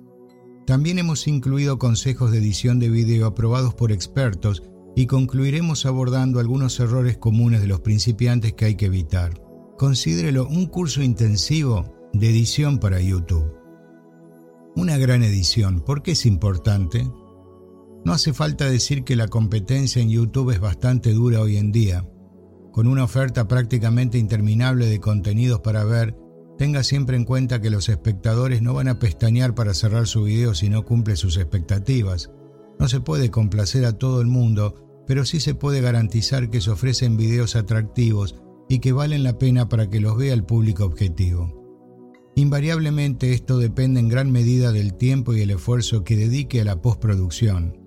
También 0.66 1.00
hemos 1.00 1.28
incluido 1.28 1.80
consejos 1.80 2.32
de 2.32 2.38
edición 2.38 2.80
de 2.80 2.88
video 2.88 3.28
aprobados 3.28 3.74
por 3.74 3.92
expertos 3.92 4.64
y 4.96 5.06
concluiremos 5.08 5.86
abordando 5.86 6.40
algunos 6.40 6.80
errores 6.80 7.18
comunes 7.18 7.60
de 7.60 7.68
los 7.68 7.82
principiantes 7.82 8.54
que 8.54 8.64
hay 8.64 8.76
que 8.76 8.86
evitar. 8.86 9.34
Considérelo 9.78 10.48
un 10.48 10.68
curso 10.68 11.04
intensivo 11.04 11.94
de 12.14 12.30
edición 12.30 12.80
para 12.80 13.02
YouTube. 13.02 13.54
Una 14.78 14.98
gran 14.98 15.24
edición, 15.24 15.82
¿por 15.82 16.02
qué 16.02 16.12
es 16.12 16.26
importante? 16.26 17.06
No 18.04 18.14
hace 18.14 18.34
falta 18.34 18.70
decir 18.70 19.04
que 19.04 19.16
la 19.16 19.28
competencia 19.28 20.02
en 20.02 20.10
YouTube 20.10 20.52
es 20.52 20.60
bastante 20.60 21.14
dura 21.14 21.42
hoy 21.42 21.58
en 21.58 21.72
día. 21.72 22.08
Con 22.72 22.88
una 22.88 23.04
oferta 23.04 23.48
prácticamente 23.48 24.18
interminable 24.18 24.88
de 24.88 25.00
contenidos 25.00 25.60
para 25.60 25.84
ver, 25.84 26.16
Tenga 26.62 26.84
siempre 26.84 27.18
en 27.18 27.26
cuenta 27.26 27.60
que 27.60 27.72
los 27.72 27.90
espectadores 27.90 28.62
no 28.62 28.76
van 28.76 28.88
a 28.88 29.00
pestañear 29.00 29.56
para 29.56 29.74
cerrar 29.74 30.06
su 30.06 30.26
video 30.26 30.54
si 30.54 30.70
no 30.70 30.86
cumple 30.86 31.16
sus 31.16 31.38
expectativas. 31.38 32.30
No 32.78 32.88
se 32.88 33.02
puede 33.02 33.32
complacer 33.32 33.84
a 33.84 33.98
todo 33.98 34.22
el 34.22 34.28
mundo, 34.28 35.04
pero 35.08 35.26
sí 35.26 35.40
se 35.40 35.56
puede 35.56 35.82
garantizar 35.82 36.52
que 36.52 36.62
se 36.62 36.70
ofrecen 36.70 37.18
videos 37.18 37.56
atractivos 37.56 38.36
y 38.70 38.78
que 38.78 38.92
valen 38.92 39.24
la 39.24 39.40
pena 39.40 39.70
para 39.70 39.90
que 39.90 40.00
los 40.00 40.16
vea 40.16 40.36
el 40.36 40.44
público 40.44 40.86
objetivo. 40.86 42.30
Invariablemente 42.36 43.34
esto 43.34 43.58
depende 43.58 44.00
en 44.00 44.08
gran 44.08 44.32
medida 44.32 44.72
del 44.72 44.94
tiempo 44.94 45.34
y 45.34 45.42
el 45.42 45.50
esfuerzo 45.50 46.04
que 46.04 46.16
dedique 46.16 46.62
a 46.62 46.66
la 46.66 46.80
postproducción. 46.80 47.81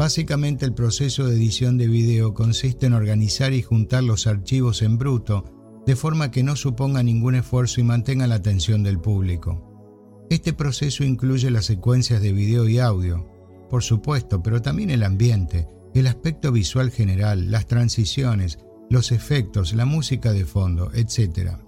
Básicamente 0.00 0.64
el 0.64 0.72
proceso 0.72 1.26
de 1.26 1.36
edición 1.36 1.76
de 1.76 1.86
video 1.86 2.32
consiste 2.32 2.86
en 2.86 2.94
organizar 2.94 3.52
y 3.52 3.60
juntar 3.60 4.02
los 4.02 4.26
archivos 4.26 4.80
en 4.80 4.96
bruto 4.96 5.44
de 5.84 5.94
forma 5.94 6.30
que 6.30 6.42
no 6.42 6.56
suponga 6.56 7.02
ningún 7.02 7.34
esfuerzo 7.34 7.82
y 7.82 7.84
mantenga 7.84 8.26
la 8.26 8.36
atención 8.36 8.82
del 8.82 8.98
público. 8.98 10.24
Este 10.30 10.54
proceso 10.54 11.04
incluye 11.04 11.50
las 11.50 11.66
secuencias 11.66 12.22
de 12.22 12.32
video 12.32 12.66
y 12.66 12.78
audio, 12.78 13.28
por 13.68 13.82
supuesto, 13.82 14.42
pero 14.42 14.62
también 14.62 14.88
el 14.88 15.02
ambiente, 15.02 15.68
el 15.92 16.06
aspecto 16.06 16.50
visual 16.50 16.90
general, 16.90 17.50
las 17.50 17.66
transiciones, 17.66 18.58
los 18.88 19.12
efectos, 19.12 19.74
la 19.74 19.84
música 19.84 20.32
de 20.32 20.46
fondo, 20.46 20.90
etc. 20.94 21.58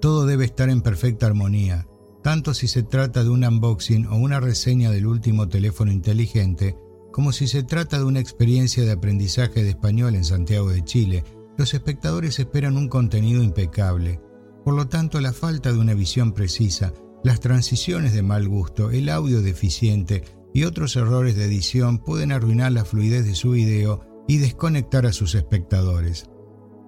Todo 0.00 0.26
debe 0.26 0.44
estar 0.44 0.70
en 0.70 0.80
perfecta 0.80 1.26
armonía, 1.26 1.88
tanto 2.22 2.54
si 2.54 2.68
se 2.68 2.84
trata 2.84 3.24
de 3.24 3.30
un 3.30 3.44
unboxing 3.44 4.06
o 4.06 4.14
una 4.14 4.38
reseña 4.38 4.92
del 4.92 5.08
último 5.08 5.48
teléfono 5.48 5.90
inteligente, 5.90 6.76
como 7.12 7.32
si 7.32 7.48
se 7.48 7.62
trata 7.62 7.98
de 7.98 8.04
una 8.04 8.20
experiencia 8.20 8.84
de 8.84 8.92
aprendizaje 8.92 9.62
de 9.62 9.70
español 9.70 10.14
en 10.14 10.24
Santiago 10.24 10.70
de 10.70 10.84
Chile, 10.84 11.24
los 11.56 11.74
espectadores 11.74 12.38
esperan 12.38 12.76
un 12.76 12.88
contenido 12.88 13.42
impecable. 13.42 14.20
Por 14.64 14.74
lo 14.74 14.88
tanto, 14.88 15.20
la 15.20 15.32
falta 15.32 15.72
de 15.72 15.78
una 15.78 15.94
visión 15.94 16.32
precisa, 16.32 16.92
las 17.22 17.40
transiciones 17.40 18.12
de 18.12 18.22
mal 18.22 18.48
gusto, 18.48 18.90
el 18.90 19.08
audio 19.08 19.42
deficiente 19.42 20.24
y 20.54 20.64
otros 20.64 20.96
errores 20.96 21.36
de 21.36 21.44
edición 21.44 21.98
pueden 21.98 22.32
arruinar 22.32 22.72
la 22.72 22.84
fluidez 22.84 23.24
de 23.24 23.34
su 23.34 23.50
video 23.52 24.00
y 24.26 24.38
desconectar 24.38 25.06
a 25.06 25.12
sus 25.12 25.34
espectadores. 25.34 26.30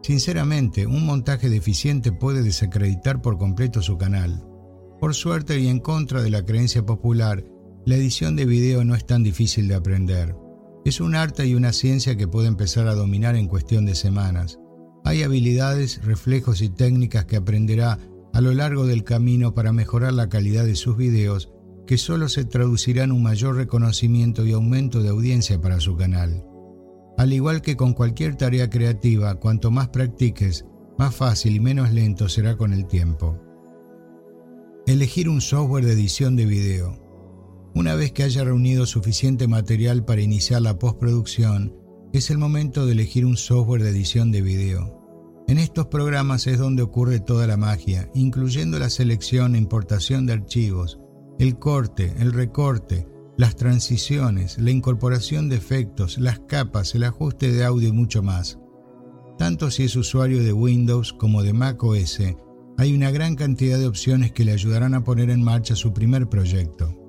Sinceramente, 0.03 0.87
un 0.87 1.07
montaje 1.07 1.49
deficiente 1.49 2.13
puede 2.13 2.43
desacreditar 2.43 3.23
por 3.23 3.39
completo 3.39 3.83
su 3.83 3.99
canal. 3.99 4.45
Por 4.99 5.15
suerte 5.15 5.59
y 5.59 5.69
en 5.69 5.81
contra 5.81 6.23
de 6.23 6.31
la 6.31 6.45
creencia 6.45 6.85
popular, 6.85 7.45
la 7.85 7.97
edición 7.97 8.37
de 8.37 8.45
video 8.45 8.85
no 8.85 8.95
es 8.95 9.05
tan 9.05 9.25
difícil 9.25 9.67
de 9.67 9.75
aprender. 9.75 10.37
Es 10.85 11.01
un 11.01 11.17
arte 11.17 11.47
y 11.47 11.55
una 11.55 11.73
ciencia 11.73 12.17
que 12.17 12.29
puede 12.29 12.47
empezar 12.47 12.87
a 12.87 12.95
dominar 12.95 13.35
en 13.35 13.49
cuestión 13.49 13.87
de 13.87 13.97
semanas. 13.97 14.59
Hay 15.05 15.23
habilidades, 15.25 16.05
reflejos 16.05 16.63
y 16.63 16.69
técnicas 16.69 17.25
que 17.25 17.37
aprenderá 17.37 17.99
a 18.33 18.41
lo 18.41 18.53
largo 18.53 18.87
del 18.87 19.03
camino 19.03 19.53
para 19.53 19.73
mejorar 19.73 20.13
la 20.13 20.29
calidad 20.29 20.65
de 20.65 20.77
sus 20.77 20.97
videos 20.97 21.53
que 21.87 21.99
solo 21.99 22.29
se 22.29 22.45
traducirán 22.45 23.11
en 23.11 23.17
un 23.17 23.23
mayor 23.25 23.57
reconocimiento 23.57 24.47
y 24.47 24.53
aumento 24.53 25.03
de 25.03 25.09
audiencia 25.09 25.61
para 25.61 25.81
su 25.81 25.97
canal. 25.97 26.45
Al 27.19 27.33
igual 27.33 27.63
que 27.63 27.77
con 27.77 27.95
cualquier 27.95 28.37
tarea 28.37 28.71
creativa, 28.71 29.35
cuanto 29.35 29.73
más 29.73 29.89
practiques, 29.89 30.65
más 30.99 31.15
fácil 31.15 31.57
y 31.57 31.61
menos 31.61 31.93
lento 31.93 32.29
será 32.29 32.57
con 32.57 32.73
el 32.73 32.87
tiempo. 32.87 33.41
Elegir 34.87 35.29
un 35.29 35.41
software 35.41 35.85
de 35.85 35.93
edición 35.93 36.37
de 36.37 36.47
video. 36.47 37.02
Una 37.75 37.95
vez 37.95 38.13
que 38.13 38.23
haya 38.23 38.45
reunido 38.45 38.85
suficiente 38.85 39.49
material 39.49 40.05
para 40.05 40.21
iniciar 40.21 40.61
la 40.61 40.79
postproducción, 40.79 41.75
es 42.13 42.31
el 42.31 42.37
momento 42.37 42.85
de 42.85 42.93
elegir 42.93 43.25
un 43.25 43.39
software 43.39 43.83
de 43.83 43.89
edición 43.89 44.31
de 44.31 44.43
video. 44.43 45.01
En 45.49 45.57
estos 45.57 45.87
programas 45.87 46.47
es 46.47 46.59
donde 46.59 46.83
ocurre 46.83 47.19
toda 47.19 47.47
la 47.47 47.57
magia, 47.57 48.11
incluyendo 48.15 48.79
la 48.79 48.91
selección 48.91 49.55
e 49.55 49.59
importación 49.59 50.27
de 50.27 50.35
archivos, 50.35 51.01
el 51.39 51.59
corte, 51.59 52.15
el 52.19 52.35
recorte, 52.35 53.09
las 53.39 53.57
transiciones, 53.57 54.59
la 54.59 54.71
incorporación 54.71 55.49
de 55.49 55.57
efectos, 55.57 56.19
las 56.19 56.41
capas, 56.41 56.95
el 56.95 57.05
ajuste 57.05 57.51
de 57.51 57.65
audio 57.65 57.89
y 57.89 57.93
mucho 57.93 58.23
más. 58.23 58.59
Tanto 59.39 59.71
si 59.71 59.85
es 59.85 59.97
usuario 59.97 60.43
de 60.43 60.53
Windows 60.53 61.15
como 61.15 61.43
de 61.43 61.55
Mac 61.55 61.83
OS, 61.83 62.21
hay 62.77 62.95
una 62.95 63.11
gran 63.11 63.35
cantidad 63.35 63.79
de 63.79 63.87
opciones 63.87 64.33
que 64.33 64.45
le 64.45 64.53
ayudarán 64.53 64.93
a 64.93 65.05
poner 65.05 65.31
en 65.31 65.43
marcha 65.43 65.75
su 65.75 65.95
primer 65.95 66.29
proyecto. 66.29 67.02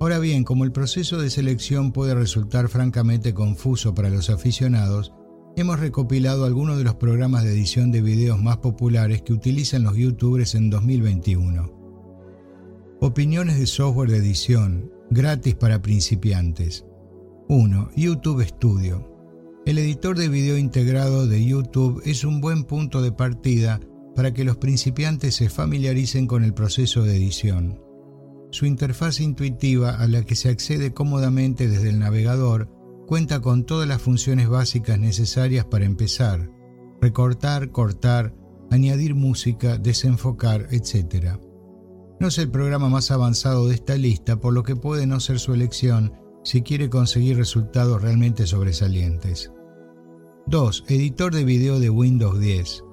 Ahora 0.00 0.18
bien, 0.18 0.44
como 0.44 0.64
el 0.64 0.72
proceso 0.72 1.18
de 1.18 1.30
selección 1.30 1.92
puede 1.92 2.14
resultar 2.14 2.68
francamente 2.68 3.32
confuso 3.32 3.94
para 3.94 4.10
los 4.10 4.28
aficionados, 4.28 5.12
hemos 5.56 5.78
recopilado 5.78 6.44
algunos 6.44 6.78
de 6.78 6.84
los 6.84 6.96
programas 6.96 7.44
de 7.44 7.52
edición 7.52 7.92
de 7.92 8.02
videos 8.02 8.42
más 8.42 8.58
populares 8.58 9.22
que 9.22 9.32
utilizan 9.32 9.84
los 9.84 9.96
youtubers 9.96 10.54
en 10.56 10.68
2021. 10.68 11.72
Opiniones 13.00 13.58
de 13.58 13.66
software 13.66 14.10
de 14.10 14.18
edición, 14.18 14.90
gratis 15.10 15.54
para 15.54 15.80
principiantes. 15.80 16.84
1. 17.48 17.90
YouTube 17.96 18.44
Studio. 18.44 19.10
El 19.66 19.78
editor 19.78 20.18
de 20.18 20.28
video 20.28 20.58
integrado 20.58 21.26
de 21.26 21.44
YouTube 21.44 22.02
es 22.04 22.24
un 22.24 22.40
buen 22.40 22.64
punto 22.64 23.00
de 23.00 23.12
partida 23.12 23.80
para 24.16 24.34
que 24.34 24.44
los 24.44 24.56
principiantes 24.56 25.36
se 25.36 25.48
familiaricen 25.48 26.26
con 26.26 26.44
el 26.44 26.52
proceso 26.52 27.02
de 27.02 27.16
edición. 27.16 27.83
Su 28.54 28.66
interfaz 28.66 29.18
intuitiva 29.18 29.96
a 29.96 30.06
la 30.06 30.22
que 30.22 30.36
se 30.36 30.48
accede 30.48 30.94
cómodamente 30.94 31.66
desde 31.66 31.88
el 31.88 31.98
navegador 31.98 32.70
cuenta 33.04 33.40
con 33.40 33.66
todas 33.66 33.88
las 33.88 34.00
funciones 34.00 34.48
básicas 34.48 34.96
necesarias 34.96 35.64
para 35.64 35.86
empezar, 35.86 36.52
recortar, 37.00 37.72
cortar, 37.72 38.32
añadir 38.70 39.16
música, 39.16 39.76
desenfocar, 39.76 40.68
etc. 40.70 41.36
No 42.20 42.28
es 42.28 42.38
el 42.38 42.48
programa 42.48 42.88
más 42.88 43.10
avanzado 43.10 43.66
de 43.66 43.74
esta 43.74 43.96
lista, 43.96 44.36
por 44.36 44.54
lo 44.54 44.62
que 44.62 44.76
puede 44.76 45.04
no 45.08 45.18
ser 45.18 45.40
su 45.40 45.52
elección 45.52 46.12
si 46.44 46.62
quiere 46.62 46.88
conseguir 46.88 47.36
resultados 47.36 48.02
realmente 48.02 48.46
sobresalientes. 48.46 49.50
2. 50.46 50.84
Editor 50.86 51.34
de 51.34 51.44
video 51.44 51.80
de 51.80 51.90
Windows 51.90 52.38
10. 52.38 52.84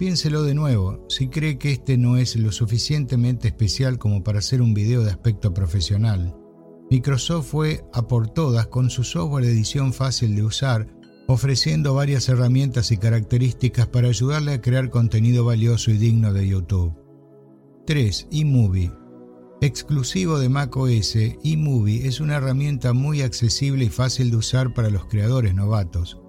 Piénselo 0.00 0.44
de 0.44 0.54
nuevo, 0.54 1.04
si 1.10 1.28
cree 1.28 1.58
que 1.58 1.72
este 1.72 1.98
no 1.98 2.16
es 2.16 2.34
lo 2.34 2.52
suficientemente 2.52 3.48
especial 3.48 3.98
como 3.98 4.24
para 4.24 4.38
hacer 4.38 4.62
un 4.62 4.72
video 4.72 5.04
de 5.04 5.10
aspecto 5.10 5.52
profesional. 5.52 6.34
Microsoft 6.90 7.48
fue 7.48 7.84
a 7.92 8.08
por 8.08 8.28
todas 8.28 8.66
con 8.68 8.88
su 8.88 9.04
software 9.04 9.44
edición 9.44 9.92
fácil 9.92 10.34
de 10.34 10.42
usar, 10.42 10.86
ofreciendo 11.28 11.92
varias 11.92 12.30
herramientas 12.30 12.92
y 12.92 12.96
características 12.96 13.88
para 13.88 14.08
ayudarle 14.08 14.54
a 14.54 14.62
crear 14.62 14.88
contenido 14.88 15.44
valioso 15.44 15.90
y 15.90 15.98
digno 15.98 16.32
de 16.32 16.48
YouTube. 16.48 16.94
3. 17.86 18.28
eMovie. 18.32 18.90
Exclusivo 19.60 20.38
de 20.38 20.48
macOS, 20.48 21.14
eMovie 21.44 22.06
es 22.06 22.20
una 22.20 22.36
herramienta 22.36 22.94
muy 22.94 23.20
accesible 23.20 23.84
y 23.84 23.90
fácil 23.90 24.30
de 24.30 24.38
usar 24.38 24.72
para 24.72 24.88
los 24.88 25.04
creadores 25.04 25.54
novatos. 25.54 26.19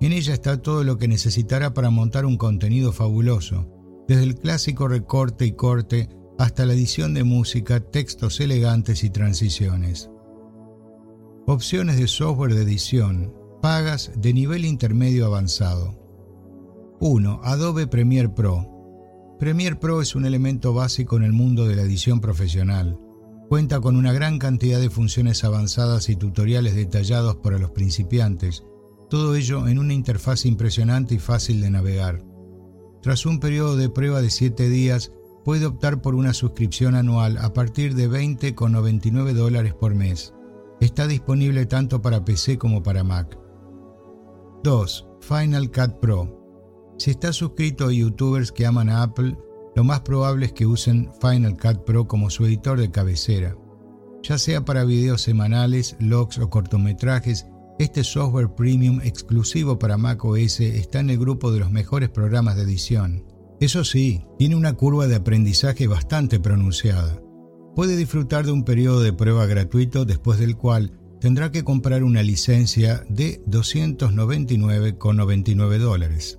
En 0.00 0.12
ella 0.12 0.32
está 0.32 0.62
todo 0.62 0.82
lo 0.82 0.96
que 0.96 1.08
necesitará 1.08 1.74
para 1.74 1.90
montar 1.90 2.24
un 2.24 2.38
contenido 2.38 2.92
fabuloso, 2.92 3.66
desde 4.08 4.24
el 4.24 4.34
clásico 4.34 4.88
recorte 4.88 5.44
y 5.44 5.52
corte 5.52 6.08
hasta 6.38 6.64
la 6.64 6.72
edición 6.72 7.12
de 7.12 7.22
música, 7.22 7.80
textos 7.80 8.40
elegantes 8.40 9.04
y 9.04 9.10
transiciones. 9.10 10.10
Opciones 11.46 11.98
de 11.98 12.08
software 12.08 12.54
de 12.54 12.62
edición, 12.62 13.34
pagas 13.60 14.10
de 14.16 14.32
nivel 14.32 14.64
intermedio 14.64 15.26
avanzado. 15.26 15.98
1. 17.00 17.40
Adobe 17.44 17.86
Premiere 17.86 18.30
Pro. 18.30 19.36
Premiere 19.38 19.76
Pro 19.76 20.00
es 20.00 20.14
un 20.14 20.24
elemento 20.24 20.72
básico 20.72 21.18
en 21.18 21.24
el 21.24 21.32
mundo 21.32 21.66
de 21.66 21.76
la 21.76 21.82
edición 21.82 22.20
profesional. 22.20 22.98
Cuenta 23.50 23.80
con 23.80 23.96
una 23.96 24.12
gran 24.14 24.38
cantidad 24.38 24.80
de 24.80 24.90
funciones 24.90 25.44
avanzadas 25.44 26.08
y 26.08 26.16
tutoriales 26.16 26.74
detallados 26.74 27.36
para 27.36 27.58
los 27.58 27.70
principiantes, 27.72 28.64
todo 29.10 29.34
ello 29.34 29.68
en 29.68 29.78
una 29.78 29.92
interfaz 29.92 30.46
impresionante 30.46 31.16
y 31.16 31.18
fácil 31.18 31.60
de 31.60 31.68
navegar. 31.68 32.24
Tras 33.02 33.26
un 33.26 33.40
periodo 33.40 33.76
de 33.76 33.90
prueba 33.90 34.22
de 34.22 34.30
7 34.30 34.70
días, 34.70 35.12
puede 35.44 35.66
optar 35.66 36.00
por 36.00 36.14
una 36.14 36.32
suscripción 36.32 36.94
anual 36.94 37.36
a 37.38 37.52
partir 37.52 37.94
de 37.94 38.08
20,99 38.08 39.32
dólares 39.32 39.74
por 39.74 39.94
mes. 39.94 40.32
Está 40.80 41.06
disponible 41.06 41.66
tanto 41.66 42.00
para 42.00 42.24
PC 42.24 42.56
como 42.56 42.82
para 42.82 43.04
Mac. 43.04 43.38
2. 44.62 45.08
Final 45.20 45.70
Cut 45.70 46.00
Pro. 46.00 46.94
Si 46.98 47.10
está 47.10 47.32
suscrito 47.32 47.86
a 47.86 47.92
youtubers 47.92 48.52
que 48.52 48.64
aman 48.64 48.88
a 48.88 49.02
Apple, 49.02 49.36
lo 49.74 49.84
más 49.84 50.00
probable 50.00 50.46
es 50.46 50.52
que 50.52 50.66
usen 50.66 51.10
Final 51.20 51.56
Cut 51.56 51.84
Pro 51.84 52.06
como 52.06 52.30
su 52.30 52.44
editor 52.44 52.78
de 52.78 52.90
cabecera. 52.90 53.56
Ya 54.22 54.38
sea 54.38 54.64
para 54.64 54.84
videos 54.84 55.22
semanales, 55.22 55.96
logs 55.98 56.38
o 56.38 56.50
cortometrajes, 56.50 57.46
este 57.82 58.04
software 58.04 58.54
premium 58.54 59.00
exclusivo 59.02 59.78
para 59.78 59.96
macOS 59.96 60.60
está 60.60 61.00
en 61.00 61.08
el 61.08 61.18
grupo 61.18 61.50
de 61.50 61.60
los 61.60 61.70
mejores 61.70 62.10
programas 62.10 62.56
de 62.56 62.64
edición. 62.64 63.24
Eso 63.58 63.84
sí, 63.84 64.22
tiene 64.38 64.54
una 64.54 64.74
curva 64.74 65.06
de 65.06 65.16
aprendizaje 65.16 65.86
bastante 65.86 66.38
pronunciada. 66.40 67.22
Puede 67.74 67.96
disfrutar 67.96 68.44
de 68.44 68.52
un 68.52 68.64
periodo 68.64 69.00
de 69.00 69.14
prueba 69.14 69.46
gratuito 69.46 70.04
después 70.04 70.38
del 70.38 70.58
cual 70.58 70.92
tendrá 71.20 71.50
que 71.50 71.64
comprar 71.64 72.04
una 72.04 72.22
licencia 72.22 73.02
de 73.08 73.42
299,99 73.46 75.78
dólares. 75.78 76.38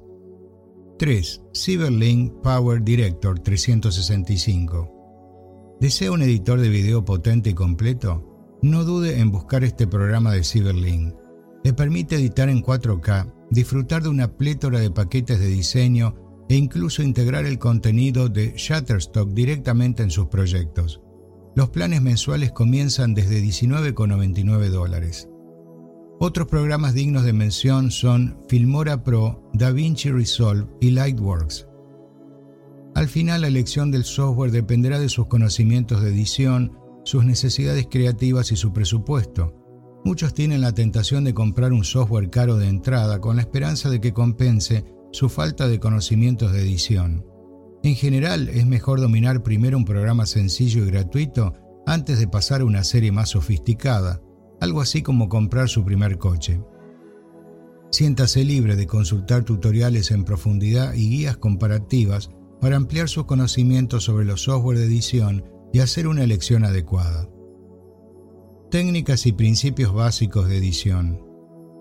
3. 1.00 1.42
Cyberlink 1.56 2.34
Power 2.44 2.84
Director 2.84 3.40
365. 3.40 5.78
¿Desea 5.80 6.12
un 6.12 6.22
editor 6.22 6.62
de 6.62 6.70
video 6.70 7.04
potente 7.04 7.50
y 7.50 7.56
completo? 7.56 8.60
No 8.62 8.84
dude 8.84 9.20
en 9.20 9.32
buscar 9.32 9.64
este 9.64 9.88
programa 9.88 10.34
de 10.34 10.44
Cyberlink. 10.44 11.16
Le 11.64 11.74
permite 11.74 12.16
editar 12.16 12.50
en 12.50 12.64
4K, 12.64 13.34
disfrutar 13.50 14.04
de 14.04 14.10
una 14.10 14.36
plétora 14.36 14.80
de 14.80 14.90
paquetes 14.92 15.40
de 15.40 15.48
diseño 15.48 16.16
e 16.50 16.56
incluso 16.56 17.04
integrar 17.04 17.46
el 17.46 17.60
contenido 17.60 18.28
de 18.28 18.54
Shutterstock 18.58 19.30
directamente 19.32 20.04
en 20.04 20.10
sus 20.10 20.28
proyectos. 20.28 21.02
Los 21.56 21.70
planes 21.70 22.02
mensuales 22.02 22.52
comienzan 22.52 23.14
desde 23.14 23.42
19,99 23.42 24.70
dólares. 24.70 25.30
Otros 26.20 26.48
programas 26.48 26.94
dignos 26.94 27.24
de 27.24 27.34
mención 27.34 27.92
son 27.92 28.38
Filmora 28.48 29.04
Pro, 29.04 29.50
DaVinci 29.54 30.12
Resolve 30.12 30.68
y 30.80 30.92
Lightworks. 30.92 31.68
Al 32.96 33.08
final 33.08 33.42
la 33.42 33.48
elección 33.48 33.92
del 33.92 34.04
software 34.04 34.52
dependerá 34.52 35.00
de 35.00 35.10
sus 35.10 35.28
conocimientos 35.28 36.02
de 36.02 36.10
edición, 36.10 36.78
sus 37.04 37.26
necesidades 37.26 37.88
creativas 37.90 38.52
y 38.52 38.56
su 38.56 38.74
presupuesto. 38.74 39.61
Muchos 40.04 40.34
tienen 40.34 40.62
la 40.62 40.74
tentación 40.74 41.24
de 41.24 41.34
comprar 41.34 41.74
un 41.74 41.84
software 41.84 42.30
caro 42.30 42.58
de 42.58 42.68
entrada 42.68 43.22
con 43.22 43.36
la 43.36 43.44
esperanza 43.44 43.90
de 43.90 44.02
que 44.02 44.14
compense 44.14 44.84
su 45.12 45.30
falta 45.30 45.68
de 45.68 45.80
conocimientos 45.80 46.52
de 46.52 46.62
edición. 46.62 47.26
En 47.84 47.96
general 47.96 48.50
es 48.50 48.66
mejor 48.66 49.00
dominar 49.00 49.44
primero 49.44 49.78
un 49.78 49.86
programa 49.86 50.26
sencillo 50.26 50.84
y 50.84 50.88
gratuito 50.88 51.54
antes 51.86 52.20
de 52.20 52.28
pasar 52.28 52.62
a 52.62 52.66
una 52.66 52.84
serie 52.84 53.12
más 53.12 53.30
sofisticada 53.30 54.22
algo 54.62 54.80
así 54.80 55.02
como 55.02 55.28
comprar 55.28 55.68
su 55.68 55.84
primer 55.84 56.18
coche. 56.20 56.62
Siéntase 57.90 58.46
libre 58.46 58.78
de 58.78 58.88
consultar 58.88 59.44
tutoriales 59.44 60.12
en 60.12 60.24
profundidad 60.24 60.94
y 60.94 61.10
guías 61.10 61.36
comparativas 61.36 62.30
para 62.62 62.78
ampliar 62.78 63.10
sus 63.10 63.26
conocimientos 63.26 64.04
sobre 64.04 64.24
los 64.24 64.44
software 64.44 64.78
de 64.78 64.86
edición 64.86 65.44
y 65.74 65.80
hacer 65.80 66.08
una 66.08 66.24
elección 66.24 66.64
adecuada. 66.64 67.28
Técnicas 68.72 69.28
y 69.28 69.34
principios 69.34 69.94
básicos 69.94 70.48
de 70.50 70.58
edición. 70.58 71.22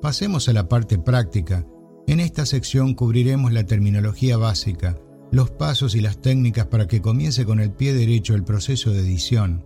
Pasemos 0.02 0.48
a 0.48 0.52
la 0.52 0.68
parte 0.68 0.98
práctica. 0.98 1.66
En 2.06 2.20
esta 2.20 2.44
sección 2.44 2.94
cubriremos 2.94 3.52
la 3.52 3.64
terminología 3.64 4.36
básica, 4.36 4.98
los 5.32 5.50
pasos 5.50 5.94
y 5.94 6.00
las 6.00 6.20
técnicas 6.20 6.66
para 6.66 6.86
que 6.86 7.00
comience 7.00 7.46
con 7.46 7.60
el 7.60 7.72
pie 7.72 7.94
derecho 7.94 8.34
el 8.34 8.44
proceso 8.44 8.90
de 8.90 9.00
edición. 9.00 9.64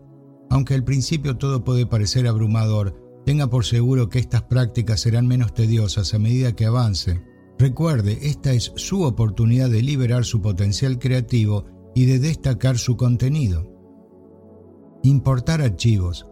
Aunque 0.51 0.75
al 0.75 0.85
principio 0.85 1.37
todo 1.37 1.65
puede 1.65 1.87
parecer 1.87 2.29
abrumador, 2.29 3.03
Tenga 3.25 3.49
por 3.49 3.65
seguro 3.65 4.09
que 4.11 4.19
estas 4.19 4.43
prácticas 4.43 5.01
serán 5.01 5.27
menos 5.27 5.55
tediosas 5.55 6.13
a 6.13 6.19
medida 6.19 6.55
que 6.55 6.67
avance. 6.67 7.23
Recuerde, 7.59 8.19
esta 8.23 8.53
es 8.53 8.73
su 8.77 9.03
oportunidad 9.03 9.71
de 9.71 9.83
liberar 9.83 10.25
su 10.25 10.43
potencial 10.43 10.99
creativo 10.99 11.65
y 11.95 12.05
de 12.05 12.19
destacar 12.19 12.77
su 12.77 12.97
contenido. 12.97 13.71
Importar 15.03 15.63
archivos. 15.63 16.27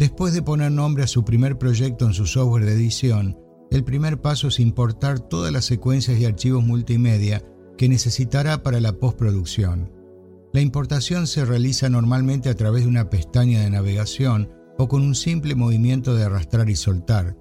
Después 0.00 0.32
de 0.32 0.40
poner 0.40 0.72
nombre 0.72 1.04
a 1.04 1.06
su 1.06 1.26
primer 1.26 1.58
proyecto 1.58 2.06
en 2.06 2.14
su 2.14 2.24
software 2.24 2.64
de 2.64 2.72
edición, 2.72 3.38
el 3.70 3.84
primer 3.84 4.18
paso 4.18 4.48
es 4.48 4.58
importar 4.58 5.20
todas 5.20 5.52
las 5.52 5.66
secuencias 5.66 6.18
y 6.18 6.24
archivos 6.24 6.64
multimedia 6.64 7.44
que 7.76 7.86
necesitará 7.86 8.62
para 8.62 8.80
la 8.80 8.94
postproducción. 8.94 9.92
La 10.54 10.62
importación 10.62 11.26
se 11.26 11.44
realiza 11.44 11.90
normalmente 11.90 12.48
a 12.48 12.54
través 12.54 12.84
de 12.84 12.88
una 12.88 13.10
pestaña 13.10 13.60
de 13.60 13.68
navegación 13.68 14.50
o 14.78 14.88
con 14.88 15.02
un 15.02 15.14
simple 15.14 15.54
movimiento 15.54 16.14
de 16.14 16.24
arrastrar 16.24 16.70
y 16.70 16.76
soltar. 16.76 17.36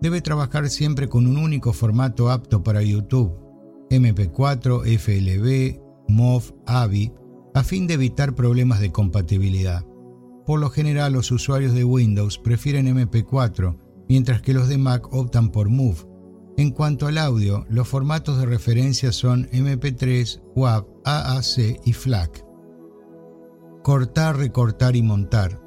Debe 0.00 0.20
trabajar 0.20 0.70
siempre 0.70 1.08
con 1.08 1.28
un 1.28 1.36
único 1.36 1.72
formato 1.72 2.28
apto 2.28 2.64
para 2.64 2.82
YouTube, 2.82 3.38
MP4, 3.90 4.82
FLV, 4.98 5.80
MOV, 6.08 6.54
AVI, 6.66 7.12
a 7.54 7.62
fin 7.62 7.86
de 7.86 7.94
evitar 7.94 8.34
problemas 8.34 8.80
de 8.80 8.90
compatibilidad. 8.90 9.84
Por 10.46 10.60
lo 10.60 10.68
general 10.68 11.14
los 11.14 11.30
usuarios 11.30 11.72
de 11.72 11.84
Windows 11.84 12.38
prefieren 12.38 12.86
MP4, 12.86 13.78
mientras 14.08 14.42
que 14.42 14.52
los 14.52 14.68
de 14.68 14.78
Mac 14.78 15.12
optan 15.12 15.50
por 15.50 15.70
MOV. 15.70 16.06
En 16.56 16.70
cuanto 16.70 17.06
al 17.06 17.18
audio, 17.18 17.64
los 17.68 17.88
formatos 17.88 18.38
de 18.38 18.46
referencia 18.46 19.10
son 19.10 19.48
MP3, 19.50 20.42
WAV, 20.54 20.86
AAC 21.04 21.80
y 21.84 21.92
FLAC. 21.92 22.44
Cortar, 23.82 24.36
recortar 24.36 24.96
y 24.96 25.02
montar. 25.02 25.60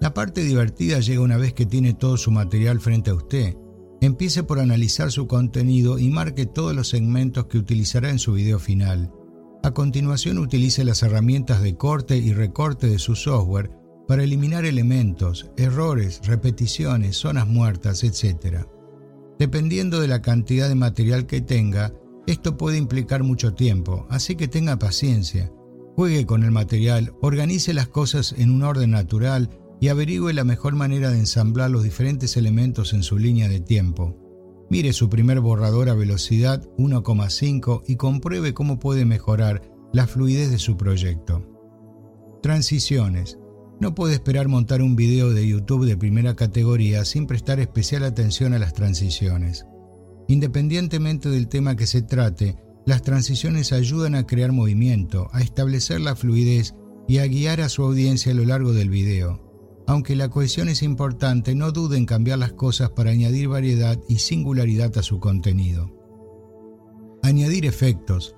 La 0.00 0.14
parte 0.14 0.42
divertida 0.42 1.00
llega 1.00 1.20
una 1.20 1.38
vez 1.38 1.54
que 1.54 1.66
tiene 1.66 1.94
todo 1.94 2.16
su 2.16 2.30
material 2.30 2.80
frente 2.80 3.10
a 3.10 3.14
usted. 3.14 3.56
Empiece 4.00 4.42
por 4.42 4.58
analizar 4.58 5.10
su 5.10 5.26
contenido 5.26 5.98
y 5.98 6.08
marque 6.08 6.46
todos 6.46 6.74
los 6.74 6.88
segmentos 6.88 7.46
que 7.46 7.58
utilizará 7.58 8.10
en 8.10 8.18
su 8.18 8.32
video 8.32 8.58
final. 8.58 9.12
A 9.62 9.72
continuación 9.72 10.38
utilice 10.38 10.84
las 10.84 11.02
herramientas 11.02 11.62
de 11.62 11.76
corte 11.76 12.16
y 12.16 12.32
recorte 12.32 12.88
de 12.88 12.98
su 12.98 13.14
software 13.14 13.81
para 14.06 14.24
eliminar 14.24 14.64
elementos, 14.64 15.50
errores, 15.56 16.20
repeticiones, 16.24 17.16
zonas 17.16 17.46
muertas, 17.46 18.04
etc. 18.04 18.66
Dependiendo 19.38 20.00
de 20.00 20.08
la 20.08 20.22
cantidad 20.22 20.68
de 20.68 20.74
material 20.74 21.26
que 21.26 21.40
tenga, 21.40 21.92
esto 22.26 22.56
puede 22.56 22.78
implicar 22.78 23.22
mucho 23.22 23.54
tiempo, 23.54 24.06
así 24.08 24.36
que 24.36 24.48
tenga 24.48 24.78
paciencia. 24.78 25.52
Juegue 25.96 26.24
con 26.26 26.44
el 26.44 26.50
material, 26.50 27.14
organice 27.20 27.74
las 27.74 27.88
cosas 27.88 28.34
en 28.38 28.50
un 28.50 28.62
orden 28.62 28.92
natural 28.92 29.50
y 29.80 29.88
averigüe 29.88 30.32
la 30.32 30.44
mejor 30.44 30.76
manera 30.76 31.10
de 31.10 31.18
ensamblar 31.18 31.70
los 31.70 31.82
diferentes 31.82 32.36
elementos 32.36 32.92
en 32.92 33.02
su 33.02 33.18
línea 33.18 33.48
de 33.48 33.60
tiempo. 33.60 34.16
Mire 34.70 34.92
su 34.92 35.10
primer 35.10 35.40
borrador 35.40 35.88
a 35.88 35.94
velocidad 35.94 36.62
1,5 36.78 37.82
y 37.86 37.96
compruebe 37.96 38.54
cómo 38.54 38.78
puede 38.78 39.04
mejorar 39.04 39.60
la 39.92 40.06
fluidez 40.06 40.50
de 40.50 40.58
su 40.58 40.76
proyecto. 40.76 41.46
Transiciones. 42.42 43.38
No 43.82 43.96
puede 43.96 44.14
esperar 44.14 44.46
montar 44.46 44.80
un 44.80 44.94
video 44.94 45.30
de 45.30 45.44
YouTube 45.44 45.86
de 45.86 45.96
primera 45.96 46.36
categoría 46.36 47.04
sin 47.04 47.26
prestar 47.26 47.58
especial 47.58 48.04
atención 48.04 48.54
a 48.54 48.60
las 48.60 48.74
transiciones. 48.74 49.66
Independientemente 50.28 51.28
del 51.28 51.48
tema 51.48 51.74
que 51.74 51.88
se 51.88 52.00
trate, 52.00 52.54
las 52.86 53.02
transiciones 53.02 53.72
ayudan 53.72 54.14
a 54.14 54.24
crear 54.24 54.52
movimiento, 54.52 55.28
a 55.32 55.40
establecer 55.40 56.00
la 56.00 56.14
fluidez 56.14 56.76
y 57.08 57.18
a 57.18 57.26
guiar 57.26 57.60
a 57.60 57.68
su 57.68 57.82
audiencia 57.82 58.30
a 58.30 58.36
lo 58.36 58.44
largo 58.44 58.72
del 58.72 58.88
video. 58.88 59.82
Aunque 59.88 60.14
la 60.14 60.28
cohesión 60.28 60.68
es 60.68 60.84
importante, 60.84 61.56
no 61.56 61.72
duden 61.72 62.02
en 62.02 62.06
cambiar 62.06 62.38
las 62.38 62.52
cosas 62.52 62.90
para 62.90 63.10
añadir 63.10 63.48
variedad 63.48 63.98
y 64.08 64.20
singularidad 64.20 64.96
a 64.96 65.02
su 65.02 65.18
contenido. 65.18 65.90
Añadir 67.24 67.66
efectos. 67.66 68.36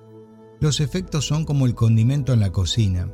Los 0.59 0.79
efectos 0.79 1.27
son 1.27 1.45
como 1.45 1.67
el 1.67 1.75
condimento 1.75 2.33
en 2.33 2.39
la 2.39 2.51
cocina. 2.51 3.13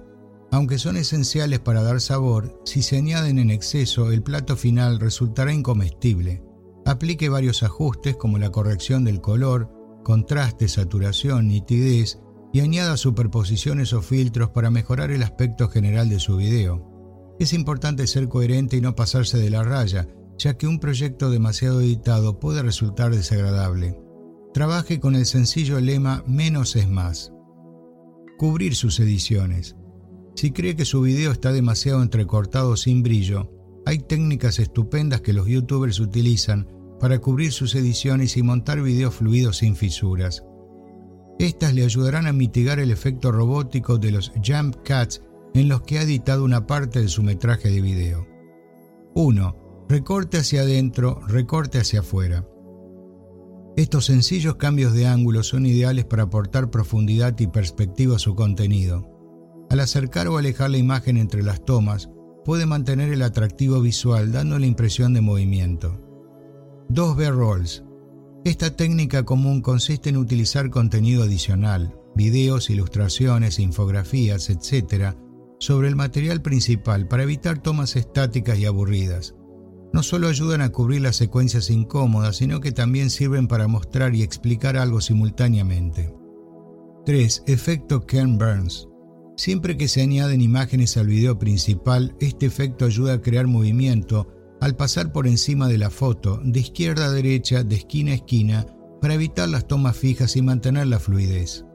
Aunque 0.52 0.78
son 0.78 0.98
esenciales 0.98 1.60
para 1.62 1.82
dar 1.82 2.02
sabor, 2.02 2.62
si 2.66 2.82
se 2.82 2.98
añaden 2.98 3.40
en 3.40 3.52
exceso, 3.52 4.12
el 4.12 4.22
plato 4.22 4.58
final 4.58 5.00
resultará 5.00 5.54
incomestible. 5.54 6.44
Aplique 6.86 7.30
varios 7.30 7.64
ajustes 7.64 8.18
como 8.18 8.38
la 8.38 8.52
corrección 8.52 9.06
del 9.06 9.22
color, 9.22 9.72
contraste, 10.04 10.68
saturación, 10.68 11.48
nitidez 11.48 12.20
y 12.52 12.60
añada 12.60 12.98
superposiciones 12.98 13.94
o 13.94 14.02
filtros 14.02 14.50
para 14.50 14.70
mejorar 14.70 15.12
el 15.12 15.24
aspecto 15.24 15.70
general 15.70 16.10
de 16.10 16.20
su 16.20 16.36
video. 16.36 16.86
Es 17.40 17.54
importante 17.54 18.06
ser 18.06 18.28
coherente 18.28 18.76
y 18.76 18.82
no 18.82 18.94
pasarse 18.94 19.38
de 19.38 19.50
la 19.50 19.64
raya, 19.64 20.08
ya 20.38 20.58
que 20.58 20.68
un 20.68 20.80
proyecto 20.80 21.30
demasiado 21.30 21.80
editado 21.80 22.40
puede 22.40 22.62
resultar 22.62 23.16
desagradable. 23.16 23.98
Trabaje 24.54 25.00
con 25.00 25.16
el 25.16 25.26
sencillo 25.26 25.80
lema 25.80 26.26
menos 26.28 26.76
es 26.76 26.90
más. 26.90 27.32
Cubrir 28.38 28.76
sus 28.76 29.00
ediciones. 29.00 29.78
Si 30.36 30.52
cree 30.52 30.76
que 30.76 30.86
su 30.86 31.02
video 31.02 31.32
está 31.32 31.52
demasiado 31.52 32.02
entrecortado 32.02 32.78
sin 32.78 33.04
brillo, 33.04 33.50
hay 33.86 34.00
técnicas 34.00 34.60
estupendas 34.60 35.22
que 35.22 35.34
los 35.34 35.48
youtubers 35.48 36.00
utilizan 36.00 36.68
para 37.00 37.20
cubrir 37.20 37.52
sus 37.52 37.76
ediciones 37.76 38.38
y 38.38 38.44
montar 38.44 38.82
videos 38.82 39.16
fluidos 39.16 39.58
sin 39.58 39.76
fisuras. 39.76 40.44
Estas 41.40 41.74
le 41.74 41.84
ayudarán 41.84 42.28
a 42.28 42.34
mitigar 42.34 42.80
el 42.80 42.92
efecto 42.92 43.32
robótico 43.32 43.98
de 43.98 44.12
los 44.12 44.32
jump 44.46 44.76
cuts 44.88 45.24
en 45.54 45.68
los 45.68 45.82
que 45.82 45.98
ha 45.98 46.04
editado 46.04 46.44
una 46.44 46.68
parte 46.68 47.02
de 47.02 47.08
su 47.08 47.24
metraje 47.24 47.70
de 47.70 47.82
video. 47.82 48.28
1. 49.16 49.86
Recorte 49.90 50.38
hacia 50.38 50.62
adentro, 50.62 51.20
recorte 51.28 51.80
hacia 51.80 52.02
afuera. 52.02 52.48
Estos 53.76 54.06
sencillos 54.06 54.56
cambios 54.56 54.94
de 54.94 55.08
ángulo 55.08 55.44
son 55.44 55.66
ideales 55.66 56.06
para 56.06 56.24
aportar 56.24 56.70
profundidad 56.70 57.38
y 57.40 57.48
perspectiva 57.48 58.18
a 58.18 58.20
su 58.20 58.36
contenido. 58.36 59.21
Al 59.72 59.80
acercar 59.80 60.28
o 60.28 60.38
alejar 60.38 60.70
la 60.70 60.78
imagen 60.78 61.16
entre 61.16 61.44
las 61.44 61.64
tomas, 61.64 62.10
puede 62.44 62.66
mantener 62.66 63.14
el 63.14 63.22
atractivo 63.22 63.80
visual 63.80 64.34
dando 64.34 64.60
la 64.60 64.66
impresión 64.66 65.14
de 65.14 65.22
movimiento. 65.22 65.98
2 66.90 67.16
B-Rolls. 67.16 67.86
Esta 68.44 68.76
técnica 68.76 69.24
común 69.24 69.62
consiste 69.62 70.10
en 70.10 70.18
utilizar 70.18 70.70
contenido 70.70 71.24
adicional, 71.24 71.96
videos, 72.16 72.70
ilustraciones, 72.70 73.60
infografías, 73.60 74.50
etc., 74.50 75.16
sobre 75.58 75.88
el 75.88 75.96
material 75.96 76.42
principal 76.42 77.08
para 77.08 77.24
evitar 77.24 77.60
tomas 77.60 77.96
estáticas 77.96 78.60
y 78.60 78.66
aburridas. 78.66 79.36
No 79.94 80.04
solo 80.04 80.28
ayudan 80.28 80.60
a 80.60 80.74
cubrir 80.74 81.00
las 81.00 81.16
secuencias 81.16 81.70
incómodas, 81.70 82.36
sino 82.36 82.60
que 82.60 82.74
también 82.74 83.10
sirven 83.10 83.48
para 83.48 83.70
mostrar 83.70 84.16
y 84.16 84.22
explicar 84.22 84.76
algo 84.76 85.00
simultáneamente. 85.00 86.14
3. 87.06 87.44
Efecto 87.48 88.06
Ken 88.06 88.38
Burns. 88.38 88.91
Siempre 89.42 89.76
que 89.76 89.88
se 89.88 90.04
añaden 90.04 90.40
imágenes 90.40 90.98
al 90.98 91.08
video 91.08 91.40
principal, 91.40 92.16
este 92.20 92.46
efecto 92.46 92.86
ayuda 92.86 93.14
a 93.14 93.22
crear 93.22 93.48
movimiento 93.48 94.28
al 94.62 94.76
pasar 94.76 95.12
por 95.12 95.26
encima 95.26 95.68
de 95.68 95.80
la 95.80 95.90
foto, 95.90 96.40
de 96.44 96.60
izquierda 96.60 97.06
a 97.06 97.12
derecha, 97.12 97.64
de 97.64 97.78
esquina 97.78 98.12
a 98.12 98.14
esquina, 98.14 98.68
para 99.02 99.16
evitar 99.16 99.50
las 99.50 99.68
tomas 99.68 99.98
fijas 99.98 100.36
y 100.36 100.44
mantener 100.44 100.86
la 100.86 101.00
fluidez. 101.00 101.66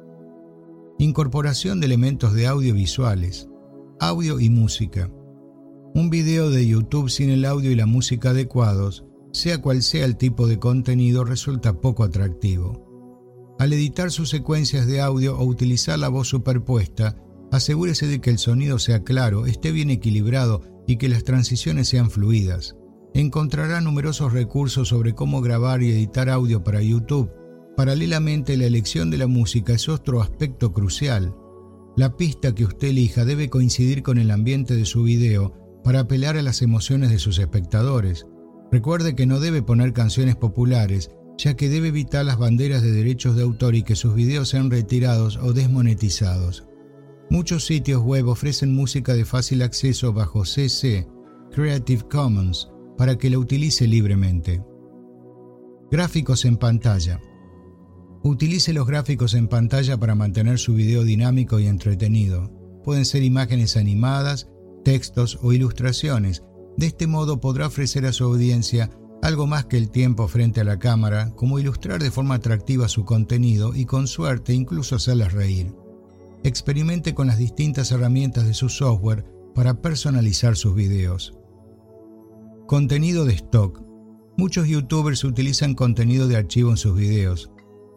Incorporación 1.01 1.81
de 1.81 1.87
elementos 1.87 2.35
de 2.35 2.47
audiovisuales, 2.47 3.49
audio 3.99 4.39
y 4.39 4.49
música. 4.49 5.11
Un 5.93 6.09
video 6.09 6.51
de 6.51 6.69
YouTube 6.69 7.11
sin 7.11 7.31
el 7.31 7.45
audio 7.45 7.73
y 7.73 7.75
la 7.75 7.87
música 7.87 8.31
adecuados, 8.31 9.05
sea 9.33 9.61
cual 9.61 9.83
sea 9.83 10.05
el 10.05 10.17
tipo 10.17 10.47
de 10.47 10.61
contenido, 10.61 11.25
resulta 11.25 11.81
poco 11.81 12.05
atractivo. 12.05 12.87
Al 13.59 13.73
editar 13.73 14.13
sus 14.13 14.31
secuencias 14.31 14.87
de 14.87 15.01
audio 15.01 15.37
o 15.37 15.45
utilizar 15.45 15.99
la 15.99 16.09
voz 16.09 16.29
superpuesta, 16.29 17.17
asegúrese 17.57 18.07
de 18.07 18.21
que 18.21 18.31
el 18.31 18.39
sonido 18.39 18.79
sea 18.79 19.03
claro, 19.03 19.47
esté 19.47 19.73
bien 19.73 19.91
equilibrado 19.91 20.63
y 20.87 20.97
que 20.97 21.09
las 21.09 21.25
transiciones 21.25 21.89
sean 21.89 22.11
fluidas. 22.11 22.77
Encontrará 23.15 23.81
numerosos 23.81 24.33
recursos 24.33 24.89
sobre 24.89 25.15
cómo 25.15 25.41
grabar 25.41 25.83
y 25.83 25.91
editar 25.91 26.29
audio 26.29 26.63
para 26.63 26.83
YouTube. 26.83 27.31
Paralelamente, 27.77 28.57
la 28.57 28.67
elección 28.67 29.11
de 29.11 29.19
la 29.19 29.27
música 29.27 29.73
es 29.73 29.89
otro 29.89 30.21
aspecto 30.21 30.73
crucial. 30.73 31.35
La 31.97 32.17
pista 32.17 32.55
que 32.55 32.65
usted 32.65 32.89
elija 32.89 33.25
debe 33.25 33.49
coincidir 33.49 34.03
con 34.03 34.19
el 34.19 34.31
ambiente 34.31 34.77
de 34.77 34.85
su 34.85 35.03
video 35.03 35.55
para 35.83 36.01
apelar 36.01 36.37
a 36.37 36.43
las 36.43 36.63
emociones 36.63 37.11
de 37.11 37.19
sus 37.19 37.39
espectadores. 37.39 38.27
Recuerde 38.71 39.15
que 39.15 39.27
no 39.27 39.41
debe 39.41 39.63
poner 39.63 39.93
canciones 39.93 40.37
populares, 40.37 41.11
ya 41.39 41.55
que 41.55 41.69
debe 41.69 41.89
evitar 41.89 42.25
las 42.25 42.39
banderas 42.39 42.83
de 42.83 42.93
derechos 42.93 43.37
de 43.37 43.43
autor 43.43 43.75
y 43.75 43.83
que 43.83 43.97
sus 43.97 44.15
videos 44.15 44.49
sean 44.49 44.71
retirados 44.71 45.37
o 45.37 45.53
desmonetizados. 45.53 46.67
Muchos 47.29 47.67
sitios 47.67 48.03
web 48.03 48.29
ofrecen 48.29 48.73
música 48.73 49.13
de 49.13 49.25
fácil 49.25 49.63
acceso 49.63 50.13
bajo 50.13 50.45
CC, 50.45 51.09
Creative 51.51 52.05
Commons, 52.09 52.71
para 52.97 53.19
que 53.19 53.31
la 53.31 53.39
utilice 53.39 53.89
libremente. 53.89 54.63
Gráficos 55.91 56.45
en 56.45 56.57
pantalla. 56.57 57.21
Utilice 58.23 58.73
los 58.73 58.87
gráficos 58.87 59.35
en 59.35 59.49
pantalla 59.49 59.97
para 59.97 60.15
mantener 60.15 60.61
su 60.61 60.75
video 60.75 61.03
dinámico 61.03 61.59
y 61.59 61.67
entretenido. 61.67 62.53
Pueden 62.85 63.05
ser 63.05 63.25
imágenes 63.25 63.77
animadas, 63.77 64.49
textos 64.85 65.37
o 65.43 65.53
ilustraciones. 65.53 66.45
De 66.77 66.87
este 66.87 67.09
modo 67.09 67.41
podrá 67.41 67.67
ofrecer 67.67 68.07
a 68.07 68.13
su 68.13 68.23
audiencia 68.23 68.91
algo 69.21 69.49
más 69.49 69.67
que 69.67 69.79
el 69.79 69.91
tiempo 69.91 70.29
frente 70.29 70.61
a 70.61 70.65
la 70.65 70.79
cámara, 70.79 71.33
como 71.35 71.59
ilustrar 71.59 72.01
de 72.01 72.13
forma 72.13 72.37
atractiva 72.37 72.89
su 72.89 73.05
contenido 73.05 73.75
y 73.75 73.85
con 73.85 74.07
suerte 74.07 74.55
incluso 74.55 74.95
hacerles 74.95 75.33
reír 75.33 75.75
experimente 76.49 77.15
con 77.15 77.27
las 77.27 77.39
distintas 77.39 77.91
herramientas 77.93 78.47
de 78.47 78.55
su 78.55 78.69
software 78.69 79.25
para 79.55 79.81
personalizar 79.81 80.57
sus 80.57 80.75
videos. 80.75 81.35
Contenido 82.67 83.25
de 83.25 83.35
stock. 83.35 83.83
Muchos 84.37 84.69
youtubers 84.69 85.25
utilizan 85.25 85.75
contenido 85.75 86.29
de 86.29 86.37
archivo 86.37 86.71
en 86.71 86.77
sus 86.77 86.97
videos. 86.97 87.51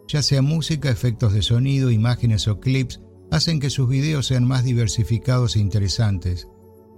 Ya 0.08 0.22
sea 0.22 0.42
música, 0.42 0.90
efectos 0.90 1.32
de 1.32 1.42
sonido, 1.42 1.90
imágenes 1.90 2.48
o 2.48 2.60
clips, 2.60 3.00
hacen 3.30 3.60
que 3.60 3.70
sus 3.70 3.88
videos 3.88 4.26
sean 4.26 4.46
más 4.46 4.64
diversificados 4.64 5.56
e 5.56 5.60
interesantes. 5.60 6.48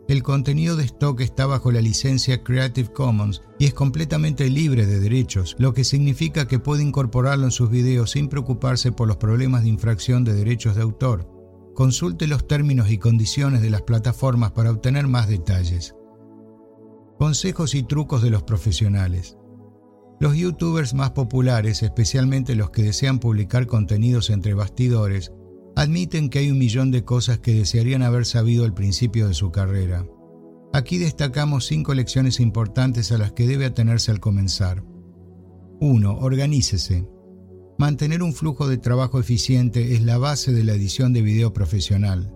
El 0.08 0.22
contenido 0.22 0.76
de 0.76 0.84
stock 0.84 1.20
está 1.20 1.46
bajo 1.46 1.70
la 1.70 1.80
licencia 1.80 2.42
Creative 2.42 2.92
Commons 2.92 3.40
y 3.58 3.66
es 3.66 3.74
completamente 3.74 4.50
libre 4.50 4.84
de 4.84 5.00
derechos, 5.00 5.56
lo 5.58 5.74
que 5.74 5.84
significa 5.84 6.46
que 6.46 6.58
puede 6.58 6.82
incorporarlo 6.82 7.44
en 7.44 7.52
sus 7.52 7.70
videos 7.70 8.10
sin 8.10 8.28
preocuparse 8.28 8.92
por 8.92 9.08
los 9.08 9.16
problemas 9.16 9.62
de 9.62 9.68
infracción 9.68 10.24
de 10.24 10.34
derechos 10.34 10.74
de 10.76 10.82
autor. 10.82 11.31
Consulte 11.74 12.26
los 12.26 12.46
términos 12.46 12.90
y 12.90 12.98
condiciones 12.98 13.62
de 13.62 13.70
las 13.70 13.82
plataformas 13.82 14.52
para 14.52 14.70
obtener 14.70 15.06
más 15.08 15.28
detalles. 15.28 15.94
Consejos 17.18 17.74
y 17.74 17.82
trucos 17.82 18.22
de 18.22 18.30
los 18.30 18.42
profesionales. 18.42 19.38
Los 20.20 20.36
youtubers 20.36 20.94
más 20.94 21.12
populares, 21.12 21.82
especialmente 21.82 22.54
los 22.54 22.70
que 22.70 22.82
desean 22.82 23.18
publicar 23.18 23.66
contenidos 23.66 24.30
entre 24.30 24.54
bastidores, 24.54 25.32
admiten 25.74 26.28
que 26.28 26.40
hay 26.40 26.50
un 26.50 26.58
millón 26.58 26.90
de 26.90 27.04
cosas 27.04 27.38
que 27.38 27.54
desearían 27.54 28.02
haber 28.02 28.26
sabido 28.26 28.64
al 28.64 28.74
principio 28.74 29.26
de 29.26 29.34
su 29.34 29.50
carrera. 29.50 30.06
Aquí 30.74 30.98
destacamos 30.98 31.66
cinco 31.66 31.94
lecciones 31.94 32.40
importantes 32.40 33.12
a 33.12 33.18
las 33.18 33.32
que 33.32 33.46
debe 33.46 33.66
atenerse 33.66 34.10
al 34.10 34.20
comenzar. 34.20 34.84
1. 35.80 36.18
Organícese. 36.18 37.08
Mantener 37.82 38.22
un 38.22 38.32
flujo 38.32 38.68
de 38.68 38.78
trabajo 38.78 39.18
eficiente 39.18 39.96
es 39.96 40.04
la 40.04 40.16
base 40.16 40.52
de 40.52 40.62
la 40.62 40.72
edición 40.72 41.12
de 41.12 41.20
video 41.20 41.52
profesional. 41.52 42.32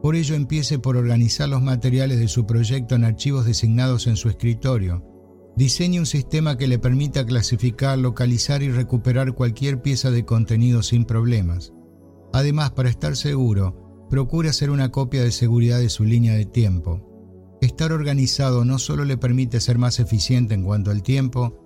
Por 0.00 0.14
ello 0.14 0.36
empiece 0.36 0.78
por 0.78 0.96
organizar 0.96 1.48
los 1.48 1.60
materiales 1.60 2.20
de 2.20 2.28
su 2.28 2.46
proyecto 2.46 2.94
en 2.94 3.02
archivos 3.02 3.46
designados 3.46 4.06
en 4.06 4.14
su 4.14 4.28
escritorio. 4.28 5.04
Diseñe 5.56 5.98
un 5.98 6.06
sistema 6.06 6.56
que 6.56 6.68
le 6.68 6.78
permita 6.78 7.26
clasificar, 7.26 7.98
localizar 7.98 8.62
y 8.62 8.70
recuperar 8.70 9.32
cualquier 9.32 9.82
pieza 9.82 10.12
de 10.12 10.24
contenido 10.24 10.84
sin 10.84 11.04
problemas. 11.04 11.72
Además, 12.32 12.70
para 12.70 12.88
estar 12.88 13.16
seguro, 13.16 14.06
procure 14.08 14.50
hacer 14.50 14.70
una 14.70 14.92
copia 14.92 15.24
de 15.24 15.32
seguridad 15.32 15.80
de 15.80 15.90
su 15.90 16.04
línea 16.04 16.34
de 16.34 16.46
tiempo. 16.46 17.58
Estar 17.60 17.90
organizado 17.90 18.64
no 18.64 18.78
solo 18.78 19.04
le 19.04 19.16
permite 19.16 19.58
ser 19.58 19.78
más 19.78 19.98
eficiente 19.98 20.54
en 20.54 20.62
cuanto 20.62 20.92
al 20.92 21.02
tiempo, 21.02 21.65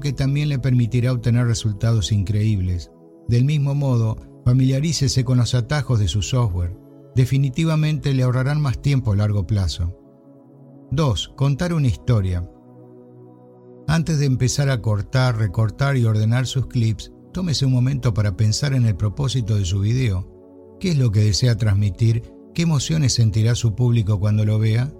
Que 0.00 0.12
también 0.12 0.48
le 0.48 0.58
permitirá 0.58 1.12
obtener 1.12 1.46
resultados 1.46 2.12
increíbles. 2.12 2.90
Del 3.28 3.44
mismo 3.44 3.74
modo, 3.74 4.16
familiarícese 4.44 5.24
con 5.24 5.38
los 5.38 5.54
atajos 5.54 5.98
de 5.98 6.08
su 6.08 6.22
software. 6.22 6.76
Definitivamente 7.14 8.12
le 8.12 8.22
ahorrarán 8.22 8.60
más 8.60 8.80
tiempo 8.80 9.12
a 9.12 9.16
largo 9.16 9.46
plazo. 9.46 9.98
2. 10.90 11.32
Contar 11.36 11.72
una 11.72 11.86
historia. 11.86 12.48
Antes 13.86 14.18
de 14.18 14.26
empezar 14.26 14.70
a 14.70 14.80
cortar, 14.80 15.36
recortar 15.36 15.96
y 15.96 16.04
ordenar 16.04 16.46
sus 16.46 16.66
clips, 16.66 17.12
tómese 17.32 17.66
un 17.66 17.72
momento 17.72 18.14
para 18.14 18.36
pensar 18.36 18.74
en 18.74 18.86
el 18.86 18.96
propósito 18.96 19.56
de 19.56 19.64
su 19.64 19.80
video. 19.80 20.30
¿Qué 20.80 20.90
es 20.90 20.98
lo 20.98 21.10
que 21.10 21.20
desea 21.20 21.56
transmitir? 21.56 22.22
¿Qué 22.54 22.62
emociones 22.62 23.14
sentirá 23.14 23.54
su 23.54 23.74
público 23.74 24.18
cuando 24.18 24.44
lo 24.44 24.58
vea? 24.58 24.92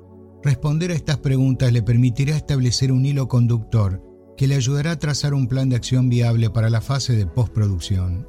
Responder 0.42 0.90
a 0.90 0.94
estas 0.94 1.18
preguntas 1.18 1.72
le 1.72 1.82
permitirá 1.82 2.36
establecer 2.36 2.92
un 2.92 3.06
hilo 3.06 3.28
conductor 3.28 4.13
que 4.36 4.46
le 4.46 4.56
ayudará 4.56 4.92
a 4.92 4.98
trazar 4.98 5.34
un 5.34 5.48
plan 5.48 5.68
de 5.68 5.76
acción 5.76 6.08
viable 6.08 6.50
para 6.50 6.70
la 6.70 6.80
fase 6.80 7.14
de 7.14 7.26
postproducción. 7.26 8.28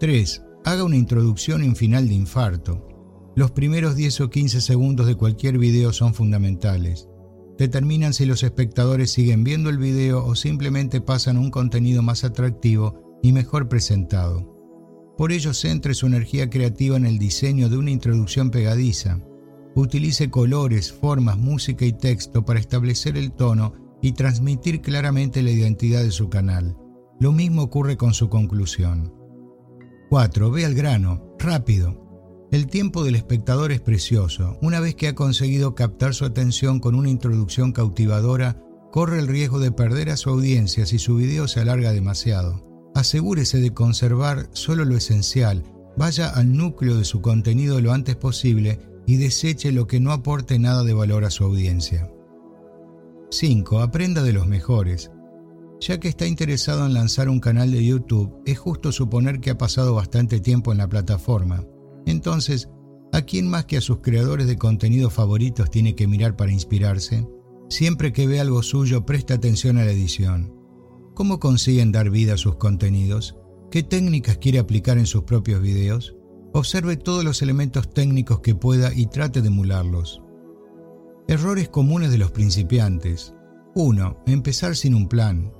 3. 0.00 0.42
Haga 0.64 0.84
una 0.84 0.96
introducción 0.96 1.62
y 1.62 1.68
un 1.68 1.76
final 1.76 2.08
de 2.08 2.14
infarto. 2.14 2.88
Los 3.36 3.50
primeros 3.50 3.96
10 3.96 4.22
o 4.22 4.30
15 4.30 4.60
segundos 4.60 5.06
de 5.06 5.16
cualquier 5.16 5.58
video 5.58 5.92
son 5.92 6.14
fundamentales. 6.14 7.08
Determinan 7.58 8.14
si 8.14 8.26
los 8.26 8.42
espectadores 8.42 9.10
siguen 9.10 9.44
viendo 9.44 9.70
el 9.70 9.78
video 9.78 10.24
o 10.24 10.34
simplemente 10.34 11.00
pasan 11.00 11.36
un 11.36 11.50
contenido 11.50 12.02
más 12.02 12.24
atractivo 12.24 13.18
y 13.22 13.32
mejor 13.32 13.68
presentado. 13.68 14.54
Por 15.16 15.30
ello, 15.30 15.54
centre 15.54 15.94
su 15.94 16.06
energía 16.06 16.50
creativa 16.50 16.96
en 16.96 17.06
el 17.06 17.18
diseño 17.18 17.68
de 17.68 17.76
una 17.76 17.90
introducción 17.90 18.50
pegadiza. 18.50 19.20
Utilice 19.76 20.30
colores, 20.30 20.92
formas, 20.92 21.38
música 21.38 21.84
y 21.84 21.92
texto 21.92 22.44
para 22.44 22.60
establecer 22.60 23.16
el 23.16 23.32
tono 23.32 23.83
y 24.04 24.12
transmitir 24.12 24.82
claramente 24.82 25.42
la 25.42 25.50
identidad 25.50 26.02
de 26.02 26.10
su 26.10 26.28
canal. 26.28 26.76
Lo 27.18 27.32
mismo 27.32 27.62
ocurre 27.62 27.96
con 27.96 28.12
su 28.12 28.28
conclusión. 28.28 29.14
4. 30.10 30.50
Ve 30.50 30.66
al 30.66 30.74
grano, 30.74 31.34
rápido. 31.38 32.46
El 32.52 32.66
tiempo 32.66 33.02
del 33.02 33.14
espectador 33.14 33.72
es 33.72 33.80
precioso. 33.80 34.58
Una 34.60 34.78
vez 34.78 34.94
que 34.94 35.08
ha 35.08 35.14
conseguido 35.14 35.74
captar 35.74 36.12
su 36.12 36.26
atención 36.26 36.80
con 36.80 36.94
una 36.96 37.08
introducción 37.08 37.72
cautivadora, 37.72 38.60
corre 38.92 39.18
el 39.20 39.26
riesgo 39.26 39.58
de 39.58 39.72
perder 39.72 40.10
a 40.10 40.18
su 40.18 40.28
audiencia 40.28 40.84
si 40.84 40.98
su 40.98 41.16
video 41.16 41.48
se 41.48 41.60
alarga 41.60 41.94
demasiado. 41.94 42.62
Asegúrese 42.94 43.58
de 43.62 43.72
conservar 43.72 44.50
solo 44.52 44.84
lo 44.84 44.98
esencial, 44.98 45.64
vaya 45.96 46.28
al 46.28 46.54
núcleo 46.54 46.98
de 46.98 47.06
su 47.06 47.22
contenido 47.22 47.80
lo 47.80 47.94
antes 47.94 48.16
posible 48.16 48.80
y 49.06 49.16
deseche 49.16 49.72
lo 49.72 49.86
que 49.86 49.98
no 49.98 50.12
aporte 50.12 50.58
nada 50.58 50.84
de 50.84 50.92
valor 50.92 51.24
a 51.24 51.30
su 51.30 51.44
audiencia. 51.44 52.10
5. 53.30 53.80
Aprenda 53.80 54.22
de 54.22 54.32
los 54.32 54.46
mejores. 54.46 55.10
Ya 55.80 56.00
que 56.00 56.08
está 56.08 56.26
interesado 56.26 56.86
en 56.86 56.94
lanzar 56.94 57.28
un 57.28 57.40
canal 57.40 57.72
de 57.72 57.84
YouTube, 57.84 58.40
es 58.46 58.58
justo 58.58 58.92
suponer 58.92 59.40
que 59.40 59.50
ha 59.50 59.58
pasado 59.58 59.94
bastante 59.94 60.40
tiempo 60.40 60.72
en 60.72 60.78
la 60.78 60.88
plataforma. 60.88 61.64
Entonces, 62.06 62.68
¿A 63.14 63.22
quién 63.22 63.48
más 63.48 63.64
que 63.66 63.76
a 63.76 63.80
sus 63.80 63.98
creadores 63.98 64.48
de 64.48 64.58
contenido 64.58 65.08
favoritos 65.08 65.70
tiene 65.70 65.94
que 65.94 66.08
mirar 66.08 66.34
para 66.34 66.50
inspirarse? 66.50 67.24
Siempre 67.68 68.12
que 68.12 68.26
ve 68.26 68.40
algo 68.40 68.60
suyo, 68.64 69.06
presta 69.06 69.34
atención 69.34 69.78
a 69.78 69.84
la 69.84 69.92
edición. 69.92 70.52
¿Cómo 71.14 71.38
consiguen 71.38 71.92
dar 71.92 72.10
vida 72.10 72.34
a 72.34 72.38
sus 72.38 72.56
contenidos? 72.56 73.36
¿Qué 73.70 73.84
técnicas 73.84 74.38
quiere 74.38 74.58
aplicar 74.58 74.98
en 74.98 75.06
sus 75.06 75.22
propios 75.22 75.62
videos? 75.62 76.16
Observe 76.54 76.96
todos 76.96 77.22
los 77.22 77.40
elementos 77.40 77.88
técnicos 77.88 78.40
que 78.40 78.56
pueda 78.56 78.92
y 78.92 79.06
trate 79.06 79.42
de 79.42 79.46
emularlos. 79.46 80.20
Errores 81.26 81.70
comunes 81.70 82.10
de 82.10 82.18
los 82.18 82.32
principiantes. 82.32 83.32
1. 83.74 84.24
Empezar 84.26 84.76
sin 84.76 84.94
un 84.94 85.08
plan. 85.08 85.50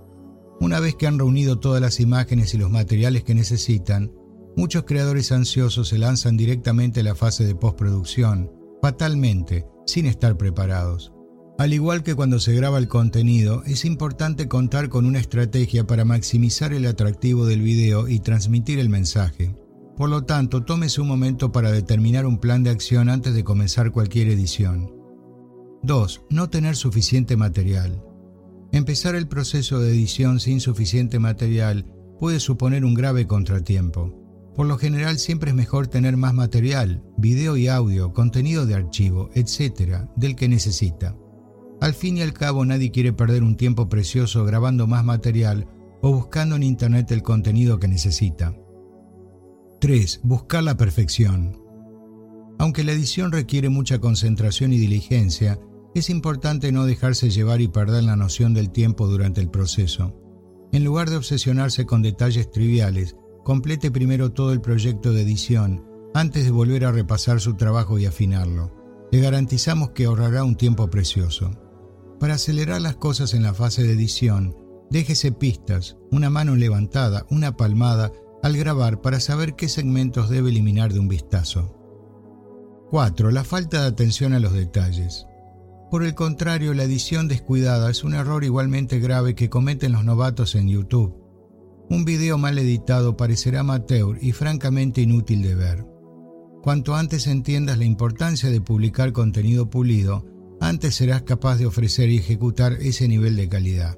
Una 0.61 0.79
vez 0.79 0.95
que 0.95 1.07
han 1.07 1.19
reunido 1.19 1.59
todas 1.59 1.81
las 1.81 2.01
imágenes 2.01 2.53
y 2.53 2.59
los 2.59 2.71
materiales 2.71 3.25
que 3.25 3.35
necesitan, 3.35 4.13
muchos 4.57 4.85
creadores 4.85 5.33
ansiosos 5.33 5.89
se 5.89 5.97
lanzan 5.97 6.37
directamente 6.37 7.01
a 7.01 7.03
la 7.03 7.15
fase 7.15 7.47
de 7.47 7.55
postproducción, 7.55 8.53
fatalmente, 8.83 9.67
sin 9.87 10.05
estar 10.05 10.37
preparados. 10.37 11.15
Al 11.57 11.73
igual 11.73 12.03
que 12.03 12.15
cuando 12.15 12.41
se 12.41 12.53
graba 12.53 12.77
el 12.77 12.87
contenido, 12.87 13.63
es 13.65 13.87
importante 13.87 14.49
contar 14.49 14.91
con 14.91 15.07
una 15.07 15.19
estrategia 15.19 15.87
para 15.87 16.05
maximizar 16.05 16.75
el 16.75 16.85
atractivo 16.85 17.47
del 17.47 17.63
video 17.63 18.07
y 18.07 18.21
transmitir 18.21 18.79
el 18.79 18.91
mensaje. 18.91 19.57
Por 19.97 20.11
lo 20.11 20.25
tanto, 20.25 20.63
tómese 20.63 21.01
un 21.01 21.09
momento 21.09 21.53
para 21.53 21.73
determinar 21.73 22.27
un 22.27 22.39
plan 22.39 22.63
de 22.65 22.71
acción 22.71 23.09
antes 23.09 23.33
de 23.33 23.45
comenzar 23.45 23.93
cualquier 23.93 24.29
edición. 24.29 25.04
2. 25.85 26.23
No 26.31 26.49
tener 26.49 26.77
suficiente 26.77 27.37
material. 27.37 28.03
Empezar 28.73 29.15
el 29.15 29.29
proceso 29.29 29.81
de 29.81 29.91
edición 29.91 30.41
sin 30.41 30.61
suficiente 30.61 31.19
material 31.19 31.85
puede 32.19 32.41
suponer 32.41 32.87
un 32.87 32.95
grave 32.95 33.27
contratiempo. 33.27 34.15
Por 34.57 34.67
lo 34.67 34.79
general 34.79 35.19
siempre 35.19 35.51
es 35.51 35.55
mejor 35.55 35.89
tener 35.89 36.17
más 36.17 36.33
material, 36.33 37.03
video 37.19 37.59
y 37.59 37.69
audio, 37.69 38.15
contenido 38.15 38.65
de 38.65 38.77
archivo, 38.77 39.29
etc., 39.35 40.07
del 40.17 40.37
que 40.37 40.49
necesita. 40.49 41.19
Al 41.83 41.93
fin 41.93 42.17
y 42.17 42.23
al 42.23 42.33
cabo 42.33 42.65
nadie 42.65 42.91
quiere 42.91 43.13
perder 43.13 43.43
un 43.43 43.59
tiempo 43.59 43.91
precioso 43.91 44.47
grabando 44.47 44.87
más 44.87 45.05
material 45.05 45.69
o 46.01 46.13
buscando 46.15 46.57
en 46.57 46.63
Internet 46.63 47.11
el 47.11 47.23
contenido 47.23 47.79
que 47.79 47.89
necesita. 47.89 48.57
3. 49.81 50.21
Buscar 50.23 50.63
la 50.63 50.79
perfección. 50.79 51.61
Aunque 52.59 52.85
la 52.85 52.93
edición 52.93 53.33
requiere 53.33 53.69
mucha 53.69 53.99
concentración 53.99 54.73
y 54.73 54.79
diligencia, 54.79 55.59
es 55.95 56.11
importante 56.11 56.73
no 56.73 56.85
dejarse 56.85 57.31
llevar 57.31 57.61
y 57.61 57.69
perder 57.69 58.05
la 58.05 58.17
noción 58.17 58.53
del 58.53 58.71
tiempo 58.71 59.07
durante 59.07 59.41
el 59.41 59.51
proceso. 59.51 60.15
En 60.73 60.85
lugar 60.85 61.09
de 61.09 61.17
obsesionarse 61.17 61.87
con 61.87 62.03
detalles 62.03 62.51
triviales, 62.51 63.17
complete 63.45 63.91
primero 63.91 64.33
todo 64.33 64.53
el 64.53 64.61
proyecto 64.61 65.13
de 65.13 65.23
edición 65.23 65.85
antes 66.15 66.45
de 66.45 66.51
volver 66.51 66.85
a 66.85 66.93
repasar 66.93 67.41
su 67.41 67.55
trabajo 67.55 67.99
y 67.99 68.07
afinarlo. 68.07 68.73
Le 69.13 69.21
garantizamos 69.21 69.91
que 69.91 70.07
ahorrará 70.07 70.43
un 70.45 70.57
tiempo 70.57 70.89
precioso. 70.91 71.51
Para 72.19 72.35
acelerar 72.35 72.81
las 72.81 72.97
cosas 72.97 73.35
en 73.35 73.43
la 73.43 73.55
fase 73.55 73.83
de 73.83 73.93
edición, 73.93 74.57
déjese 74.91 75.33
pistas, 75.33 75.97
una 76.11 76.31
mano 76.31 76.57
levantada, 76.57 77.27
una 77.31 77.57
palmada 77.57 78.13
al 78.43 78.57
grabar 78.57 79.01
para 79.01 79.21
saber 79.21 79.55
qué 79.55 79.69
segmentos 79.69 80.29
debe 80.29 80.51
eliminar 80.51 80.93
de 80.93 81.01
un 81.01 81.09
vistazo. 81.09 81.77
4. 82.91 83.31
La 83.31 83.45
falta 83.45 83.83
de 83.83 83.89
atención 83.89 84.35
a 84.35 84.41
los 84.41 84.53
detalles. 84.53 85.27
Por 85.95 86.03
el 86.03 86.17
contrario, 86.17 86.75
la 86.75 86.83
edición 86.83 87.29
descuidada 87.29 87.89
es 87.89 88.03
un 88.03 88.15
error 88.15 88.43
igualmente 88.43 88.99
grave 88.99 89.37
que 89.37 89.49
cometen 89.49 89.93
los 89.93 90.05
novatos 90.05 90.57
en 90.57 90.67
YouTube. 90.67 91.15
Un 91.89 92.05
video 92.05 92.37
mal 92.37 92.59
editado 92.59 93.17
parecerá 93.17 93.61
amateur 93.61 94.19
y 94.21 94.33
francamente 94.33 95.03
inútil 95.03 95.43
de 95.43 95.55
ver. 95.55 95.87
Cuanto 96.65 96.97
antes 96.97 97.29
entiendas 97.29 97.79
la 97.79 97.85
importancia 97.85 98.51
de 98.51 98.61
publicar 98.61 99.13
contenido 99.13 99.71
pulido, 99.71 100.27
antes 100.61 100.97
serás 100.97 101.23
capaz 101.23 101.59
de 101.59 101.67
ofrecer 101.67 102.11
y 102.11 102.17
ejecutar 102.17 102.73
ese 102.73 103.07
nivel 103.07 103.37
de 103.37 103.49
calidad. 103.49 103.97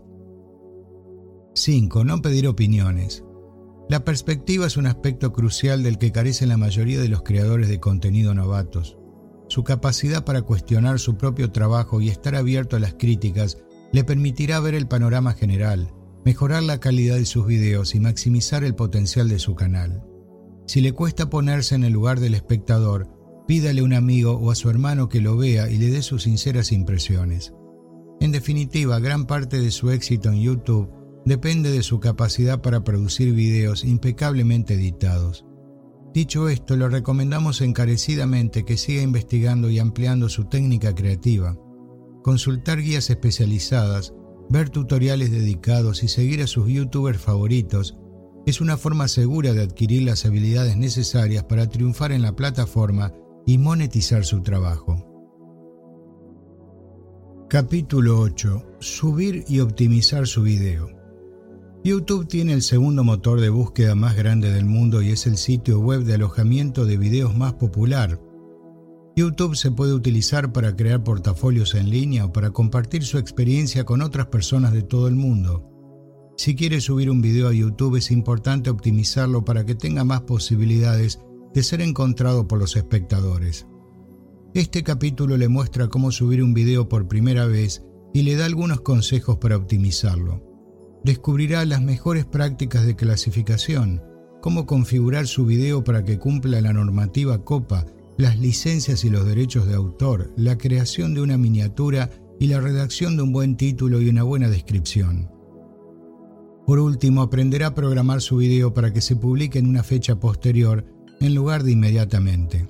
5. 1.54 2.04
No 2.04 2.20
pedir 2.20 2.46
opiniones. 2.46 3.24
La 3.88 4.04
perspectiva 4.04 4.66
es 4.66 4.76
un 4.76 4.86
aspecto 4.86 5.32
crucial 5.32 5.82
del 5.82 5.96
que 5.96 6.12
carecen 6.12 6.50
la 6.50 6.58
mayoría 6.58 7.00
de 7.00 7.08
los 7.08 7.22
creadores 7.22 7.70
de 7.70 7.80
contenido 7.80 8.34
novatos. 8.34 8.98
Su 9.48 9.64
capacidad 9.64 10.24
para 10.24 10.42
cuestionar 10.42 10.98
su 10.98 11.16
propio 11.16 11.50
trabajo 11.52 12.00
y 12.00 12.08
estar 12.08 12.34
abierto 12.34 12.76
a 12.76 12.80
las 12.80 12.94
críticas 12.94 13.58
le 13.92 14.04
permitirá 14.04 14.60
ver 14.60 14.74
el 14.74 14.88
panorama 14.88 15.32
general, 15.32 15.92
mejorar 16.24 16.62
la 16.62 16.80
calidad 16.80 17.16
de 17.16 17.26
sus 17.26 17.46
videos 17.46 17.94
y 17.94 18.00
maximizar 18.00 18.64
el 18.64 18.74
potencial 18.74 19.28
de 19.28 19.38
su 19.38 19.54
canal. 19.54 20.02
Si 20.66 20.80
le 20.80 20.92
cuesta 20.92 21.30
ponerse 21.30 21.76
en 21.76 21.84
el 21.84 21.92
lugar 21.92 22.18
del 22.18 22.34
espectador, 22.34 23.08
pídale 23.46 23.80
a 23.80 23.84
un 23.84 23.94
amigo 23.94 24.32
o 24.32 24.50
a 24.50 24.56
su 24.56 24.68
hermano 24.68 25.08
que 25.08 25.20
lo 25.20 25.36
vea 25.36 25.70
y 25.70 25.78
le 25.78 25.90
dé 25.90 26.02
sus 26.02 26.24
sinceras 26.24 26.72
impresiones. 26.72 27.52
En 28.20 28.32
definitiva, 28.32 28.98
gran 28.98 29.26
parte 29.26 29.60
de 29.60 29.70
su 29.70 29.90
éxito 29.90 30.30
en 30.30 30.40
YouTube 30.40 30.90
depende 31.24 31.70
de 31.70 31.82
su 31.82 32.00
capacidad 32.00 32.60
para 32.60 32.82
producir 32.82 33.32
videos 33.32 33.84
impecablemente 33.84 34.74
editados. 34.74 35.44
Dicho 36.16 36.48
esto, 36.48 36.78
le 36.78 36.88
recomendamos 36.88 37.60
encarecidamente 37.60 38.64
que 38.64 38.78
siga 38.78 39.02
investigando 39.02 39.68
y 39.68 39.78
ampliando 39.78 40.30
su 40.30 40.46
técnica 40.46 40.94
creativa, 40.94 41.58
consultar 42.22 42.80
guías 42.80 43.10
especializadas, 43.10 44.14
ver 44.48 44.70
tutoriales 44.70 45.30
dedicados 45.30 46.02
y 46.02 46.08
seguir 46.08 46.40
a 46.40 46.46
sus 46.46 46.68
youtubers 46.68 47.20
favoritos 47.20 47.98
es 48.46 48.62
una 48.62 48.78
forma 48.78 49.08
segura 49.08 49.52
de 49.52 49.60
adquirir 49.60 50.04
las 50.04 50.24
habilidades 50.24 50.78
necesarias 50.78 51.44
para 51.44 51.68
triunfar 51.68 52.12
en 52.12 52.22
la 52.22 52.34
plataforma 52.34 53.12
y 53.44 53.58
monetizar 53.58 54.24
su 54.24 54.40
trabajo. 54.40 54.96
Capítulo 57.50 58.20
8. 58.20 58.76
Subir 58.80 59.44
y 59.48 59.60
optimizar 59.60 60.26
su 60.26 60.44
video. 60.44 60.95
YouTube 61.86 62.26
tiene 62.26 62.52
el 62.52 62.62
segundo 62.62 63.04
motor 63.04 63.40
de 63.40 63.48
búsqueda 63.48 63.94
más 63.94 64.16
grande 64.16 64.50
del 64.50 64.64
mundo 64.64 65.02
y 65.02 65.10
es 65.10 65.28
el 65.28 65.36
sitio 65.36 65.78
web 65.78 66.02
de 66.02 66.14
alojamiento 66.14 66.84
de 66.84 66.96
videos 66.96 67.36
más 67.36 67.54
popular. 67.54 68.20
YouTube 69.14 69.54
se 69.54 69.70
puede 69.70 69.94
utilizar 69.94 70.52
para 70.52 70.74
crear 70.74 71.04
portafolios 71.04 71.76
en 71.76 71.88
línea 71.88 72.24
o 72.24 72.32
para 72.32 72.50
compartir 72.50 73.04
su 73.04 73.18
experiencia 73.18 73.84
con 73.84 74.02
otras 74.02 74.26
personas 74.26 74.72
de 74.72 74.82
todo 74.82 75.06
el 75.06 75.14
mundo. 75.14 75.70
Si 76.36 76.56
quiere 76.56 76.80
subir 76.80 77.08
un 77.08 77.22
video 77.22 77.46
a 77.46 77.52
YouTube 77.52 77.94
es 77.94 78.10
importante 78.10 78.68
optimizarlo 78.68 79.44
para 79.44 79.64
que 79.64 79.76
tenga 79.76 80.02
más 80.02 80.22
posibilidades 80.22 81.20
de 81.54 81.62
ser 81.62 81.82
encontrado 81.82 82.48
por 82.48 82.58
los 82.58 82.74
espectadores. 82.74 83.68
Este 84.54 84.82
capítulo 84.82 85.36
le 85.36 85.46
muestra 85.46 85.86
cómo 85.86 86.10
subir 86.10 86.42
un 86.42 86.52
video 86.52 86.88
por 86.88 87.06
primera 87.06 87.46
vez 87.46 87.84
y 88.12 88.24
le 88.24 88.34
da 88.34 88.46
algunos 88.46 88.80
consejos 88.80 89.36
para 89.36 89.56
optimizarlo. 89.56 90.55
Descubrirá 91.06 91.64
las 91.64 91.80
mejores 91.80 92.24
prácticas 92.24 92.84
de 92.84 92.96
clasificación, 92.96 94.02
cómo 94.42 94.66
configurar 94.66 95.28
su 95.28 95.46
video 95.46 95.84
para 95.84 96.04
que 96.04 96.18
cumpla 96.18 96.60
la 96.60 96.72
normativa 96.72 97.44
COPA, 97.44 97.86
las 98.18 98.40
licencias 98.40 99.04
y 99.04 99.10
los 99.10 99.24
derechos 99.24 99.68
de 99.68 99.76
autor, 99.76 100.32
la 100.36 100.58
creación 100.58 101.14
de 101.14 101.20
una 101.20 101.38
miniatura 101.38 102.10
y 102.40 102.48
la 102.48 102.60
redacción 102.60 103.16
de 103.16 103.22
un 103.22 103.30
buen 103.30 103.56
título 103.56 104.00
y 104.00 104.08
una 104.08 104.24
buena 104.24 104.48
descripción. 104.48 105.30
Por 106.66 106.80
último, 106.80 107.22
aprenderá 107.22 107.68
a 107.68 107.74
programar 107.76 108.20
su 108.20 108.38
video 108.38 108.74
para 108.74 108.92
que 108.92 109.00
se 109.00 109.14
publique 109.14 109.60
en 109.60 109.68
una 109.68 109.84
fecha 109.84 110.18
posterior 110.18 110.84
en 111.20 111.36
lugar 111.36 111.62
de 111.62 111.70
inmediatamente. 111.70 112.66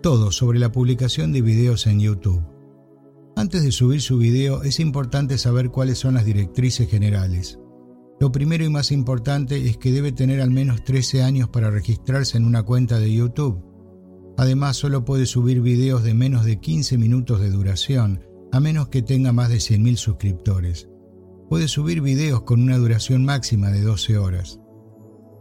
Todo 0.00 0.30
sobre 0.30 0.60
la 0.60 0.70
publicación 0.70 1.32
de 1.32 1.42
videos 1.42 1.88
en 1.88 1.98
YouTube. 1.98 2.49
Antes 3.36 3.62
de 3.62 3.72
subir 3.72 4.02
su 4.02 4.18
video 4.18 4.62
es 4.62 4.80
importante 4.80 5.38
saber 5.38 5.70
cuáles 5.70 5.98
son 5.98 6.14
las 6.14 6.24
directrices 6.24 6.88
generales. 6.88 7.58
Lo 8.20 8.30
primero 8.30 8.64
y 8.64 8.68
más 8.68 8.92
importante 8.92 9.66
es 9.66 9.78
que 9.78 9.92
debe 9.92 10.12
tener 10.12 10.42
al 10.42 10.50
menos 10.50 10.84
13 10.84 11.22
años 11.22 11.48
para 11.48 11.70
registrarse 11.70 12.36
en 12.36 12.44
una 12.44 12.62
cuenta 12.62 12.98
de 12.98 13.12
YouTube. 13.12 13.64
Además, 14.36 14.76
solo 14.76 15.06
puede 15.06 15.24
subir 15.24 15.62
videos 15.62 16.02
de 16.02 16.12
menos 16.12 16.44
de 16.44 16.60
15 16.60 16.98
minutos 16.98 17.40
de 17.40 17.50
duración, 17.50 18.20
a 18.52 18.60
menos 18.60 18.88
que 18.88 19.00
tenga 19.00 19.32
más 19.32 19.48
de 19.48 19.56
100.000 19.56 19.96
suscriptores. 19.96 20.88
Puede 21.48 21.66
subir 21.66 22.02
videos 22.02 22.42
con 22.42 22.62
una 22.62 22.76
duración 22.76 23.24
máxima 23.24 23.70
de 23.70 23.80
12 23.80 24.18
horas. 24.18 24.60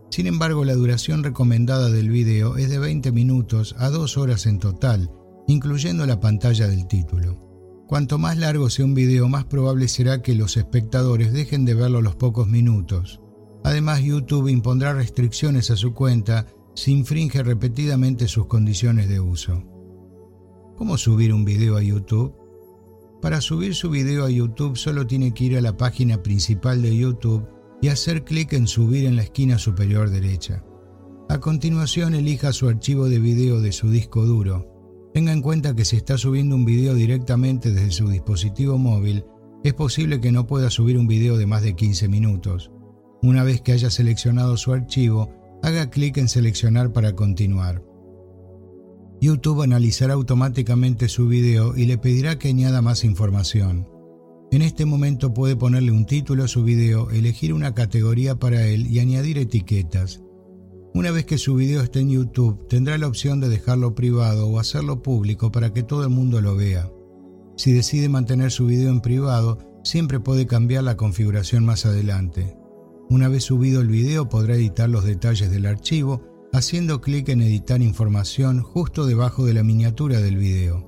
Sin 0.10 0.26
embargo, 0.26 0.64
la 0.64 0.74
duración 0.74 1.24
recomendada 1.24 1.90
del 1.90 2.10
video 2.10 2.56
es 2.58 2.70
de 2.70 2.80
20 2.80 3.12
minutos 3.12 3.76
a 3.78 3.90
2 3.90 4.18
horas 4.18 4.46
en 4.46 4.60
total, 4.60 5.12
incluyendo 5.48 6.06
la 6.06 6.20
pantalla 6.20 6.68
del 6.68 6.88
título. 6.88 7.49
Cuanto 7.90 8.20
más 8.20 8.38
largo 8.38 8.70
sea 8.70 8.86
un 8.86 8.94
video, 8.94 9.28
más 9.30 9.46
probable 9.46 9.88
será 9.88 10.22
que 10.22 10.36
los 10.36 10.58
espectadores 10.58 11.34
dejen 11.34 11.66
de 11.66 11.74
verlo 11.74 11.98
a 11.98 12.02
los 12.04 12.16
pocos 12.16 12.48
minutos. 12.48 13.20
Además, 13.64 14.04
YouTube 14.04 14.48
impondrá 14.48 14.94
restricciones 14.94 15.72
a 15.72 15.76
su 15.76 15.96
cuenta 15.96 16.46
si 16.76 16.92
infringe 16.92 17.42
repetidamente 17.42 18.28
sus 18.28 18.46
condiciones 18.46 19.10
de 19.10 19.20
uso. 19.20 19.64
¿Cómo 20.78 21.00
subir 21.00 21.34
un 21.34 21.46
video 21.46 21.78
a 21.78 21.82
YouTube? 21.82 22.36
Para 23.24 23.42
subir 23.42 23.74
su 23.74 23.90
video 23.90 24.24
a 24.24 24.30
YouTube 24.30 24.78
solo 24.78 25.08
tiene 25.08 25.34
que 25.34 25.46
ir 25.46 25.58
a 25.58 25.62
la 25.62 25.76
página 25.76 26.22
principal 26.22 26.84
de 26.84 26.96
YouTube 26.96 27.50
y 27.82 27.88
hacer 27.88 28.24
clic 28.24 28.54
en 28.54 28.68
subir 28.68 29.06
en 29.06 29.16
la 29.16 29.24
esquina 29.24 29.58
superior 29.58 30.12
derecha. 30.12 30.64
A 31.28 31.40
continuación 31.40 32.14
elija 32.14 32.54
su 32.54 32.70
archivo 32.70 33.10
de 33.10 33.18
video 33.18 33.62
de 33.62 33.72
su 33.72 33.90
disco 33.90 34.28
duro. 34.28 34.69
Tenga 35.14 35.34
en 35.34 35.42
cuenta 35.42 35.76
que 35.76 35.86
si 35.86 35.96
está 35.96 36.18
subiendo 36.18 36.56
un 36.56 36.66
video 36.66 36.94
directamente 36.94 37.72
desde 37.72 37.92
su 37.92 38.10
dispositivo 38.10 38.78
móvil, 38.78 39.26
es 39.64 39.74
posible 39.74 40.22
que 40.22 40.32
no 40.32 40.46
pueda 40.46 40.70
subir 40.70 40.98
un 40.98 41.08
video 41.08 41.38
de 41.38 41.48
más 41.48 41.64
de 41.64 41.76
15 41.76 42.08
minutos. 42.08 42.72
Una 43.22 43.44
vez 43.44 43.62
que 43.62 43.72
haya 43.72 43.90
seleccionado 43.90 44.56
su 44.56 44.72
archivo, 44.72 45.34
haga 45.64 45.90
clic 45.90 46.18
en 46.18 46.30
seleccionar 46.30 46.94
para 46.94 47.14
continuar. 47.16 47.84
YouTube 49.20 49.64
analizará 49.64 50.14
automáticamente 50.14 51.10
su 51.10 51.28
video 51.28 51.76
y 51.76 51.86
le 51.86 51.98
pedirá 51.98 52.40
que 52.40 52.50
añada 52.50 52.82
más 52.82 53.04
información. 53.04 53.90
En 54.52 54.62
este 54.62 54.86
momento 54.86 55.34
puede 55.34 55.56
ponerle 55.56 55.92
un 55.92 56.06
título 56.06 56.44
a 56.44 56.48
su 56.48 56.64
video, 56.64 57.10
elegir 57.12 57.54
una 57.54 57.74
categoría 57.74 58.36
para 58.36 58.66
él 58.66 58.88
y 58.88 59.00
añadir 59.00 59.38
etiquetas. 59.38 60.22
Una 61.00 61.12
vez 61.12 61.26
que 61.26 61.38
su 61.38 61.56
video 61.56 61.82
esté 61.82 62.02
en 62.02 62.10
YouTube, 62.10 62.68
tendrá 62.68 62.98
la 62.98 63.08
opción 63.08 63.40
de 63.40 63.48
dejarlo 63.48 63.96
privado 63.96 64.50
o 64.50 64.60
hacerlo 64.60 65.02
público 65.02 65.50
para 65.50 65.72
que 65.72 65.82
todo 65.82 66.04
el 66.04 66.10
mundo 66.10 66.42
lo 66.42 66.58
vea. 66.58 66.92
Si 67.56 67.72
decide 67.72 68.10
mantener 68.10 68.52
su 68.52 68.66
video 68.66 68.90
en 68.90 69.00
privado, 69.00 69.60
siempre 69.86 70.20
puede 70.20 70.46
cambiar 70.46 70.84
la 70.84 70.98
configuración 70.98 71.64
más 71.64 71.86
adelante. 71.86 72.54
Una 73.10 73.30
vez 73.30 73.46
subido 73.46 73.80
el 73.80 73.88
video 73.88 74.28
podrá 74.28 74.56
editar 74.56 74.90
los 74.90 75.06
detalles 75.06 75.50
del 75.50 75.68
archivo 75.68 76.50
haciendo 76.52 77.00
clic 77.00 77.30
en 77.30 77.44
editar 77.44 77.82
información 77.82 78.62
justo 78.62 79.06
debajo 79.06 79.46
de 79.46 79.54
la 79.54 79.64
miniatura 79.64 80.20
del 80.20 80.36
video. 80.36 80.86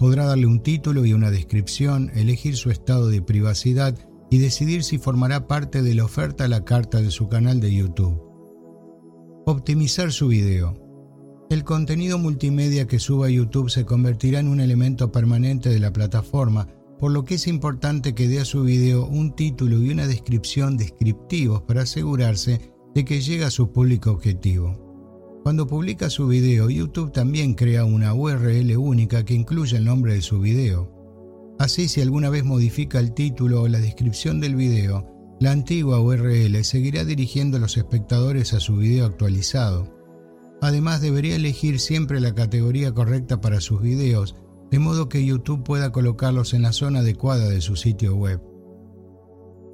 Podrá 0.00 0.24
darle 0.24 0.46
un 0.46 0.60
título 0.60 1.06
y 1.06 1.12
una 1.12 1.30
descripción, 1.30 2.10
elegir 2.16 2.56
su 2.56 2.72
estado 2.72 3.06
de 3.06 3.22
privacidad 3.22 3.96
y 4.28 4.38
decidir 4.38 4.82
si 4.82 4.98
formará 4.98 5.46
parte 5.46 5.82
de 5.82 5.94
la 5.94 6.04
oferta 6.04 6.46
a 6.46 6.48
la 6.48 6.64
carta 6.64 7.00
de 7.00 7.12
su 7.12 7.28
canal 7.28 7.60
de 7.60 7.72
YouTube. 7.72 8.29
Optimizar 9.50 10.12
su 10.12 10.28
video. 10.28 10.76
El 11.50 11.64
contenido 11.64 12.18
multimedia 12.18 12.86
que 12.86 13.00
suba 13.00 13.26
a 13.26 13.30
YouTube 13.30 13.68
se 13.68 13.84
convertirá 13.84 14.38
en 14.38 14.46
un 14.46 14.60
elemento 14.60 15.10
permanente 15.10 15.70
de 15.70 15.80
la 15.80 15.92
plataforma 15.92 16.68
por 17.00 17.10
lo 17.10 17.24
que 17.24 17.34
es 17.34 17.48
importante 17.48 18.14
que 18.14 18.28
dé 18.28 18.38
a 18.38 18.44
su 18.44 18.62
video 18.62 19.06
un 19.06 19.34
título 19.34 19.82
y 19.82 19.90
una 19.90 20.06
descripción 20.06 20.76
descriptivos 20.76 21.62
para 21.62 21.82
asegurarse 21.82 22.60
de 22.94 23.04
que 23.04 23.20
llega 23.20 23.48
a 23.48 23.50
su 23.50 23.72
público 23.72 24.12
objetivo. 24.12 25.40
Cuando 25.42 25.66
publica 25.66 26.10
su 26.10 26.28
video, 26.28 26.70
YouTube 26.70 27.10
también 27.10 27.54
crea 27.54 27.84
una 27.84 28.14
URL 28.14 28.76
única 28.76 29.24
que 29.24 29.34
incluye 29.34 29.76
el 29.78 29.84
nombre 29.84 30.14
de 30.14 30.22
su 30.22 30.38
video. 30.38 30.92
Así, 31.58 31.88
si 31.88 32.00
alguna 32.00 32.30
vez 32.30 32.44
modifica 32.44 33.00
el 33.00 33.14
título 33.14 33.62
o 33.62 33.68
la 33.68 33.80
descripción 33.80 34.38
del 34.38 34.54
video, 34.54 35.08
la 35.40 35.52
antigua 35.52 36.00
URL 36.00 36.62
seguirá 36.64 37.04
dirigiendo 37.04 37.56
a 37.56 37.60
los 37.60 37.78
espectadores 37.78 38.52
a 38.52 38.60
su 38.60 38.76
video 38.76 39.06
actualizado. 39.06 39.92
Además, 40.60 41.00
debería 41.00 41.36
elegir 41.36 41.80
siempre 41.80 42.20
la 42.20 42.34
categoría 42.34 42.92
correcta 42.92 43.40
para 43.40 43.62
sus 43.62 43.80
videos 43.80 44.36
de 44.70 44.78
modo 44.78 45.08
que 45.08 45.24
YouTube 45.24 45.64
pueda 45.64 45.90
colocarlos 45.90 46.54
en 46.54 46.62
la 46.62 46.72
zona 46.72 47.00
adecuada 47.00 47.48
de 47.48 47.60
su 47.60 47.74
sitio 47.74 48.14
web. 48.14 48.40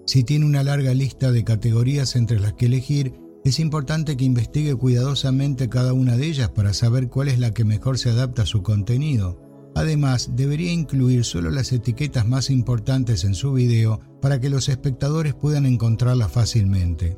Si 0.07 0.25
tiene 0.25 0.47
una 0.47 0.63
larga 0.63 0.95
lista 0.95 1.33
de 1.33 1.45
categorías 1.45 2.17
entre 2.17 2.41
las 2.41 2.55
que 2.55 2.67
elegir, 2.67 3.15
es 3.45 3.61
importante 3.61 4.17
que 4.17 4.25
investigue 4.25 4.75
cuidadosamente 4.75 5.69
cada 5.69 5.93
una 5.93 6.17
de 6.17 6.27
ellas 6.27 6.49
para 6.51 6.73
saber 6.73 7.09
cuál 7.09 7.29
es 7.29 7.39
la 7.39 7.53
que 7.53 7.65
mejor 7.65 7.99
se 7.99 8.11
adapta 8.11 8.43
a 8.43 8.47
su 8.47 8.63
contenido. 8.63 9.43
Además, 9.75 10.31
debería 10.35 10.73
incluir 10.73 11.25
solo 11.25 11.51
las 11.51 11.73
etiquetas 11.73 12.27
más 12.27 12.49
importantes 12.51 13.25
en 13.25 13.35
su 13.35 13.53
video 13.53 14.01
para 14.27 14.41
que 14.41 14.51
los 14.51 14.69
espectadores 14.69 15.35
puedan 15.35 15.67
encontrarlas 15.67 16.33
fácilmente. 16.33 17.17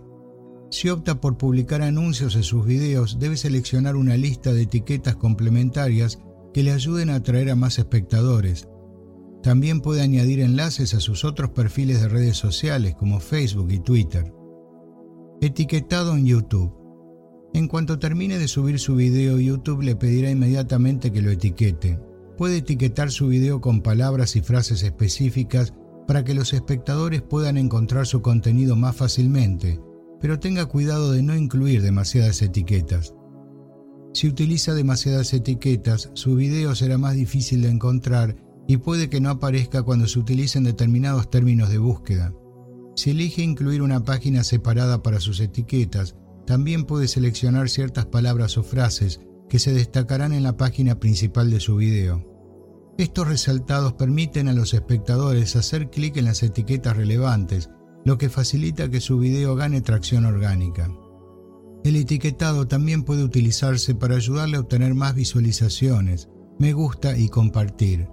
Si 0.70 0.90
opta 0.90 1.22
por 1.22 1.39
publicar 1.39 1.80
anuncios 1.80 2.36
en 2.36 2.43
sus 2.43 2.66
videos, 2.66 3.18
debe 3.18 3.39
seleccionar 3.39 3.97
una 3.97 4.18
lista 4.18 4.52
de 4.52 4.64
etiquetas 4.64 5.16
complementarias 5.16 6.18
que 6.52 6.62
le 6.62 6.70
ayuden 6.70 7.09
a 7.09 7.14
atraer 7.14 7.48
a 7.48 7.56
más 7.56 7.78
espectadores. 7.78 8.68
También 9.43 9.80
puede 9.80 10.02
añadir 10.02 10.40
enlaces 10.40 10.93
a 10.93 11.01
sus 11.01 11.24
otros 11.24 11.52
perfiles 11.52 12.02
de 12.02 12.09
redes 12.09 12.36
sociales 12.36 12.94
como 12.94 13.20
Facebook 13.20 13.72
y 13.72 13.78
Twitter. 13.78 14.30
Etiquetado 15.40 16.14
en 16.14 16.26
YouTube. 16.26 16.74
En 17.55 17.68
cuanto 17.68 17.98
termine 17.98 18.36
de 18.36 18.48
subir 18.48 18.78
su 18.78 18.97
video, 18.97 19.40
YouTube 19.40 19.80
le 19.80 19.97
pedirá 19.97 20.30
inmediatamente 20.30 21.10
que 21.10 21.22
lo 21.22 21.30
etiquete. 21.30 21.98
Puede 22.36 22.59
etiquetar 22.59 23.10
su 23.10 23.28
video 23.28 23.62
con 23.62 23.80
palabras 23.80 24.36
y 24.36 24.43
frases 24.43 24.82
específicas 24.82 25.72
para 26.09 26.24
que 26.24 26.32
los 26.32 26.55
espectadores 26.55 27.20
puedan 27.20 27.59
encontrar 27.59 28.06
su 28.06 28.22
contenido 28.22 28.76
más 28.76 28.97
fácilmente, 28.97 29.78
pero 30.22 30.40
tenga 30.40 30.64
cuidado 30.64 31.12
de 31.12 31.22
no 31.22 31.36
incluir 31.36 31.82
demasiadas 31.82 32.40
etiquetas. 32.40 33.14
Si 34.14 34.26
utiliza 34.26 34.72
demasiadas 34.72 35.35
etiquetas, 35.35 36.10
su 36.14 36.35
video 36.35 36.74
será 36.74 36.97
más 36.97 37.14
difícil 37.14 37.60
de 37.60 37.68
encontrar 37.68 38.36
y 38.66 38.78
puede 38.78 39.10
que 39.10 39.20
no 39.20 39.28
aparezca 39.28 39.82
cuando 39.82 40.09
se 40.09 40.18
utilicen 40.18 40.64
determinados 40.64 41.28
términos 41.28 41.68
de 41.68 41.76
búsqueda. 41.76 42.32
Si 42.97 43.10
elige 43.10 43.43
incluir 43.43 43.82
una 43.82 44.02
página 44.02 44.44
separada 44.44 45.02
para 45.02 45.20
sus 45.20 45.40
etiquetas, 45.40 46.16
también 46.47 46.85
puede 46.85 47.06
seleccionar 47.06 47.68
ciertas 47.68 48.06
palabras 48.06 48.56
o 48.56 48.62
frases 48.62 49.20
que 49.51 49.59
se 49.59 49.74
destacarán 49.74 50.32
en 50.32 50.43
la 50.43 50.56
página 50.56 50.98
principal 50.98 51.51
de 51.51 51.60
su 51.60 51.76
video. 51.76 52.28
Estos 52.99 53.29
resaltados 53.29 53.93
permiten 53.93 54.49
a 54.49 54.53
los 54.53 54.75
espectadores 54.75 55.55
hacer 55.55 55.89
clic 55.89 56.16
en 56.16 56.25
las 56.25 56.43
etiquetas 56.43 56.97
relevantes, 56.97 57.70
lo 58.05 58.19
que 58.19 58.29
facilita 58.29 58.91
que 58.91 59.01
su 59.01 59.20
video 59.20 59.55
gane 59.55 59.81
tracción 59.83 60.25
orgánica. 60.25 60.91
El 61.85 61.95
etiquetado 61.95 62.66
también 62.66 63.05
puede 63.05 63.23
utilizarse 63.23 63.95
para 63.95 64.16
ayudarle 64.16 64.57
a 64.57 64.61
obtener 64.61 64.95
más 64.95 65.15
visualizaciones, 65.15 66.29
me 66.59 66.73
gusta 66.73 67.16
y 67.16 67.29
compartir. 67.29 68.09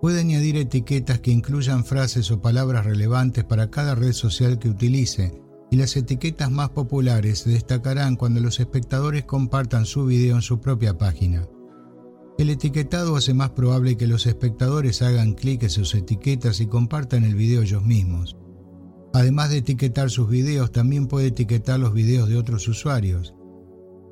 Puede 0.00 0.18
añadir 0.18 0.56
etiquetas 0.56 1.20
que 1.20 1.30
incluyan 1.30 1.84
frases 1.84 2.28
o 2.32 2.42
palabras 2.42 2.84
relevantes 2.84 3.44
para 3.44 3.70
cada 3.70 3.94
red 3.94 4.12
social 4.12 4.58
que 4.58 4.68
utilice 4.68 5.40
y 5.70 5.76
las 5.76 5.96
etiquetas 5.96 6.50
más 6.50 6.70
populares 6.70 7.38
se 7.38 7.50
destacarán 7.50 8.16
cuando 8.16 8.40
los 8.40 8.58
espectadores 8.58 9.26
compartan 9.26 9.86
su 9.86 10.06
video 10.06 10.34
en 10.34 10.42
su 10.42 10.60
propia 10.60 10.98
página. 10.98 11.46
El 12.36 12.50
etiquetado 12.50 13.14
hace 13.14 13.32
más 13.32 13.50
probable 13.50 13.96
que 13.96 14.08
los 14.08 14.26
espectadores 14.26 15.02
hagan 15.02 15.34
clic 15.34 15.62
en 15.62 15.70
sus 15.70 15.94
etiquetas 15.94 16.60
y 16.60 16.66
compartan 16.66 17.22
el 17.22 17.36
video 17.36 17.62
ellos 17.62 17.84
mismos. 17.84 18.36
Además 19.12 19.50
de 19.50 19.58
etiquetar 19.58 20.10
sus 20.10 20.28
videos, 20.28 20.72
también 20.72 21.06
puede 21.06 21.28
etiquetar 21.28 21.78
los 21.78 21.94
videos 21.94 22.28
de 22.28 22.36
otros 22.36 22.66
usuarios. 22.66 23.34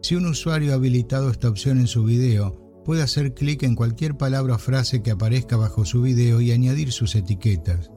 Si 0.03 0.15
un 0.15 0.27
usuario 0.27 0.71
ha 0.71 0.77
habilitado 0.77 1.31
esta 1.31 1.49
opción 1.49 1.81
en 1.81 1.89
su 1.89 2.05
video, 2.05 2.83
puede 2.85 3.03
hacer 3.03 3.35
clic 3.35 3.65
en 3.65 3.75
cualquier 3.75 4.17
palabra 4.17 4.55
o 4.55 4.59
frase 4.59 5.03
que 5.03 5.11
aparezca 5.11 5.57
bajo 5.57 5.85
su 5.85 6.03
video 6.03 6.41
y 6.41 6.53
añadir 6.53 6.93
sus 6.93 7.17
etiquetas. 7.17 7.91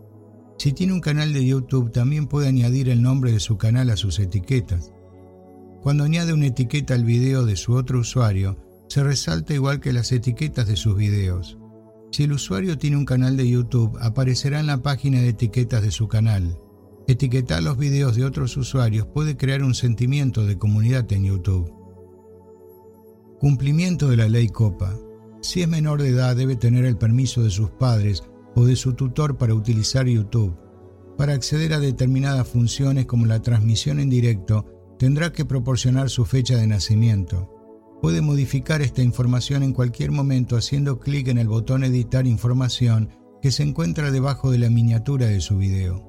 Si 0.57 0.73
tiene 0.73 0.93
un 0.93 1.01
canal 1.01 1.33
de 1.33 1.45
YouTube, 1.45 1.91
también 1.91 2.25
puede 2.25 2.47
añadir 2.47 2.89
el 2.89 3.03
nombre 3.03 3.31
de 3.31 3.39
su 3.39 3.57
canal 3.57 3.91
a 3.91 3.97
sus 3.97 4.17
etiquetas. 4.17 4.91
Cuando 5.83 6.03
añade 6.03 6.33
una 6.33 6.47
etiqueta 6.47 6.95
al 6.95 7.03
video 7.03 7.45
de 7.45 7.57
su 7.57 7.73
otro 7.73 7.99
usuario, 7.99 8.64
se 8.87 9.03
resalta 9.03 9.53
igual 9.53 9.79
que 9.79 9.93
las 9.93 10.11
etiquetas 10.11 10.67
de 10.67 10.75
sus 10.75 10.95
videos. 10.95 11.57
Si 12.11 12.23
el 12.23 12.31
usuario 12.31 12.77
tiene 12.77 12.97
un 12.97 13.05
canal 13.05 13.35
de 13.35 13.49
YouTube, 13.49 13.97
aparecerá 13.99 14.59
en 14.59 14.67
la 14.67 14.81
página 14.81 15.21
de 15.21 15.29
etiquetas 15.29 15.81
de 15.81 15.91
su 15.91 16.07
canal. 16.07 16.57
Etiquetar 17.07 17.61
los 17.61 17.77
videos 17.77 18.15
de 18.15 18.25
otros 18.25 18.55
usuarios 18.57 19.05
puede 19.05 19.37
crear 19.37 19.63
un 19.63 19.75
sentimiento 19.75 20.45
de 20.45 20.57
comunidad 20.57 21.11
en 21.11 21.25
YouTube. 21.25 21.71
Cumplimiento 23.39 24.09
de 24.09 24.17
la 24.17 24.29
ley 24.29 24.47
COPA. 24.47 24.97
Si 25.41 25.61
es 25.61 25.67
menor 25.67 26.01
de 26.01 26.09
edad 26.09 26.35
debe 26.35 26.55
tener 26.55 26.85
el 26.85 26.97
permiso 26.97 27.43
de 27.43 27.51
sus 27.51 27.69
padres 27.69 28.23
o 28.55 28.65
de 28.65 28.75
su 28.75 28.93
tutor 28.93 29.37
para 29.37 29.53
utilizar 29.53 30.07
YouTube. 30.07 30.57
Para 31.17 31.33
acceder 31.33 31.73
a 31.73 31.79
determinadas 31.79 32.47
funciones 32.47 33.05
como 33.05 33.25
la 33.25 33.41
transmisión 33.41 33.99
en 33.99 34.09
directo, 34.09 34.65
tendrá 34.97 35.31
que 35.31 35.45
proporcionar 35.45 36.09
su 36.09 36.25
fecha 36.25 36.57
de 36.57 36.67
nacimiento. 36.67 37.54
Puede 38.05 38.21
modificar 38.21 38.83
esta 38.83 39.01
información 39.01 39.63
en 39.63 39.73
cualquier 39.73 40.11
momento 40.11 40.57
haciendo 40.57 40.99
clic 40.99 41.27
en 41.27 41.39
el 41.39 41.47
botón 41.47 41.83
Editar 41.83 42.27
información 42.27 43.09
que 43.41 43.49
se 43.49 43.63
encuentra 43.63 44.11
debajo 44.11 44.51
de 44.51 44.59
la 44.59 44.69
miniatura 44.69 45.25
de 45.25 45.41
su 45.41 45.57
video. 45.57 46.07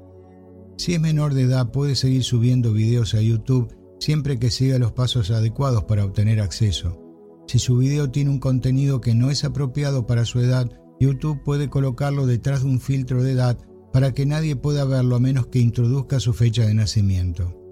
Si 0.76 0.92
es 0.92 1.00
menor 1.00 1.32
de 1.32 1.44
edad 1.44 1.72
puede 1.72 1.96
seguir 1.96 2.22
subiendo 2.22 2.74
videos 2.74 3.14
a 3.14 3.22
YouTube 3.22 3.74
siempre 3.98 4.38
que 4.38 4.50
siga 4.50 4.78
los 4.78 4.92
pasos 4.92 5.30
adecuados 5.30 5.84
para 5.84 6.04
obtener 6.04 6.42
acceso. 6.42 7.00
Si 7.46 7.58
su 7.58 7.78
video 7.78 8.10
tiene 8.10 8.28
un 8.28 8.40
contenido 8.40 9.00
que 9.00 9.14
no 9.14 9.30
es 9.30 9.44
apropiado 9.44 10.06
para 10.06 10.26
su 10.26 10.40
edad, 10.40 10.70
YouTube 11.00 11.42
puede 11.44 11.70
colocarlo 11.70 12.26
detrás 12.26 12.62
de 12.62 12.68
un 12.68 12.80
filtro 12.80 13.22
de 13.22 13.32
edad 13.32 13.56
para 13.90 14.12
que 14.12 14.26
nadie 14.26 14.54
pueda 14.54 14.84
verlo 14.84 15.16
a 15.16 15.20
menos 15.20 15.46
que 15.46 15.60
introduzca 15.60 16.20
su 16.20 16.34
fecha 16.34 16.66
de 16.66 16.74
nacimiento. 16.74 17.65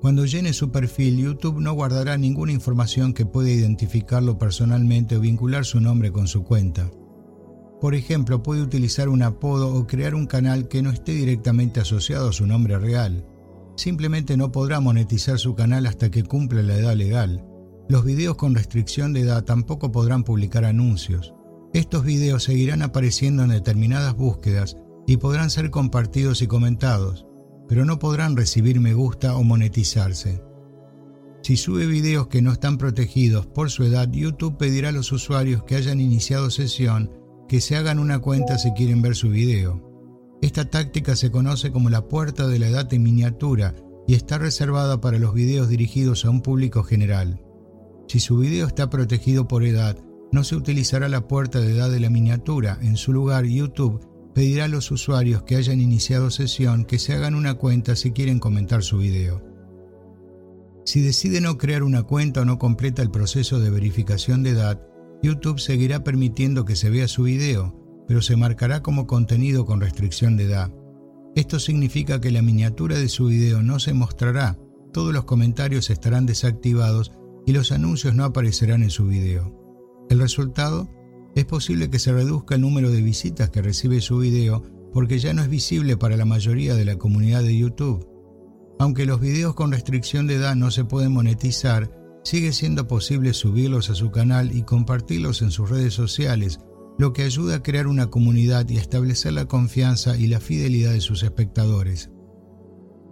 Cuando 0.00 0.24
llene 0.24 0.54
su 0.54 0.70
perfil, 0.70 1.18
YouTube 1.18 1.60
no 1.60 1.74
guardará 1.74 2.16
ninguna 2.16 2.52
información 2.52 3.12
que 3.12 3.26
pueda 3.26 3.50
identificarlo 3.50 4.38
personalmente 4.38 5.16
o 5.16 5.20
vincular 5.20 5.66
su 5.66 5.78
nombre 5.78 6.10
con 6.10 6.26
su 6.26 6.42
cuenta. 6.42 6.90
Por 7.82 7.94
ejemplo, 7.94 8.42
puede 8.42 8.62
utilizar 8.62 9.10
un 9.10 9.22
apodo 9.22 9.74
o 9.74 9.86
crear 9.86 10.14
un 10.14 10.26
canal 10.26 10.68
que 10.68 10.80
no 10.80 10.90
esté 10.90 11.12
directamente 11.12 11.80
asociado 11.80 12.30
a 12.30 12.32
su 12.32 12.46
nombre 12.46 12.78
real. 12.78 13.26
simplemente 13.76 14.36
no 14.36 14.52
podrá 14.52 14.78
monetizar 14.80 15.38
su 15.38 15.54
canal 15.54 15.86
hasta 15.86 16.10
que 16.10 16.22
cumpla 16.22 16.62
la 16.62 16.76
edad 16.76 16.94
legal. 16.94 17.46
Los 17.88 18.04
videos 18.04 18.36
con 18.36 18.54
restricción 18.54 19.14
de 19.14 19.20
edad 19.20 19.44
tampoco 19.44 19.90
podrán 19.90 20.22
publicar 20.22 20.66
anuncios. 20.66 21.32
Estos 21.72 22.04
videos 22.04 22.44
seguirán 22.44 22.82
apareciendo 22.82 23.42
en 23.42 23.50
determinadas 23.50 24.14
búsquedas 24.14 24.76
y 25.06 25.16
podrán 25.16 25.48
ser 25.48 25.70
compartidos 25.70 26.42
y 26.42 26.46
comentados, 26.46 27.26
pero 27.70 27.84
no 27.84 28.00
podrán 28.00 28.36
recibir 28.36 28.80
me 28.80 28.94
gusta 28.94 29.36
o 29.36 29.44
monetizarse. 29.44 30.42
Si 31.44 31.56
sube 31.56 31.86
videos 31.86 32.26
que 32.26 32.42
no 32.42 32.50
están 32.50 32.78
protegidos 32.78 33.46
por 33.46 33.70
su 33.70 33.84
edad, 33.84 34.10
YouTube 34.10 34.56
pedirá 34.56 34.88
a 34.88 34.92
los 34.92 35.12
usuarios 35.12 35.62
que 35.62 35.76
hayan 35.76 36.00
iniciado 36.00 36.50
sesión 36.50 37.12
que 37.48 37.60
se 37.60 37.76
hagan 37.76 38.00
una 38.00 38.18
cuenta 38.18 38.58
si 38.58 38.72
quieren 38.72 39.02
ver 39.02 39.14
su 39.14 39.28
video. 39.28 39.88
Esta 40.42 40.64
táctica 40.64 41.14
se 41.14 41.30
conoce 41.30 41.70
como 41.70 41.90
la 41.90 42.08
puerta 42.08 42.48
de 42.48 42.58
la 42.58 42.66
edad 42.66 42.92
en 42.92 43.04
miniatura 43.04 43.76
y 44.04 44.14
está 44.14 44.38
reservada 44.38 45.00
para 45.00 45.20
los 45.20 45.32
videos 45.32 45.68
dirigidos 45.68 46.24
a 46.24 46.30
un 46.30 46.42
público 46.42 46.82
general. 46.82 47.40
Si 48.08 48.18
su 48.18 48.38
video 48.38 48.66
está 48.66 48.90
protegido 48.90 49.46
por 49.46 49.62
edad, 49.62 49.96
no 50.32 50.42
se 50.42 50.56
utilizará 50.56 51.08
la 51.08 51.28
puerta 51.28 51.60
de 51.60 51.76
edad 51.76 51.88
de 51.88 52.00
la 52.00 52.10
miniatura. 52.10 52.80
En 52.82 52.96
su 52.96 53.12
lugar, 53.12 53.44
YouTube 53.44 54.09
pedirá 54.34 54.64
a 54.64 54.68
los 54.68 54.90
usuarios 54.90 55.42
que 55.42 55.56
hayan 55.56 55.80
iniciado 55.80 56.30
sesión 56.30 56.84
que 56.84 56.98
se 56.98 57.14
hagan 57.14 57.34
una 57.34 57.54
cuenta 57.54 57.96
si 57.96 58.12
quieren 58.12 58.38
comentar 58.38 58.82
su 58.82 58.98
video. 58.98 59.42
Si 60.84 61.00
decide 61.00 61.40
no 61.40 61.58
crear 61.58 61.82
una 61.82 62.02
cuenta 62.02 62.40
o 62.40 62.44
no 62.44 62.58
completa 62.58 63.02
el 63.02 63.10
proceso 63.10 63.60
de 63.60 63.70
verificación 63.70 64.42
de 64.42 64.50
edad, 64.50 64.80
YouTube 65.22 65.60
seguirá 65.60 66.02
permitiendo 66.02 66.64
que 66.64 66.76
se 66.76 66.90
vea 66.90 67.06
su 67.06 67.24
video, 67.24 67.76
pero 68.08 68.22
se 68.22 68.36
marcará 68.36 68.82
como 68.82 69.06
contenido 69.06 69.66
con 69.66 69.80
restricción 69.80 70.36
de 70.36 70.44
edad. 70.44 70.72
Esto 71.36 71.60
significa 71.60 72.20
que 72.20 72.30
la 72.30 72.42
miniatura 72.42 72.98
de 72.98 73.08
su 73.08 73.26
video 73.26 73.62
no 73.62 73.78
se 73.78 73.94
mostrará, 73.94 74.58
todos 74.92 75.12
los 75.12 75.24
comentarios 75.24 75.90
estarán 75.90 76.26
desactivados 76.26 77.12
y 77.46 77.52
los 77.52 77.70
anuncios 77.70 78.14
no 78.14 78.24
aparecerán 78.24 78.82
en 78.82 78.90
su 78.90 79.06
video. 79.06 79.56
El 80.08 80.18
resultado 80.18 80.88
es 81.34 81.44
posible 81.44 81.90
que 81.90 81.98
se 81.98 82.12
reduzca 82.12 82.56
el 82.56 82.62
número 82.62 82.90
de 82.90 83.02
visitas 83.02 83.50
que 83.50 83.62
recibe 83.62 84.00
su 84.00 84.18
video 84.18 84.62
porque 84.92 85.18
ya 85.18 85.32
no 85.32 85.42
es 85.42 85.48
visible 85.48 85.96
para 85.96 86.16
la 86.16 86.24
mayoría 86.24 86.74
de 86.74 86.84
la 86.84 86.96
comunidad 86.96 87.42
de 87.42 87.56
YouTube. 87.56 88.06
Aunque 88.78 89.06
los 89.06 89.20
videos 89.20 89.54
con 89.54 89.72
restricción 89.72 90.26
de 90.26 90.36
edad 90.36 90.56
no 90.56 90.70
se 90.70 90.84
pueden 90.84 91.12
monetizar, 91.12 91.90
sigue 92.24 92.52
siendo 92.52 92.88
posible 92.88 93.32
subirlos 93.32 93.90
a 93.90 93.94
su 93.94 94.10
canal 94.10 94.56
y 94.56 94.62
compartirlos 94.62 95.42
en 95.42 95.50
sus 95.50 95.70
redes 95.70 95.94
sociales, 95.94 96.60
lo 96.98 97.12
que 97.12 97.22
ayuda 97.22 97.56
a 97.56 97.62
crear 97.62 97.86
una 97.86 98.08
comunidad 98.08 98.68
y 98.68 98.78
a 98.78 98.80
establecer 98.80 99.32
la 99.32 99.46
confianza 99.46 100.16
y 100.16 100.26
la 100.26 100.40
fidelidad 100.40 100.92
de 100.92 101.00
sus 101.00 101.22
espectadores. 101.22 102.10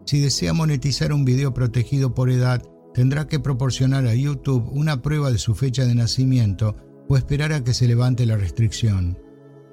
Si 0.07 0.21
desea 0.21 0.53
monetizar 0.53 1.13
un 1.13 1.25
video 1.25 1.55
protegido 1.55 2.15
por 2.15 2.31
edad, 2.31 2.63
tendrá 2.95 3.29
que 3.29 3.39
proporcionar 3.39 4.07
a 4.07 4.15
YouTube 4.15 4.69
una 4.73 5.03
prueba 5.03 5.31
de 5.31 5.39
su 5.39 5.55
fecha 5.55 5.85
de 5.85 5.95
nacimiento 5.95 6.77
o 7.09 7.17
esperar 7.17 7.53
a 7.53 7.65
que 7.65 7.75
se 7.75 7.89
levante 7.89 8.27
la 8.27 8.37
restricción. 8.37 9.19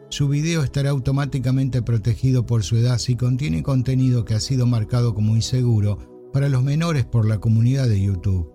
Su 0.10 0.30
video 0.30 0.64
estará 0.64 0.92
automáticamente 0.92 1.82
protegido 1.82 2.46
por 2.46 2.64
su 2.64 2.78
edad 2.78 2.98
si 2.98 3.16
contiene 3.16 3.64
contenido 3.64 4.24
que 4.24 4.36
ha 4.36 4.40
sido 4.40 4.66
marcado 4.66 5.14
como 5.14 5.36
inseguro 5.36 6.30
para 6.32 6.50
los 6.50 6.64
menores 6.64 7.06
por 7.06 7.28
la 7.28 7.40
comunidad 7.40 7.88
de 7.88 8.02
YouTube. 8.02 8.52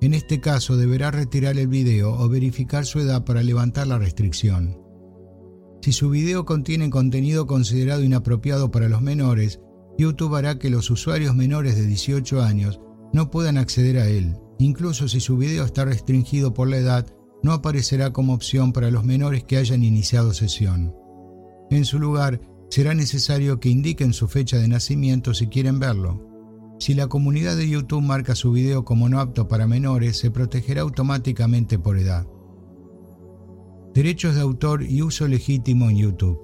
En 0.00 0.12
este 0.12 0.40
caso 0.40 0.76
deberá 0.76 1.10
retirar 1.10 1.56
el 1.56 1.68
video 1.68 2.12
o 2.12 2.28
verificar 2.28 2.84
su 2.84 3.00
edad 3.00 3.24
para 3.24 3.42
levantar 3.42 3.86
la 3.86 3.98
restricción. 3.98 4.78
Si 5.80 5.92
su 5.92 6.10
video 6.10 6.44
contiene 6.44 6.90
contenido 6.90 7.46
considerado 7.46 8.02
inapropiado 8.02 8.70
para 8.70 8.88
los 8.88 9.00
menores, 9.02 9.60
YouTube 9.98 10.34
hará 10.34 10.58
que 10.58 10.68
los 10.68 10.90
usuarios 10.90 11.34
menores 11.34 11.76
de 11.76 11.86
18 11.86 12.42
años 12.42 12.80
no 13.12 13.30
puedan 13.30 13.56
acceder 13.56 13.98
a 13.98 14.08
él. 14.08 14.36
Incluso 14.58 15.08
si 15.08 15.20
su 15.20 15.36
video 15.36 15.64
está 15.64 15.84
restringido 15.84 16.52
por 16.52 16.68
la 16.68 16.78
edad, 16.78 17.06
no 17.42 17.52
aparecerá 17.52 18.12
como 18.12 18.34
opción 18.34 18.72
para 18.72 18.90
los 18.90 19.04
menores 19.04 19.44
que 19.44 19.56
hayan 19.56 19.84
iniciado 19.84 20.32
sesión. 20.32 20.94
En 21.70 21.84
su 21.84 21.98
lugar, 21.98 22.40
será 22.68 22.94
necesario 22.94 23.60
que 23.60 23.68
indiquen 23.68 24.12
su 24.12 24.28
fecha 24.28 24.58
de 24.58 24.68
nacimiento 24.68 25.34
si 25.34 25.46
quieren 25.48 25.78
verlo. 25.78 26.26
Si 26.78 26.94
la 26.94 27.08
comunidad 27.08 27.56
de 27.56 27.68
YouTube 27.68 28.02
marca 28.02 28.34
su 28.34 28.52
video 28.52 28.84
como 28.84 29.08
no 29.08 29.20
apto 29.20 29.48
para 29.48 29.66
menores, 29.66 30.18
se 30.18 30.30
protegerá 30.30 30.82
automáticamente 30.82 31.78
por 31.78 31.98
edad. 31.98 32.26
Derechos 33.94 34.34
de 34.34 34.42
autor 34.42 34.82
y 34.82 35.00
uso 35.02 35.26
legítimo 35.26 35.88
en 35.88 35.96
YouTube. 35.96 36.38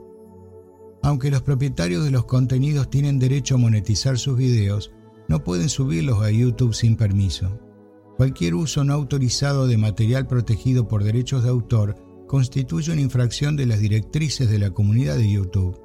Aunque 1.02 1.30
los 1.30 1.42
propietarios 1.42 2.04
de 2.04 2.10
los 2.10 2.24
contenidos 2.24 2.88
tienen 2.88 3.18
derecho 3.18 3.56
a 3.56 3.58
monetizar 3.58 4.18
sus 4.18 4.38
videos, 4.38 4.92
no 5.28 5.44
pueden 5.44 5.68
subirlos 5.68 6.22
a 6.22 6.30
YouTube 6.30 6.74
sin 6.74 6.96
permiso. 6.96 7.71
Cualquier 8.16 8.54
uso 8.54 8.84
no 8.84 8.92
autorizado 8.92 9.66
de 9.66 9.78
material 9.78 10.26
protegido 10.26 10.86
por 10.86 11.02
derechos 11.02 11.42
de 11.42 11.50
autor 11.50 11.96
constituye 12.26 12.92
una 12.92 13.00
infracción 13.00 13.56
de 13.56 13.66
las 13.66 13.80
directrices 13.80 14.50
de 14.50 14.58
la 14.58 14.70
comunidad 14.70 15.16
de 15.16 15.30
YouTube. 15.30 15.80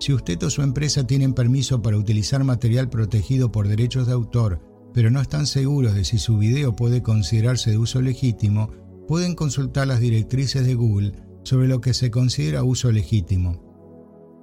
Si 0.00 0.12
usted 0.12 0.42
o 0.42 0.50
su 0.50 0.62
empresa 0.62 1.06
tienen 1.06 1.34
permiso 1.34 1.82
para 1.82 1.96
utilizar 1.96 2.44
material 2.44 2.90
protegido 2.90 3.50
por 3.50 3.68
derechos 3.68 4.06
de 4.06 4.12
autor, 4.12 4.60
pero 4.92 5.10
no 5.10 5.20
están 5.20 5.46
seguros 5.46 5.94
de 5.94 6.04
si 6.04 6.18
su 6.18 6.38
video 6.38 6.76
puede 6.76 7.02
considerarse 7.02 7.70
de 7.70 7.78
uso 7.78 8.00
legítimo, 8.00 8.70
pueden 9.08 9.34
consultar 9.34 9.86
las 9.86 10.00
directrices 10.00 10.66
de 10.66 10.74
Google 10.74 11.12
sobre 11.42 11.68
lo 11.68 11.80
que 11.80 11.94
se 11.94 12.10
considera 12.10 12.64
uso 12.64 12.90
legítimo. 12.92 13.60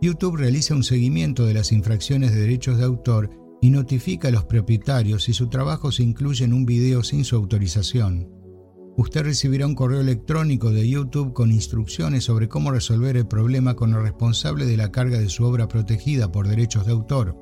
YouTube 0.02 0.38
realiza 0.38 0.76
un 0.76 0.84
seguimiento 0.84 1.46
de 1.46 1.54
las 1.54 1.72
infracciones 1.72 2.34
de 2.34 2.42
derechos 2.42 2.78
de 2.78 2.86
autor 2.86 3.30
y 3.62 3.70
notifica 3.70 4.28
a 4.28 4.32
los 4.32 4.46
propietarios 4.46 5.24
si 5.24 5.34
su 5.34 5.48
trabajo 5.48 5.92
se 5.92 6.02
incluye 6.04 6.44
en 6.44 6.54
un 6.54 6.66
video 6.66 7.04
sin 7.04 7.24
su 7.24 7.36
autorización. 7.36 8.28
Usted 8.98 9.24
recibirá 9.24 9.68
un 9.68 9.76
correo 9.76 10.02
electrónico 10.02 10.72
de 10.72 10.90
YouTube 10.90 11.32
con 11.32 11.52
instrucciones 11.52 12.26
sobre 12.26 12.50
cómo 12.50 12.72
resolver 12.72 13.16
el 13.16 13.28
problema 13.28 13.76
con 13.76 13.94
el 13.94 14.02
responsable 14.02 14.66
de 14.66 14.78
la 14.78 14.92
carga 14.92 15.20
de 15.20 15.30
su 15.30 15.46
obra 15.46 15.68
protegida 15.68 16.32
por 16.32 16.48
derechos 16.48 16.86
de 16.86 16.92
autor. 16.92 17.38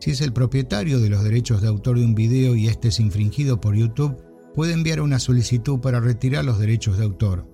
Si 0.00 0.10
es 0.10 0.20
el 0.20 0.32
propietario 0.32 1.00
de 1.00 1.08
los 1.08 1.24
derechos 1.24 1.62
de 1.62 1.68
autor 1.68 1.98
de 1.98 2.04
un 2.04 2.14
video 2.14 2.54
y 2.54 2.68
este 2.68 2.88
es 2.88 3.00
infringido 3.00 3.60
por 3.60 3.74
YouTube, 3.74 4.16
puede 4.54 4.74
enviar 4.74 5.00
una 5.00 5.18
solicitud 5.18 5.80
para 5.80 6.00
retirar 6.00 6.44
los 6.44 6.58
derechos 6.58 6.98
de 6.98 7.04
autor. 7.04 7.48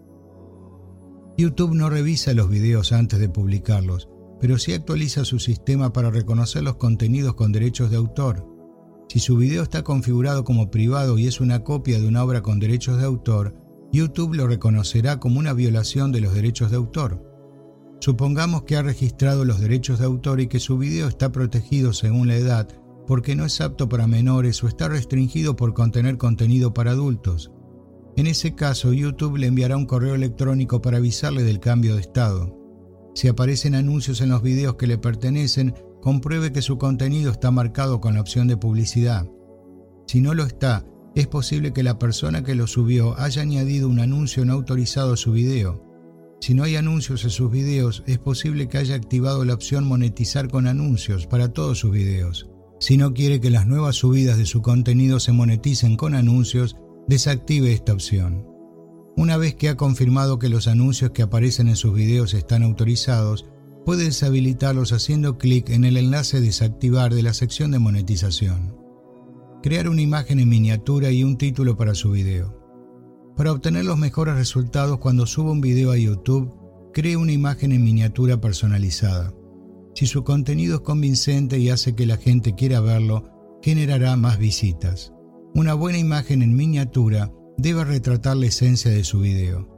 YouTube 1.39 1.75
no 1.75 1.89
revisa 1.89 2.35
los 2.35 2.51
videos 2.51 2.93
antes 2.93 3.21
de 3.21 3.29
publicarlos, 3.29 4.09
pero 4.41 4.59
sí 4.59 4.73
actualiza 4.73 5.25
su 5.25 5.39
sistema 5.39 5.93
para 5.93 6.11
reconocer 6.11 6.63
los 6.63 6.77
contenidos 6.77 7.35
con 7.35 7.53
derechos 7.53 7.91
de 7.91 7.97
autor. 7.97 8.47
Si 9.09 9.21
su 9.21 9.37
video 9.37 9.63
está 9.63 9.83
configurado 9.83 10.45
como 10.45 10.71
privado 10.71 11.19
y 11.19 11.27
es 11.27 11.41
una 11.41 11.65
copia 11.65 11.99
de 12.01 12.07
una 12.07 12.23
obra 12.23 12.43
con 12.43 12.59
derechos 12.59 12.99
de 12.99 13.05
autor, 13.05 13.55
YouTube 13.93 14.35
lo 14.35 14.47
reconocerá 14.47 15.19
como 15.19 15.39
una 15.39 15.55
violación 15.55 16.13
de 16.13 16.21
los 16.21 16.35
derechos 16.35 16.71
de 16.71 16.77
autor. 16.77 17.25
Supongamos 18.01 18.63
que 18.63 18.77
ha 18.77 18.83
registrado 18.83 19.45
los 19.45 19.61
derechos 19.61 19.99
de 19.99 20.05
autor 20.05 20.41
y 20.41 20.47
que 20.47 20.61
su 20.61 20.79
video 20.79 21.09
está 21.09 21.33
protegido 21.33 21.93
según 21.93 22.29
la 22.29 22.37
edad 22.37 22.69
porque 23.09 23.35
no 23.35 23.47
es 23.47 23.63
apto 23.63 23.89
para 23.89 24.07
menores 24.07 24.63
o 24.63 24.69
está 24.69 24.87
restringido 24.87 25.57
por 25.57 25.73
contener 25.73 26.19
contenido 26.19 26.75
para 26.75 26.91
adultos. 26.91 27.51
En 28.17 28.27
ese 28.27 28.55
caso, 28.55 28.93
YouTube 28.93 29.39
le 29.39 29.47
enviará 29.47 29.79
un 29.79 29.87
correo 29.87 30.15
electrónico 30.15 30.83
para 30.83 30.99
avisarle 30.99 31.43
del 31.43 31.59
cambio 31.59 31.95
de 31.95 32.03
estado. 32.03 32.58
Si 33.19 33.27
aparecen 33.27 33.75
anuncios 33.75 34.21
en 34.21 34.29
los 34.29 34.43
videos 34.43 34.77
que 34.77 34.87
le 34.87 34.97
pertenecen, 34.97 35.75
compruebe 36.01 36.53
que 36.53 36.63
su 36.63 36.79
contenido 36.79 37.33
está 37.33 37.51
marcado 37.51 38.01
con 38.01 38.15
la 38.15 38.21
opción 38.21 38.47
de 38.47 38.57
publicidad. 38.57 39.29
Si 40.07 40.21
no 40.21 40.35
lo 40.35 40.45
está, 40.45 40.87
es 41.17 41.27
posible 41.27 41.73
que 41.73 41.83
la 41.83 41.99
persona 41.99 42.45
que 42.45 42.55
lo 42.55 42.69
subió 42.69 43.19
haya 43.19 43.43
añadido 43.43 43.89
un 43.89 43.99
anuncio 43.99 44.45
no 44.45 44.53
autorizado 44.53 45.15
a 45.15 45.17
su 45.17 45.33
video. 45.33 45.83
Si 46.41 46.55
no 46.55 46.63
hay 46.63 46.77
anuncios 46.77 47.25
en 47.25 47.31
sus 47.31 47.51
videos, 47.51 48.05
es 48.07 48.19
posible 48.19 48.69
que 48.69 48.79
haya 48.79 48.95
activado 48.95 49.45
la 49.45 49.55
opción 49.55 49.85
monetizar 49.85 50.49
con 50.49 50.69
anuncios 50.69 51.27
para 51.27 51.53
todos 51.53 51.81
sus 51.81 51.91
videos. 51.91 52.49
Si 52.79 52.97
no 52.99 53.15
quiere 53.15 53.41
que 53.41 53.51
las 53.51 53.67
nuevas 53.67 53.97
subidas 53.97 54.39
de 54.39 54.47
su 54.47 54.63
contenido 54.63 55.19
se 55.19 55.33
moneticen 55.33 55.97
con 55.97 56.15
anuncios, 56.15 56.77
desactive 57.09 57.73
esta 57.73 57.95
opción. 57.95 58.48
Una 59.19 59.37
vez 59.37 59.57
que 59.57 59.69
ha 59.69 59.77
confirmado 59.77 60.39
que 60.39 60.49
los 60.49 60.69
anuncios 60.69 61.11
que 61.11 61.23
aparecen 61.23 61.67
en 61.67 61.75
sus 61.75 61.93
videos 61.93 62.35
están 62.35 62.63
autorizados, 62.63 63.47
puede 63.85 64.05
deshabilitarlos 64.05 64.93
haciendo 64.93 65.39
clic 65.39 65.71
en 65.71 65.85
el 65.85 65.97
enlace 65.97 66.41
Desactivar 66.41 67.13
de 67.13 67.25
la 67.25 67.35
sección 67.35 67.73
de 67.73 67.81
monetización. 67.81 68.77
Crear 69.61 69.89
una 69.89 70.03
imagen 70.03 70.39
en 70.39 70.49
miniatura 70.49 71.11
y 71.11 71.25
un 71.25 71.37
título 71.37 71.77
para 71.77 71.97
su 71.97 72.13
video. 72.13 72.63
Para 73.37 73.51
obtener 73.51 73.87
los 73.87 73.99
mejores 73.99 74.37
resultados 74.37 74.99
cuando 74.99 75.27
suba 75.27 75.51
un 75.51 75.61
video 75.61 75.91
a 75.91 75.97
YouTube, 75.97 76.55
cree 76.95 77.17
una 77.17 77.33
imagen 77.33 77.73
en 77.73 77.83
miniatura 77.83 78.41
personalizada. 78.41 79.35
Si 79.97 80.07
su 80.07 80.23
contenido 80.23 80.77
es 80.77 80.83
convincente 80.83 81.59
y 81.59 81.71
hace 81.71 81.97
que 81.97 82.07
la 82.07 82.19
gente 82.19 82.55
quiera 82.55 82.79
verlo, 82.79 83.59
generará 83.63 84.15
más 84.15 84.39
visitas. 84.39 85.13
Una 85.57 85.75
buena 85.75 85.99
imagen 85.99 86.41
en 86.43 86.55
miniatura 86.55 87.33
debe 87.59 87.85
retratar 87.85 88.37
la 88.37 88.47
esencia 88.47 88.91
de 88.91 89.05
su 89.05 89.21
video. 89.21 89.69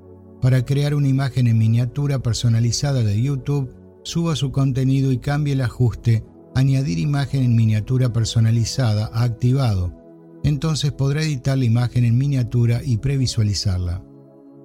Para 0.41 0.65
crear 0.65 0.95
una 0.95 1.09
imagen 1.09 1.47
en 1.47 1.59
miniatura 1.59 2.21
personalizada 2.21 3.03
de 3.03 3.21
YouTube, 3.21 3.75
suba 4.05 4.37
su 4.37 4.53
contenido 4.53 5.11
y 5.13 5.19
cambie 5.19 5.55
el 5.55 5.63
ajuste 5.63 6.25
añadir 6.55 6.99
imagen 6.99 7.43
en 7.43 7.55
miniatura 7.55 8.13
personalizada 8.13 9.11
ha 9.13 9.23
activado. 9.23 9.95
Entonces 10.43 10.93
podrá 10.93 11.23
editar 11.23 11.57
la 11.57 11.65
imagen 11.65 12.05
en 12.05 12.19
miniatura 12.19 12.83
y 12.85 12.99
previsualizarla. 12.99 14.05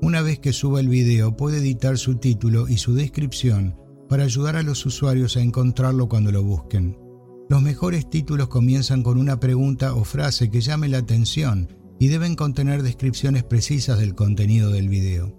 Una 0.01 0.21
vez 0.21 0.39
que 0.39 0.53
suba 0.53 0.79
el 0.79 0.89
video 0.89 1.35
puede 1.37 1.59
editar 1.59 1.97
su 1.97 2.15
título 2.15 2.67
y 2.67 2.77
su 2.77 2.95
descripción 2.95 3.77
para 4.09 4.23
ayudar 4.23 4.55
a 4.55 4.63
los 4.63 4.85
usuarios 4.85 5.37
a 5.37 5.41
encontrarlo 5.41 6.07
cuando 6.07 6.31
lo 6.31 6.43
busquen. 6.43 6.97
Los 7.49 7.61
mejores 7.61 8.09
títulos 8.09 8.47
comienzan 8.47 9.03
con 9.03 9.17
una 9.17 9.39
pregunta 9.39 9.93
o 9.93 10.03
frase 10.03 10.49
que 10.49 10.61
llame 10.61 10.89
la 10.89 10.99
atención 10.99 11.84
y 11.99 12.07
deben 12.07 12.35
contener 12.35 12.83
descripciones 12.83 13.43
precisas 13.43 13.99
del 13.99 14.15
contenido 14.15 14.71
del 14.71 14.89
video. 14.89 15.33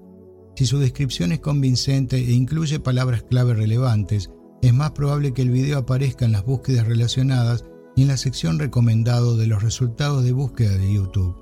Si 0.57 0.67
su 0.67 0.79
descripción 0.79 1.33
es 1.33 1.41
convincente 1.41 2.17
e 2.17 2.33
incluye 2.33 2.81
palabras 2.81 3.23
clave 3.23 3.55
relevantes, 3.55 4.31
es 4.63 4.73
más 4.73 4.93
probable 4.93 5.33
que 5.33 5.43
el 5.43 5.51
video 5.51 5.79
aparezca 5.79 6.25
en 6.25 6.33
las 6.33 6.45
búsquedas 6.45 6.87
relacionadas 6.87 7.65
y 7.95 8.03
en 8.03 8.09
la 8.09 8.17
sección 8.17 8.59
recomendado 8.59 9.37
de 9.37 9.47
los 9.47 9.63
resultados 9.63 10.25
de 10.25 10.33
búsqueda 10.33 10.77
de 10.77 10.93
YouTube. 10.93 11.37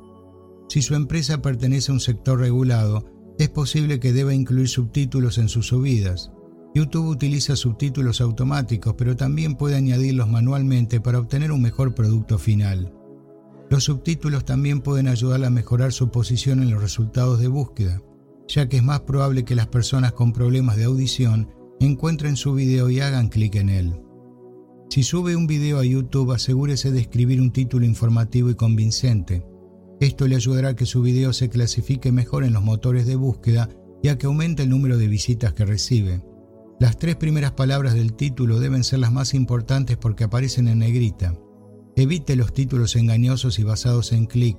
Si 0.68 0.82
su 0.82 0.94
empresa 0.94 1.42
pertenece 1.42 1.90
a 1.92 1.94
un 1.94 2.00
sector 2.00 2.40
regulado, 2.40 3.04
es 3.38 3.48
posible 3.48 4.00
que 4.00 4.12
deba 4.12 4.34
incluir 4.34 4.68
subtítulos 4.68 5.38
en 5.38 5.48
sus 5.48 5.66
subidas. 5.66 6.30
YouTube 6.74 7.08
utiliza 7.08 7.56
subtítulos 7.56 8.20
automáticos, 8.20 8.94
pero 8.96 9.16
también 9.16 9.54
puede 9.54 9.76
añadirlos 9.76 10.28
manualmente 10.28 11.00
para 11.00 11.18
obtener 11.18 11.52
un 11.52 11.62
mejor 11.62 11.94
producto 11.94 12.38
final. 12.38 12.92
Los 13.70 13.84
subtítulos 13.84 14.44
también 14.44 14.80
pueden 14.80 15.08
ayudar 15.08 15.44
a 15.44 15.50
mejorar 15.50 15.92
su 15.92 16.10
posición 16.10 16.62
en 16.62 16.70
los 16.70 16.82
resultados 16.82 17.40
de 17.40 17.48
búsqueda, 17.48 18.02
ya 18.46 18.68
que 18.68 18.76
es 18.76 18.82
más 18.82 19.00
probable 19.00 19.44
que 19.44 19.54
las 19.54 19.66
personas 19.68 20.12
con 20.12 20.32
problemas 20.32 20.76
de 20.76 20.84
audición 20.84 21.48
encuentren 21.80 22.36
su 22.36 22.54
video 22.54 22.90
y 22.90 23.00
hagan 23.00 23.28
clic 23.28 23.56
en 23.56 23.68
él. 23.68 24.00
Si 24.90 25.02
sube 25.02 25.34
un 25.34 25.46
video 25.46 25.78
a 25.78 25.84
YouTube, 25.84 26.32
asegúrese 26.32 26.92
de 26.92 27.00
escribir 27.00 27.40
un 27.40 27.52
título 27.52 27.84
informativo 27.84 28.50
y 28.50 28.54
convincente. 28.54 29.44
Esto 29.98 30.28
le 30.28 30.36
ayudará 30.36 30.70
a 30.70 30.76
que 30.76 30.86
su 30.86 31.02
video 31.02 31.32
se 31.32 31.48
clasifique 31.48 32.12
mejor 32.12 32.44
en 32.44 32.52
los 32.52 32.62
motores 32.62 33.06
de 33.06 33.16
búsqueda 33.16 33.68
y 34.02 34.08
a 34.08 34.18
que 34.18 34.26
aumente 34.26 34.62
el 34.62 34.68
número 34.68 34.98
de 34.98 35.08
visitas 35.08 35.54
que 35.54 35.64
recibe. 35.64 36.22
Las 36.78 36.98
tres 36.98 37.16
primeras 37.16 37.52
palabras 37.52 37.94
del 37.94 38.14
título 38.14 38.60
deben 38.60 38.84
ser 38.84 38.98
las 38.98 39.12
más 39.12 39.32
importantes 39.34 39.96
porque 39.96 40.24
aparecen 40.24 40.68
en 40.68 40.80
negrita. 40.80 41.34
Evite 41.96 42.34
los 42.34 42.52
títulos 42.52 42.96
engañosos 42.96 43.58
y 43.58 43.62
basados 43.62 44.12
en 44.12 44.26
clic. 44.26 44.58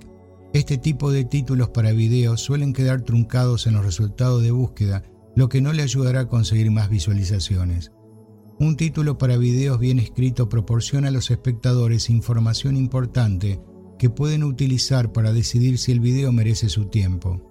Este 0.53 0.77
tipo 0.77 1.11
de 1.11 1.25
títulos 1.25 1.69
para 1.69 1.91
videos 1.91 2.39
suelen 2.41 2.71
quedar 2.71 3.01
truncados 3.01 3.67
en 3.67 3.73
los 3.73 3.83
resultados 3.83 4.41
de 4.41 4.51
búsqueda, 4.51 5.03
lo 5.35 5.49
que 5.49 5.61
no 5.61 5.73
le 5.73 5.83
ayudará 5.83 6.21
a 6.21 6.27
conseguir 6.27 6.71
más 6.71 6.89
visualizaciones. 6.89 7.91
Un 8.57 8.77
título 8.77 9.17
para 9.17 9.35
videos 9.35 9.79
bien 9.79 9.99
escrito 9.99 10.47
proporciona 10.47 11.09
a 11.09 11.11
los 11.11 11.29
espectadores 11.29 12.09
información 12.09 12.77
importante 12.77 13.59
que 13.99 14.09
pueden 14.09 14.45
utilizar 14.45 15.11
para 15.11 15.33
decidir 15.33 15.77
si 15.77 15.91
el 15.91 15.99
video 15.99 16.31
merece 16.31 16.69
su 16.69 16.85
tiempo. 16.85 17.41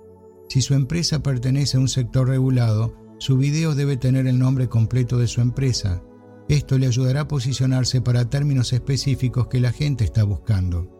Si 0.48 0.62
su 0.62 0.72
empresa 0.72 1.22
pertenece 1.22 1.76
a 1.76 1.80
un 1.80 1.88
sector 1.88 2.28
regulado, 2.28 2.94
su 3.18 3.36
video 3.36 3.74
debe 3.74 3.98
tener 3.98 4.26
el 4.26 4.38
nombre 4.38 4.68
completo 4.68 5.18
de 5.18 5.26
su 5.26 5.42
empresa. 5.42 6.02
Esto 6.48 6.78
le 6.78 6.86
ayudará 6.86 7.22
a 7.22 7.28
posicionarse 7.28 8.02
para 8.02 8.28
términos 8.28 8.72
específicos 8.72 9.46
que 9.46 9.60
la 9.60 9.72
gente 9.72 10.04
está 10.04 10.24
buscando. 10.24 10.90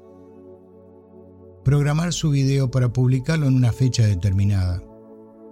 Programar 1.65 2.13
su 2.13 2.31
video 2.31 2.71
para 2.71 2.93
publicarlo 2.93 3.47
en 3.47 3.55
una 3.55 3.73
fecha 3.73 4.07
determinada. 4.07 4.83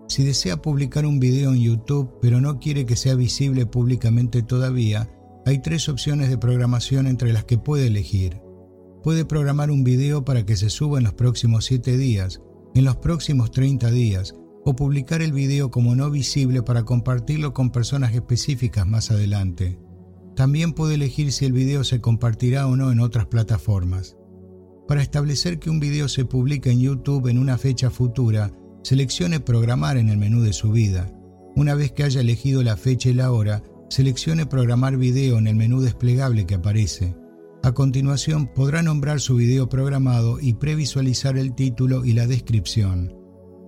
Si 0.09 0.25
desea 0.25 0.61
publicar 0.61 1.07
un 1.07 1.21
video 1.21 1.53
en 1.53 1.61
YouTube 1.61 2.19
pero 2.21 2.41
no 2.41 2.59
quiere 2.59 2.87
que 2.87 2.97
sea 2.97 3.15
visible 3.15 3.67
públicamente 3.67 4.43
todavía, 4.43 5.11
hay 5.45 5.61
tres 5.61 5.89
opciones 5.89 6.31
de 6.31 6.39
programación 6.39 7.07
entre 7.07 7.33
las 7.33 7.45
que 7.45 7.59
puede 7.59 7.87
elegir. 7.87 8.41
Puede 9.03 9.25
programar 9.25 9.71
un 9.71 9.85
video 9.85 10.25
para 10.25 10.47
que 10.47 10.57
se 10.57 10.71
suba 10.71 10.99
en 10.99 11.05
los 11.05 11.15
próximos 11.15 11.65
7 11.65 11.97
días, 11.97 12.41
en 12.75 12.85
los 12.85 12.97
próximos 12.97 13.51
30 13.51 13.91
días, 13.91 14.35
o 14.65 14.77
publicar 14.77 15.23
el 15.23 15.33
video 15.33 15.71
como 15.71 15.97
no 15.97 16.11
visible 16.11 16.63
para 16.63 16.85
compartirlo 16.85 17.53
con 17.53 17.71
personas 17.71 18.15
específicas 18.15 18.87
más 18.87 19.11
adelante. 19.11 19.79
También 20.37 20.73
puede 20.73 20.95
elegir 20.95 21.33
si 21.33 21.45
el 21.45 21.53
video 21.53 21.85
se 21.85 22.01
compartirá 22.01 22.67
o 22.67 22.77
no 22.77 22.91
en 22.91 23.01
otras 23.01 23.27
plataformas. 23.27 24.17
Para 24.89 25.03
establecer 25.03 25.59
que 25.59 25.71
un 25.71 25.81
video 25.81 26.09
se 26.09 26.25
publique 26.25 26.71
en 26.71 26.81
YouTube 26.81 27.29
en 27.29 27.39
una 27.39 27.59
fecha 27.59 27.91
futura, 27.91 28.53
seleccione 28.83 29.41
Programar 29.41 29.97
en 29.97 30.09
el 30.09 30.19
menú 30.19 30.43
de 30.43 30.53
subida. 30.53 31.13
Una 31.55 31.75
vez 31.75 31.93
que 31.93 32.05
haya 32.05 32.21
elegido 32.21 32.63
la 32.63 32.77
fecha 32.77 33.11
y 33.11 33.15
la 33.15 33.31
hora, 33.31 33.63
seleccione 33.91 34.47
Programar 34.47 34.97
video 34.97 35.39
en 35.39 35.47
el 35.47 35.55
menú 35.55 35.81
desplegable 35.81 36.47
que 36.47 36.55
aparece. 36.55 37.15
A 37.63 37.73
continuación 37.73 38.49
podrá 38.53 38.83
nombrar 38.83 39.21
su 39.21 39.37
video 39.37 39.69
programado 39.69 40.41
y 40.41 40.55
previsualizar 40.55 41.39
el 41.39 41.55
título 41.55 42.05
y 42.05 42.13
la 42.13 42.27
descripción. 42.27 43.15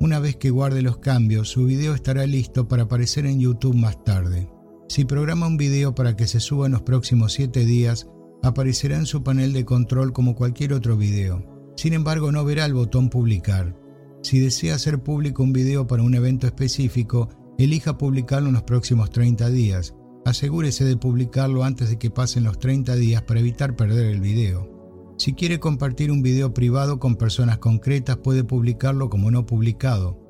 Una 0.01 0.19
vez 0.19 0.37
que 0.37 0.51
guarde 0.51 0.83
los 0.83 0.97
cambios, 0.97 1.49
su 1.49 1.67
video 1.67 1.95
estará 1.95 2.27
listo 2.27 2.67
para 2.67 2.85
aparecer 2.85 3.27
en 3.27 3.39
YouTube 3.39 3.77
más 3.77 4.03
tarde. 4.03 4.49
Si 4.95 5.05
programa 5.05 5.49
un 5.49 5.57
video 5.57 5.93
para 5.93 6.15
que 6.15 6.29
se 6.29 6.39
suba 6.39 6.67
en 6.67 6.73
los 6.73 6.83
próximos 6.83 7.33
7 7.33 7.65
días, 7.65 8.07
aparecerá 8.45 8.97
en 8.97 9.07
su 9.07 9.25
panel 9.25 9.53
de 9.53 9.65
control 9.65 10.13
como 10.13 10.37
cualquier 10.37 10.73
otro 10.73 10.97
video. 10.97 11.45
Sin 11.77 11.95
embargo, 11.95 12.31
no 12.31 12.45
verá 12.45 12.65
el 12.65 12.75
botón 12.75 13.11
publicar. 13.11 13.77
Si 14.23 14.39
desea 14.39 14.77
hacer 14.77 15.03
público 15.03 15.43
un 15.43 15.53
video 15.53 15.89
para 15.89 16.05
un 16.05 16.15
evento 16.15 16.47
específico, 16.47 17.29
elija 17.59 17.99
publicarlo 17.99 18.47
en 18.47 18.55
los 18.55 18.63
próximos 18.63 19.11
30 19.11 19.51
días. 19.51 19.97
Asegúrese 20.25 20.85
de 20.85 20.97
publicarlo 20.97 21.65
antes 21.65 21.89
de 21.89 21.99
que 21.99 22.11
pasen 22.11 22.45
los 22.45 22.61
30 22.61 22.95
días 22.95 23.23
para 23.23 23.41
evitar 23.41 23.75
perder 23.75 24.07
el 24.07 24.21
video. 24.21 24.71
Si 25.19 25.33
quiere 25.33 25.59
compartir 25.59 26.13
un 26.13 26.23
video 26.23 26.55
privado 26.55 27.01
con 27.01 27.17
personas 27.17 27.59
concretas 27.59 28.19
puede 28.19 28.45
publicarlo 28.45 29.11
como 29.11 29.33
no 29.33 29.45
publicado. 29.45 30.21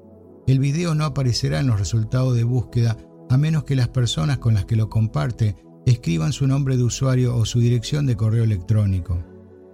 El 0.47 0.59
video 0.59 0.95
no 0.95 1.05
aparecerá 1.05 1.61
en 1.61 1.67
los 1.67 1.79
resultados 1.79 2.35
de 2.35 2.45
búsqueda 2.45 2.97
a 3.35 3.39
menos 3.39 3.65
que 3.65 3.77
las 3.77 3.89
personas 3.89 4.39
con 4.39 4.55
las 4.55 4.65
que 4.65 4.77
lo 4.77 4.89
comparte 4.89 5.57
escriban 5.87 6.33
su 6.33 6.47
nombre 6.47 6.77
de 6.77 6.85
usuario 6.85 7.37
o 7.37 7.45
su 7.45 7.61
dirección 7.61 8.07
de 8.07 8.17
correo 8.17 8.45
electrónico. 8.45 9.23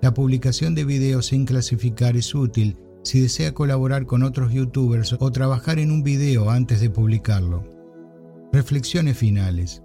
La 0.03 0.15
publicación 0.15 0.75
de 0.75 0.85
videos 0.85 1.27
sin 1.27 1.45
clasificar 1.45 2.17
es 2.17 2.35
útil 2.35 2.79
si 3.03 3.21
desea 3.21 3.53
colaborar 3.53 4.07
con 4.07 4.23
otros 4.23 4.53
youtubers 4.53 5.15
o 5.19 5.31
trabajar 5.31 5.79
en 5.79 5.91
un 5.91 6.03
video 6.03 6.51
antes 6.51 6.81
de 6.81 6.91
publicarlo. 6.91 7.65
Reflexiones 8.53 9.19
finales. 9.19 9.83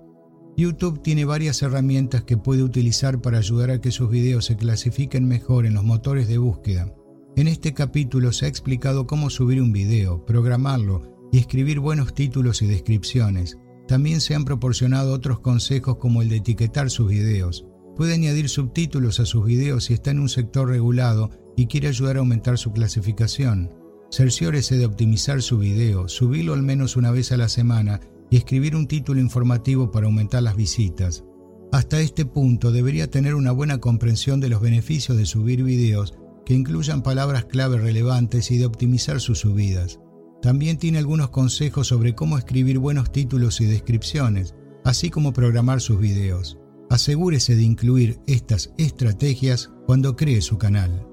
YouTube 0.58 1.02
tiene 1.02 1.26
varias 1.26 1.62
herramientas 1.62 2.24
que 2.24 2.38
puede 2.38 2.64
utilizar 2.64 3.22
para 3.22 3.40
ayudar 3.40 3.72
a 3.72 3.82
que 3.82 3.92
sus 3.92 4.10
videos 4.10 4.45
se 4.45 4.56
clasifiquen 4.56 5.28
mejor 5.28 5.66
en 5.66 5.74
los 5.74 5.84
motores 5.84 6.28
de 6.30 6.38
búsqueda. 6.38 6.94
En 7.36 7.50
este 7.50 7.74
capítulo 7.74 8.32
se 8.32 8.45
ha 8.45 8.50
explicado 8.50 9.06
cómo 9.06 9.30
subir 9.30 9.62
un 9.62 9.74
video, 9.74 10.26
programarlo 10.26 11.30
y 11.32 11.40
escribir 11.40 11.82
buenos 11.82 12.14
títulos 12.14 12.62
y 12.62 12.68
descripciones. 12.68 13.58
También 13.88 14.22
se 14.22 14.35
han 14.35 14.45
proporcionado 14.45 15.14
otros 15.14 15.39
consejos 15.39 15.97
como 15.97 16.22
el 16.22 16.30
de 16.30 16.38
etiquetar 16.38 16.89
sus 16.89 17.09
videos. 17.09 17.65
Puede 17.95 18.14
añadir 18.14 18.49
subtítulos 18.49 19.19
a 19.19 19.25
sus 19.25 19.45
videos 19.45 19.85
si 19.85 19.93
está 19.93 20.11
en 20.11 20.19
un 20.19 20.30
sector 20.30 20.67
regulado 20.67 21.30
y 21.55 21.67
quiere 21.67 21.88
ayudar 21.88 22.17
a 22.17 22.19
aumentar 22.19 22.57
su 22.57 22.72
clasificación. 22.72 23.72
Cerciórese 24.11 24.77
de 24.77 24.85
optimizar 24.85 25.41
su 25.41 25.57
video, 25.57 26.07
subirlo 26.07 26.53
al 26.53 26.64
menos 26.64 26.95
una 26.95 27.11
vez 27.11 27.31
a 27.31 27.38
la 27.38 27.49
semana 27.49 28.01
y 28.30 28.38
escribir 28.38 28.75
un 28.75 28.88
título 28.88 29.19
informativo 29.19 29.91
para 29.91 30.07
aumentar 30.07 30.43
las 30.43 30.55
visitas. 30.55 31.23
Hasta 31.72 31.99
este 31.99 32.25
punto 32.25 32.72
debería 32.72 33.09
tener 33.09 33.35
una 33.35 33.51
buena 33.51 33.80
comprensión 33.80 34.39
de 34.39 34.49
los 34.49 34.61
beneficios 34.61 35.17
de 35.17 35.25
subir 35.25 35.64
videos 35.64 36.14
que 36.45 36.53
incluyan 36.53 37.01
palabras 37.01 37.45
clave 37.45 37.77
relevantes 37.77 38.51
y 38.51 38.57
de 38.57 38.65
optimizar 38.65 39.19
sus 39.19 39.39
subidas. 39.39 39.99
También 40.45 40.77
tiene 40.77 40.99
algunos 40.99 41.32
consejos 41.32 41.88
sobre 41.88 42.14
cómo 42.14 42.38
escribir 42.38 42.77
buenos 42.77 43.11
títulos 43.11 43.61
y 43.61 43.65
descripciones, 43.65 44.53
así 44.83 45.09
como 45.09 45.33
programar 45.33 45.82
sus 45.82 45.99
videos. 45.99 46.59
Asegúrese 46.88 47.56
de 47.56 47.64
incluir 47.64 48.19
estas 48.27 48.72
estrategias 48.77 49.72
cuando 49.88 50.15
cree 50.15 50.41
su 50.41 50.59
canal. 50.59 51.07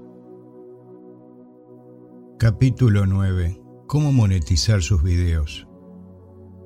Capítulo 2.37 3.07
9. 3.07 3.59
Cómo 3.87 4.11
monetizar 4.11 4.83
sus 4.83 5.01
videos. 5.01 5.67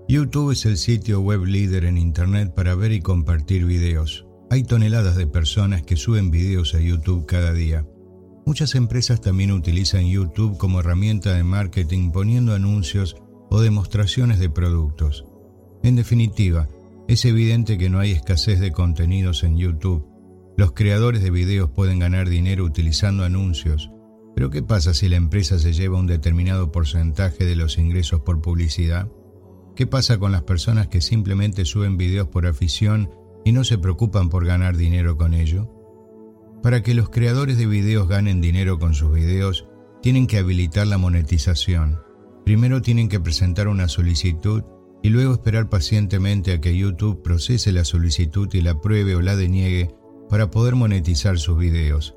YouTube 0.09 0.51
es 0.51 0.65
el 0.65 0.75
sitio 0.75 1.21
web 1.21 1.45
líder 1.45 1.85
en 1.85 1.97
Internet 1.97 2.53
para 2.53 2.75
ver 2.75 2.91
y 2.91 2.99
compartir 2.99 3.65
videos. 3.65 4.27
Hay 4.49 4.63
toneladas 4.63 5.15
de 5.15 5.25
personas 5.25 5.83
que 5.83 5.95
suben 5.95 6.31
videos 6.31 6.75
a 6.75 6.81
YouTube 6.81 7.27
cada 7.27 7.53
día. 7.53 7.87
Muchas 8.47 8.75
empresas 8.75 9.19
también 9.19 9.51
utilizan 9.51 10.07
YouTube 10.07 10.57
como 10.57 10.79
herramienta 10.79 11.33
de 11.33 11.43
marketing 11.43 12.11
poniendo 12.11 12.53
anuncios 12.53 13.17
o 13.49 13.59
demostraciones 13.59 14.39
de 14.39 14.49
productos. 14.49 15.25
En 15.83 15.97
definitiva, 15.97 16.69
es 17.09 17.25
evidente 17.25 17.77
que 17.77 17.89
no 17.89 17.99
hay 17.99 18.11
escasez 18.11 18.61
de 18.61 18.71
contenidos 18.71 19.43
en 19.43 19.57
YouTube. 19.57 20.07
Los 20.55 20.71
creadores 20.71 21.21
de 21.21 21.29
videos 21.29 21.71
pueden 21.71 21.99
ganar 21.99 22.29
dinero 22.29 22.63
utilizando 22.63 23.25
anuncios, 23.25 23.91
pero 24.33 24.49
¿qué 24.49 24.63
pasa 24.63 24.93
si 24.93 25.09
la 25.09 25.17
empresa 25.17 25.59
se 25.59 25.73
lleva 25.73 25.99
un 25.99 26.07
determinado 26.07 26.71
porcentaje 26.71 27.43
de 27.43 27.57
los 27.57 27.77
ingresos 27.77 28.21
por 28.21 28.39
publicidad? 28.39 29.11
¿Qué 29.75 29.87
pasa 29.87 30.19
con 30.19 30.31
las 30.31 30.43
personas 30.43 30.87
que 30.87 31.01
simplemente 31.01 31.65
suben 31.65 31.97
videos 31.97 32.29
por 32.29 32.45
afición 32.45 33.11
y 33.43 33.51
no 33.51 33.65
se 33.65 33.77
preocupan 33.77 34.29
por 34.29 34.45
ganar 34.45 34.77
dinero 34.77 35.17
con 35.17 35.33
ello? 35.33 35.76
Para 36.61 36.83
que 36.83 36.93
los 36.93 37.09
creadores 37.09 37.57
de 37.57 37.67
videos 37.67 38.07
ganen 38.07 38.41
dinero 38.41 38.79
con 38.79 38.93
sus 38.93 39.13
videos, 39.13 39.67
tienen 40.01 40.27
que 40.27 40.37
habilitar 40.37 40.87
la 40.87 40.97
monetización. 40.97 41.99
Primero 42.45 42.81
tienen 42.81 43.09
que 43.09 43.19
presentar 43.19 43.67
una 43.67 43.87
solicitud 43.87 44.63
y 45.03 45.09
luego 45.09 45.33
esperar 45.33 45.69
pacientemente 45.69 46.53
a 46.53 46.61
que 46.61 46.77
YouTube 46.77 47.21
procese 47.21 47.71
la 47.71 47.85
solicitud 47.85 48.49
y 48.53 48.61
la 48.61 48.71
apruebe 48.71 49.15
o 49.15 49.21
la 49.21 49.35
deniegue 49.35 49.93
para 50.29 50.49
poder 50.49 50.75
monetizar 50.75 51.39
sus 51.39 51.57
videos. 51.57 52.15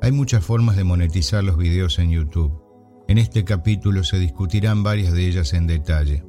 Hay 0.00 0.12
muchas 0.12 0.44
formas 0.44 0.76
de 0.76 0.84
monetizar 0.84 1.42
los 1.44 1.56
videos 1.56 1.98
en 1.98 2.10
YouTube. 2.10 2.52
En 3.08 3.18
este 3.18 3.44
capítulo 3.44 4.04
se 4.04 4.18
discutirán 4.18 4.82
varias 4.82 5.12
de 5.12 5.26
ellas 5.26 5.54
en 5.54 5.66
detalle. 5.66 6.24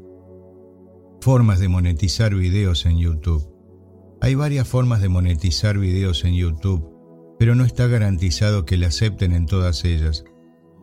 Formas 1.22 1.60
de 1.60 1.68
monetizar 1.68 2.34
videos 2.34 2.86
en 2.86 2.98
YouTube. 2.98 3.48
Hay 4.22 4.36
varias 4.36 4.68
formas 4.68 5.02
de 5.02 5.10
monetizar 5.10 5.78
videos 5.78 6.24
en 6.24 6.36
YouTube, 6.36 6.89
pero 7.40 7.56
no 7.56 7.64
está 7.64 7.88
garantizado 7.88 8.66
que 8.66 8.78
le 8.78 8.86
acepten 8.86 9.34
en 9.34 9.46
todas 9.46 9.86
ellas. 9.86 10.26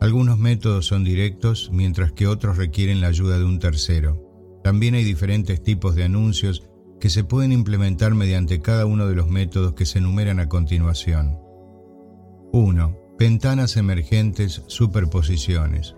Algunos 0.00 0.38
métodos 0.38 0.86
son 0.86 1.04
directos, 1.04 1.70
mientras 1.70 2.12
que 2.12 2.26
otros 2.26 2.56
requieren 2.56 3.02
la 3.02 3.08
ayuda 3.08 3.38
de 3.38 3.44
un 3.44 3.58
tercero. 3.58 4.22
También 4.64 4.94
hay 4.94 5.04
diferentes 5.04 5.62
tipos 5.62 5.94
de 5.94 6.04
anuncios 6.04 6.66
que 6.98 7.10
se 7.10 7.24
pueden 7.24 7.52
implementar 7.52 8.14
mediante 8.14 8.62
cada 8.62 8.86
uno 8.86 9.06
de 9.06 9.14
los 9.14 9.28
métodos 9.28 9.74
que 9.74 9.84
se 9.84 9.98
enumeran 9.98 10.40
a 10.40 10.48
continuación. 10.48 11.38
1. 12.52 12.98
Ventanas 13.18 13.76
emergentes 13.76 14.62
superposiciones. 14.66 15.94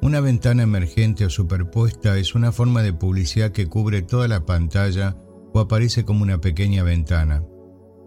Una 0.00 0.20
ventana 0.20 0.62
emergente 0.62 1.26
o 1.26 1.30
superpuesta 1.30 2.16
es 2.16 2.34
una 2.34 2.52
forma 2.52 2.82
de 2.82 2.94
publicidad 2.94 3.52
que 3.52 3.66
cubre 3.66 4.00
toda 4.00 4.28
la 4.28 4.46
pantalla 4.46 5.16
o 5.52 5.60
aparece 5.60 6.04
como 6.06 6.22
una 6.22 6.40
pequeña 6.40 6.82
ventana. 6.82 7.44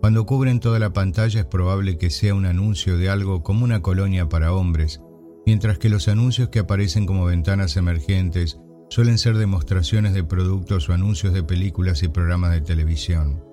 Cuando 0.03 0.25
cubren 0.25 0.59
toda 0.59 0.79
la 0.79 0.91
pantalla 0.91 1.39
es 1.39 1.45
probable 1.45 1.97
que 1.97 2.09
sea 2.09 2.35
un 2.35 2.45
anuncio 2.45 2.97
de 2.97 3.09
algo 3.09 3.41
como 3.41 3.63
una 3.63 3.81
colonia 3.81 4.27
para 4.27 4.51
hombres, 4.51 4.99
mientras 5.45 5.77
que 5.77 5.87
los 5.87 6.09
anuncios 6.09 6.49
que 6.49 6.59
aparecen 6.59 7.05
como 7.05 7.23
ventanas 7.23 7.77
emergentes 7.77 8.59
suelen 8.89 9.17
ser 9.17 9.37
demostraciones 9.37 10.13
de 10.13 10.25
productos 10.25 10.89
o 10.89 10.93
anuncios 10.93 11.33
de 11.33 11.43
películas 11.43 12.03
y 12.03 12.09
programas 12.09 12.51
de 12.51 12.59
televisión. 12.59 13.45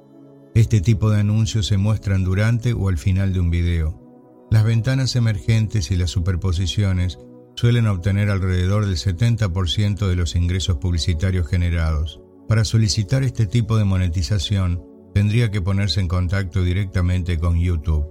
Este 0.57 0.81
tipo 0.81 1.09
de 1.09 1.21
anuncios 1.21 1.69
se 1.69 1.77
muestran 1.77 2.25
durante 2.25 2.73
o 2.73 2.89
al 2.89 2.99
final 2.99 3.33
de 3.33 3.39
un 3.39 3.51
video. 3.51 4.49
Las 4.51 4.65
ventanas 4.65 5.15
emergentes 5.15 5.93
y 5.93 5.97
las 5.97 6.11
superposiciones 6.11 7.21
suelen 7.55 7.87
obtener 7.87 8.29
alrededor 8.29 8.87
del 8.87 8.97
70% 8.97 10.09
de 10.09 10.17
los 10.17 10.35
ingresos 10.35 10.79
publicitarios 10.79 11.47
generados. 11.47 12.21
Para 12.49 12.65
solicitar 12.65 13.23
este 13.23 13.47
tipo 13.47 13.79
de 13.79 13.85
monetización, 13.85 14.90
tendría 15.15 15.51
que 15.51 15.61
ponerse 15.61 16.01
en 16.01 16.09
contacto 16.09 16.63
directamente 16.63 17.39
con 17.39 17.59
YouTube. 17.59 18.07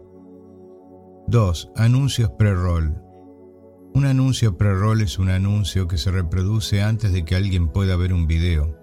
2. 1.27 1.71
Anuncios 1.75 2.31
pre-roll. 2.37 2.95
Un 3.93 4.05
anuncio 4.05 4.57
pre-roll 4.57 5.01
es 5.01 5.19
un 5.19 5.29
anuncio 5.29 5.87
que 5.87 5.97
se 5.97 6.11
reproduce 6.11 6.81
antes 6.81 7.11
de 7.11 7.25
que 7.25 7.35
alguien 7.35 7.69
pueda 7.69 7.95
ver 7.95 8.13
un 8.13 8.27
video. 8.27 8.77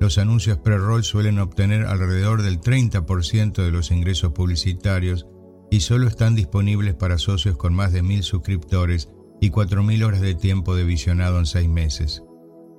Los 0.00 0.18
anuncios 0.18 0.58
pre-roll 0.58 1.02
suelen 1.02 1.38
obtener 1.38 1.86
alrededor 1.86 2.42
del 2.42 2.60
30% 2.60 3.62
de 3.62 3.70
los 3.70 3.90
ingresos 3.90 4.32
publicitarios 4.32 5.26
y 5.70 5.80
solo 5.80 6.06
están 6.06 6.34
disponibles 6.34 6.94
para 6.94 7.18
socios 7.18 7.56
con 7.56 7.74
más 7.74 7.92
de 7.92 8.02
1.000 8.02 8.22
suscriptores 8.22 9.10
y 9.40 9.50
4.000 9.50 10.04
horas 10.04 10.20
de 10.20 10.34
tiempo 10.34 10.74
de 10.74 10.84
visionado 10.84 11.38
en 11.38 11.46
6 11.46 11.68
meses. 11.68 12.22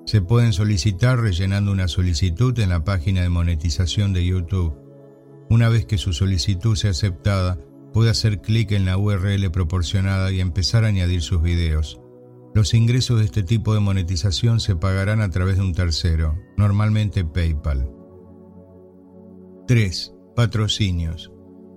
Se 0.06 0.22
pueden 0.22 0.54
solicitar 0.54 1.20
rellenando 1.20 1.72
una 1.72 1.88
solicitud 1.88 2.58
en 2.60 2.70
la 2.70 2.84
página 2.84 3.22
de 3.22 3.30
monetización 3.30 4.14
de 4.14 4.26
YouTube. 4.26 4.76
Una 5.50 5.70
vez 5.70 5.86
que 5.86 5.98
su 5.98 6.14
solicitud 6.14 6.76
sea 6.76 6.92
aceptada, 6.92 7.60
puede 7.94 8.10
hacer 8.10 8.42
clic 8.42 8.72
en 8.72 8.86
la 8.86 8.98
URL 8.98 9.50
proporcionada 9.52 10.32
y 10.32 10.40
empezar 10.40 10.84
a 10.84 10.88
añadir 10.88 11.22
sus 11.22 11.42
videos. 11.42 12.02
Los 12.54 12.74
ingresos 12.74 13.20
de 13.20 13.26
este 13.26 13.44
tipo 13.44 13.74
de 13.74 13.80
monetización 13.80 14.60
se 14.60 14.76
pagarán 14.76 15.22
a 15.22 15.30
través 15.30 15.58
de 15.58 15.62
un 15.62 15.74
tercero, 15.74 16.38
normalmente 16.58 17.24
PayPal. 17.24 17.92
3. 19.68 20.14
Patrocinios. 20.36 21.32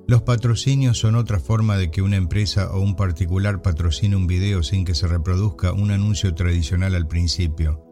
Los 0.09 0.23
patrocinios 0.23 0.99
son 0.99 1.15
otra 1.15 1.39
forma 1.39 1.76
de 1.76 1.91
que 1.91 2.02
una 2.02 2.17
empresa 2.17 2.70
o 2.73 2.81
un 2.81 2.97
particular 2.97 3.62
patrocine 3.62 4.17
un 4.17 4.26
video 4.26 4.62
sin 4.62 4.84
que 4.84 4.94
se 4.94 5.07
reproduzca 5.07 5.73
un 5.73 5.91
anuncio 5.91 6.34
tradicional 6.34 6.94
al 6.94 7.07
principio. 7.07 7.91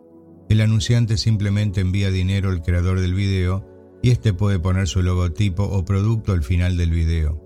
El 0.50 0.60
anunciante 0.60 1.16
simplemente 1.16 1.80
envía 1.80 2.10
dinero 2.10 2.50
al 2.50 2.60
creador 2.60 2.98
del 2.98 3.14
video 3.14 3.64
y 4.02 4.10
éste 4.10 4.32
puede 4.32 4.58
poner 4.58 4.88
su 4.88 5.00
logotipo 5.00 5.62
o 5.62 5.84
producto 5.84 6.32
al 6.32 6.42
final 6.42 6.76
del 6.76 6.90
video. 6.90 7.40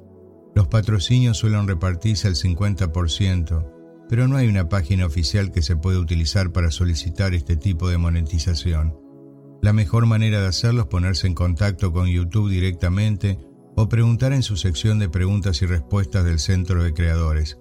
Los 0.54 0.68
patrocinios 0.68 1.36
suelen 1.36 1.68
repartirse 1.68 2.28
al 2.28 2.34
50%, 2.34 4.06
pero 4.08 4.26
no 4.26 4.38
hay 4.38 4.48
una 4.48 4.70
página 4.70 5.04
oficial 5.04 5.52
que 5.52 5.60
se 5.60 5.76
pueda 5.76 5.98
utilizar 5.98 6.50
para 6.50 6.70
solicitar 6.70 7.34
este 7.34 7.56
tipo 7.56 7.90
de 7.90 7.98
monetización. 7.98 8.98
La 9.60 9.74
mejor 9.74 10.06
manera 10.06 10.40
de 10.40 10.46
hacerlo 10.46 10.80
es 10.80 10.88
ponerse 10.88 11.26
en 11.26 11.34
contacto 11.34 11.92
con 11.92 12.08
YouTube 12.08 12.48
directamente 12.48 13.38
o 13.76 13.86
preguntar 13.86 14.32
en 14.32 14.42
su 14.42 14.56
sección 14.56 14.98
de 14.98 15.10
preguntas 15.10 15.60
y 15.60 15.66
respuestas 15.66 16.24
del 16.24 16.38
Centro 16.38 16.82
de 16.82 16.94
Creadores. 16.94 17.58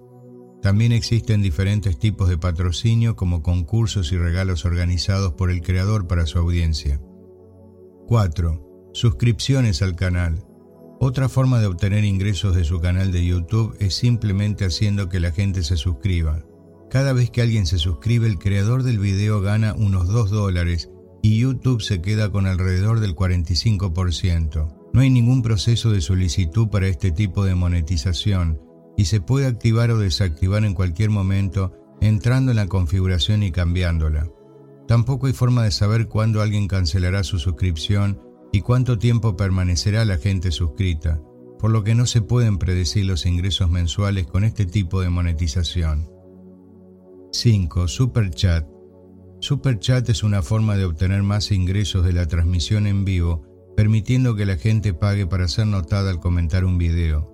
También 0.64 0.92
existen 0.92 1.42
diferentes 1.42 1.98
tipos 1.98 2.30
de 2.30 2.38
patrocinio 2.38 3.16
como 3.16 3.42
concursos 3.42 4.12
y 4.12 4.16
regalos 4.16 4.64
organizados 4.64 5.34
por 5.34 5.50
el 5.50 5.60
creador 5.60 6.06
para 6.06 6.24
su 6.24 6.38
audiencia. 6.38 7.02
4. 8.06 8.90
Suscripciones 8.94 9.82
al 9.82 9.94
canal. 9.94 10.42
Otra 11.00 11.28
forma 11.28 11.60
de 11.60 11.66
obtener 11.66 12.06
ingresos 12.06 12.56
de 12.56 12.64
su 12.64 12.80
canal 12.80 13.12
de 13.12 13.26
YouTube 13.26 13.76
es 13.78 13.94
simplemente 13.94 14.64
haciendo 14.64 15.10
que 15.10 15.20
la 15.20 15.32
gente 15.32 15.62
se 15.62 15.76
suscriba. 15.76 16.46
Cada 16.88 17.12
vez 17.12 17.28
que 17.28 17.42
alguien 17.42 17.66
se 17.66 17.76
suscribe, 17.76 18.26
el 18.26 18.38
creador 18.38 18.84
del 18.84 18.98
video 18.98 19.42
gana 19.42 19.74
unos 19.74 20.08
2 20.08 20.30
dólares 20.30 20.88
y 21.20 21.40
YouTube 21.40 21.82
se 21.82 22.00
queda 22.00 22.30
con 22.30 22.46
alrededor 22.46 23.00
del 23.00 23.14
45%. 23.14 24.90
No 24.94 25.00
hay 25.02 25.10
ningún 25.10 25.42
proceso 25.42 25.90
de 25.90 26.00
solicitud 26.00 26.68
para 26.68 26.88
este 26.88 27.10
tipo 27.10 27.44
de 27.44 27.54
monetización 27.54 28.63
y 28.96 29.06
se 29.06 29.20
puede 29.20 29.46
activar 29.46 29.90
o 29.90 29.98
desactivar 29.98 30.64
en 30.64 30.74
cualquier 30.74 31.10
momento 31.10 31.72
entrando 32.00 32.52
en 32.52 32.56
la 32.56 32.66
configuración 32.66 33.42
y 33.42 33.50
cambiándola. 33.50 34.28
Tampoco 34.86 35.26
hay 35.26 35.32
forma 35.32 35.64
de 35.64 35.70
saber 35.70 36.08
cuándo 36.08 36.42
alguien 36.42 36.68
cancelará 36.68 37.24
su 37.24 37.38
suscripción 37.38 38.20
y 38.52 38.60
cuánto 38.60 38.98
tiempo 38.98 39.36
permanecerá 39.36 40.04
la 40.04 40.18
gente 40.18 40.52
suscrita, 40.52 41.20
por 41.58 41.70
lo 41.70 41.82
que 41.82 41.94
no 41.94 42.06
se 42.06 42.20
pueden 42.20 42.58
predecir 42.58 43.06
los 43.06 43.26
ingresos 43.26 43.70
mensuales 43.70 44.26
con 44.26 44.44
este 44.44 44.66
tipo 44.66 45.00
de 45.00 45.08
monetización. 45.08 46.10
5. 47.32 47.88
Super 47.88 48.30
Chat. 48.30 48.66
Super 49.40 49.78
Chat 49.78 50.08
es 50.08 50.22
una 50.22 50.42
forma 50.42 50.76
de 50.76 50.84
obtener 50.84 51.22
más 51.22 51.50
ingresos 51.50 52.04
de 52.04 52.12
la 52.12 52.26
transmisión 52.26 52.86
en 52.86 53.04
vivo, 53.04 53.42
permitiendo 53.76 54.36
que 54.36 54.46
la 54.46 54.56
gente 54.56 54.94
pague 54.94 55.26
para 55.26 55.48
ser 55.48 55.66
notada 55.66 56.10
al 56.10 56.20
comentar 56.20 56.64
un 56.64 56.78
video. 56.78 57.33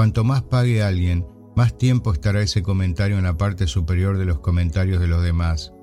Cuanto 0.00 0.24
más 0.24 0.40
pague 0.40 0.82
alguien, 0.82 1.26
más 1.54 1.76
tiempo 1.76 2.14
estará 2.14 2.40
ese 2.40 2.62
comentario 2.62 3.18
en 3.18 3.24
la 3.24 3.36
parte 3.36 3.66
superior 3.66 4.16
de 4.16 4.24
los 4.24 4.40
comentarios 4.40 4.98
de 4.98 5.06
los 5.06 5.22
demás. 5.22 5.74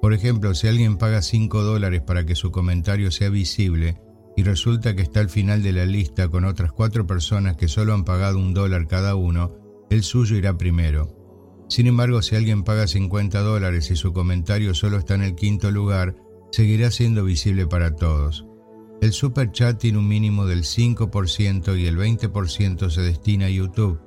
Por 0.00 0.14
ejemplo, 0.14 0.54
si 0.54 0.66
alguien 0.66 0.96
paga 0.96 1.20
5 1.20 1.62
dólares 1.62 2.00
para 2.00 2.24
que 2.24 2.34
su 2.34 2.50
comentario 2.50 3.10
sea 3.10 3.28
visible, 3.28 4.00
y 4.34 4.44
resulta 4.44 4.96
que 4.96 5.02
está 5.02 5.20
al 5.20 5.28
final 5.28 5.62
de 5.62 5.72
la 5.72 5.84
lista 5.84 6.30
con 6.30 6.46
otras 6.46 6.72
cuatro 6.72 7.06
personas 7.06 7.58
que 7.58 7.68
solo 7.68 7.92
han 7.92 8.06
pagado 8.06 8.38
un 8.38 8.54
dólar 8.54 8.88
cada 8.88 9.14
uno, 9.14 9.52
el 9.90 10.04
suyo 10.04 10.38
irá 10.38 10.56
primero. 10.56 11.14
Sin 11.68 11.86
embargo, 11.86 12.22
si 12.22 12.34
alguien 12.34 12.62
paga 12.62 12.86
50 12.86 13.40
dólares 13.40 13.90
y 13.90 13.96
su 13.96 14.14
comentario 14.14 14.72
solo 14.72 14.96
está 14.96 15.16
en 15.16 15.22
el 15.22 15.34
quinto 15.34 15.70
lugar, 15.70 16.16
seguirá 16.50 16.90
siendo 16.90 17.24
visible 17.24 17.66
para 17.66 17.94
todos. 17.94 18.45
El 19.00 19.12
super 19.12 19.52
chat 19.52 19.78
tiene 19.78 19.98
un 19.98 20.08
mínimo 20.08 20.46
del 20.46 20.62
5% 20.62 21.78
y 21.78 21.86
el 21.86 21.98
20% 21.98 22.90
se 22.90 23.02
destina 23.02 23.46
a 23.46 23.50
YouTube. 23.50 24.00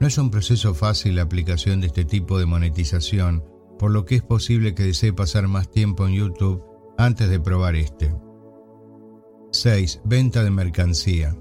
No 0.00 0.06
es 0.06 0.18
un 0.18 0.30
proceso 0.30 0.74
fácil 0.74 1.16
la 1.16 1.22
aplicación 1.22 1.80
de 1.80 1.88
este 1.88 2.04
tipo 2.04 2.38
de 2.38 2.46
monetización, 2.46 3.44
por 3.78 3.90
lo 3.90 4.04
que 4.04 4.16
es 4.16 4.22
posible 4.22 4.74
que 4.74 4.84
desee 4.84 5.12
pasar 5.12 5.48
más 5.48 5.70
tiempo 5.70 6.06
en 6.06 6.14
YouTube 6.14 6.62
antes 6.98 7.28
de 7.30 7.40
probar 7.40 7.74
este. 7.74 8.14
6. 9.50 10.02
Venta 10.04 10.44
de 10.44 10.50
mercancía. 10.50 11.34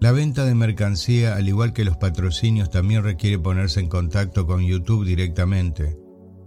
La 0.00 0.12
venta 0.12 0.44
de 0.44 0.54
mercancía, 0.54 1.36
al 1.36 1.46
igual 1.48 1.72
que 1.72 1.84
los 1.84 1.96
patrocinios, 1.96 2.70
también 2.70 3.04
requiere 3.04 3.38
ponerse 3.38 3.80
en 3.80 3.88
contacto 3.88 4.46
con 4.46 4.62
YouTube 4.62 5.04
directamente. 5.04 5.96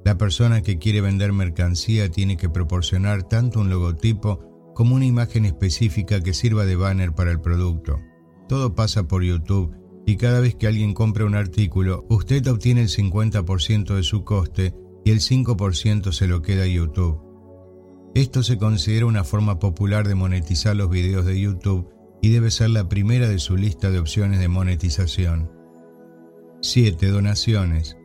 La 0.03 0.17
persona 0.17 0.61
que 0.61 0.77
quiere 0.77 1.01
vender 1.01 1.31
mercancía 1.31 2.09
tiene 2.09 2.35
que 2.35 2.49
proporcionar 2.49 3.23
tanto 3.23 3.61
un 3.61 3.69
logotipo 3.69 4.52
como 4.73 4.95
una 4.95 5.05
imagen 5.05 5.45
específica 5.45 6.21
que 6.21 6.33
sirva 6.33 6.65
de 6.65 6.75
banner 6.75 7.13
para 7.13 7.31
el 7.31 7.41
producto. 7.41 7.99
Todo 8.47 8.75
pasa 8.75 9.07
por 9.07 9.23
YouTube 9.23 9.75
y 10.05 10.17
cada 10.17 10.39
vez 10.39 10.55
que 10.55 10.67
alguien 10.67 10.93
compra 10.93 11.25
un 11.25 11.35
artículo, 11.35 12.05
usted 12.09 12.45
obtiene 12.47 12.81
el 12.81 12.89
50% 12.89 13.95
de 13.95 14.03
su 14.03 14.23
coste 14.23 14.73
y 15.05 15.11
el 15.11 15.19
5% 15.19 16.11
se 16.11 16.27
lo 16.27 16.41
queda 16.41 16.63
a 16.63 16.67
YouTube. 16.67 17.19
Esto 18.15 18.43
se 18.43 18.57
considera 18.57 19.05
una 19.05 19.23
forma 19.23 19.59
popular 19.59 20.07
de 20.07 20.15
monetizar 20.15 20.75
los 20.75 20.89
videos 20.89 21.25
de 21.25 21.39
YouTube 21.39 21.89
y 22.21 22.29
debe 22.29 22.51
ser 22.51 22.69
la 22.69 22.87
primera 22.87 23.27
de 23.27 23.39
su 23.39 23.57
lista 23.57 23.89
de 23.89 23.99
opciones 23.99 24.39
de 24.39 24.47
monetización. 24.47 25.51
7. 26.61 27.07
Donaciones. 27.07 27.97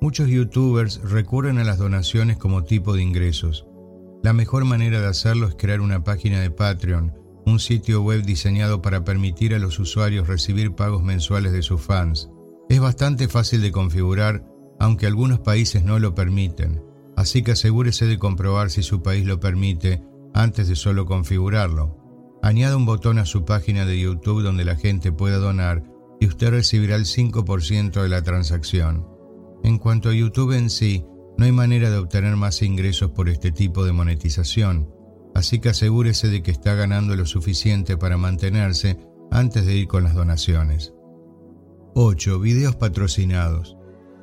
Muchos 0.00 0.28
youtubers 0.28 1.00
recurren 1.02 1.58
a 1.58 1.64
las 1.64 1.78
donaciones 1.78 2.36
como 2.36 2.64
tipo 2.64 2.94
de 2.94 3.02
ingresos. 3.02 3.65
La 4.26 4.32
mejor 4.32 4.64
manera 4.64 5.00
de 5.00 5.06
hacerlo 5.06 5.46
es 5.46 5.54
crear 5.54 5.80
una 5.80 6.02
página 6.02 6.40
de 6.40 6.50
Patreon, 6.50 7.14
un 7.46 7.60
sitio 7.60 8.02
web 8.02 8.24
diseñado 8.24 8.82
para 8.82 9.04
permitir 9.04 9.54
a 9.54 9.60
los 9.60 9.78
usuarios 9.78 10.26
recibir 10.26 10.74
pagos 10.74 11.04
mensuales 11.04 11.52
de 11.52 11.62
sus 11.62 11.80
fans. 11.80 12.28
Es 12.68 12.80
bastante 12.80 13.28
fácil 13.28 13.62
de 13.62 13.70
configurar, 13.70 14.44
aunque 14.80 15.06
algunos 15.06 15.38
países 15.38 15.84
no 15.84 16.00
lo 16.00 16.16
permiten, 16.16 16.82
así 17.16 17.44
que 17.44 17.52
asegúrese 17.52 18.06
de 18.06 18.18
comprobar 18.18 18.70
si 18.70 18.82
su 18.82 19.00
país 19.00 19.24
lo 19.24 19.38
permite 19.38 20.02
antes 20.34 20.66
de 20.66 20.74
solo 20.74 21.06
configurarlo. 21.06 21.96
Añada 22.42 22.76
un 22.76 22.84
botón 22.84 23.20
a 23.20 23.26
su 23.26 23.44
página 23.44 23.86
de 23.86 24.00
YouTube 24.00 24.42
donde 24.42 24.64
la 24.64 24.74
gente 24.74 25.12
pueda 25.12 25.38
donar 25.38 25.84
y 26.18 26.26
usted 26.26 26.50
recibirá 26.50 26.96
el 26.96 27.04
5% 27.04 28.02
de 28.02 28.08
la 28.08 28.22
transacción. 28.22 29.06
En 29.62 29.78
cuanto 29.78 30.08
a 30.08 30.14
YouTube 30.14 30.50
en 30.50 30.68
sí, 30.68 31.04
no 31.38 31.44
hay 31.44 31.52
manera 31.52 31.90
de 31.90 31.98
obtener 31.98 32.36
más 32.36 32.62
ingresos 32.62 33.10
por 33.10 33.28
este 33.28 33.52
tipo 33.52 33.84
de 33.84 33.92
monetización, 33.92 34.90
así 35.34 35.60
que 35.60 35.68
asegúrese 35.68 36.28
de 36.28 36.42
que 36.42 36.50
está 36.50 36.74
ganando 36.74 37.14
lo 37.16 37.26
suficiente 37.26 37.96
para 37.96 38.16
mantenerse 38.16 38.98
antes 39.30 39.66
de 39.66 39.76
ir 39.76 39.88
con 39.88 40.04
las 40.04 40.14
donaciones. 40.14 40.94
8. 41.94 42.40
Videos 42.40 42.76
patrocinados. 42.76 43.76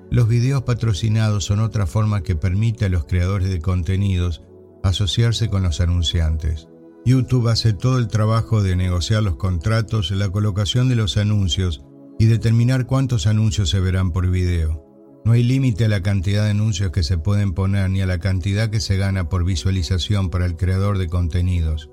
Los 0.10 0.28
videos 0.28 0.64
patrocinados 0.64 1.46
son 1.46 1.60
otra 1.60 1.88
forma 1.88 2.22
que 2.22 2.36
permite 2.36 2.86
a 2.86 2.90
los 2.90 3.06
creadores 3.06 3.50
de 3.50 3.62
contenidos 3.62 4.44
asociarse 4.84 5.50
con 5.50 5.64
los 5.64 5.82
anunciantes. 5.82 6.68
YouTube 7.06 7.48
hace 7.48 7.74
todo 7.74 7.98
el 7.98 8.08
trabajo 8.08 8.62
de 8.62 8.76
negociar 8.76 9.24
los 9.24 9.38
contratos, 9.38 10.12
la 10.12 10.30
colocación 10.30 10.88
de 10.88 10.96
los 10.96 11.18
anuncios 11.18 11.84
y 12.20 12.26
determinar 12.26 12.86
cuántos 12.86 13.28
anuncios 13.28 13.70
se 13.70 13.80
verán 13.80 14.12
por 14.12 14.30
video. 14.30 14.93
No 15.26 15.32
hay 15.32 15.44
límite 15.44 15.86
a 15.86 15.90
la 15.90 16.02
cantidad 16.02 16.44
de 16.44 16.52
anuncios 16.52 16.92
que 16.92 17.04
se 17.04 17.18
pueden 17.18 17.54
poner 17.54 17.90
ni 17.90 18.02
a 18.02 18.06
la 18.06 18.20
cantidad 18.20 18.70
que 18.70 18.80
se 18.80 18.98
gana 18.98 19.30
por 19.30 19.46
visualización 19.46 20.30
para 20.30 20.46
el 20.46 20.56
creador 20.58 20.98
de 20.98 21.08
contenidos. 21.08 21.90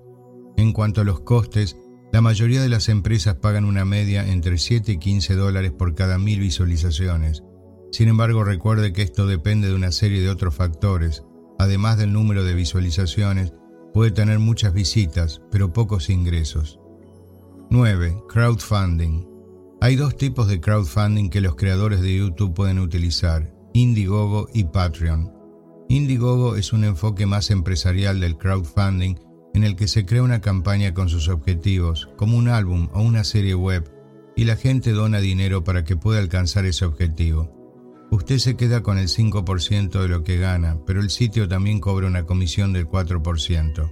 En 0.56 0.72
cuanto 0.72 1.00
a 1.00 1.04
los 1.04 1.20
costes, 1.20 1.76
la 2.12 2.20
mayoría 2.20 2.60
de 2.60 2.68
las 2.68 2.88
empresas 2.88 3.36
pagan 3.36 3.64
una 3.64 3.84
media 3.84 4.26
entre 4.26 4.58
7 4.58 4.92
y 4.92 4.98
15 4.98 5.34
dólares 5.36 5.70
por 5.70 5.94
cada 5.94 6.18
mil 6.18 6.40
visualizaciones. 6.40 7.44
Sin 7.92 8.08
embargo, 8.08 8.44
recuerde 8.44 8.92
que 8.92 9.02
esto 9.02 9.26
depende 9.26 9.68
de 9.68 9.74
una 9.74 9.92
serie 9.92 10.20
de 10.20 10.30
otros 10.30 10.54
factores. 10.54 11.22
Además 11.58 11.98
del 11.98 12.12
número 12.12 12.44
de 12.44 12.54
visualizaciones, 12.54 13.52
Puede 13.92 14.12
tener 14.12 14.38
muchas 14.38 14.72
visitas, 14.72 15.42
pero 15.50 15.72
pocos 15.72 16.10
ingresos. 16.10 16.78
9. 17.70 18.22
Crowdfunding. 18.28 19.29
Hay 19.82 19.96
dos 19.96 20.14
tipos 20.18 20.46
de 20.46 20.60
crowdfunding 20.60 21.30
que 21.30 21.40
los 21.40 21.56
creadores 21.56 22.02
de 22.02 22.14
YouTube 22.14 22.52
pueden 22.52 22.80
utilizar, 22.80 23.50
Indiegogo 23.72 24.46
y 24.52 24.64
Patreon. 24.64 25.32
Indiegogo 25.88 26.56
es 26.56 26.74
un 26.74 26.84
enfoque 26.84 27.24
más 27.24 27.50
empresarial 27.50 28.20
del 28.20 28.36
crowdfunding 28.36 29.14
en 29.54 29.64
el 29.64 29.76
que 29.76 29.88
se 29.88 30.04
crea 30.04 30.22
una 30.22 30.42
campaña 30.42 30.92
con 30.92 31.08
sus 31.08 31.28
objetivos, 31.28 32.10
como 32.18 32.36
un 32.36 32.48
álbum 32.48 32.90
o 32.92 33.00
una 33.00 33.24
serie 33.24 33.54
web, 33.54 33.90
y 34.36 34.44
la 34.44 34.56
gente 34.56 34.92
dona 34.92 35.18
dinero 35.18 35.64
para 35.64 35.82
que 35.82 35.96
pueda 35.96 36.20
alcanzar 36.20 36.66
ese 36.66 36.84
objetivo. 36.84 37.50
Usted 38.10 38.36
se 38.36 38.56
queda 38.56 38.82
con 38.82 38.98
el 38.98 39.08
5% 39.08 40.02
de 40.02 40.08
lo 40.08 40.22
que 40.24 40.36
gana, 40.36 40.78
pero 40.86 41.00
el 41.00 41.08
sitio 41.08 41.48
también 41.48 41.80
cobra 41.80 42.06
una 42.06 42.26
comisión 42.26 42.74
del 42.74 42.86
4%. 42.86 43.90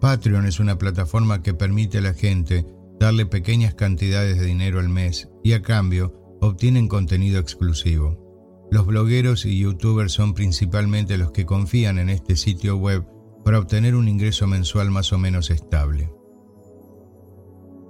Patreon 0.00 0.46
es 0.46 0.60
una 0.60 0.78
plataforma 0.78 1.42
que 1.42 1.52
permite 1.52 1.98
a 1.98 2.02
la 2.02 2.14
gente 2.14 2.64
darle 3.00 3.24
pequeñas 3.24 3.74
cantidades 3.74 4.38
de 4.38 4.44
dinero 4.44 4.78
al 4.78 4.90
mes 4.90 5.30
y 5.42 5.54
a 5.54 5.62
cambio 5.62 6.38
obtienen 6.42 6.86
contenido 6.86 7.40
exclusivo. 7.40 8.68
Los 8.70 8.86
blogueros 8.86 9.46
y 9.46 9.58
youtubers 9.58 10.12
son 10.12 10.34
principalmente 10.34 11.16
los 11.16 11.32
que 11.32 11.46
confían 11.46 11.98
en 11.98 12.10
este 12.10 12.36
sitio 12.36 12.76
web 12.76 13.04
para 13.42 13.58
obtener 13.58 13.96
un 13.96 14.06
ingreso 14.06 14.46
mensual 14.46 14.90
más 14.90 15.12
o 15.14 15.18
menos 15.18 15.50
estable. 15.50 16.12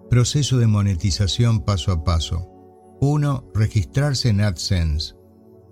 Proceso 0.09 0.59
de 0.59 0.69
monetización 0.69 1.65
paso 1.65 1.93
a 1.93 2.05
paso. 2.05 2.49
1. 3.01 3.51
Registrarse 3.53 4.29
en 4.29 4.41
AdSense. 4.41 5.15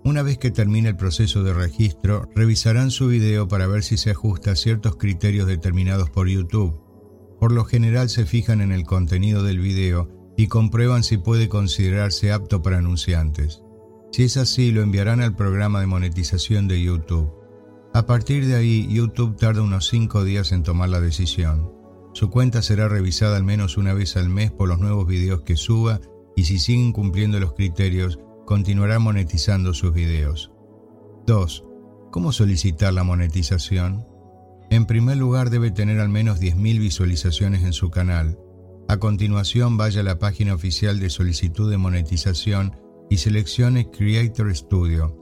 Una 0.03 0.21
vez 0.21 0.37
que 0.37 0.51
termine 0.51 0.89
el 0.89 0.95
proceso 0.95 1.43
de 1.43 1.53
registro, 1.53 2.29
revisarán 2.35 2.91
su 2.91 3.07
video 3.07 3.47
para 3.47 3.67
ver 3.67 3.83
si 3.83 3.97
se 3.97 4.11
ajusta 4.11 4.51
a 4.51 4.55
ciertos 4.55 4.97
criterios 4.97 5.47
determinados 5.47 6.09
por 6.09 6.27
YouTube. 6.27 6.88
Por 7.39 7.51
lo 7.51 7.65
general 7.65 8.09
se 8.09 8.25
fijan 8.25 8.61
en 8.61 8.71
el 8.71 8.85
contenido 8.85 9.43
del 9.43 9.59
video 9.59 10.33
y 10.35 10.47
comprueban 10.47 11.03
si 11.03 11.17
puede 11.17 11.49
considerarse 11.49 12.31
apto 12.31 12.61
para 12.61 12.77
anunciantes. 12.77 13.63
Si 14.11 14.23
es 14.23 14.37
así, 14.37 14.71
lo 14.71 14.81
enviarán 14.81 15.21
al 15.21 15.35
programa 15.35 15.79
de 15.79 15.87
monetización 15.87 16.67
de 16.67 16.81
YouTube. 16.81 17.31
A 17.93 18.05
partir 18.05 18.45
de 18.45 18.55
ahí, 18.55 18.87
YouTube 18.89 19.37
tarda 19.37 19.61
unos 19.61 19.87
5 19.87 20.23
días 20.23 20.51
en 20.51 20.63
tomar 20.63 20.89
la 20.89 21.01
decisión. 21.01 21.71
Su 22.13 22.29
cuenta 22.29 22.61
será 22.61 22.87
revisada 22.89 23.37
al 23.37 23.43
menos 23.43 23.77
una 23.77 23.93
vez 23.93 24.17
al 24.17 24.29
mes 24.29 24.51
por 24.51 24.67
los 24.67 24.79
nuevos 24.79 25.07
videos 25.07 25.41
que 25.41 25.55
suba 25.55 25.99
y 26.35 26.45
si 26.45 26.59
siguen 26.59 26.91
cumpliendo 26.91 27.39
los 27.39 27.53
criterios, 27.53 28.19
continuará 28.45 28.99
monetizando 28.99 29.73
sus 29.73 29.93
videos. 29.93 30.51
2. 31.27 31.65
¿Cómo 32.11 32.31
solicitar 32.31 32.93
la 32.93 33.03
monetización? 33.03 34.08
En 34.71 34.85
primer 34.85 35.17
lugar 35.17 35.49
debe 35.49 35.71
tener 35.71 35.99
al 35.99 36.09
menos 36.09 36.39
10.000 36.39 36.79
visualizaciones 36.79 37.63
en 37.63 37.73
su 37.73 37.89
canal. 37.89 38.37
A 38.87 38.97
continuación 38.97 39.77
vaya 39.77 40.01
a 40.01 40.03
la 40.03 40.19
página 40.19 40.53
oficial 40.53 40.99
de 40.99 41.09
solicitud 41.09 41.69
de 41.71 41.77
monetización 41.77 42.75
y 43.09 43.17
seleccione 43.17 43.89
Creator 43.89 44.55
Studio. 44.55 45.15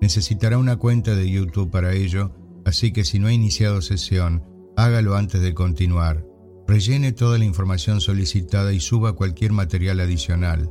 Necesitará 0.00 0.56
una 0.56 0.76
cuenta 0.76 1.14
de 1.14 1.30
YouTube 1.30 1.70
para 1.70 1.92
ello, 1.92 2.32
así 2.64 2.92
que 2.92 3.04
si 3.04 3.18
no 3.18 3.26
ha 3.26 3.32
iniciado 3.32 3.82
sesión, 3.82 4.44
hágalo 4.76 5.16
antes 5.16 5.42
de 5.42 5.52
continuar. 5.52 6.24
Rellene 6.66 7.12
toda 7.12 7.38
la 7.38 7.44
información 7.44 8.00
solicitada 8.00 8.72
y 8.72 8.80
suba 8.80 9.14
cualquier 9.14 9.52
material 9.52 10.00
adicional. 10.00 10.70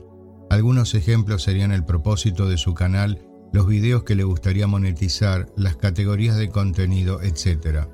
Algunos 0.50 0.96
ejemplos 0.96 1.44
serían 1.44 1.72
el 1.72 1.86
propósito 1.86 2.48
de 2.48 2.58
su 2.58 2.74
canal, 2.74 3.28
los 3.52 3.68
videos 3.68 4.04
que 4.04 4.16
le 4.16 4.24
gustaría 4.24 4.66
monetizar, 4.66 5.52
las 5.56 5.76
categorías 5.76 6.38
de 6.38 6.50
contenido, 6.50 7.22
etc. 7.22 7.88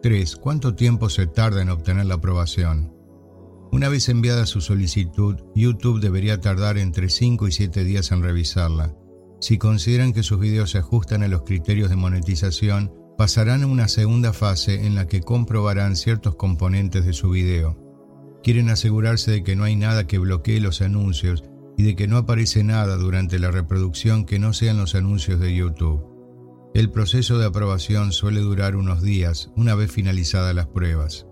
3. 0.00 0.36
¿Cuánto 0.36 0.76
tiempo 0.76 1.10
se 1.10 1.26
tarda 1.26 1.60
en 1.60 1.70
obtener 1.70 2.06
la 2.06 2.14
aprobación? 2.14 2.94
Una 3.72 3.88
vez 3.88 4.08
enviada 4.08 4.46
su 4.46 4.60
solicitud, 4.60 5.36
YouTube 5.56 6.00
debería 6.00 6.40
tardar 6.40 6.78
entre 6.78 7.08
5 7.08 7.48
y 7.48 7.52
7 7.52 7.82
días 7.82 8.12
en 8.12 8.22
revisarla. 8.22 8.94
Si 9.40 9.58
consideran 9.58 10.12
que 10.12 10.22
sus 10.22 10.38
videos 10.38 10.70
se 10.70 10.78
ajustan 10.78 11.24
a 11.24 11.28
los 11.28 11.42
criterios 11.42 11.90
de 11.90 11.96
monetización, 11.96 12.92
pasarán 13.18 13.64
a 13.64 13.66
una 13.66 13.88
segunda 13.88 14.32
fase 14.32 14.86
en 14.86 14.94
la 14.94 15.08
que 15.08 15.20
comprobarán 15.20 15.96
ciertos 15.96 16.36
componentes 16.36 17.04
de 17.04 17.12
su 17.12 17.30
video. 17.30 17.76
Quieren 18.44 18.70
asegurarse 18.70 19.32
de 19.32 19.42
que 19.42 19.56
no 19.56 19.64
hay 19.64 19.74
nada 19.74 20.06
que 20.06 20.18
bloquee 20.18 20.60
los 20.60 20.80
anuncios 20.80 21.42
y 21.76 21.82
de 21.82 21.96
que 21.96 22.06
no 22.06 22.18
aparece 22.18 22.62
nada 22.62 22.96
durante 22.96 23.40
la 23.40 23.50
reproducción 23.50 24.26
que 24.26 24.38
no 24.38 24.52
sean 24.52 24.78
los 24.78 24.94
anuncios 24.94 25.40
de 25.40 25.54
YouTube. 25.56 26.17
El 26.74 26.90
proceso 26.90 27.38
de 27.38 27.46
aprobación 27.46 28.12
suele 28.12 28.40
durar 28.40 28.76
unos 28.76 29.02
días 29.02 29.50
una 29.56 29.74
vez 29.74 29.90
finalizadas 29.90 30.54
las 30.54 30.66
pruebas. 30.66 31.26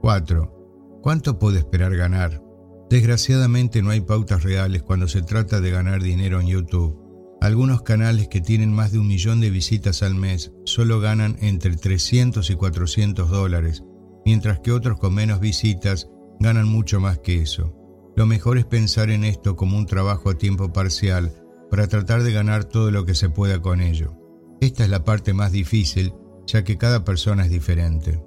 4. 0.00 1.00
¿Cuánto 1.02 1.38
puede 1.38 1.58
esperar 1.58 1.94
ganar? 1.96 2.42
Desgraciadamente 2.88 3.82
no 3.82 3.90
hay 3.90 4.00
pautas 4.00 4.44
reales 4.44 4.82
cuando 4.82 5.08
se 5.08 5.22
trata 5.22 5.60
de 5.60 5.70
ganar 5.70 6.02
dinero 6.02 6.40
en 6.40 6.46
YouTube. 6.46 6.96
Algunos 7.40 7.82
canales 7.82 8.28
que 8.28 8.40
tienen 8.40 8.72
más 8.72 8.92
de 8.92 8.98
un 8.98 9.08
millón 9.08 9.40
de 9.40 9.50
visitas 9.50 10.02
al 10.02 10.14
mes 10.14 10.52
solo 10.64 10.98
ganan 11.00 11.36
entre 11.40 11.76
300 11.76 12.48
y 12.50 12.54
400 12.54 13.28
dólares, 13.28 13.84
mientras 14.24 14.60
que 14.60 14.72
otros 14.72 14.98
con 14.98 15.14
menos 15.14 15.40
visitas 15.40 16.08
ganan 16.40 16.66
mucho 16.66 17.00
más 17.00 17.18
que 17.18 17.42
eso. 17.42 17.74
Lo 18.16 18.26
mejor 18.26 18.58
es 18.58 18.64
pensar 18.64 19.10
en 19.10 19.24
esto 19.24 19.54
como 19.54 19.76
un 19.76 19.86
trabajo 19.86 20.30
a 20.30 20.38
tiempo 20.38 20.72
parcial 20.72 21.32
para 21.70 21.86
tratar 21.86 22.22
de 22.22 22.32
ganar 22.32 22.64
todo 22.64 22.90
lo 22.90 23.04
que 23.04 23.14
se 23.14 23.30
pueda 23.30 23.60
con 23.60 23.80
ello. 23.80 24.17
Esta 24.60 24.84
es 24.84 24.90
la 24.90 25.04
parte 25.04 25.34
más 25.34 25.52
difícil, 25.52 26.12
ya 26.46 26.64
que 26.64 26.78
cada 26.78 27.04
persona 27.04 27.44
es 27.44 27.50
diferente. 27.50 28.22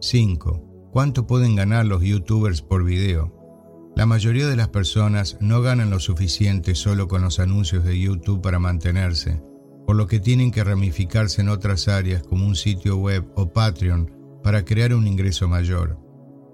5. 0.00 0.90
¿Cuánto 0.92 1.26
pueden 1.26 1.56
ganar 1.56 1.86
los 1.86 2.02
youtubers 2.02 2.60
por 2.60 2.84
video? 2.84 3.32
La 3.96 4.06
mayoría 4.06 4.46
de 4.48 4.56
las 4.56 4.68
personas 4.68 5.38
no 5.40 5.62
ganan 5.62 5.88
lo 5.90 5.98
suficiente 5.98 6.74
solo 6.74 7.08
con 7.08 7.22
los 7.22 7.38
anuncios 7.38 7.84
de 7.84 7.98
YouTube 7.98 8.42
para 8.42 8.58
mantenerse, 8.58 9.40
por 9.86 9.96
lo 9.96 10.06
que 10.06 10.20
tienen 10.20 10.50
que 10.50 10.64
ramificarse 10.64 11.40
en 11.40 11.48
otras 11.48 11.88
áreas 11.88 12.22
como 12.22 12.46
un 12.46 12.56
sitio 12.56 12.96
web 12.96 13.24
o 13.34 13.52
Patreon 13.52 14.12
para 14.42 14.64
crear 14.64 14.94
un 14.94 15.06
ingreso 15.06 15.48
mayor. 15.48 15.98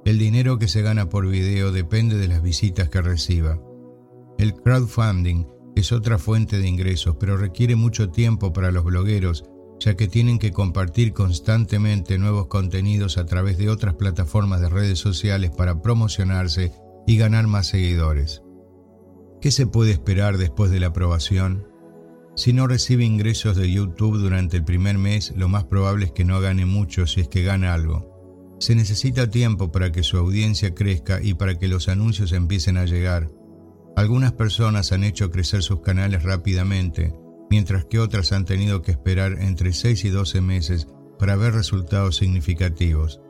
El 0.05 0.19
dinero 0.19 0.59
que 0.59 0.69
se 0.69 0.83
gana 0.83 1.09
por 1.09 1.27
video 1.27 1.73
depende 1.73 2.17
de 2.17 2.29
las 2.29 2.43
visitas 2.43 2.89
que 2.89 3.03
reciba. 3.03 3.59
El 4.39 4.55
crowdfunding 4.55 5.47
es 5.77 5.93
otra 5.93 6.19
fuente 6.19 6.59
de 6.59 6.69
ingresos, 6.69 7.17
pero 7.19 7.37
requiere 7.37 7.77
mucho 7.77 8.11
tiempo 8.11 8.53
para 8.53 8.71
los 8.71 8.85
blogueros 8.85 9.45
ya 9.81 9.97
que 9.97 10.07
tienen 10.07 10.39
que 10.39 10.53
compartir 10.53 11.15
constantemente 11.15 12.19
nuevos 12.19 12.47
contenidos 12.47 13.17
a 13.17 13.25
través 13.25 13.57
de 13.57 13.71
otras 13.71 13.95
plataformas 13.95 14.61
de 14.61 14.69
redes 14.69 14.99
sociales 14.99 15.51
para 15.51 15.81
promocionarse 15.81 16.73
y 17.07 17.17
ganar 17.17 17.47
más 17.47 17.69
seguidores. 17.69 18.43
¿Qué 19.41 19.51
se 19.51 19.67
puede 19.67 19.91
esperar 19.91 20.37
después 20.37 20.71
de 20.71 20.81
la 20.81 20.89
aprobación? 20.89 21.67
Si 22.37 22.53
no 22.53 22.67
recibe 22.67 23.05
ingresos 23.05 23.57
de 23.57 23.73
YouTube 23.73 24.19
durante 24.19 24.59
el 24.59 24.65
primer 24.65 24.99
mes, 24.99 25.33
lo 25.35 25.49
más 25.49 25.65
probable 25.65 26.07
es 26.07 26.13
que 26.13 26.27
no 26.27 26.41
gane 26.41 26.67
mucho 26.67 27.07
si 27.07 27.23
es 27.23 27.29
que 27.29 27.43
gana 27.43 27.73
algo. 27.73 28.57
Se 28.61 28.75
necesita 28.75 29.31
tiempo 29.31 29.73
para 29.73 29.91
que 29.91 30.03
su 30.03 30.19
audiencia 30.19 30.75
crezca 30.75 31.23
y 31.23 31.33
para 31.33 31.59
que 31.59 31.69
los 31.69 31.89
anuncios 31.89 32.33
empiecen 32.33 32.77
a 32.77 32.85
llegar. 32.85 33.31
Algunas 33.97 34.33
personas 34.33 34.93
han 34.93 35.05
hecho 35.05 35.31
crecer 35.31 35.63
sus 35.63 35.81
canales 35.81 36.23
rápidamente, 36.23 37.13
mientras 37.51 37.85
que 37.85 37.99
otras 37.99 38.33
han 38.33 38.45
tenido 38.45 38.83
que 38.83 38.93
esperar 38.93 39.39
entre 39.41 39.73
6 39.73 40.05
y 40.05 40.09
12 40.09 40.41
meses 40.41 40.87
para 41.19 41.37
ver 41.37 41.53
resultados 41.53 42.17
significativos. 42.17 43.21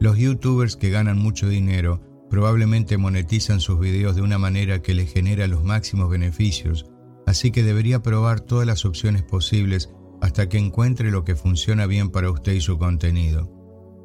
Los 0.00 0.18
youtubers 0.18 0.76
que 0.76 0.90
ganan 0.90 1.18
mucho 1.18 1.48
dinero 1.48 2.02
probablemente 2.28 2.98
monetizan 2.98 3.60
sus 3.60 3.80
videos 3.80 4.14
de 4.14 4.22
una 4.22 4.38
manera 4.38 4.82
que 4.82 4.94
les 4.94 5.12
genera 5.12 5.46
los 5.46 5.64
máximos 5.64 6.10
beneficios, 6.10 6.86
así 7.26 7.50
que 7.50 7.62
debería 7.62 8.02
probar 8.02 8.40
todas 8.40 8.66
las 8.66 8.84
opciones 8.84 9.22
posibles 9.22 9.90
hasta 10.20 10.48
que 10.48 10.58
encuentre 10.58 11.10
lo 11.10 11.24
que 11.24 11.36
funciona 11.36 11.86
bien 11.86 12.10
para 12.10 12.30
usted 12.30 12.52
y 12.52 12.60
su 12.60 12.78
contenido. 12.78 13.50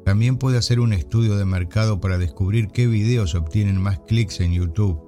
También 0.04 0.36
puede 0.36 0.58
hacer 0.58 0.80
un 0.80 0.92
estudio 0.92 1.36
de 1.36 1.44
mercado 1.44 2.00
para 2.00 2.18
descubrir 2.18 2.68
qué 2.68 2.86
videos 2.86 3.34
obtienen 3.34 3.80
más 3.80 4.00
clics 4.00 4.40
en 4.40 4.52
YouTube. 4.52 5.00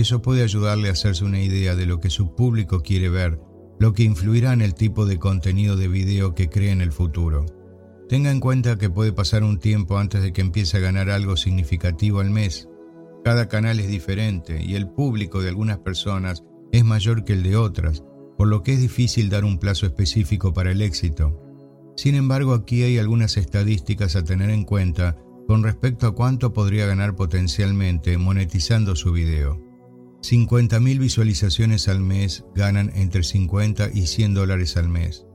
Eso 0.00 0.22
puede 0.22 0.42
ayudarle 0.42 0.88
a 0.88 0.92
hacerse 0.92 1.26
una 1.26 1.42
idea 1.42 1.76
de 1.76 1.84
lo 1.84 2.00
que 2.00 2.08
su 2.08 2.34
público 2.34 2.80
quiere 2.80 3.10
ver 3.10 3.38
lo 3.78 3.92
que 3.92 4.02
influirá 4.02 4.54
en 4.54 4.62
el 4.62 4.72
tipo 4.72 5.04
de 5.04 5.18
contenido 5.18 5.76
de 5.76 5.88
video 5.88 6.34
que 6.34 6.48
cree 6.48 6.70
en 6.70 6.80
el 6.80 6.90
futuro. 6.90 7.44
Tenga 8.08 8.30
en 8.30 8.40
cuenta 8.40 8.78
que 8.78 8.88
puede 8.88 9.12
pasar 9.12 9.44
un 9.44 9.58
tiempo 9.58 9.98
antes 9.98 10.22
de 10.22 10.32
que 10.32 10.40
empiece 10.40 10.78
a 10.78 10.80
ganar 10.80 11.10
algo 11.10 11.36
significativo 11.36 12.20
al 12.20 12.30
mes. 12.30 12.66
Cada 13.24 13.48
canal 13.48 13.78
es 13.78 13.88
diferente 13.88 14.62
y 14.62 14.74
el 14.74 14.88
público 14.88 15.42
de 15.42 15.50
algunas 15.50 15.78
personas 15.80 16.44
es 16.72 16.82
mayor 16.82 17.24
que 17.24 17.34
el 17.34 17.42
de 17.42 17.56
otras, 17.56 18.02
por 18.38 18.48
lo 18.48 18.62
que 18.62 18.72
es 18.72 18.80
difícil 18.80 19.28
dar 19.28 19.44
un 19.44 19.58
plazo 19.58 19.84
específico 19.84 20.54
para 20.54 20.72
el 20.72 20.80
éxito. 20.80 21.42
Sin 21.94 22.14
embargo, 22.14 22.54
aquí 22.54 22.84
hay 22.84 22.96
algunas 22.96 23.36
estadísticas 23.36 24.16
a 24.16 24.24
tener 24.24 24.48
en 24.48 24.64
cuenta 24.64 25.18
con 25.46 25.62
respecto 25.62 26.06
a 26.06 26.14
cuánto 26.14 26.54
podría 26.54 26.86
ganar 26.86 27.16
potencialmente 27.16 28.16
monetizando 28.16 28.96
su 28.96 29.12
video. 29.12 29.69
50.000 30.22 30.98
visualizaciones 30.98 31.88
al 31.88 32.00
mes 32.00 32.44
ganan 32.54 32.92
entre 32.94 33.22
50 33.22 33.90
y 33.92 34.06
100 34.06 34.34
dólares 34.34 34.76
al 34.76 34.88
mes. 34.88 35.26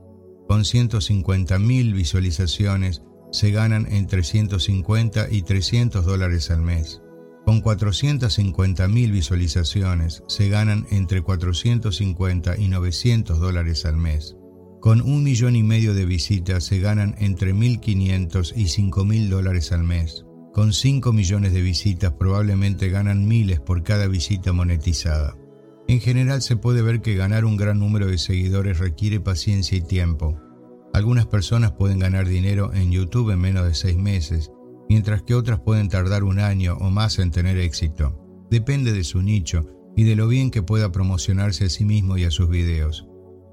Con 0.46 0.60
150.000 0.60 1.92
visualizaciones 1.92 3.02
se 3.32 3.50
ganan 3.50 3.86
entre 3.90 4.22
150 4.22 5.28
y 5.30 5.42
300 5.42 6.04
dólares 6.04 6.50
al 6.50 6.62
mes. 6.62 7.02
Con 7.44 7.62
450.000 7.62 9.12
visualizaciones 9.12 10.22
se 10.28 10.48
ganan 10.48 10.86
entre 10.90 11.22
450 11.22 12.56
y 12.56 12.68
900 12.68 13.40
dólares 13.40 13.84
al 13.86 13.96
mes. 13.96 14.36
Con 14.80 15.00
un 15.00 15.24
millón 15.24 15.56
y 15.56 15.62
medio 15.62 15.94
de 15.94 16.06
visitas 16.06 16.64
se 16.64 16.78
ganan 16.78 17.16
entre 17.18 17.54
1.500 17.54 18.52
y 18.56 18.64
5.000 18.64 19.28
dólares 19.28 19.72
al 19.72 19.82
mes. 19.82 20.25
Con 20.56 20.72
5 20.72 21.12
millones 21.12 21.52
de 21.52 21.60
visitas 21.60 22.14
probablemente 22.14 22.88
ganan 22.88 23.28
miles 23.28 23.60
por 23.60 23.82
cada 23.82 24.06
visita 24.06 24.54
monetizada. 24.54 25.36
En 25.86 26.00
general 26.00 26.40
se 26.40 26.56
puede 26.56 26.80
ver 26.80 27.02
que 27.02 27.14
ganar 27.14 27.44
un 27.44 27.58
gran 27.58 27.78
número 27.78 28.06
de 28.06 28.16
seguidores 28.16 28.78
requiere 28.78 29.20
paciencia 29.20 29.76
y 29.76 29.82
tiempo. 29.82 30.40
Algunas 30.94 31.26
personas 31.26 31.72
pueden 31.72 31.98
ganar 31.98 32.26
dinero 32.26 32.72
en 32.72 32.90
YouTube 32.90 33.32
en 33.32 33.38
menos 33.38 33.66
de 33.66 33.74
6 33.74 33.98
meses, 33.98 34.50
mientras 34.88 35.20
que 35.20 35.34
otras 35.34 35.60
pueden 35.60 35.90
tardar 35.90 36.24
un 36.24 36.38
año 36.38 36.78
o 36.80 36.88
más 36.88 37.18
en 37.18 37.30
tener 37.30 37.58
éxito. 37.58 38.18
Depende 38.50 38.92
de 38.92 39.04
su 39.04 39.20
nicho 39.20 39.66
y 39.94 40.04
de 40.04 40.16
lo 40.16 40.26
bien 40.26 40.50
que 40.50 40.62
pueda 40.62 40.90
promocionarse 40.90 41.66
a 41.66 41.68
sí 41.68 41.84
mismo 41.84 42.16
y 42.16 42.24
a 42.24 42.30
sus 42.30 42.48
videos. 42.48 43.06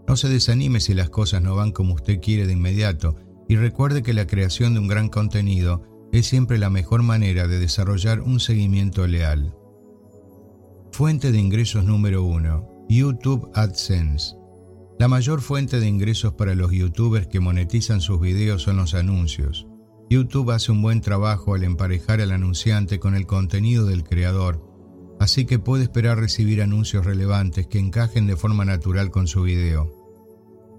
No 0.07 0.15
se 0.15 0.30
desanime 0.30 0.80
si 0.80 0.93
las 0.93 1.09
cosas 1.09 1.41
no 1.41 1.53
van 1.53 1.73
como 1.73 1.95
usted 1.95 2.22
quiere 2.22 2.48
de 2.48 2.53
inmediato 2.53 3.17
y 3.49 3.57
recuerde 3.57 4.03
que 4.03 4.14
la 4.14 4.25
creación 4.25 4.73
de 4.73 4.80
un 4.80 4.88
gran 4.88 5.09
contenido 5.09 5.92
es 6.14 6.27
siempre 6.27 6.59
la 6.59 6.69
mejor 6.69 7.01
manera 7.01 7.48
de 7.48 7.58
desarrollar 7.58 8.22
un 8.22 8.40
seguimiento 8.40 9.08
leal. 9.08 9.56
Fuente 10.92 11.32
de 11.32 11.40
ingresos 11.40 11.85
número 11.85 12.24
1. 12.24 12.85
YouTube 12.88 13.50
AdSense. 13.56 14.35
La 15.00 15.08
mayor 15.08 15.42
fuente 15.42 15.80
de 15.80 15.88
ingresos 15.88 16.33
para 16.33 16.53
los 16.53 16.72
youtubers 16.72 17.25
que 17.25 17.40
monetizan 17.40 18.00
sus 18.00 18.22
videos 18.22 18.61
son 18.61 18.77
los 18.77 18.93
anuncios. 18.93 19.66
YouTube 20.08 20.51
hace 20.51 20.72
un 20.72 20.83
buen 20.83 21.01
trabajo 21.01 21.56
al 21.56 21.64
emparejar 21.64 22.22
al 22.22 22.32
anunciante 22.32 23.00
con 23.00 23.16
el 23.16 23.25
contenido 23.25 23.88
del 23.88 24.03
creador, 24.03 24.64
así 25.19 25.45
que 25.45 25.58
puede 25.58 25.82
esperar 25.82 26.19
recibir 26.19 26.61
anuncios 26.61 27.08
relevantes 27.08 27.66
que 27.66 27.80
encajen 27.80 28.27
de 28.27 28.38
forma 28.38 28.66
natural 28.66 29.09
con 29.09 29.25
su 29.25 29.42
video. 29.42 29.90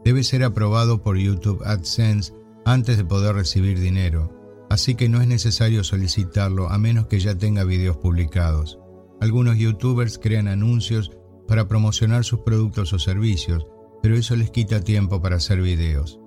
Debe 0.04 0.22
ser 0.22 0.44
aprobado 0.44 1.02
por 1.02 1.18
YouTube 1.18 1.64
AdSense 1.64 2.32
antes 2.64 2.96
de 2.96 3.04
poder 3.04 3.34
recibir 3.34 3.80
dinero 3.80 4.33
así 4.74 4.96
que 4.96 5.08
no 5.08 5.20
es 5.20 5.28
necesario 5.28 5.84
solicitarlo 5.84 6.68
a 6.68 6.78
menos 6.78 7.06
que 7.06 7.20
ya 7.20 7.38
tenga 7.38 7.62
videos 7.62 7.96
publicados. 7.96 8.80
Algunos 9.20 9.56
youtubers 9.56 10.18
crean 10.18 10.48
anuncios 10.48 11.12
para 11.46 11.68
promocionar 11.68 12.24
sus 12.24 12.40
productos 12.40 12.92
o 12.92 12.98
servicios, 12.98 13.68
pero 14.02 14.16
eso 14.16 14.34
les 14.34 14.50
quita 14.50 14.80
tiempo 14.80 15.22
para 15.22 15.36
hacer 15.36 15.62
videos. 15.62 16.18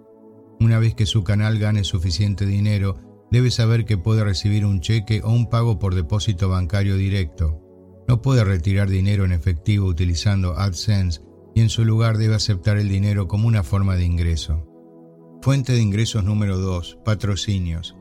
Una 0.61 0.79
vez 0.79 0.95
que 0.95 1.05
su 1.05 1.25
canal 1.25 1.59
gane 1.59 1.83
suficiente 1.83 2.45
dinero, 2.45 3.27
debe 3.29 3.51
saber 3.51 3.83
que 3.83 3.97
puede 3.97 4.23
recibir 4.23 4.65
un 4.65 4.79
cheque 4.79 5.21
o 5.25 5.31
un 5.31 5.49
pago 5.49 5.77
por 5.77 5.93
depósito 5.93 6.47
bancario 6.47 6.95
directo. 6.95 7.61
No 8.07 8.21
puede 8.21 8.45
retirar 8.45 8.89
dinero 8.89 9.25
en 9.25 9.33
efectivo 9.33 9.87
utilizando 9.87 10.57
AdSense 10.57 11.21
y 11.53 11.59
en 11.59 11.69
su 11.69 11.83
lugar 11.83 12.17
debe 12.17 12.35
aceptar 12.35 12.77
el 12.77 12.87
dinero 12.87 13.27
como 13.27 13.49
una 13.49 13.63
forma 13.63 13.97
de 13.97 14.05
ingreso. 14.05 14.65
Fuente 15.41 15.73
de 15.73 15.81
ingresos 15.81 16.23
número 16.23 16.57
2. 16.57 16.99
Patrocinios. 17.03 17.96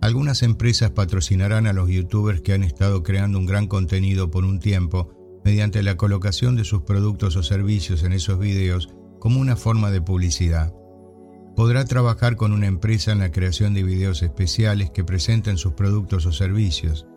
Algunas 0.00 0.42
empresas 0.42 0.92
patrocinarán 0.92 1.66
a 1.66 1.72
los 1.72 1.88
youtubers 1.88 2.40
que 2.40 2.52
han 2.52 2.62
estado 2.62 3.02
creando 3.02 3.38
un 3.38 3.46
gran 3.46 3.66
contenido 3.66 4.30
por 4.30 4.44
un 4.44 4.60
tiempo 4.60 5.10
mediante 5.44 5.82
la 5.82 5.96
colocación 5.96 6.54
de 6.54 6.64
sus 6.64 6.82
productos 6.82 7.34
o 7.36 7.42
servicios 7.42 8.04
en 8.04 8.12
esos 8.12 8.38
videos 8.38 8.90
como 9.18 9.40
una 9.40 9.56
forma 9.56 9.90
de 9.90 10.00
publicidad. 10.00 10.72
Podrá 11.56 11.84
trabajar 11.84 12.36
con 12.36 12.52
una 12.52 12.68
empresa 12.68 13.10
en 13.10 13.18
la 13.18 13.32
creación 13.32 13.74
de 13.74 13.82
videos 13.82 14.22
especiales 14.22 14.90
que 14.90 15.02
presenten 15.02 15.58
sus 15.58 15.72
productos 15.72 16.26
o 16.26 16.32
servicios. 16.32 17.08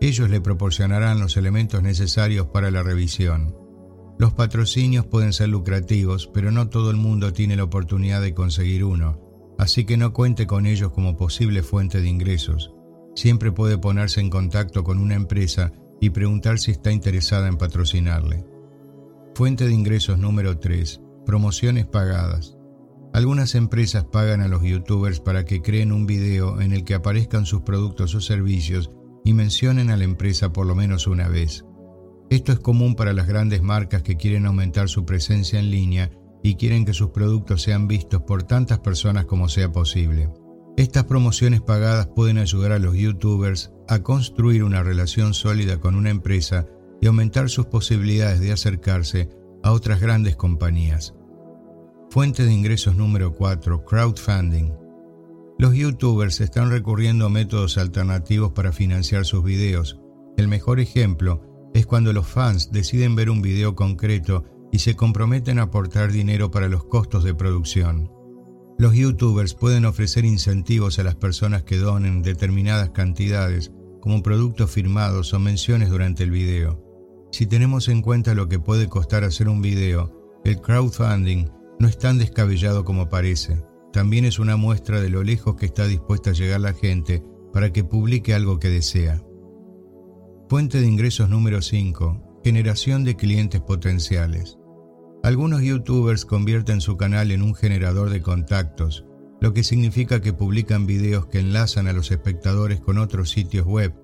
Ellos 0.00 0.30
le 0.30 0.40
proporcionarán 0.40 1.18
los 1.18 1.36
elementos 1.36 1.82
necesarios 1.82 2.46
para 2.46 2.70
la 2.70 2.84
revisión. 2.84 3.56
Los 4.16 4.32
patrocinios 4.32 5.06
pueden 5.06 5.32
ser 5.32 5.48
lucrativos, 5.48 6.30
pero 6.32 6.52
no 6.52 6.68
todo 6.68 6.92
el 6.92 6.96
mundo 6.96 7.32
tiene 7.32 7.56
la 7.56 7.64
oportunidad 7.64 8.22
de 8.22 8.34
conseguir 8.34 8.84
uno 8.84 9.27
así 9.58 9.84
que 9.84 9.96
no 9.96 10.12
cuente 10.12 10.46
con 10.46 10.64
ellos 10.64 10.92
como 10.92 11.16
posible 11.16 11.62
fuente 11.62 12.00
de 12.00 12.08
ingresos. 12.08 12.72
Siempre 13.14 13.52
puede 13.52 13.76
ponerse 13.76 14.20
en 14.20 14.30
contacto 14.30 14.84
con 14.84 14.98
una 14.98 15.16
empresa 15.16 15.72
y 16.00 16.10
preguntar 16.10 16.58
si 16.58 16.70
está 16.70 16.92
interesada 16.92 17.48
en 17.48 17.58
patrocinarle. 17.58 18.46
Fuente 19.34 19.66
de 19.66 19.74
ingresos 19.74 20.18
número 20.18 20.58
3. 20.58 21.00
Promociones 21.26 21.86
pagadas. 21.86 22.56
Algunas 23.12 23.54
empresas 23.56 24.04
pagan 24.04 24.40
a 24.40 24.48
los 24.48 24.62
youtubers 24.62 25.18
para 25.18 25.44
que 25.44 25.60
creen 25.60 25.92
un 25.92 26.06
video 26.06 26.60
en 26.60 26.72
el 26.72 26.84
que 26.84 26.94
aparezcan 26.94 27.46
sus 27.46 27.62
productos 27.62 28.14
o 28.14 28.20
servicios 28.20 28.90
y 29.24 29.32
mencionen 29.32 29.90
a 29.90 29.96
la 29.96 30.04
empresa 30.04 30.52
por 30.52 30.66
lo 30.66 30.74
menos 30.74 31.06
una 31.06 31.28
vez. 31.28 31.64
Esto 32.30 32.52
es 32.52 32.60
común 32.60 32.94
para 32.94 33.12
las 33.12 33.26
grandes 33.26 33.62
marcas 33.62 34.02
que 34.02 34.16
quieren 34.16 34.46
aumentar 34.46 34.88
su 34.88 35.04
presencia 35.04 35.58
en 35.58 35.70
línea 35.70 36.10
y 36.42 36.54
quieren 36.54 36.84
que 36.84 36.92
sus 36.92 37.10
productos 37.10 37.62
sean 37.62 37.88
vistos 37.88 38.22
por 38.22 38.42
tantas 38.42 38.78
personas 38.78 39.26
como 39.26 39.48
sea 39.48 39.72
posible. 39.72 40.30
Estas 40.76 41.04
promociones 41.04 41.60
pagadas 41.60 42.06
pueden 42.06 42.38
ayudar 42.38 42.72
a 42.72 42.78
los 42.78 42.94
youtubers 42.94 43.72
a 43.88 44.00
construir 44.02 44.62
una 44.62 44.82
relación 44.82 45.34
sólida 45.34 45.80
con 45.80 45.96
una 45.96 46.10
empresa 46.10 46.66
y 47.00 47.06
aumentar 47.06 47.50
sus 47.50 47.66
posibilidades 47.66 48.40
de 48.40 48.52
acercarse 48.52 49.28
a 49.62 49.72
otras 49.72 50.00
grandes 50.00 50.36
compañías. 50.36 51.14
Fuente 52.10 52.44
de 52.44 52.52
ingresos 52.52 52.96
número 52.96 53.34
4. 53.34 53.84
Crowdfunding. 53.84 54.72
Los 55.58 55.74
youtubers 55.74 56.40
están 56.40 56.70
recurriendo 56.70 57.26
a 57.26 57.30
métodos 57.30 57.76
alternativos 57.76 58.52
para 58.52 58.72
financiar 58.72 59.24
sus 59.24 59.42
videos. 59.42 60.00
El 60.36 60.46
mejor 60.46 60.78
ejemplo 60.78 61.42
es 61.74 61.86
cuando 61.86 62.12
los 62.12 62.26
fans 62.26 62.70
deciden 62.70 63.16
ver 63.16 63.30
un 63.30 63.42
video 63.42 63.74
concreto 63.74 64.44
y 64.72 64.80
se 64.80 64.96
comprometen 64.96 65.58
a 65.58 65.62
aportar 65.62 66.12
dinero 66.12 66.50
para 66.50 66.68
los 66.68 66.84
costos 66.84 67.24
de 67.24 67.34
producción. 67.34 68.10
Los 68.78 68.94
youtubers 68.94 69.54
pueden 69.54 69.84
ofrecer 69.84 70.24
incentivos 70.24 70.98
a 70.98 71.02
las 71.02 71.16
personas 71.16 71.64
que 71.64 71.78
donen 71.78 72.22
determinadas 72.22 72.90
cantidades, 72.90 73.72
como 74.00 74.22
productos 74.22 74.70
firmados 74.70 75.34
o 75.34 75.40
menciones 75.40 75.90
durante 75.90 76.22
el 76.22 76.30
video. 76.30 76.84
Si 77.32 77.46
tenemos 77.46 77.88
en 77.88 78.02
cuenta 78.02 78.34
lo 78.34 78.48
que 78.48 78.58
puede 78.58 78.88
costar 78.88 79.24
hacer 79.24 79.48
un 79.48 79.60
video, 79.60 80.40
el 80.44 80.60
crowdfunding 80.60 81.48
no 81.78 81.88
es 81.88 81.98
tan 81.98 82.18
descabellado 82.18 82.84
como 82.84 83.08
parece. 83.08 83.62
también 83.92 84.26
es 84.26 84.38
una 84.38 84.56
muestra 84.56 85.00
de 85.00 85.08
lo 85.08 85.24
lejos 85.24 85.56
que 85.56 85.66
está 85.66 85.86
dispuesta 85.86 86.30
a 86.30 86.34
llegar 86.34 86.60
la 86.60 86.74
gente 86.74 87.22
para 87.52 87.72
que 87.72 87.84
publique 87.84 88.34
algo 88.34 88.58
que 88.58 88.68
desea. 88.68 89.22
Fuente 90.48 90.80
de 90.80 90.86
ingresos 90.86 91.28
número 91.28 91.62
5. 91.62 92.40
Generación 92.44 93.04
de 93.04 93.16
clientes 93.16 93.60
potenciales. 93.60 94.57
Algunos 95.22 95.62
youtubers 95.62 96.24
convierten 96.24 96.80
su 96.80 96.96
canal 96.96 97.30
en 97.32 97.42
un 97.42 97.54
generador 97.54 98.10
de 98.10 98.22
contactos, 98.22 99.04
lo 99.40 99.52
que 99.52 99.64
significa 99.64 100.20
que 100.20 100.32
publican 100.32 100.86
videos 100.86 101.26
que 101.26 101.40
enlazan 101.40 101.88
a 101.88 101.92
los 101.92 102.10
espectadores 102.10 102.80
con 102.80 102.98
otros 102.98 103.30
sitios 103.30 103.66
web. 103.66 103.94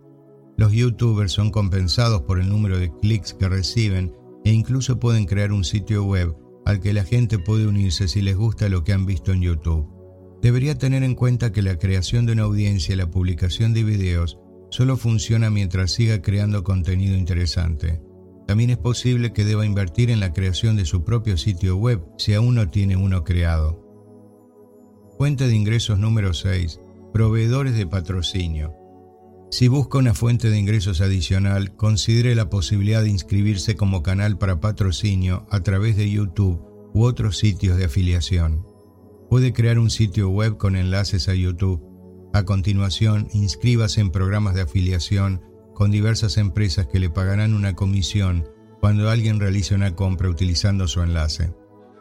Los 0.56 0.72
youtubers 0.72 1.32
son 1.32 1.50
compensados 1.50 2.22
por 2.22 2.40
el 2.40 2.48
número 2.48 2.78
de 2.78 2.92
clics 3.00 3.34
que 3.34 3.48
reciben 3.48 4.12
e 4.44 4.52
incluso 4.52 5.00
pueden 5.00 5.24
crear 5.24 5.52
un 5.52 5.64
sitio 5.64 6.04
web 6.04 6.36
al 6.64 6.80
que 6.80 6.92
la 6.92 7.04
gente 7.04 7.38
puede 7.38 7.66
unirse 7.66 8.08
si 8.08 8.22
les 8.22 8.36
gusta 8.36 8.68
lo 8.68 8.84
que 8.84 8.92
han 8.92 9.06
visto 9.06 9.32
en 9.32 9.42
YouTube. 9.42 9.88
Debería 10.42 10.76
tener 10.76 11.02
en 11.02 11.14
cuenta 11.14 11.52
que 11.52 11.62
la 11.62 11.78
creación 11.78 12.26
de 12.26 12.32
una 12.32 12.42
audiencia 12.42 12.92
y 12.92 12.96
la 12.96 13.10
publicación 13.10 13.72
de 13.72 13.84
videos 13.84 14.38
solo 14.70 14.96
funciona 14.96 15.50
mientras 15.50 15.92
siga 15.92 16.20
creando 16.20 16.64
contenido 16.64 17.16
interesante. 17.16 18.02
También 18.46 18.70
es 18.70 18.78
posible 18.78 19.32
que 19.32 19.44
deba 19.44 19.64
invertir 19.64 20.10
en 20.10 20.20
la 20.20 20.32
creación 20.32 20.76
de 20.76 20.84
su 20.84 21.04
propio 21.04 21.36
sitio 21.36 21.76
web 21.76 22.04
si 22.18 22.34
aún 22.34 22.54
no 22.56 22.68
tiene 22.68 22.96
uno 22.96 23.24
creado. 23.24 23.82
Fuente 25.16 25.46
de 25.46 25.54
ingresos 25.54 25.98
número 25.98 26.34
6. 26.34 26.80
Proveedores 27.12 27.76
de 27.76 27.86
patrocinio. 27.86 28.74
Si 29.50 29.68
busca 29.68 29.98
una 29.98 30.14
fuente 30.14 30.50
de 30.50 30.58
ingresos 30.58 31.00
adicional, 31.00 31.76
considere 31.76 32.34
la 32.34 32.50
posibilidad 32.50 33.02
de 33.02 33.10
inscribirse 33.10 33.76
como 33.76 34.02
canal 34.02 34.36
para 34.36 34.60
patrocinio 34.60 35.46
a 35.50 35.60
través 35.60 35.96
de 35.96 36.10
YouTube 36.10 36.60
u 36.92 37.04
otros 37.04 37.38
sitios 37.38 37.76
de 37.76 37.84
afiliación. 37.84 38.66
Puede 39.30 39.52
crear 39.52 39.78
un 39.78 39.90
sitio 39.90 40.28
web 40.28 40.56
con 40.56 40.74
enlaces 40.74 41.28
a 41.28 41.34
YouTube. 41.34 41.82
A 42.32 42.42
continuación, 42.44 43.28
inscríbase 43.32 44.00
en 44.00 44.10
programas 44.10 44.54
de 44.54 44.62
afiliación 44.62 45.40
con 45.74 45.90
diversas 45.90 46.38
empresas 46.38 46.86
que 46.86 47.00
le 47.00 47.10
pagarán 47.10 47.54
una 47.54 47.74
comisión 47.74 48.48
cuando 48.80 49.10
alguien 49.10 49.40
realice 49.40 49.74
una 49.74 49.94
compra 49.94 50.28
utilizando 50.28 50.88
su 50.88 51.02
enlace. 51.02 51.52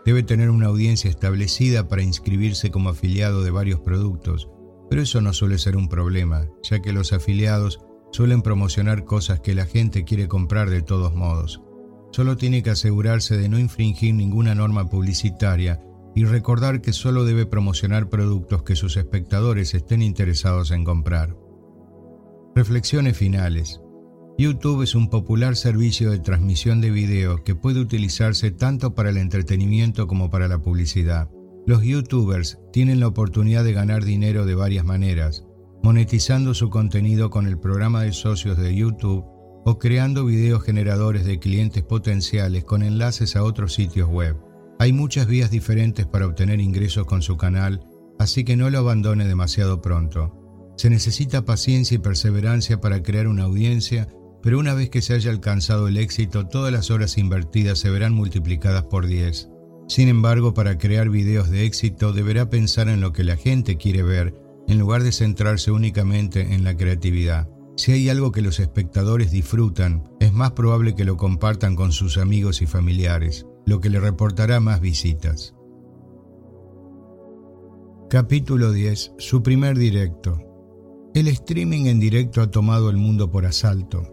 Debe 0.06 0.24
tener 0.24 0.50
una 0.50 0.68
audiencia 0.68 1.10
establecida 1.10 1.88
para 1.88 2.04
inscribirse 2.04 2.72
como 2.72 2.90
afiliado 2.90 3.44
de 3.44 3.52
varios 3.52 3.80
productos 3.80 4.50
pero 4.94 5.02
eso 5.02 5.22
no 5.22 5.34
suele 5.34 5.58
ser 5.58 5.76
un 5.76 5.90
problema, 5.90 6.48
ya 6.62 6.80
que 6.80 6.94
los 6.94 7.14
afiliados 7.14 7.82
suelen 8.12 8.44
promocionar 8.44 9.06
cosas 9.06 9.40
que 9.40 9.56
la 9.56 9.66
gente 9.66 10.04
quiere 10.04 10.28
comprar 10.28 10.70
de 10.70 10.84
todos 10.84 11.16
modos. 11.16 11.62
Solo 12.12 12.38
tiene 12.38 12.62
que 12.62 12.70
asegurarse 12.70 13.36
de 13.36 13.50
no 13.50 13.58
infringir 13.58 14.14
ninguna 14.14 14.54
norma 14.54 14.90
publicitaria 14.90 15.82
y 16.14 16.26
recordar 16.26 16.80
que 16.82 16.94
solo 16.94 17.26
debe 17.26 17.48
promocionar 17.48 18.08
productos 18.08 18.62
que 18.62 18.76
sus 18.76 18.98
espectadores 18.98 19.74
estén 19.74 20.04
interesados 20.04 20.70
en 20.70 20.84
comprar. 20.84 21.36
Reflexiones 22.56 23.18
finales. 23.18 23.82
YouTube 24.38 24.84
es 24.84 24.94
un 24.94 25.10
popular 25.10 25.56
servicio 25.56 26.12
de 26.12 26.20
transmisión 26.20 26.82
de 26.82 26.92
video 26.92 27.44
que 27.44 27.56
puede 27.56 27.80
utilizarse 27.80 28.52
tanto 28.52 28.94
para 28.94 29.10
el 29.10 29.18
entretenimiento 29.18 30.06
como 30.06 30.30
para 30.30 30.48
la 30.48 30.62
publicidad. 30.62 31.32
Los 31.66 31.82
youtubers 31.82 32.60
tienen 32.72 33.00
la 33.00 33.08
oportunidad 33.08 33.64
de 33.64 33.74
ganar 33.74 34.06
dinero 34.06 34.46
de 34.46 34.54
varias 34.54 34.86
maneras, 34.86 35.48
monetizando 35.82 36.54
su 36.54 36.70
contenido 36.70 37.32
con 37.32 37.48
el 37.48 37.58
programa 37.58 38.04
de 38.04 38.14
socios 38.14 38.56
de 38.58 38.76
YouTube 38.76 39.26
o 39.66 39.80
creando 39.80 40.24
videos 40.24 40.62
generadores 40.62 41.26
de 41.26 41.40
clientes 41.40 41.82
potenciales 41.82 42.66
con 42.66 42.84
enlaces 42.84 43.36
a 43.36 43.44
otros 43.44 43.74
sitios 43.74 44.10
web. 44.10 44.38
Hay 44.78 44.94
muchas 44.94 45.26
vías 45.26 45.50
diferentes 45.50 46.06
para 46.06 46.28
obtener 46.28 46.60
ingresos 46.60 47.08
con 47.08 47.24
su 47.24 47.36
canal, 47.36 47.84
así 48.20 48.44
que 48.44 48.56
no 48.56 48.70
lo 48.70 48.78
abandone 48.78 49.28
demasiado 49.28 49.82
pronto. 49.82 50.43
Se 50.76 50.90
necesita 50.90 51.46
paciencia 51.46 51.96
y 51.96 52.00
perseverancia 52.00 52.82
para 52.82 53.04
crear 53.04 53.28
una 53.28 53.44
audiencia, 53.44 54.08
pero 54.42 54.60
una 54.60 54.74
vez 54.74 54.90
que 54.90 55.02
se 55.02 55.14
haya 55.14 55.32
alcanzado 55.32 55.88
el 55.88 55.98
éxito, 55.98 56.48
todas 56.48 56.74
las 56.74 56.92
horas 56.92 57.18
invertidas 57.18 57.80
se 57.80 57.90
verán 57.90 58.14
multiplicadas 58.14 58.84
por 58.84 59.08
10. 59.08 59.50
Sin 59.88 60.10
embargo, 60.10 60.54
para 60.54 60.78
crear 60.78 61.10
videos 61.10 61.50
de 61.50 61.66
éxito 61.66 62.14
deberá 62.14 62.50
pensar 62.50 62.90
en 62.90 63.02
lo 63.02 63.14
que 63.14 63.24
la 63.24 63.38
gente 63.38 63.78
quiere 63.78 64.04
ver 64.04 64.34
en 64.68 64.80
lugar 64.80 65.04
de 65.04 65.12
centrarse 65.12 65.72
únicamente 65.72 66.54
en 66.54 66.64
la 66.64 66.76
creatividad. 66.76 67.50
Si 67.76 67.92
hay 67.92 68.10
algo 68.10 68.32
que 68.32 68.42
los 68.42 68.60
espectadores 68.60 69.32
disfrutan, 69.32 70.04
es 70.20 70.32
más 70.32 70.52
probable 70.52 70.96
que 70.96 71.06
lo 71.06 71.18
compartan 71.18 71.76
con 71.76 71.92
sus 71.92 72.18
amigos 72.18 72.62
y 72.62 72.66
familiares, 72.66 73.46
lo 73.66 73.80
que 73.80 73.90
le 73.90 74.00
reportará 74.00 74.60
más 74.60 74.80
visitas. 74.80 75.56
Capítulo 78.10 78.72
10. 78.72 79.14
Su 79.18 79.42
primer 79.42 79.78
directo. 79.78 80.53
El 81.14 81.28
streaming 81.28 81.86
en 81.86 82.00
directo 82.00 82.42
ha 82.42 82.50
tomado 82.50 82.90
el 82.90 82.98
mundo 82.98 83.30
por 83.30 83.46
asalto. 83.46 84.10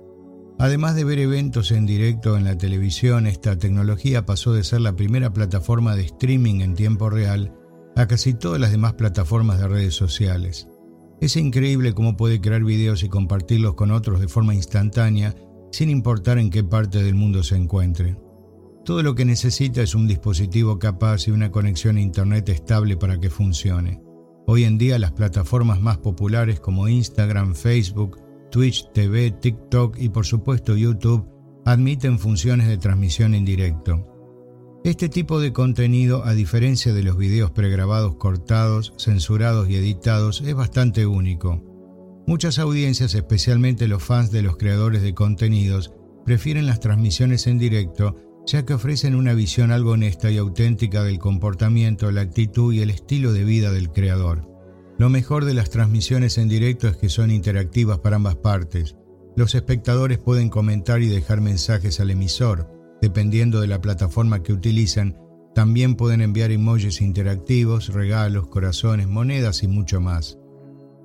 Además 0.58 0.94
de 0.94 1.04
ver 1.04 1.18
eventos 1.18 1.72
en 1.72 1.86
directo 1.86 2.36
en 2.36 2.44
la 2.44 2.58
televisión, 2.58 3.26
esta 3.26 3.56
tecnología 3.56 4.26
pasó 4.26 4.52
de 4.52 4.62
ser 4.62 4.82
la 4.82 4.94
primera 4.94 5.32
plataforma 5.32 5.96
de 5.96 6.02
streaming 6.02 6.60
en 6.60 6.74
tiempo 6.74 7.08
real 7.08 7.54
a 7.96 8.06
casi 8.06 8.34
todas 8.34 8.60
las 8.60 8.70
demás 8.70 8.92
plataformas 8.92 9.58
de 9.58 9.68
redes 9.68 9.94
sociales. 9.94 10.68
Es 11.22 11.36
increíble 11.36 11.94
cómo 11.94 12.18
puede 12.18 12.42
crear 12.42 12.62
videos 12.64 13.02
y 13.02 13.08
compartirlos 13.08 13.76
con 13.76 13.92
otros 13.92 14.20
de 14.20 14.28
forma 14.28 14.54
instantánea 14.54 15.34
sin 15.72 15.88
importar 15.88 16.36
en 16.36 16.50
qué 16.50 16.64
parte 16.64 17.02
del 17.02 17.14
mundo 17.14 17.42
se 17.42 17.56
encuentre. 17.56 18.18
Todo 18.84 19.02
lo 19.02 19.14
que 19.14 19.24
necesita 19.24 19.80
es 19.80 19.94
un 19.94 20.06
dispositivo 20.06 20.78
capaz 20.78 21.28
y 21.28 21.30
una 21.30 21.50
conexión 21.50 21.96
a 21.96 22.02
Internet 22.02 22.50
estable 22.50 22.98
para 22.98 23.18
que 23.18 23.30
funcione. 23.30 24.02
Hoy 24.52 24.64
en 24.64 24.78
día 24.78 24.98
las 24.98 25.12
plataformas 25.12 25.80
más 25.80 25.98
populares 25.98 26.58
como 26.58 26.88
Instagram, 26.88 27.54
Facebook, 27.54 28.20
Twitch 28.50 28.90
TV, 28.92 29.30
TikTok 29.30 29.96
y 29.96 30.08
por 30.08 30.26
supuesto 30.26 30.76
YouTube 30.76 31.24
admiten 31.64 32.18
funciones 32.18 32.66
de 32.66 32.76
transmisión 32.76 33.34
en 33.34 33.44
directo. 33.44 34.04
Este 34.82 35.08
tipo 35.08 35.38
de 35.38 35.52
contenido, 35.52 36.24
a 36.24 36.34
diferencia 36.34 36.92
de 36.92 37.04
los 37.04 37.16
videos 37.16 37.52
pregrabados 37.52 38.16
cortados, 38.16 38.92
censurados 38.98 39.70
y 39.70 39.76
editados, 39.76 40.40
es 40.40 40.54
bastante 40.56 41.06
único. 41.06 41.62
Muchas 42.26 42.58
audiencias, 42.58 43.14
especialmente 43.14 43.86
los 43.86 44.02
fans 44.02 44.32
de 44.32 44.42
los 44.42 44.56
creadores 44.56 45.02
de 45.02 45.14
contenidos, 45.14 45.92
prefieren 46.24 46.66
las 46.66 46.80
transmisiones 46.80 47.46
en 47.46 47.58
directo 47.58 48.16
ya 48.50 48.64
que 48.64 48.74
ofrecen 48.74 49.14
una 49.14 49.32
visión 49.32 49.70
algo 49.70 49.92
honesta 49.92 50.28
y 50.30 50.36
auténtica 50.36 51.04
del 51.04 51.20
comportamiento, 51.20 52.10
la 52.10 52.22
actitud 52.22 52.74
y 52.74 52.80
el 52.80 52.90
estilo 52.90 53.32
de 53.32 53.44
vida 53.44 53.70
del 53.70 53.92
creador. 53.92 54.48
Lo 54.98 55.08
mejor 55.08 55.44
de 55.44 55.54
las 55.54 55.70
transmisiones 55.70 56.36
en 56.36 56.48
directo 56.48 56.88
es 56.88 56.96
que 56.96 57.08
son 57.08 57.30
interactivas 57.30 58.00
para 58.00 58.16
ambas 58.16 58.34
partes. 58.34 58.96
Los 59.36 59.54
espectadores 59.54 60.18
pueden 60.18 60.48
comentar 60.48 61.00
y 61.00 61.06
dejar 61.06 61.40
mensajes 61.40 62.00
al 62.00 62.10
emisor. 62.10 62.68
Dependiendo 63.00 63.60
de 63.60 63.68
la 63.68 63.80
plataforma 63.80 64.42
que 64.42 64.52
utilizan, 64.52 65.16
también 65.54 65.94
pueden 65.94 66.20
enviar 66.20 66.50
emojis 66.50 67.00
interactivos, 67.00 67.88
regalos, 67.94 68.48
corazones, 68.48 69.06
monedas 69.06 69.62
y 69.62 69.68
mucho 69.68 70.00
más. 70.00 70.38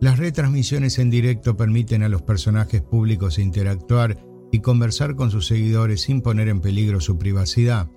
Las 0.02 0.18
retransmisiones 0.18 0.98
en 0.98 1.12
directo 1.12 1.56
permiten 1.56 2.02
a 2.02 2.10
los 2.10 2.24
personajes 2.24 2.82
públicos 2.82 3.38
interactuar 3.38 4.18
y 4.56 4.62
conversar 4.62 5.16
con 5.16 5.32
sus 5.32 5.48
seguidores 5.48 6.02
sin 6.02 6.22
poner 6.22 6.48
en 6.48 6.62
peligro 6.62 7.02
su 7.02 7.18
privacidad. 7.18 7.92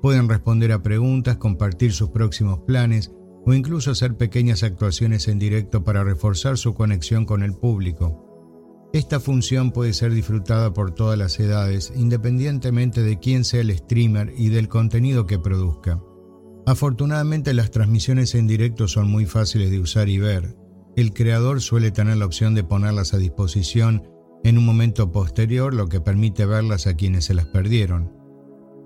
Pueden 0.00 0.28
responder 0.28 0.72
a 0.72 0.82
preguntas, 0.82 1.36
compartir 1.36 1.92
sus 1.92 2.10
próximos 2.10 2.60
planes 2.60 3.12
o 3.46 3.52
incluso 3.52 3.90
hacer 3.90 4.16
pequeñas 4.16 4.62
actuaciones 4.62 5.28
en 5.28 5.38
directo 5.38 5.84
para 5.84 6.02
reforzar 6.02 6.56
su 6.56 6.74
conexión 6.74 7.26
con 7.26 7.42
el 7.42 7.52
público. 7.52 8.90
Esta 8.94 9.20
función 9.20 9.72
puede 9.72 9.92
ser 9.92 10.14
disfrutada 10.14 10.72
por 10.72 10.92
todas 10.92 11.18
las 11.18 11.38
edades, 11.38 11.92
independientemente 11.94 13.02
de 13.02 13.18
quién 13.18 13.44
sea 13.44 13.60
el 13.60 13.76
streamer 13.76 14.32
y 14.36 14.48
del 14.48 14.68
contenido 14.68 15.26
que 15.26 15.38
produzca. 15.38 16.00
Afortunadamente 16.64 17.52
las 17.52 17.70
transmisiones 17.70 18.34
en 18.34 18.46
directo 18.46 18.88
son 18.88 19.10
muy 19.10 19.26
fáciles 19.26 19.70
de 19.70 19.80
usar 19.80 20.08
y 20.08 20.18
ver. 20.18 20.56
El 20.96 21.12
creador 21.12 21.60
suele 21.60 21.90
tener 21.90 22.16
la 22.16 22.24
opción 22.24 22.54
de 22.54 22.64
ponerlas 22.64 23.12
a 23.12 23.18
disposición 23.18 24.13
en 24.44 24.58
un 24.58 24.64
momento 24.64 25.10
posterior, 25.10 25.74
lo 25.74 25.88
que 25.88 26.00
permite 26.00 26.46
verlas 26.46 26.86
a 26.86 26.94
quienes 26.94 27.24
se 27.24 27.34
las 27.34 27.46
perdieron. 27.46 28.12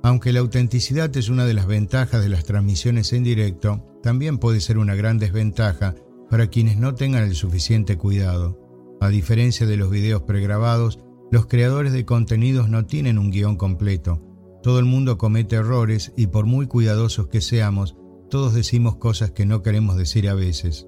Aunque 0.02 0.32
la 0.32 0.40
autenticidad 0.40 1.14
es 1.16 1.28
una 1.28 1.44
de 1.44 1.54
las 1.54 1.66
ventajas 1.66 2.22
de 2.22 2.28
las 2.28 2.44
transmisiones 2.44 3.12
en 3.12 3.24
directo, 3.24 3.84
también 4.02 4.38
puede 4.38 4.60
ser 4.60 4.78
una 4.78 4.94
gran 4.94 5.18
desventaja 5.18 5.94
para 6.30 6.46
quienes 6.46 6.78
no 6.78 6.94
tengan 6.94 7.24
el 7.24 7.34
suficiente 7.34 7.96
cuidado. 7.96 8.58
A 9.00 9.08
diferencia 9.08 9.66
de 9.66 9.76
los 9.76 9.90
videos 9.90 10.22
pregrabados, 10.22 11.00
los 11.30 11.46
creadores 11.46 11.92
de 11.92 12.04
contenidos 12.04 12.68
no 12.68 12.86
tienen 12.86 13.18
un 13.18 13.30
guion 13.30 13.56
completo. 13.56 14.22
Todo 14.62 14.78
el 14.78 14.86
mundo 14.86 15.18
comete 15.18 15.56
errores 15.56 16.12
y 16.16 16.28
por 16.28 16.46
muy 16.46 16.66
cuidadosos 16.66 17.28
que 17.28 17.40
seamos, 17.40 17.96
todos 18.30 18.54
decimos 18.54 18.96
cosas 18.96 19.30
que 19.30 19.46
no 19.46 19.62
queremos 19.62 19.96
decir 19.96 20.28
a 20.28 20.34
veces. 20.34 20.87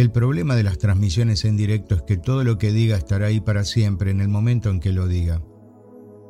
El 0.00 0.10
problema 0.10 0.56
de 0.56 0.62
las 0.62 0.78
transmisiones 0.78 1.44
en 1.44 1.58
directo 1.58 1.94
es 1.94 2.00
que 2.00 2.16
todo 2.16 2.42
lo 2.42 2.56
que 2.56 2.72
diga 2.72 2.96
estará 2.96 3.26
ahí 3.26 3.38
para 3.38 3.64
siempre 3.64 4.10
en 4.10 4.22
el 4.22 4.28
momento 4.28 4.70
en 4.70 4.80
que 4.80 4.94
lo 4.94 5.06
diga. 5.06 5.42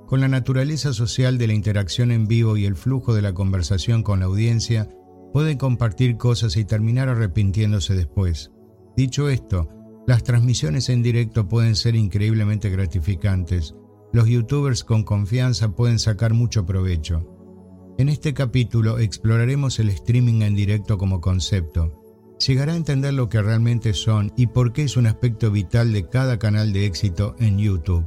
Con 0.08 0.20
la 0.20 0.26
naturaleza 0.26 0.92
social 0.92 1.38
de 1.38 1.46
la 1.46 1.52
interacción 1.52 2.10
en 2.10 2.26
vivo 2.26 2.56
y 2.56 2.64
el 2.64 2.74
flujo 2.74 3.14
de 3.14 3.22
la 3.22 3.32
conversación 3.32 4.02
con 4.02 4.18
la 4.18 4.26
audiencia, 4.26 4.88
pueden 5.32 5.56
compartir 5.56 6.16
cosas 6.16 6.56
y 6.56 6.64
terminar 6.64 7.08
arrepintiéndose 7.08 7.94
después. 7.94 8.50
Dicho 8.96 9.28
esto, 9.28 9.68
las 10.04 10.24
transmisiones 10.24 10.88
en 10.88 11.04
directo 11.04 11.46
pueden 11.46 11.76
ser 11.76 11.94
increíblemente 11.94 12.70
gratificantes. 12.70 13.76
Los 14.12 14.26
youtubers 14.26 14.82
con 14.82 15.04
confianza 15.04 15.76
pueden 15.76 16.00
sacar 16.00 16.34
mucho 16.34 16.66
provecho. 16.66 17.94
En 17.98 18.08
este 18.08 18.34
capítulo 18.34 18.98
exploraremos 18.98 19.78
el 19.78 19.90
streaming 19.90 20.42
en 20.42 20.56
directo 20.56 20.98
como 20.98 21.20
concepto. 21.20 21.99
Llegará 22.46 22.72
a 22.72 22.76
entender 22.76 23.14
lo 23.14 23.28
que 23.28 23.42
realmente 23.42 23.92
son 23.92 24.32
y 24.36 24.48
por 24.48 24.72
qué 24.72 24.84
es 24.84 24.96
un 24.96 25.06
aspecto 25.06 25.50
vital 25.50 25.92
de 25.92 26.08
cada 26.08 26.38
canal 26.38 26.72
de 26.72 26.86
éxito 26.86 27.36
en 27.38 27.58
YouTube. 27.58 28.04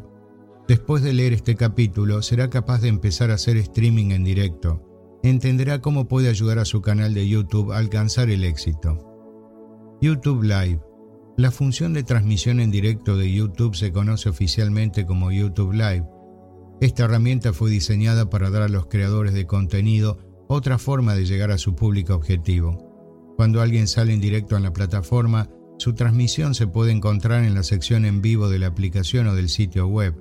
Después 0.67 1.03
de 1.03 1.13
leer 1.13 1.33
este 1.33 1.55
capítulo, 1.55 2.21
será 2.21 2.49
capaz 2.49 2.81
de 2.81 2.87
empezar 2.87 3.31
a 3.31 3.35
hacer 3.35 3.57
streaming 3.57 4.11
en 4.11 4.23
directo 4.23 4.89
entenderá 5.23 5.79
cómo 5.79 6.07
puede 6.07 6.29
ayudar 6.29 6.59
a 6.59 6.65
su 6.65 6.81
canal 6.81 7.13
de 7.13 7.27
YouTube 7.27 7.71
a 7.71 7.77
alcanzar 7.77 8.29
el 8.29 8.43
éxito. 8.43 9.09
YouTube 10.01 10.43
Live. 10.43 10.81
La 11.37 11.49
función 11.49 11.93
de 11.93 12.03
transmisión 12.03 12.59
en 12.59 12.69
directo 12.69 13.17
de 13.17 13.31
YouTube 13.31 13.75
se 13.75 13.91
conoce 13.91 14.29
oficialmente 14.29 15.05
como 15.05 15.31
YouTube 15.31 15.71
Live. 15.71 16.05
Esta 16.81 17.05
herramienta 17.05 17.53
fue 17.53 17.71
diseñada 17.71 18.29
para 18.29 18.49
dar 18.49 18.63
a 18.63 18.67
los 18.67 18.87
creadores 18.87 19.33
de 19.33 19.47
contenido 19.47 20.17
otra 20.47 20.77
forma 20.77 21.15
de 21.15 21.25
llegar 21.25 21.51
a 21.51 21.57
su 21.57 21.73
público 21.73 22.13
objetivo. 22.13 22.92
Cuando 23.35 23.61
alguien 23.61 23.87
sale 23.87 24.13
en 24.13 24.21
directo 24.21 24.55
en 24.55 24.63
la 24.63 24.73
plataforma, 24.73 25.49
su 25.77 25.93
transmisión 25.93 26.53
se 26.53 26.67
puede 26.67 26.91
encontrar 26.91 27.43
en 27.43 27.55
la 27.55 27.63
sección 27.63 28.05
en 28.05 28.21
vivo 28.21 28.49
de 28.49 28.59
la 28.59 28.67
aplicación 28.67 29.27
o 29.27 29.35
del 29.35 29.49
sitio 29.49 29.87
web. 29.87 30.15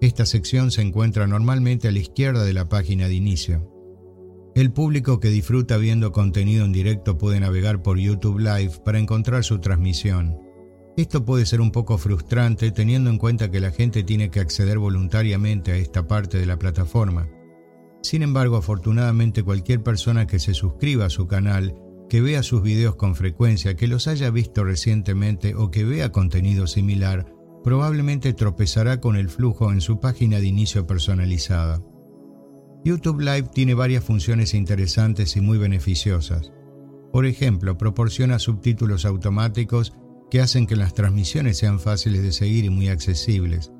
Esta 0.00 0.24
sección 0.26 0.70
se 0.70 0.82
encuentra 0.82 1.26
normalmente 1.26 1.88
a 1.88 1.92
la 1.92 1.98
izquierda 1.98 2.44
de 2.44 2.52
la 2.52 2.68
página 2.68 3.08
de 3.08 3.14
inicio. 3.14 3.70
El 4.54 4.72
público 4.72 5.18
que 5.18 5.30
disfruta 5.30 5.78
viendo 5.78 6.12
contenido 6.12 6.64
en 6.64 6.72
directo 6.72 7.18
puede 7.18 7.40
navegar 7.40 7.82
por 7.82 7.98
YouTube 7.98 8.38
Live 8.38 8.80
para 8.84 9.00
encontrar 9.00 9.42
su 9.42 9.58
transmisión. 9.58 10.38
Esto 10.96 11.24
puede 11.24 11.44
ser 11.44 11.60
un 11.60 11.72
poco 11.72 11.98
frustrante 11.98 12.70
teniendo 12.70 13.10
en 13.10 13.18
cuenta 13.18 13.50
que 13.50 13.58
la 13.58 13.72
gente 13.72 14.04
tiene 14.04 14.30
que 14.30 14.38
acceder 14.38 14.78
voluntariamente 14.78 15.72
a 15.72 15.76
esta 15.76 16.06
parte 16.06 16.38
de 16.38 16.46
la 16.46 16.56
plataforma. 16.56 17.28
Sin 18.00 18.22
embargo, 18.22 18.56
afortunadamente 18.56 19.42
cualquier 19.42 19.82
persona 19.82 20.28
que 20.28 20.38
se 20.38 20.54
suscriba 20.54 21.06
a 21.06 21.10
su 21.10 21.26
canal, 21.26 21.74
que 22.08 22.20
vea 22.20 22.42
sus 22.42 22.62
videos 22.62 22.96
con 22.96 23.16
frecuencia, 23.16 23.76
que 23.76 23.88
los 23.88 24.08
haya 24.08 24.30
visto 24.30 24.64
recientemente 24.64 25.54
o 25.54 25.70
que 25.70 25.84
vea 25.84 26.12
contenido 26.12 26.66
similar, 26.66 27.26
probablemente 27.62 28.34
tropezará 28.34 29.00
con 29.00 29.16
el 29.16 29.28
flujo 29.28 29.72
en 29.72 29.80
su 29.80 30.00
página 30.00 30.38
de 30.38 30.46
inicio 30.46 30.86
personalizada. 30.86 31.82
YouTube 32.84 33.20
Live 33.20 33.48
tiene 33.54 33.72
varias 33.72 34.04
funciones 34.04 34.52
interesantes 34.52 35.36
y 35.36 35.40
muy 35.40 35.56
beneficiosas. 35.56 36.52
Por 37.12 37.24
ejemplo, 37.24 37.78
proporciona 37.78 38.38
subtítulos 38.38 39.06
automáticos 39.06 39.94
que 40.30 40.40
hacen 40.40 40.66
que 40.66 40.76
las 40.76 40.92
transmisiones 40.92 41.56
sean 41.56 41.80
fáciles 41.80 42.22
de 42.22 42.32
seguir 42.32 42.64
y 42.64 42.70
muy 42.70 42.88
accesibles. 42.88 43.72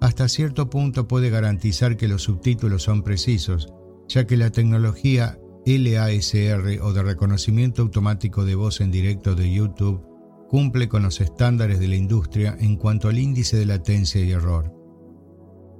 Hasta 0.00 0.28
cierto 0.28 0.68
punto 0.68 1.08
puede 1.08 1.30
garantizar 1.30 1.96
que 1.96 2.08
los 2.08 2.22
subtítulos 2.24 2.82
son 2.82 3.02
precisos, 3.02 3.72
ya 4.08 4.26
que 4.26 4.36
la 4.36 4.50
tecnología 4.50 5.38
LASR 5.64 6.80
o 6.82 6.92
de 6.92 7.02
reconocimiento 7.02 7.82
automático 7.82 8.44
de 8.44 8.54
voz 8.54 8.80
en 8.80 8.90
directo 8.90 9.34
de 9.34 9.52
YouTube 9.52 10.04
cumple 10.48 10.88
con 10.88 11.02
los 11.02 11.20
estándares 11.20 11.80
de 11.80 11.88
la 11.88 11.96
industria 11.96 12.56
en 12.60 12.76
cuanto 12.76 13.08
al 13.08 13.18
índice 13.18 13.56
de 13.56 13.64
latencia 13.64 14.20
y 14.20 14.32
error. 14.32 14.70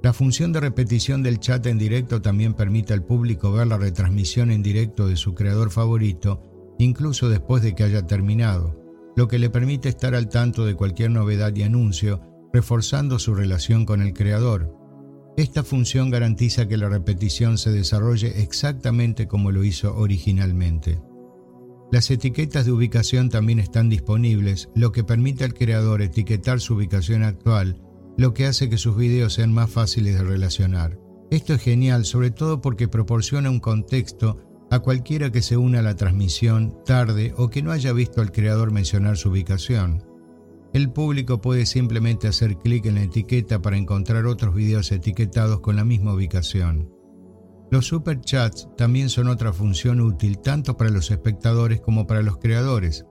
La 0.01 0.13
función 0.13 0.51
de 0.51 0.59
repetición 0.59 1.21
del 1.21 1.39
chat 1.39 1.65
en 1.67 1.77
directo 1.77 2.21
también 2.21 2.55
permite 2.55 2.93
al 2.93 3.05
público 3.05 3.51
ver 3.51 3.67
la 3.67 3.77
retransmisión 3.77 4.51
en 4.51 4.63
directo 4.63 5.07
de 5.07 5.15
su 5.15 5.33
creador 5.33 5.69
favorito, 5.69 6.41
incluso 6.79 7.29
después 7.29 7.61
de 7.61 7.75
que 7.75 7.83
haya 7.83 8.07
terminado, 8.07 8.75
lo 9.15 9.27
que 9.27 9.39
le 9.39 9.49
permite 9.49 9.89
estar 9.89 10.15
al 10.15 10.27
tanto 10.27 10.65
de 10.65 10.75
cualquier 10.75 11.11
novedad 11.11 11.55
y 11.55 11.63
anuncio, 11.63 12.21
reforzando 12.51 13.19
su 13.19 13.35
relación 13.35 13.85
con 13.85 14.01
el 14.01 14.13
creador. 14.13 14.82
Esta 15.35 15.63
función 15.63 16.09
garantiza 16.09 16.67
que 16.67 16.77
la 16.77 16.89
repetición 16.89 17.57
se 17.57 17.71
desarrolle 17.71 18.41
exactamente 18.41 19.27
como 19.27 19.51
lo 19.51 19.63
hizo 19.63 19.95
originalmente. 19.95 21.01
Las 21.91 22.09
etiquetas 22.11 22.65
de 22.65 22.71
ubicación 22.71 23.29
también 23.29 23.59
están 23.59 23.89
disponibles, 23.89 24.69
lo 24.75 24.91
que 24.91 25.03
permite 25.03 25.43
al 25.43 25.53
creador 25.53 26.01
etiquetar 26.01 26.59
su 26.59 26.75
ubicación 26.75 27.23
actual 27.23 27.79
lo 28.17 28.33
que 28.33 28.45
hace 28.45 28.69
que 28.69 28.77
sus 28.77 28.95
videos 28.95 29.33
sean 29.33 29.53
más 29.53 29.69
fáciles 29.69 30.15
de 30.15 30.23
relacionar. 30.23 30.99
Esto 31.31 31.53
es 31.53 31.61
genial, 31.61 32.05
sobre 32.05 32.31
todo 32.31 32.61
porque 32.61 32.87
proporciona 32.87 33.49
un 33.49 33.59
contexto 33.59 34.37
a 34.69 34.79
cualquiera 34.79 35.31
que 35.31 35.41
se 35.41 35.57
una 35.57 35.79
a 35.79 35.83
la 35.83 35.95
transmisión 35.95 36.77
tarde 36.85 37.33
o 37.37 37.49
que 37.49 37.63
no 37.63 37.71
haya 37.71 37.91
visto 37.93 38.21
al 38.21 38.31
creador 38.31 38.71
mencionar 38.71 39.17
su 39.17 39.29
ubicación. 39.29 40.03
El 40.73 40.91
público 40.91 41.39
puede 41.39 41.67
simplemente 41.67 42.27
hacer 42.27 42.57
clic 42.57 42.87
en 42.87 42.95
la 42.95 43.03
etiqueta 43.03 43.61
para 43.61 43.77
encontrar 43.77 44.25
otros 44.25 44.55
videos 44.55 44.91
etiquetados 44.91 45.59
con 45.59 45.75
la 45.75 45.85
misma 45.85 46.15
ubicación. 46.15 46.91
Los 47.69 47.85
superchats 47.85 48.67
también 48.75 49.09
son 49.09 49.27
otra 49.27 49.53
función 49.53 50.01
útil 50.01 50.39
tanto 50.39 50.75
para 50.75 50.89
los 50.89 51.11
espectadores 51.11 51.79
como 51.79 52.07
para 52.07 52.23
los 52.23 52.37
creadores. 52.37 53.05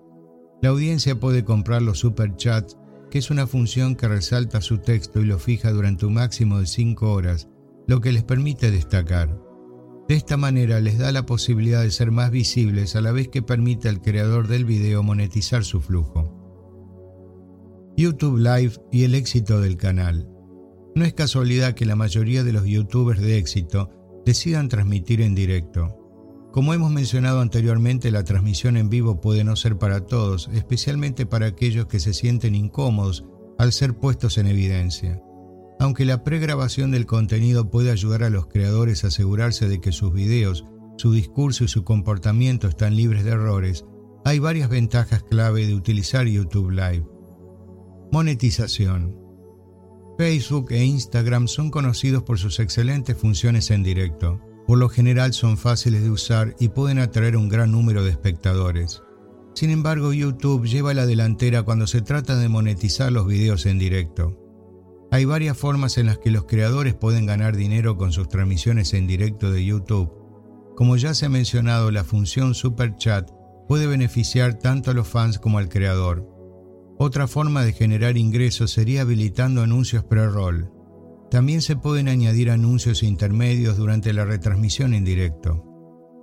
La 0.60 0.70
audiencia 0.70 1.20
puede 1.20 1.44
comprar 1.44 1.82
los 1.82 2.00
superchats 2.00 2.76
que 3.12 3.18
es 3.18 3.30
una 3.30 3.46
función 3.46 3.94
que 3.94 4.08
resalta 4.08 4.60
su 4.60 4.78
texto 4.78 5.20
y 5.20 5.26
lo 5.26 5.38
fija 5.38 5.70
durante 5.70 6.06
un 6.06 6.14
máximo 6.14 6.58
de 6.58 6.66
5 6.66 7.12
horas, 7.12 7.48
lo 7.86 8.00
que 8.00 8.10
les 8.10 8.24
permite 8.24 8.72
destacar. 8.72 9.38
De 10.08 10.16
esta 10.16 10.36
manera 10.36 10.80
les 10.80 10.98
da 10.98 11.12
la 11.12 11.26
posibilidad 11.26 11.82
de 11.82 11.90
ser 11.92 12.10
más 12.10 12.32
visibles 12.32 12.96
a 12.96 13.00
la 13.00 13.12
vez 13.12 13.28
que 13.28 13.42
permite 13.42 13.88
al 13.88 14.00
creador 14.00 14.48
del 14.48 14.64
video 14.64 15.04
monetizar 15.04 15.62
su 15.62 15.80
flujo. 15.80 16.41
YouTube 17.96 18.38
Live 18.38 18.72
y 18.90 19.04
el 19.04 19.14
éxito 19.14 19.60
del 19.60 19.76
canal. 19.76 20.28
No 20.94 21.04
es 21.04 21.12
casualidad 21.12 21.74
que 21.74 21.84
la 21.84 21.96
mayoría 21.96 22.42
de 22.42 22.52
los 22.52 22.64
youtubers 22.64 23.20
de 23.20 23.36
éxito 23.36 23.90
decidan 24.24 24.68
transmitir 24.68 25.20
en 25.20 25.34
directo. 25.34 25.98
Como 26.52 26.74
hemos 26.74 26.90
mencionado 26.90 27.40
anteriormente, 27.40 28.10
la 28.10 28.24
transmisión 28.24 28.76
en 28.76 28.88
vivo 28.88 29.20
puede 29.20 29.44
no 29.44 29.56
ser 29.56 29.78
para 29.78 30.06
todos, 30.06 30.48
especialmente 30.52 31.26
para 31.26 31.46
aquellos 31.46 31.86
que 31.86 32.00
se 32.00 32.14
sienten 32.14 32.54
incómodos 32.54 33.24
al 33.58 33.72
ser 33.72 33.94
puestos 33.94 34.38
en 34.38 34.46
evidencia. 34.46 35.22
Aunque 35.78 36.04
la 36.04 36.24
pregrabación 36.24 36.90
del 36.90 37.06
contenido 37.06 37.70
puede 37.70 37.90
ayudar 37.90 38.22
a 38.22 38.30
los 38.30 38.46
creadores 38.46 39.04
a 39.04 39.08
asegurarse 39.08 39.68
de 39.68 39.80
que 39.80 39.92
sus 39.92 40.12
videos, 40.12 40.64
su 40.96 41.12
discurso 41.12 41.64
y 41.64 41.68
su 41.68 41.84
comportamiento 41.84 42.68
están 42.68 42.96
libres 42.96 43.24
de 43.24 43.32
errores, 43.32 43.84
hay 44.24 44.38
varias 44.38 44.68
ventajas 44.68 45.22
clave 45.24 45.66
de 45.66 45.74
utilizar 45.74 46.26
YouTube 46.26 46.70
Live. 46.70 47.06
Monetización. 48.12 49.18
Facebook 50.16 50.70
e 50.70 50.84
Instagram 50.84 51.48
son 51.48 51.70
conocidos 51.70 52.22
por 52.22 52.38
sus 52.38 52.60
excelentes 52.60 53.16
funciones 53.16 53.70
en 53.72 53.82
directo 53.82 54.40
por 54.66 54.78
lo 54.78 54.88
general 54.88 55.32
son 55.32 55.58
fáciles 55.58 56.02
de 56.02 56.10
usar 56.10 56.54
y 56.58 56.68
pueden 56.68 56.98
atraer 56.98 57.36
un 57.36 57.48
gran 57.48 57.72
número 57.72 58.04
de 58.04 58.10
espectadores. 58.10 59.02
Sin 59.54 59.70
embargo, 59.70 60.12
YouTube 60.12 60.66
lleva 60.66 60.94
la 60.94 61.04
delantera 61.04 61.62
cuando 61.62 61.86
se 61.86 62.00
trata 62.00 62.36
de 62.36 62.48
monetizar 62.48 63.12
los 63.12 63.26
videos 63.26 63.66
en 63.66 63.78
directo. 63.78 64.38
Hay 65.10 65.26
varias 65.26 65.58
formas 65.58 65.98
en 65.98 66.06
las 66.06 66.18
que 66.18 66.30
los 66.30 66.44
creadores 66.44 66.94
pueden 66.94 67.26
ganar 67.26 67.54
dinero 67.54 67.98
con 67.98 68.12
sus 68.12 68.28
transmisiones 68.28 68.94
en 68.94 69.06
directo 69.06 69.50
de 69.50 69.64
YouTube. 69.64 70.10
Como 70.74 70.96
ya 70.96 71.12
se 71.12 71.26
ha 71.26 71.28
mencionado, 71.28 71.90
la 71.90 72.04
función 72.04 72.54
Super 72.54 72.96
Chat 72.96 73.30
puede 73.68 73.86
beneficiar 73.86 74.58
tanto 74.58 74.90
a 74.90 74.94
los 74.94 75.06
fans 75.06 75.38
como 75.38 75.58
al 75.58 75.68
creador. 75.68 76.31
Otra 76.98 77.26
forma 77.26 77.64
de 77.64 77.72
generar 77.72 78.16
ingresos 78.16 78.70
sería 78.70 79.02
habilitando 79.02 79.62
anuncios 79.62 80.04
pre-roll. 80.04 80.70
También 81.30 81.62
se 81.62 81.76
pueden 81.76 82.08
añadir 82.08 82.50
anuncios 82.50 83.02
intermedios 83.02 83.76
durante 83.76 84.12
la 84.12 84.24
retransmisión 84.24 84.94
en 84.94 85.04
directo. 85.04 85.64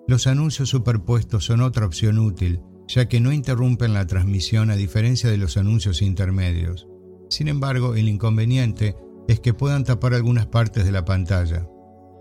Los 0.08 0.28
anuncios 0.28 0.70
superpuestos 0.70 1.46
son 1.46 1.62
otra 1.62 1.86
opción 1.86 2.20
útil, 2.20 2.62
ya 2.88 3.08
que 3.08 3.20
no 3.20 3.32
interrumpen 3.32 3.94
la 3.94 4.08
transmisión 4.08 4.70
a 4.72 4.76
diferencia 4.76 5.30
de 5.30 5.38
los 5.38 5.58
anuncios 5.58 6.02
intermedios. 6.02 6.88
Sin 7.30 7.48
embargo, 7.48 7.96
el 7.96 8.08
inconveniente 8.08 8.96
es 9.28 9.40
que 9.40 9.54
puedan 9.54 9.84
tapar 9.84 10.14
algunas 10.14 10.48
partes 10.48 10.86
de 10.86 10.92
la 10.92 11.06
pantalla. 11.06 11.68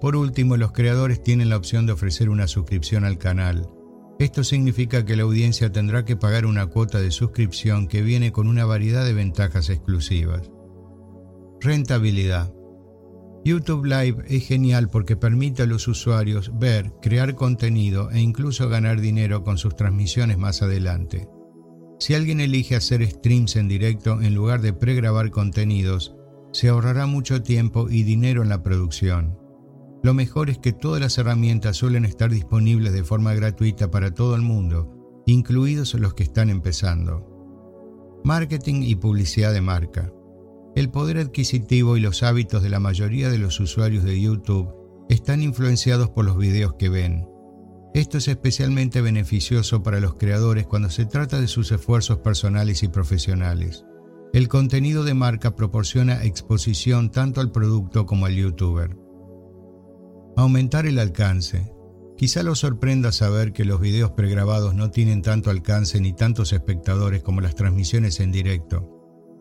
Por 0.00 0.14
último, 0.16 0.56
los 0.56 0.72
creadores 0.72 1.22
tienen 1.22 1.48
la 1.48 1.56
opción 1.56 1.86
de 1.86 1.92
ofrecer 1.92 2.28
una 2.28 2.46
suscripción 2.46 3.04
al 3.04 3.18
canal. 3.18 3.68
Esto 4.18 4.42
significa 4.42 5.04
que 5.04 5.14
la 5.14 5.22
audiencia 5.22 5.70
tendrá 5.70 6.04
que 6.04 6.16
pagar 6.16 6.44
una 6.44 6.66
cuota 6.66 7.00
de 7.00 7.12
suscripción 7.12 7.86
que 7.86 8.02
viene 8.02 8.32
con 8.32 8.48
una 8.48 8.64
variedad 8.64 9.04
de 9.04 9.14
ventajas 9.14 9.70
exclusivas. 9.70 10.50
Rentabilidad. 11.60 12.52
YouTube 13.44 13.84
Live 13.84 14.24
es 14.26 14.46
genial 14.46 14.88
porque 14.88 15.16
permite 15.16 15.62
a 15.62 15.66
los 15.66 15.86
usuarios 15.86 16.50
ver, 16.58 16.92
crear 17.00 17.36
contenido 17.36 18.10
e 18.10 18.20
incluso 18.20 18.68
ganar 18.68 19.00
dinero 19.00 19.44
con 19.44 19.56
sus 19.56 19.76
transmisiones 19.76 20.36
más 20.36 20.62
adelante. 20.62 21.28
Si 22.00 22.14
alguien 22.14 22.40
elige 22.40 22.74
hacer 22.74 23.08
streams 23.08 23.54
en 23.56 23.68
directo 23.68 24.20
en 24.20 24.34
lugar 24.34 24.60
de 24.60 24.72
pregrabar 24.72 25.30
contenidos, 25.30 26.16
se 26.52 26.68
ahorrará 26.68 27.06
mucho 27.06 27.42
tiempo 27.42 27.88
y 27.88 28.02
dinero 28.02 28.42
en 28.42 28.48
la 28.48 28.62
producción. 28.62 29.38
Lo 30.02 30.14
mejor 30.14 30.48
es 30.50 30.58
que 30.58 30.72
todas 30.72 31.00
las 31.00 31.18
herramientas 31.18 31.76
suelen 31.76 32.04
estar 32.04 32.30
disponibles 32.30 32.92
de 32.92 33.04
forma 33.04 33.34
gratuita 33.34 33.90
para 33.90 34.14
todo 34.14 34.36
el 34.36 34.42
mundo, 34.42 35.22
incluidos 35.26 35.94
los 35.94 36.14
que 36.14 36.22
están 36.22 36.50
empezando. 36.50 37.26
Marketing 38.24 38.82
y 38.82 38.94
publicidad 38.94 39.52
de 39.52 39.60
marca. 39.60 40.12
El 40.76 40.90
poder 40.90 41.18
adquisitivo 41.18 41.96
y 41.96 42.00
los 42.00 42.22
hábitos 42.22 42.62
de 42.62 42.68
la 42.68 42.78
mayoría 42.78 43.30
de 43.30 43.38
los 43.38 43.58
usuarios 43.58 44.04
de 44.04 44.20
YouTube 44.20 44.72
están 45.08 45.42
influenciados 45.42 46.10
por 46.10 46.24
los 46.24 46.38
videos 46.38 46.74
que 46.74 46.88
ven. 46.88 47.26
Esto 47.94 48.18
es 48.18 48.28
especialmente 48.28 49.00
beneficioso 49.00 49.82
para 49.82 49.98
los 49.98 50.14
creadores 50.14 50.66
cuando 50.66 50.90
se 50.90 51.06
trata 51.06 51.40
de 51.40 51.48
sus 51.48 51.72
esfuerzos 51.72 52.18
personales 52.18 52.82
y 52.82 52.88
profesionales. 52.88 53.84
El 54.32 54.48
contenido 54.48 55.04
de 55.04 55.14
marca 55.14 55.56
proporciona 55.56 56.22
exposición 56.22 57.10
tanto 57.10 57.40
al 57.40 57.50
producto 57.50 58.04
como 58.06 58.26
al 58.26 58.34
youtuber. 58.34 58.96
Aumentar 60.38 60.86
el 60.86 61.00
alcance. 61.00 61.72
Quizá 62.16 62.44
lo 62.44 62.54
sorprenda 62.54 63.10
saber 63.10 63.52
que 63.52 63.64
los 63.64 63.80
videos 63.80 64.12
pregrabados 64.12 64.72
no 64.72 64.92
tienen 64.92 65.20
tanto 65.20 65.50
alcance 65.50 66.00
ni 66.00 66.12
tantos 66.12 66.52
espectadores 66.52 67.24
como 67.24 67.40
las 67.40 67.56
transmisiones 67.56 68.20
en 68.20 68.30
directo. 68.30 68.88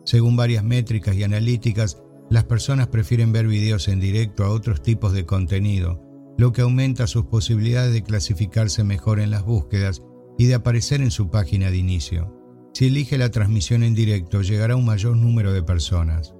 Según 0.04 0.34
varias 0.34 0.64
métricas 0.64 1.14
y 1.14 1.22
analíticas, 1.22 2.02
las 2.30 2.46
personas 2.46 2.88
prefieren 2.88 3.30
ver 3.30 3.46
videos 3.46 3.86
en 3.86 4.00
directo 4.00 4.42
a 4.42 4.50
otros 4.50 4.82
tipos 4.82 5.12
de 5.12 5.24
contenido, 5.24 6.02
lo 6.36 6.50
que 6.52 6.62
aumenta 6.62 7.06
sus 7.06 7.26
posibilidades 7.26 7.92
de 7.92 8.02
clasificarse 8.02 8.82
mejor 8.82 9.20
en 9.20 9.30
las 9.30 9.44
búsquedas 9.44 10.02
y 10.36 10.46
de 10.46 10.54
aparecer 10.54 11.00
en 11.00 11.12
su 11.12 11.30
página 11.30 11.70
de 11.70 11.76
inicio. 11.76 12.34
Si 12.74 12.86
elige 12.86 13.18
la 13.18 13.30
transmisión 13.30 13.84
en 13.84 13.94
directo, 13.94 14.42
llegará 14.42 14.74
a 14.74 14.76
un 14.76 14.86
mayor 14.86 15.16
número 15.16 15.52
de 15.52 15.62
personas. 15.62 16.34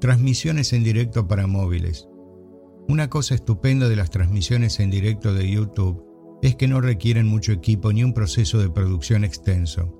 Transmisiones 0.00 0.72
en 0.72 0.82
directo 0.82 1.28
para 1.28 1.46
móviles. 1.46 2.08
Una 2.88 3.10
cosa 3.10 3.34
estupenda 3.34 3.88
de 3.88 3.96
las 3.96 4.10
transmisiones 4.10 4.78
en 4.78 4.90
directo 4.90 5.34
de 5.34 5.50
YouTube 5.50 6.04
es 6.40 6.54
que 6.54 6.68
no 6.68 6.80
requieren 6.80 7.26
mucho 7.26 7.50
equipo 7.50 7.92
ni 7.92 8.04
un 8.04 8.14
proceso 8.14 8.58
de 8.58 8.70
producción 8.70 9.24
extenso. 9.24 9.92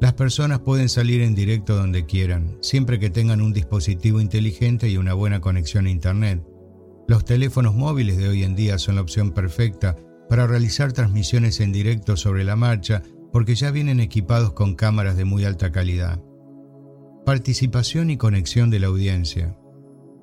Las 0.00 0.12
personas 0.12 0.60
pueden 0.60 0.90
salir 0.90 1.22
en 1.22 1.34
directo 1.34 1.74
donde 1.74 2.04
quieran, 2.04 2.58
siempre 2.60 2.98
que 2.98 3.08
tengan 3.08 3.40
un 3.40 3.52
dispositivo 3.52 4.20
inteligente 4.20 4.88
y 4.90 4.98
una 4.98 5.14
buena 5.14 5.40
conexión 5.40 5.86
a 5.86 5.90
Internet. 5.90 6.46
Los 7.08 7.24
teléfonos 7.24 7.74
móviles 7.74 8.18
de 8.18 8.28
hoy 8.28 8.44
en 8.44 8.54
día 8.54 8.78
son 8.78 8.96
la 8.96 9.00
opción 9.00 9.32
perfecta 9.32 9.96
para 10.28 10.46
realizar 10.46 10.92
transmisiones 10.92 11.60
en 11.60 11.72
directo 11.72 12.16
sobre 12.16 12.44
la 12.44 12.54
marcha 12.54 13.02
porque 13.32 13.54
ya 13.54 13.70
vienen 13.70 14.00
equipados 14.00 14.52
con 14.52 14.74
cámaras 14.74 15.16
de 15.16 15.24
muy 15.24 15.44
alta 15.44 15.72
calidad. 15.72 16.22
Participación 17.24 18.10
y 18.10 18.18
conexión 18.18 18.68
de 18.70 18.80
la 18.80 18.88
audiencia. 18.88 19.56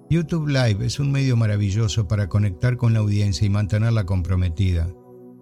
YouTube 0.07 0.47
Live 0.47 0.85
es 0.85 0.99
un 0.99 1.11
medio 1.11 1.35
maravilloso 1.35 2.07
para 2.07 2.29
conectar 2.29 2.77
con 2.77 2.93
la 2.93 2.99
audiencia 2.99 3.47
y 3.47 3.49
mantenerla 3.49 4.05
comprometida. 4.05 4.87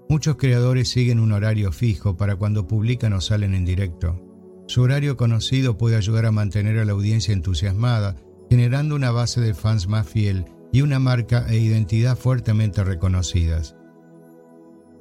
Muchos 0.08 0.38
creadores 0.38 0.88
siguen 0.88 1.20
un 1.20 1.34
horario 1.34 1.74
fijo 1.74 2.16
para 2.16 2.38
cuando 2.38 2.66
publican 2.66 3.12
o 3.12 3.20
salen 3.20 3.56
en 3.56 3.66
directo. 3.66 4.22
Su 4.68 4.84
horario 4.84 5.18
conocido 5.18 5.78
puede 5.78 5.98
ayudar 5.98 6.26
a 6.26 6.32
mantener 6.32 6.80
a 6.80 6.86
la 6.86 6.94
audiencia 6.94 7.34
entusiasmada, 7.34 8.16
generando 8.50 8.96
una 8.96 9.12
base 9.12 9.42
de 9.42 9.54
fans 9.54 9.90
más 9.90 10.08
fiel 10.08 10.46
y 10.72 10.82
una 10.82 10.98
marca 10.98 11.46
e 11.50 11.58
identidad 11.58 12.18
fuertemente 12.18 12.86
reconocidas. 12.86 13.76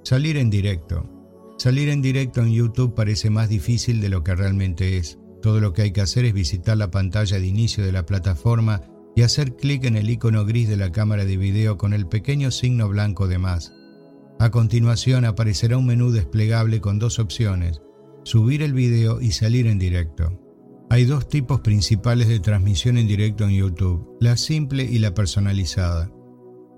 Salir 0.02 0.38
en 0.38 0.50
directo. 0.50 1.08
Salir 1.56 1.88
en 1.88 2.02
directo 2.02 2.40
en 2.40 2.52
YouTube 2.52 2.96
parece 2.96 3.30
más 3.30 3.48
difícil 3.48 4.00
de 4.00 4.08
lo 4.08 4.24
que 4.24 4.34
realmente 4.34 4.96
es. 4.96 5.20
Todo 5.40 5.60
lo 5.60 5.72
que 5.72 5.82
hay 5.82 5.92
que 5.92 6.00
hacer 6.00 6.24
es 6.24 6.32
visitar 6.32 6.76
la 6.76 6.90
pantalla 6.90 7.38
de 7.38 7.46
inicio 7.46 7.84
de 7.84 7.92
la 7.92 8.06
plataforma 8.06 8.80
y 9.14 9.22
hacer 9.22 9.56
clic 9.56 9.84
en 9.84 9.96
el 9.96 10.10
icono 10.10 10.44
gris 10.44 10.68
de 10.68 10.76
la 10.76 10.90
cámara 10.90 11.24
de 11.24 11.36
video 11.36 11.76
con 11.76 11.92
el 11.92 12.06
pequeño 12.06 12.50
signo 12.50 12.88
blanco 12.88 13.28
de 13.28 13.38
más. 13.38 13.72
A 14.38 14.50
continuación 14.50 15.24
aparecerá 15.24 15.76
un 15.78 15.86
menú 15.86 16.10
desplegable 16.10 16.80
con 16.80 16.98
dos 16.98 17.18
opciones, 17.18 17.80
subir 18.24 18.62
el 18.62 18.72
video 18.72 19.20
y 19.20 19.32
salir 19.32 19.66
en 19.66 19.78
directo. 19.78 20.38
Hay 20.90 21.04
dos 21.04 21.28
tipos 21.28 21.60
principales 21.60 22.28
de 22.28 22.40
transmisión 22.40 22.98
en 22.98 23.06
directo 23.06 23.44
en 23.44 23.52
YouTube, 23.52 24.16
la 24.20 24.36
simple 24.36 24.84
y 24.84 24.98
la 24.98 25.14
personalizada. 25.14 26.10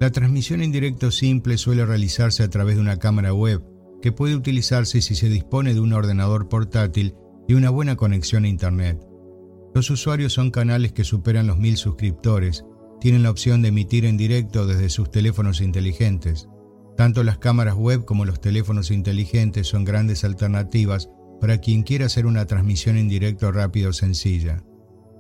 La 0.00 0.10
transmisión 0.10 0.62
en 0.62 0.72
directo 0.72 1.10
simple 1.10 1.56
suele 1.56 1.86
realizarse 1.86 2.42
a 2.42 2.50
través 2.50 2.76
de 2.76 2.82
una 2.82 2.98
cámara 2.98 3.32
web, 3.32 3.62
que 4.02 4.12
puede 4.12 4.36
utilizarse 4.36 5.00
si 5.00 5.14
se 5.14 5.28
dispone 5.28 5.72
de 5.72 5.80
un 5.80 5.92
ordenador 5.92 6.48
portátil 6.48 7.14
y 7.48 7.54
una 7.54 7.70
buena 7.70 7.96
conexión 7.96 8.44
a 8.44 8.48
Internet. 8.48 9.00
Los 9.74 9.90
usuarios 9.90 10.32
son 10.32 10.52
canales 10.52 10.92
que 10.92 11.02
superan 11.02 11.48
los 11.48 11.58
mil 11.58 11.76
suscriptores, 11.76 12.64
tienen 13.00 13.24
la 13.24 13.30
opción 13.30 13.60
de 13.60 13.68
emitir 13.68 14.04
en 14.04 14.16
directo 14.16 14.68
desde 14.68 14.88
sus 14.88 15.10
teléfonos 15.10 15.60
inteligentes. 15.60 16.48
Tanto 16.96 17.24
las 17.24 17.38
cámaras 17.38 17.74
web 17.74 18.04
como 18.04 18.24
los 18.24 18.40
teléfonos 18.40 18.92
inteligentes 18.92 19.66
son 19.66 19.84
grandes 19.84 20.22
alternativas 20.22 21.10
para 21.40 21.58
quien 21.58 21.82
quiera 21.82 22.06
hacer 22.06 22.24
una 22.24 22.46
transmisión 22.46 22.96
en 22.96 23.08
directo 23.08 23.50
rápida 23.50 23.88
o 23.88 23.92
sencilla. 23.92 24.62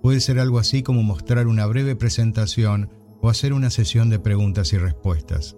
Puede 0.02 0.20
ser 0.20 0.38
algo 0.38 0.60
así 0.60 0.84
como 0.84 1.02
mostrar 1.02 1.48
una 1.48 1.66
breve 1.66 1.96
presentación 1.96 2.90
o 3.20 3.30
hacer 3.30 3.54
una 3.54 3.70
sesión 3.70 4.08
de 4.08 4.20
preguntas 4.20 4.72
y 4.72 4.78
respuestas. 4.78 5.56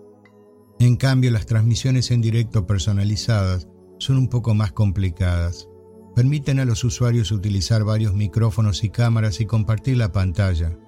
En 0.78 0.97
cambio, 0.97 1.31
las 1.31 1.44
transmisiones 1.44 2.10
en 2.10 2.23
directo 2.23 2.66
personalizadas 2.66 3.68
son 3.99 4.16
un 4.16 4.28
poco 4.28 4.55
más 4.55 4.73
complicadas 4.73 5.68
permiten 6.17 6.61
a 6.61 6.65
los 6.65 6.83
usuarios 6.83 7.31
utilizar 7.31 7.85
varios 7.85 8.15
micrófonos 8.15 8.85
y 8.85 8.89
cámaras 8.89 9.39
y 9.43 9.45
compartir 9.45 9.99
la 9.99 10.12
pantalla. 10.12 10.78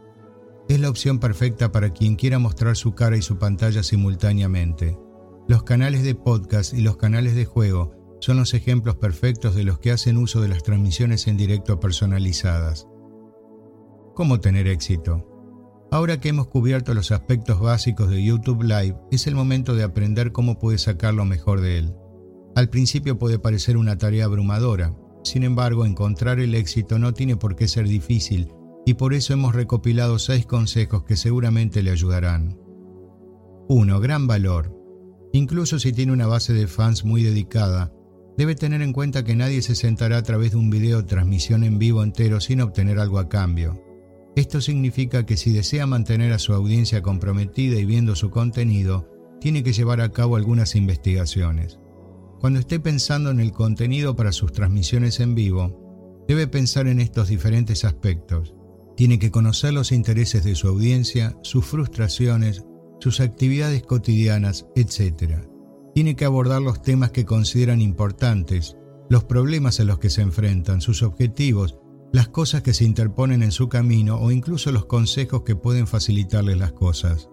Es 0.71 0.81
la 0.81 0.89
opción 0.89 1.19
perfecta 1.19 1.71
para 1.71 1.91
quien 1.91 2.17
quiera 2.17 2.39
mostrar 2.39 2.79
su 2.79 2.95
cara 2.95 3.15
y 3.15 3.21
su 3.21 3.39
pantalla 3.39 3.83
simultáneamente. 3.83 4.99
Los 5.47 5.65
canales 5.65 6.03
de 6.03 6.15
podcast 6.15 6.73
y 6.73 6.81
los 6.81 6.97
canales 6.97 7.35
de 7.35 7.45
juego 7.45 7.93
son 8.23 8.39
los 8.39 8.55
ejemplos 8.55 8.97
perfectos 8.97 9.55
de 9.55 9.65
los 9.65 9.79
que 9.79 9.91
hacen 9.91 10.17
uso 10.17 10.41
de 10.41 10.49
las 10.49 10.63
transmisiones 10.63 11.27
en 11.27 11.37
directo 11.37 11.79
personalizadas. 11.79 12.89
¿Cómo 14.15 14.41
tener 14.41 14.67
éxito? 14.67 15.29
Ahora 15.91 16.21
que 16.21 16.31
hemos 16.31 16.49
cubierto 16.49 16.95
los 16.95 17.13
aspectos 17.13 17.61
básicos 17.61 18.09
de 18.09 18.25
YouTube 18.25 18.63
Live, 18.63 18.97
es 19.11 19.27
el 19.27 19.35
momento 19.35 19.75
de 19.75 19.83
aprender 19.83 20.33
cómo 20.33 20.59
puedes 20.59 20.81
sacar 20.81 21.13
lo 21.13 21.27
mejor 21.27 21.61
de 21.61 21.77
él. 21.77 21.95
Al 22.57 22.71
principio 22.71 23.19
puede 23.19 23.39
parecer 23.39 23.77
una 23.77 23.99
tarea 23.99 24.25
abrumadora, 24.25 24.95
sin 25.29 25.45
embargo, 25.45 25.85
encontrar 25.85 26.41
el 26.41 26.55
éxito 26.55 26.99
no 26.99 27.15
tiene 27.15 27.37
por 27.37 27.55
qué 27.55 27.69
ser 27.69 27.87
difícil 27.87 28.49
y 28.85 28.95
por 28.95 29.13
eso 29.13 29.35
hemos 29.35 29.55
recopilado 29.55 30.19
seis 30.19 30.47
consejos 30.47 31.05
que 31.05 31.17
seguramente 31.17 31.83
le 31.83 31.91
ayudarán. 31.91 32.59
1. 33.69 34.01
Gran 34.01 34.27
valor. 34.27 34.75
Incluso 35.33 35.79
si 35.79 35.93
tiene 35.93 36.13
una 36.13 36.27
base 36.27 36.55
de 36.55 36.67
fans 36.67 37.05
muy 37.05 37.23
dedicada, 37.23 37.93
debe 38.39 38.55
tener 38.55 38.81
en 38.81 38.95
cuenta 38.95 39.25
que 39.25 39.37
nadie 39.37 39.61
se 39.61 39.75
sentará 39.75 40.17
a 40.17 40.23
través 40.23 40.53
de 40.53 40.57
un 40.57 40.71
video 40.71 41.05
transmisión 41.05 41.65
en 41.65 41.79
vivo 41.79 42.03
entero 42.03 42.41
sin 42.41 42.63
obtener 42.63 42.99
algo 42.99 43.19
a 43.19 43.29
cambio. 43.29 43.85
Esto 44.37 44.61
significa 44.61 45.27
que 45.27 45.37
si 45.37 45.53
desea 45.53 45.87
mantener 45.87 46.33
a 46.33 46.39
su 46.39 46.55
audiencia 46.55 47.03
comprometida 47.03 47.79
y 47.79 47.85
viendo 47.85 48.17
su 48.17 48.31
contenido, 48.31 49.11
tiene 49.41 49.63
que 49.63 49.73
llevar 49.73 50.01
a 50.01 50.13
cabo 50.13 50.37
algunas 50.37 50.77
investigaciones. 50.77 51.79
Cuando 52.41 52.61
esté 52.61 52.79
pensando 52.79 53.31
en 53.31 53.41
el 53.41 53.53
contenido 53.53 54.15
para 54.15 54.31
sus 54.31 54.53
transmisiones 54.53 55.19
en 55.19 55.35
vivo, 55.35 56.25
debe 56.29 56.47
pensar 56.47 56.87
en 56.87 57.01
estos 57.01 57.29
diferentes 57.29 57.85
aspectos. 57.85 58.55
Tiene 58.97 59.19
que 59.19 59.31
conocer 59.31 59.73
los 59.73 59.91
intereses 59.91 60.45
de 60.45 60.55
su 60.55 60.69
audiencia, 60.69 61.37
sus 61.43 61.65
frustraciones, 61.65 62.65
sus 63.01 63.21
actividades 63.21 63.83
cotidianas, 63.83 64.67
etc. 64.77 65.47
Tiene 65.95 66.15
que 66.15 66.25
abordar 66.25 66.63
los 66.63 66.83
temas 66.83 67.11
que 67.11 67.25
consideran 67.25 67.81
importantes, 67.81 68.77
los 69.09 69.25
problemas 69.25 69.81
a 69.81 69.85
los 69.85 69.99
que 69.99 70.11
se 70.11 70.23
enfrentan, 70.23 70.81
sus 70.81 71.03
objetivos, 71.03 71.79
las 72.13 72.29
cosas 72.29 72.63
que 72.63 72.75
se 72.75 72.85
interponen 72.85 73.43
en 73.43 73.53
su 73.53 73.69
camino 73.69 74.17
o 74.21 74.31
incluso 74.31 74.71
los 74.71 74.87
consejos 74.87 75.43
que 75.43 75.57
pueden 75.57 75.87
facilitarles 75.87 76.57
las 76.57 76.73
cosas. 76.73 77.29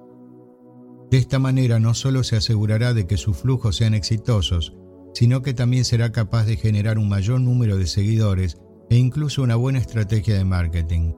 De 1.12 1.18
esta 1.18 1.38
manera 1.38 1.80
no 1.80 1.94
solo 1.94 2.24
se 2.24 2.38
asegurará 2.38 2.94
de 2.94 3.06
que 3.06 3.18
sus 3.18 3.38
flujos 3.38 3.76
sean 3.76 3.94
exitosos, 3.94 4.74
sino 5.16 5.42
que 5.42 5.54
también 5.54 5.86
será 5.86 6.12
capaz 6.12 6.46
de 6.46 6.58
generar 6.58 7.00
un 7.00 7.08
mayor 7.08 7.40
número 7.40 7.78
de 7.78 7.88
seguidores 7.88 8.58
e 8.90 8.98
incluso 8.98 9.42
una 9.42 9.56
buena 9.56 9.80
estrategia 9.80 10.38
de 10.38 10.44
marketing. 10.44 11.14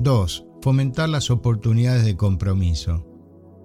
2. 0.00 0.46
Fomentar 0.60 1.08
las 1.08 1.30
oportunidades 1.30 2.04
de 2.04 2.16
compromiso. 2.16 3.06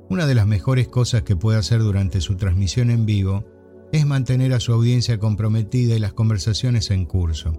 Una 0.10 0.28
de 0.28 0.36
las 0.36 0.46
mejores 0.46 0.88
cosas 0.88 1.24
que 1.24 1.36
puede 1.36 1.58
hacer 1.58 1.82
durante 1.82 2.22
su 2.22 2.36
transmisión 2.36 2.92
en 2.92 3.08
vivo 3.08 3.44
es 3.92 4.06
mantener 4.06 4.54
a 4.54 4.60
su 4.60 4.74
audiencia 4.74 5.18
comprometida 5.18 5.96
y 5.96 6.00
las 6.00 6.14
conversaciones 6.14 6.92
en 6.92 7.06
curso. 7.06 7.54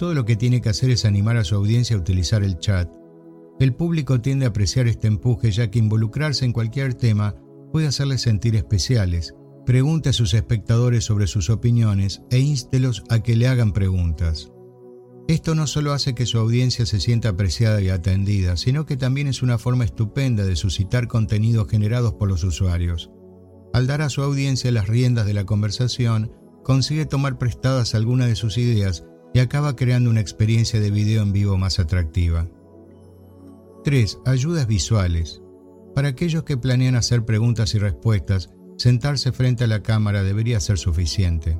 Todo 0.00 0.14
lo 0.14 0.24
que 0.24 0.34
tiene 0.34 0.60
que 0.60 0.70
hacer 0.70 0.90
es 0.90 1.04
animar 1.04 1.36
a 1.36 1.44
su 1.44 1.54
audiencia 1.54 1.96
a 1.96 2.00
utilizar 2.00 2.42
el 2.42 2.58
chat. 2.58 2.90
El 3.60 3.72
público 3.72 4.20
tiende 4.20 4.46
a 4.46 4.48
apreciar 4.48 4.88
este 4.88 5.06
empuje 5.06 5.52
ya 5.52 5.70
que 5.70 5.78
involucrarse 5.78 6.44
en 6.44 6.52
cualquier 6.52 6.94
tema 6.94 7.36
puede 7.70 7.86
hacerles 7.86 8.22
sentir 8.22 8.56
especiales 8.56 9.34
Pregunte 9.68 10.08
a 10.08 10.12
sus 10.14 10.32
espectadores 10.32 11.04
sobre 11.04 11.26
sus 11.26 11.50
opiniones 11.50 12.22
e 12.30 12.38
instelos 12.38 13.04
a 13.10 13.22
que 13.22 13.36
le 13.36 13.48
hagan 13.48 13.74
preguntas. 13.74 14.50
Esto 15.28 15.54
no 15.54 15.66
solo 15.66 15.92
hace 15.92 16.14
que 16.14 16.24
su 16.24 16.38
audiencia 16.38 16.86
se 16.86 17.00
sienta 17.00 17.28
apreciada 17.28 17.82
y 17.82 17.90
atendida, 17.90 18.56
sino 18.56 18.86
que 18.86 18.96
también 18.96 19.26
es 19.26 19.42
una 19.42 19.58
forma 19.58 19.84
estupenda 19.84 20.46
de 20.46 20.56
suscitar 20.56 21.06
contenidos 21.06 21.68
generados 21.68 22.14
por 22.14 22.30
los 22.30 22.44
usuarios. 22.44 23.10
Al 23.74 23.86
dar 23.86 24.00
a 24.00 24.08
su 24.08 24.22
audiencia 24.22 24.72
las 24.72 24.88
riendas 24.88 25.26
de 25.26 25.34
la 25.34 25.44
conversación, 25.44 26.32
consigue 26.64 27.04
tomar 27.04 27.36
prestadas 27.36 27.94
algunas 27.94 28.28
de 28.28 28.36
sus 28.36 28.56
ideas 28.56 29.04
y 29.34 29.40
acaba 29.40 29.76
creando 29.76 30.08
una 30.08 30.22
experiencia 30.22 30.80
de 30.80 30.90
video 30.90 31.22
en 31.22 31.32
vivo 31.32 31.58
más 31.58 31.78
atractiva. 31.78 32.48
3. 33.84 34.20
Ayudas 34.24 34.66
visuales. 34.66 35.42
Para 35.94 36.08
aquellos 36.08 36.44
que 36.44 36.56
planean 36.56 36.94
hacer 36.94 37.26
preguntas 37.26 37.74
y 37.74 37.78
respuestas, 37.78 38.48
sentarse 38.78 39.32
frente 39.32 39.64
a 39.64 39.66
la 39.66 39.82
cámara 39.82 40.22
debería 40.22 40.60
ser 40.60 40.78
suficiente. 40.78 41.58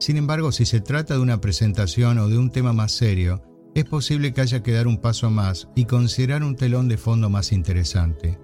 Sin 0.00 0.16
embargo, 0.16 0.50
si 0.50 0.66
se 0.66 0.80
trata 0.80 1.14
de 1.14 1.20
una 1.20 1.40
presentación 1.40 2.18
o 2.18 2.28
de 2.28 2.38
un 2.38 2.50
tema 2.50 2.72
más 2.72 2.92
serio, 2.92 3.42
es 3.74 3.84
posible 3.84 4.32
que 4.32 4.40
haya 4.40 4.62
que 4.62 4.72
dar 4.72 4.86
un 4.86 4.98
paso 4.98 5.30
más 5.30 5.68
y 5.74 5.84
considerar 5.84 6.42
un 6.42 6.56
telón 6.56 6.88
de 6.88 6.96
fondo 6.96 7.28
más 7.30 7.52
interesante. 7.52 8.38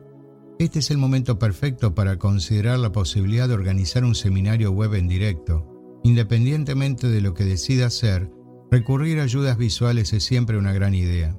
Este 0.58 0.80
es 0.80 0.90
el 0.90 0.98
momento 0.98 1.38
perfecto 1.38 1.94
para 1.94 2.18
considerar 2.18 2.78
la 2.78 2.92
posibilidad 2.92 3.48
de 3.48 3.54
organizar 3.54 4.04
un 4.04 4.14
seminario 4.14 4.72
web 4.72 4.94
en 4.94 5.08
directo. 5.08 5.66
Independientemente 6.02 7.08
de 7.08 7.20
lo 7.20 7.32
que 7.32 7.44
decida 7.44 7.86
hacer, 7.86 8.30
recurrir 8.70 9.20
a 9.20 9.24
ayudas 9.24 9.56
visuales 9.56 10.12
es 10.12 10.24
siempre 10.24 10.58
una 10.58 10.72
gran 10.72 10.94
idea. 10.94 11.36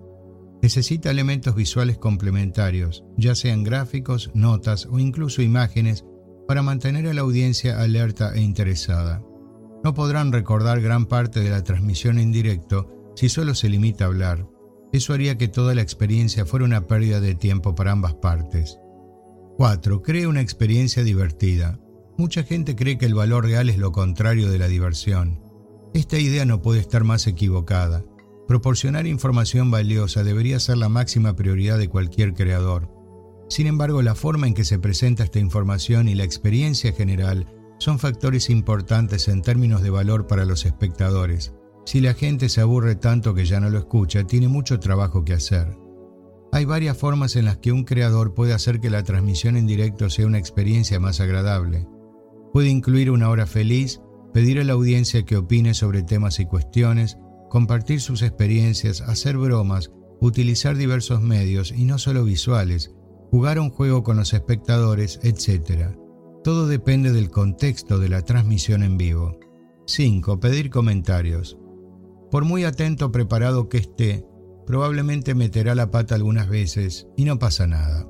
Necesita 0.62 1.12
elementos 1.12 1.56
visuales 1.56 1.98
complementarios, 1.98 3.04
ya 3.18 3.36
sean 3.36 3.64
gráficos, 3.64 4.32
notas 4.34 4.86
o 4.86 5.00
incluso 5.00 5.42
imágenes, 5.42 6.06
para 6.52 6.64
mantener 6.64 7.08
a 7.08 7.14
la 7.14 7.22
audiencia 7.22 7.80
alerta 7.80 8.34
e 8.36 8.42
interesada. 8.42 9.24
No 9.86 9.94
podrán 9.94 10.34
recordar 10.34 10.82
gran 10.82 11.06
parte 11.06 11.40
de 11.40 11.50
la 11.50 11.64
transmisión 11.64 12.20
en 12.20 12.34
directo 12.34 13.14
si 13.16 13.30
solo 13.30 13.56
se 13.56 13.70
limita 13.70 14.04
a 14.04 14.08
hablar. 14.08 14.50
Eso 14.92 15.14
haría 15.14 15.38
que 15.38 15.48
toda 15.48 15.74
la 15.76 15.82
experiencia 15.82 16.46
fuera 16.46 16.66
una 16.66 16.88
pérdida 16.88 17.22
de 17.22 17.36
tiempo 17.36 17.74
para 17.74 17.94
ambas 17.94 18.16
partes. 18.16 18.78
4. 19.56 20.02
Cree 20.02 20.28
una 20.28 20.42
experiencia 20.42 21.06
divertida. 21.06 21.80
Mucha 22.18 22.44
gente 22.44 22.76
cree 22.76 22.98
que 22.98 23.06
el 23.06 23.16
valor 23.16 23.46
real 23.46 23.70
es 23.70 23.78
lo 23.78 23.94
contrario 23.94 24.52
de 24.52 24.60
la 24.60 24.68
diversión. 24.68 25.40
Esta 25.94 26.20
idea 26.20 26.44
no 26.44 26.62
puede 26.62 26.82
estar 26.82 27.06
más 27.06 27.28
equivocada. 27.28 28.04
Proporcionar 28.46 29.08
información 29.08 29.72
valiosa 29.72 30.26
debería 30.26 30.60
ser 30.60 30.80
la 30.80 30.90
máxima 30.90 31.34
prioridad 31.34 31.78
de 31.78 31.88
cualquier 31.88 32.34
creador. 32.34 32.90
Sin 33.52 33.68
embargo, 33.68 34.02
la 34.02 34.16
forma 34.16 34.48
en 34.48 34.54
que 34.54 34.64
se 34.64 34.80
presenta 34.80 35.26
esta 35.26 35.40
información 35.40 36.08
y 36.08 36.16
la 36.16 36.24
experiencia 36.24 36.94
general 36.94 37.48
son 37.80 38.00
factores 38.00 38.50
importantes 38.50 39.28
en 39.28 39.42
términos 39.42 39.82
de 39.82 39.90
valor 39.90 40.26
para 40.26 40.46
los 40.46 40.66
espectadores. 40.66 41.54
Si 41.86 42.00
la 42.00 42.14
gente 42.14 42.48
se 42.48 42.62
aburre 42.62 42.96
tanto 42.96 43.34
que 43.34 43.44
ya 43.44 43.60
no 43.60 43.70
lo 43.70 43.78
escucha, 43.78 44.24
tiene 44.24 44.48
mucho 44.48 44.80
trabajo 44.80 45.26
que 45.26 45.34
hacer. 45.34 45.78
Hay 46.54 46.64
varias 46.64 46.96
formas 46.96 47.36
en 47.36 47.44
las 47.44 47.58
que 47.58 47.74
un 47.74 47.84
creador 47.84 48.34
puede 48.34 48.54
hacer 48.54 48.80
que 48.80 48.90
la 48.90 49.04
transmisión 49.04 49.58
en 49.58 49.68
directo 49.68 50.10
sea 50.10 50.28
una 50.28 50.40
experiencia 50.40 51.02
más 51.02 51.20
agradable. 51.20 51.90
Puede 52.54 52.70
incluir 52.70 53.12
una 53.12 53.30
hora 53.30 53.48
feliz, 53.48 54.00
pedir 54.34 54.62
a 54.62 54.64
la 54.64 54.74
audiencia 54.74 55.26
que 55.26 55.36
opine 55.36 55.74
sobre 55.74 56.04
temas 56.04 56.40
y 56.40 56.46
cuestiones, 56.46 57.18
compartir 57.50 58.00
sus 58.00 58.22
experiencias, 58.22 59.02
hacer 59.02 59.36
bromas, 59.36 59.92
utilizar 60.22 60.78
diversos 60.78 61.20
medios 61.20 61.74
y 61.74 61.84
no 61.84 61.98
solo 61.98 62.24
visuales, 62.24 62.96
jugar 63.32 63.60
un 63.60 63.70
juego 63.70 64.04
con 64.04 64.18
los 64.18 64.34
espectadores, 64.34 65.20
etc. 65.24 65.96
Todo 66.44 66.68
depende 66.68 67.14
del 67.14 67.32
contexto 67.32 67.98
de 67.98 68.10
la 68.10 68.24
transmisión 68.24 68.84
en 68.84 68.98
vivo. 68.98 69.40
5. 69.88 70.40
Pedir 70.42 70.70
comentarios. 70.70 71.58
Por 72.30 72.44
muy 72.44 72.66
atento 72.66 73.12
preparado 73.12 73.70
que 73.70 73.78
esté, 73.78 74.26
probablemente 74.68 75.34
meterá 75.34 75.76
la 75.76 75.90
pata 75.92 76.16
algunas 76.16 76.50
veces 76.50 77.08
y 77.16 77.24
no 77.24 77.40
pasa 77.40 77.68
nada. 77.68 78.06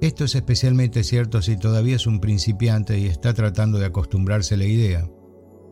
Esto 0.00 0.24
es 0.24 0.34
especialmente 0.34 1.04
cierto 1.04 1.40
si 1.40 1.56
todavía 1.56 1.96
es 1.96 2.08
un 2.08 2.20
principiante 2.20 2.98
y 2.98 3.06
está 3.06 3.32
tratando 3.32 3.78
de 3.78 3.86
acostumbrarse 3.86 4.54
a 4.54 4.58
la 4.58 4.64
idea, 4.64 5.08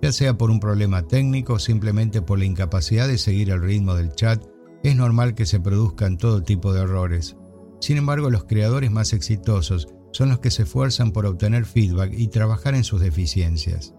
ya 0.00 0.12
sea 0.12 0.38
por 0.38 0.50
un 0.50 0.60
problema 0.60 1.06
técnico 1.08 1.54
o 1.54 1.58
simplemente 1.58 2.22
por 2.22 2.38
la 2.38 2.44
incapacidad 2.44 3.08
de 3.08 3.18
seguir 3.18 3.50
el 3.50 3.62
ritmo 3.62 3.94
del 3.94 4.12
chat, 4.12 4.44
es 4.84 4.96
normal 4.96 5.34
que 5.34 5.44
se 5.44 5.60
produzcan 5.60 6.18
todo 6.18 6.42
tipo 6.42 6.72
de 6.72 6.82
errores. 6.82 7.36
Sin 7.82 7.96
embargo, 7.96 8.30
los 8.30 8.44
creadores 8.44 8.92
más 8.92 9.12
exitosos 9.12 9.88
son 10.12 10.28
los 10.28 10.38
que 10.38 10.52
se 10.52 10.62
esfuerzan 10.62 11.10
por 11.10 11.26
obtener 11.26 11.66
feedback 11.66 12.12
y 12.16 12.28
trabajar 12.28 12.76
en 12.76 12.84
sus 12.84 13.00
deficiencias. 13.00 13.92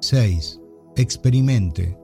6. 0.00 0.60
Experimente. 0.96 1.96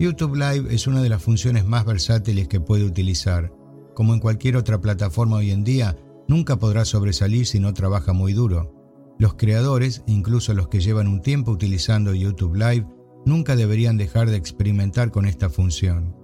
YouTube 0.00 0.34
Live 0.34 0.74
es 0.74 0.88
una 0.88 1.02
de 1.02 1.08
las 1.08 1.22
funciones 1.22 1.64
más 1.64 1.86
versátiles 1.86 2.48
que 2.48 2.58
puede 2.58 2.82
utilizar. 2.82 3.54
Como 3.94 4.12
en 4.12 4.18
cualquier 4.18 4.56
otra 4.56 4.80
plataforma 4.80 5.36
hoy 5.36 5.52
en 5.52 5.62
día, 5.62 5.96
nunca 6.26 6.56
podrá 6.56 6.84
sobresalir 6.84 7.46
si 7.46 7.60
no 7.60 7.72
trabaja 7.72 8.12
muy 8.12 8.32
duro. 8.32 8.74
Los 9.20 9.34
creadores, 9.34 10.02
incluso 10.08 10.52
los 10.52 10.66
que 10.66 10.80
llevan 10.80 11.06
un 11.06 11.22
tiempo 11.22 11.52
utilizando 11.52 12.12
YouTube 12.12 12.56
Live, 12.56 12.88
nunca 13.24 13.54
deberían 13.54 13.96
dejar 13.96 14.30
de 14.30 14.36
experimentar 14.36 15.12
con 15.12 15.26
esta 15.26 15.48
función. 15.48 16.17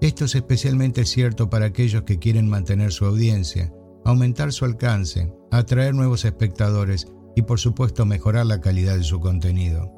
Esto 0.00 0.26
es 0.26 0.34
especialmente 0.36 1.04
cierto 1.04 1.50
para 1.50 1.66
aquellos 1.66 2.02
que 2.02 2.18
quieren 2.18 2.48
mantener 2.48 2.92
su 2.92 3.04
audiencia, 3.04 3.72
aumentar 4.04 4.52
su 4.52 4.64
alcance, 4.64 5.32
atraer 5.50 5.94
nuevos 5.94 6.24
espectadores 6.24 7.08
y 7.34 7.42
por 7.42 7.58
supuesto 7.58 8.06
mejorar 8.06 8.46
la 8.46 8.60
calidad 8.60 8.96
de 8.96 9.02
su 9.02 9.18
contenido. 9.20 9.92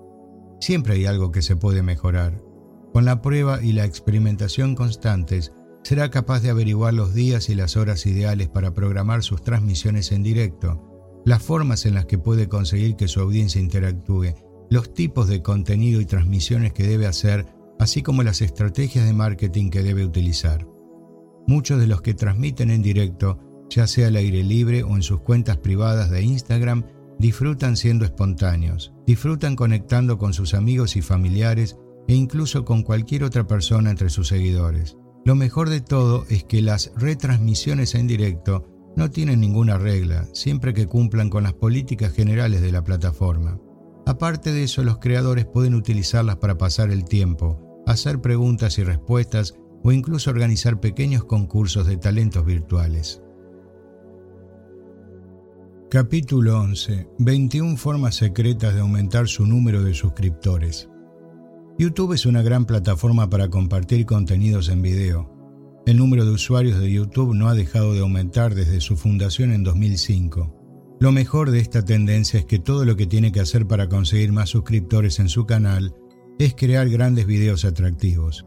Siempre 0.60 0.94
hay 0.94 1.06
algo 1.06 1.32
que 1.32 1.42
se 1.42 1.56
puede 1.56 1.82
mejorar. 1.82 2.42
Con 2.92 3.04
la 3.04 3.22
prueba 3.22 3.62
y 3.62 3.72
la 3.72 3.84
experimentación 3.84 4.74
constantes, 4.74 5.52
será 5.82 6.10
capaz 6.10 6.40
de 6.40 6.50
averiguar 6.50 6.94
los 6.94 7.14
días 7.14 7.48
y 7.48 7.54
las 7.54 7.76
horas 7.76 8.06
ideales 8.06 8.48
para 8.48 8.74
programar 8.74 9.22
sus 9.22 9.42
transmisiones 9.42 10.12
en 10.12 10.22
directo, 10.22 11.22
las 11.24 11.42
formas 11.42 11.86
en 11.86 11.94
las 11.94 12.06
que 12.06 12.18
puede 12.18 12.48
conseguir 12.48 12.96
que 12.96 13.08
su 13.08 13.20
audiencia 13.20 13.60
interactúe, 13.60 14.34
los 14.70 14.94
tipos 14.94 15.28
de 15.28 15.42
contenido 15.42 16.00
y 16.00 16.06
transmisiones 16.06 16.72
que 16.72 16.86
debe 16.86 17.06
hacer, 17.06 17.46
así 17.80 18.02
como 18.02 18.22
las 18.22 18.40
estrategias 18.40 19.04
de 19.06 19.12
marketing 19.12 19.70
que 19.70 19.82
debe 19.82 20.04
utilizar. 20.04 20.68
Muchos 21.48 21.80
de 21.80 21.88
los 21.88 22.00
que 22.00 22.14
transmiten 22.14 22.70
en 22.70 22.82
directo 22.82 23.40
ya 23.70 23.86
sea 23.86 24.08
al 24.08 24.16
aire 24.16 24.42
libre 24.42 24.82
o 24.82 24.96
en 24.96 25.02
sus 25.02 25.20
cuentas 25.20 25.56
privadas 25.56 26.10
de 26.10 26.22
Instagram, 26.22 26.84
disfrutan 27.18 27.76
siendo 27.76 28.04
espontáneos, 28.04 28.92
disfrutan 29.06 29.56
conectando 29.56 30.18
con 30.18 30.34
sus 30.34 30.54
amigos 30.54 30.96
y 30.96 31.02
familiares 31.02 31.78
e 32.08 32.14
incluso 32.14 32.64
con 32.64 32.82
cualquier 32.82 33.24
otra 33.24 33.46
persona 33.46 33.90
entre 33.90 34.10
sus 34.10 34.28
seguidores. 34.28 34.96
Lo 35.24 35.34
mejor 35.34 35.68
de 35.68 35.80
todo 35.80 36.24
es 36.28 36.44
que 36.44 36.62
las 36.62 36.92
retransmisiones 36.96 37.94
en 37.94 38.06
directo 38.06 38.66
no 38.96 39.10
tienen 39.10 39.40
ninguna 39.40 39.78
regla, 39.78 40.26
siempre 40.32 40.74
que 40.74 40.86
cumplan 40.86 41.30
con 41.30 41.44
las 41.44 41.52
políticas 41.52 42.12
generales 42.12 42.60
de 42.62 42.72
la 42.72 42.82
plataforma. 42.82 43.60
Aparte 44.06 44.52
de 44.52 44.64
eso, 44.64 44.82
los 44.82 44.98
creadores 44.98 45.46
pueden 45.46 45.74
utilizarlas 45.74 46.36
para 46.36 46.58
pasar 46.58 46.90
el 46.90 47.04
tiempo, 47.04 47.69
hacer 47.86 48.20
preguntas 48.20 48.78
y 48.78 48.84
respuestas 48.84 49.54
o 49.82 49.92
incluso 49.92 50.30
organizar 50.30 50.80
pequeños 50.80 51.24
concursos 51.24 51.86
de 51.86 51.96
talentos 51.96 52.44
virtuales. 52.44 53.22
Capítulo 55.90 56.60
11. 56.60 57.08
21 57.18 57.76
formas 57.76 58.14
secretas 58.14 58.74
de 58.74 58.80
aumentar 58.80 59.26
su 59.26 59.44
número 59.44 59.82
de 59.82 59.92
suscriptores. 59.94 60.88
YouTube 61.78 62.12
es 62.12 62.26
una 62.26 62.42
gran 62.42 62.64
plataforma 62.64 63.28
para 63.28 63.48
compartir 63.48 64.06
contenidos 64.06 64.68
en 64.68 64.82
video. 64.82 65.34
El 65.86 65.96
número 65.96 66.24
de 66.24 66.30
usuarios 66.30 66.78
de 66.78 66.92
YouTube 66.92 67.34
no 67.34 67.48
ha 67.48 67.54
dejado 67.54 67.94
de 67.94 68.00
aumentar 68.00 68.54
desde 68.54 68.80
su 68.80 68.96
fundación 68.96 69.50
en 69.50 69.64
2005. 69.64 70.96
Lo 71.00 71.10
mejor 71.10 71.50
de 71.50 71.58
esta 71.58 71.82
tendencia 71.84 72.38
es 72.38 72.44
que 72.44 72.58
todo 72.58 72.84
lo 72.84 72.94
que 72.94 73.06
tiene 73.06 73.32
que 73.32 73.40
hacer 73.40 73.66
para 73.66 73.88
conseguir 73.88 74.30
más 74.30 74.50
suscriptores 74.50 75.18
en 75.18 75.30
su 75.30 75.46
canal 75.46 75.94
es 76.40 76.54
crear 76.54 76.88
grandes 76.88 77.26
videos 77.26 77.64
atractivos. 77.64 78.44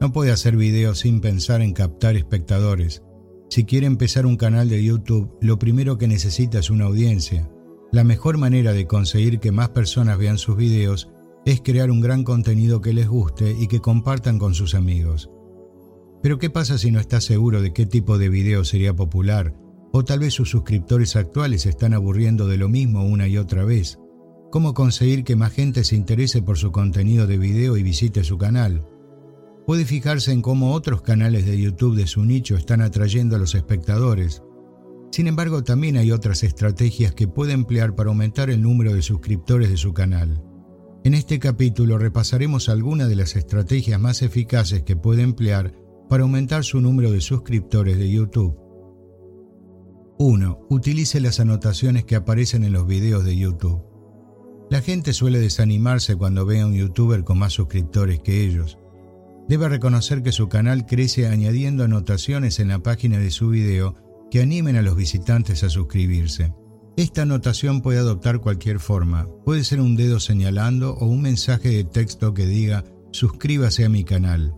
No 0.00 0.12
puede 0.12 0.32
hacer 0.32 0.56
videos 0.56 1.00
sin 1.00 1.20
pensar 1.20 1.60
en 1.60 1.74
captar 1.74 2.16
espectadores, 2.16 3.02
si 3.52 3.64
quiere 3.64 3.86
empezar 3.86 4.24
un 4.24 4.38
canal 4.38 4.70
de 4.70 4.82
YouTube, 4.82 5.36
lo 5.42 5.58
primero 5.58 5.98
que 5.98 6.08
necesita 6.08 6.58
es 6.58 6.70
una 6.70 6.86
audiencia. 6.86 7.50
La 7.92 8.02
mejor 8.02 8.38
manera 8.38 8.72
de 8.72 8.86
conseguir 8.86 9.40
que 9.40 9.52
más 9.52 9.68
personas 9.68 10.16
vean 10.16 10.38
sus 10.38 10.56
videos 10.56 11.10
es 11.44 11.60
crear 11.60 11.90
un 11.90 12.00
gran 12.00 12.24
contenido 12.24 12.80
que 12.80 12.94
les 12.94 13.08
guste 13.08 13.54
y 13.60 13.66
que 13.66 13.80
compartan 13.80 14.38
con 14.38 14.54
sus 14.54 14.74
amigos. 14.74 15.28
Pero 16.22 16.38
¿qué 16.38 16.48
pasa 16.48 16.78
si 16.78 16.90
no 16.90 16.98
está 16.98 17.20
seguro 17.20 17.60
de 17.60 17.74
qué 17.74 17.84
tipo 17.84 18.16
de 18.16 18.30
video 18.30 18.64
sería 18.64 18.96
popular? 18.96 19.54
O 19.92 20.02
tal 20.02 20.20
vez 20.20 20.32
sus 20.32 20.48
suscriptores 20.48 21.14
actuales 21.14 21.66
están 21.66 21.92
aburriendo 21.92 22.46
de 22.46 22.56
lo 22.56 22.70
mismo 22.70 23.04
una 23.04 23.28
y 23.28 23.36
otra 23.36 23.64
vez. 23.64 23.98
¿Cómo 24.52 24.74
conseguir 24.74 25.24
que 25.24 25.34
más 25.34 25.50
gente 25.50 25.82
se 25.82 25.96
interese 25.96 26.42
por 26.42 26.58
su 26.58 26.72
contenido 26.72 27.26
de 27.26 27.38
video 27.38 27.78
y 27.78 27.82
visite 27.82 28.22
su 28.22 28.36
canal? 28.36 28.86
Puede 29.66 29.86
fijarse 29.86 30.30
en 30.30 30.42
cómo 30.42 30.74
otros 30.74 31.00
canales 31.00 31.46
de 31.46 31.58
YouTube 31.58 31.96
de 31.96 32.06
su 32.06 32.22
nicho 32.22 32.54
están 32.54 32.82
atrayendo 32.82 33.34
a 33.34 33.38
los 33.38 33.54
espectadores. 33.54 34.42
Sin 35.10 35.26
embargo, 35.26 35.64
también 35.64 35.96
hay 35.96 36.12
otras 36.12 36.42
estrategias 36.42 37.14
que 37.14 37.26
puede 37.26 37.54
emplear 37.54 37.94
para 37.94 38.10
aumentar 38.10 38.50
el 38.50 38.60
número 38.60 38.92
de 38.92 39.00
suscriptores 39.00 39.70
de 39.70 39.78
su 39.78 39.94
canal. 39.94 40.42
En 41.02 41.14
este 41.14 41.38
capítulo 41.38 41.96
repasaremos 41.96 42.68
algunas 42.68 43.08
de 43.08 43.16
las 43.16 43.36
estrategias 43.36 43.98
más 43.98 44.20
eficaces 44.20 44.82
que 44.82 44.96
puede 44.96 45.22
emplear 45.22 45.72
para 46.10 46.24
aumentar 46.24 46.62
su 46.62 46.78
número 46.82 47.10
de 47.10 47.22
suscriptores 47.22 47.96
de 47.96 48.10
YouTube. 48.10 48.54
1. 50.18 50.66
Utilice 50.68 51.22
las 51.22 51.40
anotaciones 51.40 52.04
que 52.04 52.16
aparecen 52.16 52.64
en 52.64 52.74
los 52.74 52.86
videos 52.86 53.24
de 53.24 53.34
YouTube. 53.34 53.91
La 54.72 54.80
gente 54.80 55.12
suele 55.12 55.38
desanimarse 55.38 56.16
cuando 56.16 56.46
ve 56.46 56.62
a 56.62 56.66
un 56.66 56.72
youtuber 56.72 57.24
con 57.24 57.38
más 57.38 57.52
suscriptores 57.52 58.20
que 58.20 58.42
ellos. 58.42 58.78
Debe 59.46 59.68
reconocer 59.68 60.22
que 60.22 60.32
su 60.32 60.48
canal 60.48 60.86
crece 60.86 61.26
añadiendo 61.26 61.84
anotaciones 61.84 62.58
en 62.58 62.68
la 62.68 62.78
página 62.78 63.18
de 63.18 63.30
su 63.30 63.50
video 63.50 63.96
que 64.30 64.40
animen 64.40 64.76
a 64.76 64.80
los 64.80 64.96
visitantes 64.96 65.62
a 65.62 65.68
suscribirse. 65.68 66.54
Esta 66.96 67.20
anotación 67.20 67.82
puede 67.82 67.98
adoptar 67.98 68.40
cualquier 68.40 68.80
forma. 68.80 69.28
Puede 69.44 69.62
ser 69.62 69.78
un 69.78 69.94
dedo 69.94 70.18
señalando 70.20 70.94
o 70.94 71.04
un 71.04 71.20
mensaje 71.20 71.68
de 71.68 71.84
texto 71.84 72.32
que 72.32 72.46
diga 72.46 72.82
suscríbase 73.10 73.84
a 73.84 73.90
mi 73.90 74.04
canal. 74.04 74.54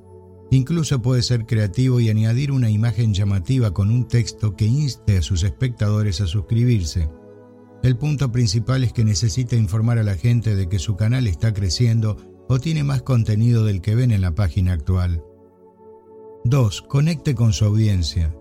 Incluso 0.52 1.02
puede 1.02 1.23
ser 1.23 1.44
creativo 1.44 1.99
y 1.99 2.09
añadir 2.09 2.52
una 2.52 2.70
imagen 2.70 3.15
llamativa 3.15 3.75
con 3.75 3.91
un 3.91 4.07
texto 4.07 4.55
que 4.55 4.67
inste 4.67 5.18
a 5.18 5.23
sus 5.23 5.43
espectadores 5.43 6.20
a 6.20 6.28
suscribirse. 6.28 7.09
El 7.84 7.98
punto 7.98 8.32
principal 8.32 8.82
es 8.82 8.94
que 8.94 9.04
necesita 9.04 9.56
informar 9.56 9.98
a 9.98 10.02
la 10.02 10.14
gente 10.14 10.56
de 10.56 10.70
que 10.70 10.78
su 10.78 10.96
canal 10.96 11.26
está 11.26 11.52
creciendo 11.52 12.16
o 12.48 12.58
tiene 12.58 12.82
más 12.82 13.02
contenido 13.02 13.62
del 13.62 13.82
que 13.82 13.94
ven 13.94 14.10
en 14.10 14.22
la 14.22 14.34
página 14.34 14.72
actual. 14.72 15.22
2. 16.46 16.80
Conecte 16.80 17.34
con 17.34 17.52
su 17.52 17.66
audiencia. 17.66 18.34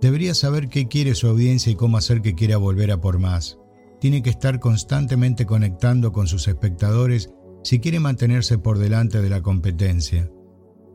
Debería 0.00 0.36
saber 0.36 0.68
qué 0.68 0.86
quiere 0.86 1.16
su 1.16 1.26
audiencia 1.26 1.72
y 1.72 1.74
cómo 1.74 1.96
hacer 1.96 2.22
que 2.22 2.36
quiera 2.36 2.58
volver 2.58 2.92
a 2.92 3.00
por 3.00 3.18
más. 3.18 3.58
Tiene 4.00 4.22
que 4.22 4.30
estar 4.30 4.60
constantemente 4.60 5.46
conectando 5.46 6.12
con 6.12 6.28
sus 6.28 6.46
espectadores 6.46 7.30
si 7.64 7.80
quiere 7.80 7.98
mantenerse 7.98 8.56
por 8.56 8.78
delante 8.78 9.20
de 9.20 9.30
la 9.30 9.42
competencia. 9.42 10.30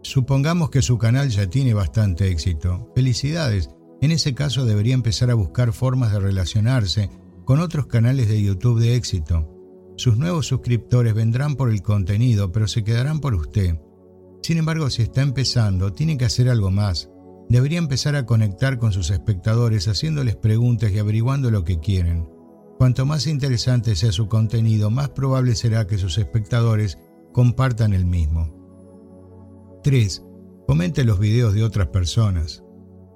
Supongamos 0.01 0.69
que 0.69 0.81
su 0.81 0.97
canal 0.97 1.27
ya 1.27 1.49
tiene 1.49 1.73
bastante 1.73 2.29
éxito. 2.29 2.89
Felicidades. 2.95 3.69
En 3.99 4.11
ese 4.11 4.33
caso 4.33 4.65
debería 4.65 4.93
empezar 4.93 5.29
a 5.29 5.35
buscar 5.35 5.73
formas 5.73 6.13
de 6.13 6.21
relacionarse 6.21 7.09
con 7.45 7.59
otros 7.59 7.87
canales 7.87 8.27
de 8.27 8.41
YouTube 8.41 8.79
de 8.79 8.95
éxito. 8.95 9.47
Sus 9.97 10.17
nuevos 10.17 10.47
suscriptores 10.47 11.13
vendrán 11.13 11.55
por 11.55 11.69
el 11.69 11.81
contenido, 11.81 12.51
pero 12.51 12.67
se 12.67 12.83
quedarán 12.83 13.19
por 13.19 13.35
usted. 13.35 13.79
Sin 14.41 14.57
embargo, 14.57 14.89
si 14.89 15.03
está 15.03 15.21
empezando, 15.21 15.93
tiene 15.93 16.17
que 16.17 16.25
hacer 16.25 16.49
algo 16.49 16.71
más 16.71 17.11
debería 17.51 17.79
empezar 17.79 18.15
a 18.15 18.25
conectar 18.25 18.79
con 18.79 18.93
sus 18.93 19.09
espectadores 19.09 19.89
haciéndoles 19.89 20.37
preguntas 20.37 20.91
y 20.91 20.99
averiguando 20.99 21.51
lo 21.51 21.65
que 21.65 21.79
quieren. 21.79 22.29
Cuanto 22.77 23.05
más 23.05 23.27
interesante 23.27 23.95
sea 23.95 24.13
su 24.13 24.27
contenido, 24.27 24.89
más 24.89 25.09
probable 25.09 25.55
será 25.55 25.85
que 25.85 25.97
sus 25.97 26.17
espectadores 26.17 26.97
compartan 27.33 27.93
el 27.93 28.05
mismo. 28.05 28.57
3. 29.83 30.23
Comente 30.65 31.03
los 31.03 31.19
videos 31.19 31.53
de 31.53 31.63
otras 31.63 31.87
personas. 31.87 32.63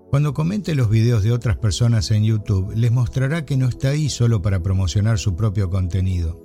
Cuando 0.09 0.33
comente 0.33 0.75
los 0.75 0.89
videos 0.89 1.23
de 1.23 1.31
otras 1.31 1.57
personas 1.57 2.11
en 2.11 2.23
YouTube, 2.23 2.73
les 2.75 2.91
mostrará 2.91 3.45
que 3.45 3.57
no 3.57 3.67
está 3.67 3.89
ahí 3.89 4.09
solo 4.09 4.41
para 4.41 4.61
promocionar 4.61 5.19
su 5.19 5.35
propio 5.35 5.69
contenido. 5.69 6.41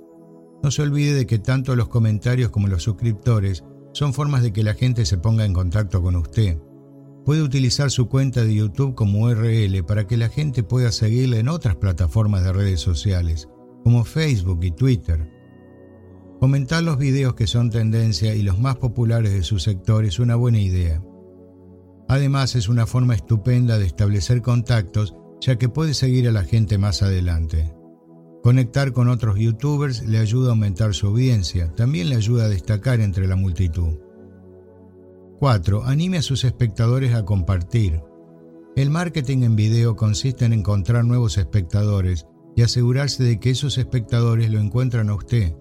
No 0.63 0.71
se 0.71 0.81
olvide 0.81 1.13
de 1.13 1.25
que 1.25 1.39
tanto 1.39 1.75
los 1.75 1.87
comentarios 1.87 2.51
como 2.51 2.67
los 2.67 2.83
suscriptores 2.83 3.63
son 3.93 4.13
formas 4.13 4.43
de 4.43 4.53
que 4.53 4.63
la 4.63 4.73
gente 4.73 5.05
se 5.05 5.17
ponga 5.17 5.45
en 5.45 5.53
contacto 5.53 6.01
con 6.01 6.15
usted 6.15 6.57
puede 7.25 7.41
utilizar 7.41 7.91
su 7.91 8.07
cuenta 8.07 8.43
de 8.43 8.55
YouTube 8.55 8.95
como 8.95 9.21
URL 9.21 9.83
para 9.85 10.07
que 10.07 10.17
la 10.17 10.29
gente 10.29 10.63
pueda 10.63 10.91
seguirle 10.91 11.39
en 11.39 11.49
otras 11.49 11.75
plataformas 11.75 12.43
de 12.43 12.53
redes 12.53 12.79
sociales, 12.79 13.47
como 13.83 14.03
Facebook 14.03 14.63
y 14.63 14.71
Twitter. 14.71 15.29
Comentar 16.39 16.81
los 16.81 16.97
videos 16.97 17.35
que 17.35 17.47
son 17.47 17.69
tendencia 17.69 18.33
y 18.33 18.41
los 18.41 18.59
más 18.59 18.77
populares 18.77 19.31
de 19.31 19.43
su 19.43 19.59
sector 19.59 20.05
es 20.05 20.19
una 20.19 20.35
buena 20.35 20.59
idea. 20.59 21.01
Además 22.11 22.57
es 22.57 22.67
una 22.67 22.85
forma 22.85 23.15
estupenda 23.15 23.77
de 23.77 23.85
establecer 23.85 24.41
contactos 24.41 25.15
ya 25.39 25.57
que 25.57 25.69
puede 25.69 25.93
seguir 25.93 26.27
a 26.27 26.33
la 26.33 26.43
gente 26.43 26.77
más 26.77 27.03
adelante. 27.03 27.73
Conectar 28.43 28.91
con 28.91 29.07
otros 29.07 29.39
youtubers 29.39 30.05
le 30.05 30.17
ayuda 30.17 30.49
a 30.49 30.51
aumentar 30.51 30.93
su 30.93 31.07
audiencia, 31.07 31.73
también 31.73 32.09
le 32.09 32.17
ayuda 32.17 32.43
a 32.43 32.49
destacar 32.49 32.99
entre 32.99 33.29
la 33.29 33.37
multitud. 33.37 33.97
4. 35.39 35.85
Anime 35.85 36.17
a 36.17 36.21
sus 36.21 36.43
espectadores 36.43 37.15
a 37.15 37.23
compartir. 37.23 38.01
El 38.75 38.89
marketing 38.89 39.43
en 39.43 39.55
video 39.55 39.95
consiste 39.95 40.43
en 40.43 40.51
encontrar 40.51 41.05
nuevos 41.05 41.37
espectadores 41.37 42.27
y 42.57 42.63
asegurarse 42.63 43.23
de 43.23 43.39
que 43.39 43.51
esos 43.51 43.77
espectadores 43.77 44.51
lo 44.51 44.59
encuentran 44.59 45.09
a 45.09 45.15
usted. 45.15 45.55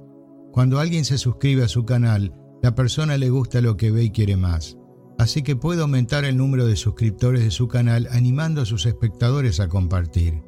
Cuando 0.51 0.81
alguien 0.81 1.05
se 1.05 1.17
suscribe 1.17 1.63
a 1.63 1.69
su 1.69 1.85
canal, 1.85 2.35
la 2.61 2.75
persona 2.75 3.17
le 3.19 3.31
gusta 3.31 3.61
lo 3.61 3.77
que 3.77 3.93
ve 3.93 4.03
y 4.03 4.11
quiere 4.11 4.37
más. 4.37 4.80
Así 5.21 5.43
que 5.43 5.55
puede 5.55 5.83
aumentar 5.83 6.25
el 6.25 6.39
número 6.39 6.67
de 6.67 6.77
suscriptores 6.77 7.45
de 7.45 7.51
su 7.51 7.69
canal 7.69 8.09
animando 8.11 8.63
a 8.63 8.65
sus 8.65 8.87
espectadores 8.87 9.61
a 9.61 9.69
compartir. 9.69 10.43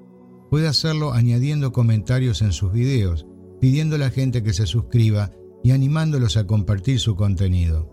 Puede 0.48 0.66
hacerlo 0.66 1.12
añadiendo 1.12 1.72
comentarios 1.72 2.40
en 2.40 2.52
sus 2.52 2.72
videos, 2.72 3.26
pidiendo 3.60 3.96
a 3.96 3.98
la 3.98 4.08
gente 4.08 4.42
que 4.42 4.54
se 4.54 4.64
suscriba 4.64 5.30
y 5.62 5.72
animándolos 5.72 6.38
a 6.38 6.46
compartir 6.46 7.00
su 7.00 7.16
contenido. 7.16 7.86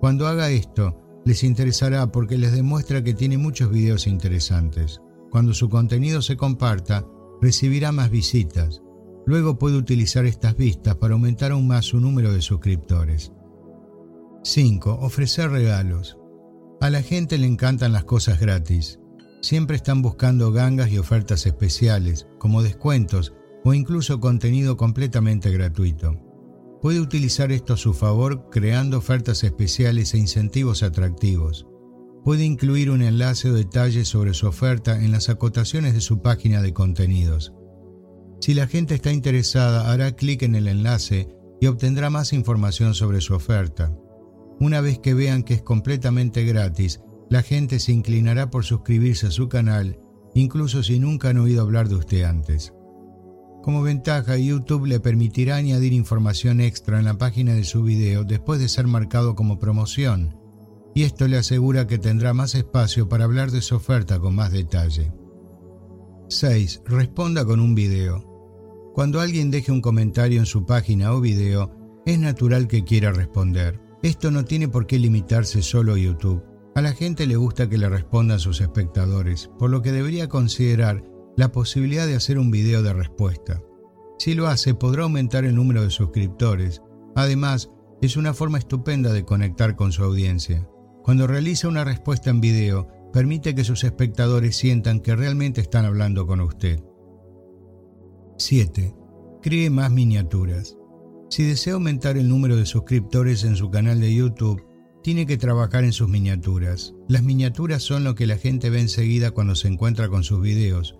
Cuando 0.00 0.26
haga 0.26 0.48
esto, 0.48 0.98
les 1.26 1.44
interesará 1.44 2.10
porque 2.10 2.38
les 2.38 2.52
demuestra 2.52 3.04
que 3.04 3.12
tiene 3.12 3.36
muchos 3.36 3.70
videos 3.70 4.06
interesantes. 4.06 5.02
Cuando 5.30 5.52
su 5.52 5.68
contenido 5.68 6.22
se 6.22 6.38
comparta, 6.38 7.06
recibirá 7.42 7.92
más 7.92 8.10
visitas. 8.10 8.80
Luego 9.26 9.58
puede 9.58 9.76
utilizar 9.76 10.24
estas 10.24 10.56
vistas 10.56 10.96
para 10.96 11.12
aumentar 11.12 11.52
aún 11.52 11.66
más 11.66 11.84
su 11.84 12.00
número 12.00 12.32
de 12.32 12.40
suscriptores. 12.40 13.30
5. 14.46 14.98
Ofrecer 15.00 15.50
regalos. 15.50 16.18
A 16.82 16.90
la 16.90 17.00
gente 17.00 17.38
le 17.38 17.46
encantan 17.46 17.94
las 17.94 18.04
cosas 18.04 18.38
gratis. 18.38 19.00
Siempre 19.40 19.74
están 19.74 20.02
buscando 20.02 20.52
gangas 20.52 20.92
y 20.92 20.98
ofertas 20.98 21.46
especiales, 21.46 22.26
como 22.38 22.62
descuentos 22.62 23.32
o 23.64 23.72
incluso 23.72 24.20
contenido 24.20 24.76
completamente 24.76 25.50
gratuito. 25.50 26.20
Puede 26.82 27.00
utilizar 27.00 27.52
esto 27.52 27.72
a 27.72 27.78
su 27.78 27.94
favor 27.94 28.50
creando 28.50 28.98
ofertas 28.98 29.44
especiales 29.44 30.12
e 30.12 30.18
incentivos 30.18 30.82
atractivos. 30.82 31.66
Puede 32.22 32.44
incluir 32.44 32.90
un 32.90 33.00
enlace 33.00 33.48
o 33.48 33.54
detalles 33.54 34.08
sobre 34.08 34.34
su 34.34 34.46
oferta 34.46 35.02
en 35.02 35.10
las 35.10 35.30
acotaciones 35.30 35.94
de 35.94 36.02
su 36.02 36.20
página 36.20 36.60
de 36.60 36.74
contenidos. 36.74 37.54
Si 38.42 38.52
la 38.52 38.66
gente 38.66 38.94
está 38.94 39.10
interesada, 39.10 39.90
hará 39.90 40.12
clic 40.12 40.42
en 40.42 40.54
el 40.54 40.68
enlace 40.68 41.34
y 41.62 41.66
obtendrá 41.66 42.10
más 42.10 42.34
información 42.34 42.92
sobre 42.92 43.22
su 43.22 43.32
oferta. 43.32 43.96
Una 44.60 44.80
vez 44.80 44.98
que 44.98 45.14
vean 45.14 45.42
que 45.42 45.54
es 45.54 45.62
completamente 45.62 46.44
gratis, 46.44 47.00
la 47.28 47.42
gente 47.42 47.80
se 47.80 47.92
inclinará 47.92 48.50
por 48.50 48.64
suscribirse 48.64 49.26
a 49.26 49.30
su 49.30 49.48
canal, 49.48 49.98
incluso 50.34 50.82
si 50.82 50.98
nunca 50.98 51.30
han 51.30 51.38
oído 51.38 51.62
hablar 51.62 51.88
de 51.88 51.96
usted 51.96 52.22
antes. 52.22 52.72
Como 53.62 53.82
ventaja, 53.82 54.36
YouTube 54.36 54.86
le 54.86 55.00
permitirá 55.00 55.56
añadir 55.56 55.92
información 55.92 56.60
extra 56.60 56.98
en 56.98 57.06
la 57.06 57.16
página 57.16 57.54
de 57.54 57.64
su 57.64 57.82
video 57.82 58.24
después 58.24 58.60
de 58.60 58.68
ser 58.68 58.86
marcado 58.86 59.34
como 59.34 59.58
promoción, 59.58 60.36
y 60.94 61.02
esto 61.02 61.26
le 61.26 61.38
asegura 61.38 61.86
que 61.86 61.98
tendrá 61.98 62.34
más 62.34 62.54
espacio 62.54 63.08
para 63.08 63.24
hablar 63.24 63.50
de 63.50 63.62
su 63.62 63.74
oferta 63.74 64.20
con 64.20 64.34
más 64.34 64.52
detalle. 64.52 65.12
6. 66.28 66.82
Responda 66.84 67.44
con 67.44 67.58
un 67.58 67.74
video. 67.74 68.30
Cuando 68.94 69.20
alguien 69.20 69.50
deje 69.50 69.72
un 69.72 69.80
comentario 69.80 70.38
en 70.38 70.46
su 70.46 70.66
página 70.66 71.12
o 71.12 71.20
video, 71.20 71.72
es 72.06 72.18
natural 72.18 72.68
que 72.68 72.84
quiera 72.84 73.12
responder. 73.12 73.83
Esto 74.04 74.30
no 74.30 74.44
tiene 74.44 74.68
por 74.68 74.86
qué 74.86 74.98
limitarse 74.98 75.62
solo 75.62 75.94
a 75.94 75.98
YouTube. 75.98 76.44
A 76.74 76.82
la 76.82 76.92
gente 76.92 77.26
le 77.26 77.36
gusta 77.36 77.70
que 77.70 77.78
le 77.78 77.88
respondan 77.88 78.38
sus 78.38 78.60
espectadores, 78.60 79.50
por 79.58 79.70
lo 79.70 79.80
que 79.80 79.92
debería 79.92 80.28
considerar 80.28 81.02
la 81.38 81.50
posibilidad 81.50 82.06
de 82.06 82.14
hacer 82.14 82.38
un 82.38 82.50
video 82.50 82.82
de 82.82 82.92
respuesta. 82.92 83.62
Si 84.18 84.34
lo 84.34 84.46
hace, 84.46 84.74
podrá 84.74 85.04
aumentar 85.04 85.46
el 85.46 85.54
número 85.54 85.80
de 85.80 85.88
suscriptores. 85.88 86.82
Además, 87.16 87.70
es 88.02 88.18
una 88.18 88.34
forma 88.34 88.58
estupenda 88.58 89.10
de 89.10 89.24
conectar 89.24 89.74
con 89.74 89.90
su 89.90 90.04
audiencia. 90.04 90.68
Cuando 91.02 91.26
realiza 91.26 91.68
una 91.68 91.84
respuesta 91.84 92.28
en 92.28 92.42
video, 92.42 92.88
permite 93.10 93.54
que 93.54 93.64
sus 93.64 93.84
espectadores 93.84 94.54
sientan 94.54 95.00
que 95.00 95.16
realmente 95.16 95.62
están 95.62 95.86
hablando 95.86 96.26
con 96.26 96.42
usted. 96.42 96.78
7. 98.36 98.94
Cree 99.40 99.70
más 99.70 99.90
miniaturas. 99.90 100.76
Si 101.34 101.42
desea 101.42 101.74
aumentar 101.74 102.16
el 102.16 102.28
número 102.28 102.54
de 102.54 102.64
suscriptores 102.64 103.42
en 103.42 103.56
su 103.56 103.68
canal 103.68 103.98
de 103.98 104.14
YouTube, 104.14 104.64
tiene 105.02 105.26
que 105.26 105.36
trabajar 105.36 105.82
en 105.82 105.92
sus 105.92 106.08
miniaturas. 106.08 106.94
Las 107.08 107.24
miniaturas 107.24 107.82
son 107.82 108.04
lo 108.04 108.14
que 108.14 108.28
la 108.28 108.38
gente 108.38 108.70
ve 108.70 108.80
enseguida 108.80 109.32
cuando 109.32 109.56
se 109.56 109.66
encuentra 109.66 110.08
con 110.08 110.22
sus 110.22 110.40
videos, 110.40 110.96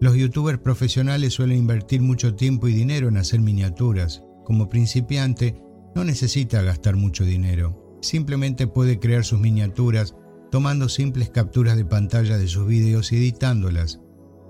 los 0.00 0.16
youtubers 0.16 0.58
profesionales 0.58 1.34
suelen 1.34 1.58
invertir 1.58 2.00
mucho 2.00 2.34
tiempo 2.34 2.66
y 2.66 2.72
dinero 2.72 3.08
en 3.08 3.18
hacer 3.18 3.40
miniaturas. 3.40 4.22
Como 4.46 4.70
principiante, 4.70 5.60
no 5.94 6.02
necesita 6.02 6.62
gastar 6.62 6.96
mucho 6.96 7.26
dinero. 7.26 7.98
Simplemente 8.00 8.66
puede 8.66 8.98
crear 8.98 9.22
sus 9.22 9.38
miniaturas 9.38 10.14
tomando 10.50 10.88
simples 10.88 11.28
capturas 11.28 11.76
de 11.76 11.84
pantalla 11.84 12.38
de 12.38 12.48
sus 12.48 12.66
videos 12.66 13.12
y 13.12 13.16
editándolas. 13.16 14.00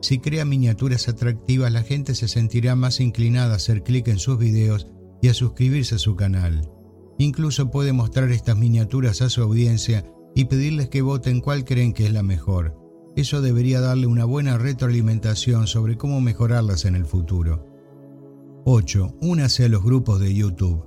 Si 0.00 0.20
crea 0.20 0.44
miniaturas 0.44 1.08
atractivas, 1.08 1.72
la 1.72 1.82
gente 1.82 2.14
se 2.14 2.28
sentirá 2.28 2.76
más 2.76 3.00
inclinada 3.00 3.54
a 3.54 3.56
hacer 3.56 3.82
clic 3.82 4.06
en 4.06 4.20
sus 4.20 4.38
videos 4.38 4.86
y 5.24 5.28
a 5.28 5.32
suscribirse 5.32 5.94
a 5.94 5.98
su 5.98 6.16
canal. 6.16 6.70
Incluso 7.16 7.70
puede 7.70 7.94
mostrar 7.94 8.30
estas 8.30 8.58
miniaturas 8.58 9.22
a 9.22 9.30
su 9.30 9.40
audiencia 9.40 10.04
y 10.34 10.44
pedirles 10.44 10.90
que 10.90 11.00
voten 11.00 11.40
cuál 11.40 11.64
creen 11.64 11.94
que 11.94 12.04
es 12.04 12.12
la 12.12 12.22
mejor. 12.22 12.76
Eso 13.16 13.40
debería 13.40 13.80
darle 13.80 14.06
una 14.06 14.26
buena 14.26 14.58
retroalimentación 14.58 15.66
sobre 15.66 15.96
cómo 15.96 16.20
mejorarlas 16.20 16.84
en 16.84 16.94
el 16.94 17.06
futuro. 17.06 17.66
8. 18.66 19.16
Únase 19.22 19.64
a 19.64 19.70
los 19.70 19.82
grupos 19.82 20.20
de 20.20 20.34
YouTube. 20.34 20.84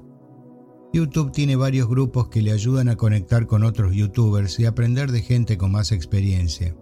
YouTube 0.93 1.31
tiene 1.31 1.55
varios 1.55 1.89
grupos 1.89 2.27
que 2.27 2.43
le 2.43 2.51
ayudan 2.51 2.89
a 2.89 2.95
conectar 2.95 3.47
con 3.47 3.63
otros 3.63 3.95
youtubers 3.95 4.59
y 4.59 4.65
aprender 4.65 5.11
de 5.11 5.23
gente 5.23 5.57
con 5.57 5.71
más 5.71 5.91
experiencia. 5.91 6.75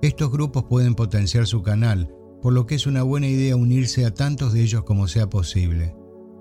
Estos 0.00 0.32
grupos 0.32 0.64
pueden 0.64 0.94
potenciar 0.94 1.46
su 1.46 1.60
canal, 1.60 2.10
por 2.40 2.54
lo 2.54 2.64
que 2.64 2.74
es 2.74 2.86
una 2.86 3.02
buena 3.02 3.26
idea 3.26 3.54
unirse 3.54 4.06
a 4.06 4.14
tantos 4.14 4.54
de 4.54 4.62
ellos 4.62 4.84
como 4.84 5.08
sea 5.08 5.28
posible. 5.28 5.94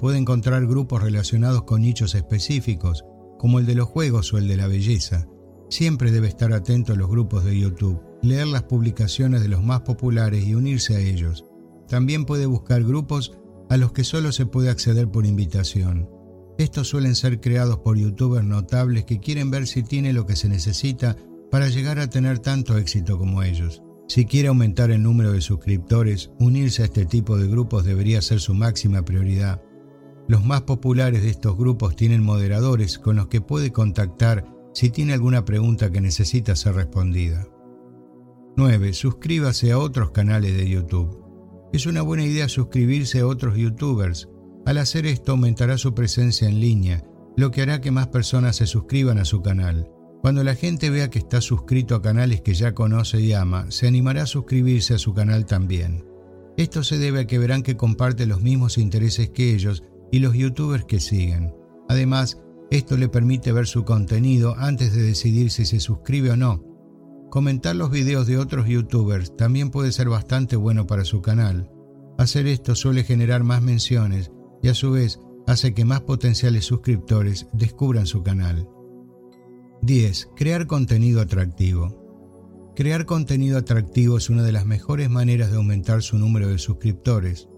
Puede 0.06 0.20
encontrar 0.20 0.68
grupos 0.68 1.02
relacionados 1.02 1.64
con 1.64 1.82
nichos 1.82 2.14
específicos, 2.14 3.06
como 3.40 3.58
el 3.58 3.66
de 3.66 3.74
los 3.74 3.88
juegos 3.88 4.32
o 4.32 4.38
el 4.38 4.48
de 4.48 4.56
la 4.56 4.68
belleza. 4.68 5.28
Siempre 5.68 6.12
debe 6.12 6.28
estar 6.28 6.54
atento 6.54 6.94
a 6.94 6.96
los 6.96 7.10
grupos 7.10 7.44
de 7.44 7.58
YouTube, 7.58 8.04
leer 8.22 8.46
las 8.46 8.62
publicaciones 8.62 9.42
de 9.42 9.48
los 9.48 9.64
más 9.64 9.82
populares 9.82 10.46
y 10.46 10.54
unirse 10.54 10.96
a 10.96 11.00
ellos. 11.00 11.46
También 11.88 12.26
puede 12.26 12.46
buscar 12.46 12.84
grupos 12.84 13.36
a 13.68 13.78
los 13.78 13.94
que 13.94 14.04
solo 14.04 14.32
se 14.32 14.46
puede 14.46 14.70
acceder 14.70 15.10
por 15.10 15.26
invitación. 15.26 16.08
Estos 16.60 16.88
suelen 16.88 17.16
ser 17.16 17.42
creados 17.42 17.80
por 17.80 17.98
youtubers 17.98 18.46
notables 18.46 19.06
que 19.06 19.20
quieren 19.20 19.50
ver 19.50 19.66
si 19.66 19.82
tiene 19.82 20.14
lo 20.14 20.28
que 20.28 20.36
se 20.36 20.50
necesita 20.50 21.16
para 21.50 21.68
llegar 21.68 21.98
a 21.98 22.12
tener 22.12 22.38
tanto 22.38 22.78
éxito 22.78 23.18
como 23.18 23.42
ellos. 23.42 23.82
Si 24.08 24.26
quiere 24.26 24.50
aumentar 24.50 24.92
el 24.92 25.02
número 25.02 25.32
de 25.32 25.42
suscriptores, 25.42 26.30
unirse 26.40 26.84
a 26.84 26.86
este 26.86 27.08
tipo 27.08 27.40
de 27.40 27.48
grupos 27.48 27.86
debería 27.86 28.22
ser 28.22 28.40
su 28.40 28.54
máxima 28.54 29.04
prioridad. 29.04 29.64
Los 30.28 30.44
más 30.44 30.62
populares 30.62 31.22
de 31.22 31.30
estos 31.30 31.56
grupos 31.56 31.96
tienen 31.96 32.24
moderadores 32.24 32.98
con 32.98 33.16
los 33.16 33.28
que 33.28 33.42
puede 33.42 33.72
contactar 33.72 34.46
si 34.74 34.90
tiene 34.90 35.14
alguna 35.14 35.46
pregunta 35.46 35.92
que 35.92 36.02
necesita 36.02 36.56
ser 36.56 36.76
respondida. 36.76 37.48
9. 38.58 38.94
Suscríbase 38.94 39.72
a 39.72 39.78
otros 39.78 40.12
canales 40.12 40.58
de 40.58 40.68
YouTube. 40.68 41.24
Es 41.74 41.86
una 41.86 42.02
buena 42.02 42.26
idea 42.26 42.50
suscribirse 42.50 43.20
a 43.20 43.28
otros 43.28 43.56
youtubers. 43.56 44.30
Al 44.66 44.80
hacer 44.80 45.06
esto 45.06 45.34
aumentará 45.34 45.78
su 45.78 45.94
presencia 45.94 46.48
en 46.48 46.60
línea, 46.60 47.04
lo 47.38 47.52
que 47.52 47.62
hará 47.62 47.82
que 47.82 47.92
más 47.92 48.08
personas 48.08 48.56
se 48.56 48.66
suscriban 48.66 49.20
a 49.20 49.26
su 49.26 49.42
canal. 49.42 49.92
Cuando 50.22 50.44
la 50.44 50.56
gente 50.56 50.90
vea 50.90 51.12
que 51.12 51.20
está 51.20 51.40
suscrito 51.40 51.94
a 51.94 52.02
canales 52.02 52.42
que 52.42 52.56
ya 52.56 52.74
conoce 52.74 53.22
y 53.22 53.34
ama, 53.34 53.70
se 53.70 53.88
animará 53.88 54.24
a 54.24 54.28
suscribirse 54.28 54.96
a 54.96 54.98
su 54.98 55.14
canal 55.14 55.46
también. 55.46 56.04
Esto 56.58 56.84
se 56.84 56.98
debe 56.98 57.20
a 57.20 57.28
que 57.28 57.38
verán 57.38 57.62
que 57.62 57.78
comparte 57.78 58.26
los 58.26 58.42
mismos 58.42 58.78
intereses 58.78 59.30
que 59.30 59.54
ellos 59.54 59.84
y 60.16 60.20
los 60.20 60.34
youtubers 60.34 60.86
que 60.86 61.02
siguen. 61.02 61.54
Además, 61.90 62.42
esto 62.72 62.96
le 62.96 63.10
permite 63.10 63.52
ver 63.52 63.68
su 63.68 63.84
contenido 63.84 64.56
antes 64.58 64.96
de 64.96 65.02
decidir 65.02 65.52
si 65.52 65.66
se 65.66 65.82
suscribe 65.82 66.32
o 66.32 66.38
no. 66.38 66.64
Comentar 67.30 67.76
los 67.76 67.92
videos 67.92 68.26
de 68.26 68.38
otros 68.38 68.66
youtubers 68.66 69.36
también 69.36 69.72
puede 69.72 69.92
ser 69.92 70.08
bastante 70.08 70.56
bueno 70.56 70.88
para 70.88 71.04
su 71.04 71.22
canal. 71.22 71.70
Hacer 72.18 72.48
esto 72.48 72.76
suele 72.76 73.04
generar 73.04 73.44
más 73.44 73.62
menciones 73.62 74.32
y 74.64 74.70
a 74.70 74.74
su 74.74 74.92
vez 74.92 75.20
hace 75.48 75.74
que 75.74 75.84
más 75.84 76.00
potenciales 76.00 76.64
suscriptores 76.64 77.48
descubran 77.52 78.08
su 78.08 78.24
canal. 78.24 78.70
10. 79.82 80.30
Crear 80.38 80.66
contenido 80.66 81.20
atractivo. 81.20 82.72
Crear 82.74 83.06
contenido 83.06 83.58
atractivo 83.58 84.18
es 84.18 84.30
una 84.30 84.44
de 84.44 84.54
las 84.54 84.66
mejores 84.66 85.10
maneras 85.10 85.52
de 85.52 85.58
aumentar 85.58 86.04
su 86.04 86.18
número 86.18 86.48
de 86.48 86.58
suscriptores. 86.58 87.50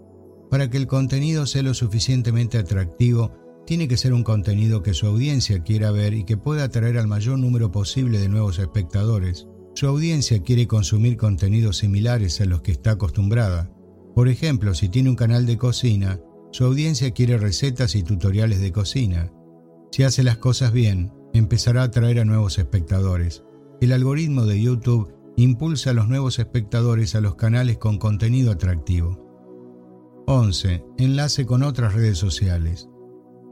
Para 0.49 0.69
que 0.69 0.77
el 0.77 0.87
contenido 0.87 1.45
sea 1.45 1.63
lo 1.63 1.73
suficientemente 1.73 2.57
atractivo, 2.57 3.33
tiene 3.65 3.89
que 3.89 3.97
ser 3.97 4.13
un 4.13 4.23
contenido 4.23 4.81
que 4.81 4.93
su 4.93 5.07
audiencia 5.07 5.61
quiera 5.61 5.91
ver 5.91 6.13
y 6.13 6.23
que 6.23 6.37
pueda 6.37 6.63
atraer 6.63 6.97
al 6.97 7.07
mayor 7.07 7.37
número 7.37 7.69
posible 7.69 8.17
de 8.17 8.29
nuevos 8.29 8.59
espectadores. 8.59 9.45
Su 9.75 9.87
audiencia 9.87 10.41
quiere 10.41 10.67
consumir 10.67 11.17
contenidos 11.17 11.77
similares 11.77 12.39
a 12.39 12.45
los 12.45 12.61
que 12.61 12.71
está 12.71 12.91
acostumbrada. 12.91 13.69
Por 14.15 14.29
ejemplo, 14.29 14.73
si 14.73 14.87
tiene 14.87 15.09
un 15.09 15.17
canal 15.17 15.45
de 15.45 15.57
cocina, 15.57 16.19
su 16.51 16.63
audiencia 16.63 17.11
quiere 17.11 17.37
recetas 17.37 17.95
y 17.95 18.03
tutoriales 18.03 18.61
de 18.61 18.71
cocina. 18.71 19.31
Si 19.91 20.03
hace 20.03 20.23
las 20.23 20.37
cosas 20.37 20.71
bien, 20.71 21.11
empezará 21.33 21.81
a 21.81 21.85
atraer 21.85 22.21
a 22.21 22.25
nuevos 22.25 22.57
espectadores. 22.57 23.43
El 23.81 23.91
algoritmo 23.91 24.45
de 24.45 24.61
YouTube 24.61 25.13
impulsa 25.35 25.91
a 25.91 25.93
los 25.93 26.07
nuevos 26.07 26.39
espectadores 26.39 27.15
a 27.15 27.21
los 27.21 27.35
canales 27.35 27.77
con 27.77 27.99
contenido 27.99 28.51
atractivo. 28.51 29.26
11. 30.29 30.83
Enlace 30.97 31.45
con 31.45 31.63
otras 31.63 31.93
redes 31.93 32.17
sociales. 32.17 32.89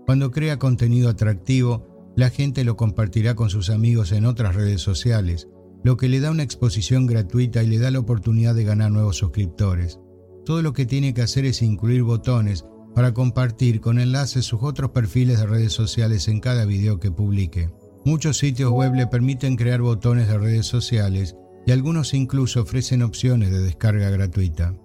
Cuando 0.06 0.30
crea 0.30 0.60
contenido 0.60 1.08
atractivo, 1.08 2.12
la 2.18 2.30
gente 2.30 2.66
lo 2.66 2.76
compartirá 2.76 3.34
con 3.34 3.50
sus 3.50 3.70
amigos 3.70 4.12
en 4.12 4.26
otras 4.26 4.56
redes 4.56 4.82
sociales, 4.82 5.48
lo 5.86 5.96
que 5.96 6.10
le 6.10 6.20
da 6.20 6.32
una 6.32 6.44
exposición 6.44 7.06
gratuita 7.06 7.64
y 7.64 7.68
le 7.68 7.80
da 7.80 7.92
la 7.92 8.00
oportunidad 8.00 8.56
de 8.56 8.66
ganar 8.66 8.92
nuevos 8.92 9.16
suscriptores. 9.16 10.02
Todo 10.44 10.62
lo 10.62 10.74
que 10.74 10.86
tiene 10.86 11.14
que 11.14 11.22
hacer 11.22 11.46
es 11.46 11.62
incluir 11.62 12.04
botones 12.04 12.66
para 12.94 13.14
compartir 13.14 13.80
con 13.80 13.98
enlaces 13.98 14.44
sus 14.44 14.62
otros 14.62 14.92
perfiles 14.92 15.40
de 15.40 15.46
redes 15.46 15.72
sociales 15.72 16.28
en 16.28 16.42
cada 16.42 16.66
video 16.66 17.00
que 17.00 17.10
publique. 17.10 17.70
Muchos 18.04 18.38
sitios 18.38 18.72
web 18.72 18.96
le 18.96 19.08
permiten 19.08 19.56
crear 19.56 19.82
botones 19.82 20.28
de 20.28 20.38
redes 20.38 20.66
sociales 20.66 21.38
y 21.66 21.72
algunos 21.72 22.14
incluso 22.14 22.64
ofrecen 22.64 23.02
opciones 23.02 23.50
de 23.50 23.62
descarga 23.62 24.10
gratuita. 24.10 24.76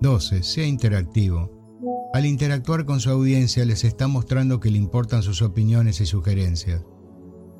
12. 0.00 0.42
Sea 0.42 0.66
interactivo. 0.66 2.10
Al 2.14 2.24
interactuar 2.24 2.86
con 2.86 3.00
su 3.00 3.10
audiencia 3.10 3.66
les 3.66 3.84
está 3.84 4.08
mostrando 4.08 4.58
que 4.58 4.70
le 4.70 4.78
importan 4.78 5.22
sus 5.22 5.42
opiniones 5.42 6.00
y 6.00 6.06
sugerencias. 6.06 6.82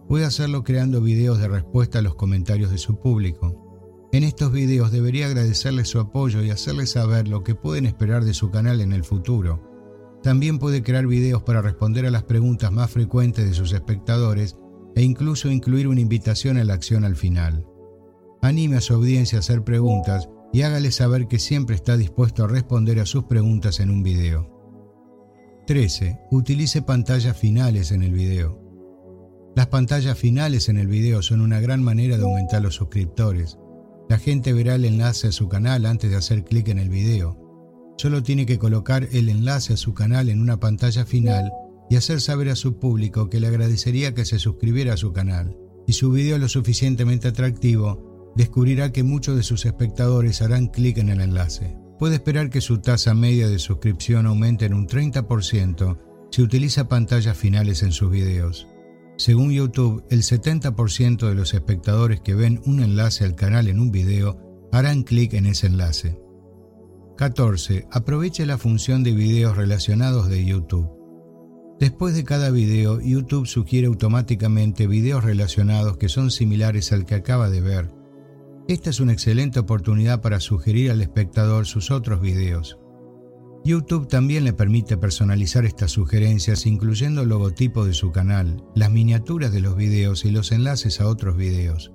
Puede 0.08 0.24
hacerlo 0.24 0.64
creando 0.64 1.02
videos 1.02 1.38
de 1.38 1.48
respuesta 1.48 1.98
a 1.98 2.02
los 2.02 2.14
comentarios 2.14 2.70
de 2.70 2.78
su 2.78 2.98
público. 2.98 4.08
En 4.12 4.24
estos 4.24 4.52
videos 4.52 4.90
debería 4.90 5.26
agradecerles 5.26 5.88
su 5.88 6.00
apoyo 6.00 6.42
y 6.42 6.50
hacerles 6.50 6.92
saber 6.92 7.28
lo 7.28 7.44
que 7.44 7.54
pueden 7.54 7.84
esperar 7.84 8.24
de 8.24 8.32
su 8.32 8.50
canal 8.50 8.80
en 8.80 8.92
el 8.92 9.04
futuro. 9.04 10.18
También 10.22 10.58
puede 10.58 10.82
crear 10.82 11.06
videos 11.06 11.42
para 11.42 11.60
responder 11.60 12.06
a 12.06 12.10
las 12.10 12.24
preguntas 12.24 12.72
más 12.72 12.90
frecuentes 12.90 13.46
de 13.46 13.54
sus 13.54 13.72
espectadores 13.72 14.56
e 14.96 15.02
incluso 15.02 15.50
incluir 15.50 15.86
una 15.86 16.00
invitación 16.00 16.56
a 16.56 16.64
la 16.64 16.72
acción 16.72 17.04
al 17.04 17.16
final. 17.16 17.66
Anime 18.40 18.78
a 18.78 18.80
su 18.80 18.94
audiencia 18.94 19.38
a 19.38 19.40
hacer 19.40 19.62
preguntas 19.62 20.30
y 20.52 20.62
hágale 20.62 20.90
saber 20.92 21.28
que 21.28 21.38
siempre 21.38 21.76
está 21.76 21.96
dispuesto 21.96 22.44
a 22.44 22.48
responder 22.48 23.00
a 23.00 23.06
sus 23.06 23.24
preguntas 23.24 23.80
en 23.80 23.90
un 23.90 24.02
video. 24.02 24.48
13. 25.66 26.18
Utilice 26.30 26.82
pantallas 26.82 27.36
finales 27.36 27.92
en 27.92 28.02
el 28.02 28.12
video. 28.12 28.60
Las 29.54 29.66
pantallas 29.66 30.18
finales 30.18 30.68
en 30.68 30.78
el 30.78 30.86
video 30.86 31.22
son 31.22 31.40
una 31.40 31.60
gran 31.60 31.82
manera 31.82 32.16
de 32.16 32.24
aumentar 32.24 32.62
los 32.62 32.76
suscriptores. 32.76 33.58
La 34.08 34.18
gente 34.18 34.52
verá 34.52 34.74
el 34.74 34.84
enlace 34.84 35.28
a 35.28 35.32
su 35.32 35.48
canal 35.48 35.86
antes 35.86 36.10
de 36.10 36.16
hacer 36.16 36.44
clic 36.44 36.68
en 36.68 36.78
el 36.78 36.88
video 36.88 37.50
Solo 38.00 38.22
tiene 38.22 38.46
que 38.46 38.58
colocar 38.58 39.06
el 39.12 39.28
enlace 39.28 39.74
a 39.74 39.76
su 39.76 39.92
canal 39.92 40.30
en 40.30 40.40
una 40.40 40.58
pantalla 40.58 41.04
final 41.04 41.52
y 41.90 41.96
hacer 41.96 42.22
saber 42.22 42.48
a 42.48 42.56
su 42.56 42.78
público 42.78 43.28
que 43.28 43.40
le 43.40 43.46
agradecería 43.46 44.14
que 44.14 44.24
se 44.24 44.38
suscribiera 44.38 44.94
a 44.94 44.96
su 44.96 45.12
canal. 45.12 45.54
Si 45.86 45.92
su 45.92 46.10
video 46.10 46.36
es 46.36 46.40
lo 46.40 46.48
suficientemente 46.48 47.28
atractivo, 47.28 48.09
descubrirá 48.36 48.92
que 48.92 49.02
muchos 49.02 49.36
de 49.36 49.42
sus 49.42 49.66
espectadores 49.66 50.42
harán 50.42 50.68
clic 50.68 50.98
en 50.98 51.08
el 51.08 51.20
enlace. 51.20 51.76
Puede 51.98 52.14
esperar 52.14 52.50
que 52.50 52.60
su 52.60 52.78
tasa 52.78 53.14
media 53.14 53.48
de 53.48 53.58
suscripción 53.58 54.26
aumente 54.26 54.64
en 54.64 54.74
un 54.74 54.86
30% 54.86 55.98
si 56.30 56.42
utiliza 56.42 56.88
pantallas 56.88 57.36
finales 57.36 57.82
en 57.82 57.92
sus 57.92 58.10
videos. 58.10 58.66
Según 59.16 59.50
YouTube, 59.50 60.04
el 60.08 60.22
70% 60.22 61.28
de 61.28 61.34
los 61.34 61.52
espectadores 61.52 62.20
que 62.20 62.34
ven 62.34 62.62
un 62.64 62.80
enlace 62.80 63.24
al 63.24 63.34
canal 63.34 63.68
en 63.68 63.78
un 63.78 63.90
video 63.90 64.38
harán 64.72 65.02
clic 65.02 65.34
en 65.34 65.46
ese 65.46 65.66
enlace. 65.66 66.18
14. 67.18 67.86
Aproveche 67.90 68.46
la 68.46 68.56
función 68.56 69.02
de 69.02 69.12
videos 69.12 69.58
relacionados 69.58 70.30
de 70.30 70.42
YouTube. 70.46 70.88
Después 71.78 72.14
de 72.14 72.24
cada 72.24 72.50
video, 72.50 72.98
YouTube 73.00 73.46
sugiere 73.46 73.88
automáticamente 73.88 74.86
videos 74.86 75.22
relacionados 75.22 75.98
que 75.98 76.08
son 76.08 76.30
similares 76.30 76.92
al 76.92 77.04
que 77.04 77.16
acaba 77.16 77.50
de 77.50 77.60
ver. 77.60 77.99
Esta 78.70 78.88
es 78.88 79.00
una 79.00 79.12
excelente 79.12 79.58
oportunidad 79.58 80.22
para 80.22 80.38
sugerir 80.38 80.92
al 80.92 81.00
espectador 81.00 81.66
sus 81.66 81.90
otros 81.90 82.20
videos. 82.20 82.78
YouTube 83.64 84.06
también 84.06 84.44
le 84.44 84.52
permite 84.52 84.96
personalizar 84.96 85.64
estas 85.64 85.90
sugerencias 85.90 86.66
incluyendo 86.66 87.22
el 87.22 87.30
logotipo 87.30 87.84
de 87.84 87.94
su 87.94 88.12
canal, 88.12 88.62
las 88.76 88.92
miniaturas 88.92 89.50
de 89.50 89.58
los 89.58 89.74
videos 89.74 90.24
y 90.24 90.30
los 90.30 90.52
enlaces 90.52 91.00
a 91.00 91.08
otros 91.08 91.36
videos. 91.36 91.90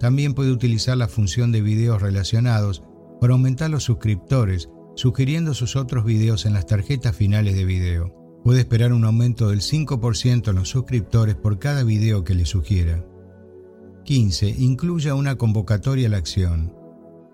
También 0.00 0.34
puede 0.34 0.50
utilizar 0.50 0.96
la 0.96 1.06
función 1.06 1.52
de 1.52 1.60
videos 1.60 2.02
relacionados 2.02 2.82
para 3.20 3.34
aumentar 3.34 3.70
los 3.70 3.84
suscriptores, 3.84 4.70
sugiriendo 4.96 5.54
sus 5.54 5.76
otros 5.76 6.04
videos 6.04 6.46
en 6.46 6.52
las 6.52 6.66
tarjetas 6.66 7.14
finales 7.14 7.54
de 7.54 7.64
video. 7.64 8.12
Puede 8.42 8.58
esperar 8.58 8.92
un 8.92 9.04
aumento 9.04 9.50
del 9.50 9.60
5% 9.60 10.48
en 10.48 10.56
los 10.56 10.68
suscriptores 10.68 11.36
por 11.36 11.60
cada 11.60 11.84
video 11.84 12.24
que 12.24 12.34
le 12.34 12.44
sugiera. 12.44 13.04
15. 14.08 14.54
Incluya 14.60 15.14
una 15.14 15.36
convocatoria 15.36 16.06
a 16.06 16.10
la 16.10 16.16
acción. 16.16 16.74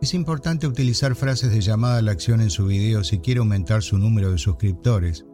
Es 0.02 0.12
importante 0.12 0.66
utilizar 0.66 1.14
frases 1.14 1.52
de 1.52 1.60
llamada 1.60 1.98
a 1.98 2.02
la 2.02 2.10
acción 2.10 2.40
en 2.40 2.50
su 2.50 2.66
video 2.66 3.04
si 3.04 3.20
quiere 3.20 3.38
aumentar 3.38 3.84
su 3.84 3.96
número 3.96 4.32
de 4.32 4.38
suscriptores. 4.38 5.24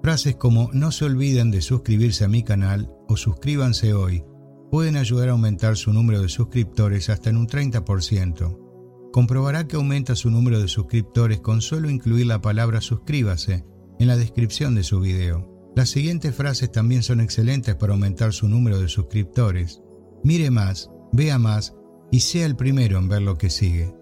Frases 0.00 0.36
como 0.36 0.70
no 0.72 0.92
se 0.92 1.04
olviden 1.04 1.50
de 1.50 1.60
suscribirse 1.60 2.24
a 2.24 2.28
mi 2.28 2.44
canal 2.44 2.88
o 3.08 3.16
suscríbanse 3.16 3.94
hoy 3.94 4.22
pueden 4.70 4.96
ayudar 4.96 5.28
a 5.28 5.32
aumentar 5.32 5.76
su 5.76 5.92
número 5.92 6.22
de 6.22 6.28
suscriptores 6.28 7.10
hasta 7.10 7.30
en 7.30 7.38
un 7.38 7.48
30%. 7.48 9.10
Comprobará 9.12 9.66
que 9.66 9.74
aumenta 9.74 10.14
su 10.14 10.30
número 10.30 10.60
de 10.60 10.68
suscriptores 10.68 11.40
con 11.40 11.62
solo 11.62 11.90
incluir 11.90 12.26
la 12.26 12.40
palabra 12.40 12.80
suscríbase 12.80 13.64
en 13.98 14.06
la 14.06 14.16
descripción 14.16 14.76
de 14.76 14.84
su 14.84 15.00
video. 15.00 15.52
Las 15.74 15.88
siguientes 15.88 16.32
frases 16.32 16.70
también 16.70 17.02
son 17.02 17.20
excelentes 17.20 17.74
para 17.74 17.94
aumentar 17.94 18.32
su 18.32 18.48
número 18.48 18.80
de 18.80 18.86
suscriptores. 18.86 19.82
Mire 20.22 20.50
más, 20.50 20.90
vea 21.12 21.38
más 21.38 21.74
y 22.10 22.20
sea 22.20 22.46
el 22.46 22.56
primero 22.56 22.98
en 22.98 23.08
ver 23.08 23.22
lo 23.22 23.36
que 23.36 23.50
sigue. 23.50 23.94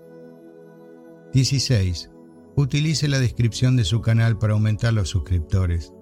16. 1.33 2.11
Utilice 2.57 3.09
la 3.09 3.19
descripción 3.19 3.77
de 3.77 3.85
su 3.85 4.01
canal 4.01 4.39
para 4.39 4.53
aumentar 4.53 4.93
los 4.93 5.09
suscriptores. 5.09 5.93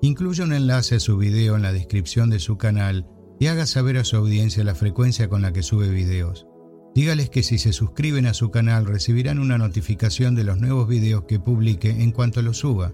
Incluya 0.00 0.44
un 0.44 0.52
enlace 0.52 0.96
a 0.96 1.00
su 1.00 1.16
video 1.16 1.56
en 1.56 1.62
la 1.62 1.72
descripción 1.72 2.30
de 2.30 2.38
su 2.38 2.56
canal 2.56 3.08
y 3.40 3.46
haga 3.46 3.66
saber 3.66 3.96
a 3.96 4.04
su 4.04 4.16
audiencia 4.16 4.62
la 4.62 4.76
frecuencia 4.76 5.28
con 5.28 5.42
la 5.42 5.52
que 5.52 5.62
sube 5.62 5.88
videos. 5.88 6.46
Dígales 6.94 7.30
que 7.30 7.42
si 7.42 7.58
se 7.58 7.72
suscriben 7.72 8.26
a 8.26 8.34
su 8.34 8.50
canal 8.50 8.86
recibirán 8.86 9.38
una 9.38 9.58
notificación 9.58 10.34
de 10.34 10.44
los 10.44 10.58
nuevos 10.58 10.88
videos 10.88 11.24
que 11.24 11.40
publique 11.40 11.90
en 11.90 12.12
cuanto 12.12 12.42
los 12.42 12.58
suba. 12.58 12.92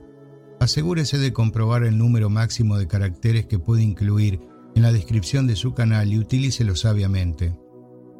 Asegúrese 0.60 1.18
de 1.18 1.32
comprobar 1.32 1.84
el 1.84 1.98
número 1.98 2.30
máximo 2.30 2.78
de 2.78 2.86
caracteres 2.86 3.46
que 3.46 3.58
puede 3.58 3.82
incluir 3.82 4.40
en 4.74 4.82
la 4.82 4.92
descripción 4.92 5.46
de 5.46 5.56
su 5.56 5.74
canal 5.74 6.12
y 6.12 6.18
utilícelo 6.18 6.76
sabiamente. 6.76 7.58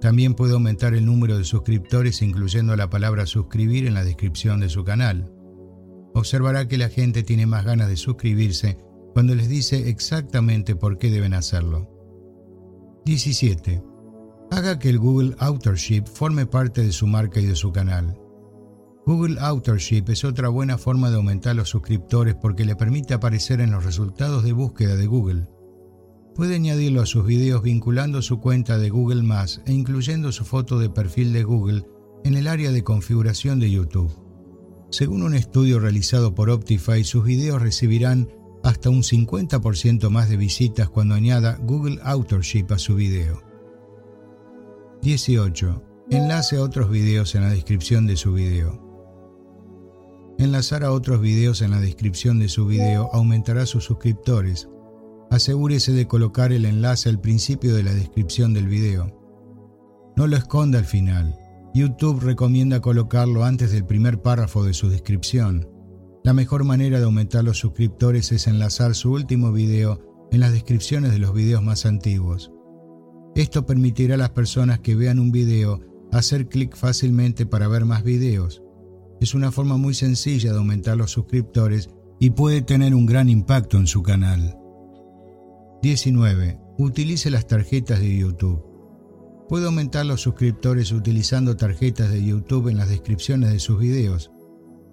También 0.01 0.35
puede 0.35 0.53
aumentar 0.53 0.95
el 0.95 1.07
número 1.07 1.39
de 1.39 1.45
suscriptores 1.45 2.21
incluyendo 2.23 2.77
la 2.77 2.91
palabra 2.91 3.27
suscribir 3.27 3.87
en 3.87 3.95
la 3.95 4.05
descripción 4.05 4.61
de 4.61 4.69
su 4.69 4.85
canal. 4.85 5.33
Observará 6.15 6.69
que 6.69 6.79
la 6.79 6.89
gente 6.89 7.23
tiene 7.23 7.47
más 7.47 7.65
ganas 7.65 7.89
de 7.89 7.97
suscribirse 7.97 8.79
cuando 9.15 9.35
les 9.35 9.49
dice 9.49 9.89
exactamente 9.89 10.77
por 10.77 10.99
qué 10.99 11.11
deben 11.11 11.35
hacerlo. 11.35 11.91
17. 13.07 13.83
Haga 14.51 14.79
que 14.79 14.91
el 14.91 14.99
Google 14.99 15.35
Authorship 15.39 16.05
forme 16.07 16.47
parte 16.47 16.83
de 16.83 16.93
su 16.93 17.07
marca 17.07 17.41
y 17.41 17.47
de 17.47 17.57
su 17.57 17.73
canal. 17.73 18.19
Google 19.07 19.39
Authorship 19.41 20.05
es 20.09 20.25
otra 20.25 20.49
buena 20.49 20.79
forma 20.79 21.11
de 21.11 21.17
aumentar 21.17 21.55
los 21.55 21.69
suscriptores 21.69 22.35
porque 22.35 22.65
le 22.65 22.77
permite 22.77 23.13
aparecer 23.13 23.61
en 23.61 23.71
los 23.71 23.85
resultados 23.85 24.45
de 24.45 24.53
búsqueda 24.53 24.97
de 24.97 25.07
Google. 25.07 25.47
Puede 26.35 26.57
añadirlo 26.57 27.01
a 27.01 27.07
sus 27.07 27.25
videos 27.25 27.63
vinculando 27.63 28.21
su 28.21 28.41
cuenta 28.41 28.79
de 28.79 28.91
Google⁇ 28.91 29.23
e 29.67 29.73
incluyendo 29.73 30.33
su 30.33 30.45
foto 30.45 30.79
de 30.79 30.91
perfil 30.91 31.33
de 31.33 31.45
Google 31.45 31.87
en 32.25 32.35
el 32.35 32.49
área 32.49 32.73
de 32.73 32.83
configuración 32.83 33.61
de 33.61 33.71
YouTube. 33.71 34.11
Según 34.91 35.23
un 35.23 35.35
estudio 35.35 35.79
realizado 35.79 36.35
por 36.35 36.51
Optify, 36.51 37.05
sus 37.05 37.25
videos 37.25 37.63
recibirán 37.63 38.29
hasta 38.65 38.91
un 38.91 39.03
50% 39.03 40.11
más 40.11 40.29
de 40.29 40.37
visitas 40.37 40.89
cuando 40.89 41.15
añada 41.15 41.59
Google 41.63 42.01
Authorship 42.03 42.67
a 42.71 42.79
su 42.79 42.97
video. 42.97 43.43
18. 45.03 45.83
Enlace 46.11 46.57
a 46.57 46.63
otros 46.63 46.91
videos 46.91 47.35
en 47.35 47.43
la 47.43 47.51
descripción 47.51 48.07
de 48.07 48.17
su 48.17 48.33
video. 48.33 48.85
Enlazar 50.39 50.83
a 50.83 50.91
otros 50.91 51.21
videos 51.21 51.63
en 51.63 51.71
la 51.71 51.81
descripción 51.81 52.41
de 52.41 52.49
su 52.49 52.67
video 52.67 53.09
aumentará 53.13 53.67
sus 53.67 53.85
suscriptores. 53.85 54.69
Asegúrese 55.31 55.93
de 55.93 56.07
colocar 56.07 56.53
el 56.53 56.65
enlace 56.65 57.09
al 57.09 57.21
principio 57.21 57.75
de 57.75 57.83
la 57.83 57.93
descripción 57.93 58.55
del 58.55 58.69
video. 58.69 59.21
No 60.17 60.27
lo 60.27 60.37
esconda 60.37 60.79
al 60.79 60.85
final. 60.85 61.37
YouTube 61.75 62.21
recomienda 62.21 62.81
colocarlo 62.81 63.45
antes 63.45 63.73
del 63.73 63.85
primer 63.85 64.23
párrafo 64.23 64.65
de 64.65 64.75
su 64.75 64.89
descripción. 64.89 65.69
La 66.23 66.33
mejor 66.33 66.65
manera 66.65 66.99
de 66.99 67.05
aumentar 67.05 67.43
los 67.43 67.59
suscriptores 67.59 68.31
es 68.33 68.47
enlazar 68.47 68.95
su 68.95 69.13
último 69.13 69.53
video 69.53 70.01
en 70.31 70.41
las 70.41 70.53
descripciones 70.53 71.13
de 71.13 71.19
los 71.19 71.35
videos 71.35 71.63
más 71.63 71.85
antiguos. 71.85 72.53
Esto 73.35 73.67
permitirá 73.67 74.15
a 74.15 74.19
las 74.19 74.31
personas 74.31 74.79
que 74.81 74.95
vean 74.95 75.19
un 75.19 75.33
video 75.33 75.81
hacer 76.13 76.49
clic 76.49 76.77
fácilmente 76.77 77.45
para 77.45 77.67
ver 77.67 77.85
más 77.85 78.05
videos. 78.05 78.63
Es 79.21 79.35
una 79.35 79.51
forma 79.51 79.77
muy 79.77 79.95
sencilla 79.95 80.53
de 80.53 80.59
aumentar 80.59 80.97
los 80.97 81.11
suscriptores 81.11 81.91
y 82.21 82.31
puede 82.31 82.63
tener 82.63 82.95
un 82.95 83.07
gran 83.07 83.29
impacto 83.29 83.79
en 83.79 83.89
su 83.89 84.03
canal. 84.03 84.57
19. 85.85 86.59
Utilice 86.79 87.29
las 87.29 87.47
tarjetas 87.47 88.01
de 88.01 88.17
YouTube. 88.17 88.65
Puede 89.51 89.67
aumentar 89.67 90.07
los 90.07 90.23
suscriptores 90.23 90.93
utilizando 90.93 91.59
tarjetas 91.59 92.11
de 92.11 92.25
YouTube 92.25 92.69
en 92.69 92.79
las 92.79 92.89
descripciones 92.89 93.53
de 93.53 93.59
sus 93.59 93.79
videos. 93.79 94.31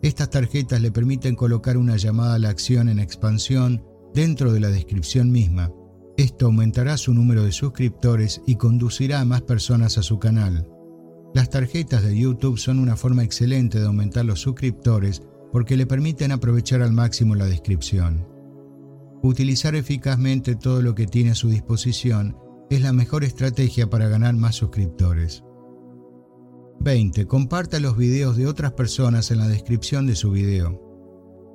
Estas 0.02 0.30
tarjetas 0.30 0.82
le 0.82 0.92
permiten 0.92 1.36
colocar 1.36 1.78
una 1.78 1.96
llamada 1.96 2.36
a 2.36 2.40
la 2.40 2.50
acción 2.50 2.90
en 2.90 3.00
expansión 3.00 3.86
dentro 4.14 4.52
de 4.52 4.60
la 4.60 4.68
descripción 4.68 5.32
misma. 5.32 5.72
Esto 6.18 6.48
aumentará 6.48 6.98
su 6.98 7.14
número 7.14 7.46
de 7.46 7.54
suscriptores 7.54 8.42
y 8.46 8.58
conducirá 8.58 9.22
a 9.22 9.26
más 9.26 9.44
personas 9.44 9.98
a 9.98 10.04
su 10.04 10.20
canal. 10.20 10.68
Las 11.34 11.50
tarjetas 11.50 12.04
de 12.04 12.20
YouTube 12.20 12.60
son 12.60 12.80
una 12.80 12.98
forma 12.98 13.24
excelente 13.24 13.80
de 13.80 13.86
aumentar 13.86 14.26
los 14.26 14.42
suscriptores 14.42 15.22
porque 15.54 15.78
le 15.78 15.86
permiten 15.86 16.34
aprovechar 16.34 16.82
al 16.82 16.92
máximo 16.92 17.34
la 17.36 17.46
descripción. 17.46 18.31
Utilizar 19.24 19.76
eficazmente 19.76 20.56
todo 20.56 20.82
lo 20.82 20.96
que 20.96 21.06
tiene 21.06 21.32
a 21.32 21.36
su 21.36 21.50
disposición 21.50 22.38
es 22.72 22.82
la 22.82 22.92
mejor 22.92 23.24
estrategia 23.24 23.88
para 23.88 24.08
ganar 24.08 24.34
más 24.34 24.56
suscriptores. 24.56 25.44
20. 26.80 27.28
Comparta 27.28 27.80
los 27.80 27.96
videos 27.96 28.36
de 28.36 28.48
otras 28.48 28.72
personas 28.72 29.30
en 29.30 29.38
la 29.38 29.48
descripción 29.48 30.08
de 30.08 30.16
su 30.16 30.32
video. 30.32 30.82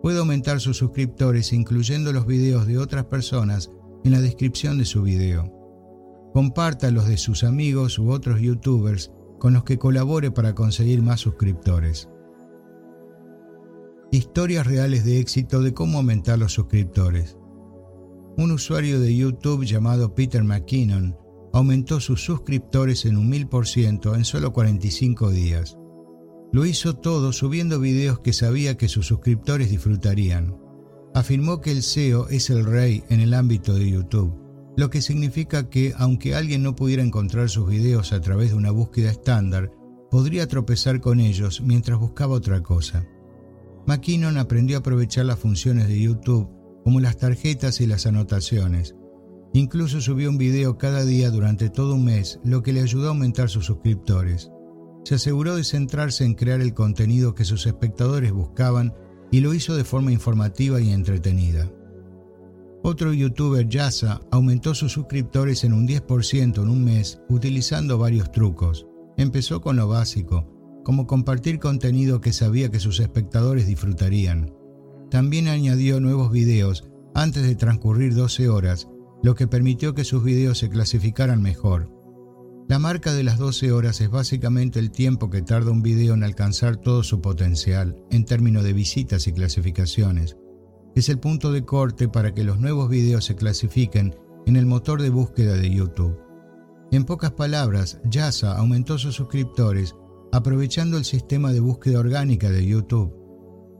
Puede 0.00 0.20
aumentar 0.20 0.60
sus 0.60 0.76
suscriptores 0.76 1.52
incluyendo 1.52 2.12
los 2.12 2.26
videos 2.26 2.68
de 2.68 2.78
otras 2.78 3.06
personas 3.06 3.72
en 4.04 4.12
la 4.12 4.20
descripción 4.20 4.78
de 4.78 4.84
su 4.84 5.02
video. 5.02 5.52
Comparta 6.32 6.92
los 6.92 7.08
de 7.08 7.16
sus 7.16 7.42
amigos 7.42 7.98
u 7.98 8.10
otros 8.10 8.40
youtubers 8.40 9.10
con 9.40 9.54
los 9.54 9.64
que 9.64 9.78
colabore 9.78 10.30
para 10.30 10.54
conseguir 10.54 11.02
más 11.02 11.18
suscriptores. 11.20 12.08
Historias 14.12 14.66
reales 14.66 15.04
de 15.04 15.18
éxito 15.18 15.62
de 15.62 15.74
cómo 15.74 15.98
aumentar 15.98 16.38
los 16.38 16.52
suscriptores. 16.52 17.36
Un 18.38 18.50
usuario 18.50 19.00
de 19.00 19.16
YouTube 19.16 19.64
llamado 19.64 20.14
Peter 20.14 20.44
McKinnon 20.44 21.16
aumentó 21.54 22.00
sus 22.00 22.22
suscriptores 22.22 23.06
en 23.06 23.16
un 23.16 23.32
1000% 23.32 24.14
en 24.14 24.24
solo 24.26 24.52
45 24.52 25.30
días. 25.30 25.78
Lo 26.52 26.66
hizo 26.66 26.94
todo 26.96 27.32
subiendo 27.32 27.80
videos 27.80 28.20
que 28.20 28.34
sabía 28.34 28.76
que 28.76 28.88
sus 28.88 29.06
suscriptores 29.06 29.70
disfrutarían. 29.70 30.54
Afirmó 31.14 31.62
que 31.62 31.72
el 31.72 31.82
SEO 31.82 32.28
es 32.28 32.50
el 32.50 32.66
rey 32.66 33.02
en 33.08 33.20
el 33.20 33.32
ámbito 33.32 33.72
de 33.72 33.90
YouTube, 33.90 34.34
lo 34.76 34.90
que 34.90 35.00
significa 35.00 35.70
que 35.70 35.94
aunque 35.96 36.34
alguien 36.34 36.62
no 36.62 36.76
pudiera 36.76 37.02
encontrar 37.02 37.48
sus 37.48 37.66
videos 37.66 38.12
a 38.12 38.20
través 38.20 38.50
de 38.50 38.56
una 38.56 38.70
búsqueda 38.70 39.10
estándar, 39.10 39.72
podría 40.10 40.46
tropezar 40.46 41.00
con 41.00 41.20
ellos 41.20 41.62
mientras 41.62 41.98
buscaba 41.98 42.34
otra 42.34 42.62
cosa. 42.62 43.06
McKinnon 43.86 44.36
aprendió 44.36 44.76
a 44.76 44.80
aprovechar 44.80 45.24
las 45.24 45.38
funciones 45.38 45.88
de 45.88 45.98
YouTube 45.98 46.55
como 46.86 47.00
las 47.00 47.16
tarjetas 47.16 47.80
y 47.80 47.86
las 47.88 48.06
anotaciones, 48.06 48.94
Incluso 49.52 50.00
subió 50.00 50.30
un 50.30 50.38
video 50.38 50.78
cada 50.78 51.04
día 51.04 51.30
durante 51.30 51.68
todo 51.68 51.96
un 51.96 52.04
mes, 52.04 52.38
lo 52.44 52.62
que 52.62 52.72
le 52.72 52.80
ayudó 52.80 53.06
a 53.06 53.08
aumentar 53.08 53.48
sus 53.48 53.66
suscriptores. 53.66 54.52
Se 55.04 55.16
aseguró 55.16 55.56
de 55.56 55.64
centrarse 55.64 56.24
en 56.24 56.34
crear 56.34 56.60
el 56.60 56.74
contenido 56.74 57.34
que 57.34 57.44
sus 57.44 57.66
espectadores 57.66 58.30
buscaban 58.30 58.94
y 59.32 59.40
lo 59.40 59.52
hizo 59.52 59.74
de 59.74 59.82
forma 59.82 60.12
informativa 60.12 60.80
y 60.80 60.90
entretenida. 60.92 61.72
Otro 62.84 63.12
youtuber, 63.12 63.68
Yasa, 63.68 64.20
aumentó 64.30 64.72
sus 64.72 64.92
suscriptores 64.92 65.64
en 65.64 65.72
un 65.72 65.88
10% 65.88 66.62
en 66.62 66.68
un 66.68 66.84
mes 66.84 67.20
utilizando 67.28 67.98
varios 67.98 68.30
trucos. 68.30 68.86
Empezó 69.16 69.60
con 69.60 69.74
lo 69.74 69.88
básico, 69.88 70.80
como 70.84 71.08
compartir 71.08 71.58
contenido 71.58 72.20
que 72.20 72.32
sabía 72.32 72.70
que 72.70 72.78
sus 72.78 73.00
espectadores 73.00 73.66
disfrutarían. 73.66 74.55
También 75.16 75.48
añadió 75.48 75.98
nuevos 75.98 76.30
videos 76.30 76.84
antes 77.14 77.42
de 77.42 77.54
transcurrir 77.54 78.14
12 78.14 78.50
horas 78.50 78.86
lo 79.22 79.34
que 79.34 79.46
permitió 79.46 79.94
que 79.94 80.04
sus 80.04 80.22
videos 80.22 80.58
se 80.58 80.68
clasificaran 80.68 81.40
mejor. 81.40 81.90
La 82.68 82.78
marca 82.78 83.14
de 83.14 83.22
las 83.24 83.38
12 83.38 83.72
horas 83.72 84.02
es 84.02 84.10
básicamente 84.10 84.78
el 84.78 84.90
tiempo 84.90 85.30
que 85.30 85.40
tarda 85.40 85.70
un 85.70 85.80
video 85.80 86.12
en 86.12 86.22
alcanzar 86.22 86.76
todo 86.76 87.02
su 87.02 87.22
potencial 87.22 87.96
en 88.10 88.26
términos 88.26 88.62
de 88.62 88.74
visitas 88.74 89.26
y 89.26 89.32
clasificaciones. 89.32 90.36
Es 90.94 91.08
el 91.08 91.18
punto 91.18 91.50
de 91.50 91.64
corte 91.64 92.10
para 92.10 92.34
que 92.34 92.44
los 92.44 92.60
nuevos 92.60 92.90
videos 92.90 93.24
se 93.24 93.36
clasifiquen 93.36 94.14
en 94.44 94.56
el 94.56 94.66
motor 94.66 95.00
de 95.00 95.08
búsqueda 95.08 95.54
de 95.54 95.70
YouTube. 95.70 96.20
En 96.92 97.06
pocas 97.06 97.30
palabras, 97.30 98.02
Yasa 98.04 98.58
aumentó 98.58 98.98
sus 98.98 99.14
suscriptores 99.14 99.94
aprovechando 100.30 100.98
el 100.98 101.06
sistema 101.06 101.54
de 101.54 101.60
búsqueda 101.60 102.00
orgánica 102.00 102.50
de 102.50 102.66
YouTube. 102.66 103.15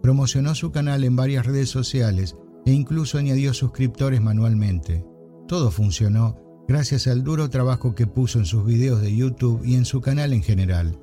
Promocionó 0.06 0.54
su 0.54 0.70
canal 0.70 1.02
en 1.02 1.16
varias 1.16 1.46
redes 1.46 1.68
sociales 1.68 2.36
e 2.64 2.70
incluso 2.70 3.18
añadió 3.18 3.52
suscriptores 3.52 4.20
manualmente. 4.20 5.04
Todo 5.48 5.72
funcionó 5.72 6.64
gracias 6.68 7.08
al 7.08 7.24
duro 7.24 7.50
trabajo 7.50 7.96
que 7.96 8.06
puso 8.06 8.38
en 8.38 8.44
sus 8.44 8.64
videos 8.64 9.02
de 9.02 9.16
YouTube 9.16 9.64
y 9.64 9.74
en 9.74 9.84
su 9.84 10.00
canal 10.00 10.32
en 10.32 10.44
general. 10.44 11.00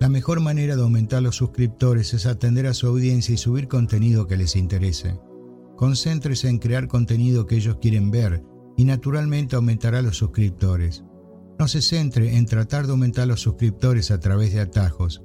La 0.00 0.08
mejor 0.08 0.40
manera 0.40 0.74
de 0.74 0.82
aumentar 0.82 1.22
los 1.22 1.36
suscriptores 1.36 2.12
es 2.12 2.26
atender 2.26 2.66
a 2.66 2.74
su 2.74 2.88
audiencia 2.88 3.32
y 3.32 3.38
subir 3.38 3.68
contenido 3.68 4.26
que 4.26 4.36
les 4.36 4.56
interese. 4.56 5.16
concéntrese 5.76 6.48
en 6.48 6.58
crear 6.58 6.88
contenido 6.88 7.46
que 7.46 7.54
ellos 7.54 7.76
quieren 7.80 8.10
ver 8.10 8.42
y 8.76 8.84
naturalmente 8.84 9.54
aumentará 9.54 10.02
los 10.02 10.16
suscriptores. 10.16 11.04
No 11.56 11.68
se 11.68 11.82
centre 11.82 12.36
en 12.36 12.46
tratar 12.46 12.86
de 12.86 12.90
aumentar 12.90 13.28
los 13.28 13.42
suscriptores 13.42 14.10
a 14.10 14.18
través 14.18 14.52
de 14.52 14.58
atajos. 14.58 15.22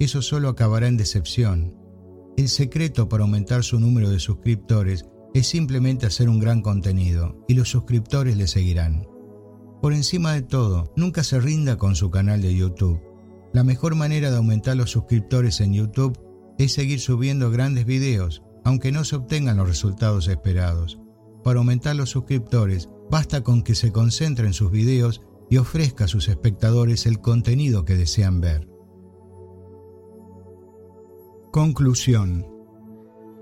Eso 0.00 0.22
solo 0.22 0.48
acabará 0.48 0.88
en 0.88 0.96
decepción. 0.96 1.83
El 2.36 2.48
secreto 2.48 3.08
para 3.08 3.22
aumentar 3.22 3.62
su 3.62 3.78
número 3.78 4.10
de 4.10 4.18
suscriptores 4.18 5.04
es 5.34 5.46
simplemente 5.46 6.06
hacer 6.06 6.28
un 6.28 6.40
gran 6.40 6.62
contenido 6.62 7.44
y 7.46 7.54
los 7.54 7.68
suscriptores 7.68 8.36
le 8.36 8.48
seguirán. 8.48 9.06
Por 9.80 9.92
encima 9.92 10.32
de 10.32 10.42
todo, 10.42 10.92
nunca 10.96 11.22
se 11.22 11.38
rinda 11.38 11.76
con 11.76 11.94
su 11.94 12.10
canal 12.10 12.42
de 12.42 12.54
YouTube. 12.54 13.00
La 13.52 13.62
mejor 13.62 13.94
manera 13.94 14.30
de 14.30 14.36
aumentar 14.36 14.76
los 14.76 14.90
suscriptores 14.90 15.60
en 15.60 15.74
YouTube 15.74 16.18
es 16.58 16.72
seguir 16.72 16.98
subiendo 16.98 17.52
grandes 17.52 17.86
videos, 17.86 18.42
aunque 18.64 18.90
no 18.90 19.04
se 19.04 19.14
obtengan 19.14 19.56
los 19.56 19.68
resultados 19.68 20.26
esperados. 20.26 20.98
Para 21.44 21.58
aumentar 21.58 21.94
los 21.94 22.10
suscriptores, 22.10 22.88
basta 23.10 23.42
con 23.42 23.62
que 23.62 23.76
se 23.76 23.92
concentre 23.92 24.46
en 24.46 24.54
sus 24.54 24.72
videos 24.72 25.22
y 25.50 25.58
ofrezca 25.58 26.06
a 26.06 26.08
sus 26.08 26.28
espectadores 26.28 27.06
el 27.06 27.20
contenido 27.20 27.84
que 27.84 27.94
desean 27.94 28.40
ver. 28.40 28.73
Conclusión. 31.54 32.44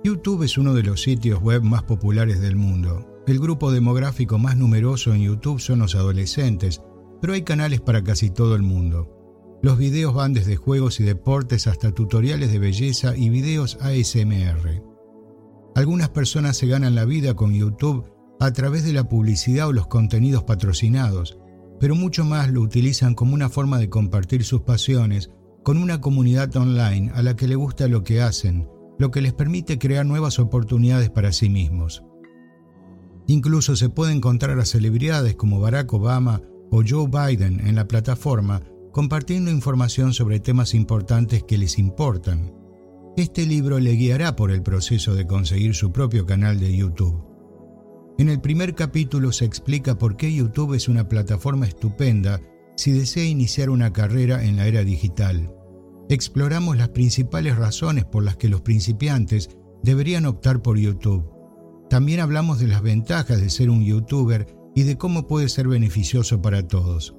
YouTube 0.05 0.43
es 0.43 0.59
uno 0.59 0.75
de 0.75 0.83
los 0.83 1.01
sitios 1.01 1.41
web 1.41 1.63
más 1.63 1.85
populares 1.85 2.43
del 2.43 2.57
mundo. 2.57 3.23
El 3.27 3.41
grupo 3.41 3.73
demográfico 3.73 4.37
más 4.39 4.55
numeroso 4.55 5.15
en 5.15 5.23
YouTube 5.23 5.63
son 5.63 5.79
los 5.79 5.95
adolescentes, 5.95 6.83
pero 7.23 7.33
hay 7.33 7.41
canales 7.41 7.81
para 7.81 8.05
casi 8.05 8.29
todo 8.29 8.55
el 8.55 8.61
mundo. 8.61 9.59
Los 9.63 9.79
videos 9.79 10.13
van 10.13 10.35
desde 10.35 10.57
juegos 10.57 11.01
y 11.01 11.05
deportes 11.05 11.67
hasta 11.67 11.91
tutoriales 11.93 12.53
de 12.53 12.59
belleza 12.59 13.17
y 13.17 13.31
videos 13.31 13.79
ASMR. 13.81 14.83
Algunas 15.75 16.11
personas 16.11 16.59
se 16.59 16.67
ganan 16.67 16.95
la 16.95 17.07
vida 17.07 17.33
con 17.33 17.55
YouTube 17.55 18.05
a 18.41 18.53
través 18.53 18.85
de 18.85 18.93
la 18.93 19.09
publicidad 19.09 19.69
o 19.69 19.73
los 19.73 19.87
contenidos 19.87 20.45
patrocinados, 20.45 21.39
pero 21.81 21.95
mucho 21.95 22.27
más 22.27 22.51
lo 22.51 22.61
utilizan 22.61 23.15
como 23.15 23.33
una 23.33 23.49
forma 23.49 23.79
de 23.79 23.89
compartir 23.89 24.45
sus 24.45 24.61
pasiones 24.61 25.31
con 25.63 25.79
una 25.79 26.01
comunidad 26.01 26.55
online 26.57 27.13
a 27.15 27.23
la 27.23 27.37
que 27.37 27.47
le 27.47 27.55
gusta 27.55 27.89
lo 27.89 28.03
que 28.03 28.21
hacen, 28.21 28.69
lo 28.99 29.11
que 29.11 29.21
les 29.21 29.33
permite 29.33 29.79
crear 29.79 30.05
nuevas 30.05 30.39
oportunidades 30.39 31.11
para 31.11 31.33
sí 31.33 31.49
mismos. 31.49 32.03
Incluso 33.27 33.77
se 33.77 33.89
puede 33.89 34.13
encontrar 34.13 34.59
a 34.59 34.65
celebridades 34.65 35.37
como 35.37 35.61
Barack 35.61 35.93
Obama 35.93 36.43
o 36.71 36.83
Joe 36.87 37.07
Biden 37.07 37.67
en 37.67 37.77
la 37.77 37.87
plataforma 37.87 38.63
compartiendo 38.93 39.51
información 39.51 40.13
sobre 40.13 40.39
temas 40.39 40.75
importantes 40.75 41.43
que 41.45 41.59
les 41.59 41.79
importan. 41.79 42.53
Este 43.17 43.47
libro 43.47 43.79
le 43.79 43.93
guiará 43.93 44.37
por 44.37 44.51
el 44.51 44.63
proceso 44.63 45.15
de 45.15 45.27
conseguir 45.27 45.75
su 45.75 45.93
propio 45.93 46.27
canal 46.27 46.61
de 46.61 46.77
YouTube. 46.77 47.25
En 48.19 48.29
el 48.29 48.41
primer 48.41 48.75
capítulo 48.75 49.33
se 49.33 49.47
explica 49.47 49.97
por 49.97 50.17
qué 50.17 50.33
YouTube 50.33 50.75
es 50.75 50.89
una 50.89 51.09
plataforma 51.09 51.67
estupenda 51.67 52.41
si 52.83 52.91
desea 52.91 53.25
iniciar 53.25 53.71
una 53.71 53.93
carrera 53.93 54.45
en 54.45 54.57
la 54.57 54.67
era 54.67 54.83
digital. 54.83 55.55
Exploramos 56.09 56.77
las 56.77 56.89
principales 56.89 57.57
razones 57.57 58.05
por 58.05 58.25
las 58.25 58.37
que 58.37 58.49
los 58.49 58.63
principiantes 58.63 59.51
deberían 59.85 60.27
optar 60.27 60.63
por 60.63 60.77
YouTube. 60.77 61.31
También 61.89 62.19
hablamos 62.19 62.59
de 62.59 62.67
las 62.67 62.83
ventajas 62.83 63.41
de 63.41 63.51
ser 63.51 63.71
un 63.71 63.85
youtuber 63.85 64.49
y 64.75 64.83
de 64.83 64.99
cómo 64.99 65.29
puede 65.29 65.49
ser 65.49 65.69
beneficioso 65.69 66.43
para 66.43 66.67
todos. 66.67 67.15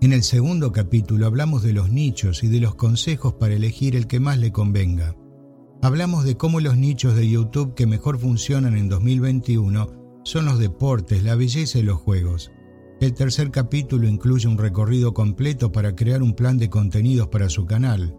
En 0.00 0.12
el 0.12 0.24
segundo 0.24 0.72
capítulo 0.72 1.26
hablamos 1.26 1.62
de 1.62 1.72
los 1.72 1.88
nichos 1.88 2.42
y 2.42 2.48
de 2.48 2.58
los 2.58 2.74
consejos 2.74 3.34
para 3.34 3.54
elegir 3.54 3.94
el 3.94 4.08
que 4.08 4.18
más 4.18 4.40
le 4.40 4.50
convenga. 4.50 5.14
Hablamos 5.80 6.24
de 6.24 6.36
cómo 6.36 6.58
los 6.58 6.76
nichos 6.76 7.14
de 7.14 7.30
YouTube 7.30 7.74
que 7.74 7.86
mejor 7.86 8.18
funcionan 8.18 8.76
en 8.76 8.88
2021 8.88 10.20
son 10.24 10.44
los 10.44 10.58
deportes, 10.58 11.22
la 11.22 11.36
belleza 11.36 11.78
y 11.78 11.84
los 11.84 11.98
juegos. 11.98 12.50
El 13.00 13.14
tercer 13.14 13.50
capítulo 13.50 14.06
incluye 14.06 14.46
un 14.46 14.58
recorrido 14.58 15.14
completo 15.14 15.72
para 15.72 15.96
crear 15.96 16.22
un 16.22 16.34
plan 16.34 16.58
de 16.58 16.68
contenidos 16.68 17.28
para 17.28 17.48
su 17.48 17.64
canal. 17.64 18.14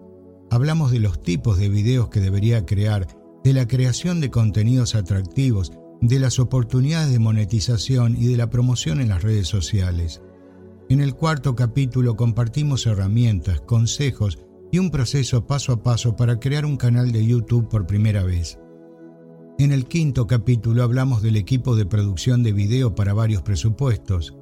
Hablamos 0.49 0.89
de 0.91 0.99
los 0.99 1.21
tipos 1.21 1.59
de 1.59 1.69
videos 1.69 2.09
que 2.09 2.19
debería 2.19 2.65
crear, 2.65 3.05
de 3.43 3.53
la 3.53 3.67
creación 3.67 4.19
de 4.21 4.31
contenidos 4.31 4.95
atractivos, 4.95 5.71
de 6.01 6.19
las 6.19 6.39
oportunidades 6.39 7.11
de 7.11 7.19
monetización 7.19 8.17
y 8.17 8.25
de 8.25 8.37
la 8.37 8.49
promoción 8.49 9.01
en 9.01 9.09
las 9.09 9.21
redes 9.21 9.47
sociales. 9.47 10.23
En 10.89 10.99
el 10.99 11.13
cuarto 11.13 11.55
capítulo 11.55 12.15
compartimos 12.15 12.87
herramientas, 12.87 13.61
consejos 13.61 14.39
y 14.71 14.79
un 14.79 14.89
proceso 14.89 15.45
paso 15.45 15.73
a 15.73 15.83
paso 15.83 16.15
para 16.15 16.39
crear 16.39 16.65
un 16.65 16.77
canal 16.77 17.11
de 17.11 17.23
YouTube 17.23 17.69
por 17.69 17.85
primera 17.85 18.23
vez. 18.23 18.57
En 19.59 19.71
el 19.71 19.85
quinto 19.85 20.25
capítulo 20.25 20.81
hablamos 20.81 21.21
del 21.21 21.35
equipo 21.35 21.75
de 21.75 21.85
producción 21.85 22.41
de 22.41 22.51
video 22.51 22.95
para 22.95 23.13
varios 23.13 23.43
presupuestos. 23.43 24.35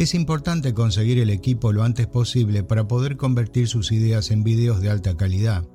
Es 0.00 0.14
importante 0.14 0.72
conseguir 0.72 1.18
el 1.18 1.28
equipo 1.28 1.74
lo 1.74 1.82
antes 1.82 2.06
posible 2.06 2.64
para 2.64 2.88
poder 2.88 3.18
convertir 3.18 3.68
sus 3.68 3.92
ideas 3.92 4.30
en 4.30 4.42
videos 4.42 4.80
de 4.80 4.88
alta 4.88 5.14
calidad. 5.14 5.68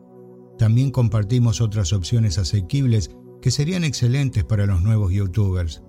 También 0.57 0.89
compartimos 0.89 1.61
otras 1.61 1.93
opciones 1.93 2.39
asequibles 2.39 3.11
que 3.39 3.51
serían 3.51 3.83
excelentes 3.83 4.43
para 4.43 4.65
los 4.65 4.81
nuevos 4.81 5.13
youtubers. 5.13 5.83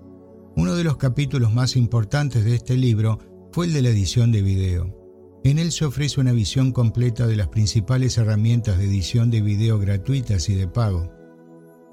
Uno 0.55 0.75
de 0.75 0.83
los 0.83 0.97
capítulos 0.97 1.51
más 1.51 1.75
importantes 1.75 2.45
de 2.45 2.53
este 2.53 2.77
libro 2.77 3.17
fue 3.51 3.65
el 3.65 3.73
de 3.73 3.81
la 3.81 3.89
edición 3.89 4.31
de 4.31 4.43
video. 4.43 4.95
En 5.43 5.57
él 5.57 5.71
se 5.71 5.85
ofrece 5.85 6.21
una 6.21 6.31
visión 6.31 6.71
completa 6.71 7.25
de 7.25 7.37
las 7.37 7.47
principales 7.47 8.19
herramientas 8.19 8.77
de 8.77 8.85
edición 8.85 9.31
de 9.31 9.41
video 9.41 9.79
gratuitas 9.79 10.47
y 10.49 10.53
de 10.53 10.67
pago. 10.67 11.11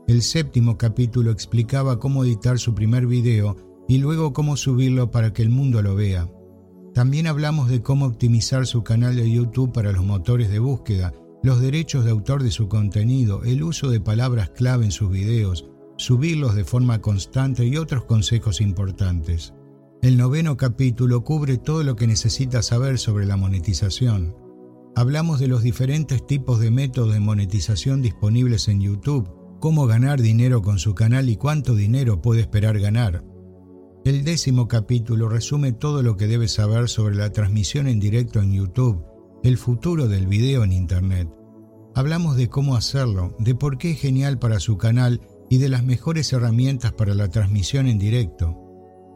El 0.06 0.20
séptimo 0.20 0.76
capítulo 0.76 1.30
explicaba 1.30 1.98
cómo 1.98 2.22
editar 2.22 2.58
su 2.58 2.74
primer 2.74 3.06
video 3.06 3.56
y 3.88 3.98
luego 3.98 4.32
cómo 4.32 4.56
subirlo 4.56 5.10
para 5.10 5.32
que 5.32 5.42
el 5.42 5.50
mundo 5.50 5.82
lo 5.82 5.94
vea. 5.94 6.30
También 6.94 7.26
hablamos 7.26 7.68
de 7.68 7.82
cómo 7.82 8.06
optimizar 8.06 8.66
su 8.66 8.84
canal 8.84 9.16
de 9.16 9.30
YouTube 9.30 9.72
para 9.72 9.92
los 9.92 10.04
motores 10.04 10.50
de 10.50 10.60
búsqueda, 10.60 11.12
los 11.42 11.60
derechos 11.60 12.04
de 12.04 12.12
autor 12.12 12.42
de 12.42 12.50
su 12.50 12.68
contenido, 12.68 13.42
el 13.44 13.62
uso 13.62 13.90
de 13.90 14.00
palabras 14.00 14.50
clave 14.50 14.84
en 14.84 14.92
sus 14.92 15.10
videos, 15.10 15.68
subirlos 15.96 16.54
de 16.54 16.64
forma 16.64 17.00
constante 17.00 17.66
y 17.66 17.76
otros 17.76 18.04
consejos 18.04 18.60
importantes. 18.60 19.54
El 20.02 20.16
noveno 20.16 20.56
capítulo 20.56 21.24
cubre 21.24 21.58
todo 21.58 21.82
lo 21.82 21.96
que 21.96 22.06
necesita 22.06 22.62
saber 22.62 22.98
sobre 22.98 23.26
la 23.26 23.36
monetización. 23.36 24.36
Hablamos 24.96 25.40
de 25.40 25.48
los 25.48 25.62
diferentes 25.62 26.24
tipos 26.24 26.60
de 26.60 26.70
métodos 26.70 27.12
de 27.12 27.20
monetización 27.20 28.02
disponibles 28.02 28.68
en 28.68 28.80
YouTube, 28.80 29.28
cómo 29.60 29.86
ganar 29.86 30.22
dinero 30.22 30.62
con 30.62 30.78
su 30.78 30.94
canal 30.94 31.28
y 31.28 31.36
cuánto 31.36 31.74
dinero 31.74 32.22
puede 32.22 32.42
esperar 32.42 32.78
ganar. 32.78 33.24
El 34.04 34.22
décimo 34.22 34.68
capítulo 34.68 35.30
resume 35.30 35.72
todo 35.72 36.02
lo 36.02 36.18
que 36.18 36.26
debe 36.26 36.46
saber 36.46 36.90
sobre 36.90 37.14
la 37.14 37.32
transmisión 37.32 37.88
en 37.88 38.00
directo 38.00 38.42
en 38.42 38.52
YouTube, 38.52 39.02
el 39.42 39.56
futuro 39.56 40.08
del 40.08 40.26
video 40.26 40.62
en 40.62 40.72
Internet. 40.72 41.30
Hablamos 41.94 42.36
de 42.36 42.50
cómo 42.50 42.76
hacerlo, 42.76 43.34
de 43.38 43.54
por 43.54 43.78
qué 43.78 43.92
es 43.92 44.00
genial 44.00 44.38
para 44.38 44.60
su 44.60 44.76
canal 44.76 45.22
y 45.48 45.56
de 45.56 45.70
las 45.70 45.84
mejores 45.84 46.30
herramientas 46.34 46.92
para 46.92 47.14
la 47.14 47.30
transmisión 47.30 47.86
en 47.86 47.98
directo. 47.98 48.54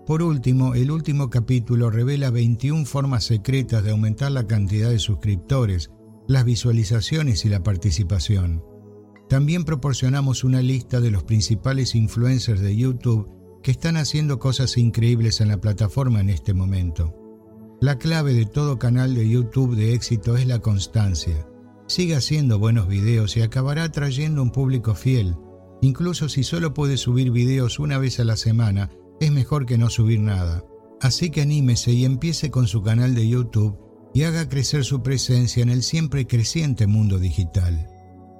Por 0.06 0.22
último, 0.22 0.74
el 0.74 0.90
último 0.90 1.28
capítulo 1.28 1.90
revela 1.90 2.30
21 2.30 2.86
formas 2.86 3.24
secretas 3.24 3.84
de 3.84 3.90
aumentar 3.90 4.32
la 4.32 4.46
cantidad 4.46 4.88
de 4.88 5.00
suscriptores, 5.00 5.90
las 6.28 6.46
visualizaciones 6.46 7.44
y 7.44 7.50
la 7.50 7.62
participación. 7.62 8.64
También 9.28 9.64
proporcionamos 9.64 10.44
una 10.44 10.62
lista 10.62 11.02
de 11.02 11.10
los 11.10 11.24
principales 11.24 11.94
influencers 11.94 12.62
de 12.62 12.74
YouTube 12.74 13.37
están 13.70 13.96
haciendo 13.96 14.38
cosas 14.38 14.78
increíbles 14.78 15.40
en 15.40 15.48
la 15.48 15.60
plataforma 15.60 16.20
en 16.20 16.30
este 16.30 16.54
momento. 16.54 17.14
La 17.80 17.98
clave 17.98 18.34
de 18.34 18.46
todo 18.46 18.78
canal 18.78 19.14
de 19.14 19.28
YouTube 19.28 19.76
de 19.76 19.94
éxito 19.94 20.36
es 20.36 20.46
la 20.46 20.58
constancia. 20.58 21.46
Sigue 21.86 22.16
haciendo 22.16 22.58
buenos 22.58 22.88
videos 22.88 23.36
y 23.36 23.42
acabará 23.42 23.84
atrayendo 23.84 24.42
un 24.42 24.50
público 24.50 24.94
fiel. 24.94 25.36
Incluso 25.80 26.28
si 26.28 26.42
solo 26.42 26.74
puede 26.74 26.96
subir 26.96 27.30
videos 27.30 27.78
una 27.78 27.98
vez 27.98 28.18
a 28.20 28.24
la 28.24 28.36
semana, 28.36 28.90
es 29.20 29.30
mejor 29.30 29.64
que 29.64 29.78
no 29.78 29.90
subir 29.90 30.20
nada. 30.20 30.64
Así 31.00 31.30
que 31.30 31.42
anímese 31.42 31.92
y 31.92 32.04
empiece 32.04 32.50
con 32.50 32.66
su 32.66 32.82
canal 32.82 33.14
de 33.14 33.28
YouTube 33.28 33.78
y 34.12 34.24
haga 34.24 34.48
crecer 34.48 34.84
su 34.84 35.02
presencia 35.02 35.62
en 35.62 35.68
el 35.68 35.82
siempre 35.82 36.26
creciente 36.26 36.86
mundo 36.86 37.18
digital. 37.18 37.88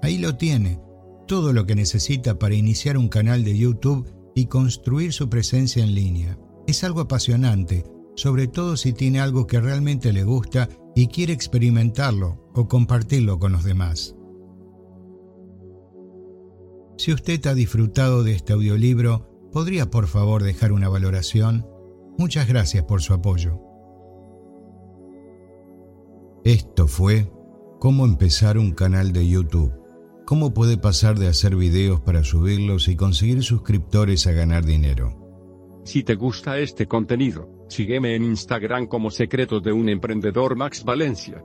Ahí 0.02 0.18
lo 0.18 0.36
tiene, 0.36 0.80
todo 1.26 1.52
lo 1.52 1.66
que 1.66 1.74
necesita 1.74 2.38
para 2.38 2.54
iniciar 2.54 2.96
un 2.96 3.08
canal 3.08 3.44
de 3.44 3.56
YouTube 3.56 4.17
y 4.38 4.46
construir 4.46 5.12
su 5.12 5.28
presencia 5.28 5.82
en 5.82 5.94
línea. 5.94 6.38
Es 6.66 6.84
algo 6.84 7.00
apasionante, 7.00 7.84
sobre 8.16 8.46
todo 8.46 8.76
si 8.76 8.92
tiene 8.92 9.20
algo 9.20 9.46
que 9.46 9.60
realmente 9.60 10.12
le 10.12 10.24
gusta 10.24 10.68
y 10.94 11.08
quiere 11.08 11.32
experimentarlo 11.32 12.50
o 12.54 12.68
compartirlo 12.68 13.38
con 13.38 13.52
los 13.52 13.64
demás. 13.64 14.14
Si 16.96 17.12
usted 17.12 17.46
ha 17.46 17.54
disfrutado 17.54 18.24
de 18.24 18.32
este 18.32 18.52
audiolibro, 18.52 19.28
¿Podría 19.52 19.90
por 19.90 20.06
favor 20.06 20.42
dejar 20.42 20.72
una 20.72 20.88
valoración? 20.88 21.66
Muchas 22.18 22.48
gracias 22.48 22.84
por 22.84 23.00
su 23.00 23.14
apoyo. 23.14 23.60
Esto 26.44 26.86
fue 26.86 27.32
Cómo 27.80 28.04
empezar 28.04 28.58
un 28.58 28.72
canal 28.72 29.12
de 29.12 29.26
YouTube 29.26 29.77
cómo 30.28 30.52
puede 30.52 30.76
pasar 30.76 31.18
de 31.18 31.26
hacer 31.26 31.56
videos 31.56 32.02
para 32.02 32.22
subirlos 32.22 32.88
y 32.88 32.96
conseguir 32.96 33.42
suscriptores 33.42 34.26
a 34.26 34.32
ganar 34.32 34.62
dinero. 34.62 35.80
Si 35.86 36.02
te 36.02 36.16
gusta 36.16 36.58
este 36.58 36.86
contenido, 36.86 37.48
sígueme 37.70 38.14
en 38.14 38.24
Instagram 38.24 38.88
como 38.88 39.10
Secretos 39.10 39.62
de 39.62 39.72
un 39.72 39.88
Emprendedor 39.88 40.54
Max 40.54 40.84
Valencia. 40.84 41.42